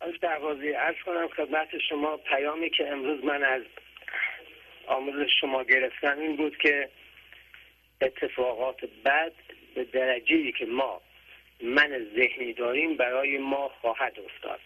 از 0.00 0.12
دروازی 0.22 0.74
ارز 0.74 0.96
کنم 1.06 1.28
خدمت 1.36 1.68
شما 1.88 2.16
پیامی 2.16 2.70
که 2.70 2.88
امروز 2.88 3.24
من 3.24 3.44
از 3.44 3.62
آموزش 4.86 5.30
شما 5.40 5.62
گرفتم 5.64 6.18
این 6.18 6.36
بود 6.36 6.56
که 6.56 6.90
اتفاقات 8.00 8.84
بد 9.04 9.32
به 9.74 9.84
درجه 9.84 10.52
که 10.52 10.66
ما 10.66 11.00
من 11.62 12.06
ذهنی 12.16 12.52
داریم 12.52 12.96
برای 12.96 13.38
ما 13.38 13.68
خواهد 13.80 14.16
افتاد. 14.18 14.60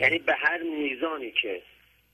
یعنی 0.00 0.18
به 0.18 0.34
هر 0.34 0.62
میزانی 0.62 1.30
که 1.42 1.62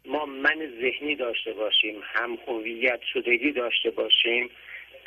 ما 0.05 0.27
من 0.27 0.73
ذهنی 0.81 1.17
داشته 1.17 1.53
باشیم 1.53 1.95
هم 2.03 2.39
هویت 2.47 3.01
شدگی 3.13 3.53
داشته 3.53 3.91
باشیم 3.91 4.51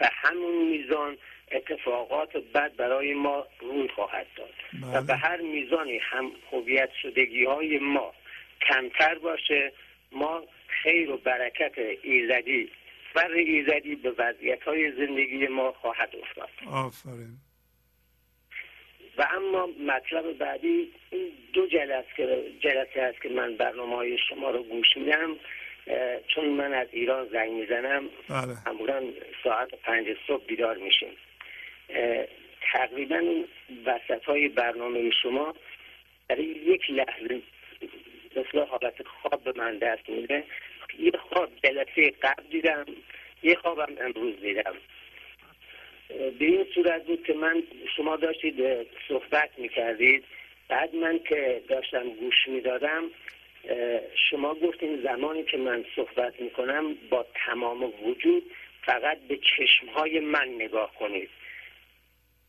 و 0.01 0.09
همون 0.11 0.67
میزان 0.67 1.17
اتفاقات 1.51 2.37
بد 2.37 2.75
برای 2.75 3.13
ما 3.13 3.45
روی 3.59 3.87
خواهد 3.87 4.27
داد. 4.35 4.53
و 4.81 4.91
بله. 4.91 5.01
به 5.01 5.15
هر 5.15 5.41
میزانی 5.41 5.97
هم 5.97 6.31
هویت 6.51 6.89
شدگی 7.01 7.45
های 7.45 7.77
ما 7.77 8.13
کمتر 8.69 9.15
باشه 9.15 9.73
ما 10.11 10.43
خیر 10.67 11.11
و 11.11 11.17
برکت 11.17 11.77
ایزدی 12.01 12.69
فر 13.13 13.31
ایزدی 13.31 13.95
به 13.95 14.11
وضعیت 14.17 14.63
های 14.63 14.91
زندگی 14.91 15.47
ما 15.47 15.71
خواهد 15.71 16.09
افتاد. 16.21 16.49
آفرین. 16.71 17.37
و 19.17 19.27
اما 19.35 19.69
مطلب 19.85 20.37
بعدی 20.37 20.91
این 21.11 21.31
دو 21.53 21.67
جلسه 21.67 22.43
جلسه 22.59 23.01
است 23.01 23.21
که 23.21 23.29
من 23.29 23.55
برنامه 23.55 23.95
های 23.95 24.17
شما 24.29 24.49
رو 24.49 24.63
گوش 24.63 24.97
میدم 24.97 25.35
چون 26.27 26.45
من 26.45 26.73
از 26.73 26.87
ایران 26.91 27.27
زنگ 27.27 27.51
می‌زنم 27.51 28.09
بله. 28.29 28.55
معمولا 28.65 29.03
ساعت 29.43 29.75
پنج 29.75 30.07
صبح 30.27 30.45
بیدار 30.45 30.77
میشیم. 30.77 31.17
تقریبا 32.73 33.43
وسط 33.85 34.23
های 34.23 34.47
برنامه 34.47 35.11
شما 35.21 35.55
در 36.29 36.39
یک 36.39 36.89
لحظه 36.89 37.41
مثل 38.35 38.59
حالت 38.59 39.07
خواب 39.07 39.43
به 39.43 39.53
من 39.55 39.77
دست 39.77 40.09
میده. 40.09 40.43
یه 40.99 41.11
خواب 41.11 41.49
جلسه 41.63 42.13
قبل 42.21 42.43
دیدم 42.51 42.85
یه 43.43 43.55
خوابم 43.55 43.95
امروز 44.01 44.41
دیدم. 44.41 44.75
به 46.09 46.45
این 46.45 46.65
صورت 46.73 47.05
بود 47.05 47.23
که 47.23 47.33
من 47.33 47.63
شما 47.95 48.15
داشتید 48.15 48.55
صحبت 49.07 49.49
می‌کردید. 49.57 50.23
بعد 50.67 50.95
من 50.95 51.19
که 51.19 51.61
داشتم 51.67 52.09
گوش 52.09 52.47
می‌دادم 52.47 53.03
شما 54.29 54.53
گفتین 54.53 55.01
زمانی 55.03 55.43
که 55.43 55.57
من 55.57 55.85
صحبت 55.95 56.41
می‌کنم 56.41 56.95
با 57.09 57.25
تمام 57.45 57.93
وجود 58.03 58.43
فقط 58.85 59.17
به 59.27 59.39
چشمهای 59.57 60.19
من 60.19 60.47
نگاه 60.47 60.95
کنید. 60.95 61.29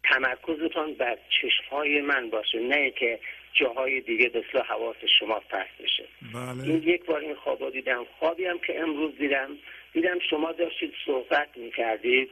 تمرکزتان 0.04 0.94
بر 0.94 1.18
چشمهای 1.40 2.00
من 2.00 2.30
باشه 2.30 2.58
نه 2.58 2.90
که 2.90 3.18
جاهای 3.52 4.00
دیگه 4.00 4.30
مثل 4.34 4.64
حواس 4.64 4.96
شما 5.18 5.40
پس 5.50 5.66
بشه. 5.80 6.04
بله. 6.34 6.64
این 6.64 6.82
یک 6.82 7.04
بار 7.04 7.20
این 7.20 7.34
خواب 7.34 7.72
دیدم. 7.72 8.06
خوابی 8.18 8.44
هم 8.44 8.58
که 8.58 8.80
امروز 8.80 9.18
دیدم. 9.18 9.50
دیدم 9.92 10.18
شما 10.30 10.52
داشتید 10.52 10.94
صحبت 11.06 11.48
می‌کردید. 11.56 12.30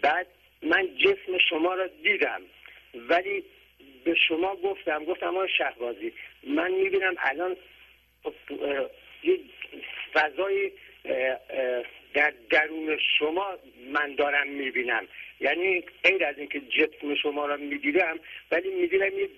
بعد 0.00 0.26
من 0.62 0.88
جسم 0.96 1.38
شما 1.50 1.74
را 1.74 1.86
دیدم 1.86 2.42
ولی 2.94 3.44
به 4.04 4.14
شما 4.14 4.56
گفتم 4.56 5.04
گفتم 5.04 5.26
آقای 5.26 5.48
شهبازی 5.58 6.12
من 6.42 6.70
می‌بینم 6.70 7.14
الان 7.18 7.56
یه 9.22 9.38
فضای 10.14 10.72
در 12.14 12.32
درون 12.50 12.98
شما 13.18 13.58
من 13.92 14.14
دارم 14.14 14.48
می‌بینم. 14.48 15.08
یعنی 15.40 15.84
غیر 16.04 16.24
از 16.24 16.38
اینکه 16.38 16.60
جسم 16.60 17.14
شما 17.14 17.46
را 17.46 17.56
می‌دیدم 17.56 18.18
ولی 18.50 18.70
می‌دیدم 18.70 19.18
یه 19.18 19.28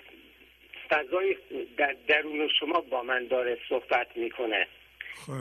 فضای 0.90 1.36
در 1.76 1.96
درون 2.08 2.48
شما 2.48 2.80
با 2.80 3.02
من 3.02 3.26
داره 3.26 3.58
صحبت 3.68 4.16
می‌کنه. 4.16 4.66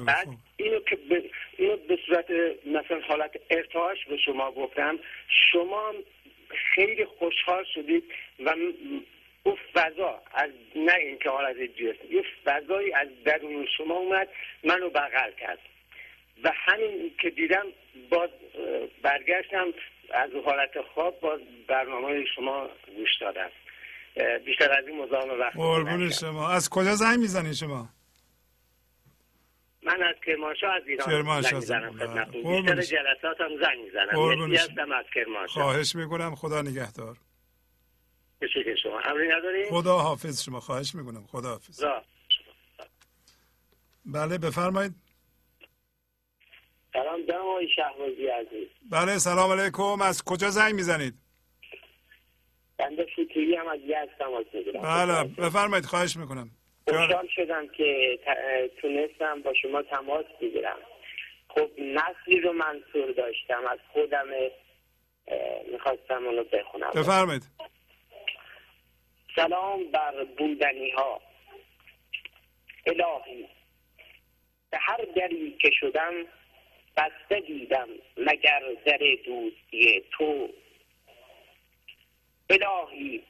بعد 0.08 0.28
اینو 0.58 0.80
که 0.80 0.96
به, 0.96 1.24
اینو 1.58 1.78
به 1.78 1.98
صورت 2.06 2.26
مثلا 2.66 3.00
حالت 3.08 3.32
ارتعاش 3.50 4.06
به 4.06 4.18
شما 4.18 4.52
گفتم 4.52 5.00
شما 5.52 5.94
خیلی 6.76 7.06
خوشحال 7.06 7.66
شدید 7.74 8.04
و 8.40 8.50
اون 9.44 9.58
فضا 9.74 10.22
از 10.34 10.50
نه 10.76 10.96
اینکه 10.96 11.30
حالت 11.30 11.58
جسم 11.58 12.14
یه 12.14 12.24
فضایی 12.46 12.94
از 12.94 13.08
درون 13.26 13.68
شما 13.78 13.96
اومد 13.96 14.28
منو 14.64 14.90
بغل 14.90 15.32
کرد. 15.40 15.60
و 16.44 16.52
همین 16.56 17.12
که 17.22 17.30
دیدم 17.30 17.66
باز 18.10 18.30
برگشتم 19.02 19.68
از 20.14 20.30
حالت 20.46 20.82
خواب 20.94 21.20
باز 21.20 21.40
برنامه 21.68 22.26
شما 22.36 22.70
گوش 22.96 23.10
دادم. 23.22 23.50
بیشتر 24.46 24.72
از 24.72 24.88
این 24.88 25.02
مزاحم 25.02 25.40
وقت 25.40 25.56
قربون 25.56 26.10
شما. 26.10 26.50
از 26.50 26.70
کجا 26.70 26.96
زنگ 26.96 27.20
می‌زنی 27.20 27.56
شما؟ 27.56 27.90
من 29.84 30.04
از 30.04 30.16
کرمانشاه 30.26 30.74
از 30.74 30.84
ایران 30.88 31.42
زنگ 31.42 31.56
می‌زنم 31.56 31.92
خدمتتون. 31.92 32.46
هم 32.46 33.58
زنگ 33.62 33.80
می‌زنم. 33.84 34.54
هستم 34.54 34.92
از 34.92 35.06
کرمانشاه. 35.16 35.64
خواهش 35.64 35.96
می‌کنم. 35.96 36.36
خدا 36.36 36.62
نگهدار. 36.62 37.18
شما؟ 38.84 39.02
خدا 39.70 39.98
حافظ 39.98 40.44
شما. 40.44 40.60
خواهش 40.60 40.96
می‌کنم. 40.96 41.28
خدا 41.28 41.50
حافظ. 41.50 41.84
را. 41.84 42.04
بله 44.06 44.38
بفرمایید. 44.38 44.96
سلام 46.94 47.22
دم 47.26 47.36
آقای 47.36 47.68
شهبازی 47.76 48.28
عزیز. 48.28 48.68
بله 48.92 49.18
سلام 49.18 49.52
علیکم. 49.52 50.02
از 50.02 50.24
کجا 50.24 50.50
زنگ 50.50 50.74
می‌زنید؟ 50.74 51.14
بنده 52.78 53.06
فکری 53.16 53.56
هم 53.56 53.68
از 53.68 53.80
یزد 53.84 54.18
تماس 54.20 54.46
می‌گیرم. 54.54 54.82
بله 54.82 55.24
بفرمایید. 55.24 55.86
خواهش 55.86 56.18
می‌کنم. 56.18 56.52
خوشحال 56.92 57.28
شدم 57.36 57.68
که 57.68 58.20
تونستم 58.82 59.42
با 59.42 59.54
شما 59.54 59.82
تماس 59.82 60.26
بگیرم. 60.42 60.80
خب 61.50 61.70
نسلی 61.78 62.40
رو 62.40 62.54
منصور 62.54 63.12
داشتم. 63.12 63.68
از 63.72 63.80
خودم 63.94 64.28
می‌خواستم 65.72 66.26
اونو 66.26 66.44
بخونم. 66.44 66.90
بفرمایید. 66.96 67.44
سلام 69.36 69.92
بر 69.92 70.24
بودنی 70.24 70.90
ها 70.92 71.22
الهی. 72.86 73.48
به 74.72 74.78
هر 74.82 75.06
دری 75.16 75.58
که 75.62 75.70
شدم 75.80 76.14
بسته 76.98 77.40
دیدم 77.40 77.88
مگر 78.18 78.62
در 78.86 79.00
دوستی 79.26 80.04
تو. 80.12 80.50
الهی. 82.50 83.24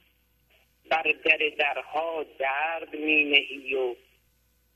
بر 0.90 1.02
در 1.24 1.48
درها 1.58 2.24
درد 2.38 2.94
می 2.94 3.24
نهی 3.24 3.74
و 3.74 3.94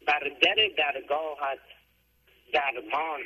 بر 0.07 0.33
در 0.41 0.69
درگاهت 0.77 1.59
درمان. 2.53 3.25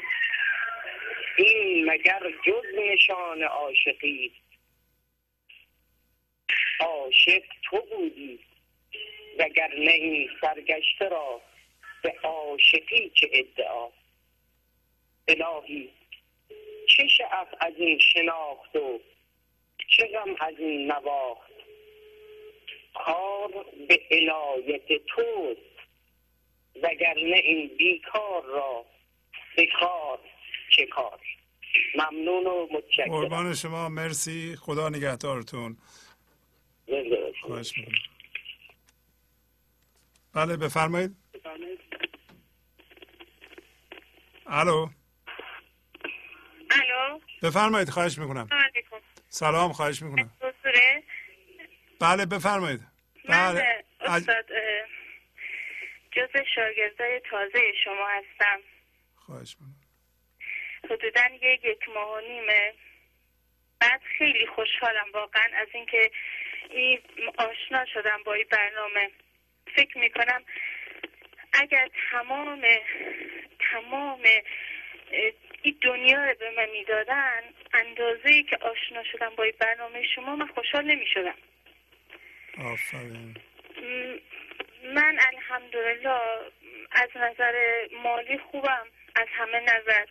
این 1.39 1.91
مگر 1.91 2.33
جز 2.47 2.65
نشان 2.75 3.43
عاشقی؟ 3.43 4.33
عاشق 6.81 7.43
تو 7.63 7.81
بودی 7.81 8.41
وگر 9.39 9.75
نه 9.79 9.91
این 9.91 10.31
سرگشته 10.41 11.09
را 11.09 11.41
به 12.03 12.15
عاشقی 12.23 13.11
چه 13.11 13.31
ادعا؟ 13.33 13.89
الهی 15.29 15.91
چه 16.89 17.09
شعف 17.09 17.49
از 17.61 17.73
این 17.77 17.99
شناخت 17.99 18.77
و 18.77 19.01
چه 19.89 20.07
غم 20.07 20.37
از 20.41 20.55
این 20.59 20.93
نواخت؟ 20.93 21.48
کار 23.07 23.49
به 23.89 24.01
عنایت 24.11 24.87
توست 25.07 25.61
وگرنه 26.83 27.37
این 27.37 27.77
بیکار 27.79 28.45
را 28.45 28.85
به 29.57 29.69
کار 29.81 30.19
چه 30.77 30.87
کار 30.87 31.21
ممنون 31.95 32.47
و 32.47 32.67
متشکرم. 32.73 33.09
قربان 33.11 33.55
شما 33.55 33.89
مرسی. 33.89 34.57
خدا 34.57 34.89
نگهدارتون. 34.89 35.77
بله 40.35 40.57
بفرمایید. 40.57 41.17
الو. 44.47 44.89
الو. 46.71 47.21
بفرمایید 47.43 47.91
خواهش 47.91 48.19
می‌کنم. 48.19 48.49
سلام 49.29 49.73
خواهش 49.73 50.03
می‌کنم. 50.03 50.31
بله 52.01 52.27
بفرمایید. 52.27 52.88
من 53.29 53.55
بله 53.55 53.85
از- 54.01 54.29
استاد 54.29 54.47
جز 56.13 56.37
شاگردای 56.55 57.21
تازه 57.31 57.73
شما 57.85 58.09
هستم. 58.09 58.61
خواهش 59.17 59.57
می‌کنم. 59.61 59.75
حدودا 60.85 61.23
یک 61.63 61.89
ماه 61.89 62.15
و 62.17 62.21
نیمه 62.21 62.75
بعد 63.81 64.01
خیلی 64.19 64.47
خوشحالم 64.47 65.07
واقعا 65.15 65.49
از 65.55 65.69
اینکه 65.73 66.11
این 66.71 67.01
آشنا 67.39 67.85
شدم 67.95 68.23
با 68.25 68.35
این 68.35 68.47
برنامه. 68.51 69.11
فکر 69.77 69.99
می‌کنم 69.99 70.45
اگر 71.53 71.89
تمام 72.11 72.67
تمام 73.73 74.23
این 75.63 75.77
دنیا 75.83 76.25
رو 76.25 76.35
به 76.35 76.51
من 76.57 76.71
می‌دادن 76.71 77.43
اندازه 77.73 78.29
ای 78.29 78.43
که 78.43 78.57
آشنا 78.57 79.05
شدم 79.13 79.35
با 79.37 79.45
این 79.45 79.55
برنامه 79.61 80.03
شما 80.15 80.37
من 80.37 80.47
خوشحال 80.47 80.85
نمی‌شدم. 80.85 81.35
آفرین. 82.65 83.35
من 84.95 85.19
الحمدلله 85.21 86.21
از 86.93 87.09
نظر 87.17 87.55
مالی 88.03 88.39
خوبم 88.39 88.87
از 89.17 89.27
همه 89.31 89.61
نظر 89.61 90.07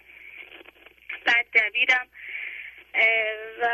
بعد 1.26 1.45
دویدم 1.53 2.08
اه، 2.93 3.35
و 3.61 3.67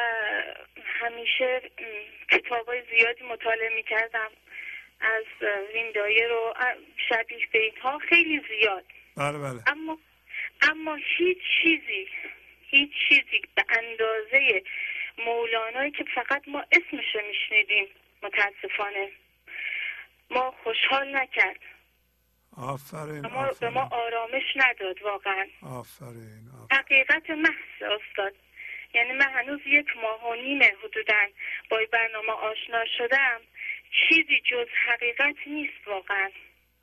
همیشه 0.86 1.62
کتاب 2.32 2.68
های 2.68 2.84
زیادی 2.92 3.24
مطالعه 3.24 3.76
می 3.76 3.84
کردم 3.84 4.30
از 5.00 5.48
ویندایر 5.74 6.32
و 6.32 6.54
شبیه 7.10 7.48
به 7.52 7.60
اینها 7.60 7.98
خیلی 7.98 8.42
زیاد. 8.50 8.86
بله 9.18 9.38
بله. 9.38 9.64
اما 9.68 9.98
اما 10.62 10.96
هیچ 11.18 11.38
چیزی 11.62 12.08
هیچ 12.68 12.92
چیزی 13.10 13.42
به 13.56 13.66
اندازه 13.70 14.64
مولانایی 15.26 15.92
که 15.92 16.06
فقط 16.16 16.48
ما 16.48 16.64
اسمش 16.72 17.16
رو 17.16 17.22
میشنیدیم 17.28 17.88
متاسفانه. 18.24 19.10
ما 20.30 20.54
خوشحال 20.64 21.16
نکرد. 21.16 21.60
آفرین 22.58 23.22
ما 23.22 23.52
به 23.62 23.70
ما 23.70 23.82
آفرین. 23.82 24.04
آرامش 24.04 24.44
نداد 24.56 25.02
واقعا. 25.02 25.48
آفرین 25.62 26.50
آفرین. 26.64 26.68
حقیقت 26.72 27.30
محض 27.30 27.82
استاد. 27.82 28.36
یعنی 28.94 29.12
من 29.12 29.30
هنوز 29.34 29.60
یک 29.66 29.88
ماه 30.02 30.30
و 30.30 30.36
نیمه 30.36 30.74
حدودا 30.84 31.28
با 31.70 31.78
این 31.78 31.88
برنامه 31.92 32.32
آشنا 32.32 32.86
شدم. 32.98 33.42
چیزی 34.10 34.42
جز 34.52 34.68
حقیقت 34.88 35.36
نیست 35.48 35.88
واقعا. 35.88 36.30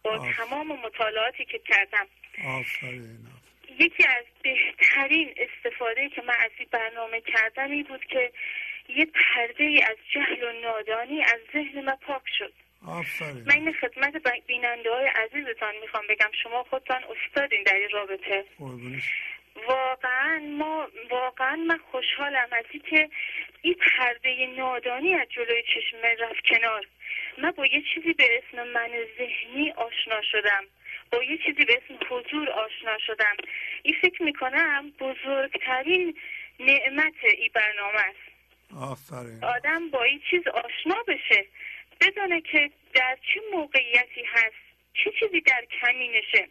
با 0.02 0.10
آف. 0.10 0.36
تمام 0.36 0.66
مطالعاتی 0.66 1.44
که 1.44 1.58
کردم. 1.58 2.06
آفرین 2.44 2.60
آفرین. 2.60 3.26
یکی 3.78 4.04
از 4.08 4.24
بهترین 4.42 5.34
استفاده 5.36 6.08
که 6.08 6.22
من 6.22 6.34
از 6.44 6.50
این 6.58 6.68
برنامه 6.70 7.20
کردم 7.20 7.70
این 7.70 7.82
بود 7.82 8.04
که 8.04 8.32
یه 8.96 9.06
پرده 9.06 9.64
ای 9.64 9.82
از 9.82 9.96
جهل 10.14 10.42
و 10.42 10.52
نادانی 10.52 11.22
از 11.24 11.40
ذهن 11.52 11.84
من 11.84 11.96
پاک 11.96 12.22
شد. 12.38 12.52
آفرین. 12.86 13.44
من 13.46 13.54
این 13.54 13.72
خدمت 13.72 14.12
بیننده 14.46 14.90
های 14.90 15.06
عزیزتان 15.06 15.74
می‌خوام 15.80 16.06
بگم 16.08 16.30
شما 16.42 16.62
خودتان 16.62 17.02
استادین 17.04 17.62
در 17.62 17.74
این 17.74 17.90
رابطه. 17.90 18.44
قربونش. 18.58 19.02
واقعا 19.68 20.38
ما 20.38 20.88
واقعا 21.10 21.56
من 21.56 21.78
خوشحالم 21.90 22.48
از 22.52 22.64
اینکه 22.70 23.10
این 23.62 23.74
پرده 23.74 24.46
نادانی 24.46 25.14
از 25.14 25.28
جلوی 25.28 25.62
چشم 25.62 26.24
رفت 26.24 26.44
کنار. 26.44 26.86
من 27.38 27.50
با 27.50 27.66
یه 27.66 27.82
چیزی 27.94 28.12
به 28.12 28.38
اسم 28.38 28.68
من 28.68 28.90
ذهنی 29.18 29.70
آشنا 29.70 30.22
شدم. 30.22 30.64
با 31.12 31.24
یه 31.24 31.38
چیزی 31.46 31.64
به 31.64 31.82
اسم 31.84 31.98
حضور 32.10 32.50
آشنا 32.50 32.98
شدم. 32.98 33.36
این 33.82 33.94
فکر 34.02 34.22
می‌کنم 34.22 34.92
بزرگترین 34.98 36.18
نعمت 36.60 37.24
این 37.24 37.50
برنامه 37.54 37.98
است. 37.98 38.29
آفرین. 38.76 39.44
آدم 39.44 39.90
با 39.90 40.02
این 40.02 40.22
چیز 40.30 40.46
آشنا 40.48 41.02
بشه. 41.08 41.46
بدونه 42.00 42.40
که 42.40 42.70
در 42.94 43.18
چه 43.34 43.40
موقعیتی 43.52 44.24
هست 44.34 44.64
چه 44.94 45.10
چیزی 45.20 45.40
در 45.40 45.64
کمینشه. 45.80 46.48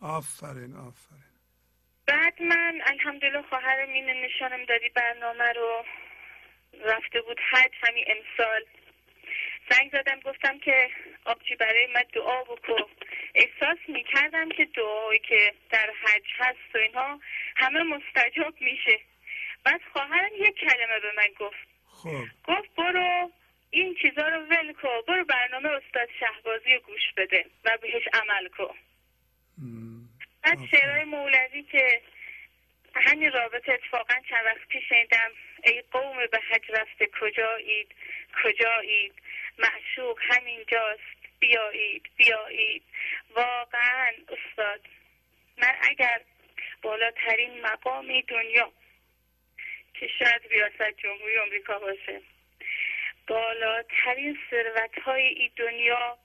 آفرین 0.00 0.76
آفرین. 0.76 1.32
بعد 2.06 2.42
من 2.42 2.80
الحمدلله 2.86 3.42
خواهر 3.42 3.86
مینه 3.86 4.14
نشانم 4.14 4.64
دادی 4.64 4.88
برنامه 4.88 5.52
رو. 5.52 5.84
رفته 6.84 7.20
بود 7.20 7.40
حج 7.50 7.72
همین 7.82 8.04
امسال. 8.08 8.64
زنگ 9.70 9.90
زدم 9.92 10.20
گفتم 10.20 10.58
که 10.58 10.90
آبجی 11.24 11.56
برای 11.56 11.86
من 11.86 12.04
دعا 12.14 12.44
بکن. 12.44 12.90
احساس 13.34 13.78
می‌کردم 13.88 14.48
که 14.48 14.64
دعایی 14.64 15.18
که 15.18 15.54
در 15.70 15.90
حج 16.02 16.26
هست 16.38 16.74
و 16.74 16.78
اینها 16.78 17.20
همه 17.56 17.82
مستجاب 17.82 18.54
میشه. 18.60 19.00
بعد 19.64 19.80
خواهرم 19.92 20.30
یک 20.34 20.54
کلمه 20.54 21.00
به 21.00 21.12
من 21.16 21.28
گفت. 21.40 21.68
خب. 21.86 22.52
گفت 22.52 22.74
برو 22.76 23.30
این 23.70 23.94
چیزا 24.02 24.28
رو 24.28 24.46
ول 24.46 24.72
کن 24.72 25.00
برو 25.08 25.24
برنامه 25.24 25.68
استاد 25.68 26.08
شهبازی 26.20 26.74
رو 26.74 26.80
گوش 26.80 27.12
بده 27.16 27.44
و 27.64 27.78
بهش 27.82 28.02
عمل 28.12 28.48
کن. 28.48 28.74
بعد. 30.42 30.58
شعرهای 30.70 31.04
مولوی 31.04 31.62
که 31.62 32.02
همین 32.94 33.32
رابطه 33.32 33.72
اتفاقا 33.72 34.14
چند 34.28 34.46
وقت 34.46 34.68
پیش 34.68 34.82
شنیدم 34.88 35.30
ای 35.64 35.82
قوم 35.90 36.16
به 36.32 36.38
حج 36.50 36.70
رفته 36.70 37.08
کجایید؟ 37.20 37.94
کجایید؟ 38.44 39.12
معشوق 39.58 40.18
همینجاست 40.22 41.22
بیایید 41.40 42.08
بیایید. 42.16 42.82
واقعا 43.36 44.12
استاد 44.28 44.80
من 45.58 45.74
اگر 45.90 46.20
بالاترین 46.82 47.60
مقامی 47.60 48.22
دنیا 48.22 48.72
که 50.02 50.08
شاید 50.18 50.42
ریاست 50.50 50.98
جمهوری 50.98 51.38
آمریکا 51.38 51.78
باشه. 51.78 52.20
بالاترین 53.26 54.38
ثروت 54.50 54.98
های 55.04 55.22
این 55.22 55.50
دنیا 55.56 56.18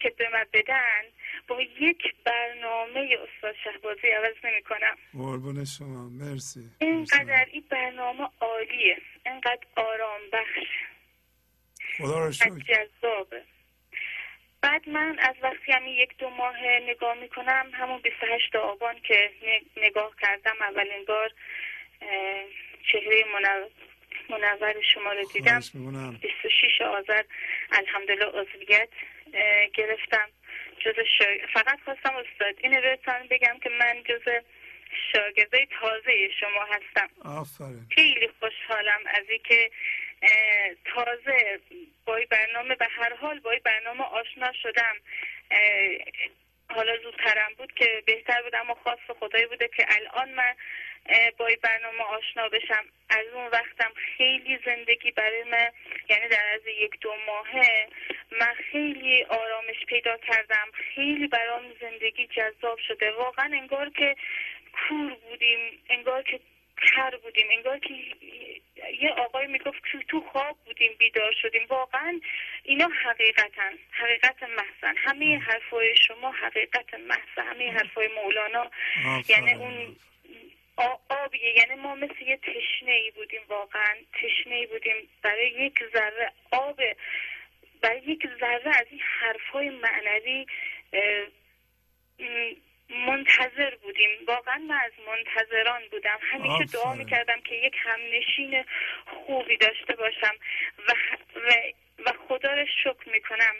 که 0.00 0.10
به 0.10 0.28
من 0.28 0.44
بدن 0.52 1.02
با 1.48 1.62
یک 1.62 2.14
برنامه 2.24 3.16
استاد 3.22 3.54
شهبازی 3.64 4.08
عوض 4.08 4.34
نمی 4.44 4.62
کنم 4.62 4.96
قربون 5.12 5.64
شما. 5.64 6.08
مرسی. 6.08 6.60
اینقدر 6.80 7.46
این 7.52 7.64
برنامه 7.70 8.28
عالیه. 8.40 8.98
اینقدر 9.26 9.66
آرام 9.76 10.20
بخش 10.32 10.68
خدا 11.98 12.24
رو 12.24 12.32
شکر. 12.32 12.50
جذابه. 12.50 13.42
بعد 14.62 14.88
من 14.88 15.18
از 15.18 15.34
وقتی 15.42 15.72
همین 15.72 15.94
یک 15.94 16.16
دو 16.18 16.30
ماه 16.30 16.56
نگاه 16.82 17.14
می‌کنم 17.14 17.70
همون 17.72 18.00
28 18.00 18.56
آبان 18.56 19.00
که 19.00 19.30
نگاه 19.76 20.12
کردم 20.20 20.56
اولین 20.60 21.04
بار 21.04 21.30
چهره 22.92 23.24
منو- 23.34 23.68
منور 24.28 24.74
شما 24.94 25.12
رو 25.12 25.24
دیدم. 25.32 25.50
خواهش 25.50 25.70
می‌کنم. 25.74 26.18
26 26.22 26.80
آذر 26.80 27.22
الحمدلله 27.72 28.24
عضویت 28.24 28.88
گرفتم. 29.74 30.28
جز 30.84 30.94
شا... 31.18 31.24
فقط 31.54 31.80
خواستم 31.84 32.16
استاد 32.16 32.54
این 32.58 32.80
بهتون 32.80 33.26
بگم 33.30 33.58
که 33.62 33.68
من 33.70 34.02
جز 34.04 34.22
شاگرده 35.12 35.66
تازه 35.80 36.28
شما 36.40 36.64
هستم. 36.64 37.08
آفرین. 37.24 37.86
خیلی 37.94 38.28
خوشحالم 38.40 39.00
از 39.06 39.24
اینکه 39.28 39.70
تازه 40.94 41.60
با 42.06 42.20
برنامه 42.30 42.74
به 42.74 42.86
هر 42.90 43.14
حال 43.14 43.40
با 43.40 43.52
برنامه 43.64 44.04
آشنا 44.04 44.52
شدم. 44.62 44.94
حالا 46.70 46.96
زودترم 47.02 47.54
بود 47.58 47.72
که 47.74 48.02
بهتر 48.06 48.42
بود 48.42 48.54
اما 48.54 48.74
خواست 48.74 49.12
خدایی 49.20 49.46
بوده 49.46 49.68
که 49.76 49.86
الان 49.88 50.34
من 50.34 50.54
با 51.38 51.46
این 51.46 51.58
برنامه 51.62 52.02
آشنا 52.02 52.48
بشم. 52.48 52.84
از 53.10 53.26
اون 53.34 53.46
وقتم 53.46 53.92
خیلی 54.16 54.58
زندگی 54.64 55.10
برای 55.10 55.44
من 55.44 55.70
یعنی 56.08 56.28
در 56.28 56.54
از 56.54 56.60
یک 56.66 57.00
دو 57.00 57.14
ماهه 57.26 57.88
من 58.30 58.54
خیلی 58.72 59.24
آرامش 59.24 59.84
پیدا 59.86 60.16
کردم. 60.16 60.66
خیلی 60.94 61.26
برام 61.26 61.62
زندگی 61.80 62.26
جذاب 62.26 62.78
شده. 62.88 63.10
واقعا 63.10 63.50
انگار 63.52 63.90
که 63.90 64.16
کور 64.72 65.14
بودیم 65.14 65.82
انگار 65.88 66.22
که 66.22 66.40
کر 66.94 67.16
بودیم 67.16 67.46
انگار 67.50 67.78
که 67.78 67.94
یه 69.00 69.10
آقای 69.10 69.46
می‌گفت 69.46 69.82
که 69.92 69.98
تو 70.08 70.20
خواب 70.20 70.56
بودیم 70.66 70.92
بیدار 70.98 71.32
شدیم. 71.42 71.66
واقعا 71.68 72.20
اینا 72.62 72.88
حقیقتا 73.04 73.70
حقیقت 73.90 74.42
محسن 74.42 74.96
همه 74.96 75.38
حرفای 75.38 75.96
شما 75.96 76.30
حقیقت 76.30 76.94
محسن 76.94 77.46
همه 77.46 77.72
حرفای 77.72 78.08
مولانا. 78.08 78.70
یعنی 79.28 79.54
اون 79.54 79.96
آبیه. 81.08 81.58
یعنی 81.58 81.74
ما 81.74 81.94
مثل 81.94 82.22
یه 82.26 82.36
تشنه 82.36 82.92
ای 82.92 83.10
بودیم 83.10 83.40
واقعا. 83.48 83.96
تشنه 84.12 84.54
ای 84.54 84.66
بودیم 84.66 85.08
برای 85.22 85.50
یک 85.50 85.84
ذره 85.92 86.32
آب 86.50 86.80
برای 87.82 88.02
یک 88.06 88.28
ذره 88.40 88.68
از 88.80 88.86
این 88.90 89.00
حرفای 89.00 89.70
معنوی 89.70 90.46
منتظر 92.88 93.74
بودیم. 93.74 94.10
واقعا 94.26 94.58
من 94.58 94.78
از 94.84 94.92
منتظران 95.06 95.82
بودم. 95.90 96.18
همیشه 96.22 96.64
دعا 96.72 96.94
می‌کردم 96.94 97.40
که 97.40 97.54
یک 97.54 97.74
همنشین 97.78 98.64
خوبی 99.06 99.56
داشته 99.56 99.96
باشم 99.96 100.34
و, 100.88 100.92
و, 101.36 101.52
و 102.06 102.12
خدا 102.28 102.54
رو 102.54 102.66
شکر 102.84 103.08
می‌کنم 103.12 103.54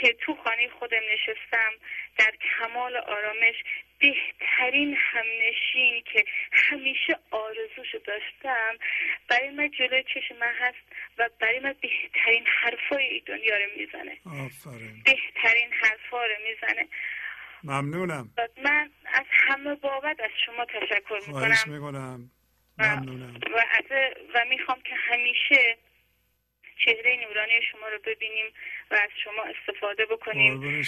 که 0.00 0.12
تو 0.12 0.34
خانه 0.44 0.68
خودم 0.68 1.02
نشستم 1.12 1.72
در 2.18 2.32
کمال 2.58 2.96
آرامش 2.96 3.54
بهترین 3.98 4.96
همنشین 4.98 6.02
که 6.12 6.24
همیشه 6.52 7.18
آرزوشو 7.30 7.98
داشتم. 7.98 8.78
برای 9.28 9.50
من 9.50 9.70
جلوی 9.70 10.04
چشم 10.14 10.36
من 10.40 10.52
هست 10.58 10.92
و 11.18 11.28
برای 11.40 11.60
من 11.60 11.74
بهترین 11.80 12.46
حرفای 12.46 13.20
دنیا 13.20 13.56
رو 13.56 13.64
می‌زنه. 13.76 14.18
آفرین. 14.26 15.02
بهترین 15.04 15.72
حرفا 15.72 16.26
رو 16.26 16.34
می‌زنه. 16.48 16.88
ممنونم. 17.64 18.30
من 18.64 18.90
از 19.06 19.24
همه 19.30 19.74
بابت 19.74 20.20
از 20.20 20.30
شما 20.46 20.64
تشکر 20.64 21.18
می‌کنم. 21.26 21.32
خواهش 21.32 21.66
می‌کنم. 21.66 22.30
ممنونم. 22.78 23.40
و, 23.54 23.64
و 24.34 24.44
می‌خوام 24.48 24.82
که 24.82 24.94
همیشه 24.94 25.76
چهره 26.84 27.16
نورانی 27.16 27.62
شما 27.72 27.88
رو 27.88 27.98
ببینیم 28.04 28.46
و 28.90 28.94
از 28.94 29.10
شما 29.24 29.42
استفاده 29.42 30.06
بکنیم. 30.06 30.82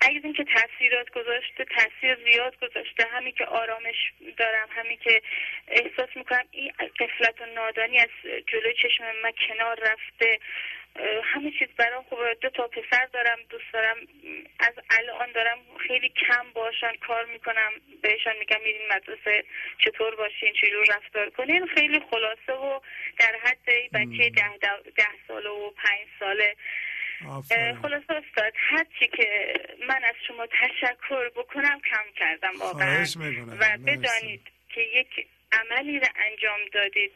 اگر 0.00 0.20
اینکه 0.24 0.44
تاثیرات 0.44 1.10
گذاشته 1.10 1.64
تاثیر 1.64 2.14
زیاد 2.14 2.56
گذاشته. 2.60 3.06
همین 3.12 3.32
که 3.32 3.44
آرامش 3.44 4.12
دارم 4.36 4.68
همین 4.70 4.98
که 4.98 5.22
احساس 5.68 6.08
می‌کنم 6.14 6.44
این 6.50 6.72
قفلت 7.00 7.40
و 7.40 7.46
نادانی 7.46 7.98
از 7.98 8.08
جلوی 8.46 8.74
چشم 8.82 9.04
من 9.22 9.32
کنار 9.48 9.78
رفته. 9.82 10.38
همه 11.24 11.50
چیز 11.58 11.68
برام 11.76 12.02
خوبه. 12.02 12.36
دو 12.40 12.50
تا 12.50 12.68
پسر 12.68 13.06
دارم 13.06 13.38
دوست 13.48 13.72
دارم. 13.72 13.96
از 14.60 14.74
الان 14.90 15.32
دارم 15.32 15.58
خیلی 15.88 16.08
کم 16.08 16.52
باشن 16.54 16.92
کار 16.96 17.24
می‌کنم. 17.24 17.72
بهشان 18.02 18.36
میگم 18.38 18.60
میرین 18.64 18.88
مدرسه 18.92 19.44
چطور 19.78 20.16
باشین 20.16 20.52
چجور 20.52 20.86
رفتار 20.96 21.30
کنین. 21.30 21.66
خیلی 21.66 22.00
خلاصه 22.10 22.52
و 22.52 22.80
در 23.18 23.36
حد 23.44 23.64
بچه 23.92 24.30
ده, 24.30 24.56
ده, 24.96 25.06
ساله 25.28 25.48
و 25.48 25.70
پنج 25.70 26.08
ساله. 26.20 26.56
خلاصه 27.82 28.12
استاد 28.12 28.52
هرچی 28.56 29.06
که 29.16 29.54
من 29.88 30.04
از 30.04 30.14
شما 30.28 30.46
تشکر 30.46 31.28
بکنم 31.28 31.80
کم 31.80 32.04
کردم 32.16 32.52
واقعا. 32.60 33.04
و 33.60 33.78
بدانید 33.86 34.42
که 34.68 34.80
یک 34.80 35.26
عملی 35.52 36.00
رو 36.00 36.06
انجام 36.16 36.60
دادید. 36.72 37.12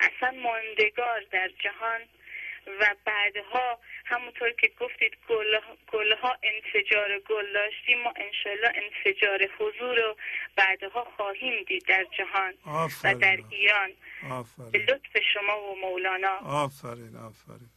اصلا 0.00 0.30
ماندگار 0.30 1.20
در 1.30 1.50
جهان 1.58 2.00
و 2.80 2.94
بعدها 3.04 3.78
همونطور 4.04 4.50
که 4.50 4.70
گفتید 4.80 5.12
گلها 5.92 6.36
انفجار 6.42 7.18
گل 7.18 7.52
داشتیم. 7.52 8.02
ما 8.02 8.12
انشالله 8.16 8.72
انفجار 8.74 9.48
حضور 9.58 9.96
رو 9.96 10.16
بعدها 10.56 11.04
خواهیم 11.16 11.64
دید 11.64 11.84
در 11.86 12.06
جهان 12.18 12.54
و 13.04 13.14
در 13.14 13.38
ایران. 13.50 13.90
به 14.72 14.78
لطف 14.78 15.22
شما 15.34 15.62
و 15.62 15.80
مولانا. 15.80 16.36
آفرین 16.38 17.16
آفرین. 17.16 17.70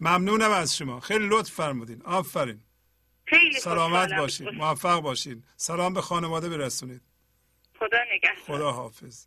ممنونم 0.00 0.50
از 0.50 0.76
شما. 0.76 1.00
خیلی 1.00 1.28
لطف 1.28 1.50
فرمودین. 1.50 2.02
آفرین. 2.02 2.60
خیلی 3.24 3.60
سلامت 3.60 4.12
باشین. 4.18 4.48
موفق 4.50 5.00
باشین. 5.00 5.44
سلام 5.56 5.94
به 5.94 6.00
خانواده 6.00 6.48
برسونید. 6.48 7.00
خدا 7.78 7.98
نگهدار. 8.14 8.56
خدا 8.56 8.72
حافظ. 8.72 9.26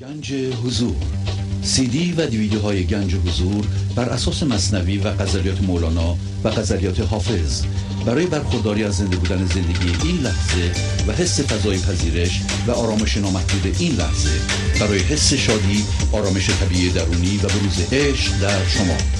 گنج 0.00 0.32
حضور. 0.32 0.96
سی 1.62 1.86
دی 1.86 2.12
و 2.12 2.26
دیویدیوهای 2.26 2.86
گنج 2.86 3.14
حضور 3.14 3.66
بر 3.96 4.08
اساس 4.08 4.42
مصنوی 4.42 4.98
و 4.98 5.12
غزلیات 5.12 5.60
مولانا 5.60 6.16
و 6.44 6.50
غزلیات 6.50 7.00
حافظ. 7.00 7.66
برای 8.06 8.26
برخورداری 8.26 8.84
از 8.84 8.96
زنده 8.96 9.16
بودن 9.16 9.44
زندگی 9.46 10.08
این 10.08 10.16
لحظه 10.16 10.72
و 11.08 11.12
حس 11.12 11.40
فضای 11.40 11.78
پذیرش 11.78 12.40
و 12.66 12.70
آرامش 12.70 13.16
نامحدود 13.16 13.76
این 13.80 13.92
لحظه 13.92 14.40
برای 14.80 14.98
حس 14.98 15.34
شادی 15.34 15.84
آرامش 16.12 16.50
طبیعی 16.50 16.90
درونی 16.90 17.36
و 17.36 17.48
بروز 17.48 17.92
عشق 17.92 18.40
در 18.40 18.66
شما. 18.66 19.19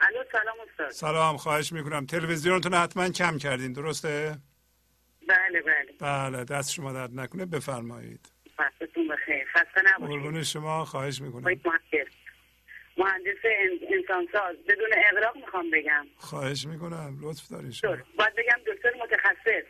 الو 0.00 0.24
سلام 0.32 0.56
استاد. 0.70 0.90
سلام 0.90 1.36
خواهش 1.36 1.72
می‌کنم. 1.72 2.06
تلویزیونتون 2.06 2.74
حتما 2.74 3.08
کم 3.08 3.38
کردین 3.38 3.72
درسته؟ 3.72 4.38
بله 5.28 5.62
بله. 5.62 5.92
بله 6.00 6.44
دست 6.44 6.72
شما 6.72 6.92
درد 6.92 7.10
نکنه 7.14 7.46
بفرمایید. 7.46 8.32
وقتتون 8.58 9.08
بخیر 9.08 9.46
خسته 9.52 9.82
نباشید. 9.84 10.16
قربون 10.16 10.42
شما 10.42 10.84
خواهش 10.84 11.20
می‌کنم. 11.20 11.42
مهندس 11.44 12.12
مهندس 12.96 13.38
انسانساز. 13.92 14.56
بدون 14.68 14.90
اغراق 15.12 15.36
می‌خوام 15.36 15.70
بگم. 15.70 16.06
خواهش 16.16 16.66
می‌کنم 16.66 17.18
لطف 17.22 17.48
دارین 17.48 17.70
شما. 17.70 17.90
باید 17.90 18.34
بگم 18.36 18.74
دکتر 18.74 18.90
متخصص. 19.02 19.66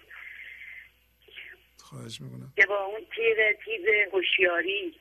خواهش 1.78 2.20
می‌کنم. 2.20 2.52
که 2.56 2.66
با 2.66 2.84
اون 2.84 3.00
تیر 3.16 3.36
تیز 3.52 4.12
هوشیاری 4.12 5.00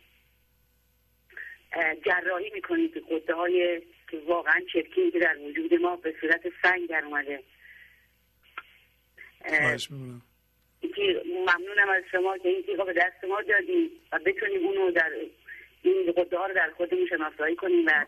جراحی 2.06 2.52
می‌کنید 2.54 2.92
قده 3.12 3.36
های 3.36 3.82
که 4.12 4.18
واقعا 4.28 4.62
چرکین 4.74 5.12
که 5.12 5.20
در 5.20 5.38
وجود 5.38 5.74
ما 5.74 5.96
به 5.96 6.16
صورت 6.22 6.42
سنگ 6.62 6.90
در 6.90 7.06
اومده. 7.06 7.44
ممنونم 11.26 11.90
از 11.96 12.04
شما 12.12 12.38
که 12.38 12.50
این 12.50 12.64
تیغ 12.64 12.86
به 12.86 12.94
دست 12.94 13.24
ما 13.24 13.42
دادیم 13.42 13.90
و 14.12 14.20
بتونیم 14.26 14.68
اونو 14.68 14.92
در 14.92 15.12
این 15.82 16.14
قده 16.18 16.38
ها 16.38 16.46
رو 16.46 16.54
در 16.54 16.72
خودمون 16.78 17.08
شناسایی 17.08 17.56
کنیم 17.56 17.86
و 17.86 18.06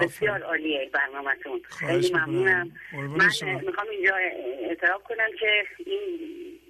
بسیار 0.00 0.42
عالیه 0.42 0.90
برنامهتون. 0.92 1.62
خیلی 1.62 2.12
ممنونم. 2.12 2.72
من 2.92 3.30
می‌خوام 3.66 3.88
اینجا 3.90 4.16
اعتراف 4.60 5.02
کنم 5.02 5.28
که 5.40 5.66
این 5.78 6.60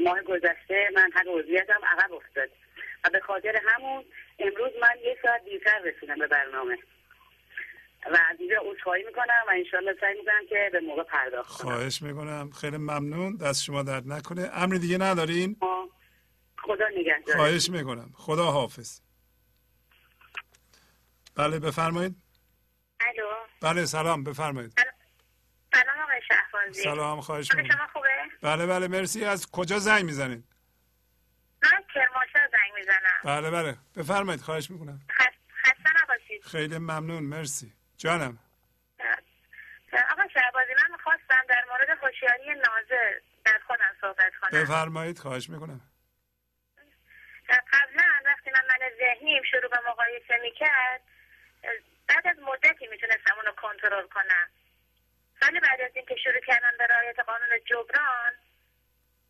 ماه 0.00 0.22
گذشته 0.22 0.88
من 0.94 1.10
حق 1.14 1.28
عضویتم 1.28 1.80
عقب 1.92 2.12
افتاد. 2.12 2.50
و 3.04 3.10
به 3.12 3.20
خاطر 3.20 3.60
همون 3.64 4.04
امروز 4.38 4.72
من 4.82 4.94
یه 5.04 5.18
ساعت 5.22 5.44
دیرتر 5.44 5.78
رسیدم 5.84 6.18
به 6.18 6.26
برنامه. 6.26 6.78
و 8.12 8.18
اینجا 8.38 8.56
عذرخواهی 8.64 9.04
می‌کنم 9.04 9.44
و 9.48 9.50
انشالله 9.50 9.96
سعی 10.00 10.18
می‌کنم 10.18 10.46
که 10.48 10.70
به 10.72 10.80
موقع 10.80 11.02
پرداخت 11.02 11.62
کنم. 11.62 11.72
خواهش 11.72 12.02
می‌کنم. 12.02 12.50
خیلی 12.50 12.76
ممنون. 12.76 13.36
دست 13.36 13.62
شما 13.64 13.82
درد 13.82 14.08
نکنه. 14.08 14.50
امر 14.52 14.74
دیگه 14.74 14.98
ندارین؟ 14.98 15.56
خدا 16.58 16.84
نگهدار. 16.96 17.36
خواهش 17.36 17.70
می‌کنم. 17.70 18.12
خدا 18.14 18.44
حافظ. 18.44 19.00
بله 21.36 21.58
بفرمایید. 21.58 22.16
الو. 23.00 23.30
بله 23.60 23.84
سلام. 23.86 24.24
بفرمایید. 24.24 24.72
سلام. 25.72 26.02
آقای 26.02 26.20
شهبازی. 26.28 26.82
سلام 26.82 27.20
خواهش 27.20 27.54
می‌کنم 27.54 27.76
شما 27.76 27.86
خوبه؟ 27.92 28.08
بله 28.42 28.66
بله. 28.66 28.88
مرسی. 28.88 29.24
از 29.24 29.50
کجا 29.50 29.78
زنگ 29.78 30.04
می‌زنید؟ 30.04 30.53
من 31.64 31.84
کرمانشاه 31.94 32.42
زنگ 32.52 32.72
می‌زنم. 32.74 33.20
بله 33.24 33.50
بله. 33.50 33.76
بفرمایید 33.96 34.40
خواهش 34.40 34.70
می‌کنم. 34.70 35.00
خسته 35.64 35.90
خیلی 36.50 36.78
ممنون 36.78 37.22
مرسی. 37.22 37.72
جانم. 37.96 38.38
آقا 40.10 40.22
شعبازی 40.34 40.74
من 40.82 40.92
می‌خواستم 40.92 41.42
در 41.48 41.64
مورد 41.70 41.98
هوشیاری 42.02 42.54
نازل 42.54 43.20
در 43.44 43.60
خودم 43.66 43.94
صحبت 44.00 44.32
کنم. 44.40 44.62
بفرمایید 44.62 45.18
خواهش 45.18 45.50
می‌کنم. 45.50 45.80
قبلا 47.48 48.04
وقتی 48.24 48.50
من 48.50 48.64
من 48.68 48.90
ذهنیم 48.98 49.42
شروع 49.42 49.70
به 49.70 49.80
مقایسه 49.88 50.36
می‌کرد 50.42 51.00
بعد 52.08 52.26
از 52.26 52.36
مدتی 52.38 52.86
می‌تونستم 52.86 53.36
اونو 53.36 53.52
کنترل 53.52 54.06
کنم. 54.06 54.48
ولی 55.42 55.60
بعد 55.60 55.80
از 55.80 55.90
اینکه 55.94 56.16
شروع 56.16 56.40
کردم 56.46 56.72
به 56.78 56.86
رعایت 56.86 57.18
قانون 57.18 57.48
جبران 57.66 58.32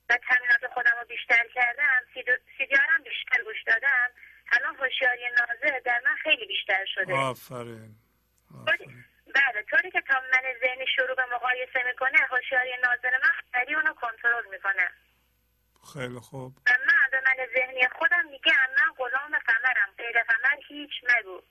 و 0.08 0.18
تمرینات 0.28 0.72
خودم 0.74 0.92
رو 1.00 1.06
بیشتر 1.06 1.46
کردم 1.54 2.00
سیدیارم 2.58 3.02
بیشتر 3.04 3.44
گوش 3.44 3.62
دادم. 3.66 4.10
الان 4.52 4.76
هوشیاری 4.76 5.22
نازل 5.38 5.80
در 5.80 6.00
من 6.04 6.16
خیلی 6.22 6.46
بیشتر 6.46 6.84
شده. 6.94 7.14
آفرین. 7.14 7.94
بله 9.34 9.62
طوری 9.70 9.90
که 9.90 10.00
تا 10.00 10.20
من 10.20 10.42
ذهنی 10.62 10.86
شروع 10.96 11.14
به 11.14 11.24
مقایسه 11.34 11.82
می‌کنه 11.86 12.18
هوشیاری 12.30 12.70
نازل 12.84 13.18
من 13.22 13.30
خیلی 13.54 13.74
اونو 13.74 13.94
کنترل 13.94 14.46
می‌کنه 14.50 14.90
خیلی 15.92 16.20
خوب. 16.20 16.52
و 16.66 16.70
من 16.86 17.10
به 17.10 17.20
من 17.26 17.46
ذهنی 17.54 17.88
خودم 17.98 18.24
میگم 18.30 18.70
من 18.78 18.92
غلام 18.96 19.38
قمرم 19.38 19.94
غیر 19.98 20.22
قمر 20.22 20.62
هیچ 20.68 20.90
مگو. 21.02 21.42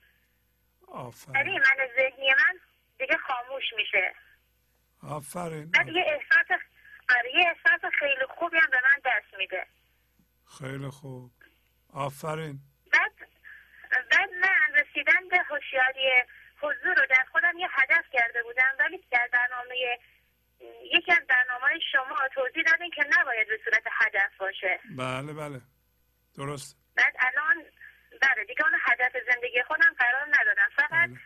آفرین. 0.88 1.36
یعنی 1.36 1.58
من 1.58 1.88
ذهنی 1.96 2.30
من 2.30 2.60
دیگه 2.98 3.16
خاموش 3.16 3.64
میشه. 3.76 4.14
آفرین. 5.02 5.70
بعد 5.70 5.88
یه 5.88 6.04
احساس 6.06 6.60
یه 7.34 7.48
احساس 7.48 7.92
خیلی 7.98 8.26
خوبی 8.38 8.56
هم 8.56 8.70
به 8.70 8.80
من 8.82 9.00
دست 9.04 9.38
میده. 9.38 9.66
خیلی 10.58 10.88
خوب. 10.88 11.30
آفرین. 11.92 12.58
بعد 12.92 13.12
بعد 14.10 14.30
من 14.30 14.74
رسیدن 14.74 15.28
به 15.30 15.38
هوشیاری 15.38 16.22
حضور 16.58 16.94
رو. 16.94 17.06
در 17.10 17.24
خودم 17.32 17.58
یه 17.58 17.68
هدف 17.70 18.04
کرده 18.12 18.42
بودم 18.42 18.76
ولی 18.78 19.04
در 19.10 19.28
برنامه 19.32 19.76
یکی 20.92 21.12
از 21.12 21.26
برنامه 21.28 21.78
شما 21.92 22.28
توضیح 22.34 22.62
دادین 22.62 22.90
که 22.90 23.04
نباید 23.20 23.48
به 23.48 23.60
صورت 23.64 23.82
هدف 23.92 24.36
باشه. 24.38 24.80
بله 24.98 25.32
بله. 25.32 25.60
درست. 26.36 26.76
بعد 26.96 27.14
الان 27.18 27.64
بله 28.22 28.44
دیگه 28.44 28.64
اون 28.64 28.74
هدف 28.80 29.12
زندگی 29.34 29.62
خودم 29.62 29.94
قرار 29.98 30.26
ندادم. 30.40 30.68
فقط 30.76 31.10
بله. 31.10 31.18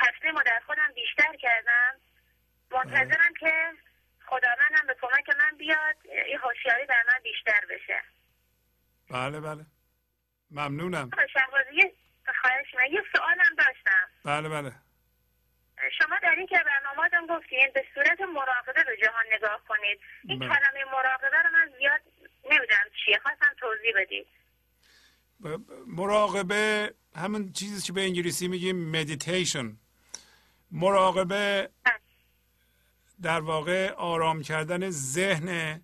تسلیم 0.00 0.36
رو 0.36 0.42
در 0.46 0.60
خودم 0.66 0.92
بیشتر 0.94 1.36
کردم. 1.36 2.00
منتظرم 2.70 3.34
که 3.40 3.72
خداوندم 4.26 4.86
به 4.86 4.96
کمک 5.00 5.36
من 5.38 5.56
بیاد 5.58 5.96
این 6.26 6.38
هوشیاری 6.38 6.86
در 6.86 7.02
من 7.08 7.20
بیشتر 7.22 7.60
بشه. 7.70 8.02
بله 9.10 9.40
بله. 9.40 9.66
ممنونم. 10.50 11.10
شهبازی 11.32 11.92
خواهش 12.40 12.74
من 12.74 12.92
یه 12.92 13.02
سوالم 13.16 13.54
داشتم. 13.58 14.08
بله 14.24 14.48
بله. 14.48 14.72
شما 15.98 16.16
در 16.22 16.34
این 16.38 16.46
که 16.46 16.58
برنامهاتون 16.66 17.26
گفتین 17.26 17.70
به 17.74 17.84
صورت 17.94 18.20
مراقبه 18.20 18.84
به 18.84 18.96
جهان 19.02 19.24
نگاه 19.32 19.60
کنید. 19.68 20.00
این 20.24 20.38
بله. 20.38 20.48
کلمه 20.48 20.84
مراقبه 20.92 21.42
رو 21.44 21.50
من 21.50 21.72
زیاد 21.78 22.00
نمی‌دونم 22.44 22.90
چیه. 23.04 23.18
خواستم 23.18 23.54
توضیح 23.60 23.92
بدید 23.96 24.26
مراقبه 25.86 26.94
همون 27.16 27.52
چیزی 27.52 27.86
که 27.86 27.92
به 27.92 28.00
انگلیسی 28.00 28.48
میگیم 28.48 28.90
مدیتیشن 28.90 29.76
مراقبه 30.70 31.70
در 33.22 33.40
واقع 33.40 33.90
آرام 33.90 34.42
کردن 34.42 34.90
ذهن 34.90 35.82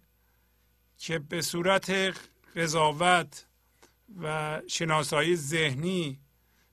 که 0.99 1.19
به 1.19 1.43
صورت 1.43 2.17
قضاوت 2.57 3.47
و 4.21 4.61
شناسایی 4.67 5.37
ذهنی 5.37 6.21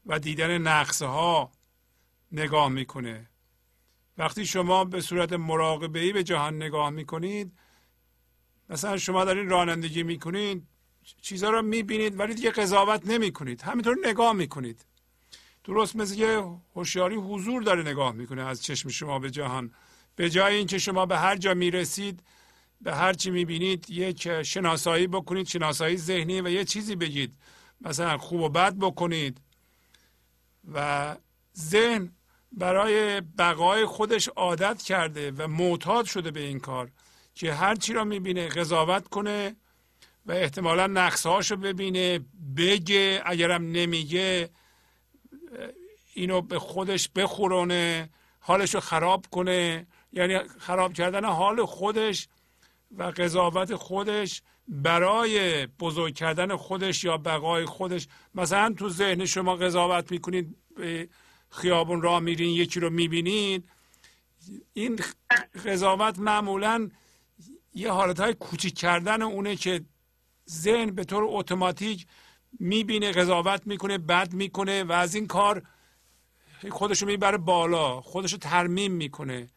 و 0.05 0.19
دیدن 0.19 0.57
نقصه 0.57 1.05
ها 1.05 1.51
نگاه 2.31 2.69
می‌کنه. 2.69 3.29
وقتی 4.17 4.45
شما 4.45 4.85
به 4.85 5.01
صورت 5.01 5.33
مراقبه 5.33 5.99
ای 5.99 6.13
به 6.13 6.23
جهان 6.23 6.55
نگاه 6.55 6.89
می‌کنید 6.89 7.51
مثلا 8.69 8.97
شما 8.97 9.25
دارین 9.25 9.49
رانندگی 9.49 10.03
می‌کنید 10.03 10.67
چیزها 11.21 11.49
رو 11.49 11.61
می‌بینید 11.61 12.19
ولی 12.19 12.33
دیگه 12.33 12.51
قضاوت 12.51 13.07
نمی‌کنید. 13.07 13.61
همینطور 13.61 13.97
نگاه 14.03 14.33
می‌کنید. 14.33 14.85
درست 15.63 15.95
مثل 15.95 16.15
که 16.15 16.43
هوشیاری 16.75 17.15
حضور 17.15 17.63
داره 17.63 17.81
نگاه 17.81 18.11
می‌کنه 18.11 18.41
از 18.41 18.63
چشم 18.63 18.89
شما 18.89 19.19
به 19.19 19.31
جهان. 19.31 19.71
به 20.15 20.29
جای 20.29 20.55
اینکه 20.55 20.77
شما 20.77 21.05
به 21.05 21.17
هر 21.17 21.35
جا 21.35 21.53
می‌رسید 21.53 22.23
به 22.81 22.95
هر 22.95 23.13
چی 23.13 23.31
می‌بینید 23.31 23.89
یک 23.89 24.41
شناسایی 24.43 25.07
بکنید 25.07 25.47
شناسایی 25.47 25.97
ذهنی 25.97 26.41
و 26.41 26.49
یه 26.49 26.65
چیزی 26.65 26.95
بگید. 26.95 27.33
مثلا 27.81 28.17
خوب 28.17 28.41
و 28.41 28.49
بد 28.49 28.75
بکنید. 28.75 29.41
و 30.73 31.15
ذهن 31.57 32.11
برای 32.51 33.21
بقای 33.21 33.85
خودش 33.85 34.27
عادت 34.27 34.81
کرده 34.81 35.31
و 35.31 35.47
معتاد 35.47 36.05
شده 36.05 36.31
به 36.31 36.39
این 36.39 36.59
کار 36.59 36.91
که 37.35 37.53
هر 37.53 37.75
چی 37.75 37.93
را 37.93 38.03
می‌بینه 38.03 38.47
قضاوت 38.47 39.07
کنه 39.07 39.55
و 40.25 40.31
احتمالا 40.31 40.87
نقصه 40.87 41.39
رو 41.49 41.57
ببینه 41.57 42.19
بگه 42.57 43.21
اگرم 43.25 43.71
نمیگه 43.71 44.49
اینو 46.13 46.41
به 46.41 46.59
خودش 46.59 47.09
بخورونه 47.15 48.09
حالش 48.39 48.73
رو 48.73 48.79
خراب 48.79 49.25
کنه. 49.31 49.87
یعنی 50.15 50.39
خراب 50.59 50.93
کردن 50.93 51.25
حال 51.25 51.65
خودش 51.65 52.27
و 52.97 53.03
قضاوت 53.03 53.75
خودش 53.75 54.41
برای 54.67 55.65
بزرگ 55.65 56.15
کردن 56.15 56.55
خودش 56.55 57.03
یا 57.03 57.17
بقای 57.17 57.65
خودش. 57.65 58.07
مثلا 58.35 58.73
تو 58.77 58.89
ذهن 58.89 59.25
شما 59.25 59.55
قضاوت 59.55 60.11
می‌کنید 60.11 60.55
به 60.75 61.09
خیابون 61.49 62.01
راه 62.01 62.19
میرین 62.19 62.49
یکی 62.49 62.79
رو 62.79 62.89
می‌بینید. 62.89 63.69
این 64.73 64.99
قضاوت 65.65 66.19
معمولا 66.19 66.89
یه 67.73 67.91
حالت 67.91 68.19
های 68.19 68.33
کوچیک 68.33 68.77
کردن 68.77 69.21
اونه 69.21 69.55
که 69.55 69.81
ذهن 70.49 70.91
به 70.91 71.03
طور 71.03 71.23
اتوماتیک 71.27 72.07
می‌بینه 72.59 73.11
قضاوت 73.11 73.67
می‌کنه 73.67 73.97
بد 73.97 74.33
می‌کنه 74.33 74.83
و 74.83 74.91
از 74.91 75.15
این 75.15 75.27
کار 75.27 75.63
خودشو 76.71 77.05
می‌بره 77.05 77.37
بالا 77.37 78.01
خودشو 78.01 78.37
ترمیم 78.37 78.91
می‌کنه. 78.91 79.49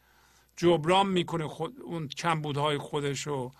جبران 0.59 1.07
می‌کنه 1.07 1.47
خود 1.47 1.79
اون 1.81 2.07
کمبودهای 2.07 2.77
خودشو 2.77 3.51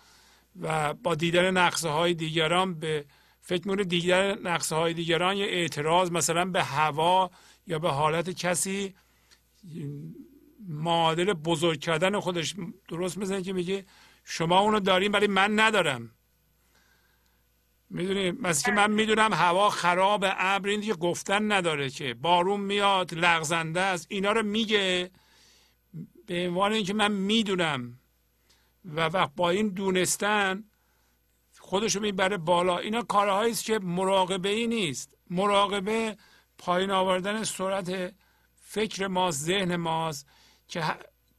و 0.62 0.94
با 0.94 1.16
دیدن 1.16 1.58
نقصه 1.58 1.90
های 1.90 2.14
دیگران 2.14 2.80
به 2.80 3.06
فکر 3.42 3.68
می‌کنه 3.68 3.84
دیدن 3.84 4.48
نقصه 4.48 4.76
های 4.76 4.94
دیگران 4.94 5.38
یه 5.38 5.46
اعتراض 5.46 6.12
مثلا 6.12 6.46
به 6.46 6.64
هوا 6.64 7.32
یا 7.68 7.80
به 7.80 7.90
حالت 7.90 8.30
کسی 8.30 8.96
معادل 10.68 11.34
بزرگ 11.34 11.80
کردن 11.80 12.20
خودش 12.20 12.56
درست 12.90 13.18
مثل 13.18 13.42
که 13.42 13.54
میگه 13.54 13.86
شما 14.24 14.60
اونو 14.60 14.80
داریم 14.80 15.14
ولی 15.14 15.28
من 15.28 15.60
ندارم. 15.60 16.12
می‌دونی؟ 17.90 18.32
مثل 18.32 18.66
که 18.66 18.72
من 18.72 18.92
می‌دونم 18.92 19.34
هوا 19.34 19.70
خراب 19.70 20.26
ابر 20.28 20.70
این 20.70 20.80
دیگه 20.80 20.94
گفتن 20.94 21.52
نداره 21.52 21.90
که. 21.90 22.14
بارون 22.14 22.60
میاد 22.60 23.14
لغزنده 23.14 23.82
است 23.82 24.08
اینا 24.10 24.32
رو 24.32 24.44
میگه. 24.44 25.12
به 26.30 26.48
عنوان 26.48 26.74
اینکه 26.74 26.94
من 26.94 27.12
می‌دونم 27.12 28.00
و 28.86 29.02
وقت 29.02 29.32
با 29.36 29.50
این 29.50 29.70
دونستن 29.70 30.64
خودشو 31.60 32.00
می‌بره 32.00 32.38
بالا 32.38 32.78
اینا 32.78 33.02
کارهایی 33.02 33.52
است 33.52 33.66
که 33.66 33.80
مراقبه 33.80 34.50
ای 34.50 34.68
نیست. 34.68 35.18
مراقبه 35.30 36.18
پایین 36.58 36.92
آوردن 36.92 37.44
سرعت 37.44 38.14
فکر 38.56 39.08
ما 39.08 39.32
ذهن 39.32 39.76
ماست 39.76 40.28
که 40.68 40.84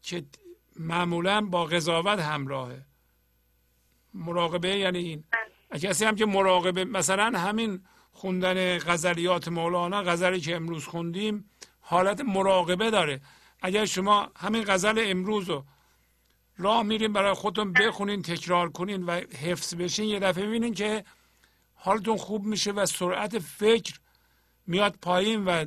که 0.02 0.24
معمولا 0.76 1.40
با 1.40 1.64
قضاوت 1.64 2.18
همراهه. 2.18 2.86
مراقبه 4.14 4.68
یعنی 4.68 4.98
این. 4.98 5.24
کسی 5.80 6.04
هم 6.04 6.16
که 6.16 6.26
مراقبه 6.26 6.84
مثلا 6.84 7.38
همین 7.38 7.84
خوندن 8.12 8.78
غزلیات 8.78 9.48
مولانا 9.48 10.02
غزلی 10.02 10.40
که 10.40 10.56
امروز 10.56 10.84
خوندیم 10.84 11.50
حالت 11.80 12.20
مراقبه 12.20 12.90
داره. 12.90 13.20
اگر 13.62 13.84
شما 13.84 14.32
همین 14.36 14.64
غزل 14.66 15.04
امروز 15.06 15.50
رو 15.50 15.64
راه 16.56 16.82
میرین 16.82 17.12
برای 17.12 17.34
خودتون 17.34 17.72
بخونین 17.72 18.22
تکرار 18.22 18.70
کنین 18.70 19.02
و 19.02 19.10
حفظ 19.42 19.74
بشین 19.74 20.04
یه 20.04 20.18
دفعه 20.18 20.46
ببینین 20.46 20.74
که 20.74 21.04
حالتون 21.74 22.16
خوب 22.16 22.44
میشه 22.44 22.72
و 22.72 22.86
سرعت 22.86 23.38
فکر 23.38 23.94
میاد 24.66 24.96
پایین 25.02 25.44
و 25.44 25.64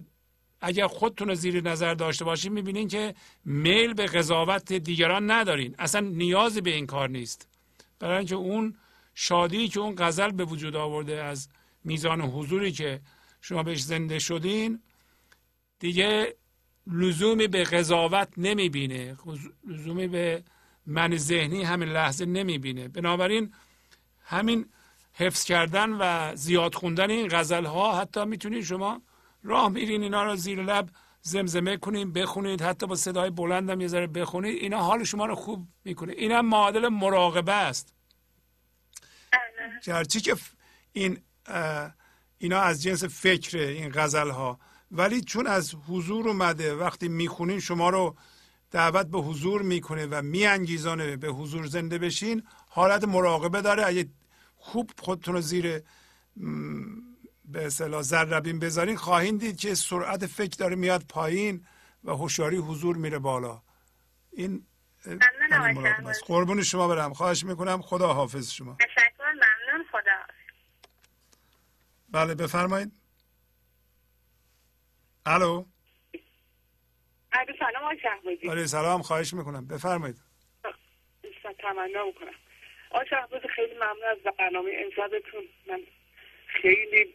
اگر 0.62 0.88
خودتون 0.88 1.28
رو 1.28 1.36
زیر 1.36 1.62
نظر 1.62 1.94
داشته 1.94 2.26
باشین 2.26 2.54
می‌بینین 2.54 2.88
که 2.88 3.16
میل 3.46 3.94
به 3.94 4.06
قضاوت 4.06 4.74
دیگران 4.74 5.32
ندارین. 5.32 5.76
اصلا 5.80 6.02
نیازی 6.02 6.62
به 6.62 6.76
این 6.76 6.86
کار 6.86 7.10
نیست. 7.10 7.48
برای 8.00 8.18
اینکه 8.18 8.36
اون 8.36 8.78
شادی 9.16 9.68
که 9.68 9.80
اون 9.80 9.96
غزل 9.98 10.32
به 10.32 10.46
وجود 10.46 10.76
آورده 10.76 11.24
از 11.24 11.50
میزان 11.84 12.22
حضوری 12.22 12.72
که 12.72 13.02
شما 13.42 13.64
بهش 13.64 13.82
زنده 13.82 14.20
شدین 14.20 14.82
دیگه 15.80 16.36
لزومی 16.88 17.48
به 17.48 17.64
قضاوت 17.64 18.28
نمی‌بینه. 18.38 19.18
لزومی 19.68 20.08
به 20.08 20.44
من 20.86 21.18
ذهنی 21.18 21.64
همین 21.64 21.90
لحظه 21.90 22.26
نمی‌بینه. 22.26 22.88
بنابراین 22.88 23.54
همین 24.24 24.66
حفظ 25.14 25.44
کردن 25.44 25.90
و 25.90 26.36
زیاد 26.36 26.76
خوندن 26.76 27.10
این 27.10 27.28
غزل 27.32 27.66
ها 27.66 28.00
حتی 28.00 28.26
می‌تونید 28.26 28.64
شما 28.64 29.02
راه 29.44 29.70
میرین 29.70 30.04
اینا 30.04 30.24
رو 30.24 30.36
زیر 30.36 30.64
لب 30.64 30.90
زمزمه 31.22 31.78
کنید 31.78 32.14
بخونید. 32.14 32.62
حتی 32.62 32.88
با 32.88 32.96
صدای 32.96 33.30
بلندم 33.30 33.82
یه 33.82 33.88
ذره 33.88 34.08
بخونید. 34.08 34.58
اینا 34.62 34.78
حال 34.78 35.04
شما 35.04 35.26
رو 35.26 35.36
خوب 35.36 35.68
می‌کنه. 35.86 36.14
اینم 36.14 36.46
معادل 36.46 36.88
مراقبه 36.88 37.54
است. 37.54 37.94
بله. 39.32 39.80
گرچه 39.84 40.20
که 40.20 40.36
این 40.94 41.22
اینا 42.38 42.60
از 42.60 42.84
جنس 42.84 43.04
فکره 43.04 43.68
این 43.68 43.92
غزل 43.96 44.30
ها 44.30 44.60
ولی 44.94 45.22
چون 45.22 45.48
از 45.48 45.76
حضور 45.88 46.28
اومده 46.28 46.76
وقتی 46.76 47.08
می‌خونین 47.08 47.60
شما 47.60 47.90
رو 47.90 48.16
دعوت 48.72 49.08
به 49.08 49.20
حضور 49.20 49.62
می‌کنه 49.62 50.06
و 50.06 50.22
میانگیزانه 50.22 51.18
به 51.18 51.28
حضور 51.28 51.66
زنده 51.66 51.98
بشین 51.98 52.44
حالت 52.68 53.04
مراقبه 53.04 53.62
داره. 53.62 53.88
اگه 53.88 54.10
خوب 54.56 54.92
خودتون 55.00 55.34
رو 55.34 55.42
زیر 55.42 55.82
به 57.46 57.66
اصطلاح 57.66 58.02
ذربین 58.02 58.60
بذارین 58.60 58.96
خواهید 58.96 59.40
دید 59.40 59.58
که 59.58 59.76
سرعت 59.76 60.26
فکر 60.26 60.58
داره 60.58 60.76
میاد 60.76 61.04
پایین 61.10 61.66
و 62.04 62.12
هوشیاری 62.12 62.58
حضور 62.58 62.98
میره 62.98 63.20
بالا. 63.20 63.62
این 64.32 64.66
مراقبه 65.06 66.10
است. 66.10 66.24
قربون 66.26 66.64
شما 66.64 66.88
برم. 66.88 67.14
خواهش 67.14 67.44
می‌کنم. 67.44 67.82
خدا 67.82 68.14
حافظ 68.14 68.52
شما. 68.52 68.78
تشکر 68.80 69.24
ممنون. 69.24 69.86
خدا 69.92 70.34
بله 72.10 72.36
بفرمایید. 72.36 73.03
الو. 75.26 75.66
عرض 77.32 77.56
سلام 77.60 77.84
آقای 77.84 78.00
شهبازی. 78.00 78.48
بله 78.48 78.66
سلام 78.66 79.02
خواهش 79.02 79.34
می‌کنم. 79.34 79.68
بفرمایید. 79.68 80.16
تمنا 81.60 82.06
می‌کنم. 82.06 82.34
آقای 82.92 83.08
شهبازی 83.10 83.48
خیلی 83.56 83.74
ممنون 83.74 84.04
از 84.12 84.18
برنامه 84.40 84.72
امشبتون. 84.76 85.44
من 85.68 85.80
خیلی 86.48 87.14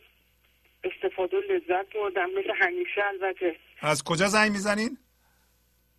استفاده 0.84 1.36
و 1.36 1.40
لذت 1.40 1.94
بردم 1.94 2.30
مثل 2.30 2.52
همیشه 2.56 3.04
البته. 3.04 3.56
از 3.80 4.04
کجا 4.04 4.26
زنگ 4.26 4.52
می‌زنین؟ 4.52 4.98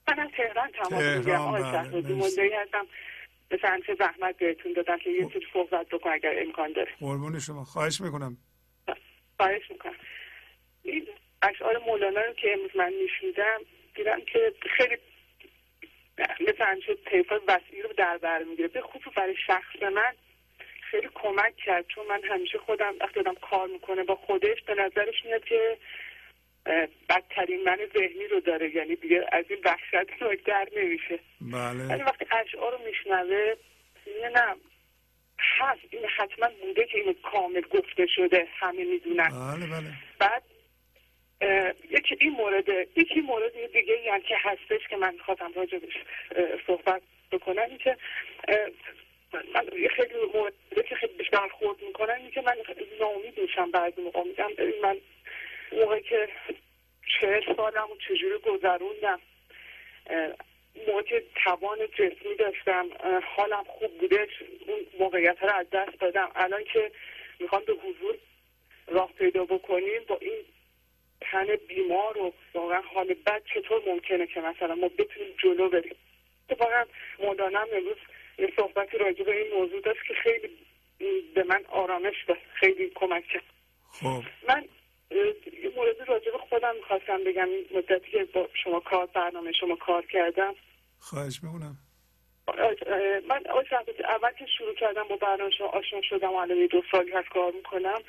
من 0.08 0.20
از 0.20 0.30
تهران 0.38 0.72
تماس 0.72 1.04
می‌گیرم. 1.04 1.42
آقای 1.42 1.62
بله، 1.62 1.72
شهبازی 1.72 2.14
منزهی 2.14 2.54
هستم. 2.54 2.88
مثل 3.52 3.68
همیشه 3.68 3.96
زحمت 3.96 4.38
بهتون 4.38 4.74
دادم 4.74 4.98
که 4.98 5.10
یه 5.10 5.30
سری 5.34 5.48
صحبت 5.54 5.90
بکن 5.90 6.10
اگر 6.10 6.34
امکان 6.38 6.74
داره. 6.74 6.92
قربون 7.00 7.40
شما. 7.40 7.64
خواهش 7.64 8.02
می‌کنم. 8.02 8.38
خواهش 9.38 9.72
می‌کنم. 9.72 9.96
اشعار 11.42 11.78
مولانا 11.78 12.22
رو 12.22 12.34
که 12.34 12.54
امروز 12.54 12.76
من 12.76 12.94
میشنیدم 12.94 13.60
دیدم 13.96 14.22
که 14.22 14.54
خیلی 14.78 14.98
مثل 16.40 16.64
همیشه 16.66 16.96
طیفای 16.96 17.40
وسیعی 17.48 17.82
رو 17.82 17.94
در 17.94 18.18
بر 18.18 18.44
می‌گیره 18.44 18.68
به 18.68 18.82
خصوص 18.82 19.14
برای 19.16 19.36
شخص 19.48 19.84
من 19.96 20.14
خیلی 20.92 21.10
کمک 21.16 21.56
کرد 21.56 21.86
چون 21.88 22.06
من 22.06 22.24
همیشه 22.24 22.58
خودم 22.58 22.94
وقتی 23.00 23.14
دادم 23.14 23.36
کار 23.36 23.68
می‌کنه 23.68 24.04
با 24.04 24.16
خودش 24.16 24.62
به 24.62 24.74
نظرش 24.74 25.26
میاد 25.26 25.44
که 25.44 25.78
بدترین 27.10 27.64
من 27.64 27.78
ذهنی 27.98 28.28
رو 28.28 28.40
داره. 28.40 28.76
یعنی 28.76 28.96
دیگه 28.96 29.26
از 29.32 29.46
این 29.50 29.60
وحشت 29.66 30.10
در 30.48 30.68
نمیشه. 30.78 31.20
بله. 31.42 31.88
ولی 31.88 32.04
وقتی 32.04 32.26
اشعار 32.32 32.72
رو 32.72 32.86
میشنوه 32.86 33.56
نه 34.34 34.56
هست. 35.40 35.82
این 35.90 36.06
حتما 36.18 36.50
بوده 36.62 36.86
که 36.86 36.98
این 36.98 37.16
کامل 37.24 37.62
گفته 37.62 38.08
شده 38.16 38.48
همه 38.60 38.84
می‌دونن. 38.84 39.30
بله 39.30 39.68
بله. 39.68 39.94
بعد 40.20 40.44
یکی 41.90 42.18
این 42.20 42.30
مورد 42.30 42.70
یکی 42.98 43.22
مورد 43.22 43.72
دیگه 43.74 44.02
یعنی 44.02 44.22
که 44.22 44.36
هستش 44.38 44.88
که 44.88 44.98
من 44.98 45.18
خواستم 45.18 45.52
راجبش 45.56 45.94
صحبت 46.68 47.02
بکنم 47.32 47.78
که 47.78 47.98
من 49.54 49.66
خیلی 49.96 50.14
مورد 50.34 50.54
که 50.90 50.96
خیلی 50.96 51.14
بیشتر 51.14 51.38
برخورد 51.38 51.82
می‌کنم 51.82 52.32
که 52.34 52.42
من 52.42 52.56
ناامید 53.00 53.40
میشم 53.40 53.72
بعضی 53.72 54.02
موقع. 54.02 54.24
میگم 54.24 54.50
من 54.82 54.98
موقع 55.72 56.00
که 56.00 56.30
چهل 57.20 57.56
سالم 57.56 57.92
و 57.92 57.96
چجوری 58.08 58.38
گذروندم 58.38 59.20
موقع 60.88 61.02
که 61.02 61.24
توان 61.44 61.78
جسمی 61.88 62.36
داشتم 62.40 62.90
حالم 63.36 63.64
خوب 63.64 63.98
بودش 63.98 64.30
اون 64.68 64.80
موقعیت 65.00 65.38
رو 65.44 65.50
از 65.50 65.70
دست 65.70 66.00
دادم. 66.00 66.32
الان 66.36 66.64
که 66.64 66.92
می‌خوام 67.40 67.64
به 67.66 67.74
حضور 67.74 68.16
راه 68.88 69.14
پیدا 69.14 69.46
بکنیم 69.46 70.02
با 70.08 70.18
این 70.22 70.46
تن 71.22 71.56
بیمار 71.68 72.18
و 72.18 72.34
واقعا 72.54 72.82
حال 72.82 73.14
بد 73.14 73.42
چطور 73.54 73.82
ممکنه 73.88 74.28
که 74.28 74.42
مثلا 74.42 74.76
ما 74.76 74.88
بتونیم 74.88 75.34
جلو 75.38 75.70
بریم؟ 75.70 75.96
اتفاقا 76.50 76.86
مولانا 77.20 77.60
امروز 77.62 77.98
یه 78.40 78.54
صحبتی 78.56 78.98
راجع 78.98 79.24
به 79.24 79.44
این 79.44 79.54
موضوع 79.54 79.82
داشت 79.82 80.00
که 80.08 80.14
خیلی 80.14 80.50
به 81.36 81.44
من 81.44 81.66
آرامش 81.70 82.16
داد 82.28 82.38
خیلی 82.54 82.92
کمک 82.96 83.28
کرد. 83.28 83.44
خب. 83.92 84.24
من 84.48 84.66
یه 85.64 85.72
موردی 85.76 86.06
راجع 86.08 86.32
به 86.32 86.38
خودم 86.38 86.76
می‌خواستم 86.76 87.24
بگم 87.24 87.50
این 87.50 87.66
مدتی 87.74 88.12
که 88.12 88.24
با 88.24 88.50
شما 88.64 88.80
کار 88.80 89.06
برنامه 89.06 89.52
شما 89.52 89.76
کار 89.76 90.06
کردم. 90.06 90.56
خواهش 91.00 91.40
می‌کنم. 91.44 91.78
من 93.28 93.44
اول 94.10 94.32
که 94.40 94.46
شروع 94.58 94.76
کردم 94.76 95.04
با 95.04 95.16
برنامه 95.16 95.52
شما 95.52 95.68
آشنا 95.68 96.02
شدم 96.02 96.32
و 96.32 96.36
الان 96.36 96.66
دو 96.66 96.84
سالی 96.92 97.12
هست 97.12 97.30
کار 97.30 97.52
می‌کنم. 97.52 98.02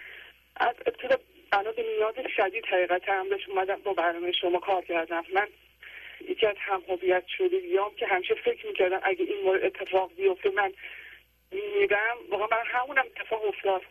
از 0.56 0.74
ابتدا 0.86 1.16
بنا 1.50 1.72
به 1.72 1.82
نیاز 1.82 2.14
شدید 2.36 2.66
حقیقت 2.66 3.08
هم 3.08 3.28
بهش 3.28 3.48
اومدم 3.48 3.76
با 3.82 3.94
برنامه 3.94 4.32
شما 4.32 4.58
کار 4.58 4.84
کردم. 4.84 5.24
من 5.34 5.48
یکی 6.20 6.46
از 6.46 6.56
هم 6.58 6.82
هویت 6.88 7.24
شده 7.38 7.60
بیام 7.60 7.94
که 7.94 8.06
همیشه 8.06 8.34
فکر 8.34 8.66
می‌کردم 8.66 9.00
اگه 9.02 9.24
این 9.24 9.42
مورد 9.42 9.64
اتفاق 9.64 10.14
بیفته 10.14 10.50
من 10.50 10.72
میدم 11.52 12.16
واقعا 12.30 12.46
من 12.58 12.66
همونم 12.66 13.04
اتفاق 13.16 13.44
افتاد. 13.44 13.82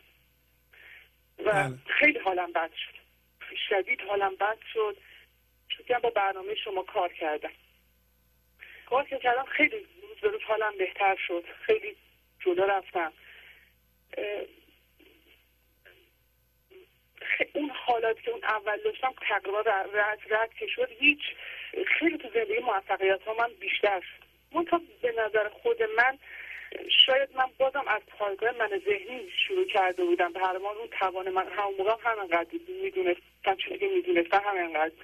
و 1.40 1.44
بله. 1.44 1.78
خیلی 1.86 2.20
حالم 2.20 2.52
بد 2.52 2.72
شد. 2.74 3.00
شدید 3.70 4.02
حالم 4.02 4.36
بد 4.36 4.58
شد. 4.74 4.98
چون 5.70 6.00
با 6.00 6.10
برنامه 6.10 6.56
شما 6.56 6.84
کار 6.84 7.14
کردم. 7.14 7.52
کار 8.86 9.04
که 9.04 9.18
کردم 9.18 9.46
خیلی 9.46 9.88
روز 10.02 10.18
به 10.22 10.28
روز 10.28 10.42
حالم 10.42 10.78
بهتر 10.78 11.18
شد. 11.28 11.44
خیلی 11.62 11.96
جلو 12.40 12.64
رفتم. 12.64 13.14
اون 17.54 17.70
حالات 17.70 18.22
که 18.22 18.32
اون 18.32 18.44
اول 18.44 18.78
داشتم 18.78 19.14
تقریبا 19.30 19.60
رد 19.62 20.20
رد 20.30 20.54
که 20.54 20.68
شد 20.68 20.90
هیچ 21.00 21.22
خیلی 22.00 22.18
تو 22.18 22.30
زندگی 22.34 22.60
موفقیت 22.60 23.22
ها 23.24 23.34
من 23.34 23.50
بیشتر 23.60 24.02
شد. 24.02 24.30
تا 24.70 24.82
به 25.02 25.12
نظر 25.12 25.50
خود 25.50 25.84
من 25.84 26.18
شاید 27.06 27.30
من 27.36 27.46
بازم 27.58 27.88
از 27.88 28.02
پایگاه 28.18 28.52
من 28.52 28.68
ذهنی 28.68 29.32
شروع 29.48 29.66
کرده 29.66 30.04
بودم. 30.04 30.34
به 30.34 30.40
هر 30.40 30.56
اون 30.56 30.88
توان 31.00 31.30
من 31.30 31.48
همون 31.48 31.76
موقع 31.78 31.96
همینقدر 32.04 32.50
می‌دونستم 32.84 33.56
چون 33.58 33.78
که 33.78 33.88
می‌دونستم 33.88 34.42
همینقدر 34.46 34.96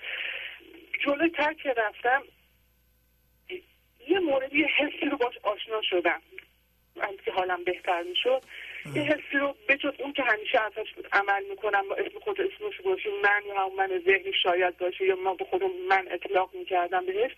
جلوی 1.06 1.30
تر 1.30 1.53
که 1.53 1.74
رفتم 1.74 2.24
یه 4.08 4.19
موردی 4.19 4.64
حسی 4.64 5.06
رو 5.11 5.18
باش 5.18 5.38
آشنا 5.44 5.82
شدم. 5.82 6.22
که 7.26 7.32
حالم 7.32 7.64
بهتر 7.64 8.03
می‌شد. 8.03 8.42
یه 8.94 9.02
حسی 9.02 9.38
رو 9.38 9.56
بجز 9.70 9.94
اون 10.00 10.14
که 10.14 10.24
همیشه 10.24 10.62
ازش 10.62 10.94
عمل 11.12 11.44
می‌کنم 11.50 11.88
با 11.90 11.96
اسم 11.96 12.20
خود 12.20 12.42
اسمش 12.42 12.82
باشه 12.82 13.10
من 13.24 13.42
یا 13.48 13.66
هم 13.66 13.76
من 13.76 14.02
ذهنی 14.06 14.34
شاید 14.44 14.78
باشه 14.78 15.06
یا 15.06 15.16
ما 15.16 15.34
به 15.34 15.46
خودم 15.46 15.72
من 15.90 16.08
اطلاق 16.12 16.56
می‌کردم 16.56 17.06
بهش 17.06 17.32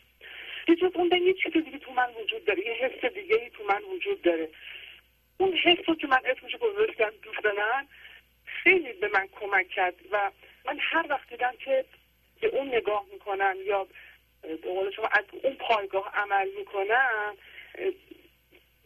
بجز 0.67 0.91
اون 0.95 1.11
یه 1.11 1.33
چیز 1.33 1.53
دیگه 1.53 1.77
تو 1.77 1.91
من 1.91 2.07
وجود 2.21 2.45
داره 2.45 2.67
یه 2.67 2.73
حس 2.73 3.13
دیگه 3.13 3.35
ای 3.35 3.49
تو 3.49 3.63
من 3.63 3.83
وجود 3.83 4.21
داره. 4.21 4.49
اون 5.37 5.53
حس 5.53 5.77
رو 5.87 5.95
که 5.95 6.07
من 6.07 6.19
اسمش 6.25 6.55
گذاشتم 6.55 7.11
دوست 7.23 7.45
من 7.45 7.87
خیلی 8.45 8.93
به 8.93 9.07
من 9.13 9.27
کمک 9.39 9.69
کرد 9.69 9.95
و 10.11 10.31
من 10.65 10.77
هر 10.81 11.05
وقت 11.09 11.29
دیدم 11.29 11.53
که 11.65 11.85
به 12.41 12.47
اون 12.47 12.67
نگاه 12.67 13.05
می‌کنم 13.11 13.55
یا 13.65 13.87
به 14.41 14.55
قول 14.55 14.91
شما 14.91 15.07
از 15.07 15.23
اون 15.43 15.53
پایگاه 15.53 16.11
عمل 16.13 16.49
می‌کنم 16.57 17.37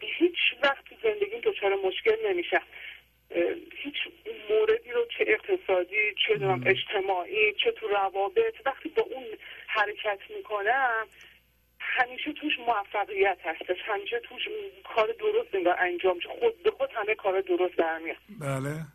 هیچ 0.01 0.37
وقت 0.63 0.85
تو 0.85 0.95
زندگی 1.03 1.39
دچار 1.43 1.75
مشکل 1.75 2.29
نمیشم. 2.29 2.63
هیچ 3.83 3.95
موردی 4.49 4.91
رو 4.91 5.05
چه 5.17 5.25
اقتصادی 5.27 6.15
چه 6.27 6.33
اجتماعی 6.65 7.53
چه 7.63 7.71
تو 7.71 7.87
روابط 7.87 8.55
وقتی 8.65 8.89
با 8.89 9.01
اون 9.01 9.25
حرکت 9.67 10.19
می‌کنم 10.37 11.07
همیشه 11.79 12.33
توش 12.33 12.59
موفقیت 12.59 13.37
هستش 13.43 13.77
همیشه 13.85 14.19
توش 14.19 14.41
کار 14.83 15.07
درست 15.19 15.55
انگار 15.55 15.75
انجام 15.79 16.19
خود 16.39 16.63
به 16.63 16.71
خود 16.71 16.89
همه 16.93 17.15
کار 17.15 17.41
درست 17.41 17.77
در 17.77 17.97
میاد 17.97 18.17
بله. 18.39 18.85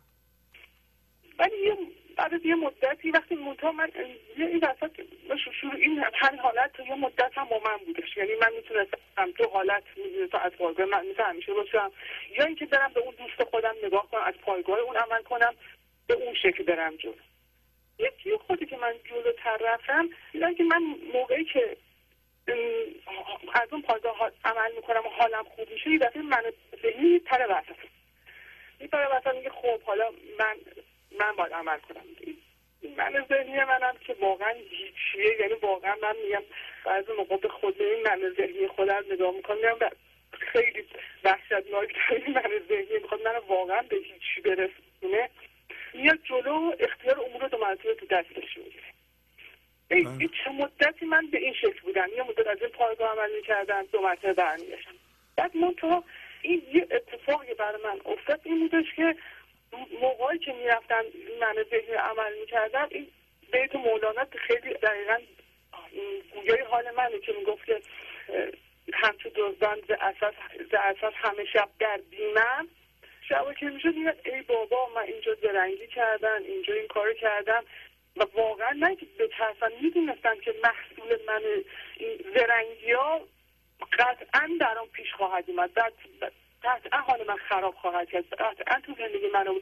ولی 1.39 1.57
یه 1.65 1.77
بعد 2.17 2.33
از 2.33 2.45
یه 2.45 2.55
مدتی 2.55 3.11
وقتی 3.11 3.35
منتها 3.35 3.71
من 3.71 3.91
این 4.37 4.57
وسط 4.63 5.01
شروع 5.61 5.75
این 5.75 6.03
همین 6.13 6.39
حالت 6.39 6.79
یه 6.79 6.95
مدت 6.95 7.31
هم 7.37 7.45
با 7.45 7.59
من 7.65 7.77
بودش. 7.85 8.17
یعنی 8.17 8.35
من 8.41 8.53
می‌تونستم 8.53 9.31
تو 9.37 9.49
حالت 9.49 9.83
می‌دونستم 9.97 10.37
از 10.37 10.51
پایگاه 10.51 10.85
من 10.85 11.05
مثل 11.07 11.23
همیشه 11.23 11.53
باشم. 11.53 11.91
یا 12.37 12.45
اینکه 12.45 12.65
برم 12.65 12.93
به 12.93 12.99
اون 12.99 13.15
دوست 13.15 13.49
خودم 13.49 13.75
نگاه 13.83 14.07
کنم 14.11 14.21
از 14.21 14.33
پایگاه 14.33 14.79
اون 14.79 14.97
عمل 14.97 15.21
کنم 15.23 15.53
به 16.07 16.13
اون 16.13 16.33
شکل 16.33 16.63
برم 16.63 16.95
جلو. 16.95 17.13
یکی 17.99 18.37
خودی 18.37 18.65
که 18.65 18.77
من 18.77 18.93
جلوتر 19.03 19.57
رفتم 19.57 20.09
دیدم 20.31 20.55
که 20.55 20.63
من 20.63 20.83
موقعی 21.13 21.45
که 21.45 21.77
از 23.53 23.67
اون 23.71 23.81
پایگاه 23.81 24.31
عمل 24.45 24.71
می‌کنم 24.75 24.99
و 25.05 25.09
حالم 25.09 25.43
خوب 25.43 25.69
میشه 25.69 25.89
یه 25.89 25.97
دفعه 25.97 26.21
من 26.21 26.43
ذهنی 26.81 27.09
میپره 27.09 27.45
وسط. 27.45 27.77
میپره 28.79 29.07
وسط 29.17 29.35
میگه 29.35 29.49
خب 29.49 29.81
حالا 29.81 30.09
من 30.39 30.55
من 31.19 31.35
باید 31.35 31.53
عمل 31.53 31.77
کنم. 31.77 32.03
من 32.97 33.25
ذهنی 33.29 33.57
منم 33.63 33.97
که 33.99 34.15
واقعا 34.19 34.53
هیچیه 34.53 35.41
یعنی 35.41 35.53
واقعا 35.53 35.95
من 36.01 36.15
میگم 36.25 36.43
بعضی 36.85 37.11
موقع 37.17 37.37
به 37.37 37.49
خود 37.49 37.81
این 37.81 38.03
من 38.03 38.33
ذهنی 38.37 38.67
خودم 38.67 39.03
نگاه 39.11 39.33
می‌کنم 39.35 39.77
خیلی 40.31 40.87
وحشتناک 41.23 41.95
این 42.11 42.33
من 42.33 42.61
ذهنی 42.69 42.99
می‌خواد 43.01 43.21
من 43.21 43.37
واقعا 43.47 43.81
به 43.81 43.95
هیچی 43.95 44.41
برسونه. 44.45 45.29
میاد 45.93 46.19
جلو 46.23 46.71
اختیار 46.79 47.19
امور 47.19 47.47
دو 47.47 47.57
مرتبه 47.57 47.95
تو 47.95 48.05
دستش 48.05 48.57
می‌گیره. 48.57 48.83
این 49.89 50.29
چه 50.43 50.49
مدتی 50.49 51.05
من 51.05 51.27
به 51.31 51.37
این 51.37 51.53
شکل 51.53 51.79
بودم؟ 51.83 52.07
یه 52.17 52.23
مدت 52.23 52.47
از 52.47 52.61
این 52.61 52.69
پایگاه 52.69 53.11
عمل 53.11 53.35
می‌کردم 53.35 53.85
دو 53.91 54.01
مرتبه 54.01 54.33
برمیگشتم. 54.33 54.95
بعد 55.37 55.57
من 55.57 55.73
تا 55.73 56.03
این 56.41 56.61
یه 56.73 56.87
اتفاقی 56.91 57.53
برای 57.53 57.83
من 57.83 58.01
افتاد 58.05 58.41
این 58.43 58.59
بودش 58.59 58.93
که 58.95 59.15
موقعی 60.01 60.39
که 60.39 60.53
می‌رفتم 60.53 61.03
من 61.39 61.65
ذهنی 61.71 61.95
عمل 61.95 62.39
می‌کردم 62.39 62.87
این 62.91 63.07
بیت 63.51 63.75
مولانا 63.75 64.25
خیلی 64.47 64.73
دقیقا 64.73 65.17
گویای 66.33 66.61
حال 66.61 66.91
منه 66.91 67.19
که 67.19 67.33
می‌گفت 67.33 67.65
که 67.65 67.81
همچون 68.93 69.31
دزدان 69.35 69.79
ز 69.87 69.91
اساس 69.91 70.33
اساس 70.73 71.13
همه 71.15 71.45
شب 71.45 71.69
در 71.79 71.99
بیمم. 72.09 72.67
شبا 73.29 73.53
که 73.53 73.65
می‌شد 73.65 73.93
ای 74.25 74.41
بابا 74.41 74.89
من 74.95 75.01
اینجا 75.01 75.35
زرنگی 75.35 75.87
کردن 75.87 76.43
اینجا 76.43 76.73
این 76.73 76.87
کار 76.87 77.13
کردم. 77.13 77.63
و 78.17 78.25
واقعا 78.33 78.71
نه 78.79 78.95
که 78.95 79.05
بترسن 79.19 79.71
می‌دونستم 79.81 80.39
که 80.39 80.53
محصول 80.63 81.17
من 81.27 81.41
این 81.97 82.17
زرنگی 82.35 82.91
ها 82.91 83.21
قطعا 83.99 84.49
در 84.59 84.77
آن 84.77 84.87
پیش 84.87 85.13
خواهد 85.13 85.43
اومد. 85.47 85.71
قطعا 86.63 86.99
حال 86.99 87.27
من 87.27 87.37
خراب 87.37 87.75
خواهد 87.75 88.09
کرد. 88.09 88.33
قطعا 88.33 88.81
تو 88.85 88.95
زندگی 88.97 89.27
منو 89.33 89.59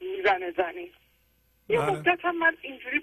می‌زنه 0.00 0.50
زنی. 0.50 0.92
یه 1.68 1.78
بله. 1.78 1.90
مدت 1.90 2.24
هم 2.24 2.38
من 2.38 2.56
اینجوری 2.62 3.02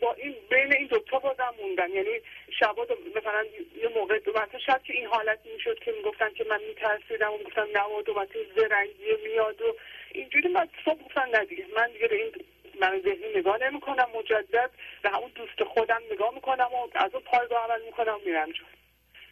با 0.00 0.12
این 0.12 0.34
بین 0.50 0.72
این 0.72 0.86
دوتا 0.86 1.18
بازم 1.18 1.54
موندم. 1.62 1.94
یعنی 1.94 2.20
شبا 2.60 2.86
مثلا 3.16 3.44
یه 3.82 3.88
موقع 3.94 4.18
دو 4.18 4.32
شب 4.66 4.82
که 4.82 4.92
این 4.92 5.06
حالت 5.06 5.38
می‌شد 5.54 5.78
که 5.78 5.92
می‌گفتن 5.92 6.34
که 6.34 6.44
من 6.50 6.60
میترسیدم 6.68 7.32
و 7.32 7.38
می‌گفتم 7.38 7.66
نه 7.74 7.82
و 7.82 8.02
دوباره 8.02 8.28
زرنگی 8.56 9.16
میاد 9.24 9.62
و 9.62 9.76
اینجوری 10.12 10.48
من 10.48 10.68
صبح 10.84 11.02
گفتن 11.02 11.28
نه 11.28 11.44
دیگه. 11.44 11.66
من 11.76 11.90
دیگه 11.92 12.08
به 12.08 12.16
این 12.16 12.32
من 12.80 13.00
ذهنی 13.00 13.32
نگاه 13.34 13.58
نمی‌کنم 13.58 14.08
مجدد 14.14 14.70
به 15.02 15.10
همون 15.10 15.30
دوست 15.34 15.64
خودم 15.64 16.02
نگاه 16.12 16.34
می‌کنم 16.34 16.68
و 16.74 16.88
از 16.94 17.14
اون 17.14 17.22
پایگاه 17.22 17.64
عمل 17.64 17.82
می‌کنم 17.84 18.14
و 18.14 18.20
میرم 18.26 18.52
جون 18.52 18.66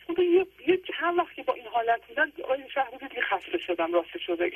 یه, 0.08 0.46
یه 0.66 0.80
چند 0.98 1.18
وقتی 1.18 1.42
با 1.42 1.54
این 1.54 1.66
حالت 1.66 2.06
بودن 2.06 2.32
آیا 2.48 2.68
شهر 2.68 2.90
بود 2.90 3.08
دیگه 3.08 3.22
خسته 3.22 3.58
شدم 3.58 3.92
راست 3.92 4.18
شده 4.18 4.52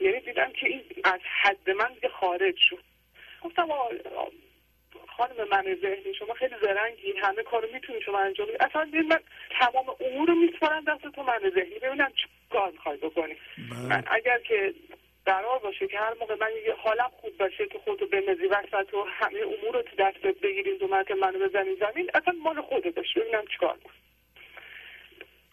یعنی 0.00 0.20
دیدم 0.20 0.52
که 0.52 0.66
این 0.66 0.82
از 1.04 1.20
حد 1.42 1.70
من 1.70 1.92
دیگه 1.94 2.08
خارج 2.08 2.56
شد. 2.56 2.82
گفتم 3.42 3.68
خانم 5.08 5.48
من 5.50 5.76
ذهنی 5.82 6.14
شما 6.14 6.34
خیلی 6.34 6.54
زرنگی 6.62 7.12
همه 7.22 7.42
کارو 7.42 7.68
می‌تونی 7.72 8.02
شما 8.02 8.18
انجام 8.18 8.46
بدی 8.46 8.56
اصلا 8.60 8.88
من 9.08 9.20
تمام 9.60 9.96
امور 10.00 10.28
رو 10.28 10.34
میسپارم 10.34 10.84
دست 10.84 11.14
تو 11.14 11.22
من 11.22 11.50
ذهنی. 11.54 11.78
ببینم 11.78 12.10
چه 12.10 12.28
کار 12.50 12.70
می‌خوای 12.70 12.96
بکنی. 12.96 13.36
بله. 13.70 13.88
من 13.88 14.04
اگر 14.06 14.38
که 14.38 14.74
قرار 15.26 15.58
باشه 15.58 15.86
که 15.88 15.98
هر 15.98 16.14
موقع 16.20 16.34
من 16.40 16.50
یه 16.66 16.74
حالم 16.74 17.10
خوب 17.20 17.36
باشه 17.36 17.66
که 17.66 17.78
خودتو 17.78 18.06
بمزی 18.06 18.46
وسط 18.46 18.94
و 18.94 19.04
همه 19.08 19.40
امور 19.40 19.74
رو 19.74 19.82
تو 19.82 19.96
دستت 19.98 20.40
بگیرین 20.40 20.76
دو 20.76 20.88
مرتب 20.88 21.16
منو 21.16 21.48
بزنی 21.48 21.76
زمین 21.76 22.10
اصلا 22.14 22.34
مال 22.42 22.60
خودت 22.60 22.94
باشه. 22.94 23.20
ببینم 23.20 23.44
چیکار 23.52 23.78
کنی 23.78 24.05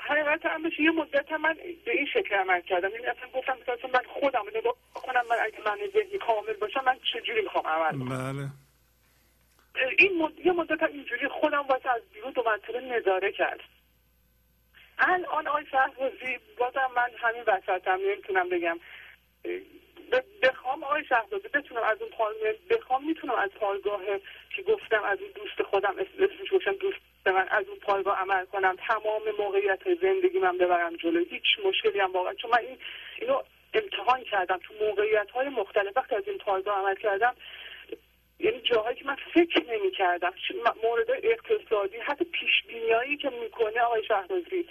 حقیقت 0.05 0.45
هم 0.45 0.63
بشه. 0.63 0.81
یه 0.81 0.91
مدت 0.91 1.31
هم 1.31 1.41
من 1.41 1.53
به 1.85 1.91
این 1.91 2.05
شکل 2.05 2.35
عمل 2.35 2.61
کردم. 2.61 2.89
یعنی 2.89 3.05
اصلا 3.05 3.29
گفتم 3.33 3.57
مثلا 3.61 3.89
من 3.93 4.03
خودم 4.07 4.43
نگاه 4.55 4.75
کنم 4.93 5.23
من 5.29 5.35
اگه 5.41 5.57
من 5.65 5.77
ذهنی 5.93 6.17
کامل 6.17 6.53
باشم 6.53 6.83
من 6.85 6.99
چجوری 7.13 7.41
می‌خوام 7.41 7.67
عمل 7.67 7.99
کنم؟ 7.99 8.33
بله. 8.33 8.47
این 9.97 10.21
مد... 10.21 10.39
یه 10.45 10.51
مدت 10.51 10.83
اینجوری 10.83 11.27
خودم 11.27 11.61
واسه 11.69 11.89
از 11.89 12.01
بیرون 12.13 12.31
دو 12.31 12.43
مرتبه 12.45 12.81
نظاره 12.81 13.31
کرد. 13.31 13.59
الان 14.97 15.47
آی 15.47 15.65
شهبازی 15.71 16.39
بازم 16.57 16.89
من 16.95 17.09
همین 17.17 17.43
وسطم 17.47 17.99
نمی‌تونم 18.09 18.49
بگم. 18.49 18.79
بخوام 20.41 20.83
آقای 20.83 21.05
شهبازی 21.05 21.47
بتونم 21.47 21.83
از 21.83 22.01
اون 22.01 22.09
پایگاه 22.09 22.53
بخوام 22.69 23.07
می‌تونم 23.07 23.35
از 23.35 23.49
پایگاه 23.49 24.01
که 24.55 24.61
گفتم 24.61 25.03
از 25.03 25.19
اون 25.19 25.29
دوست 25.35 25.63
خودم 25.69 25.95
اسمش 25.99 26.53
گفتم 26.53 26.73
دوست 26.73 26.99
من 27.31 27.47
از 27.49 27.67
اون 27.67 27.79
پایگاه 27.79 28.19
عمل 28.19 28.45
کنم. 28.45 28.75
تمام 28.87 29.21
موقعیت 29.39 29.93
زندگی 30.01 30.39
من 30.39 30.57
ببرم 30.57 30.95
جلو. 30.95 31.25
هیچ 31.25 31.43
مشکلی 31.65 31.99
هم 31.99 32.11
واقعا. 32.11 32.33
چون 32.33 32.51
من 32.51 32.57
این 32.57 32.77
اینو 33.19 33.41
امتحان 33.73 34.23
کردم. 34.23 34.59
تو 34.63 34.73
موقعیت 34.85 35.31
های 35.31 35.49
مختلف 35.49 35.97
وقتی 35.97 36.15
از 36.15 36.27
این 36.27 36.37
پایگاه 36.37 36.79
عمل 36.79 36.95
کردم 36.95 37.35
یعنی 38.39 38.61
جاهایی 38.61 38.97
که 38.97 39.05
من 39.05 39.17
فکر 39.33 39.63
نمی 39.69 39.91
کردم 39.91 40.33
مورد 40.83 41.07
اقتصادی 41.23 41.97
حتی 41.97 42.25
پیش 42.25 42.63
بینیایی 42.67 43.17
که 43.17 43.29
می‌کنه 43.29 43.81
آقای 43.81 44.03
شهبازی 44.03 44.67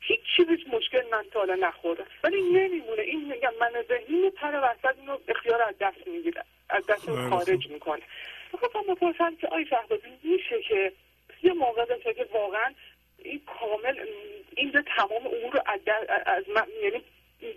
هیچ 0.00 0.20
چیزیش 0.36 0.66
مشکل 0.72 1.02
من 1.12 1.24
تا 1.32 1.38
حالا 1.38 1.54
نخورده. 1.54 2.04
ولی 2.24 2.42
نمیمونه. 2.42 3.02
این 3.02 3.32
میگم 3.32 3.52
من 3.60 3.82
ذهنی 3.88 4.20
میپره 4.20 4.58
وسط 4.58 4.98
اینو 4.98 5.18
اختیار 5.28 5.62
از 5.62 5.74
دست 5.80 6.06
می‌گیره. 6.06 6.44
از 6.70 6.86
دست 6.86 7.10
خارج 7.30 7.70
می‌کنه. 7.70 8.02
می‌خواستم 8.52 8.82
بپرسم 8.94 9.36
که 9.36 9.46
آقای 9.46 9.66
شهبازی 9.66 10.08
میشه 10.22 10.62
که 10.62 10.92
یه 11.46 11.52
موقع 11.52 11.84
بشه 11.84 12.14
که 12.14 12.24
واقعا 12.32 12.74
این 13.18 13.42
کامل 13.60 14.06
این 14.56 14.72
تمام 14.96 15.26
امور 15.26 15.52
رو 15.52 15.60
از 16.26 16.48
من 16.48 16.66
یعنی 16.82 17.04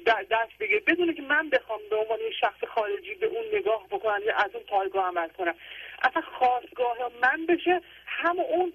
دست 0.05 0.57
بگیر 0.59 0.79
بدونه 0.87 1.13
که 1.13 1.21
من 1.21 1.49
بخوام 1.49 1.79
به 1.89 1.95
عنوان 1.95 2.19
شخص 2.41 2.63
خارجی 2.63 3.15
به 3.15 3.25
اون 3.25 3.45
نگاه 3.53 3.87
بکنم 3.87 4.23
یا 4.25 4.35
از 4.35 4.55
اون 4.55 4.63
پایگاه 4.63 5.05
عمل 5.05 5.27
کنم. 5.27 5.55
اصلا 6.01 6.21
خواستگاه 6.21 6.97
من 7.21 7.45
بشه 7.45 7.81
هم 8.05 8.39
اون 8.39 8.73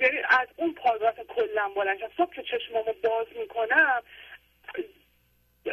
یعنی 0.00 0.18
از 0.28 0.48
اون 0.56 0.74
پایگاه 0.74 1.14
کلا 1.14 1.68
بلند 1.68 1.98
صبح 2.16 2.34
که 2.34 2.42
چشمامو 2.42 2.92
باز 3.02 3.26
می‌کنم 3.36 4.02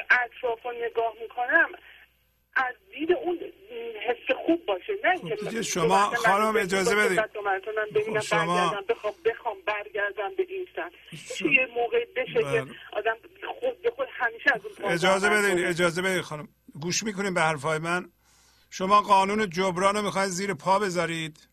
اطراف 0.09 0.63
رو 0.63 0.71
نگاه 0.71 1.13
می‌کنم 1.21 1.69
از 2.57 2.75
دید 2.93 3.11
اون 3.11 3.39
حس 4.07 4.35
خوب 4.45 4.65
باشه. 4.65 4.93
نه 5.03 5.35
خب 5.35 5.61
شما 5.61 5.97
خانم 5.97 6.55
اجازه 6.57 6.95
بدید. 6.95 7.21
خب 7.21 8.19
شما 8.19 8.81
بخوام 8.89 9.13
بخوام 9.25 9.57
برگردم 9.65 10.35
به 10.37 10.45
این 10.49 10.67
سن 10.75 10.89
یه 11.51 11.67
موقع 11.75 12.05
بشه 12.15 12.33
که 12.33 12.41
بله. 12.41 12.75
آدم 12.93 13.15
خود 13.59 13.81
به 13.81 13.91
خود 13.95 14.07
همیشه 14.11 14.49
از 14.55 14.61
اون 14.79 14.91
اجازه 14.91 15.29
بدید 15.29 15.65
اجازه 15.65 16.01
بدید 16.01 16.21
خانم. 16.21 16.47
گوش 16.81 17.03
می‌کنیم 17.03 17.33
به 17.33 17.41
حرفای 17.41 17.79
من. 17.79 18.11
شما 18.69 19.01
قانون 19.01 19.49
جبران 19.49 19.95
رو 19.95 20.01
می‌خواید 20.01 20.29
زیر 20.29 20.53
پا 20.53 20.79
بذارید. 20.79 21.49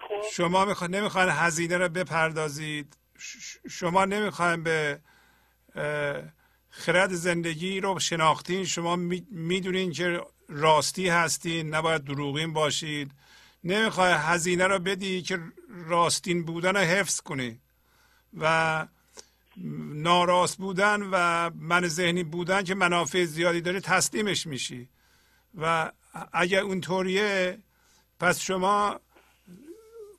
خب. 0.00 0.22
شما 0.32 0.64
می‌خواید 0.64 0.96
نمی‌خواید 0.96 1.28
هزینه 1.28 1.78
رو 1.78 1.88
بپردازید. 1.88 2.96
شما 3.70 4.04
نمی‌خواید 4.04 4.62
به 4.64 4.98
خرد 6.76 7.12
زندگی 7.14 7.80
رو 7.80 7.98
شناختین 7.98 8.64
شما 8.64 8.96
می‌دونین 9.30 9.92
که 9.92 10.20
راستی 10.48 11.08
هستین 11.08 11.74
نباید 11.74 12.04
دروغین 12.04 12.52
باشید. 12.52 13.10
نمی‌خوای 13.64 14.12
هزینه 14.12 14.66
رو 14.66 14.78
بدی 14.78 15.22
که 15.22 15.40
راستین 15.68 16.44
بودن 16.44 16.76
رو 16.76 16.82
حفظ 16.82 17.20
کنی. 17.20 17.58
و 18.38 18.86
ناراست 19.92 20.58
بودن 20.58 21.02
و 21.12 21.50
من 21.50 21.88
ذهنی 21.88 22.24
بودن 22.24 22.64
که 22.64 22.74
منافع 22.74 23.24
زیادی 23.24 23.60
داره 23.60 23.80
تسلیمش 23.80 24.46
میشی. 24.46 24.88
و 25.58 25.92
اگر 26.32 26.60
اونطوریه 26.60 27.58
پس 28.20 28.40
شما 28.40 29.00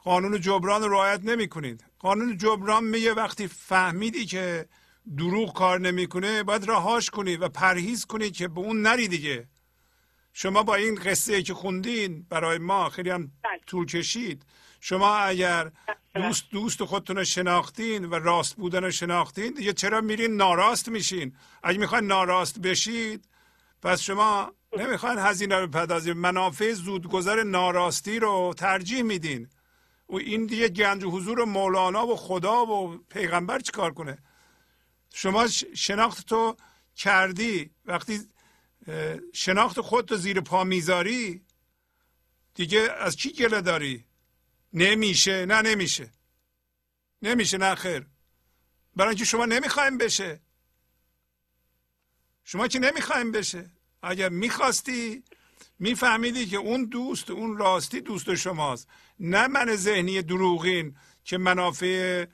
قانون 0.03 0.41
جبران 0.41 0.81
رو 0.81 0.89
رعایت 0.89 1.21
نمی 1.23 1.47
کنید 1.47 1.83
قانون 1.99 2.37
جبران 2.37 2.83
میگه 2.83 3.13
وقتی 3.13 3.47
فهمیدی 3.47 4.25
که 4.25 4.65
دروغ 5.17 5.53
کار 5.53 5.79
نمی‌کنه 5.79 6.43
باید 6.43 6.69
رهاش 6.69 7.09
کنید 7.09 7.41
و 7.41 7.49
پرهیز 7.49 8.05
کنید 8.05 8.33
که 8.33 8.47
به 8.47 8.59
اون 8.59 8.81
نری 8.81 9.07
دیگه. 9.07 9.47
شما 10.33 10.63
با 10.63 10.75
این 10.75 10.95
قصه 10.95 11.43
که 11.43 11.53
خوندین 11.53 12.25
برای 12.29 12.57
ما 12.57 12.89
خیلی 12.89 13.09
هم 13.09 13.31
بله. 13.43 13.59
طول 13.67 13.85
کشید. 13.85 14.45
شما 14.79 15.15
اگر 15.15 15.71
دوست 16.15 16.43
دوست 16.51 16.83
خودتون 16.83 17.15
رو 17.15 17.23
شناختین 17.23 18.05
و 18.05 18.15
راست 18.15 18.55
بودن 18.55 18.83
رو 18.83 18.91
شناختین 18.91 19.53
دیگه 19.53 19.73
چرا 19.73 20.01
میرین 20.01 20.35
ناراست 20.35 20.89
میشین؟ 20.89 21.35
اگه 21.63 21.79
می‌خواین 21.79 22.05
ناراست 22.05 22.59
بشید 22.59 23.29
پس 23.81 24.01
شما 24.01 24.51
نمی‌خواین 24.77 25.19
هزینه 25.19 25.55
رو 25.55 25.67
پردازید 25.67 26.17
منافع 26.17 26.73
زودگذر 26.73 27.43
ناراستی 27.43 28.19
رو 28.19 28.53
ترجیح 28.57 29.01
میدین. 29.01 29.49
و 30.09 30.15
این 30.15 30.45
دیگه 30.45 30.69
گنج 30.69 31.03
و 31.03 31.11
حضور 31.11 31.45
مولانا 31.45 32.07
و 32.07 32.15
خدا 32.15 32.65
و 32.65 32.97
پیغمبر 33.09 33.59
چیکار 33.59 33.93
کنه؟ 33.93 34.17
شما 35.17 35.47
شناخت 35.75 36.25
تو 36.25 36.57
کردی. 36.95 37.69
وقتی 37.85 38.19
شناخت 39.33 39.81
خود 39.81 40.05
تو 40.05 40.15
زیر 40.15 40.41
پا 40.41 40.63
می‌ذاری 40.63 41.45
دیگه 42.55 42.79
از 42.79 43.15
چی 43.17 43.31
گله 43.31 43.61
داری؟ 43.61 44.05
نمیشه. 44.73 45.45
نه 45.45 45.61
نمیشه. 45.61 46.11
نمیشه 47.21 47.57
نه 47.57 47.75
خیر. 47.75 48.05
برای 48.95 49.09
اینکه 49.09 49.25
شما 49.25 49.45
نمی‌خوایم 49.45 49.97
بشه. 49.97 50.41
شما 52.43 52.67
که 52.67 52.79
نمی‌خوایم 52.79 53.31
بشه. 53.31 53.71
اگر 54.01 54.29
می‌خواستی 54.29 55.23
میفهمیدی 55.79 56.45
که 56.45 56.57
اون 56.57 56.85
دوست 56.85 57.29
اون 57.29 57.57
راستی 57.57 58.01
دوست 58.01 58.35
شماست. 58.35 58.87
نه 59.19 59.47
من 59.47 59.75
ذهنی 59.75 60.21
دروغین 60.21 60.97
که 61.23 61.37
منافع 61.37 62.25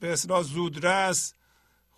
به 0.00 0.12
اصلاح 0.12 0.42
زودرس 0.42 1.34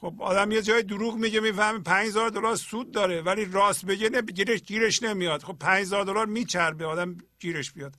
خب 0.00 0.14
آدم 0.22 0.50
یه 0.50 0.62
جای 0.62 0.82
دروغ 0.82 1.14
میگه 1.14 1.40
می‌فهمه 1.40 1.78
5000 1.78 2.30
دلار 2.30 2.56
سود 2.56 2.90
داره 2.90 3.22
ولی 3.22 3.44
راست 3.44 3.86
بگه 3.86 4.08
نه 4.08 4.22
گیرش 4.22 4.60
گیرش 4.60 5.02
نمیاد. 5.02 5.42
خب 5.42 5.56
5000 5.58 6.04
دلار 6.04 6.26
میچربه 6.26 6.86
آدم 6.86 7.18
گیرش 7.40 7.72
بیاد. 7.72 7.94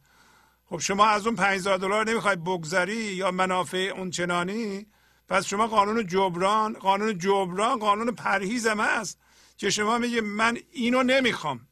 خب 0.66 0.78
شما 0.78 1.06
از 1.06 1.28
اون 1.28 1.36
5000 1.36 1.78
دلار 1.78 2.10
نمی‌خوای 2.10 2.36
بگذری 2.36 2.96
یا 2.96 3.32
منافع 3.32 3.94
اون 3.96 4.10
چنانی 4.10 4.88
پس 5.28 5.46
شما 5.46 5.68
قانون 5.68 6.08
جبران 6.08 6.74
قانون 6.74 7.18
جبران 7.18 7.80
قانون 7.80 8.12
پرهیز 8.12 8.68
هم 8.68 8.80
هست 8.80 9.20
که 9.58 9.70
شما 9.70 9.98
میگه 9.98 10.22
من 10.22 10.58
اینو 10.72 11.04
نمی‌خوام. 11.04 11.68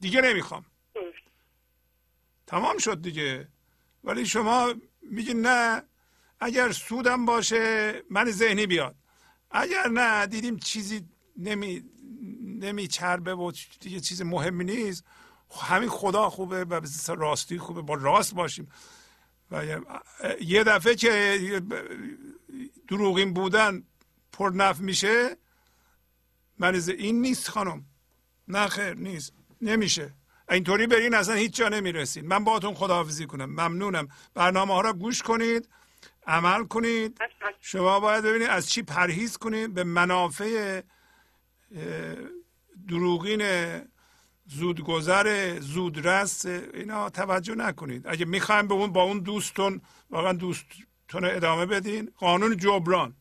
دیگه 0.00 0.20
نمی‌خوام. 0.20 0.64
تمام 2.46 2.78
شد 2.78 3.02
دیگه. 3.02 3.48
ولی 4.04 4.26
شما 4.26 4.74
میگی 5.02 5.34
نه 5.34 5.82
اگر 6.42 6.72
سودم 6.72 7.24
باشه 7.24 7.92
من 8.10 8.30
ذهنی 8.30 8.66
بیاد. 8.66 8.96
اگر 9.50 9.88
نه 9.88 10.26
دیدیم 10.26 10.56
چیزی 10.56 11.08
نمی 11.36 11.84
نمی 12.42 12.88
چربه 12.88 13.34
و 13.34 13.52
دیگه 13.80 14.00
چیز 14.00 14.22
مهمی 14.22 14.64
نیست. 14.64 15.04
همین 15.60 15.88
خدا 15.88 16.30
خوبه 16.30 16.64
و 16.64 16.80
راستی 17.08 17.58
خوبه 17.58 17.82
با 17.82 17.94
راست 17.94 18.34
باشیم. 18.34 18.68
و 19.50 19.64
یه 20.40 20.64
دفعه 20.64 20.94
که 20.94 21.62
دروغین 22.88 23.32
بودن 23.34 23.82
پر 24.32 24.50
نف 24.50 24.80
میشه 24.80 25.36
مریض 26.58 26.88
این 26.88 27.20
نیست 27.20 27.48
خانم. 27.48 27.84
نه 28.48 28.68
خیر 28.68 28.94
نیست. 28.94 29.32
نمیشه. 29.60 30.14
اینطوری 30.50 30.86
برین 30.86 31.14
اصلا 31.14 31.34
هیچ 31.34 31.56
جا 31.56 31.68
نمی‌رسید 31.68 32.24
من 32.24 32.44
باهاتون 32.44 32.74
خداحافظی 32.74 33.26
کنم. 33.26 33.50
ممنونم. 33.50 34.08
برنامه 34.34 34.74
ها 34.74 34.80
را 34.80 34.92
گوش 34.92 35.22
کنید. 35.22 35.68
عمل 36.26 36.64
کنید. 36.64 37.18
شما 37.60 38.00
باید 38.00 38.24
ببینید 38.24 38.48
از 38.48 38.70
چی 38.70 38.82
پرهیز 38.82 39.36
کنید. 39.36 39.74
به 39.74 39.84
منافع 39.84 40.80
دروغین 42.88 43.42
زودگذر 44.46 45.58
زودرس 45.60 46.46
اینا 46.46 47.10
توجه 47.10 47.54
نکنید. 47.54 48.06
اگه 48.06 48.24
می‌خوایم 48.24 48.68
به 48.68 48.74
اون 48.74 48.92
با 48.92 49.02
اون 49.02 49.18
دوستون 49.18 49.80
واقعا 50.10 50.32
دوستتون 50.32 51.24
ادامه 51.24 51.66
بدین. 51.66 52.10
قانون 52.16 52.56
جبران. 52.56 53.16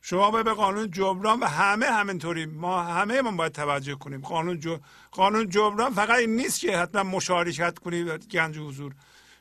شما 0.00 0.30
باید 0.30 0.44
به 0.44 0.52
قانون 0.52 0.90
جبران 0.90 1.40
و 1.40 1.46
همه 1.46 1.86
همینطوری. 1.86 2.46
ما 2.46 2.82
همه 2.82 3.20
ما 3.20 3.32
باید 3.32 3.52
توجه 3.52 3.94
کنیم. 3.94 4.20
قانون 4.20 4.60
جو 4.60 4.78
قانون 5.10 5.48
جبران 5.48 5.94
فقط 5.94 6.18
این 6.18 6.36
نیست 6.36 6.60
که 6.60 6.78
حتما 6.78 7.02
مشارکت 7.02 7.78
کنید 7.78 8.26
گنج 8.26 8.58
حضور. 8.58 8.94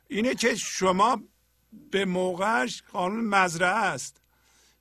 اینه 0.08 0.36
که 0.36 0.56
شما 0.56 1.22
به 1.92 2.06
موقعش 2.06 2.84
قانون 2.92 3.26
مزرعه 3.26 3.76
است. 3.76 4.22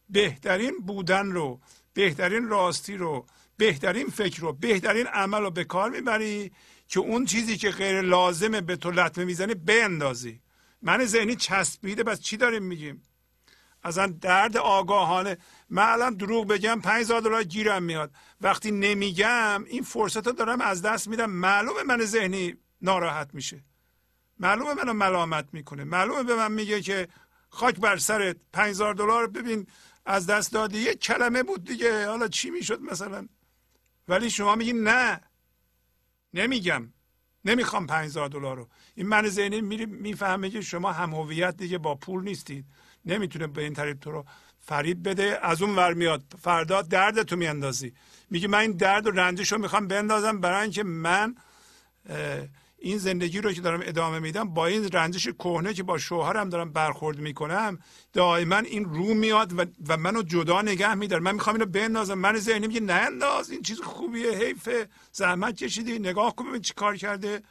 بهترین 0.08 0.78
بودن 0.78 1.26
رو 1.26 1.60
بهترین 1.94 2.48
راستی 2.48 2.96
رو 2.96 3.26
بهترین 3.56 4.08
فکر 4.08 4.40
رو 4.40 4.52
بهترین 4.52 5.06
عمل 5.06 5.40
رو 5.40 5.50
به 5.50 5.64
کار 5.64 5.90
می‌بری 5.90 6.52
که 6.88 7.00
اون 7.00 7.24
چیزی 7.24 7.56
که 7.56 7.70
غیر 7.70 8.00
لازمه 8.00 8.60
به 8.60 8.76
تو 8.76 8.90
لطمه 8.90 9.24
می‌زنی 9.24 9.54
بندازی 9.54 10.40
من 10.82 11.04
ذهنی 11.04 11.36
چسبیده 11.36 12.02
بس 12.02 12.20
چی 12.20 12.36
داریم 12.36 12.62
میگیم؟ 12.62 13.02
اصلا 13.84 14.06
درد 14.06 14.56
آگاهانه. 14.56 15.38
من 15.70 15.88
الان 15.88 16.14
دروغ 16.14 16.46
بگم 16.46 16.80
5000 16.80 17.20
دلار 17.20 17.44
گیرم 17.44 17.82
میاد. 17.82 18.10
وقتی 18.40 18.70
نمیگم 18.70 19.64
این 19.66 19.82
فرصت 19.82 20.26
رو 20.26 20.32
دارم 20.32 20.60
از 20.60 20.82
دست 20.82 21.08
میدم. 21.08 21.30
معلومه 21.30 21.82
من 21.82 22.04
ذهنی 22.04 22.54
ناراحت 22.82 23.34
میشه. 23.34 23.64
معلومه 24.42 24.74
منو 24.74 24.92
ملامت 24.92 25.48
می‌کنه. 25.52 25.84
معلومه 25.84 26.22
به 26.22 26.36
من 26.36 26.52
میگه 26.52 26.80
که 26.82 27.08
خاک 27.50 27.80
بر 27.80 27.96
سرت 27.96 28.36
5000 28.52 28.94
دلار 28.94 29.26
ببین 29.26 29.66
از 30.06 30.26
دست 30.26 30.52
دادی. 30.52 30.78
یه 30.78 30.94
کلمه 30.94 31.42
بود 31.42 31.64
دیگه. 31.64 32.06
حالا 32.06 32.28
چی 32.28 32.50
می‌شد 32.50 32.80
مثلا؟ 32.80 33.28
ولی 34.08 34.30
شما 34.30 34.54
میگین 34.54 34.82
نه. 34.88 35.20
نمیگم. 36.34 36.92
نمی‌خوام 37.44 37.86
5000 37.86 38.28
دلار 38.28 38.56
رو. 38.56 38.68
این 38.94 39.06
من 39.06 39.28
ذهنی 39.28 39.60
می‌فهمه 39.86 40.50
که 40.50 40.60
شما 40.60 40.92
هم 40.92 41.14
هویت 41.14 41.56
دیگه 41.56 41.78
با 41.78 41.94
پول 41.94 42.24
نیستید. 42.24 42.64
نمی‌تونه 43.04 43.46
به 43.46 43.62
این 43.62 43.74
طریق 43.74 43.98
تو 43.98 44.10
رو 44.10 44.24
فرید 44.60 45.02
بده. 45.02 45.38
از 45.42 45.62
اون 45.62 45.76
ور 45.76 45.94
میاد. 45.94 46.22
فردا 46.42 46.82
درد 46.82 47.22
تو 47.22 47.36
میاندازی. 47.36 47.94
میگه 48.30 48.48
من 48.48 48.58
این 48.58 48.72
درد 48.72 49.06
و 49.06 49.10
رنجش 49.10 49.52
رو 49.52 49.58
می‌خوام 49.58 49.88
بندازم 49.88 50.40
برای 50.40 50.62
اینکه 50.62 50.82
من 50.82 51.36
این 52.85 52.99
زندگی 52.99 53.41
رو 53.41 53.52
که 53.52 53.61
دارم 53.61 53.81
ادامه 53.83 54.19
میدم 54.19 54.44
با 54.44 54.67
این 54.67 54.89
رنجش 54.89 55.28
کهنه 55.28 55.75
که 55.75 55.83
با 55.83 55.99
شوهرم 55.99 56.49
دارم 56.49 56.73
برخورد 56.73 57.19
می‌کنم 57.19 57.78
دائما 58.12 58.57
این 58.57 58.85
رو 58.85 59.15
میاد 59.15 59.59
و, 59.59 59.65
و 59.89 59.97
منو 59.97 60.23
جدا 60.23 60.62
نگه 60.62 60.94
میداره. 60.94 61.23
من 61.23 61.33
می‌خوام 61.35 61.57
اینو 61.57 61.67
بندازم. 61.67 62.15
من 62.15 62.36
ذهنی 62.39 62.67
میگه 62.67 62.81
نه 62.81 62.93
انداز 62.93 63.51
این 63.51 63.62
چیز 63.62 63.81
خوبیه 63.81 64.31
حیفه. 64.31 64.89
زحمت 65.12 65.57
کشیدی. 65.57 65.99
نگاه 65.99 66.36
کن 66.36 66.49
ببین 66.49 66.62
چی 66.62 66.75
کار 66.77 66.97
کرده. 66.97 67.43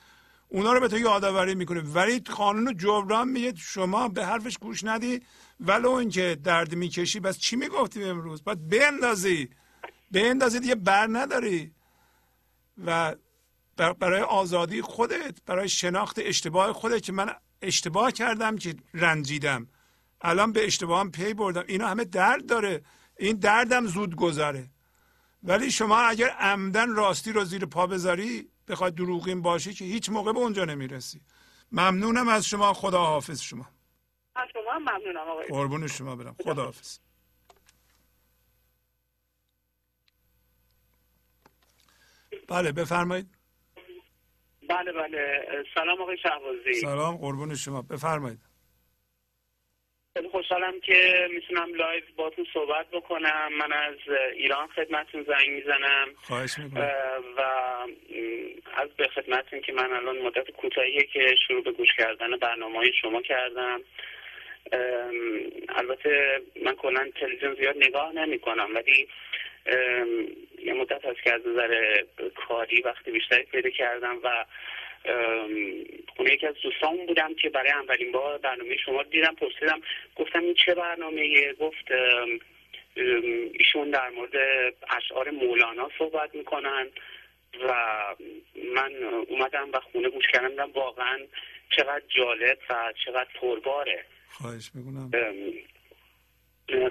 اونا 0.50 0.74
رو 0.74 0.80
به 0.80 0.88
تو 0.88 0.98
یادآوری 0.98 1.56
می‌کنه. 1.56 1.82
ولی 1.82 2.20
قانون 2.20 2.78
جبران 2.78 3.28
میگه 3.28 3.54
شما 3.56 4.08
به 4.08 4.26
حرفش 4.26 4.58
گوش 4.58 4.84
ندی. 4.84 5.22
ولو 5.60 5.92
اینکه 5.92 6.38
درد 6.44 6.76
می‌کشی 6.76 7.20
بس 7.20 7.38
چی 7.38 7.56
می‌گفتی 7.56 8.04
امروز؟ 8.04 8.44
باید 8.44 8.68
بندازی. 8.70 9.50
بندازی 10.12 10.60
دیگه 10.60 10.76
بر 10.76 11.08
نداری. 11.12 11.72
و 12.86 13.16
برای 13.90 14.22
آزادی 14.22 14.82
خودت 14.82 15.38
برای 15.46 15.70
شناخت 15.70 16.20
اشتباه 16.20 16.74
خودت 16.74 17.04
که 17.04 17.12
من 17.12 17.36
اشتباه 17.62 18.12
کردم 18.12 18.58
که 18.58 18.76
رنجیدم. 18.94 19.68
الان 20.22 20.52
به 20.52 20.66
اشتباهم 20.66 21.12
پی 21.12 21.34
بردم. 21.34 21.64
اینا 21.68 21.88
همه 21.88 22.04
درد 22.06 22.46
داره. 22.46 22.82
این 23.18 23.36
دردم 23.36 23.86
زود 23.88 24.16
گذره. 24.16 24.70
ولی 25.44 25.72
شما 25.72 25.98
اگر 26.00 26.30
عمدن 26.30 26.96
راستی 26.96 27.32
رو 27.32 27.44
زیر 27.46 27.66
پا 27.66 27.88
بذاری 27.88 28.50
بخواد 28.68 28.96
دروغین 28.96 29.42
باشی 29.42 29.74
که 29.74 29.86
هیچ 29.86 30.10
موقع 30.10 30.32
به 30.32 30.40
اونجا 30.40 30.66
نمی‌رسی. 30.66 31.22
ممنونم 31.72 32.28
از 32.28 32.46
شما. 32.46 32.74
خدا 32.74 33.06
حافظ 33.06 33.42
شما. 33.42 33.70
از 34.36 34.48
شما 34.54 34.80
ممنونم 34.80 35.30
آقای. 35.30 35.48
قربون 35.48 35.88
شما 35.88 36.16
برم. 36.16 36.36
خدا 36.44 36.66
حافظ 36.66 37.00
بله 42.48 42.72
بفرمایید. 42.72 43.41
بله 44.72 44.92
بله. 44.92 45.46
سلام 45.76 46.02
آقای 46.02 46.18
شهبازی. 46.18 46.74
سلام 46.74 47.18
قربون 47.18 47.56
شما. 47.56 47.82
بفرمایید. 47.82 48.40
خیلی 50.18 50.30
خوشحالم 50.30 50.80
که 50.80 51.28
می‌تونم 51.34 51.74
live 51.76 52.04
باتون 52.16 52.46
صحبت 52.54 52.88
بکنم. 52.90 53.50
من 53.60 53.74
از 53.74 53.96
ایران 54.34 54.68
خدمتون 54.68 55.24
زنگ 55.24 55.50
می‌زنم. 55.50 56.08
خواهش 56.16 56.60
می‌کنم. 56.60 56.90
و 57.38 57.42
از 58.74 58.90
به 58.98 59.08
خدمتون 59.08 59.62
که 59.62 59.74
من 59.74 59.94
الان 59.94 60.18
مدت 60.18 60.52
کوتاهیه 60.52 61.04
که 61.04 61.36
شروع 61.48 61.64
به 61.64 61.72
گوش 61.72 61.90
کردن 61.98 62.38
برنامه 62.38 62.78
های 62.78 62.92
شما 63.02 63.22
کردم. 63.22 63.82
البته 65.70 66.42
من 66.66 66.76
کلا 66.76 67.10
تلویزیون 67.20 67.56
زیاد 67.56 67.76
نگاه 67.78 68.14
نمی 68.14 68.40
کنم 68.40 68.76
ولی 68.76 69.08
یه 70.66 70.74
مدت 70.74 71.06
هست 71.06 71.24
که 71.24 71.34
از 71.34 71.42
نظر 71.48 72.04
کاری 72.48 72.82
وقتی 72.82 73.12
بیشتری 73.12 73.44
پیدا 73.44 73.70
کردم 73.70 74.18
و 74.24 74.46
خونه 76.16 76.34
یکی 76.34 76.48
از 76.48 76.56
دوستان 76.64 77.06
بودم 77.08 77.34
که 77.34 77.50
برای 77.50 77.72
اولین 77.72 78.12
بار 78.12 78.38
برنامه 78.38 78.78
شما 78.78 79.04
دیدم 79.04 79.36
پرسیدم 79.36 79.82
گفتم 80.16 80.40
این 80.40 80.56
چه 80.66 80.76
برنامه 80.76 81.54
گفت 81.54 81.86
ایشون 83.60 83.90
در 83.92 84.10
مورد 84.10 84.36
اشعار 84.90 85.30
مولانا 85.32 85.90
صحبت 85.98 86.36
می‌کنن 86.36 86.88
و 87.68 87.74
من 88.76 89.04
اومدم 89.28 89.70
و 89.74 89.80
خونه 89.80 90.10
گوش 90.10 90.26
کردم 90.34 90.72
واقعا 90.72 91.20
چقدر 91.70 92.04
جالب 92.18 92.58
و 92.70 92.94
چقدر 93.06 93.30
پرباره. 93.42 94.06
خواهش 94.30 94.72
می‌کنم. 94.74 95.12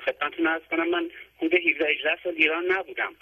خدمتتون 0.06 0.46
ارز 0.46 0.62
کنم 0.70 0.88
من 0.88 1.10
حدود 1.40 1.54
17 1.54 1.88
18 1.88 2.18
سال 2.24 2.32
ایران 2.36 2.64
نبودم 2.72 3.12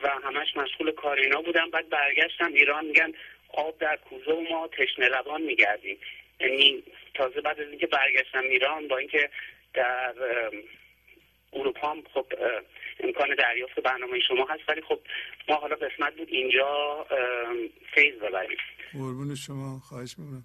و 0.00 0.08
همش 0.08 0.56
مشغول 0.56 0.92
کار 0.92 1.18
اینا 1.18 1.42
بودم. 1.42 1.70
بعد 1.70 1.88
برگشتم 1.88 2.52
ایران 2.52 2.84
میگن 2.84 3.12
آب 3.48 3.78
در 3.78 3.96
کوزه 3.96 4.32
و 4.32 4.40
ما 4.50 4.68
تشنه 4.68 5.08
لبان 5.08 5.42
میگردیم. 5.42 5.98
یعنی 6.40 6.82
تازه 7.14 7.40
بعد 7.40 7.60
از 7.60 7.68
اینکه 7.68 7.86
برگشتم 7.86 8.42
ایران 8.42 8.88
با 8.88 8.98
اینکه 8.98 9.30
در 9.74 10.14
اروپا 11.52 11.90
هم 11.90 12.02
خب 12.14 12.26
امکان 13.00 13.34
دریافت 13.38 13.80
برنامه 13.80 14.20
شما 14.28 14.46
هست 14.50 14.68
ولی 14.68 14.82
خب 14.82 15.00
ما 15.48 15.56
حالا 15.56 15.76
قسمت 15.76 16.16
بود 16.16 16.28
اینجا 16.28 17.06
فیض 17.94 18.14
ببریم. 18.14 18.58
قربون 18.92 19.34
شما 19.34 19.78
خواهش 19.78 20.14
می‌کنم. 20.18 20.44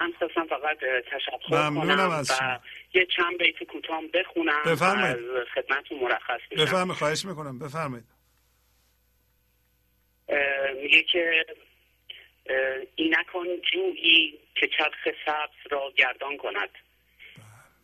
من 0.00 0.12
خواستم 0.18 0.46
فقط 0.46 0.78
تشکر 1.12 1.70
ممنونم 1.70 2.10
از 2.10 2.30
و 2.30 2.34
شما. 2.34 2.60
یه 2.94 3.06
چند 3.16 3.38
بیت 3.38 3.62
کوتاه 3.62 4.02
بخونم 4.14 4.62
بفرمایید. 4.66 5.16
از 5.16 5.46
خدمتتون 5.54 5.98
مرخص 5.98 6.40
بشم 6.50 6.64
بفرمایید 6.64 6.98
خواهش 6.98 7.24
می‌کنم 7.24 7.58
بفرمایید. 7.58 8.04
میگه 10.82 11.02
که 11.02 11.46
اینکان 12.94 13.46
جویی 13.72 14.38
که 14.54 14.68
چرخ 14.78 15.08
سبز 15.26 15.72
را 15.72 15.92
گردان 15.96 16.36
کند. 16.36 16.70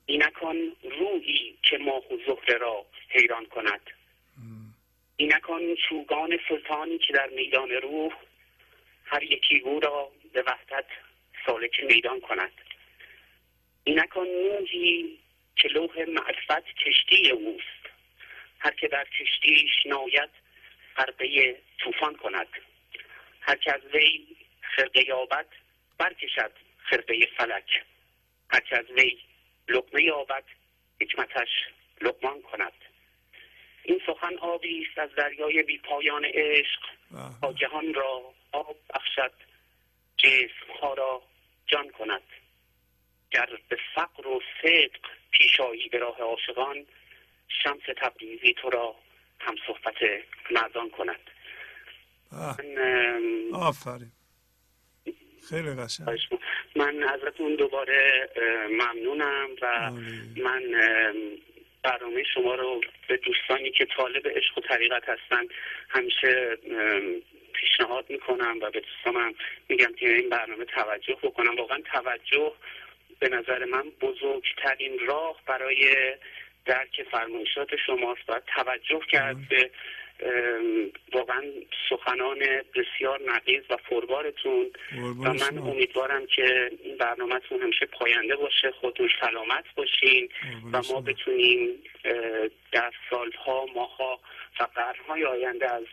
اینکان 0.06 0.56
روحی 0.98 1.58
که 1.62 1.78
ماه 1.78 2.12
و 2.12 2.16
زهره 2.26 2.58
را 2.58 2.86
حیران 3.08 3.47
کند. 3.47 3.80
اینکان 5.16 5.60
چوگان 5.89 6.39
سلطانی 6.48 6.98
که 6.98 7.12
در 7.12 7.28
میدان 7.28 7.70
روح 7.70 8.12
هر 9.05 9.22
یکی 9.22 9.58
او 9.58 9.80
را 9.80 10.10
به 10.32 10.42
وحدت 10.42 10.86
سالک 11.47 11.84
میدان 11.84 12.20
کند. 12.20 12.52
اینکان 13.84 14.26
نوحی 14.26 15.18
که 15.57 15.68
لوح 15.68 16.05
معرفت 16.09 16.65
کشتی 16.65 17.31
اوست. 17.31 17.81
هر 18.59 18.70
که 18.70 18.89
در 18.89 19.05
کشتیش 19.05 19.86
ناید 19.86 20.31
غرقه 20.97 21.57
طوفان 21.78 22.17
کند. 22.17 22.49
هر 23.41 23.57
که 23.57 23.75
از 23.75 23.81
وی 23.94 24.26
خرقه 24.76 25.09
یابد 25.09 25.47
برکشد 25.99 26.52
خرقه 26.78 27.28
فلک. 27.36 27.83
هر 28.50 28.60
که 28.60 28.78
از 28.78 28.91
وی 28.91 29.18
لقمه 29.68 30.02
یابد 30.02 30.44
حکمتش 31.00 31.49
لقمان 32.00 32.42
کند. 32.42 32.73
این 33.83 34.00
سخن 34.07 34.39
آبی 34.39 34.86
است 34.89 34.99
از 34.99 35.10
دریای 35.15 35.62
بی 35.62 35.78
پایان 35.78 36.25
عشق. 36.25 36.81
تا 37.41 37.52
جهان 37.52 37.94
را 37.94 38.34
آب 38.52 38.76
بخشد 38.94 39.33
جسم 40.17 40.73
ها 40.81 40.94
را 40.94 41.23
جان 41.67 41.91
کند. 41.91 42.23
گر 43.31 43.49
به 43.68 43.78
فقر 43.94 44.26
و 44.26 44.41
صدق 44.62 45.00
پیشایی 45.31 45.89
به 45.89 45.99
راه 45.99 46.20
عاشقان 46.20 46.86
شمس 47.62 47.83
تبریزی 47.97 48.55
تو 48.62 48.70
را 48.70 48.94
هم 49.41 49.55
صحبت 49.67 49.94
مردان 50.50 50.91
کند. 50.91 51.20
آفرین. 53.52 54.12
خیلی 55.50 55.70
قشنگ. 55.70 56.18
من 56.76 57.02
ازتون 57.02 57.57
دوباره 57.57 58.31
ممنونم 58.70 59.49
و 59.62 59.91
من 60.36 60.62
برنامه 61.83 62.23
شما 62.34 62.55
رو 62.55 62.81
به 63.09 63.17
دوستانی 63.17 63.70
که 63.70 63.86
طالب 63.97 64.28
عشق 64.28 64.59
و 64.59 64.60
طریقت 64.60 65.09
هستن 65.09 65.44
همیشه 65.89 66.59
پیشنهاد 67.52 68.10
می‌کنم 68.10 68.59
و 68.62 68.70
به 68.70 68.81
دوستانم 68.81 69.34
میگم 69.68 69.92
که 69.92 70.09
این 70.09 70.28
برنامه 70.28 70.65
توجه 70.65 71.18
بکنم. 71.23 71.57
واقعا 71.57 71.83
توجه 71.92 72.52
به 73.20 73.28
نظر 73.28 73.65
من 73.65 73.84
بزرگترین 74.00 74.99
راه 75.08 75.36
برای 75.47 76.15
درک 76.66 77.02
فرمایشات 77.10 77.68
شماست 77.86 78.26
باید 78.26 78.42
توجه 78.57 79.00
کرد 79.10 79.36
به 79.49 79.70
واقعا 81.12 81.42
سخنان 81.90 82.39
بسیار 82.74 83.20
نقیز 83.26 83.62
و 83.70 83.76
پربارتون. 83.76 84.70
و 84.99 85.32
من 85.32 85.58
امیدوارم 85.58 86.26
که 86.36 86.70
این 86.84 86.97
برنامهتون 86.97 87.62
همیشه 87.62 87.86
پاینده 87.86 88.36
باشه 88.36 88.70
خودتون 88.81 89.08
سلامت 89.20 89.65
باشین 89.76 90.28
و 90.73 90.82
ما 90.92 91.00
بتونیم 91.00 91.68
در 92.73 92.92
سالها 93.10 93.66
ماها 93.74 94.20
و 94.60 94.66
قرنهای 94.74 95.24
آینده 95.24 95.73
از 95.73 95.84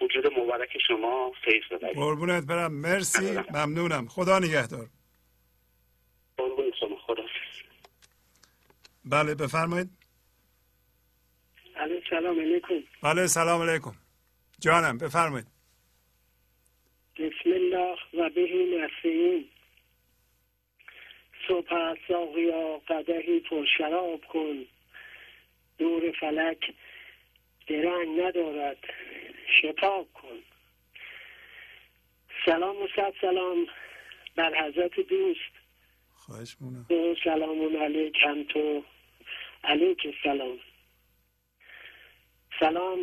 وجود 0.00 0.26
مبارک 0.38 0.78
شما 0.86 1.32
فیض 1.44 1.62
ببریم. 1.70 1.94
قربونت 1.94 2.46
برم. 2.46 2.72
مرسی. 2.72 3.38
ممنونم. 3.54 4.06
خدا 4.08 4.38
نگهدار. 4.38 4.86
شما 6.84 6.96
خدا. 6.96 7.22
بله 9.04 9.34
بفرمایید. 9.34 9.90
سلام 12.10 12.40
علیکم. 12.40 12.74
بله 13.02 13.26
سلام 13.26 13.62
علیکم. 13.62 13.94
جانم 14.60 14.98
بفرمایید. 14.98 15.46
بسم 17.16 17.50
الله 17.50 17.96
و 18.14 18.30
بهی 18.30 18.76
نستعین 18.76 19.48
صبح 21.48 21.94
ساقیا 22.08 22.80
قدهی 22.88 23.40
پر 23.40 23.64
شراب 23.78 24.24
کن. 24.24 24.64
دور 25.78 26.12
فلک 26.20 26.74
درنگ 27.66 28.20
ندارد. 28.20 28.78
شتاب 29.62 30.12
کن. 30.14 30.38
سلام 32.46 32.76
و 32.76 32.88
صد 32.96 33.12
سلام 33.20 33.66
بر 34.36 34.68
حضرت 34.68 35.00
دوست. 35.00 35.63
خواهش 36.26 36.56
مونم 36.60 36.86
سلام 37.24 37.76
علیک 37.76 38.16
هم 38.22 38.44
تو؟ 38.44 38.84
علیک 39.64 40.14
سلام. 40.22 40.58
سلام 42.60 42.98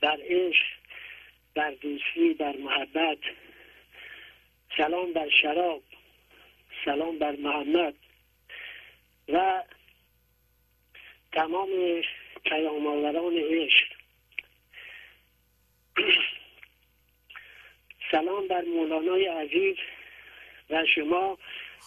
بر 0.00 0.20
عشق 0.20 0.66
بر 1.54 1.70
دوستی 1.70 2.34
بر 2.38 2.56
محبت. 2.56 3.18
سلام 4.76 5.12
بر 5.12 5.28
شراب. 5.42 5.82
سلام 6.84 7.18
بر 7.18 7.36
محمد. 7.36 7.94
و 9.28 9.64
تمام 11.32 11.68
پیام 12.44 12.86
آوران 12.86 13.36
عشق. 13.36 13.86
سلام 18.10 18.48
بر 18.48 18.62
مولانای 18.62 19.26
عزیز 19.26 19.76
و 20.70 20.84
شما 20.94 21.38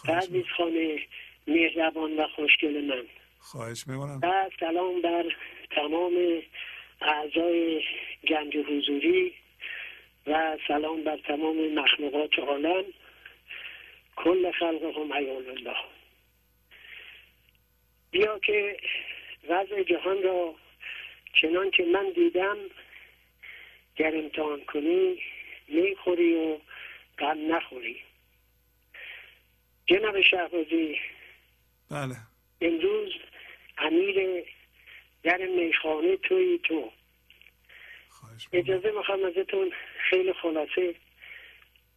پرویز 0.05 0.45
خانه 0.57 0.99
مهربان 1.47 2.17
و 2.17 2.27
خوشگل 2.27 2.81
من. 2.85 3.03
خواهش 3.39 3.87
می‌کنم. 3.87 4.19
و 4.23 4.49
سلام 4.59 5.01
بر 5.01 5.35
تمام 5.71 6.41
اعضای 7.01 7.83
گنج 8.27 8.57
حضوری 8.57 9.33
و 10.27 10.57
سلام 10.67 11.03
بر 11.03 11.17
تمام 11.17 11.73
مخلوقات 11.73 12.39
عالم. 12.39 12.83
کل 14.15 14.51
خلق 14.51 14.97
هم 14.97 15.13
عیال 15.13 15.49
الله. 15.49 15.77
بیا 18.11 18.39
که 18.39 18.77
وضع 19.49 19.83
جهان 19.83 20.23
را 20.23 20.55
چنان 21.33 21.71
که 21.71 21.83
من 21.83 22.11
دیدم 22.15 22.57
گر 23.95 24.15
امتحان 24.15 24.65
کنی 24.65 25.21
می‌خوری 25.67 26.35
و 26.35 26.57
غم 27.19 27.55
نخوری. 27.55 28.01
جناب 29.89 30.21
شهبازی. 30.21 30.95
بله. 31.91 32.15
امروز 32.61 33.11
امیر 33.77 34.45
در 35.23 35.37
میخانه 35.37 36.17
توی 36.17 36.59
تو. 36.63 36.91
اجازه 38.53 38.91
می‌خوام 38.91 39.19
ازتون 39.25 39.71
خیلی 40.09 40.33
خلاصه 40.33 40.95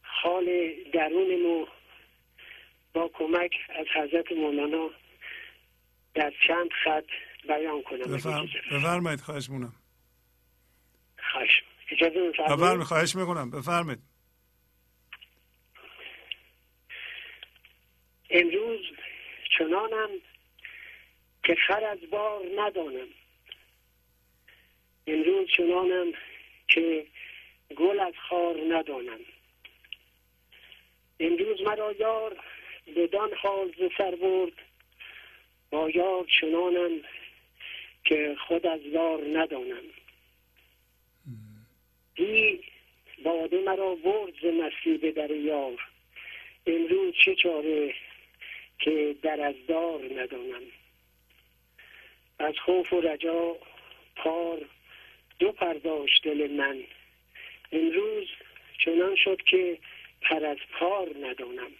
حال 0.02 0.44
درونمو 0.94 1.66
با 2.92 3.10
کمک 3.14 3.50
از 3.68 3.86
حضرت 3.94 4.32
مولانا 4.32 4.90
در 6.14 6.32
چند 6.46 6.68
خط 6.84 7.04
بیان 7.48 7.82
کنم. 7.82 8.16
بفرمایید 8.72 9.20
خواهش 9.20 9.50
مونم 9.50 9.72
خواهش. 11.32 11.62
اجازه 11.90 12.30
بفرمایید 12.30 12.82
خواهش 12.82 13.16
می‌کنم. 13.16 13.50
بفرمایید. 13.50 14.11
امروز 18.32 18.80
چنانم 19.58 20.08
که 21.44 21.54
خر 21.54 21.84
از 21.84 21.98
بار 22.10 22.44
ندانم. 22.56 23.08
امروز 25.06 25.48
چنانم 25.56 26.12
که 26.68 27.06
گل 27.76 28.00
از 28.00 28.14
خار 28.28 28.56
ندانم. 28.68 29.20
امروز 31.20 31.60
مرا 31.60 31.92
یار 31.92 32.36
بدان 32.96 33.30
حال 33.34 33.72
ز 33.78 33.92
سر 33.98 34.14
برد. 34.14 34.52
با 35.70 35.90
یار 35.90 36.26
چنانم 36.40 37.00
که 38.04 38.36
خود 38.48 38.66
از 38.66 38.80
یار 38.80 39.38
ندانم. 39.38 39.84
دی 42.14 42.60
باده 43.24 43.62
مرا 43.62 43.94
برد 43.94 44.34
ز 44.42 44.44
در 45.14 45.30
یار. 45.30 45.78
امروز 46.66 47.14
چه 47.24 47.34
چاره 47.34 47.94
که 48.82 49.16
در 49.22 49.40
از 49.40 49.54
دار 49.68 50.00
ندانم. 50.16 50.62
از 52.38 52.54
خوف 52.64 52.92
و 52.92 53.00
رجا 53.00 53.56
پار 54.16 54.58
دو 55.38 55.52
پرداشت 55.52 56.24
دل 56.24 56.50
من. 56.50 56.80
امروز 57.72 58.28
چنان 58.78 59.16
شد 59.16 59.42
که 59.42 59.78
پر 60.22 60.46
از 60.46 60.56
پار 60.78 61.08
ندانم. 61.22 61.70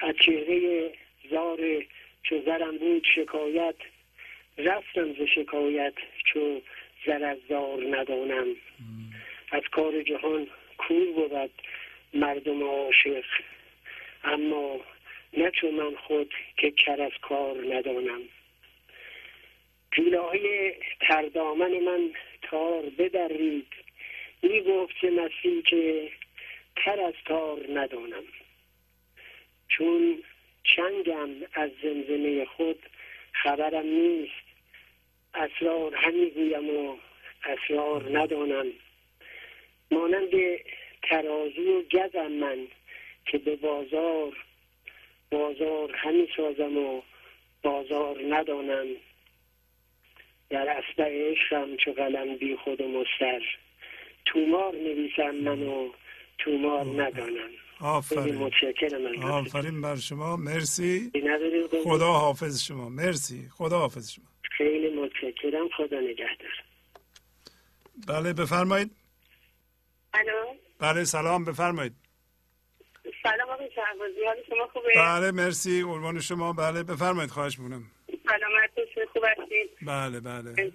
از 0.00 0.14
چهره 0.24 0.92
زار 1.30 1.58
چو 2.22 2.42
زرم 2.46 2.78
بود 2.78 3.06
شکایت 3.14 3.76
رفتم 4.58 5.12
ز 5.12 5.22
شکایت 5.34 5.94
چو 6.24 6.60
زر 7.06 7.24
از 7.24 7.38
زار 7.48 7.96
ندانم. 7.96 8.46
از 9.52 9.62
کار 9.72 10.02
جهان 10.02 10.46
کور 10.78 11.12
بود 11.12 11.50
مردم 12.14 12.62
عاشق. 12.62 13.24
اما 14.24 14.80
نه 15.36 15.50
چون 15.50 15.96
خود 15.96 16.34
که 16.56 16.70
کر 16.70 17.02
از 17.02 17.12
کار 17.22 17.74
ندانم. 17.74 18.20
جولای 19.92 20.74
تردامن 21.00 21.78
من 21.78 22.10
تار 22.42 22.82
بدرید. 22.82 23.66
می 24.42 24.60
گفت 24.60 25.04
مسیح 25.04 25.62
که 25.62 26.10
تر 26.76 27.00
از 27.00 27.14
تار 27.24 27.66
ندانم. 27.74 28.24
چون 29.68 30.22
چنگم 30.64 31.28
از 31.52 31.70
زمزمه 31.82 32.44
خود 32.44 32.78
خبرم 33.32 33.86
نیست. 33.86 34.50
اسرار 35.34 35.94
همی 35.94 36.30
گویم 36.30 36.70
و 36.70 36.96
اسرار 37.44 38.18
ندانم. 38.18 38.66
مانند 39.90 40.30
ترازو 41.02 41.78
و 41.78 41.82
گزم 41.82 42.32
من 42.32 42.66
که 43.30 43.38
به 43.38 43.56
بازار 43.56 44.36
بازار 45.30 45.94
همی 45.94 46.28
سازم 46.36 46.76
و 46.76 47.02
بازار 47.62 48.16
ندانم. 48.30 48.86
در 50.50 50.68
اسبع 50.68 51.30
عشقم 51.30 51.76
چو 51.76 51.92
قلم 51.92 52.36
بی 52.36 52.56
خود 52.56 52.80
و 52.80 52.88
مستر. 52.88 53.40
تومار 54.24 54.72
نویسم 54.74 55.30
من 55.30 55.62
و 55.62 55.90
تومار 56.38 57.02
ندانم 57.02 57.50
آفرین. 57.80 58.34
متشکرم 58.34 59.24
آفرین 59.24 59.80
بر 59.80 59.96
شما. 59.96 60.36
مرسی. 60.36 61.12
خدا 61.84 62.12
حافظ 62.12 62.62
شما. 62.62 62.88
مرسی. 62.88 63.48
خدا 63.52 63.78
حافظ 63.78 64.10
شما. 64.10 64.24
خیلی 64.42 64.90
متشکرم. 64.90 65.68
خدا 65.76 66.00
نگهدار. 66.00 66.64
بله 68.08 68.32
بفرمایید. 68.32 68.90
الو. 70.14 70.54
بله 70.78 71.04
سلام. 71.04 71.44
بفرمایید. 71.44 71.92
سلام 73.22 73.48
آقای 73.50 73.70
شهبازی 73.74 74.24
حال 74.26 74.36
شما 74.48 74.66
خوبه؟ 74.72 74.88
بله 74.96 75.30
مرسی. 75.30 75.82
قربان 75.82 76.20
شما 76.20 76.52
بله 76.52 76.82
بفرمایید 76.82 77.30
خواهش 77.30 77.58
می‌کنم. 77.58 77.90
سلامت 78.06 78.74
باشید 78.76 79.08
خوب 79.12 79.24
هستید؟ 79.24 79.70
بله 79.82 80.20
بله. 80.20 80.72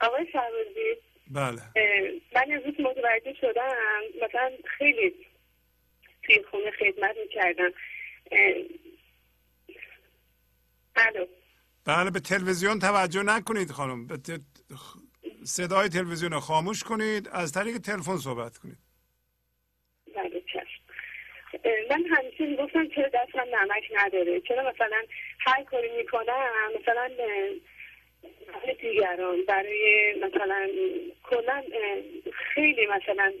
آقای 0.00 0.26
شهبازی 0.32 0.96
بله. 1.30 1.62
من 2.34 2.44
امروز 2.52 2.74
متوجه 2.80 3.34
شدم 3.40 3.72
مثلا 4.26 4.50
خیلی 4.78 5.14
توی 6.22 6.42
خونه 6.50 6.70
خدمت 6.70 7.16
می‌کردم. 7.22 7.70
الو 10.96 11.26
بله. 11.84 12.10
به 12.10 12.20
تلویزیون 12.20 12.78
توجه 12.78 13.22
نکنید 13.22 13.70
خانم. 13.70 14.06
به 14.06 14.18
صدای 15.44 15.88
تلویزیون 15.88 16.32
رو 16.32 16.40
خاموش 16.40 16.82
کنید 16.82 17.28
از 17.28 17.52
طریق 17.52 17.78
تلفن 17.78 18.16
صحبت 18.16 18.58
کنید. 18.58 18.78
بله 18.78 18.83
من 21.90 22.04
همیشه 22.06 22.46
می‌گفتم 22.46 22.88
چرا 22.88 23.08
دستم 23.08 23.40
نمک 23.40 23.84
نداره؟ 23.96 24.40
چرا 24.40 24.70
مثلا 24.70 25.02
هر 25.38 25.62
کاری 25.62 25.88
می‌کنم 25.96 26.50
مثلا 26.80 27.10
برای 28.52 28.74
دیگران 28.74 29.44
برای 29.48 30.14
مثلا 30.22 30.68
کلا 31.22 31.62
خیلی 32.32 32.86
مثلا 32.86 33.32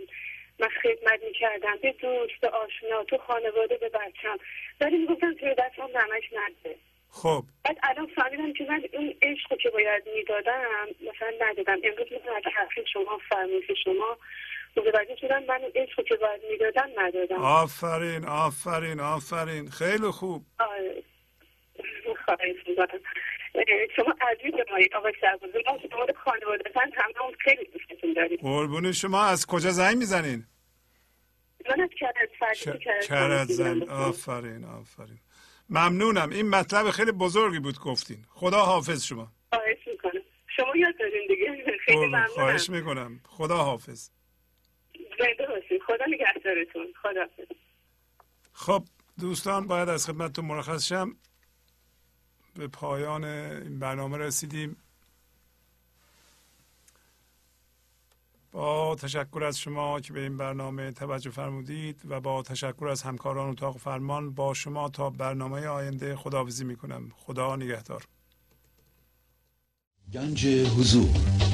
من 0.58 0.68
خدمت 0.82 1.22
می‌کردم 1.24 1.76
به 1.82 1.92
دوست 1.92 2.40
به 2.40 2.48
آشنا 2.48 3.04
تو 3.04 3.18
خانواده 3.18 3.76
به 3.76 3.88
بچم 3.88 4.38
ولی 4.80 4.96
می‌گفتم 4.96 5.34
چرا 5.34 5.54
دستم 5.54 5.82
نمک 5.82 6.24
نداره؟ 6.32 6.76
خب. 7.10 7.42
بعد 7.64 7.78
الان 7.82 8.06
فهمیدم 8.06 8.52
که 8.52 8.64
من 8.64 8.82
اون 8.92 9.14
عشق 9.22 9.58
که 9.58 9.70
باید 9.70 10.02
می‌دادم 10.16 10.86
مثلا 11.00 11.32
ندادم. 11.40 11.80
امروز 11.84 12.06
مثلا 12.12 12.34
از 12.36 12.42
حرف 12.54 12.86
شما 12.92 13.20
فرمایش 13.28 13.70
شما 13.84 14.18
متوجه 14.76 15.16
شدم 15.20 15.44
من 15.48 15.60
اون 15.62 15.72
عشق 15.74 16.04
که 16.04 16.16
باید 16.16 16.40
می‌دادم 16.50 16.88
ندادم. 16.96 17.42
آفرین 17.42 18.24
آفرین 18.24 19.00
آفرین. 19.00 19.70
خیلی 19.70 20.10
خوب. 20.10 20.46
آره. 20.58 21.02
خواهش 22.24 22.56
می‌کنم. 22.68 23.00
شما 23.96 24.14
عزیز 24.20 24.54
مایی 24.70 24.88
آقای 24.96 25.12
سربازی 25.20 25.58
ما 25.66 25.78
شما 25.90 26.04
رو 26.04 26.14
خانوادتن 26.24 26.80
همه 26.94 27.36
خیلی 27.40 27.64
دوستتون 27.64 28.12
داریم. 28.12 28.38
قربون 28.42 28.92
شما 28.92 29.24
از 29.24 29.46
کجا 29.46 29.70
زنگ 29.70 29.96
می‌زنین؟ 29.96 30.46
من 31.70 31.80
از 31.80 31.90
کرد 33.08 33.44
زن 33.44 33.82
آفرین 33.82 34.64
آفرین. 34.64 35.18
ممنونم. 35.70 36.30
این 36.30 36.48
مطلب 36.48 36.90
خیلی 36.90 37.12
بزرگی 37.12 37.58
بود 37.58 37.78
گفتین. 37.78 38.18
خدا 38.28 38.58
حافظ 38.58 39.04
شما. 39.04 39.28
خواهش 39.52 39.78
می‌کنم. 39.86 40.20
شما 40.56 40.76
یاد 40.76 40.98
دارین 40.98 41.26
دیگه. 41.28 41.78
خیلی 41.84 41.98
ممنونم. 42.06 42.26
خواهش 42.26 42.70
می‌کنم. 42.70 43.20
خدا 43.28 43.56
حافظ. 43.56 44.10
زنده 45.18 45.52
باشید 45.52 45.82
خدا 45.86 46.04
نگهدارتون. 46.08 46.86
خدا 47.02 47.26
خب 48.52 48.84
دوستان 49.20 49.66
باید 49.66 49.88
از 49.88 50.06
خدمتتون 50.06 50.44
مرخص 50.44 50.86
شم. 50.86 51.16
به 52.54 52.68
پایان 52.68 53.24
این 53.24 53.78
برنامه 53.78 54.18
رسیدیم. 54.18 54.76
با 58.52 58.94
تشکر 58.94 59.44
از 59.44 59.58
شما 59.58 60.00
که 60.00 60.12
به 60.12 60.20
این 60.20 60.36
برنامه 60.36 60.92
توجه 60.92 61.30
فرمودید 61.30 62.02
و 62.04 62.20
با 62.20 62.42
تشکر 62.42 62.88
از 62.88 63.02
همکاران 63.02 63.50
اتاق 63.50 63.78
فرمان 63.78 64.34
با 64.34 64.54
شما 64.54 64.88
تا 64.88 65.10
برنامه 65.10 65.66
آینده 65.66 66.16
خداحافظی 66.16 66.64
می‌کنم. 66.64 67.12
خدا 67.16 67.56
نگهدار. 67.56 68.04
گنج 70.12 70.46
حضور. 70.46 71.53